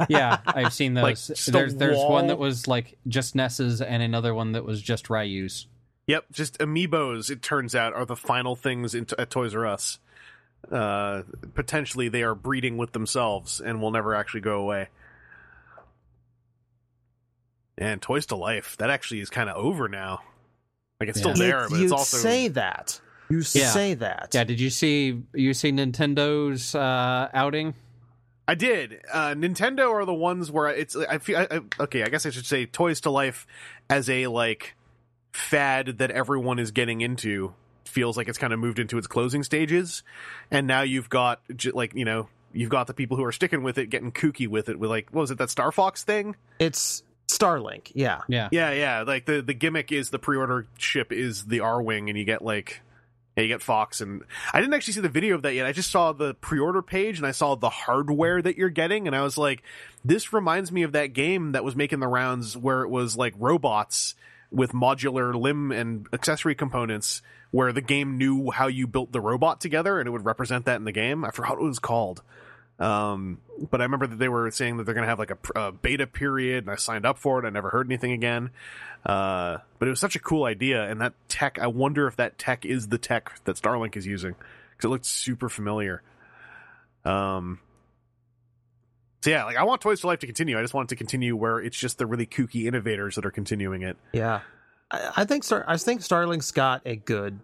Yeah, 0.08 0.38
I've 0.46 0.72
seen 0.72 0.94
Like, 0.94 1.14
those. 1.16 1.28
just 1.28 1.48
a 1.48 1.52
there's 1.52 1.74
there's 1.76 1.96
one 1.98 2.26
that 2.28 2.38
was 2.38 2.66
like 2.66 2.98
just 3.06 3.36
Ness's 3.36 3.80
and 3.80 4.02
another 4.02 4.34
one 4.34 4.52
that 4.52 4.64
was 4.64 4.82
just 4.82 5.08
Ryu's. 5.08 5.66
Yep, 6.08 6.24
just 6.32 6.58
amiibos. 6.58 7.30
It 7.30 7.42
turns 7.42 7.76
out 7.76 7.92
are 7.94 8.04
the 8.06 8.16
final 8.16 8.56
things 8.56 8.94
in 8.96 9.06
at 9.18 9.30
Toys 9.30 9.54
R 9.54 9.66
Us. 9.66 9.98
Uh, 10.70 11.22
potentially, 11.54 12.08
they 12.08 12.22
are 12.22 12.34
breeding 12.34 12.76
with 12.76 12.92
themselves 12.92 13.60
and 13.60 13.80
will 13.80 13.90
never 13.90 14.14
actually 14.14 14.40
go 14.40 14.60
away. 14.60 14.88
And 17.78 18.00
Toys 18.02 18.26
to 18.26 18.36
Life 18.36 18.76
that 18.78 18.90
actually 18.90 19.20
is 19.20 19.30
kind 19.30 19.48
of 19.48 19.56
over 19.56 19.88
now. 19.88 20.20
Like 20.98 21.08
it's 21.08 21.18
still 21.18 21.34
there, 21.34 21.66
but 21.68 21.78
you 21.78 21.84
it's 21.84 21.92
also 21.92 22.18
say 22.18 22.48
that. 22.48 23.00
You 23.30 23.38
Yeah. 23.38 23.70
say 23.70 23.94
that. 23.94 24.30
Yeah, 24.34 24.44
did 24.44 24.60
you 24.60 24.68
see 24.70 25.22
you 25.32 25.54
see 25.54 25.72
Nintendo's 25.72 26.74
uh, 26.74 27.28
outing? 27.32 27.74
I 28.46 28.54
did. 28.54 29.00
Uh, 29.10 29.28
Nintendo 29.34 29.90
are 29.92 30.04
the 30.04 30.12
ones 30.12 30.50
where 30.50 30.68
it's. 30.68 30.94
I 30.94 31.18
feel. 31.18 31.38
I, 31.38 31.46
I- 31.50 31.82
okay, 31.84 32.02
I 32.02 32.08
guess 32.08 32.26
I 32.26 32.30
should 32.30 32.44
say 32.46 32.66
Toys 32.66 33.00
to 33.02 33.10
Life 33.10 33.46
as 33.88 34.10
a 34.10 34.26
like 34.26 34.74
fad 35.32 35.98
that 35.98 36.10
everyone 36.10 36.58
is 36.58 36.72
getting 36.72 37.00
into 37.00 37.54
feels 37.90 38.16
like 38.16 38.28
it's 38.28 38.38
kind 38.38 38.52
of 38.52 38.58
moved 38.58 38.78
into 38.78 38.96
its 38.98 39.06
closing 39.06 39.42
stages, 39.42 40.02
and 40.50 40.66
now 40.66 40.82
you've 40.82 41.08
got 41.08 41.40
like 41.72 41.94
you 41.94 42.04
know 42.04 42.28
you've 42.52 42.70
got 42.70 42.86
the 42.86 42.94
people 42.94 43.16
who 43.16 43.24
are 43.24 43.32
sticking 43.32 43.62
with 43.62 43.78
it, 43.78 43.90
getting 43.90 44.12
kooky 44.12 44.48
with 44.48 44.68
it, 44.68 44.78
with 44.78 44.90
like 44.90 45.08
what 45.10 45.22
was 45.22 45.30
it 45.30 45.38
that 45.38 45.50
Star 45.50 45.72
Fox 45.72 46.04
thing? 46.04 46.36
It's 46.58 47.02
Starlink. 47.28 47.92
Yeah. 47.94 48.20
Yeah. 48.28 48.48
Yeah, 48.50 48.72
yeah. 48.72 49.02
Like 49.02 49.26
the 49.26 49.42
the 49.42 49.54
gimmick 49.54 49.92
is 49.92 50.10
the 50.10 50.18
pre-order 50.18 50.66
ship 50.78 51.12
is 51.12 51.44
the 51.44 51.60
R 51.60 51.80
wing, 51.82 52.08
and 52.08 52.18
you 52.18 52.24
get 52.24 52.42
like. 52.42 52.82
Yeah, 53.36 53.42
you 53.44 53.48
get 53.48 53.62
Fox, 53.62 54.00
and 54.00 54.24
I 54.52 54.60
didn't 54.60 54.74
actually 54.74 54.94
see 54.94 55.02
the 55.02 55.08
video 55.08 55.36
of 55.36 55.42
that 55.42 55.54
yet. 55.54 55.64
I 55.64 55.70
just 55.70 55.92
saw 55.92 56.12
the 56.12 56.34
pre-order 56.34 56.82
page, 56.82 57.18
and 57.18 57.26
I 57.26 57.30
saw 57.30 57.54
the 57.54 57.70
hardware 57.70 58.42
that 58.42 58.56
you're 58.56 58.70
getting, 58.70 59.06
and 59.06 59.14
I 59.14 59.22
was 59.22 59.38
like, 59.38 59.62
"This 60.04 60.32
reminds 60.32 60.72
me 60.72 60.82
of 60.82 60.92
that 60.92 61.12
game 61.12 61.52
that 61.52 61.62
was 61.62 61.76
making 61.76 62.00
the 62.00 62.08
rounds, 62.08 62.56
where 62.56 62.82
it 62.82 62.88
was 62.88 63.16
like 63.16 63.34
robots 63.38 64.16
with 64.50 64.72
modular 64.72 65.32
limb 65.32 65.70
and 65.70 66.08
accessory 66.12 66.56
components, 66.56 67.22
where 67.50 67.72
the 67.72 67.80
game 67.80 68.18
knew 68.18 68.50
how 68.50 68.66
you 68.66 68.86
built 68.86 69.12
the 69.12 69.20
robot 69.20 69.60
together, 69.60 69.98
and 69.98 70.06
it 70.06 70.10
would 70.10 70.24
represent 70.24 70.66
that 70.66 70.76
in 70.76 70.84
the 70.84 70.92
game. 70.92 71.24
I 71.24 71.30
forgot 71.30 71.58
what 71.58 71.64
it 71.64 71.68
was 71.68 71.78
called, 71.78 72.22
um, 72.78 73.40
but 73.70 73.80
I 73.80 73.84
remember 73.84 74.06
that 74.06 74.18
they 74.18 74.28
were 74.28 74.50
saying 74.50 74.78
that 74.78 74.84
they're 74.84 74.94
going 74.94 75.04
to 75.04 75.08
have 75.08 75.18
like 75.18 75.32
a, 75.32 75.58
a 75.60 75.72
beta 75.72 76.06
period, 76.06 76.64
and 76.64 76.72
I 76.72 76.76
signed 76.76 77.04
up 77.04 77.18
for 77.18 77.38
it. 77.38 77.46
I 77.46 77.50
never 77.50 77.70
heard 77.70 77.86
anything 77.86 78.12
again. 78.12 78.50
Uh, 79.04 79.58
but 79.78 79.88
it 79.88 79.90
was 79.90 80.00
such 80.00 80.16
a 80.16 80.18
cool 80.18 80.44
idea, 80.44 80.88
and 80.88 81.00
that 81.00 81.14
tech. 81.28 81.58
I 81.58 81.66
wonder 81.66 82.06
if 82.06 82.16
that 82.16 82.38
tech 82.38 82.64
is 82.64 82.88
the 82.88 82.98
tech 82.98 83.40
that 83.44 83.56
Starlink 83.56 83.96
is 83.96 84.06
using 84.06 84.34
because 84.70 84.88
it 84.88 84.88
looked 84.88 85.06
super 85.06 85.48
familiar. 85.48 86.02
Um. 87.04 87.60
So 89.22 89.28
yeah, 89.28 89.44
like 89.44 89.56
I 89.56 89.64
want 89.64 89.82
Toys 89.82 90.00
for 90.00 90.08
Life 90.08 90.20
to 90.20 90.26
continue. 90.26 90.58
I 90.58 90.62
just 90.62 90.72
want 90.72 90.86
it 90.86 90.94
to 90.94 90.96
continue 90.96 91.36
where 91.36 91.58
it's 91.58 91.78
just 91.78 91.98
the 91.98 92.06
really 92.06 92.26
kooky 92.26 92.66
innovators 92.66 93.16
that 93.16 93.26
are 93.26 93.30
continuing 93.30 93.82
it. 93.82 93.98
Yeah. 94.12 94.40
I, 94.90 95.12
I 95.18 95.24
think 95.24 95.44
Star 95.44 95.64
I 95.66 95.76
think 95.76 96.00
Starlink's 96.02 96.50
got 96.50 96.82
a 96.86 96.96
good 96.96 97.38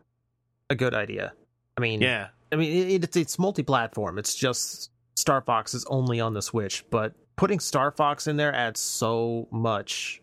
a 0.70 0.74
good 0.74 0.94
idea. 0.94 1.32
I 1.76 1.80
mean, 1.80 2.00
Yeah, 2.00 2.28
I 2.52 2.56
mean, 2.56 2.72
it, 2.90 3.04
it's 3.04 3.16
it's 3.16 3.38
multi-platform. 3.38 4.18
It's 4.18 4.34
just 4.34 4.90
Star 5.16 5.40
Fox 5.40 5.74
is 5.74 5.84
only 5.86 6.20
on 6.20 6.34
the 6.34 6.42
Switch, 6.42 6.84
but 6.90 7.12
putting 7.36 7.60
Star 7.60 7.90
Fox 7.90 8.26
in 8.26 8.36
there 8.36 8.54
adds 8.54 8.80
so 8.80 9.46
much. 9.50 10.20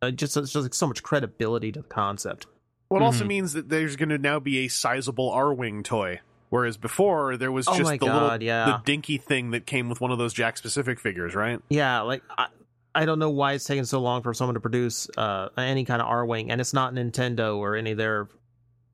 Uh, 0.00 0.10
just 0.10 0.36
it's 0.36 0.52
just 0.52 0.64
like 0.64 0.74
so 0.74 0.86
much 0.86 1.02
credibility 1.02 1.70
to 1.72 1.82
the 1.82 1.88
concept. 1.88 2.46
well, 2.90 3.00
it 3.00 3.04
also 3.04 3.24
Mhm. 3.24 3.28
means 3.28 3.52
that 3.54 3.68
there's 3.68 3.96
going 3.96 4.08
to 4.10 4.18
now 4.18 4.38
be 4.40 4.58
a 4.64 4.68
sizable 4.68 5.30
R 5.30 5.54
wing 5.54 5.82
toy, 5.82 6.20
whereas 6.50 6.76
before 6.76 7.36
there 7.38 7.52
was 7.52 7.66
Oh 7.68 7.72
just 7.76 7.84
my 7.84 7.96
the 7.96 8.06
God, 8.06 8.22
little 8.32 8.42
yeah. 8.46 8.64
the 8.66 8.82
dinky 8.84 9.16
thing 9.16 9.52
that 9.52 9.64
came 9.64 9.88
with 9.88 10.00
one 10.00 10.10
of 10.10 10.18
those 10.18 10.34
Jakks 10.34 10.60
Pacific 10.60 10.98
figures, 11.00 11.34
right? 11.34 11.60
Yeah, 11.70 12.00
like 12.02 12.22
I, 12.36 12.48
I 12.94 13.04
don't 13.06 13.18
know 13.18 13.30
why 13.30 13.54
it's 13.54 13.64
taking 13.64 13.84
so 13.84 14.00
long 14.00 14.22
for 14.22 14.34
someone 14.34 14.54
to 14.54 14.60
produce 14.60 15.08
uh, 15.16 15.48
any 15.56 15.84
kind 15.84 16.02
of 16.02 16.08
R 16.08 16.26
wing, 16.26 16.50
and 16.50 16.60
it's 16.60 16.74
not 16.74 16.92
Nintendo 16.94 17.56
or 17.56 17.74
any 17.76 17.92
of 17.92 17.96
their 17.98 18.28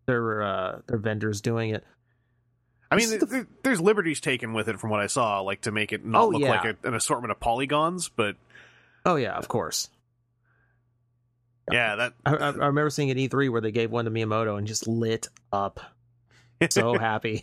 their 0.07 0.43
uh, 0.43 0.79
their 0.87 0.99
vendors 0.99 1.41
doing 1.41 1.71
it. 1.71 1.85
I 2.91 2.97
mean, 2.97 3.11
the- 3.11 3.47
there's 3.63 3.81
liberties 3.81 4.21
taken 4.21 4.53
with 4.55 4.69
it 4.69 4.79
from 4.81 4.91
what 4.91 5.01
I 5.01 5.09
saw, 5.09 5.41
like 5.41 5.63
to 5.63 5.73
make 5.73 5.93
it 5.93 6.05
not 6.07 6.23
Oh, 6.23 6.29
look 6.29 6.43
yeah. 6.43 6.51
like 6.51 6.65
a, 6.65 6.89
an 6.89 6.95
assortment 6.95 7.33
of 7.33 7.41
polygons. 7.41 8.09
But 8.09 8.37
Oh 9.05 9.17
yeah, 9.17 9.33
of 9.37 9.49
course. 9.49 9.91
yeah, 11.71 11.97
that 11.97 12.15
I, 12.25 12.35
I, 12.35 12.49
remember 12.51 12.89
seeing 12.91 13.11
at 13.11 13.17
E3 13.19 13.51
where 13.51 13.61
they 13.61 13.73
gave 13.73 13.91
one 13.91 14.07
to 14.07 14.11
Miyamoto 14.11 14.57
and 14.57 14.67
just 14.67 14.87
lit 14.89 15.29
up. 15.53 15.81
So 16.71 16.95
happy. 16.99 17.43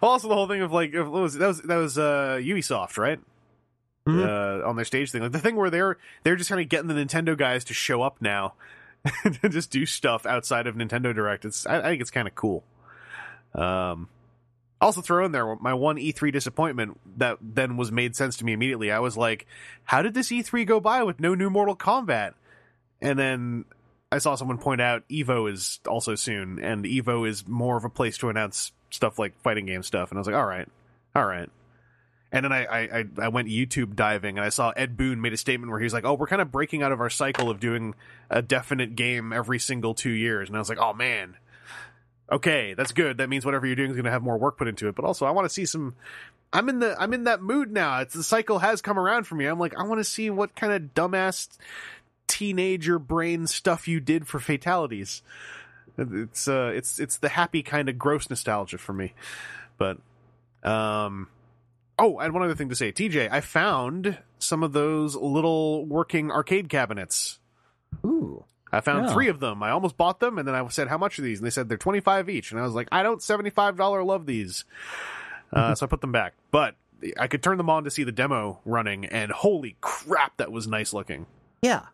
also 0.00 0.28
the 0.28 0.34
whole 0.34 0.46
thing 0.46 0.62
of 0.62 0.70
like 0.72 0.92
was 0.94 1.34
that 1.34 1.48
was 1.48 1.62
that 1.62 1.76
was 1.76 1.98
uh, 1.98 2.38
Ubisoft, 2.40 2.98
right? 2.98 3.18
Mhm. 4.16 4.62
Uh, 4.64 4.68
on 4.68 4.76
their 4.76 4.84
stage 4.84 5.10
thing, 5.10 5.22
like 5.22 5.32
the 5.32 5.38
thing 5.38 5.56
where 5.56 5.70
they're 5.70 5.98
they're 6.22 6.36
just 6.36 6.48
kind 6.48 6.60
of 6.60 6.68
getting 6.68 6.88
the 6.88 6.94
Nintendo 6.94 7.36
guys 7.36 7.64
to 7.64 7.74
show 7.74 8.02
up 8.02 8.16
now 8.20 8.54
and 9.24 9.38
just 9.50 9.70
do 9.70 9.86
stuff 9.86 10.26
outside 10.26 10.66
of 10.66 10.74
Nintendo 10.74 11.14
Direct. 11.14 11.44
It's 11.44 11.66
I, 11.66 11.78
I 11.78 11.82
think 11.82 12.00
it's 12.02 12.10
kind 12.10 12.28
of 12.28 12.34
cool. 12.34 12.64
Um, 13.54 14.08
also 14.80 15.00
throw 15.00 15.24
in 15.24 15.32
there 15.32 15.56
my 15.56 15.74
one 15.74 15.96
E3 15.96 16.32
disappointment 16.32 16.98
that 17.18 17.38
then 17.40 17.76
was 17.76 17.92
made 17.92 18.16
sense 18.16 18.36
to 18.38 18.44
me 18.44 18.52
immediately. 18.52 18.90
I 18.90 19.00
was 19.00 19.16
like, 19.16 19.46
how 19.84 20.02
did 20.02 20.14
this 20.14 20.30
E3 20.30 20.66
go 20.66 20.80
by 20.80 21.02
with 21.02 21.20
no 21.20 21.34
new 21.34 21.50
Mortal 21.50 21.76
Kombat? 21.76 22.34
And 23.02 23.18
then 23.18 23.64
I 24.12 24.18
saw 24.18 24.34
someone 24.34 24.58
point 24.58 24.80
out 24.80 25.08
Evo 25.08 25.50
is 25.50 25.80
also 25.86 26.14
soon, 26.14 26.58
and 26.58 26.84
Evo 26.84 27.28
is 27.28 27.46
more 27.46 27.76
of 27.76 27.84
a 27.84 27.90
place 27.90 28.18
to 28.18 28.28
announce 28.28 28.72
stuff 28.90 29.18
like 29.18 29.40
fighting 29.42 29.66
game 29.66 29.82
stuff. 29.82 30.10
And 30.10 30.18
I 30.18 30.20
was 30.20 30.26
like, 30.26 30.36
all 30.36 30.46
right, 30.46 30.68
all 31.14 31.24
right. 31.24 31.48
And 32.32 32.44
then 32.44 32.52
I, 32.52 32.64
I, 32.64 33.04
I- 33.22 33.28
went 33.28 33.48
YouTube 33.48 33.96
diving 33.96 34.38
and 34.38 34.44
I 34.44 34.50
saw 34.50 34.70
Ed 34.70 34.96
Boon 34.96 35.20
made 35.20 35.32
a 35.32 35.36
statement 35.36 35.70
where 35.70 35.80
he 35.80 35.84
was 35.84 35.92
like, 35.92 36.04
"Oh, 36.04 36.14
we're 36.14 36.28
kind 36.28 36.40
of 36.42 36.52
breaking 36.52 36.82
out 36.82 36.92
of 36.92 37.00
our 37.00 37.10
cycle 37.10 37.50
of 37.50 37.58
doing 37.58 37.94
a 38.30 38.40
definite 38.40 38.94
game 38.94 39.32
every 39.32 39.58
single 39.58 39.94
two 39.94 40.10
years." 40.12 40.48
And 40.48 40.56
I 40.56 40.60
was 40.60 40.68
like, 40.68 40.78
"Oh 40.78 40.92
man, 40.92 41.36
okay, 42.30 42.74
that's 42.74 42.92
good. 42.92 43.18
That 43.18 43.28
means 43.28 43.44
whatever 43.44 43.66
you're 43.66 43.74
doing 43.76 43.90
is 43.90 43.96
going 43.96 44.04
to 44.04 44.10
have 44.12 44.22
more 44.22 44.38
work 44.38 44.56
put 44.56 44.68
into 44.68 44.86
it." 44.88 44.94
But 44.94 45.04
also, 45.04 45.26
I 45.26 45.32
want 45.32 45.46
to 45.46 45.52
see 45.52 45.66
some. 45.66 45.94
I'm 46.52 46.68
in 46.68 46.78
the 46.80 46.96
I'm 47.00 47.12
in 47.12 47.24
that 47.24 47.42
mood 47.42 47.72
now. 47.72 48.00
It's 48.00 48.14
the 48.14 48.22
cycle 48.22 48.58
has 48.60 48.80
come 48.80 48.98
around 48.98 49.24
for 49.24 49.34
me. 49.34 49.46
I'm 49.46 49.58
like, 49.58 49.76
I 49.76 49.82
want 49.82 49.98
to 49.98 50.04
see 50.04 50.30
what 50.30 50.54
kind 50.54 50.72
of 50.72 50.94
dumbass 50.94 51.48
teenager 52.26 52.98
brain 53.00 53.46
stuff 53.48 53.88
you 53.88 53.98
did 54.00 54.26
for 54.28 54.38
fatalities. 54.38 55.22
It's 55.98 56.48
uh, 56.48 56.70
it's 56.74 56.98
it's 57.00 57.18
the 57.18 57.28
happy 57.28 57.62
kind 57.62 57.88
of 57.88 57.98
gross 57.98 58.30
nostalgia 58.30 58.78
for 58.78 58.92
me. 58.92 59.14
But 59.78 59.98
um, 60.62 61.28
oh, 62.00 62.18
I 62.18 62.24
had 62.24 62.32
one 62.32 62.42
other 62.42 62.54
thing 62.54 62.68
to 62.70 62.74
say, 62.76 62.90
TJ. 62.92 63.28
I 63.30 63.40
found 63.40 64.18
some 64.38 64.62
of 64.62 64.72
those 64.72 65.14
little 65.14 65.84
working 65.86 66.30
arcade 66.30 66.68
cabinets. 66.68 67.38
Ooh. 68.04 68.44
I 68.72 68.80
found 68.80 69.06
Yeah. 69.06 69.12
three 69.12 69.28
of 69.28 69.40
them. 69.40 69.62
I 69.62 69.70
almost 69.70 69.96
bought 69.96 70.20
them, 70.20 70.38
and 70.38 70.46
then 70.46 70.54
I 70.54 70.66
said, 70.68 70.86
"How 70.88 70.96
much 70.98 71.18
are 71.18 71.22
these?" 71.22 71.38
And 71.40 71.46
they 71.46 71.50
said 71.50 71.68
they're 71.68 71.76
twenty 71.78 72.00
five 72.00 72.28
each, 72.28 72.52
and 72.52 72.60
I 72.60 72.62
was 72.64 72.72
like, 72.74 72.86
"I 72.92 73.02
don't 73.02 73.20
seventy 73.22 73.50
five 73.50 73.76
dollar 73.76 74.02
love 74.04 74.26
these," 74.26 74.64
uh, 75.52 75.74
so 75.76 75.86
I 75.86 75.88
put 75.88 76.00
them 76.00 76.12
back. 76.12 76.34
But 76.52 76.76
I 77.18 77.26
could 77.26 77.42
turn 77.42 77.56
them 77.58 77.68
on 77.68 77.82
to 77.84 77.90
see 77.90 78.04
the 78.04 78.12
demo 78.12 78.60
running, 78.64 79.06
and 79.06 79.32
holy 79.32 79.76
crap, 79.80 80.36
that 80.36 80.52
was 80.52 80.66
nice 80.68 80.92
looking. 80.92 81.26
Yeah. 81.62 81.86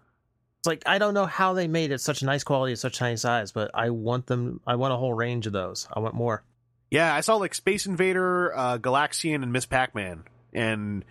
It's 0.59 0.67
like 0.67 0.83
I 0.85 0.99
don't 0.99 1.15
know 1.15 1.27
how 1.27 1.55
they 1.55 1.67
made 1.67 1.93
it 1.93 2.01
such 2.01 2.23
nice 2.23 2.45
quality 2.45 2.77
such 2.77 2.99
tiny 2.99 3.17
size, 3.17 3.53
but 3.53 3.71
I 3.73 3.89
want 3.91 4.27
them 4.27 4.61
I 4.67 4.75
want 4.75 4.93
a 4.93 4.97
whole 4.97 5.15
range 5.15 5.47
of 5.47 5.53
those. 5.55 5.89
I 5.93 6.01
want 6.01 6.15
more. 6.15 6.43
Yeah, 6.91 7.15
I 7.15 7.21
saw 7.21 7.37
like 7.37 7.55
Space 7.55 7.87
Invader, 7.87 8.57
uh, 8.57 8.79
Galaxian, 8.79 9.43
and 9.43 9.53
Miss 9.53 9.67
Pac 9.67 9.95
Man, 9.95 10.25
and 10.53 11.05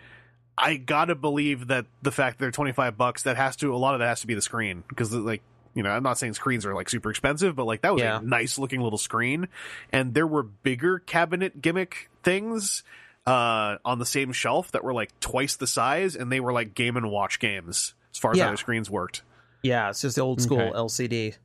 I 0.58 0.78
gotta 0.78 1.16
believe 1.16 1.68
that 1.68 1.86
the 2.02 2.12
fact 2.12 2.38
that 2.38 2.44
they're 2.46 2.52
twenty 2.52 2.72
five 2.72 2.98
bucks, 2.98 3.24
that 3.24 3.36
has 3.38 3.56
to 3.58 3.74
a 3.74 3.78
lot 3.78 3.94
of 3.94 4.00
that 4.00 4.08
has 4.08 4.22
to 4.22 4.28
be 4.28 4.36
the 4.36 4.42
screen 4.42 4.84
because 4.88 5.14
like 5.14 5.42
you 5.74 5.84
know 5.84 5.90
I'm 5.90 6.04
not 6.04 6.18
saying 6.18 6.34
screens 6.36 6.66
are 6.66 6.74
like 6.74 6.88
super 6.90 7.10
expensive, 7.10 7.56
but 7.58 7.66
like 7.66 7.82
that 7.82 7.94
was 7.94 8.02
Yeah. 8.02 8.20
a 8.20 8.22
nice 8.22 8.58
looking 8.58 8.80
little 8.82 8.98
screen, 8.98 9.50
and 9.92 10.14
there 10.14 10.26
were 10.28 10.44
bigger 10.44 11.00
cabinet 11.00 11.62
gimmick 11.62 12.10
things 12.24 12.84
uh, 13.28 13.78
on 13.84 14.00
the 14.00 14.06
same 14.06 14.32
shelf 14.32 14.72
that 14.72 14.84
were 14.84 14.94
like 14.94 15.20
twice 15.20 15.58
the 15.58 15.68
size, 15.68 16.16
and 16.16 16.32
they 16.32 16.40
were 16.40 16.54
like 16.54 16.74
Game 16.74 16.96
and 16.96 17.12
Watch 17.12 17.40
games 17.40 17.96
as 18.14 18.18
far 18.20 18.32
as 18.32 18.38
Yeah. 18.38 18.46
how 18.46 18.50
their 18.52 18.58
screens 18.58 18.90
worked. 18.90 19.24
Yeah, 19.62 19.90
it's 19.90 20.02
just 20.02 20.16
the 20.16 20.22
old 20.22 20.42
school 20.42 20.62
Okay. 20.62 20.72
LCD. 20.72 21.36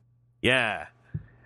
Yeah. 0.41 0.85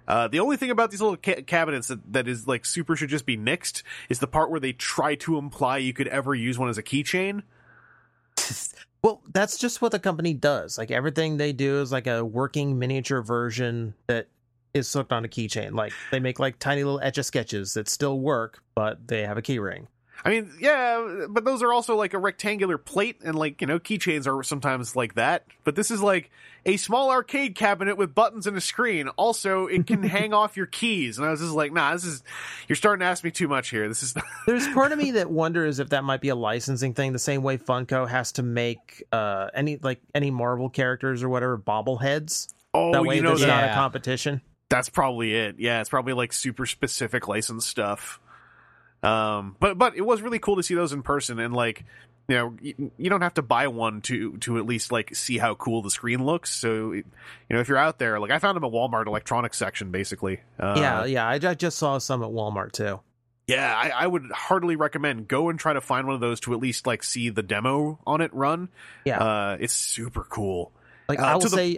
Uh, 0.08 0.28
the 0.28 0.40
only 0.40 0.58
thing 0.58 0.70
about 0.72 0.92
these 0.92 1.02
little 1.02 1.18
ca- 1.18 1.42
cabinets 1.44 1.88
that, 1.88 2.14
that 2.14 2.28
is 2.28 2.48
like 2.48 2.66
super 2.66 2.96
should 2.96 3.10
just 3.10 3.26
be 3.26 3.38
nixed 3.38 3.84
is 4.10 4.20
the 4.20 4.28
part 4.28 4.52
where 4.52 4.60
they 4.60 4.74
try 4.74 5.16
to 5.16 5.38
imply 5.38 5.78
you 5.78 5.94
could 5.94 6.08
ever 6.08 6.36
use 6.36 6.58
one 6.58 6.70
as 6.70 6.78
a 6.78 6.84
keychain. 6.84 7.44
Well, 9.06 9.22
that's 9.32 9.60
just 9.60 9.84
what 9.84 9.92
the 9.92 10.00
company 10.00 10.34
does. 10.34 10.80
Like 10.80 10.90
everything 10.90 11.38
they 11.38 11.54
do 11.54 11.80
is 11.80 11.92
like 11.92 12.08
a 12.08 12.26
working 12.26 12.80
miniature 12.80 13.22
version 13.22 13.94
that 14.08 14.30
is 14.74 14.92
hooked 14.92 15.14
on 15.14 15.24
a 15.24 15.28
keychain. 15.28 15.74
Like 15.74 15.94
they 16.10 16.20
make 16.20 16.40
like 16.40 16.58
tiny 16.58 16.84
little 16.84 17.00
etch 17.00 17.20
a 17.20 17.24
sketches 17.24 17.76
that 17.76 17.88
still 17.88 18.20
work, 18.20 18.64
but 18.74 19.08
they 19.08 19.22
have 19.22 19.38
a 19.38 19.44
key 19.44 19.60
ring. 19.60 19.88
I 20.24 20.30
mean, 20.30 20.52
yeah, 20.60 21.26
but 21.30 21.46
those 21.46 21.62
are 21.62 21.72
also 21.72 21.96
like 21.96 22.14
a 22.14 22.18
rectangular 22.18 22.78
plate, 22.78 23.18
and 23.24 23.36
like 23.36 23.62
you 23.62 23.68
know, 23.68 23.80
keychains 23.80 24.28
are 24.28 24.42
sometimes 24.44 24.96
like 24.96 25.16
that. 25.16 25.46
But 25.64 25.76
this 25.76 25.92
is 25.92 26.02
like 26.02 26.32
a 26.66 26.78
small 26.78 27.12
arcade 27.12 27.56
cabinet 27.56 27.96
with 27.98 28.16
buttons 28.16 28.48
and 28.48 28.58
a 28.58 28.62
screen. 28.62 29.08
Also, 29.10 29.68
it 29.68 29.86
can 29.86 30.02
hang 30.04 30.34
off 30.34 30.58
your 30.58 30.66
keys, 30.66 31.18
and 31.18 31.28
I 31.28 31.32
was 31.32 31.42
just 31.42 31.54
like, 31.54 31.74
nah, 31.74 31.94
this 31.94 32.06
is 32.06 32.24
you're 32.68 32.76
starting 32.76 33.02
to 33.02 33.06
ask 33.06 33.24
me 33.24 33.32
too 33.32 33.48
much 33.48 33.70
here. 33.70 33.88
This 33.88 34.02
is 34.04 34.16
There's 34.48 34.68
part 34.74 34.92
of 34.92 34.98
me 34.98 35.12
that 35.12 35.30
wonders 35.30 35.80
if 35.80 35.90
that 35.90 36.04
might 36.04 36.22
be 36.22 36.30
a 36.30 36.36
licensing 36.36 36.94
thing, 36.94 37.14
the 37.14 37.20
same 37.20 37.44
way 37.44 37.58
Funko 37.58 38.08
has 38.08 38.32
to 38.34 38.44
make 38.44 39.04
uh 39.12 39.50
any 39.54 39.78
like 39.78 40.02
any 40.14 40.32
Marvel 40.32 40.70
characters 40.70 41.22
or 41.24 41.30
whatever 41.30 41.58
bobbleheads. 41.58 42.54
oh, 42.74 42.94
that 42.94 43.04
way 43.04 43.18
you 43.18 43.22
know 43.22 43.30
there's 43.30 43.42
that 43.42 43.48
not 43.48 43.70
a 43.70 43.74
competition. 43.74 44.42
that's 44.70 44.90
probably 44.90 45.36
it. 45.36 45.56
Yeah, 45.60 45.82
it's 45.82 45.90
probably 45.90 46.14
like 46.14 46.34
super 46.34 46.66
specific 46.66 47.28
license 47.28 47.66
stuff. 47.66 48.20
Um, 49.06 49.56
but 49.60 49.78
but 49.78 49.96
it 49.96 50.02
was 50.06 50.22
really 50.22 50.40
cool 50.40 50.56
to 50.58 50.64
see 50.64 50.76
those 50.76 50.94
in 50.94 51.04
person, 51.04 51.40
and 51.40 51.54
like 51.54 51.86
you 52.28 52.36
know, 52.36 52.56
you, 52.60 52.92
you 52.98 53.10
don't 53.10 53.22
have 53.22 53.36
to 53.36 53.42
buy 53.44 53.68
one 53.68 54.02
to 54.02 54.36
to 54.38 54.58
at 54.58 54.66
least 54.66 54.92
like 54.92 55.16
see 55.16 55.38
how 55.38 55.54
cool 55.56 55.82
the 55.84 55.92
screen 55.92 56.26
looks. 56.26 56.50
So 56.54 56.92
you 56.94 57.04
know, 57.50 57.60
if 57.60 57.68
you're 57.68 57.78
out 57.78 58.00
there, 58.00 58.20
like 58.20 58.32
I 58.32 58.40
found 58.40 58.56
them 58.56 58.64
at 58.64 58.72
Walmart 58.72 59.06
electronics 59.08 59.58
section, 59.58 59.92
basically. 59.92 60.40
Uh, 60.60 60.74
yeah, 60.78 61.06
yeah. 61.06 61.28
I, 61.28 61.34
I 61.36 61.54
just 61.54 61.78
saw 61.78 61.98
some 62.00 62.24
at 62.24 62.30
Walmart 62.30 62.72
too. 62.72 63.00
yeah, 63.48 63.72
I, 63.78 63.90
I 63.90 64.08
would 64.08 64.32
heartily 64.32 64.76
recommend 64.76 65.28
go 65.28 65.50
and 65.50 65.60
try 65.60 65.74
to 65.74 65.82
find 65.82 66.08
one 66.08 66.16
of 66.16 66.22
those 66.22 66.40
to 66.42 66.54
at 66.54 66.60
least 66.60 66.88
like 66.88 67.04
see 67.04 67.30
the 67.30 67.44
demo 67.44 68.00
on 68.08 68.22
it 68.22 68.34
run. 68.34 68.70
Yeah. 69.06 69.20
uh, 69.20 69.58
it's 69.60 69.74
super 69.74 70.24
cool. 70.28 70.72
Like 71.08 71.20
Uh, 71.20 71.26
I 71.26 71.34
will 71.36 71.42
the- 71.42 71.50
say, 71.50 71.78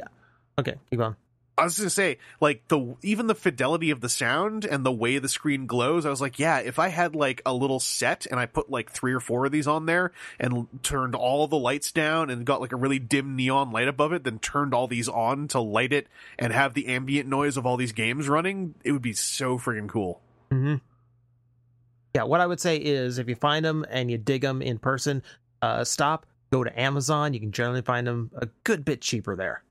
okay, 0.57 0.75
keep 0.89 0.99
going. 0.99 1.17
I 1.57 1.63
was 1.63 1.77
gonna 1.77 1.89
say, 1.89 2.19
like 2.39 2.67
the 2.67 2.95
even 3.01 3.25
the 3.25 3.33
fidelity 3.33 3.89
of 3.89 4.01
the 4.01 4.09
sound 4.09 4.63
and 4.63 4.85
the 4.85 4.91
way 4.91 5.17
the 5.17 5.27
screen 5.27 5.65
glows. 5.65 6.05
I 6.05 6.11
was 6.11 6.21
like, 6.21 6.37
yeah, 6.37 6.59
if 6.59 6.77
I 6.77 6.89
had 6.89 7.15
like 7.15 7.41
a 7.47 7.53
little 7.53 7.79
set 7.79 8.27
and 8.27 8.39
I 8.39 8.45
put 8.45 8.69
like 8.69 8.91
three 8.91 9.11
or 9.11 9.19
four 9.19 9.45
of 9.45 9.51
these 9.51 9.67
on 9.67 9.87
there 9.87 10.11
and 10.39 10.67
turned 10.83 11.15
all 11.15 11.47
the 11.47 11.57
lights 11.57 11.91
down 11.91 12.29
and 12.29 12.45
got 12.45 12.61
like 12.61 12.73
a 12.73 12.75
really 12.75 12.99
dim 12.99 13.35
neon 13.35 13.71
light 13.71 13.87
above 13.87 14.13
it, 14.13 14.23
then 14.23 14.37
turned 14.37 14.75
all 14.75 14.87
these 14.87 15.09
on 15.09 15.47
to 15.47 15.59
light 15.59 15.91
it 15.91 16.07
and 16.37 16.53
have 16.53 16.75
the 16.75 16.87
ambient 16.87 17.27
noise 17.27 17.57
of 17.57 17.65
all 17.65 17.75
these 17.75 17.91
games 17.91 18.29
running, 18.29 18.75
it 18.83 18.91
would 18.91 19.01
be 19.01 19.13
so 19.13 19.57
freaking 19.57 19.89
cool. 19.89 20.21
hmm 20.51 20.75
Yeah, 22.13 22.23
what 22.23 22.39
I 22.39 22.45
would 22.45 22.59
say 22.59 22.77
is 22.77 23.17
if 23.17 23.27
you 23.27 23.35
find 23.35 23.65
them 23.65 23.83
and 23.89 24.11
you 24.11 24.19
dig 24.19 24.43
them 24.43 24.61
in 24.61 24.77
person, 24.77 25.23
uh, 25.63 25.83
stop, 25.83 26.27
go 26.51 26.63
to 26.63 26.79
Amazon. 26.79 27.33
You 27.33 27.39
can 27.39 27.51
generally 27.51 27.81
find 27.81 28.05
them 28.05 28.29
a 28.35 28.47
good 28.63 28.85
bit 28.85 29.01
cheaper 29.01 29.35
there. 29.35 29.63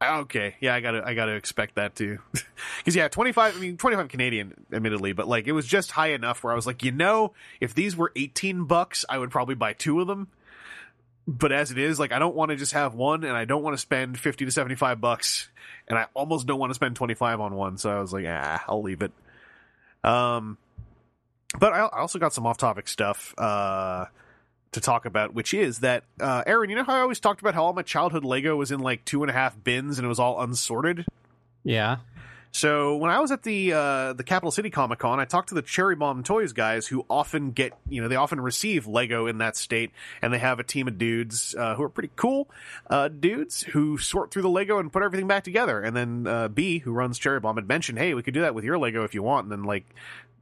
Okay, 0.00 0.54
yeah, 0.60 0.76
I 0.76 0.80
gotta, 0.80 1.02
I 1.04 1.14
gotta 1.14 1.34
expect 1.34 1.74
that 1.74 1.96
too, 1.96 2.20
because 2.78 2.94
yeah, 2.94 3.08
twenty 3.08 3.32
five. 3.32 3.56
I 3.56 3.60
mean, 3.60 3.76
twenty 3.76 3.96
five 3.96 4.08
Canadian, 4.08 4.54
admittedly, 4.72 5.12
but 5.12 5.26
like 5.26 5.48
it 5.48 5.52
was 5.52 5.66
just 5.66 5.90
high 5.90 6.10
enough 6.12 6.44
where 6.44 6.52
I 6.52 6.56
was 6.56 6.68
like, 6.68 6.84
you 6.84 6.92
know, 6.92 7.32
if 7.60 7.74
these 7.74 7.96
were 7.96 8.12
eighteen 8.14 8.64
bucks, 8.64 9.04
I 9.08 9.18
would 9.18 9.32
probably 9.32 9.56
buy 9.56 9.72
two 9.72 10.00
of 10.00 10.06
them. 10.06 10.28
But 11.26 11.50
as 11.50 11.72
it 11.72 11.78
is, 11.78 11.98
like 11.98 12.12
I 12.12 12.20
don't 12.20 12.36
want 12.36 12.52
to 12.52 12.56
just 12.56 12.74
have 12.74 12.94
one, 12.94 13.24
and 13.24 13.36
I 13.36 13.44
don't 13.44 13.62
want 13.62 13.74
to 13.74 13.78
spend 13.78 14.18
fifty 14.20 14.44
to 14.44 14.52
seventy 14.52 14.76
five 14.76 15.00
bucks, 15.00 15.48
and 15.88 15.98
I 15.98 16.06
almost 16.14 16.46
don't 16.46 16.60
want 16.60 16.70
to 16.70 16.74
spend 16.74 16.94
twenty 16.94 17.14
five 17.14 17.40
on 17.40 17.54
one. 17.54 17.76
So 17.76 17.90
I 17.90 18.00
was 18.00 18.12
like, 18.12 18.24
ah, 18.28 18.64
I'll 18.68 18.82
leave 18.82 19.02
it. 19.02 19.10
Um, 20.04 20.58
but 21.58 21.72
I 21.72 21.80
I 21.80 21.98
also 21.98 22.20
got 22.20 22.32
some 22.32 22.46
off 22.46 22.56
topic 22.56 22.86
stuff. 22.86 23.34
Uh, 23.36 24.04
to 24.72 24.80
talk 24.80 25.06
about, 25.06 25.34
which 25.34 25.54
is 25.54 25.80
that 25.80 26.04
uh, 26.20 26.42
Aaron, 26.46 26.70
you 26.70 26.76
know 26.76 26.84
how 26.84 26.94
I 26.94 27.00
always 27.00 27.20
talked 27.20 27.40
about 27.40 27.54
how 27.54 27.64
all 27.64 27.72
my 27.72 27.82
childhood 27.82 28.24
Lego 28.24 28.56
was 28.56 28.70
in 28.70 28.80
like 28.80 29.04
two 29.04 29.22
and 29.22 29.30
a 29.30 29.32
half 29.32 29.62
bins 29.62 29.98
and 29.98 30.04
it 30.04 30.08
was 30.08 30.18
all 30.18 30.40
unsorted. 30.40 31.06
Yeah. 31.64 31.98
So 32.50 32.96
when 32.96 33.10
I 33.10 33.20
was 33.20 33.30
at 33.30 33.42
the 33.42 33.72
uh, 33.72 34.12
the 34.14 34.24
Capital 34.24 34.50
City 34.50 34.70
Comic 34.70 34.98
Con, 34.98 35.20
I 35.20 35.26
talked 35.26 35.50
to 35.50 35.54
the 35.54 35.62
Cherry 35.62 35.94
Bomb 35.94 36.22
Toys 36.22 36.52
guys 36.52 36.86
who 36.86 37.04
often 37.10 37.50
get 37.50 37.72
you 37.88 38.00
know 38.00 38.08
they 38.08 38.16
often 38.16 38.40
receive 38.40 38.86
Lego 38.86 39.26
in 39.26 39.38
that 39.38 39.56
state, 39.56 39.90
and 40.22 40.32
they 40.32 40.38
have 40.38 40.58
a 40.58 40.64
team 40.64 40.88
of 40.88 40.98
dudes 40.98 41.54
uh, 41.56 41.74
who 41.74 41.82
are 41.82 41.88
pretty 41.88 42.10
cool 42.16 42.48
uh, 42.88 43.08
dudes 43.08 43.62
who 43.62 43.98
sort 43.98 44.30
through 44.30 44.42
the 44.42 44.48
Lego 44.48 44.78
and 44.78 44.92
put 44.92 45.02
everything 45.02 45.26
back 45.26 45.44
together. 45.44 45.80
And 45.80 45.94
then 45.94 46.26
uh, 46.26 46.48
B, 46.48 46.78
who 46.78 46.92
runs 46.92 47.18
Cherry 47.18 47.38
Bomb, 47.38 47.56
had 47.56 47.68
mentioned, 47.68 47.98
hey, 47.98 48.14
we 48.14 48.22
could 48.22 48.34
do 48.34 48.40
that 48.40 48.54
with 48.54 48.64
your 48.64 48.78
Lego 48.78 49.04
if 49.04 49.14
you 49.14 49.22
want, 49.22 49.44
and 49.44 49.52
then 49.52 49.64
like 49.64 49.84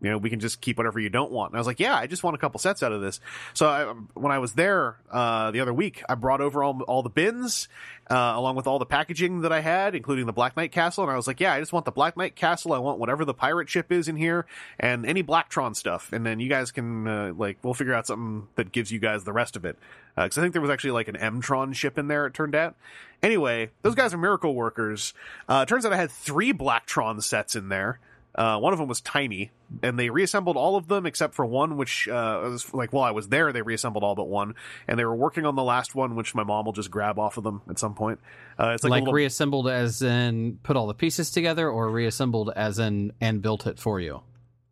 you 0.01 0.10
know 0.10 0.18
we 0.18 0.31
can 0.31 0.40
just 0.40 0.60
keep 0.60 0.77
whatever 0.77 1.01
you 1.01 1.09
don't 1.09 1.31
want. 1.31 1.52
And 1.52 1.59
I 1.59 1.60
was 1.60 1.66
like, 1.66 1.81
yeah, 1.81 1.97
I 1.97 2.06
just 2.06 2.23
want 2.23 2.35
a 2.35 2.39
couple 2.39 2.59
sets 2.59 2.82
out 2.82 2.93
of 2.93 3.01
this. 3.01 3.20
So 3.55 3.68
I, 3.68 3.85
when 4.18 4.32
I 4.32 4.39
was 4.39 4.52
there 4.52 4.98
uh, 5.10 5.51
the 5.51 5.60
other 5.60 5.74
week, 5.74 6.02
I 6.09 6.14
brought 6.14 6.40
over 6.40 6.62
all 6.62 6.81
all 6.82 7.02
the 7.02 7.10
bins 7.10 7.68
uh, 8.10 8.35
along 8.36 8.56
with 8.56 8.66
all 8.66 8.78
the 8.78 8.86
packaging 8.86 9.40
that 9.40 9.52
I 9.52 9.60
had, 9.60 9.94
including 9.94 10.27
the 10.27 10.32
Black 10.32 10.56
Knight 10.56 10.70
Castle. 10.70 11.05
And 11.05 11.12
I 11.12 11.16
was 11.16 11.27
like, 11.27 11.40
yeah, 11.40 11.52
I 11.52 11.60
just 11.60 11.73
want 11.73 11.85
the 11.85 11.93
Black 11.93 12.16
Knight 12.16 12.36
Castle. 12.36 12.73
I 12.73 12.78
want 12.78 12.98
whatever 12.98 13.24
the 13.24 13.35
pirate 13.35 13.68
ship 13.68 13.90
is 13.90 14.09
in 14.09 14.16
here 14.16 14.47
and 14.78 15.05
any 15.05 15.23
Blacktron 15.23 15.74
stuff. 15.74 16.12
And 16.12 16.24
then 16.24 16.39
you 16.39 16.48
guys 16.48 16.70
can, 16.70 17.09
uh, 17.09 17.32
like, 17.36 17.59
we'll 17.62 17.74
figure 17.74 17.94
out 17.94 18.06
something 18.06 18.48
that 18.55 18.70
gives 18.70 18.93
you 18.93 18.98
guys 18.98 19.24
the 19.24 19.32
rest 19.32 19.56
of 19.56 19.64
it. 19.64 19.77
Because 20.14 20.39
I 20.39 20.43
think 20.43 20.52
there 20.52 20.62
was 20.62 20.70
actually 20.70 20.93
like 20.93 21.09
an 21.09 21.16
Mtron 21.16 21.74
ship 21.74 21.98
in 21.98 22.09
there, 22.09 22.27
it 22.27 22.35
turned 22.35 22.55
out. 22.55 22.77
Anyway, 23.23 23.70
those 23.82 23.94
guys 23.94 24.14
are 24.14 24.18
miracle 24.18 24.55
workers. 24.55 25.12
Uh, 25.48 25.64
turns 25.64 25.85
out 25.85 25.93
I 25.93 25.97
had 25.97 26.10
three 26.10 26.52
Blacktron 26.52 27.23
sets 27.23 27.56
in 27.56 27.68
there. 27.68 27.98
Uh, 28.37 28.59
one 28.59 28.75
of 28.75 28.79
them 28.79 28.87
was 28.87 29.01
tiny, 29.01 29.51
and 29.83 29.99
they 29.99 30.11
reassembled 30.11 30.59
all 30.59 30.77
of 30.77 30.89
them 30.89 31.07
except 31.07 31.35
for 31.35 31.47
one, 31.47 31.79
which 31.79 32.07
uh, 32.07 32.39
was 32.45 32.75
like 32.75 32.93
while 32.93 33.05
I 33.05 33.13
was 33.13 33.29
there, 33.29 33.51
they 33.51 33.63
reassembled 33.63 34.05
all 34.05 34.15
but 34.15 34.29
one, 34.29 34.55
and 34.87 34.99
they 34.99 35.07
were 35.07 35.17
working 35.17 35.47
on 35.47 35.55
the 35.57 35.63
last 35.63 35.95
one, 35.95 36.15
which 36.17 36.35
my 36.35 36.45
mom 36.45 36.67
will 36.67 36.75
just 36.75 36.91
grab 36.91 37.19
off 37.19 37.39
of 37.39 37.45
them 37.45 37.63
at 37.71 37.79
some 37.79 37.95
point. 37.95 38.21
Uh, 38.59 38.73
it's 38.75 38.85
like, 38.85 38.91
Like, 38.91 39.01
little, 39.05 39.15
reassembled 39.15 39.69
as 39.69 40.03
in 40.03 40.59
put 40.63 40.77
all 40.77 40.87
the 40.87 40.93
pieces 40.95 41.31
together, 41.31 41.67
or 41.71 41.89
reassembled 41.91 42.53
as 42.55 42.79
in 42.79 43.13
and 43.23 43.41
built 43.41 43.67
it 43.67 43.79
for 43.79 44.01
you. 44.01 44.21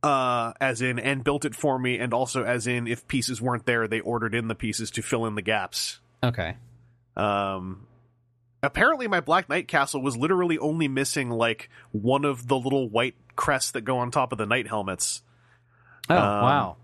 uh, 0.02 0.52
as 0.60 0.82
in 0.82 0.98
and 0.98 1.24
built 1.24 1.46
it 1.46 1.54
for 1.54 1.78
me, 1.78 1.98
and 1.98 2.12
also 2.12 2.44
as 2.44 2.66
in 2.66 2.86
if 2.86 3.08
pieces 3.08 3.40
weren't 3.40 3.64
there, 3.64 3.88
they 3.88 4.00
ordered 4.00 4.34
in 4.34 4.48
the 4.48 4.54
pieces 4.54 4.90
to 4.90 5.00
fill 5.00 5.24
in 5.24 5.34
the 5.36 5.42
gaps. 5.42 6.00
Okay. 6.22 6.56
Um, 7.16 7.86
apparently, 8.62 9.08
my 9.08 9.20
Black 9.20 9.48
Knight 9.48 9.68
castle 9.68 10.02
was 10.02 10.16
literally 10.16 10.58
only 10.58 10.88
missing 10.88 11.30
like 11.30 11.70
one 11.92 12.26
of 12.26 12.48
the 12.48 12.56
little 12.58 12.88
white 12.90 13.14
crests 13.36 13.72
that 13.72 13.82
go 13.82 13.98
on 13.98 14.10
top 14.10 14.32
of 14.32 14.38
the 14.38 14.46
knight 14.46 14.66
helmets. 14.66 15.22
Oh 16.08 16.16
Um, 16.16 16.22
wow. 16.22 16.76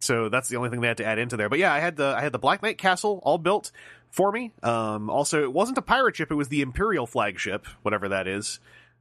So 0.00 0.28
that's 0.28 0.48
the 0.48 0.56
only 0.56 0.70
thing 0.70 0.80
they 0.80 0.88
had 0.88 0.96
to 0.96 1.04
add 1.04 1.18
into 1.18 1.36
there. 1.36 1.48
But 1.48 1.58
yeah, 1.60 1.72
I 1.72 1.78
had 1.78 1.96
the 1.96 2.14
I 2.16 2.22
had 2.22 2.32
the 2.32 2.38
Black 2.38 2.62
Knight 2.62 2.76
castle 2.76 3.20
all 3.22 3.38
built 3.38 3.70
for 4.10 4.32
me. 4.32 4.50
Um, 4.62 5.08
also, 5.08 5.42
it 5.42 5.52
wasn't 5.52 5.78
a 5.78 5.82
pirate 5.82 6.16
ship; 6.16 6.30
it 6.30 6.34
was 6.34 6.48
the 6.48 6.60
Imperial 6.60 7.06
flagship, 7.06 7.66
whatever 7.82 8.08
that 8.08 8.26
is. 8.26 8.58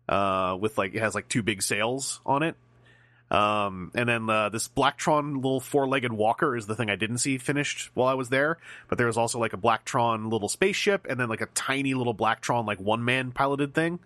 Uh, 0.08 0.58
with 0.60 0.78
like 0.78 0.94
it 0.94 1.00
has 1.00 1.16
like 1.16 1.28
two 1.28 1.42
big 1.42 1.64
sails 1.64 2.20
on 2.26 2.44
it. 2.44 2.56
Um, 3.32 3.92
and 3.96 4.10
then 4.10 4.30
uh, 4.30 4.50
this 4.50 4.68
Blacktron 4.68 5.36
little 5.38 5.62
four-legged 5.62 6.12
walker 6.12 6.58
is 6.58 6.68
the 6.68 6.76
thing 6.76 6.90
I 6.90 6.98
didn't 6.98 7.20
see 7.20 7.38
finished 7.38 7.90
while 7.94 8.10
I 8.10 8.14
was 8.14 8.28
there. 8.28 8.58
But 8.90 8.98
there 8.98 9.08
was 9.08 9.18
also 9.18 9.40
like 9.40 9.54
a 9.54 9.58
Blacktron 9.58 10.30
little 10.30 10.50
spaceship, 10.50 11.08
and 11.10 11.18
then 11.20 11.30
like 11.30 11.42
a 11.42 11.46
tiny 11.48 11.94
little 11.94 12.14
Blacktron 12.14 12.68
like 12.68 12.80
one-man 12.80 13.32
piloted 13.32 13.74
thing. 13.74 14.00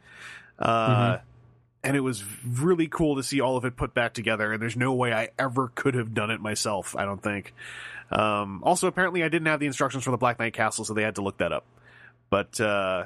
Uh, 0.59 1.17
and 1.85 1.95
it 1.95 2.01
was 2.01 2.23
really 2.43 2.87
cool 2.87 3.15
to 3.15 3.23
see 3.23 3.39
all 3.39 3.57
of 3.57 3.63
it 3.63 3.77
put 3.77 3.93
back 3.93 4.15
together. 4.15 4.51
And 4.51 4.61
there's 4.61 4.75
no 4.75 4.93
way 4.93 5.13
I 5.13 5.29
ever 5.37 5.71
could 5.75 5.93
have 5.93 6.15
done 6.15 6.31
it 6.31 6.41
myself. 6.41 6.95
I 6.95 7.05
don't 7.05 7.21
think. 7.21 7.53
Um, 8.09 8.63
also, 8.63 8.87
apparently, 8.87 9.23
I 9.23 9.29
didn't 9.29 9.45
have 9.45 9.59
the 9.59 9.67
instructions 9.67 10.03
for 10.03 10.11
the 10.11 10.17
Black 10.17 10.39
Knight 10.39 10.53
Castle, 10.53 10.83
so 10.83 10.95
they 10.95 11.03
had 11.03 11.15
to 11.15 11.21
look 11.21 11.37
that 11.37 11.51
up. 11.51 11.63
But 12.31 12.59
uh, 12.59 13.05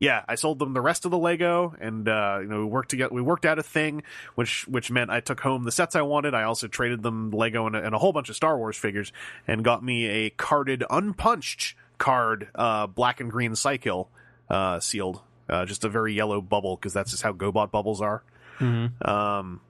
yeah, 0.00 0.24
I 0.28 0.34
sold 0.34 0.58
them 0.58 0.74
the 0.74 0.80
rest 0.80 1.04
of 1.04 1.12
the 1.12 1.18
Lego, 1.18 1.74
and 1.80 2.08
uh, 2.08 2.38
you 2.42 2.48
know 2.48 2.58
we 2.58 2.64
worked 2.64 2.90
together. 2.90 3.14
We 3.14 3.22
worked 3.22 3.46
out 3.46 3.60
a 3.60 3.62
thing, 3.62 4.02
which 4.34 4.66
which 4.66 4.90
meant 4.90 5.10
I 5.10 5.20
took 5.20 5.38
home 5.40 5.62
the 5.62 5.72
sets 5.72 5.94
I 5.94 6.02
wanted. 6.02 6.34
I 6.34 6.42
also 6.42 6.66
traded 6.66 7.04
them 7.04 7.30
Lego 7.30 7.66
and 7.66 7.76
a, 7.76 7.84
and 7.84 7.94
a 7.94 7.98
whole 7.98 8.12
bunch 8.12 8.28
of 8.28 8.34
Star 8.34 8.58
Wars 8.58 8.76
figures, 8.76 9.12
and 9.46 9.62
got 9.62 9.84
me 9.84 10.06
a 10.06 10.30
carded, 10.30 10.82
unpunched 10.90 11.76
card, 11.98 12.48
uh, 12.56 12.88
black 12.88 13.20
and 13.20 13.30
green 13.30 13.52
Psykill, 13.52 14.08
uh, 14.50 14.80
sealed, 14.80 15.22
uh, 15.48 15.64
just 15.64 15.84
a 15.84 15.88
very 15.88 16.12
yellow 16.14 16.40
bubble 16.40 16.76
because 16.76 16.92
that's 16.92 17.10
just 17.10 17.22
how 17.22 17.32
GoBot 17.32 17.70
bubbles 17.70 18.00
are. 18.00 18.22
Mhm. 18.58 19.06
Um, 19.06 19.60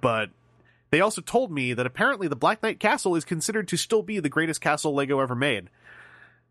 but 0.00 0.30
they 0.90 1.00
also 1.00 1.20
told 1.20 1.50
me 1.50 1.72
that 1.72 1.86
apparently 1.86 2.28
the 2.28 2.36
Black 2.36 2.62
Knight 2.62 2.78
Castle 2.80 3.16
is 3.16 3.24
considered 3.24 3.68
to 3.68 3.76
still 3.76 4.02
be 4.02 4.20
the 4.20 4.28
greatest 4.28 4.60
castle 4.60 4.94
Lego 4.94 5.20
ever 5.20 5.34
made. 5.34 5.70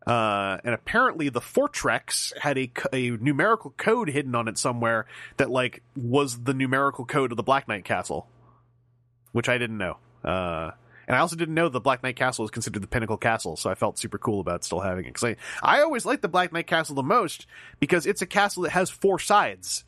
Uh, 0.06 0.58
and 0.64 0.76
apparently 0.76 1.30
the 1.30 1.42
Fortrex 1.42 2.38
had 2.38 2.58
a, 2.58 2.72
a 2.94 3.10
numerical 3.12 3.72
code 3.72 4.10
hidden 4.10 4.36
on 4.36 4.48
it 4.48 4.58
somewhere 4.58 5.08
that 5.38 5.50
like 5.50 5.82
was 5.96 6.44
the 6.44 6.54
numerical 6.54 7.06
code 7.06 7.32
of 7.32 7.38
the 7.38 7.44
Black 7.44 7.68
Knight 7.68 7.86
Castle, 7.86 8.28
which 9.32 9.50
I 9.50 9.58
didn't 9.58 9.80
know. 9.80 9.98
Uh, 10.24 10.72
and 11.08 11.16
I 11.16 11.20
also 11.20 11.36
didn't 11.36 11.56
know 11.56 11.70
the 11.70 11.80
Black 11.80 12.04
Knight 12.04 12.16
Castle 12.16 12.44
was 12.44 12.52
considered 12.52 12.82
the 12.82 12.88
pinnacle 12.88 13.18
castle, 13.18 13.56
so 13.56 13.70
I 13.70 13.76
felt 13.76 13.98
super 13.98 14.18
cool 14.18 14.40
about 14.40 14.64
still 14.64 14.80
having 14.80 15.06
it. 15.06 15.14
Because 15.14 15.24
I, 15.24 15.36
I 15.62 15.82
always 15.82 16.06
liked 16.06 16.22
the 16.22 16.28
Black 16.28 16.52
Knight 16.52 16.68
Castle 16.68 16.96
the 16.96 17.04
most 17.04 17.46
because 17.80 18.06
it's 18.06 18.22
a 18.22 18.26
castle 18.26 18.64
that 18.64 18.72
has 18.72 18.90
four 18.90 19.20
sides, 19.20 19.84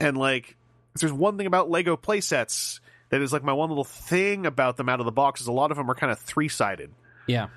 and 0.00 0.16
like 0.16 0.56
there's 1.00 1.12
one 1.12 1.36
thing 1.36 1.46
about 1.46 1.70
Lego 1.70 1.96
playsets 1.96 2.80
that 3.10 3.20
is 3.20 3.32
like 3.32 3.42
my 3.42 3.52
one 3.52 3.68
little 3.68 3.84
thing 3.84 4.46
about 4.46 4.76
them 4.76 4.88
out 4.88 5.00
of 5.00 5.06
the 5.06 5.12
box 5.12 5.40
is 5.40 5.46
a 5.46 5.52
lot 5.52 5.70
of 5.70 5.76
them 5.76 5.90
are 5.90 5.94
kind 5.94 6.12
of 6.12 6.18
three 6.18 6.48
sided. 6.48 6.92
Yeah. 7.26 7.48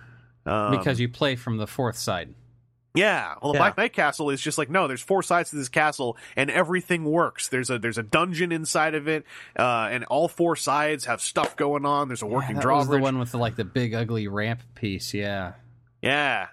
Um, 0.45 0.71
Because 0.71 0.99
you 0.99 1.09
play 1.09 1.35
from 1.35 1.57
the 1.57 1.67
fourth 1.67 1.97
side. 1.97 2.33
Yeah, 2.95 3.35
well, 3.41 3.51
the 3.53 3.57
Yeah. 3.57 3.63
Black 3.63 3.77
Knight 3.77 3.93
Castle 3.93 4.29
is 4.29 4.41
just 4.41 4.57
like 4.57 4.69
no. 4.69 4.87
There's 4.87 5.01
four 5.01 5.21
sides 5.23 5.51
to 5.51 5.55
this 5.55 5.69
castle, 5.69 6.17
and 6.35 6.49
everything 6.49 7.03
works. 7.05 7.47
There's 7.47 7.69
a 7.69 7.77
there's 7.77 7.97
a 7.97 8.03
dungeon 8.03 8.51
inside 8.51 8.95
of 8.95 9.07
it, 9.07 9.25
uh, 9.57 9.89
and 9.91 10.03
all 10.05 10.27
four 10.27 10.55
sides 10.55 11.05
have 11.05 11.21
stuff 11.21 11.55
going 11.55 11.85
on. 11.85 12.07
There's 12.07 12.21
a 12.21 12.25
working 12.25 12.55
that 12.55 12.65
was 12.65 12.87
the 12.87 12.97
one 12.97 13.19
with 13.19 13.31
the, 13.31 13.37
like 13.37 13.55
the 13.55 13.65
big 13.65 13.93
ugly 13.93 14.27
ramp 14.27 14.61
piece. 14.75 15.13
Yeah. 15.13 15.53
Yeah. 16.01 16.47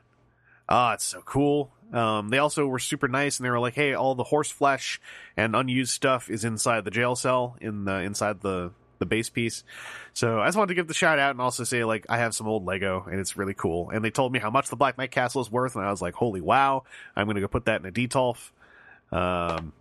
Ah, 0.69 0.95
it's 0.95 1.05
so 1.05 1.21
cool. 1.23 1.73
Um, 1.93 2.31
they 2.31 2.39
also 2.39 2.67
were 2.67 2.81
super 2.81 3.07
nice, 3.07 3.39
and 3.39 3.47
they 3.47 3.51
were 3.51 3.61
like, 3.61 3.75
"Hey, 3.75 3.95
all 3.95 4.15
the 4.17 4.25
horse 4.25 4.51
flesh 4.51 5.01
and 5.37 5.55
unused 5.55 5.93
stuff 5.93 6.29
is 6.29 6.45
inside 6.45 6.85
the 6.85 6.91
jail 6.91 7.15
cell 7.15 7.57
in 7.61 7.85
the 7.85 8.01
inside 8.01 8.41
the 8.41 8.73
the 8.99 9.07
base 9.07 9.29
piece." 9.31 9.65
So 10.13 10.41
I 10.41 10.47
just 10.47 10.57
wanted 10.57 10.69
to 10.69 10.75
give 10.75 10.89
the 10.89 10.95
shout 10.95 11.19
out 11.19 11.31
and 11.31 11.41
also 11.41 11.65
say 11.65 11.85
like 11.85 12.07
I 12.09 12.19
have 12.19 12.35
some 12.35 12.47
old 12.47 12.65
Lego 12.65 13.07
and 13.11 13.21
it's 13.21 13.37
really 13.37 13.55
cool. 13.55 13.91
And 13.91 14.05
they 14.05 14.11
told 14.11 14.33
me 14.33 14.39
how 14.39 14.51
much 14.51 14.69
the 14.69 14.77
Black 14.77 14.99
Knight 14.99 15.11
Castle 15.11 15.41
is 15.41 15.51
worth, 15.51 15.77
and 15.77 15.85
I 15.85 15.91
was 15.91 16.03
like, 16.03 16.15
"Holy 16.15 16.41
wow!" 16.41 16.85
I'm 17.15 17.27
gonna 17.27 17.41
go 17.41 17.49
put 17.49 17.67
that 17.67 17.81
in 17.81 17.87
a 17.87 17.93
detolf. 17.93 18.51
Um, 19.13 19.73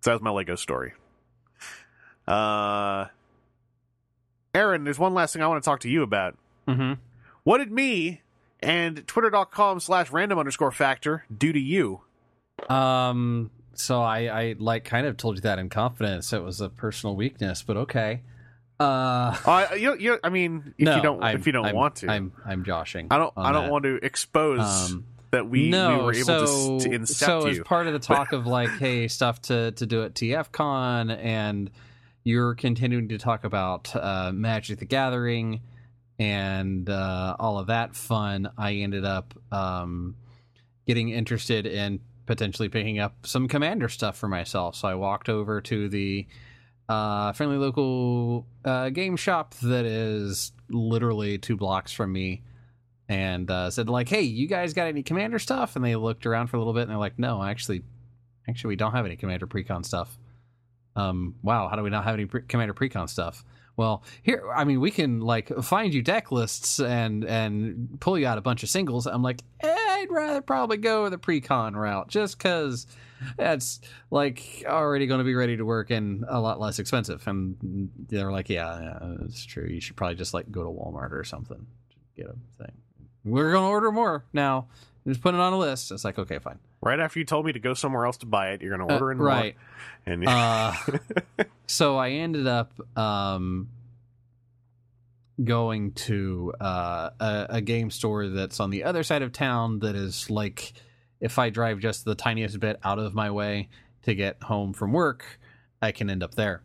so 0.00 0.10
that 0.10 0.14
was 0.14 0.22
my 0.22 0.30
Lego 0.30 0.54
story. 0.56 0.92
Uh, 2.26 3.06
Aaron, 4.54 4.84
there's 4.84 4.98
one 4.98 5.14
last 5.14 5.32
thing 5.32 5.42
I 5.42 5.46
want 5.46 5.62
to 5.62 5.68
talk 5.68 5.80
to 5.80 5.88
you 5.88 6.02
about. 6.02 6.36
Mm-hmm. 6.68 6.94
What 7.42 7.58
did 7.58 7.72
me 7.72 8.22
and 8.60 9.06
twitter.com 9.06 9.80
slash 9.80 10.10
random 10.10 10.38
underscore 10.38 10.72
factor 10.72 11.24
do 11.36 11.52
to 11.52 11.60
you? 11.60 12.00
Um. 12.68 13.50
So 13.78 14.02
I, 14.02 14.20
I 14.26 14.54
like 14.58 14.84
kind 14.84 15.06
of 15.06 15.16
told 15.16 15.36
you 15.36 15.40
that 15.42 15.58
in 15.58 15.68
confidence. 15.68 16.32
It 16.32 16.42
was 16.42 16.60
a 16.60 16.68
personal 16.68 17.16
weakness, 17.16 17.62
but 17.62 17.76
okay. 17.76 18.22
Uh. 18.80 19.36
Uh, 19.46 19.74
you, 19.76 19.96
you, 19.98 20.18
I 20.24 20.28
mean, 20.30 20.74
if 20.78 20.84
no, 20.84 20.96
you 20.96 21.02
don't, 21.02 21.22
I'm- 21.22 21.36
if 21.36 21.46
you 21.46 21.52
don't 21.52 21.66
I'm- 21.66 21.74
want 21.76 21.96
to, 21.96 22.10
I'm 22.10 22.32
I'm 22.44 22.64
joshing. 22.64 23.06
I 23.10 23.18
don't, 23.18 23.32
I 23.36 23.52
don't 23.52 23.64
that. 23.64 23.72
want 23.72 23.84
to 23.84 23.96
expose 24.02 24.90
Um, 24.90 25.06
that 25.30 25.48
we, 25.48 25.68
no, 25.70 25.98
we 25.98 26.04
were 26.04 26.14
able 26.14 26.24
so, 26.46 26.78
to, 26.78 26.84
to 26.90 26.98
incept 26.98 27.08
so 27.08 27.46
as 27.46 27.56
you. 27.58 27.64
part 27.64 27.86
of 27.86 27.92
the 27.92 27.98
talk 28.14 28.32
of 28.32 28.46
like, 28.46 28.70
hey, 28.78 29.08
stuff 29.08 29.40
to 29.42 29.72
to 29.72 29.86
do 29.86 30.02
at 30.04 30.14
TFCon, 30.14 31.16
and 31.22 31.70
you're 32.24 32.54
continuing 32.54 33.08
to 33.08 33.18
talk 33.18 33.44
about 33.44 33.94
uh, 33.94 34.32
Magic 34.32 34.78
the 34.78 34.84
Gathering 34.86 35.60
and 36.18 36.88
uh, 36.88 37.36
all 37.38 37.58
of 37.58 37.66
that 37.68 37.94
fun. 37.96 38.50
I 38.56 38.74
ended 38.74 39.04
up 39.04 39.34
um, 39.52 40.16
getting 40.86 41.08
interested 41.10 41.66
in 41.66 42.00
potentially 42.26 42.68
picking 42.68 42.98
up 42.98 43.26
some 43.26 43.48
Commander 43.48 43.88
stuff 43.88 44.16
for 44.16 44.28
myself. 44.28 44.76
So 44.76 44.88
I 44.88 44.94
walked 44.94 45.28
over 45.28 45.60
to 45.62 45.88
the 45.88 46.26
uh, 46.88 47.32
friendly 47.32 47.56
local 47.56 48.46
uh, 48.64 48.90
game 48.90 49.16
shop 49.16 49.54
that 49.62 49.84
is 49.84 50.52
literally 50.68 51.38
two 51.38 51.56
blocks 51.56 51.92
from 51.92 52.12
me 52.12 52.42
and 53.08 53.50
uh, 53.50 53.70
said 53.70 53.88
like, 53.88 54.08
"Hey, 54.08 54.22
you 54.22 54.46
guys 54.46 54.74
got 54.74 54.86
any 54.86 55.02
commander 55.02 55.38
stuff?" 55.38 55.76
And 55.76 55.84
they 55.84 55.96
looked 55.96 56.26
around 56.26 56.48
for 56.48 56.56
a 56.56 56.60
little 56.60 56.72
bit 56.72 56.82
and 56.82 56.90
they're 56.90 56.98
like, 56.98 57.18
"No, 57.18 57.42
actually, 57.42 57.82
actually, 58.48 58.68
we 58.68 58.76
don't 58.76 58.92
have 58.92 59.06
any 59.06 59.16
commander 59.16 59.46
precon 59.46 59.84
stuff." 59.84 60.18
Um, 60.96 61.34
wow, 61.42 61.68
how 61.68 61.76
do 61.76 61.82
we 61.82 61.90
not 61.90 62.04
have 62.04 62.14
any 62.14 62.26
pre- 62.26 62.42
commander 62.42 62.74
precon 62.74 63.08
stuff? 63.08 63.44
Well, 63.76 64.04
here, 64.22 64.44
I 64.54 64.64
mean, 64.64 64.80
we 64.80 64.90
can 64.90 65.20
like 65.20 65.48
find 65.62 65.92
you 65.92 66.02
deck 66.02 66.30
lists 66.30 66.78
and 66.80 67.24
and 67.24 67.98
pull 68.00 68.18
you 68.18 68.26
out 68.26 68.38
a 68.38 68.42
bunch 68.42 68.62
of 68.62 68.68
singles. 68.68 69.06
I'm 69.06 69.22
like, 69.22 69.42
eh, 69.60 69.76
I'd 70.04 70.10
rather 70.10 70.40
probably 70.42 70.76
go 70.76 71.08
the 71.08 71.18
pre-con 71.18 71.74
route 71.74 72.08
just 72.08 72.36
because 72.38 72.86
that's 73.36 73.80
like 74.10 74.64
already 74.66 75.06
going 75.06 75.18
to 75.18 75.24
be 75.24 75.34
ready 75.34 75.56
to 75.56 75.64
work 75.64 75.90
and 75.90 76.24
a 76.28 76.40
lot 76.40 76.60
less 76.60 76.78
expensive. 76.78 77.26
And 77.26 77.90
they're 78.08 78.30
like, 78.32 78.48
yeah, 78.50 78.80
yeah, 78.80 79.14
it's 79.24 79.44
true. 79.44 79.66
You 79.68 79.80
should 79.80 79.96
probably 79.96 80.16
just 80.16 80.34
like 80.34 80.50
go 80.50 80.62
to 80.62 80.68
Walmart 80.70 81.12
or 81.12 81.24
something, 81.24 81.66
to 81.90 82.22
get 82.22 82.26
a 82.30 82.62
thing. 82.62 82.72
We're 83.24 83.52
going 83.52 83.64
to 83.64 83.68
order 83.68 83.90
more 83.90 84.24
now. 84.32 84.66
Just 85.06 85.20
put 85.22 85.34
it 85.34 85.40
on 85.40 85.52
a 85.52 85.58
list. 85.58 85.90
It's 85.92 86.04
like, 86.04 86.18
okay, 86.18 86.38
fine. 86.38 86.58
right 86.82 86.98
after 87.00 87.18
you 87.18 87.24
told 87.26 87.44
me 87.46 87.52
to 87.52 87.58
go 87.58 87.74
somewhere 87.74 88.06
else 88.06 88.16
to 88.18 88.26
buy 88.26 88.50
it, 88.52 88.62
you're 88.62 88.74
going 88.76 88.86
to 88.86 88.94
Uh, 88.94 88.98
order 88.98 89.12
in 89.12 89.18
right. 89.18 89.56
more. 90.06 90.14
And 90.14 90.28
Uh, 90.28 90.72
so 91.66 91.96
I 91.96 92.10
ended 92.10 92.46
up 92.46 92.72
um, 92.98 93.68
going 95.42 95.92
to 95.92 96.52
uh, 96.60 97.10
a, 97.18 97.46
a 97.50 97.60
game 97.60 97.90
store 97.90 98.28
that's 98.28 98.60
on 98.60 98.70
the 98.70 98.84
other 98.84 99.02
side 99.02 99.22
of 99.22 99.32
town. 99.32 99.80
That 99.80 99.94
is 99.96 100.30
like, 100.30 100.74
if 101.20 101.38
I 101.38 101.50
drive 101.50 101.80
just 101.80 102.04
the 102.04 102.14
tiniest 102.14 102.60
bit 102.60 102.78
out 102.84 102.98
of 102.98 103.14
my 103.14 103.30
way 103.30 103.68
to 104.02 104.14
get 104.14 104.42
home 104.42 104.72
from 104.72 104.92
work, 104.92 105.40
I 105.82 105.92
can 105.92 106.08
end 106.10 106.22
up 106.22 106.34
there. 106.34 106.62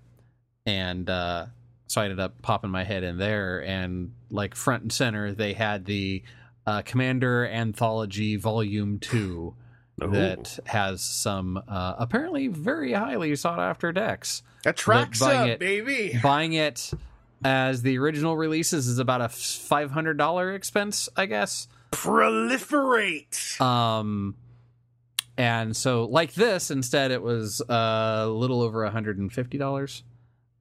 And 0.65 1.09
uh, 1.09 1.47
so 1.87 2.01
I 2.01 2.05
ended 2.05 2.19
up 2.19 2.41
popping 2.41 2.69
my 2.69 2.83
head 2.83 3.03
in 3.03 3.17
there, 3.17 3.63
and 3.63 4.13
like 4.29 4.53
front 4.55 4.83
and 4.83 4.91
center, 4.91 5.33
they 5.33 5.53
had 5.53 5.85
the 5.85 6.23
uh, 6.67 6.83
Commander 6.83 7.47
Anthology 7.47 8.35
Volume 8.35 8.99
Two 8.99 9.55
Ooh. 10.03 10.07
that 10.11 10.59
has 10.65 11.01
some 11.01 11.57
uh, 11.67 11.95
apparently 11.97 12.47
very 12.47 12.93
highly 12.93 13.35
sought 13.35 13.59
after 13.59 13.91
decks. 13.91 14.43
that 14.63 14.77
tracks 14.77 15.19
buying 15.19 15.39
up, 15.41 15.47
it- 15.47 15.59
baby. 15.59 16.19
Buying 16.21 16.53
it 16.53 16.91
as 17.43 17.81
the 17.81 17.97
original 17.97 18.35
releases 18.35 18.87
is 18.87 18.99
about 18.99 19.21
a 19.21 19.29
five 19.29 19.91
hundred 19.91 20.17
dollar 20.17 20.53
expense, 20.53 21.09
I 21.15 21.25
guess. 21.25 21.67
Proliferate. 21.91 23.59
Um, 23.61 24.35
and 25.37 25.75
so 25.75 26.05
like 26.05 26.33
this, 26.33 26.69
instead 26.69 27.11
it 27.11 27.21
was 27.21 27.61
uh, 27.61 28.23
a 28.25 28.27
little 28.27 28.61
over 28.61 28.85
hundred 28.89 29.17
and 29.17 29.31
fifty 29.31 29.57
dollars. 29.57 30.03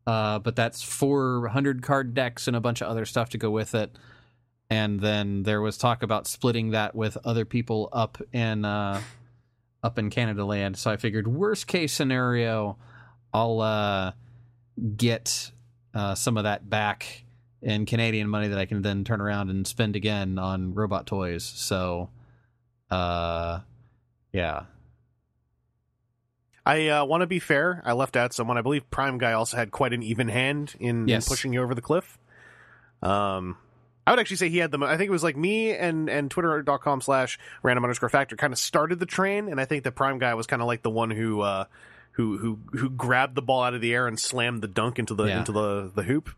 Uh, 0.06 0.38
but 0.38 0.56
that's 0.56 0.82
four 0.82 1.48
hundred 1.48 1.82
card 1.82 2.14
decks 2.14 2.48
and 2.48 2.56
a 2.56 2.60
bunch 2.60 2.80
of 2.80 2.88
other 2.88 3.05
stuff 3.05 3.30
to 3.30 3.38
go 3.38 3.50
with 3.50 3.74
it. 3.74 3.96
And 4.70 5.00
then 5.00 5.42
there 5.42 5.60
was 5.60 5.76
talk 5.78 6.02
about 6.02 6.26
splitting 6.26 6.70
that 6.70 6.94
with 6.94 7.18
other 7.24 7.44
people 7.44 7.88
up 7.92 8.18
in 8.32 8.64
uh, 8.64 9.00
up 9.82 9.98
in 9.98 10.10
Canada 10.10 10.44
land. 10.44 10.76
So 10.76 10.90
I 10.90 10.96
figured 10.96 11.26
worst 11.26 11.66
case 11.66 11.92
scenario, 11.92 12.78
I'll 13.32 13.60
uh, 13.60 14.12
get 14.96 15.50
uh, 15.94 16.15
some 16.15 16.36
of 16.36 16.44
that 16.44 16.69
back 16.69 17.24
in 17.62 17.86
Canadian 17.86 18.28
money 18.28 18.48
that 18.48 18.59
I 18.59 18.66
can 18.66 18.82
then 18.82 19.05
turn 19.05 19.20
around 19.20 19.51
and 19.51 19.66
spend 19.66 19.97
again 19.97 20.39
on 20.39 20.74
robot 20.74 21.06
toys. 21.06 21.44
So, 21.44 22.10
uh, 22.90 23.60
yeah, 24.32 24.65
I 26.69 26.89
uh, 26.89 27.05
want 27.06 27.23
to 27.23 27.27
be 27.27 27.39
fair. 27.39 27.82
I 27.86 27.94
left 27.94 28.15
out 28.15 28.35
someone. 28.35 28.59
I 28.59 28.62
believe 28.62 28.90
Prime 28.90 29.16
Guy 29.16 29.32
also 29.32 29.56
had 29.56 29.70
quite 29.70 29.94
an 29.94 30.02
even 30.02 30.28
hand 30.28 30.74
in, 30.78 31.09
in 31.09 31.23
pushing 31.23 31.55
you 31.55 31.62
over 31.62 31.74
the 31.74 31.81
cliff. 31.81 32.19
Um, 33.02 33.56
I 34.06 34.10
would 34.10 34.20
actually 34.20 34.36
say 34.36 34.51
he 34.51 34.59
had 34.59 34.70
the. 34.70 34.77
mo- 34.77 34.86
I 34.86 34.98
think 34.98 35.09
it 35.09 35.12
was 35.12 35.23
like 35.23 35.36
me 35.36 35.74
and 35.74 36.10
and 36.10 36.31
Twitter.com 36.31 37.01
slash 37.01 37.39
random 37.62 37.85
underscore 37.85 38.10
factor 38.10 38.36
kind 38.36 38.52
of 38.52 38.59
started 38.59 38.98
the 38.98 39.06
train, 39.06 39.48
and 39.48 39.59
I 39.59 39.65
think 39.65 39.82
the 39.82 39.93
Prime 39.93 40.19
Guy 40.19 40.35
was 40.35 40.47
kind 40.47 40.60
of 40.60 40.69
like 40.69 40.82
the 40.82 40.90
one 40.90 41.10
who 41.10 41.40
uh, 41.40 41.65
who 42.19 42.36
who 42.36 42.59
who 42.77 42.90
grabbed 42.90 43.35
the 43.36 43.43
ball 43.43 43.62
out 43.62 43.73
of 43.74 43.81
the 43.81 43.95
air 43.95 44.07
and 44.09 44.19
slammed 44.19 44.61
the 44.61 44.69
dunk 44.69 44.99
into 44.99 45.15
the 45.15 45.24
Yeah. 45.24 45.39
into 45.39 45.53
the 45.53 45.90
the 45.95 46.03
hoop. 46.03 46.28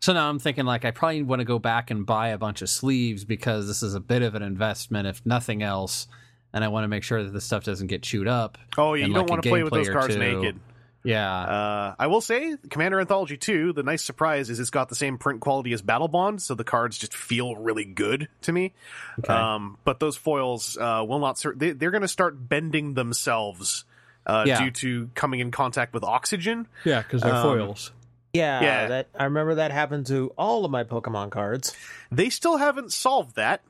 So 0.00 0.12
now 0.12 0.28
I'm 0.28 0.38
thinking 0.38 0.64
like 0.66 0.84
I 0.84 0.90
probably 0.90 1.22
want 1.22 1.40
to 1.40 1.44
go 1.44 1.58
back 1.58 1.90
and 1.90 2.04
buy 2.04 2.28
a 2.28 2.38
bunch 2.38 2.60
of 2.60 2.68
sleeves 2.68 3.24
because 3.24 3.66
this 3.68 3.82
is 3.82 3.94
a 3.94 4.00
bit 4.00 4.22
of 4.22 4.34
an 4.34 4.42
investment, 4.42 5.06
if 5.06 5.24
nothing 5.24 5.62
else, 5.62 6.08
and 6.52 6.62
I 6.64 6.68
want 6.68 6.84
to 6.84 6.88
make 6.88 7.04
sure 7.04 7.22
that 7.22 7.30
the 7.32 7.40
stuff 7.40 7.64
doesn't 7.64 7.86
get 7.86 8.02
chewed 8.02 8.28
up. 8.28 8.58
Oh 8.76 8.94
yeah, 8.94 9.06
you 9.06 9.14
don't 9.14 9.30
want 9.30 9.42
to 9.44 9.48
play 9.48 9.62
with 9.62 9.72
those 9.72 9.88
cards 9.88 10.16
naked. 10.16 10.58
Yeah, 11.04 11.32
Uh, 11.32 11.94
I 11.98 12.08
will 12.08 12.20
say, 12.20 12.56
Commander 12.70 12.98
Anthology 13.00 13.36
2, 13.36 13.72
the 13.72 13.84
nice 13.84 14.02
surprise 14.02 14.50
is 14.50 14.58
it's 14.58 14.68
got 14.68 14.88
the 14.88 14.96
same 14.96 15.16
print 15.16 15.40
quality 15.40 15.72
as 15.72 15.80
Battlebond, 15.80 16.40
so 16.40 16.54
the 16.56 16.64
cards 16.64 16.98
just 16.98 17.14
feel 17.14 17.54
really 17.54 17.84
good 17.84 18.28
to 18.42 18.52
me. 18.52 18.74
Okay. 19.20 19.32
Um, 19.32 19.78
but 19.84 20.00
those 20.00 20.16
foils 20.16 20.76
uh, 20.76 21.04
will 21.08 21.20
not. 21.20 21.42
They, 21.56 21.70
they're 21.70 21.92
going 21.92 22.02
to 22.02 22.08
start 22.08 22.48
bending 22.48 22.94
themselves 22.94 23.84
uh, 24.28 24.44
Yeah. 24.46 24.62
due 24.64 24.70
to 24.70 25.10
coming 25.14 25.40
in 25.40 25.50
contact 25.50 25.92
with 25.94 26.04
oxygen. 26.04 26.68
yeah, 26.84 27.02
because 27.02 27.22
they're 27.22 27.34
um, 27.34 27.42
foils. 27.42 27.92
Yeah, 28.34 28.60
Yeah. 28.60 28.86
that 28.88 29.08
I 29.18 29.24
remember 29.24 29.54
that 29.56 29.70
happened 29.72 30.06
to 30.08 30.32
all 30.36 30.64
of 30.64 30.70
my 30.70 30.84
Pokemon 30.84 31.30
cards. 31.30 31.74
They 32.12 32.28
still 32.30 32.58
haven't 32.58 32.92
solved 32.92 33.36
that. 33.36 33.62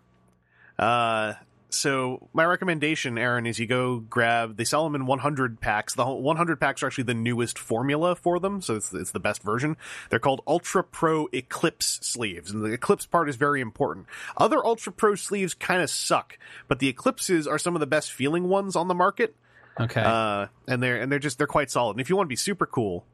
Uh, 0.79 1.35
so 1.71 2.29
my 2.33 2.45
recommendation, 2.47 3.19
Aaron, 3.19 3.45
is 3.47 3.59
you 3.59 3.67
go 3.67 3.99
grab. 3.99 4.57
They 4.57 4.65
sell 4.65 4.85
them 4.85 4.95
in 4.95 5.05
100 5.07 5.61
packs. 5.61 5.95
The 5.95 6.05
100 6.07 6.59
packs 6.61 6.83
are 6.83 6.87
actually 6.87 7.05
the 7.05 7.15
newest 7.15 7.59
formula 7.59 8.15
for 8.17 8.39
them, 8.41 8.63
so 8.63 8.77
it's, 8.77 8.93
it's 8.95 9.11
the 9.11 9.21
best 9.21 9.43
version. 9.43 9.77
They're 10.09 10.19
called 10.19 10.41
Ultra 10.47 10.83
Pro 10.83 11.29
Eclipse 11.33 11.99
sleeves, 12.03 12.51
and 12.51 12.65
the 12.65 12.73
Eclipse 12.73 13.07
part 13.07 13.29
is 13.29 13.37
very 13.37 13.61
important. 13.61 14.07
Other 14.37 14.65
Ultra 14.65 14.93
Pro 14.93 15.15
sleeves 15.15 15.53
kind 15.55 15.83
of 15.83 15.91
suck, 15.91 16.39
but 16.69 16.79
the 16.79 16.89
Eclipses 16.89 17.47
are 17.47 17.59
some 17.59 17.77
of 17.77 17.81
the 17.81 17.87
best 17.87 18.13
feeling 18.13 18.45
ones 18.49 18.75
on 18.75 18.89
the 18.89 18.95
market. 18.95 19.37
Okay, 19.81 20.03
Uh, 20.03 20.47
and 20.67 20.83
they're 20.83 21.01
and 21.01 21.11
they're 21.11 21.19
just 21.19 21.39
they're 21.39 21.47
quite 21.47 21.71
solid. 21.71 21.93
And 21.93 22.01
if 22.01 22.11
you 22.11 22.17
want 22.17 22.27
to 22.27 22.29
be 22.33 22.37
super 22.37 22.67
cool, 22.67 23.05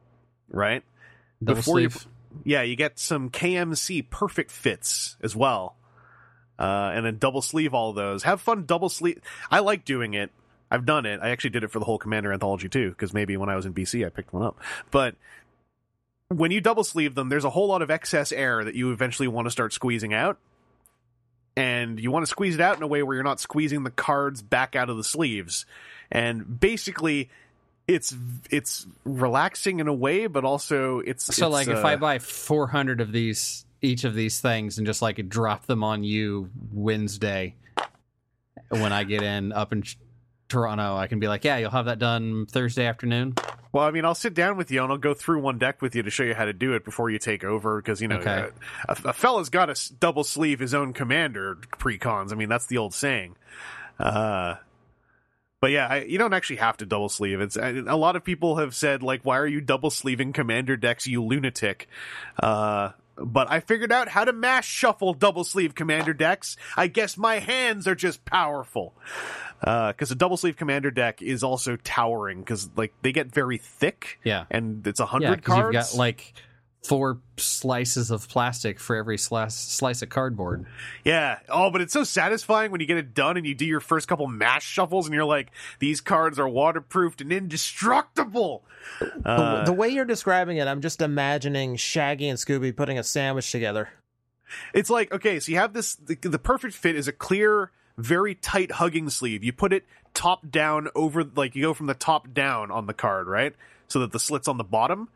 right? 0.49 0.83
Double 1.43 1.55
before 1.57 1.79
you- 1.79 1.89
sleeve. 1.89 2.11
yeah, 2.43 2.61
you 2.63 2.75
get 2.75 2.97
some 2.99 3.29
KMC 3.29 4.01
perfect 4.09 4.51
fits 4.51 5.17
as 5.21 5.35
well. 5.35 5.75
Uh, 6.57 6.91
and 6.95 7.05
then 7.05 7.17
double 7.17 7.41
sleeve 7.41 7.73
all 7.73 7.89
of 7.89 7.95
those. 7.97 8.23
Have 8.23 8.39
fun 8.41 8.65
double 8.65 8.87
sleeve. 8.89 9.19
I 9.51 9.59
like 9.59 9.83
doing 9.85 10.13
it. 10.13 10.31
I've 10.71 10.85
done 10.85 11.05
it. 11.05 11.19
I 11.21 11.29
actually 11.29 11.49
did 11.51 11.63
it 11.63 11.71
for 11.71 11.79
the 11.79 11.85
whole 11.85 11.97
Commander 11.97 12.31
anthology 12.33 12.69
too, 12.69 12.89
because 12.89 13.13
maybe 13.13 13.35
when 13.37 13.49
I 13.49 13.55
was 13.55 13.65
in 13.65 13.73
BC 13.73 14.05
I 14.05 14.09
picked 14.09 14.33
one 14.33 14.41
up. 14.43 14.59
But 14.89 15.15
when 16.29 16.51
you 16.51 16.61
double 16.61 16.83
sleeve 16.83 17.13
them, 17.13 17.29
there's 17.29 17.43
a 17.45 17.49
whole 17.49 17.67
lot 17.67 17.81
of 17.81 17.91
excess 17.91 18.31
air 18.31 18.63
that 18.63 18.73
you 18.73 18.91
eventually 18.91 19.27
want 19.27 19.45
to 19.45 19.51
start 19.51 19.73
squeezing 19.73 20.13
out. 20.13 20.37
And 21.57 21.99
you 21.99 22.11
want 22.11 22.23
to 22.23 22.29
squeeze 22.29 22.55
it 22.55 22.61
out 22.61 22.75
in 22.77 22.83
a 22.83 22.87
way 22.87 23.01
where 23.03 23.15
you're 23.15 23.23
not 23.23 23.39
squeezing 23.39 23.83
the 23.83 23.91
cards 23.91 24.41
back 24.41 24.75
out 24.75 24.89
of 24.89 24.97
the 24.97 25.03
sleeves. 25.03 25.65
And 26.11 26.59
basically, 26.59 27.29
it's 27.87 28.15
it's 28.49 28.87
relaxing 29.03 29.79
in 29.79 29.87
a 29.87 29.93
way, 29.93 30.27
but 30.27 30.43
also 30.43 30.99
it's 30.99 31.25
So 31.25 31.47
it's, 31.47 31.53
like 31.53 31.67
if 31.67 31.83
uh, 31.83 31.87
I 31.87 31.95
buy 31.97 32.19
400 32.19 33.01
of 33.01 33.11
these, 33.11 33.65
each 33.81 34.03
of 34.03 34.15
these 34.15 34.39
things, 34.41 34.77
and 34.77 34.87
just 34.87 35.01
like 35.01 35.27
drop 35.29 35.65
them 35.65 35.83
on 35.83 36.03
you 36.03 36.49
Wednesday 36.71 37.55
when 38.69 38.91
I 38.91 39.03
get 39.03 39.21
in 39.21 39.51
up 39.51 39.71
in 39.71 39.83
Toronto, 40.47 40.95
I 40.95 41.07
can 41.07 41.19
be 41.19 41.27
like, 41.27 41.43
yeah, 41.43 41.57
you'll 41.57 41.71
have 41.71 41.85
that 41.85 41.99
done 41.99 42.45
Thursday 42.45 42.85
afternoon. 42.85 43.35
Well, 43.71 43.83
I 43.83 43.91
mean, 43.91 44.05
I'll 44.05 44.15
sit 44.15 44.33
down 44.33 44.55
with 44.57 44.71
you 44.71 44.81
and 44.83 44.91
I'll 44.91 44.97
go 44.97 45.13
through 45.13 45.41
one 45.41 45.57
deck 45.57 45.81
with 45.81 45.95
you 45.95 46.03
to 46.03 46.09
show 46.09 46.23
you 46.23 46.33
how 46.33 46.45
to 46.45 46.53
do 46.53 46.73
it 46.73 46.85
before 46.85 47.09
you 47.09 47.19
take 47.19 47.43
over. 47.43 47.81
Because 47.81 48.01
you 48.01 48.07
know, 48.07 48.17
Okay. 48.17 48.47
uh, 48.87 48.95
a, 49.05 49.09
a 49.09 49.13
fella's 49.13 49.49
got 49.49 49.65
to 49.65 49.93
double 49.95 50.23
sleeve 50.23 50.59
his 50.59 50.73
own 50.73 50.93
commander 50.93 51.57
pre-cons. 51.77 52.31
I 52.31 52.35
mean, 52.35 52.47
that's 52.47 52.67
the 52.67 52.77
old 52.77 52.93
saying. 52.93 53.35
Uh, 53.99 54.55
but 55.65 55.71
yeah, 55.71 55.87
I, 55.89 56.03
you 56.03 56.19
don't 56.19 56.31
actually 56.31 56.57
have 56.57 56.77
to 56.77 56.85
double 56.85 57.09
sleeve. 57.09 57.41
It's 57.41 57.57
I- 57.57 57.69
a 57.87 57.97
lot 57.97 58.15
of 58.15 58.23
people 58.23 58.57
have 58.57 58.75
said 58.75 59.01
like, 59.01 59.21
"Why 59.23 59.39
are 59.39 59.47
you 59.47 59.61
double 59.61 59.89
sleeving 59.89 60.31
commander 60.31 60.77
decks, 60.77 61.07
you 61.07 61.23
lunatic?" 61.23 61.87
Uh, 62.39 62.91
but 63.17 63.49
I 63.49 63.61
figured 63.61 63.91
out 63.91 64.07
how 64.07 64.25
to 64.25 64.31
mash 64.31 64.67
shuffle 64.67 65.15
double 65.15 65.43
sleeve 65.43 65.73
commander 65.73 66.13
decks. 66.13 66.55
I 66.77 66.85
guess 66.85 67.17
my 67.17 67.39
hands 67.39 67.87
are 67.87 67.95
just 67.95 68.25
powerful. 68.25 68.93
Because 69.61 70.11
a 70.11 70.15
double 70.15 70.37
sleeve 70.37 70.55
commander 70.55 70.91
deck 70.91 71.23
is 71.23 71.41
also 71.43 71.77
towering 71.77 72.41
because 72.41 72.69
like 72.75 72.93
they 73.01 73.11
get 73.11 73.33
very 73.33 73.57
thick 73.57 74.19
Yeah. 74.23 74.45
and 74.51 74.85
it's 74.85 74.99
a 74.99 75.03
Yeah, 75.03 75.07
hundred 75.07 75.35
because 75.37 75.53
cards. 75.55 75.73
you've 75.73 75.83
got 75.93 75.97
like 75.97 76.33
four 76.87 77.19
slices 77.37 78.11
of 78.11 78.27
plastic 78.29 78.79
for 78.79 78.95
every 78.95 79.17
slice 79.17 79.55
slice 79.55 80.01
of 80.01 80.09
cardboard. 80.09 80.65
Yeah. 81.03 81.39
Oh, 81.49 81.71
but 81.71 81.81
it's 81.81 81.93
so 81.93 82.03
satisfying 82.03 82.71
when 82.71 82.81
you 82.81 82.87
get 82.87 82.97
it 82.97 83.13
done 83.13 83.37
and 83.37 83.45
you 83.45 83.55
do 83.55 83.65
your 83.65 83.79
first 83.79 84.07
couple 84.07 84.27
mash 84.27 84.65
shuffles 84.65 85.05
and 85.07 85.15
you're 85.15 85.25
like, 85.25 85.51
these 85.79 86.01
cards 86.01 86.37
are 86.39 86.47
waterproofed 86.47 87.21
and 87.21 87.31
indestructible. 87.31 88.63
The, 88.99 89.29
Uh, 89.29 89.65
the 89.65 89.73
way 89.73 89.89
you're 89.89 90.05
describing 90.05 90.57
it, 90.57 90.67
I'm 90.67 90.81
just 90.81 91.01
imagining 91.01 91.75
Shaggy 91.75 92.27
and 92.29 92.37
Scooby 92.37 92.75
putting 92.75 92.99
a 92.99 93.03
sandwich 93.03 93.51
together. 93.51 93.89
it's 94.73 94.89
like, 94.89 95.11
okay, 95.11 95.39
so 95.39 95.51
you 95.51 95.57
have 95.57 95.73
this, 95.73 95.95
the, 95.95 96.15
the 96.15 96.39
perfect 96.39 96.75
fit 96.75 96.95
is 96.95 97.07
a 97.07 97.11
clear, 97.11 97.71
very 97.97 98.35
tight 98.35 98.73
hugging 98.73 99.09
sleeve. 99.09 99.43
You 99.43 99.53
put 99.53 99.73
it 99.73 99.85
top 100.13 100.49
down 100.49 100.89
over, 100.95 101.23
like 101.23 101.55
you 101.55 101.61
go 101.63 101.73
from 101.73 101.87
the 101.87 101.93
top 101.93 102.33
down 102.33 102.71
on 102.71 102.85
the 102.85 102.93
card, 102.93 103.27
right? 103.27 103.53
So 103.87 103.99
that 103.99 104.11
the 104.11 104.19
slit's 104.19 104.47
on 104.47 104.57
the 104.57 104.63
bottom. 104.63 105.09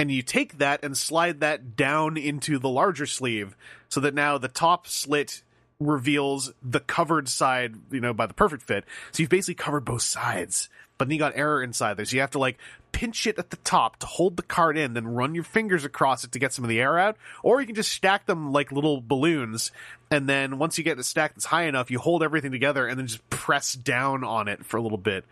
And 0.00 0.10
you 0.10 0.22
take 0.22 0.56
that 0.56 0.82
and 0.82 0.96
slide 0.96 1.40
that 1.40 1.76
down 1.76 2.16
into 2.16 2.58
the 2.58 2.70
larger 2.70 3.04
sleeve 3.04 3.54
so 3.90 4.00
that 4.00 4.14
now 4.14 4.38
the 4.38 4.48
top 4.48 4.86
slit 4.86 5.42
reveals 5.78 6.54
the 6.62 6.80
covered 6.80 7.28
side, 7.28 7.74
you 7.90 8.00
know, 8.00 8.14
by 8.14 8.24
the 8.24 8.32
perfect 8.32 8.62
fit. 8.62 8.86
So 9.12 9.22
you've 9.22 9.28
basically 9.28 9.62
covered 9.62 9.84
both 9.84 10.00
sides. 10.00 10.70
But 11.00 11.08
then 11.08 11.14
you 11.14 11.18
got 11.18 11.32
error 11.34 11.62
inside 11.62 11.96
there. 11.96 12.04
So 12.04 12.16
you 12.16 12.20
have 12.20 12.32
to 12.32 12.38
like 12.38 12.58
pinch 12.92 13.26
it 13.26 13.38
at 13.38 13.48
the 13.48 13.56
top 13.56 14.00
to 14.00 14.06
hold 14.06 14.36
the 14.36 14.42
card 14.42 14.76
in, 14.76 14.92
then 14.92 15.08
run 15.08 15.34
your 15.34 15.44
fingers 15.44 15.82
across 15.82 16.24
it 16.24 16.32
to 16.32 16.38
get 16.38 16.52
some 16.52 16.62
of 16.62 16.68
the 16.68 16.78
air 16.78 16.98
out. 16.98 17.16
Or 17.42 17.58
you 17.58 17.66
can 17.66 17.74
just 17.74 17.90
stack 17.90 18.26
them 18.26 18.52
like 18.52 18.70
little 18.70 19.00
balloons. 19.00 19.72
And 20.10 20.28
then 20.28 20.58
once 20.58 20.76
you 20.76 20.84
get 20.84 20.98
the 20.98 21.02
stack 21.02 21.32
that's 21.32 21.46
high 21.46 21.62
enough, 21.62 21.90
you 21.90 21.98
hold 21.98 22.22
everything 22.22 22.52
together 22.52 22.86
and 22.86 22.98
then 22.98 23.06
just 23.06 23.30
press 23.30 23.72
down 23.72 24.24
on 24.24 24.46
it 24.46 24.66
for 24.66 24.76
a 24.76 24.82
little 24.82 24.98
bit 24.98 25.24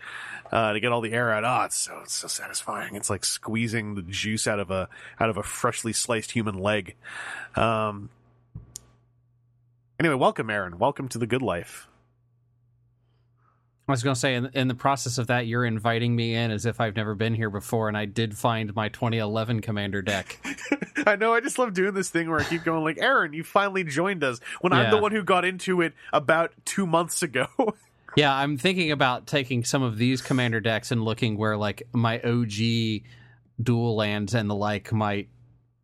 uh, 0.50 0.72
to 0.72 0.80
get 0.80 0.90
all 0.90 1.02
the 1.02 1.12
air 1.12 1.30
out. 1.34 1.44
Oh, 1.44 1.66
it's 1.66 1.76
so 1.76 2.00
it's 2.02 2.14
so 2.14 2.28
satisfying. 2.28 2.94
It's 2.94 3.10
like 3.10 3.26
squeezing 3.26 3.94
the 3.94 4.00
juice 4.00 4.48
out 4.48 4.60
of 4.60 4.70
a 4.70 4.88
out 5.20 5.28
of 5.28 5.36
a 5.36 5.42
freshly 5.42 5.92
sliced 5.92 6.30
human 6.30 6.56
leg. 6.56 6.96
Um, 7.56 8.08
anyway, 10.00 10.14
welcome, 10.14 10.48
Aaron. 10.48 10.78
Welcome 10.78 11.08
to 11.08 11.18
the 11.18 11.26
good 11.26 11.42
life. 11.42 11.88
I 13.88 13.92
was 13.92 14.02
going 14.02 14.14
to 14.14 14.20
say, 14.20 14.34
in, 14.34 14.50
in 14.52 14.68
the 14.68 14.74
process 14.74 15.16
of 15.16 15.28
that, 15.28 15.46
you're 15.46 15.64
inviting 15.64 16.14
me 16.14 16.34
in 16.34 16.50
as 16.50 16.66
if 16.66 16.78
I've 16.78 16.94
never 16.94 17.14
been 17.14 17.34
here 17.34 17.48
before, 17.48 17.88
and 17.88 17.96
I 17.96 18.04
did 18.04 18.36
find 18.36 18.74
my 18.74 18.90
2011 18.90 19.62
Commander 19.62 20.02
deck. 20.02 20.38
I 21.06 21.16
know. 21.16 21.32
I 21.32 21.40
just 21.40 21.58
love 21.58 21.72
doing 21.72 21.94
this 21.94 22.10
thing 22.10 22.28
where 22.28 22.38
I 22.38 22.44
keep 22.44 22.64
going 22.64 22.84
like, 22.84 22.98
Aaron, 22.98 23.32
you 23.32 23.42
finally 23.42 23.84
joined 23.84 24.22
us 24.22 24.40
when 24.60 24.74
I'm 24.74 24.90
the 24.90 24.98
one 24.98 25.12
who 25.12 25.22
got 25.22 25.46
into 25.46 25.80
it 25.80 25.94
about 26.12 26.52
two 26.66 26.86
months 26.86 27.22
ago. 27.22 27.46
yeah, 28.16 28.34
I'm 28.34 28.58
thinking 28.58 28.92
about 28.92 29.26
taking 29.26 29.64
some 29.64 29.82
of 29.82 29.96
these 29.96 30.20
Commander 30.20 30.60
decks 30.60 30.90
and 30.90 31.02
looking 31.02 31.38
where 31.38 31.56
like 31.56 31.84
my 31.92 32.20
OG 32.20 33.04
dual 33.62 33.96
lands 33.96 34.34
and 34.34 34.50
the 34.50 34.54
like 34.54 34.92
might, 34.92 35.28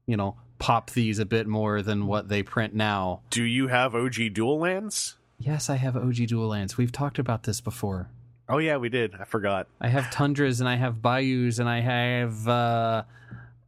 you 0.07 0.18
know, 0.18 0.36
pop 0.58 0.91
these 0.91 1.18
a 1.18 1.24
bit 1.24 1.47
more 1.47 1.81
than 1.81 2.07
what 2.07 2.28
they 2.28 2.42
print 2.42 2.74
now. 2.74 3.23
Do 3.31 3.42
you 3.44 3.68
have 3.68 3.94
OG 3.94 4.34
dual 4.34 4.58
lands? 4.58 5.16
Yes, 5.38 5.68
I 5.68 5.76
have 5.76 5.96
OG 5.96 6.26
dual 6.28 6.48
lands. 6.48 6.76
We've 6.76 6.92
talked 6.92 7.18
about 7.18 7.42
this 7.42 7.60
before. 7.60 8.08
Oh 8.48 8.58
yeah, 8.58 8.76
we 8.76 8.88
did. 8.88 9.14
I 9.18 9.24
forgot. 9.24 9.68
I 9.80 9.88
have 9.88 10.10
tundras 10.10 10.60
and 10.60 10.68
I 10.68 10.76
have 10.76 11.00
bayous 11.00 11.58
and 11.58 11.68
I 11.68 11.80
have 11.80 12.48
uh 12.48 13.02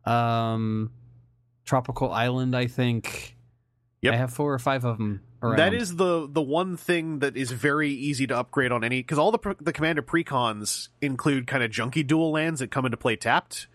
um 0.04 0.90
tropical 1.64 2.12
island 2.12 2.54
I 2.54 2.66
think. 2.66 3.36
Yep. 4.02 4.14
I 4.14 4.16
have 4.16 4.32
four 4.32 4.52
or 4.52 4.58
five 4.58 4.84
of 4.84 4.98
them 4.98 5.22
around. 5.42 5.56
That 5.56 5.74
is 5.74 5.96
the 5.96 6.28
the 6.30 6.42
one 6.42 6.76
thing 6.76 7.20
that 7.20 7.36
is 7.36 7.52
very 7.52 7.90
easy 7.90 8.26
to 8.26 8.36
upgrade 8.36 8.70
on 8.72 8.84
any 8.84 9.00
because 9.00 9.18
all 9.18 9.32
the 9.32 9.56
the 9.60 9.72
commander 9.72 10.02
precons 10.02 10.88
include 11.00 11.46
kind 11.46 11.62
of 11.62 11.70
junky 11.70 12.06
dual 12.06 12.30
lands 12.30 12.60
that 12.60 12.70
come 12.70 12.84
into 12.84 12.96
play 12.96 13.16
tapped. 13.16 13.66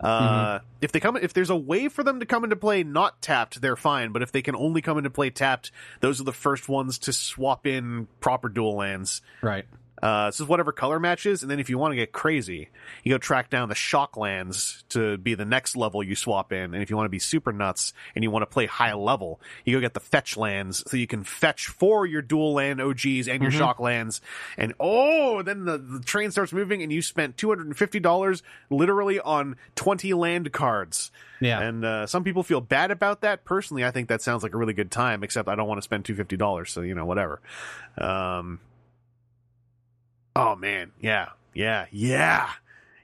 Uh, 0.00 0.58
If 0.80 0.92
they 0.92 1.00
come, 1.00 1.16
if 1.16 1.32
there's 1.32 1.50
a 1.50 1.56
way 1.56 1.88
for 1.88 2.02
them 2.02 2.20
to 2.20 2.26
come 2.26 2.44
into 2.44 2.56
play 2.56 2.82
not 2.82 3.22
tapped, 3.22 3.60
they're 3.60 3.76
fine. 3.76 4.12
But 4.12 4.22
if 4.22 4.32
they 4.32 4.42
can 4.42 4.54
only 4.56 4.82
come 4.82 4.98
into 4.98 5.10
play 5.10 5.30
tapped, 5.30 5.70
those 6.00 6.20
are 6.20 6.24
the 6.24 6.32
first 6.32 6.68
ones 6.68 6.98
to 7.00 7.12
swap 7.12 7.66
in 7.66 8.08
proper 8.20 8.48
dual 8.48 8.76
lands. 8.76 9.22
right. 9.42 9.66
Uh, 10.04 10.26
this 10.26 10.38
is 10.38 10.46
whatever 10.46 10.70
color 10.70 11.00
matches, 11.00 11.40
and 11.40 11.50
then 11.50 11.58
if 11.58 11.70
you 11.70 11.78
want 11.78 11.92
to 11.92 11.96
get 11.96 12.12
crazy, 12.12 12.68
you 13.04 13.10
go 13.10 13.16
track 13.16 13.48
down 13.48 13.70
the 13.70 13.74
Shocklands 13.74 14.82
to 14.90 15.16
be 15.16 15.34
the 15.34 15.46
next 15.46 15.76
level 15.76 16.02
you 16.02 16.14
swap 16.14 16.52
in. 16.52 16.74
And 16.74 16.82
if 16.82 16.90
you 16.90 16.96
want 16.96 17.06
to 17.06 17.10
be 17.10 17.18
super 17.18 17.54
nuts 17.54 17.94
and 18.14 18.22
you 18.22 18.30
want 18.30 18.42
to 18.42 18.46
play 18.46 18.66
high 18.66 18.92
level, 18.92 19.40
you 19.64 19.74
go 19.74 19.80
get 19.80 19.94
the 19.94 20.00
Fetch 20.00 20.36
Lands 20.36 20.84
so 20.86 20.98
you 20.98 21.06
can 21.06 21.24
fetch 21.24 21.68
for 21.68 22.04
your 22.04 22.20
dual 22.20 22.52
land 22.52 22.82
OGs 22.82 23.28
and 23.28 23.42
your 23.42 23.50
Shocklands. 23.50 24.20
And 24.58 24.74
oh, 24.78 25.40
then 25.40 25.64
the, 25.64 25.78
the 25.78 26.00
train 26.00 26.30
starts 26.30 26.52
moving, 26.52 26.82
and 26.82 26.92
you 26.92 27.00
spent 27.00 27.38
two 27.38 27.48
hundred 27.48 27.68
and 27.68 27.76
fifty 27.76 27.98
dollars 27.98 28.42
literally 28.68 29.20
on 29.20 29.56
twenty 29.74 30.12
land 30.12 30.52
cards. 30.52 31.10
Yeah. 31.40 31.62
And 31.62 31.82
uh, 31.82 32.06
some 32.06 32.24
people 32.24 32.42
feel 32.42 32.60
bad 32.60 32.90
about 32.90 33.22
that. 33.22 33.46
Personally, 33.46 33.86
I 33.86 33.90
think 33.90 34.10
that 34.10 34.20
sounds 34.20 34.42
like 34.42 34.52
a 34.52 34.58
really 34.58 34.74
good 34.74 34.90
time. 34.90 35.24
Except 35.24 35.48
I 35.48 35.54
don't 35.54 35.66
want 35.66 35.78
to 35.78 35.82
spend 35.82 36.04
two 36.04 36.14
fifty 36.14 36.36
dollars. 36.36 36.70
So 36.72 36.82
you 36.82 36.94
know, 36.94 37.06
whatever. 37.06 37.40
Um. 37.96 38.60
Oh 40.36 40.56
man, 40.56 40.90
yeah, 41.00 41.28
yeah, 41.54 41.86
yeah, 41.92 42.50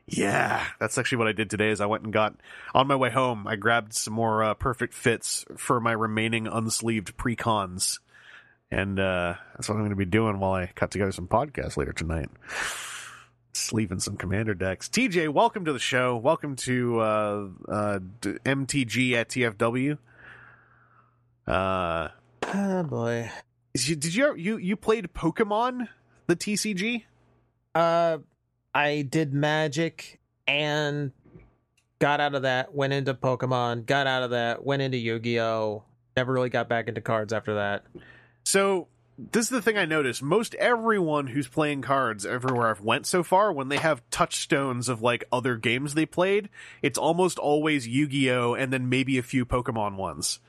yeah. 0.07 0.65
That's 0.81 0.99
actually 0.99 1.19
what 1.19 1.29
I 1.29 1.33
did 1.33 1.49
today. 1.51 1.71
Is 1.71 1.81
I 1.81 1.87
went 1.87 2.03
and 2.05 2.13
got 2.13 2.35
on 2.75 2.87
my 2.89 2.97
way 2.97 3.11
home. 3.11 3.47
I 3.47 3.57
grabbed 3.57 3.95
some 3.95 4.15
more 4.15 4.43
uh, 4.43 4.55
perfect 4.55 4.95
fits 4.95 5.45
for 5.57 5.81
my 5.81 5.93
remaining 5.93 6.47
unsleeved 6.47 7.17
pre-cons, 7.17 8.01
and 8.71 8.99
uh, 8.99 9.35
that's 9.55 9.69
what 9.69 9.77
I'm 9.77 9.83
going 9.83 9.91
to 9.91 9.97
be 9.97 10.05
doing 10.07 10.41
while 10.41 10.53
I 10.55 10.67
cut 10.75 10.91
together 10.91 11.13
some 11.13 11.29
podcasts 11.29 11.77
later 11.77 11.93
tonight 11.93 12.29
sleeving 13.53 13.99
some 13.99 14.17
commander 14.17 14.55
decks. 14.55 14.89
TJ, 14.89 15.29
welcome 15.29 15.65
to 15.65 15.73
the 15.73 15.79
show. 15.81 16.17
Welcome 16.17 16.55
to 16.57 17.01
uh, 17.01 17.49
uh, 17.69 17.99
MTG 18.23 19.13
at 19.15 19.29
TFW. 19.29 19.99
Uh, 21.47 22.09
Oh 22.53 22.83
boy. 22.85 23.31
did 23.75 24.15
you 24.15 24.35
you 24.35 24.57
you 24.57 24.77
played 24.77 25.13
Pokemon 25.13 25.89
the 26.27 26.35
TCG? 26.37 27.05
Uh, 27.75 28.19
I 28.75 29.03
did 29.03 29.33
Magic 29.33 30.21
and 30.47 31.13
got 31.99 32.21
out 32.21 32.35
of 32.35 32.43
that. 32.43 32.75
Went 32.75 32.93
into 32.93 33.15
Pokemon. 33.15 33.87
Got 33.87 34.07
out 34.07 34.23
of 34.23 34.31
that. 34.31 34.65
Went 34.65 34.83
into 34.83 34.99
Yu 34.99 35.19
Gi 35.19 35.41
Oh. 35.41 35.85
Never 36.17 36.33
really 36.33 36.51
got 36.51 36.69
back 36.69 36.89
into 36.89 37.01
cards 37.01 37.33
after 37.33 37.55
that. 37.55 37.85
So 38.45 38.89
this 39.33 39.45
is 39.45 39.51
the 39.51 39.63
thing 39.63 39.79
I 39.79 39.85
noticed. 39.85 40.23
Most 40.23 40.55
everyone 40.57 41.29
who's 41.29 41.47
playing 41.47 41.83
cards 41.83 42.27
everywhere 42.27 42.69
I've 42.69 42.81
went 42.81 43.07
so 43.07 43.23
far, 43.23 43.53
when 43.53 43.69
they 43.69 43.77
have 43.77 44.03
touchstones 44.11 44.89
of 44.89 45.03
like 45.03 45.25
other 45.31 45.57
games 45.57 45.95
they 45.95 46.07
played, 46.07 46.49
it's 46.83 46.99
almost 46.99 47.39
always 47.39 47.87
Yu-Gi-Oh 47.87 48.55
and 48.55 48.73
then 48.73 48.89
maybe 48.89 49.19
a 49.19 49.23
few 49.23 49.45
Pokemon 49.45 49.97
ones. 49.97 50.41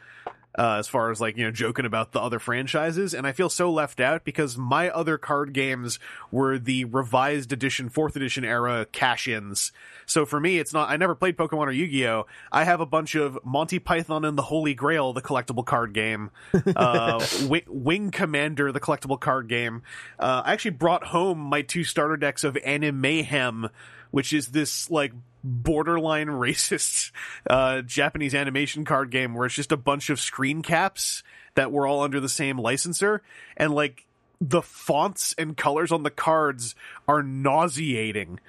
Uh, 0.57 0.75
as 0.79 0.87
far 0.87 1.11
as 1.11 1.21
like 1.21 1.37
you 1.37 1.45
know 1.45 1.51
joking 1.51 1.85
about 1.85 2.11
the 2.11 2.19
other 2.19 2.39
franchises. 2.39 3.13
And 3.13 3.25
i 3.25 3.31
feel 3.31 3.49
so 3.49 3.71
left 3.71 3.99
out 3.99 4.25
because 4.25 4.57
my 4.57 4.89
other 4.89 5.17
card 5.17 5.53
games 5.53 5.97
were 6.29 6.59
the 6.59 6.85
revised 6.85 7.53
edition 7.53 7.89
fourth 7.89 8.15
edition 8.15 8.43
era 8.43 8.85
cash-ins. 8.91 9.71
So 10.05 10.25
for 10.25 10.39
me 10.39 10.59
it's 10.59 10.73
not 10.73 10.89
i 10.89 10.97
never 10.97 11.15
played 11.15 11.37
pokemon 11.37 11.67
or 11.67 11.71
yu-gi-oh. 11.71 12.25
I 12.51 12.65
have 12.65 12.81
a 12.81 12.85
bunch 12.85 13.15
of 13.15 13.39
monty 13.45 13.79
python 13.79 14.25
and 14.25 14.37
the 14.37 14.43
holy 14.43 14.73
grail 14.73 15.13
the 15.13 15.21
collectible 15.21 15.65
card 15.65 15.93
game. 15.93 16.31
Uh, 16.81 17.23
Wing, 17.47 17.63
Wing 17.67 18.11
Commander, 18.11 18.71
the 18.71 18.79
collectible 18.79 19.19
card 19.19 19.47
game. 19.47 19.83
Uh, 20.17 20.41
I 20.45 20.53
actually 20.53 20.71
brought 20.71 21.03
home 21.05 21.37
my 21.37 21.61
two 21.61 21.83
starter 21.83 22.17
decks 22.17 22.43
of 22.43 22.55
Animayhem, 22.55 23.69
which 24.11 24.33
is 24.33 24.47
this 24.47 24.89
like 24.89 25.11
borderline 25.43 26.27
racist 26.27 27.11
uh, 27.49 27.81
Japanese 27.81 28.33
animation 28.35 28.85
card 28.85 29.09
game 29.11 29.33
where 29.33 29.45
it's 29.45 29.55
just 29.55 29.71
a 29.71 29.77
bunch 29.77 30.09
of 30.09 30.19
screen 30.19 30.61
caps 30.61 31.23
that 31.55 31.71
were 31.71 31.85
all 31.87 32.01
under 32.01 32.19
the 32.19 32.29
same 32.29 32.57
licensor, 32.57 33.21
and 33.57 33.73
like 33.73 34.05
the 34.39 34.61
fonts 34.61 35.35
and 35.37 35.55
colors 35.57 35.91
on 35.91 36.03
the 36.03 36.09
cards 36.09 36.75
are 37.07 37.21
nauseating. 37.23 38.39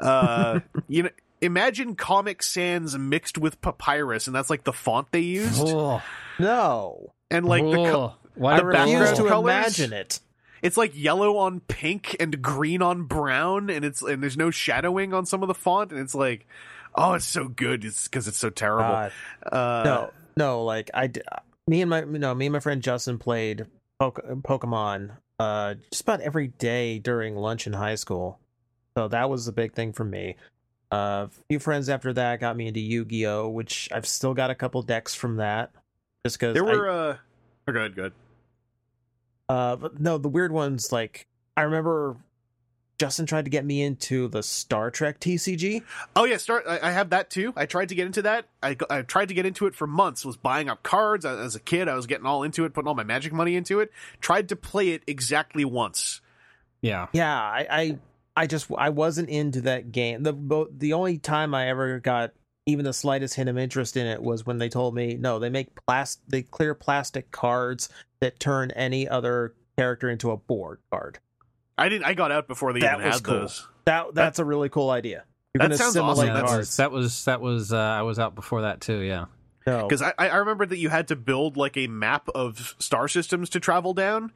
Uh, 0.00 0.60
you 0.88 1.04
know. 1.04 1.10
Imagine 1.42 1.94
Comic 1.96 2.42
Sans 2.42 2.98
mixed 2.98 3.38
with 3.38 3.62
papyrus, 3.62 4.26
and 4.26 4.36
that's 4.36 4.50
like 4.50 4.64
the 4.64 4.74
font 4.74 5.10
they 5.10 5.20
used. 5.20 5.58
Ugh. 5.66 6.02
No, 6.38 7.14
And 7.30 7.46
like 7.46 7.62
the, 7.64 7.76
co- 7.76 8.04
Ugh. 8.04 8.12
Why 8.34 8.52
I 8.52 8.56
the 8.58 8.64
background 8.64 8.92
refuse 9.00 9.18
to 9.20 9.26
colors? 9.26 9.44
imagine 9.78 9.92
it. 9.94 10.20
It's 10.62 10.76
like 10.76 10.92
yellow 10.94 11.36
on 11.36 11.60
pink 11.60 12.16
and 12.20 12.40
green 12.42 12.82
on 12.82 13.04
brown 13.04 13.70
and 13.70 13.84
it's 13.84 14.02
and 14.02 14.22
there's 14.22 14.36
no 14.36 14.50
shadowing 14.50 15.14
on 15.14 15.26
some 15.26 15.42
of 15.42 15.48
the 15.48 15.54
font 15.54 15.92
and 15.92 16.00
it's 16.00 16.14
like 16.14 16.46
oh 16.94 17.14
it's 17.14 17.24
so 17.24 17.48
good 17.48 17.84
it's 17.84 18.04
because 18.04 18.28
it's 18.28 18.38
so 18.38 18.50
terrible 18.50 18.82
God. 18.82 19.12
uh 19.52 19.82
no, 19.84 20.10
no. 20.36 20.64
Like 20.64 20.90
I, 20.94 21.10
me 21.66 21.82
and 21.82 21.90
my 21.90 22.02
no, 22.02 22.34
me 22.34 22.46
and 22.46 22.52
my 22.52 22.60
friend 22.60 22.82
Justin 22.82 23.18
played 23.18 23.66
Pokemon 24.00 25.12
uh 25.38 25.74
just 25.90 26.02
about 26.02 26.20
every 26.20 26.48
day 26.48 26.98
during 26.98 27.36
lunch 27.36 27.66
in 27.66 27.72
high 27.72 27.94
school. 27.94 28.38
So 28.96 29.08
that 29.08 29.30
was 29.30 29.46
the 29.46 29.52
big 29.52 29.72
thing 29.72 29.92
for 29.92 30.04
me. 30.04 30.36
Uh, 30.92 31.28
a 31.28 31.30
few 31.48 31.60
friends 31.60 31.88
after 31.88 32.12
that 32.12 32.40
got 32.40 32.56
me 32.56 32.66
into 32.66 32.80
Yu-Gi-Oh, 32.80 33.48
which 33.48 33.88
I've 33.92 34.08
still 34.08 34.34
got 34.34 34.50
a 34.50 34.56
couple 34.56 34.82
decks 34.82 35.14
from 35.14 35.36
that. 35.36 35.70
Just 36.26 36.40
because 36.40 36.54
there 36.54 36.64
were 36.64 36.90
uh 36.90 37.16
oh, 37.68 37.72
good 37.72 37.94
good 37.94 38.12
Uh, 39.50 39.76
but 39.76 40.00
no, 40.00 40.16
the 40.16 40.28
weird 40.28 40.52
ones 40.52 40.92
like 40.92 41.26
I 41.56 41.62
remember 41.62 42.16
Justin 42.98 43.26
tried 43.26 43.46
to 43.46 43.50
get 43.50 43.64
me 43.64 43.82
into 43.82 44.28
the 44.28 44.42
Star 44.42 44.90
Trek 44.90 45.18
TCG. 45.18 45.82
oh 46.14 46.24
yeah 46.24 46.36
start 46.36 46.64
I, 46.68 46.78
I 46.82 46.90
have 46.90 47.10
that 47.10 47.30
too 47.30 47.52
i 47.56 47.64
tried 47.64 47.88
to 47.88 47.94
get 47.94 48.06
into 48.06 48.22
that 48.22 48.44
I, 48.62 48.76
I 48.90 49.02
tried 49.02 49.28
to 49.28 49.34
get 49.34 49.46
into 49.46 49.66
it 49.66 49.74
for 49.74 49.86
months 49.86 50.24
was 50.24 50.36
buying 50.36 50.68
up 50.68 50.82
cards 50.82 51.24
as 51.24 51.38
as 51.38 51.56
a 51.56 51.60
kid 51.60 51.88
i 51.88 51.94
was 51.94 52.06
getting 52.06 52.26
all 52.26 52.42
into 52.42 52.64
it 52.66 52.74
putting 52.74 52.88
all 52.88 52.94
my 52.94 53.02
magic 53.02 53.32
money 53.32 53.56
into 53.56 53.80
it 53.80 53.90
tried 54.20 54.50
to 54.50 54.56
play 54.56 54.90
it 54.90 55.02
exactly 55.06 55.64
once 55.64 56.20
Yeah. 56.82 57.06
Yeah, 57.12 57.34
I, 57.34 57.66
I, 57.70 57.98
I 58.36 58.46
just 58.46 58.70
I 58.76 58.90
wasn't 58.90 59.28
into 59.28 59.62
that 59.62 59.92
game. 59.92 60.22
The 60.22 60.68
the 60.76 60.92
only 60.92 61.18
time 61.18 61.54
I 61.54 61.68
ever 61.68 62.00
got 62.00 62.32
even 62.66 62.84
the 62.84 62.92
slightest 62.92 63.34
hint 63.34 63.48
of 63.48 63.58
interest 63.58 63.96
in 63.96 64.06
it 64.06 64.22
was 64.22 64.46
when 64.46 64.58
they 64.58 64.68
told 64.68 64.94
me 64.94 65.16
no, 65.16 65.38
they 65.38 65.50
make 65.50 65.74
plastic, 65.86 66.22
they 66.28 66.42
clear 66.42 66.74
plastic 66.74 67.30
cards 67.30 67.88
that 68.20 68.38
turn 68.40 68.70
any 68.72 69.08
other 69.08 69.54
character 69.78 70.08
into 70.10 70.30
a 70.30 70.36
board 70.36 70.78
card. 70.90 71.18
i 71.78 71.88
didn't 71.88 72.04
i 72.04 72.14
got 72.14 72.30
out 72.32 72.46
before 72.48 72.72
they 72.72 72.80
That 72.80 72.94
even 72.96 73.06
was 73.06 73.14
had 73.16 73.24
cool. 73.24 73.34
those 73.40 73.68
That 73.86 74.14
that's 74.14 74.38
a 74.38 74.44
really 74.44 74.68
cool 74.68 74.90
idea. 74.90 75.24
You're 75.54 75.66
That 75.68 75.76
sounds 75.78 75.94
simulate 75.94 76.18
awesome. 76.18 76.26
Yeah, 76.28 76.34
that 76.34 76.44
cards. 76.46 76.58
was 76.58 76.76
that 76.76 76.90
was 76.92 77.24
that 77.24 77.40
was 77.40 77.72
uh, 77.72 77.78
I 77.78 78.02
was 78.02 78.18
out 78.20 78.34
before 78.36 78.62
that 78.62 78.80
too. 78.80 78.98
Yeah. 79.00 79.24
No. 79.66 79.82
because 79.86 80.00
I, 80.02 80.12
I 80.18 80.36
remember 80.36 80.64
that 80.66 80.78
you 80.78 80.88
had 80.88 81.08
to 81.08 81.16
build 81.16 81.56
like 81.56 81.76
a 81.76 81.86
map 81.86 82.28
of 82.34 82.74
star 82.78 83.08
systems 83.08 83.50
to 83.50 83.60
travel 83.60 83.92
down 83.94 84.32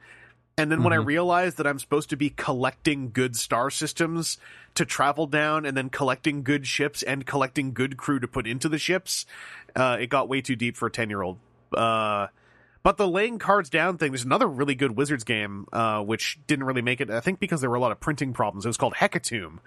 and 0.57 0.71
then 0.71 0.83
when 0.83 0.93
i 0.93 0.97
Mhm. 0.97 1.05
realized 1.07 1.57
that 1.57 1.65
i'm 1.67 1.79
supposed 1.79 2.09
to 2.11 2.15
be 2.15 2.29
collecting 2.29 3.09
good 3.11 3.35
star 3.35 3.69
systems 3.71 4.37
to 4.75 4.85
travel 4.85 5.25
down 5.25 5.65
and 5.65 5.75
then 5.75 5.89
collecting 5.89 6.43
good 6.43 6.67
ships 6.67 7.01
and 7.03 7.25
collecting 7.25 7.73
good 7.73 7.97
crew 7.97 8.19
to 8.19 8.27
put 8.27 8.45
into 8.47 8.69
the 8.69 8.77
ships 8.77 9.25
uh, 9.75 9.97
it 9.99 10.07
got 10.07 10.29
way 10.29 10.41
too 10.41 10.55
deep 10.55 10.77
for 10.77 10.85
a 10.87 10.91
10 10.91 11.09
year 11.09 11.21
old 11.23 11.39
uh, 11.73 12.27
but 12.85 12.97
the 12.97 13.07
laying 13.07 13.39
cards 13.39 13.71
down 13.71 13.97
thing 13.97 14.11
there's 14.11 14.23
another 14.23 14.47
really 14.47 14.75
good 14.75 14.95
wizards 14.95 15.23
game 15.23 15.65
uh, 15.73 15.99
which 16.01 16.37
didn't 16.45 16.65
really 16.65 16.83
make 16.83 17.01
it 17.01 17.09
i 17.09 17.19
think 17.19 17.39
because 17.39 17.59
there 17.59 17.69
were 17.69 17.75
a 17.75 17.81
lot 17.81 17.91
of 17.91 17.99
printing 17.99 18.31
problems 18.31 18.63
it 18.63 18.69
was 18.69 18.77
called 18.77 18.93
hecatomb 18.93 19.57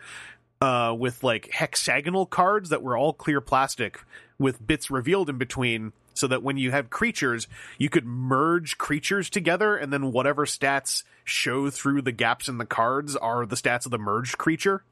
uh, 0.60 0.94
with 0.96 1.22
like 1.22 1.50
hexagonal 1.52 2.26
cards 2.26 2.70
that 2.70 2.82
were 2.82 2.96
all 2.96 3.12
clear 3.12 3.40
plastic 3.40 4.02
with 4.38 4.64
bits 4.64 4.90
revealed 4.90 5.28
in 5.28 5.36
between 5.36 5.92
so 6.14 6.26
that 6.26 6.42
when 6.42 6.56
you 6.56 6.72
have 6.72 6.90
creatures, 6.90 7.46
you 7.78 7.88
could 7.88 8.04
merge 8.04 8.76
creatures 8.76 9.30
together 9.30 9.76
and 9.76 9.92
then 9.92 10.10
whatever 10.10 10.44
stats 10.44 11.04
show 11.24 11.70
through 11.70 12.02
the 12.02 12.12
gaps 12.12 12.48
in 12.48 12.58
the 12.58 12.66
cards 12.66 13.14
are 13.14 13.46
the 13.46 13.56
stats 13.56 13.84
of 13.84 13.92
the 13.92 13.98
merged 13.98 14.36
creature. 14.36 14.82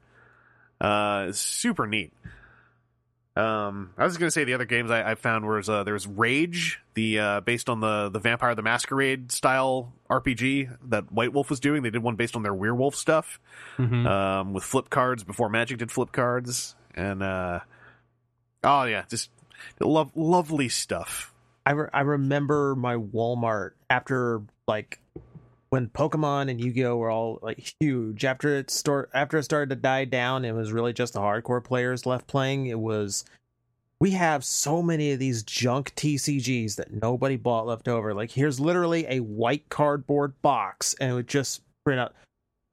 Uh, 0.81 1.33
super 1.33 1.87
neat. 1.87 2.13
Um, 3.37 3.91
I 3.99 4.05
was 4.05 4.17
going 4.17 4.29
to 4.29 4.31
say 4.31 4.45
the 4.45 4.55
other 4.55 4.65
games 4.65 4.91
I, 4.91 5.11
I 5.11 5.15
found 5.15 5.47
was 5.47 5.69
uh, 5.69 5.85
there's 5.85 6.07
Rage, 6.07 6.81
the 6.95 7.19
uh, 7.19 7.41
based 7.41 7.69
on 7.69 7.81
the 7.81 8.09
the 8.09 8.19
Vampire 8.19 8.55
the 8.55 8.63
Masquerade 8.63 9.31
style 9.31 9.93
RPG 10.09 10.75
that 10.89 11.13
White 11.13 11.33
Wolf 11.35 11.51
was 11.51 11.61
doing. 11.61 11.83
They 11.83 11.91
did 11.91 12.03
one 12.03 12.17
based 12.17 12.35
on 12.35 12.43
their 12.43 12.55
werewolf 12.55 12.95
stuff 12.95 13.39
Mhm. 13.79 14.07
um, 14.07 14.53
with 14.55 14.65
flip 14.65 14.89
cards 14.89 15.23
before 15.23 15.51
Magic 15.51 15.79
did 15.79 15.93
flip 15.93 16.13
cards, 16.13 16.75
and 16.95 17.23
uh, 17.23 17.61
oh 18.65 18.85
yeah, 18.85 19.05
just 19.11 19.31
love 19.81 20.11
lovely 20.15 20.71
stuff. 20.71 21.35
I 21.67 21.73
re- 21.73 21.91
I 21.93 22.01
remember 22.03 22.75
my 22.75 22.95
Walmart 22.97 23.73
after 23.91 24.41
like 24.67 24.99
when 25.77 25.89
Pokemon 25.91 26.51
and 26.51 26.59
Yu-Gi-Oh 26.59 26.97
were 26.97 27.11
all 27.11 27.39
like 27.43 27.75
huge. 27.81 28.25
After 28.25 28.57
it 28.57 28.71
start 28.71 29.11
after 29.13 29.37
it 29.37 29.43
started 29.43 29.69
to 29.69 29.77
die 29.77 30.07
down, 30.07 30.47
it 30.47 30.53
was 30.53 30.73
really 30.73 30.95
just 30.95 31.13
the 31.13 31.21
hardcore 31.21 31.63
players 31.63 32.07
left 32.07 32.27
playing. 32.27 32.67
It 32.67 32.81
was 32.81 33.27
we 34.01 34.13
have 34.13 34.43
so 34.43 34.83
many 34.83 35.13
of 35.13 35.19
these 35.19 35.43
junk 35.43 35.95
TCGs 35.95 36.77
that 36.77 37.03
nobody 37.03 37.37
bought 37.37 37.67
left 37.67 37.89
over. 37.89 38.15
Like 38.15 38.31
here's 38.31 38.59
literally 38.59 39.05
a 39.07 39.21
white 39.21 39.69
cardboard 39.69 40.41
box, 40.41 40.95
and 40.99 41.11
it 41.11 41.15
would 41.15 41.29
just 41.29 41.61
print 41.85 42.01
out 42.01 42.15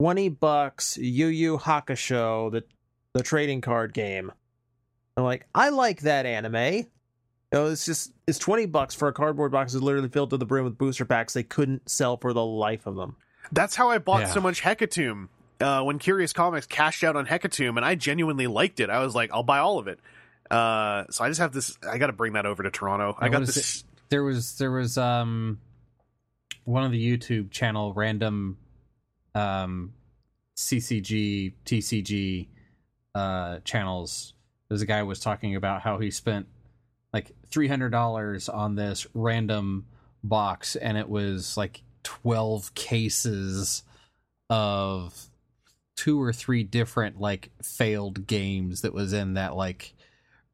twenty 0.00 0.30
bucks. 0.30 0.96
Yu 0.96 1.26
Yu 1.26 1.58
Hakusho, 1.58 2.50
the 2.50 2.64
the 3.12 3.22
trading 3.22 3.60
card 3.60 3.92
game. 3.92 4.32
I'm 5.18 5.24
like, 5.24 5.46
I 5.54 5.68
like 5.68 6.00
that 6.00 6.24
anime. 6.24 6.86
You 7.54 7.60
know, 7.60 7.66
it's 7.70 7.86
just 7.86 8.12
it's 8.26 8.38
twenty 8.38 8.66
bucks 8.66 8.94
for 8.96 9.06
a 9.06 9.12
cardboard 9.12 9.52
box 9.52 9.72
that's 9.72 9.82
literally 9.82 10.08
filled 10.08 10.30
to 10.30 10.36
the 10.36 10.44
brim 10.44 10.64
with 10.64 10.76
booster 10.76 11.04
packs 11.04 11.34
they 11.34 11.44
couldn't 11.44 11.88
sell 11.88 12.16
for 12.16 12.32
the 12.32 12.44
life 12.44 12.86
of 12.86 12.96
them. 12.96 13.14
That's 13.52 13.76
how 13.76 13.90
I 13.90 13.98
bought 13.98 14.22
Yeah. 14.22 14.32
so 14.32 14.40
much 14.40 14.60
Hecatomb 14.62 15.28
uh, 15.60 15.82
when 15.84 15.98
Curious 16.00 16.32
Comics 16.32 16.66
cashed 16.66 17.04
out 17.04 17.14
on 17.14 17.26
Hecatomb, 17.26 17.76
and 17.76 17.84
I 17.84 17.94
genuinely 17.94 18.48
liked 18.48 18.80
it. 18.80 18.90
I 18.90 18.98
was 19.04 19.14
like, 19.14 19.30
I'll 19.32 19.44
buy 19.44 19.58
all 19.60 19.78
of 19.78 19.86
it. 19.86 20.00
Uh, 20.50 21.04
so 21.10 21.22
I 21.24 21.28
just 21.28 21.38
have 21.40 21.52
this. 21.52 21.78
I 21.88 21.98
got 21.98 22.08
to 22.08 22.12
bring 22.12 22.32
that 22.32 22.44
over 22.44 22.62
to 22.64 22.70
Toronto. 22.72 23.16
I 23.20 23.26
Now, 23.26 23.32
got 23.34 23.40
what 23.42 23.48
is 23.50 23.54
this. 23.54 23.84
there 24.08 24.24
was 24.24 24.58
there 24.58 24.72
was 24.72 24.98
um 24.98 25.60
one 26.64 26.82
of 26.84 26.90
the 26.90 27.16
YouTube 27.18 27.52
channel 27.52 27.92
random 27.94 28.58
um 29.36 29.92
CCG 30.56 31.52
TCG 31.64 32.48
uh 33.14 33.58
channels. 33.64 34.34
There's 34.68 34.82
a 34.82 34.86
guy 34.86 34.98
who 35.00 35.06
was 35.06 35.20
talking 35.20 35.54
about 35.54 35.82
how 35.82 35.98
he 35.98 36.10
spent 36.10 36.46
like 37.14 37.30
three 37.48 37.68
hundred 37.68 37.90
dollars 37.90 38.48
on 38.48 38.74
this 38.74 39.06
random 39.14 39.86
box, 40.24 40.74
and 40.74 40.98
it 40.98 41.08
was 41.08 41.56
like 41.56 41.82
twelve 42.02 42.74
cases 42.74 43.84
of 44.50 45.28
two 45.96 46.20
or 46.20 46.32
three 46.32 46.64
different 46.64 47.20
like 47.20 47.50
failed 47.62 48.26
games 48.26 48.80
that 48.80 48.92
was 48.92 49.12
in 49.12 49.34
that 49.34 49.54
like 49.54 49.94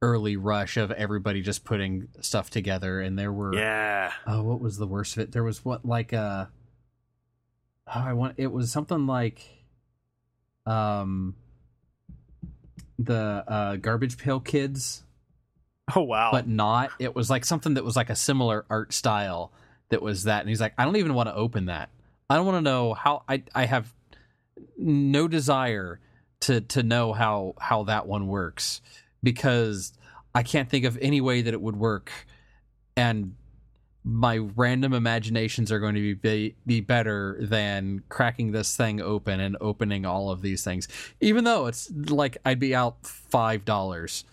early 0.03 0.37
rush 0.37 0.77
of 0.77 0.91
everybody 0.91 1.41
just 1.41 1.65
putting 1.65 2.09
stuff 2.21 2.51
together. 2.51 3.01
And 3.01 3.19
there 3.19 3.33
were 3.33 3.55
Yeah. 3.55 4.13
oh 4.27 4.43
what 4.43 4.61
was 4.61 4.77
the 4.77 4.87
worst 4.87 5.17
of 5.17 5.23
it? 5.23 5.33
There 5.33 5.43
was 5.43 5.65
what 5.65 5.85
like 5.87 6.13
uh 6.13 6.45
oh, 7.87 8.01
i 8.01 8.13
want 8.13 8.35
it 8.37 8.53
was 8.53 8.71
something 8.71 9.07
like 9.07 9.43
um 10.67 11.35
the 12.99 13.45
uh 13.49 13.77
garbage 13.77 14.19
pail 14.19 14.41
kids 14.41 15.05
Oh 15.95 16.03
wow. 16.03 16.31
but 16.33 16.49
not 16.49 16.91
it 16.99 17.15
was 17.15 17.31
like 17.31 17.45
something 17.45 17.75
that 17.75 17.85
was 17.85 17.97
like 17.97 18.11
a 18.11 18.17
similar 18.17 18.65
art 18.71 18.93
style 18.93 19.53
that 19.91 20.03
was 20.03 20.25
that. 20.25 20.41
And 20.41 20.49
he's 20.49 20.61
like 20.61 20.75
i 20.79 20.85
don't 20.85 20.97
even 20.97 21.15
want 21.15 21.29
to 21.29 21.35
open 21.35 21.67
that. 21.67 21.91
I 22.29 22.37
don't 22.37 22.47
want 22.47 22.59
to 22.59 22.63
know 22.63 22.95
how 22.95 23.23
i 23.29 23.43
i 23.55 23.67
have 23.67 23.93
no 24.77 25.29
desire 25.29 26.01
to 26.41 26.61
to 26.61 26.83
know 26.83 27.13
how 27.13 27.55
how 27.59 27.85
that 27.85 28.07
one 28.07 28.29
works 28.29 28.81
because 29.23 29.93
i 30.35 30.43
can't 30.43 30.69
think 30.69 30.85
of 30.85 30.97
any 31.01 31.21
way 31.21 31.43
that 31.43 31.53
it 31.53 31.61
would 31.61 31.77
work 31.77 32.13
and 32.97 33.35
my 34.03 34.39
random 34.39 34.95
imaginations 34.95 35.71
are 35.71 35.79
going 35.79 35.95
to 35.95 36.01
be, 36.01 36.15
be 36.15 36.57
be 36.67 36.81
better 36.81 37.37
than 37.41 38.03
cracking 38.09 38.53
this 38.53 38.77
thing 38.77 39.01
open 39.01 39.41
and 39.41 39.57
opening 39.61 40.07
all 40.07 40.31
of 40.31 40.41
these 40.41 40.65
things. 40.65 40.89
Even 41.21 41.45
though 41.45 41.67
it's 41.67 41.91
like 42.09 42.39
i'd 42.47 42.59
be 42.59 42.75
out 42.75 42.97
five 43.03 43.65
dollars 43.65 44.25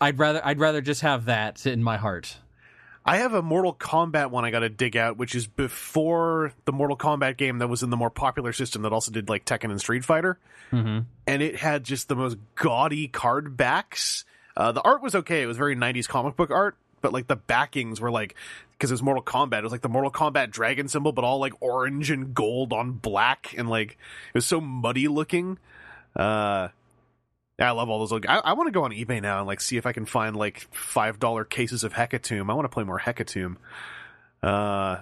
I'd 0.00 0.18
rather 0.18 0.40
I'd 0.44 0.58
rather 0.58 0.80
just 0.80 1.02
have 1.02 1.26
that 1.26 1.66
in 1.66 1.82
my 1.82 1.96
heart. 1.96 2.36
I 3.04 3.16
have 3.18 3.34
a 3.34 3.42
Mortal 3.42 3.74
Kombat 3.74 4.30
one 4.30 4.44
I 4.44 4.52
got 4.52 4.60
to 4.60 4.68
dig 4.68 4.96
out, 4.96 5.16
which 5.16 5.34
is 5.34 5.46
before 5.48 6.52
the 6.66 6.72
Mortal 6.72 6.96
Kombat 6.96 7.36
game 7.36 7.58
that 7.58 7.66
was 7.66 7.82
in 7.82 7.90
the 7.90 7.96
more 7.96 8.10
popular 8.10 8.52
system 8.52 8.82
that 8.82 8.92
also 8.92 9.10
did 9.10 9.28
like 9.28 9.44
Tekken 9.44 9.70
and 9.70 9.80
Street 9.80 10.04
Fighter, 10.04 10.38
Mm-hmm. 10.70 11.00
and 11.26 11.42
it 11.42 11.56
had 11.56 11.84
just 11.84 12.08
the 12.08 12.14
most 12.16 12.38
gaudy 12.54 13.08
card 13.08 13.56
backs. 13.56 14.24
Uh, 14.56 14.70
the 14.72 14.80
art 14.82 15.02
was 15.02 15.14
okay; 15.16 15.42
it 15.42 15.46
was 15.46 15.56
very 15.56 15.74
'90s 15.76 16.06
comic 16.08 16.36
book 16.36 16.50
art, 16.50 16.76
but 17.00 17.12
like 17.12 17.26
the 17.26 17.36
backings 17.36 18.00
were 18.00 18.10
like 18.10 18.36
because 18.72 18.90
it 18.90 18.94
was 18.94 19.02
Mortal 19.02 19.22
Kombat, 19.24 19.58
it 19.58 19.62
was 19.64 19.72
like 19.72 19.82
the 19.82 19.88
Mortal 19.88 20.10
Kombat 20.12 20.50
dragon 20.50 20.86
symbol, 20.88 21.12
but 21.12 21.24
all 21.24 21.38
like 21.40 21.54
orange 21.60 22.10
and 22.10 22.34
gold 22.34 22.72
on 22.72 22.92
black, 22.92 23.52
and 23.58 23.68
like 23.68 23.92
it 23.92 24.34
was 24.34 24.46
so 24.46 24.60
muddy 24.60 25.08
looking. 25.08 25.58
Uh, 26.14 26.68
I 27.62 27.70
love 27.72 27.88
all 27.88 27.98
those. 27.98 28.12
Like, 28.12 28.28
I, 28.28 28.38
I 28.38 28.52
want 28.54 28.68
to 28.68 28.72
go 28.72 28.84
on 28.84 28.92
eBay 28.92 29.22
now 29.22 29.38
and 29.38 29.46
like 29.46 29.60
see 29.60 29.76
if 29.76 29.86
I 29.86 29.92
can 29.92 30.04
find 30.04 30.36
like 30.36 30.66
five 30.72 31.18
dollar 31.18 31.44
cases 31.44 31.84
of 31.84 31.92
Hecatomb. 31.92 32.50
I 32.50 32.54
want 32.54 32.64
to 32.64 32.68
play 32.70 32.84
more 32.84 33.00
Hecatomb. 33.00 33.56
Uh, 34.42 34.98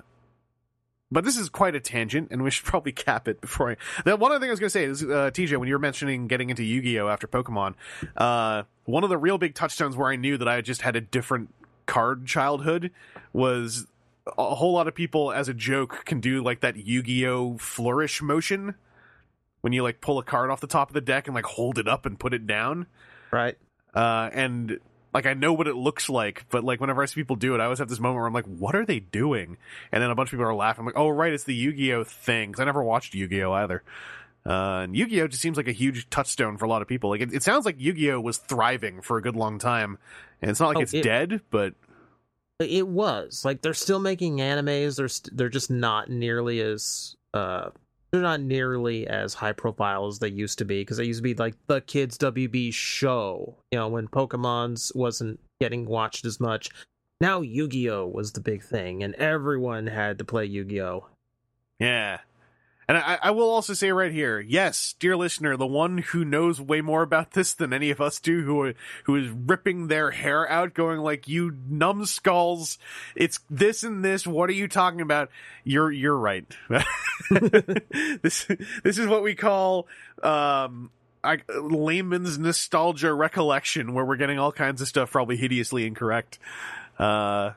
but 1.13 1.25
this 1.25 1.37
is 1.37 1.49
quite 1.49 1.75
a 1.75 1.81
tangent, 1.81 2.29
and 2.31 2.43
we 2.43 2.51
should 2.51 2.65
probably 2.67 2.93
cap 2.93 3.29
it 3.29 3.41
before 3.41 3.73
I. 3.73 3.77
The 4.05 4.17
one 4.17 4.31
other 4.31 4.41
thing 4.41 4.51
I 4.51 4.53
was 4.53 4.61
going 4.61 4.69
to 4.69 4.71
say 4.71 4.85
is, 4.85 5.03
uh, 5.03 5.31
TJ, 5.33 5.57
when 5.57 5.69
you 5.69 5.75
were 5.75 5.81
mentioning 5.81 6.29
getting 6.29 6.51
into 6.51 6.63
Yu 6.63 6.83
Gi 6.83 7.01
Oh 7.01 7.09
after 7.09 7.27
Pokemon, 7.27 7.75
uh, 8.17 8.65
one 8.85 9.05
of 9.05 9.11
the 9.11 9.19
real 9.19 9.39
big 9.39 9.55
touchstones 9.55 9.97
where 9.97 10.11
I 10.11 10.17
knew 10.17 10.39
that 10.39 10.49
I 10.49 10.61
just 10.61 10.83
had 10.83 10.97
a 10.97 11.01
different 11.01 11.53
card 11.87 12.27
childhood 12.27 12.93
was 13.33 13.87
a 14.39 14.55
whole 14.55 14.73
lot 14.73 14.87
of 14.87 14.95
people, 14.95 15.33
as 15.33 15.49
a 15.49 15.55
joke, 15.55 16.05
can 16.05 16.21
do 16.21 16.43
like 16.43 16.61
that 16.61 16.77
Yu 16.77 17.03
Gi 17.03 17.27
Oh 17.27 17.57
flourish 17.59 18.23
motion 18.23 18.75
when 19.63 19.73
you 19.73 19.83
like 19.83 20.01
pull 20.01 20.19
a 20.19 20.23
card 20.23 20.51
off 20.51 20.61
the 20.61 20.67
top 20.67 20.89
of 20.91 20.95
the 20.95 21.01
deck 21.01 21.27
and 21.29 21.35
like 21.35 21.45
hold 21.45 21.79
it 21.79 21.87
up 21.89 22.07
and 22.07 22.19
put 22.19 22.33
it 22.35 22.47
down. 22.47 22.87
Right. 23.31 23.57
Uh, 23.95 24.31
and 24.33 24.79
like 25.13 25.27
I 25.27 25.35
know 25.35 25.53
what 25.53 25.67
it 25.67 25.75
looks 25.77 26.09
like, 26.09 26.45
but 26.51 26.63
like 26.65 26.81
whenever 26.81 27.03
I 27.03 27.07
see 27.07 27.15
people 27.21 27.37
do 27.37 27.55
it, 27.55 27.61
I 27.61 27.65
always 27.65 27.79
have 27.81 27.89
this 27.89 27.99
moment 28.01 28.19
where 28.19 28.27
I'm 28.27 28.33
like, 28.33 28.47
"What 28.47 28.77
are 28.77 28.87
they 28.87 29.01
doing?" 29.01 29.57
And 29.91 30.03
then 30.03 30.11
a 30.11 30.15
bunch 30.15 30.29
of 30.29 30.31
people 30.33 30.45
are 30.47 30.55
laughing. 30.55 30.83
I'm 30.83 30.87
like, 30.87 30.97
"Oh, 30.99 31.09
right, 31.09 31.33
it's 31.33 31.45
the 31.45 31.55
Yu-Gi-Oh 31.55 32.05
thing." 32.05 32.51
Because 32.51 32.61
I 32.61 32.65
never 32.65 32.83
watched 32.83 33.15
Yu-Gi-Oh 33.15 33.53
either. 33.53 33.83
Uh, 34.47 34.83
and 34.85 34.97
Yu-Gi-Oh 34.97 35.27
just 35.29 35.43
seems 35.43 35.57
like 35.57 35.67
a 35.69 35.73
huge 35.73 36.09
touchstone 36.11 36.57
for 36.57 36.65
a 36.65 36.69
lot 36.69 36.81
of 36.81 36.89
people. 36.89 37.11
Like 37.11 37.21
it, 37.21 37.35
it 37.35 37.43
sounds 37.43 37.67
like 37.67 37.77
Yu-Gi-Oh 37.81 38.21
was 38.21 38.39
thriving 38.39 39.01
for 39.03 39.19
a 39.19 39.23
good 39.23 39.35
long 39.37 39.59
time, 39.59 39.99
and 40.41 40.51
it's 40.51 40.61
not 40.61 40.69
like 40.69 40.77
Oh, 40.79 40.81
it's 40.83 40.95
it- 40.95 41.03
dead, 41.03 41.41
but 41.51 41.75
It 42.61 42.87
was 42.87 43.45
like 43.45 43.63
they're 43.63 43.75
still 43.75 43.99
making 43.99 44.37
animes. 44.37 44.97
They're 44.97 45.09
st- 45.09 45.37
they're 45.37 45.49
just 45.49 45.71
not 45.71 46.09
nearly 46.09 46.61
as 46.61 47.17
uh 47.35 47.71
they're 48.11 48.21
not 48.21 48.41
nearly 48.41 49.07
as 49.07 49.35
high 49.35 49.53
profile 49.53 50.07
as 50.07 50.19
they 50.19 50.29
used 50.29 50.59
to 50.59 50.65
be 50.65 50.81
because 50.81 50.97
they 50.97 51.05
used 51.05 51.19
to 51.19 51.23
be 51.23 51.35
like 51.35 51.55
the 51.67 51.81
kids 51.81 52.19
WB 52.19 52.73
show. 52.73 53.57
You 53.71 53.79
know 53.79 53.89
when 53.89 54.09
Pokemon's 54.09 54.93
wasn't 54.95 55.41
getting 55.61 55.87
watched 55.87 56.25
as 56.25 56.41
much. 56.41 56.71
Now 57.21 57.43
Yu 57.43 57.69
Gi 57.69 57.91
Oh 57.91 58.07
was 58.07 58.33
the 58.33 58.41
big 58.41 58.63
thing, 58.63 59.03
and 59.03 59.15
everyone 59.17 59.87
had 59.87 60.19
to 60.19 60.25
play 60.25 60.47
Yu 60.47 60.65
Gi 60.65 60.81
Oh. 60.81 61.07
Yeah. 61.79 62.21
And 62.91 62.99
I, 62.99 63.19
I 63.23 63.31
will 63.31 63.49
also 63.49 63.73
say 63.73 63.93
right 63.93 64.11
here, 64.11 64.41
yes, 64.41 64.97
dear 64.99 65.17
listener, 65.17 65.57
the 65.57 65.65
one 65.65 65.99
who 65.99 66.25
knows 66.25 66.61
way 66.61 66.81
more 66.81 67.03
about 67.03 67.31
this 67.35 67.55
than 67.55 67.73
any 67.73 67.93
of 67.93 68.01
us 68.01 68.19
do, 68.19 68.43
who 68.43 68.75
who 69.05 69.15
is 69.15 69.31
ripping 69.31 69.87
their 69.87 70.11
hair 70.11 70.51
out, 70.51 70.75
going 70.75 70.99
like, 70.99 71.29
"You 71.29 71.57
numbskulls, 71.69 72.79
it's 73.15 73.39
this 73.49 73.85
and 73.85 74.05
this. 74.05 74.27
What 74.27 74.51
are 74.51 74.55
you 74.55 74.67
talking 74.67 75.01
about?" 75.01 75.31
You're 75.63 75.93
you're 75.93 76.17
right. 76.17 76.45
this 77.31 78.49
this 78.83 78.99
is 78.99 79.07
what 79.07 79.23
we 79.23 79.37
call 79.37 79.87
um, 80.25 80.91
I, 81.23 81.39
layman's 81.61 82.41
nostalgia 82.41 83.15
recollection, 83.15 83.95
where 83.95 84.05
we're 84.05 84.17
getting 84.17 84.41
all 84.41 84.51
kinds 84.51 84.83
of 84.83 84.89
stuff 84.89 85.13
probably 85.13 85.37
hideously 85.37 85.87
incorrect. 85.87 86.41
Uh, 86.99 87.53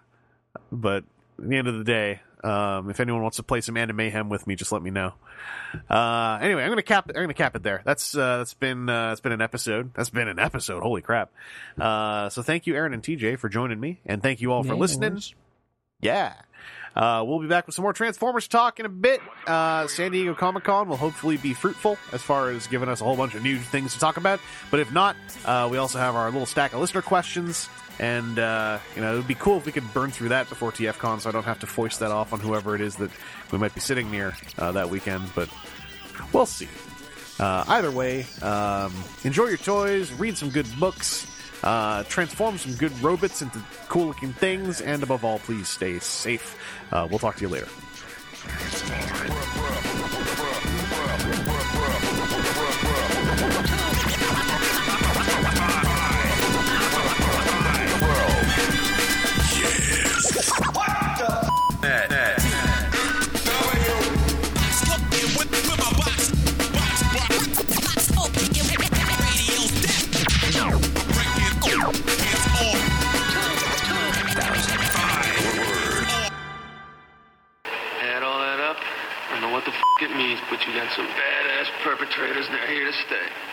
but 0.72 1.06
at 1.40 1.50
the 1.50 1.58
end 1.58 1.68
of 1.68 1.80
the 1.80 1.84
day, 1.84 2.22
um, 2.44 2.90
if 2.90 3.00
anyone 3.00 3.22
wants 3.22 3.38
to 3.38 3.44
play 3.44 3.62
some 3.62 3.78
Anime 3.78 3.96
Mayhem 3.96 4.30
with 4.30 4.46
me, 4.48 4.56
just 4.56 4.72
let 4.72 4.82
me 4.82 4.92
know. 4.92 5.14
Uh, 5.90 6.40
anyway, 6.42 6.64
I'm 6.64 6.70
gonna 6.70 6.82
cap. 6.84 7.10
I'm 7.10 7.22
gonna 7.24 7.34
cap 7.34 7.56
it 7.56 7.64
there. 7.64 7.82
That's 7.86 8.16
uh, 8.16 8.38
that's 8.38 8.54
been 8.54 8.90
uh, 8.90 9.10
that's 9.10 9.22
been 9.22 9.32
an 9.32 9.42
episode. 9.42 9.94
That's 9.94 10.10
been 10.10 10.28
an 10.28 10.40
episode. 10.40 10.84
Holy 10.84 11.02
crap! 11.02 11.32
Uh, 11.80 12.30
so 12.30 12.42
thank 12.42 12.68
you, 12.68 12.76
Aaron 12.76 12.94
and 12.94 13.02
TJ, 13.04 13.40
for 13.40 13.50
joining 13.50 13.80
me, 13.80 14.00
and 14.06 14.22
thank 14.22 14.42
you 14.42 14.52
all 14.52 14.64
for 14.64 14.74
Yeah, 14.74 14.80
listening. 14.80 15.22
Yeah. 16.02 16.34
Uh, 16.96 17.24
we'll 17.26 17.40
be 17.40 17.48
back 17.48 17.66
with 17.66 17.74
some 17.74 17.82
more 17.82 17.94
Transformers 17.94 18.48
talk 18.48 18.80
in 18.80 18.86
a 18.86 18.90
bit. 18.90 19.20
Uh, 19.48 19.88
San 19.88 20.12
Diego 20.12 20.36
Comic 20.36 20.64
Con 20.66 20.88
will 20.88 20.98
hopefully 20.98 21.38
be 21.38 21.56
fruitful 21.56 21.98
as 22.12 22.22
far 22.22 22.52
as 22.52 22.68
giving 22.68 22.88
us 22.88 23.02
a 23.02 23.04
whole 23.04 23.16
bunch 23.18 23.34
of 23.34 23.42
new 23.42 23.58
things 23.58 23.94
to 23.94 24.00
talk 24.00 24.18
about. 24.18 24.40
But 24.70 24.80
if 24.80 24.92
not, 24.92 25.16
uh, 25.44 25.68
we 25.72 25.78
also 25.78 25.98
have 25.98 26.14
our 26.14 26.30
little 26.30 26.46
stack 26.46 26.72
of 26.74 26.80
listener 26.82 27.02
questions. 27.02 27.68
And, 28.00 28.40
uh, 28.40 28.80
you 28.96 29.02
know, 29.02 29.14
it 29.14 29.18
would 29.18 29.28
be 29.28 29.36
cool 29.36 29.58
if 29.58 29.66
we 29.66 29.72
could 29.72 29.92
burn 29.94 30.12
through 30.12 30.30
that 30.30 30.50
before 30.50 30.72
TFCon 30.72 31.22
so 31.22 31.30
I 31.30 31.32
don't 31.32 31.46
have 31.46 31.60
to 31.60 31.68
foist 31.68 32.00
that 32.00 32.12
off 32.12 32.34
on 32.34 32.40
whoever 32.40 32.76
it 32.76 32.82
is 32.82 32.96
that 32.98 33.12
we 33.52 33.58
might 33.58 33.74
be 33.74 33.82
sitting 33.82 34.10
near 34.10 34.36
uh, 34.58 34.72
that 34.72 34.90
weekend. 34.90 35.30
But 35.36 35.50
we'll 36.32 36.46
see. 36.46 36.68
Uh, 37.40 37.64
either 37.68 37.92
way, 37.92 38.26
um, 38.42 38.94
enjoy 39.24 39.48
your 39.48 39.58
toys, 39.58 40.12
read 40.14 40.38
some 40.38 40.50
good 40.50 40.68
books, 40.80 41.28
uh, 41.64 42.04
transform 42.04 42.58
some 42.58 42.74
good 42.76 42.98
robots 43.02 43.42
into 43.42 43.60
cool 43.90 44.08
looking 44.08 44.34
things, 44.34 44.82
and 44.82 45.02
above 45.02 45.26
all, 45.26 45.40
please 45.40 45.68
stay 45.68 46.00
safe. 46.00 46.58
Uh, 46.92 47.08
we'll 47.10 47.20
talk 47.20 47.36
to 47.36 47.42
you 47.42 47.50
later. 47.50 47.68
Add 61.84 62.14
all 78.24 78.40
that 78.40 78.60
up, 78.60 78.78
I 79.30 79.32
don't 79.32 79.42
know 79.42 79.52
what 79.52 79.66
the 79.66 79.72
f 79.72 79.82
it 80.02 80.16
means, 80.16 80.40
but 80.50 80.66
you 80.66 80.74
got 80.74 80.90
some 80.96 81.08
badass 81.08 81.68
perpetrators 81.84 82.46
and 82.46 82.56
they're 82.56 82.68
here 82.68 82.86
to 82.86 82.94
stay. 82.94 83.53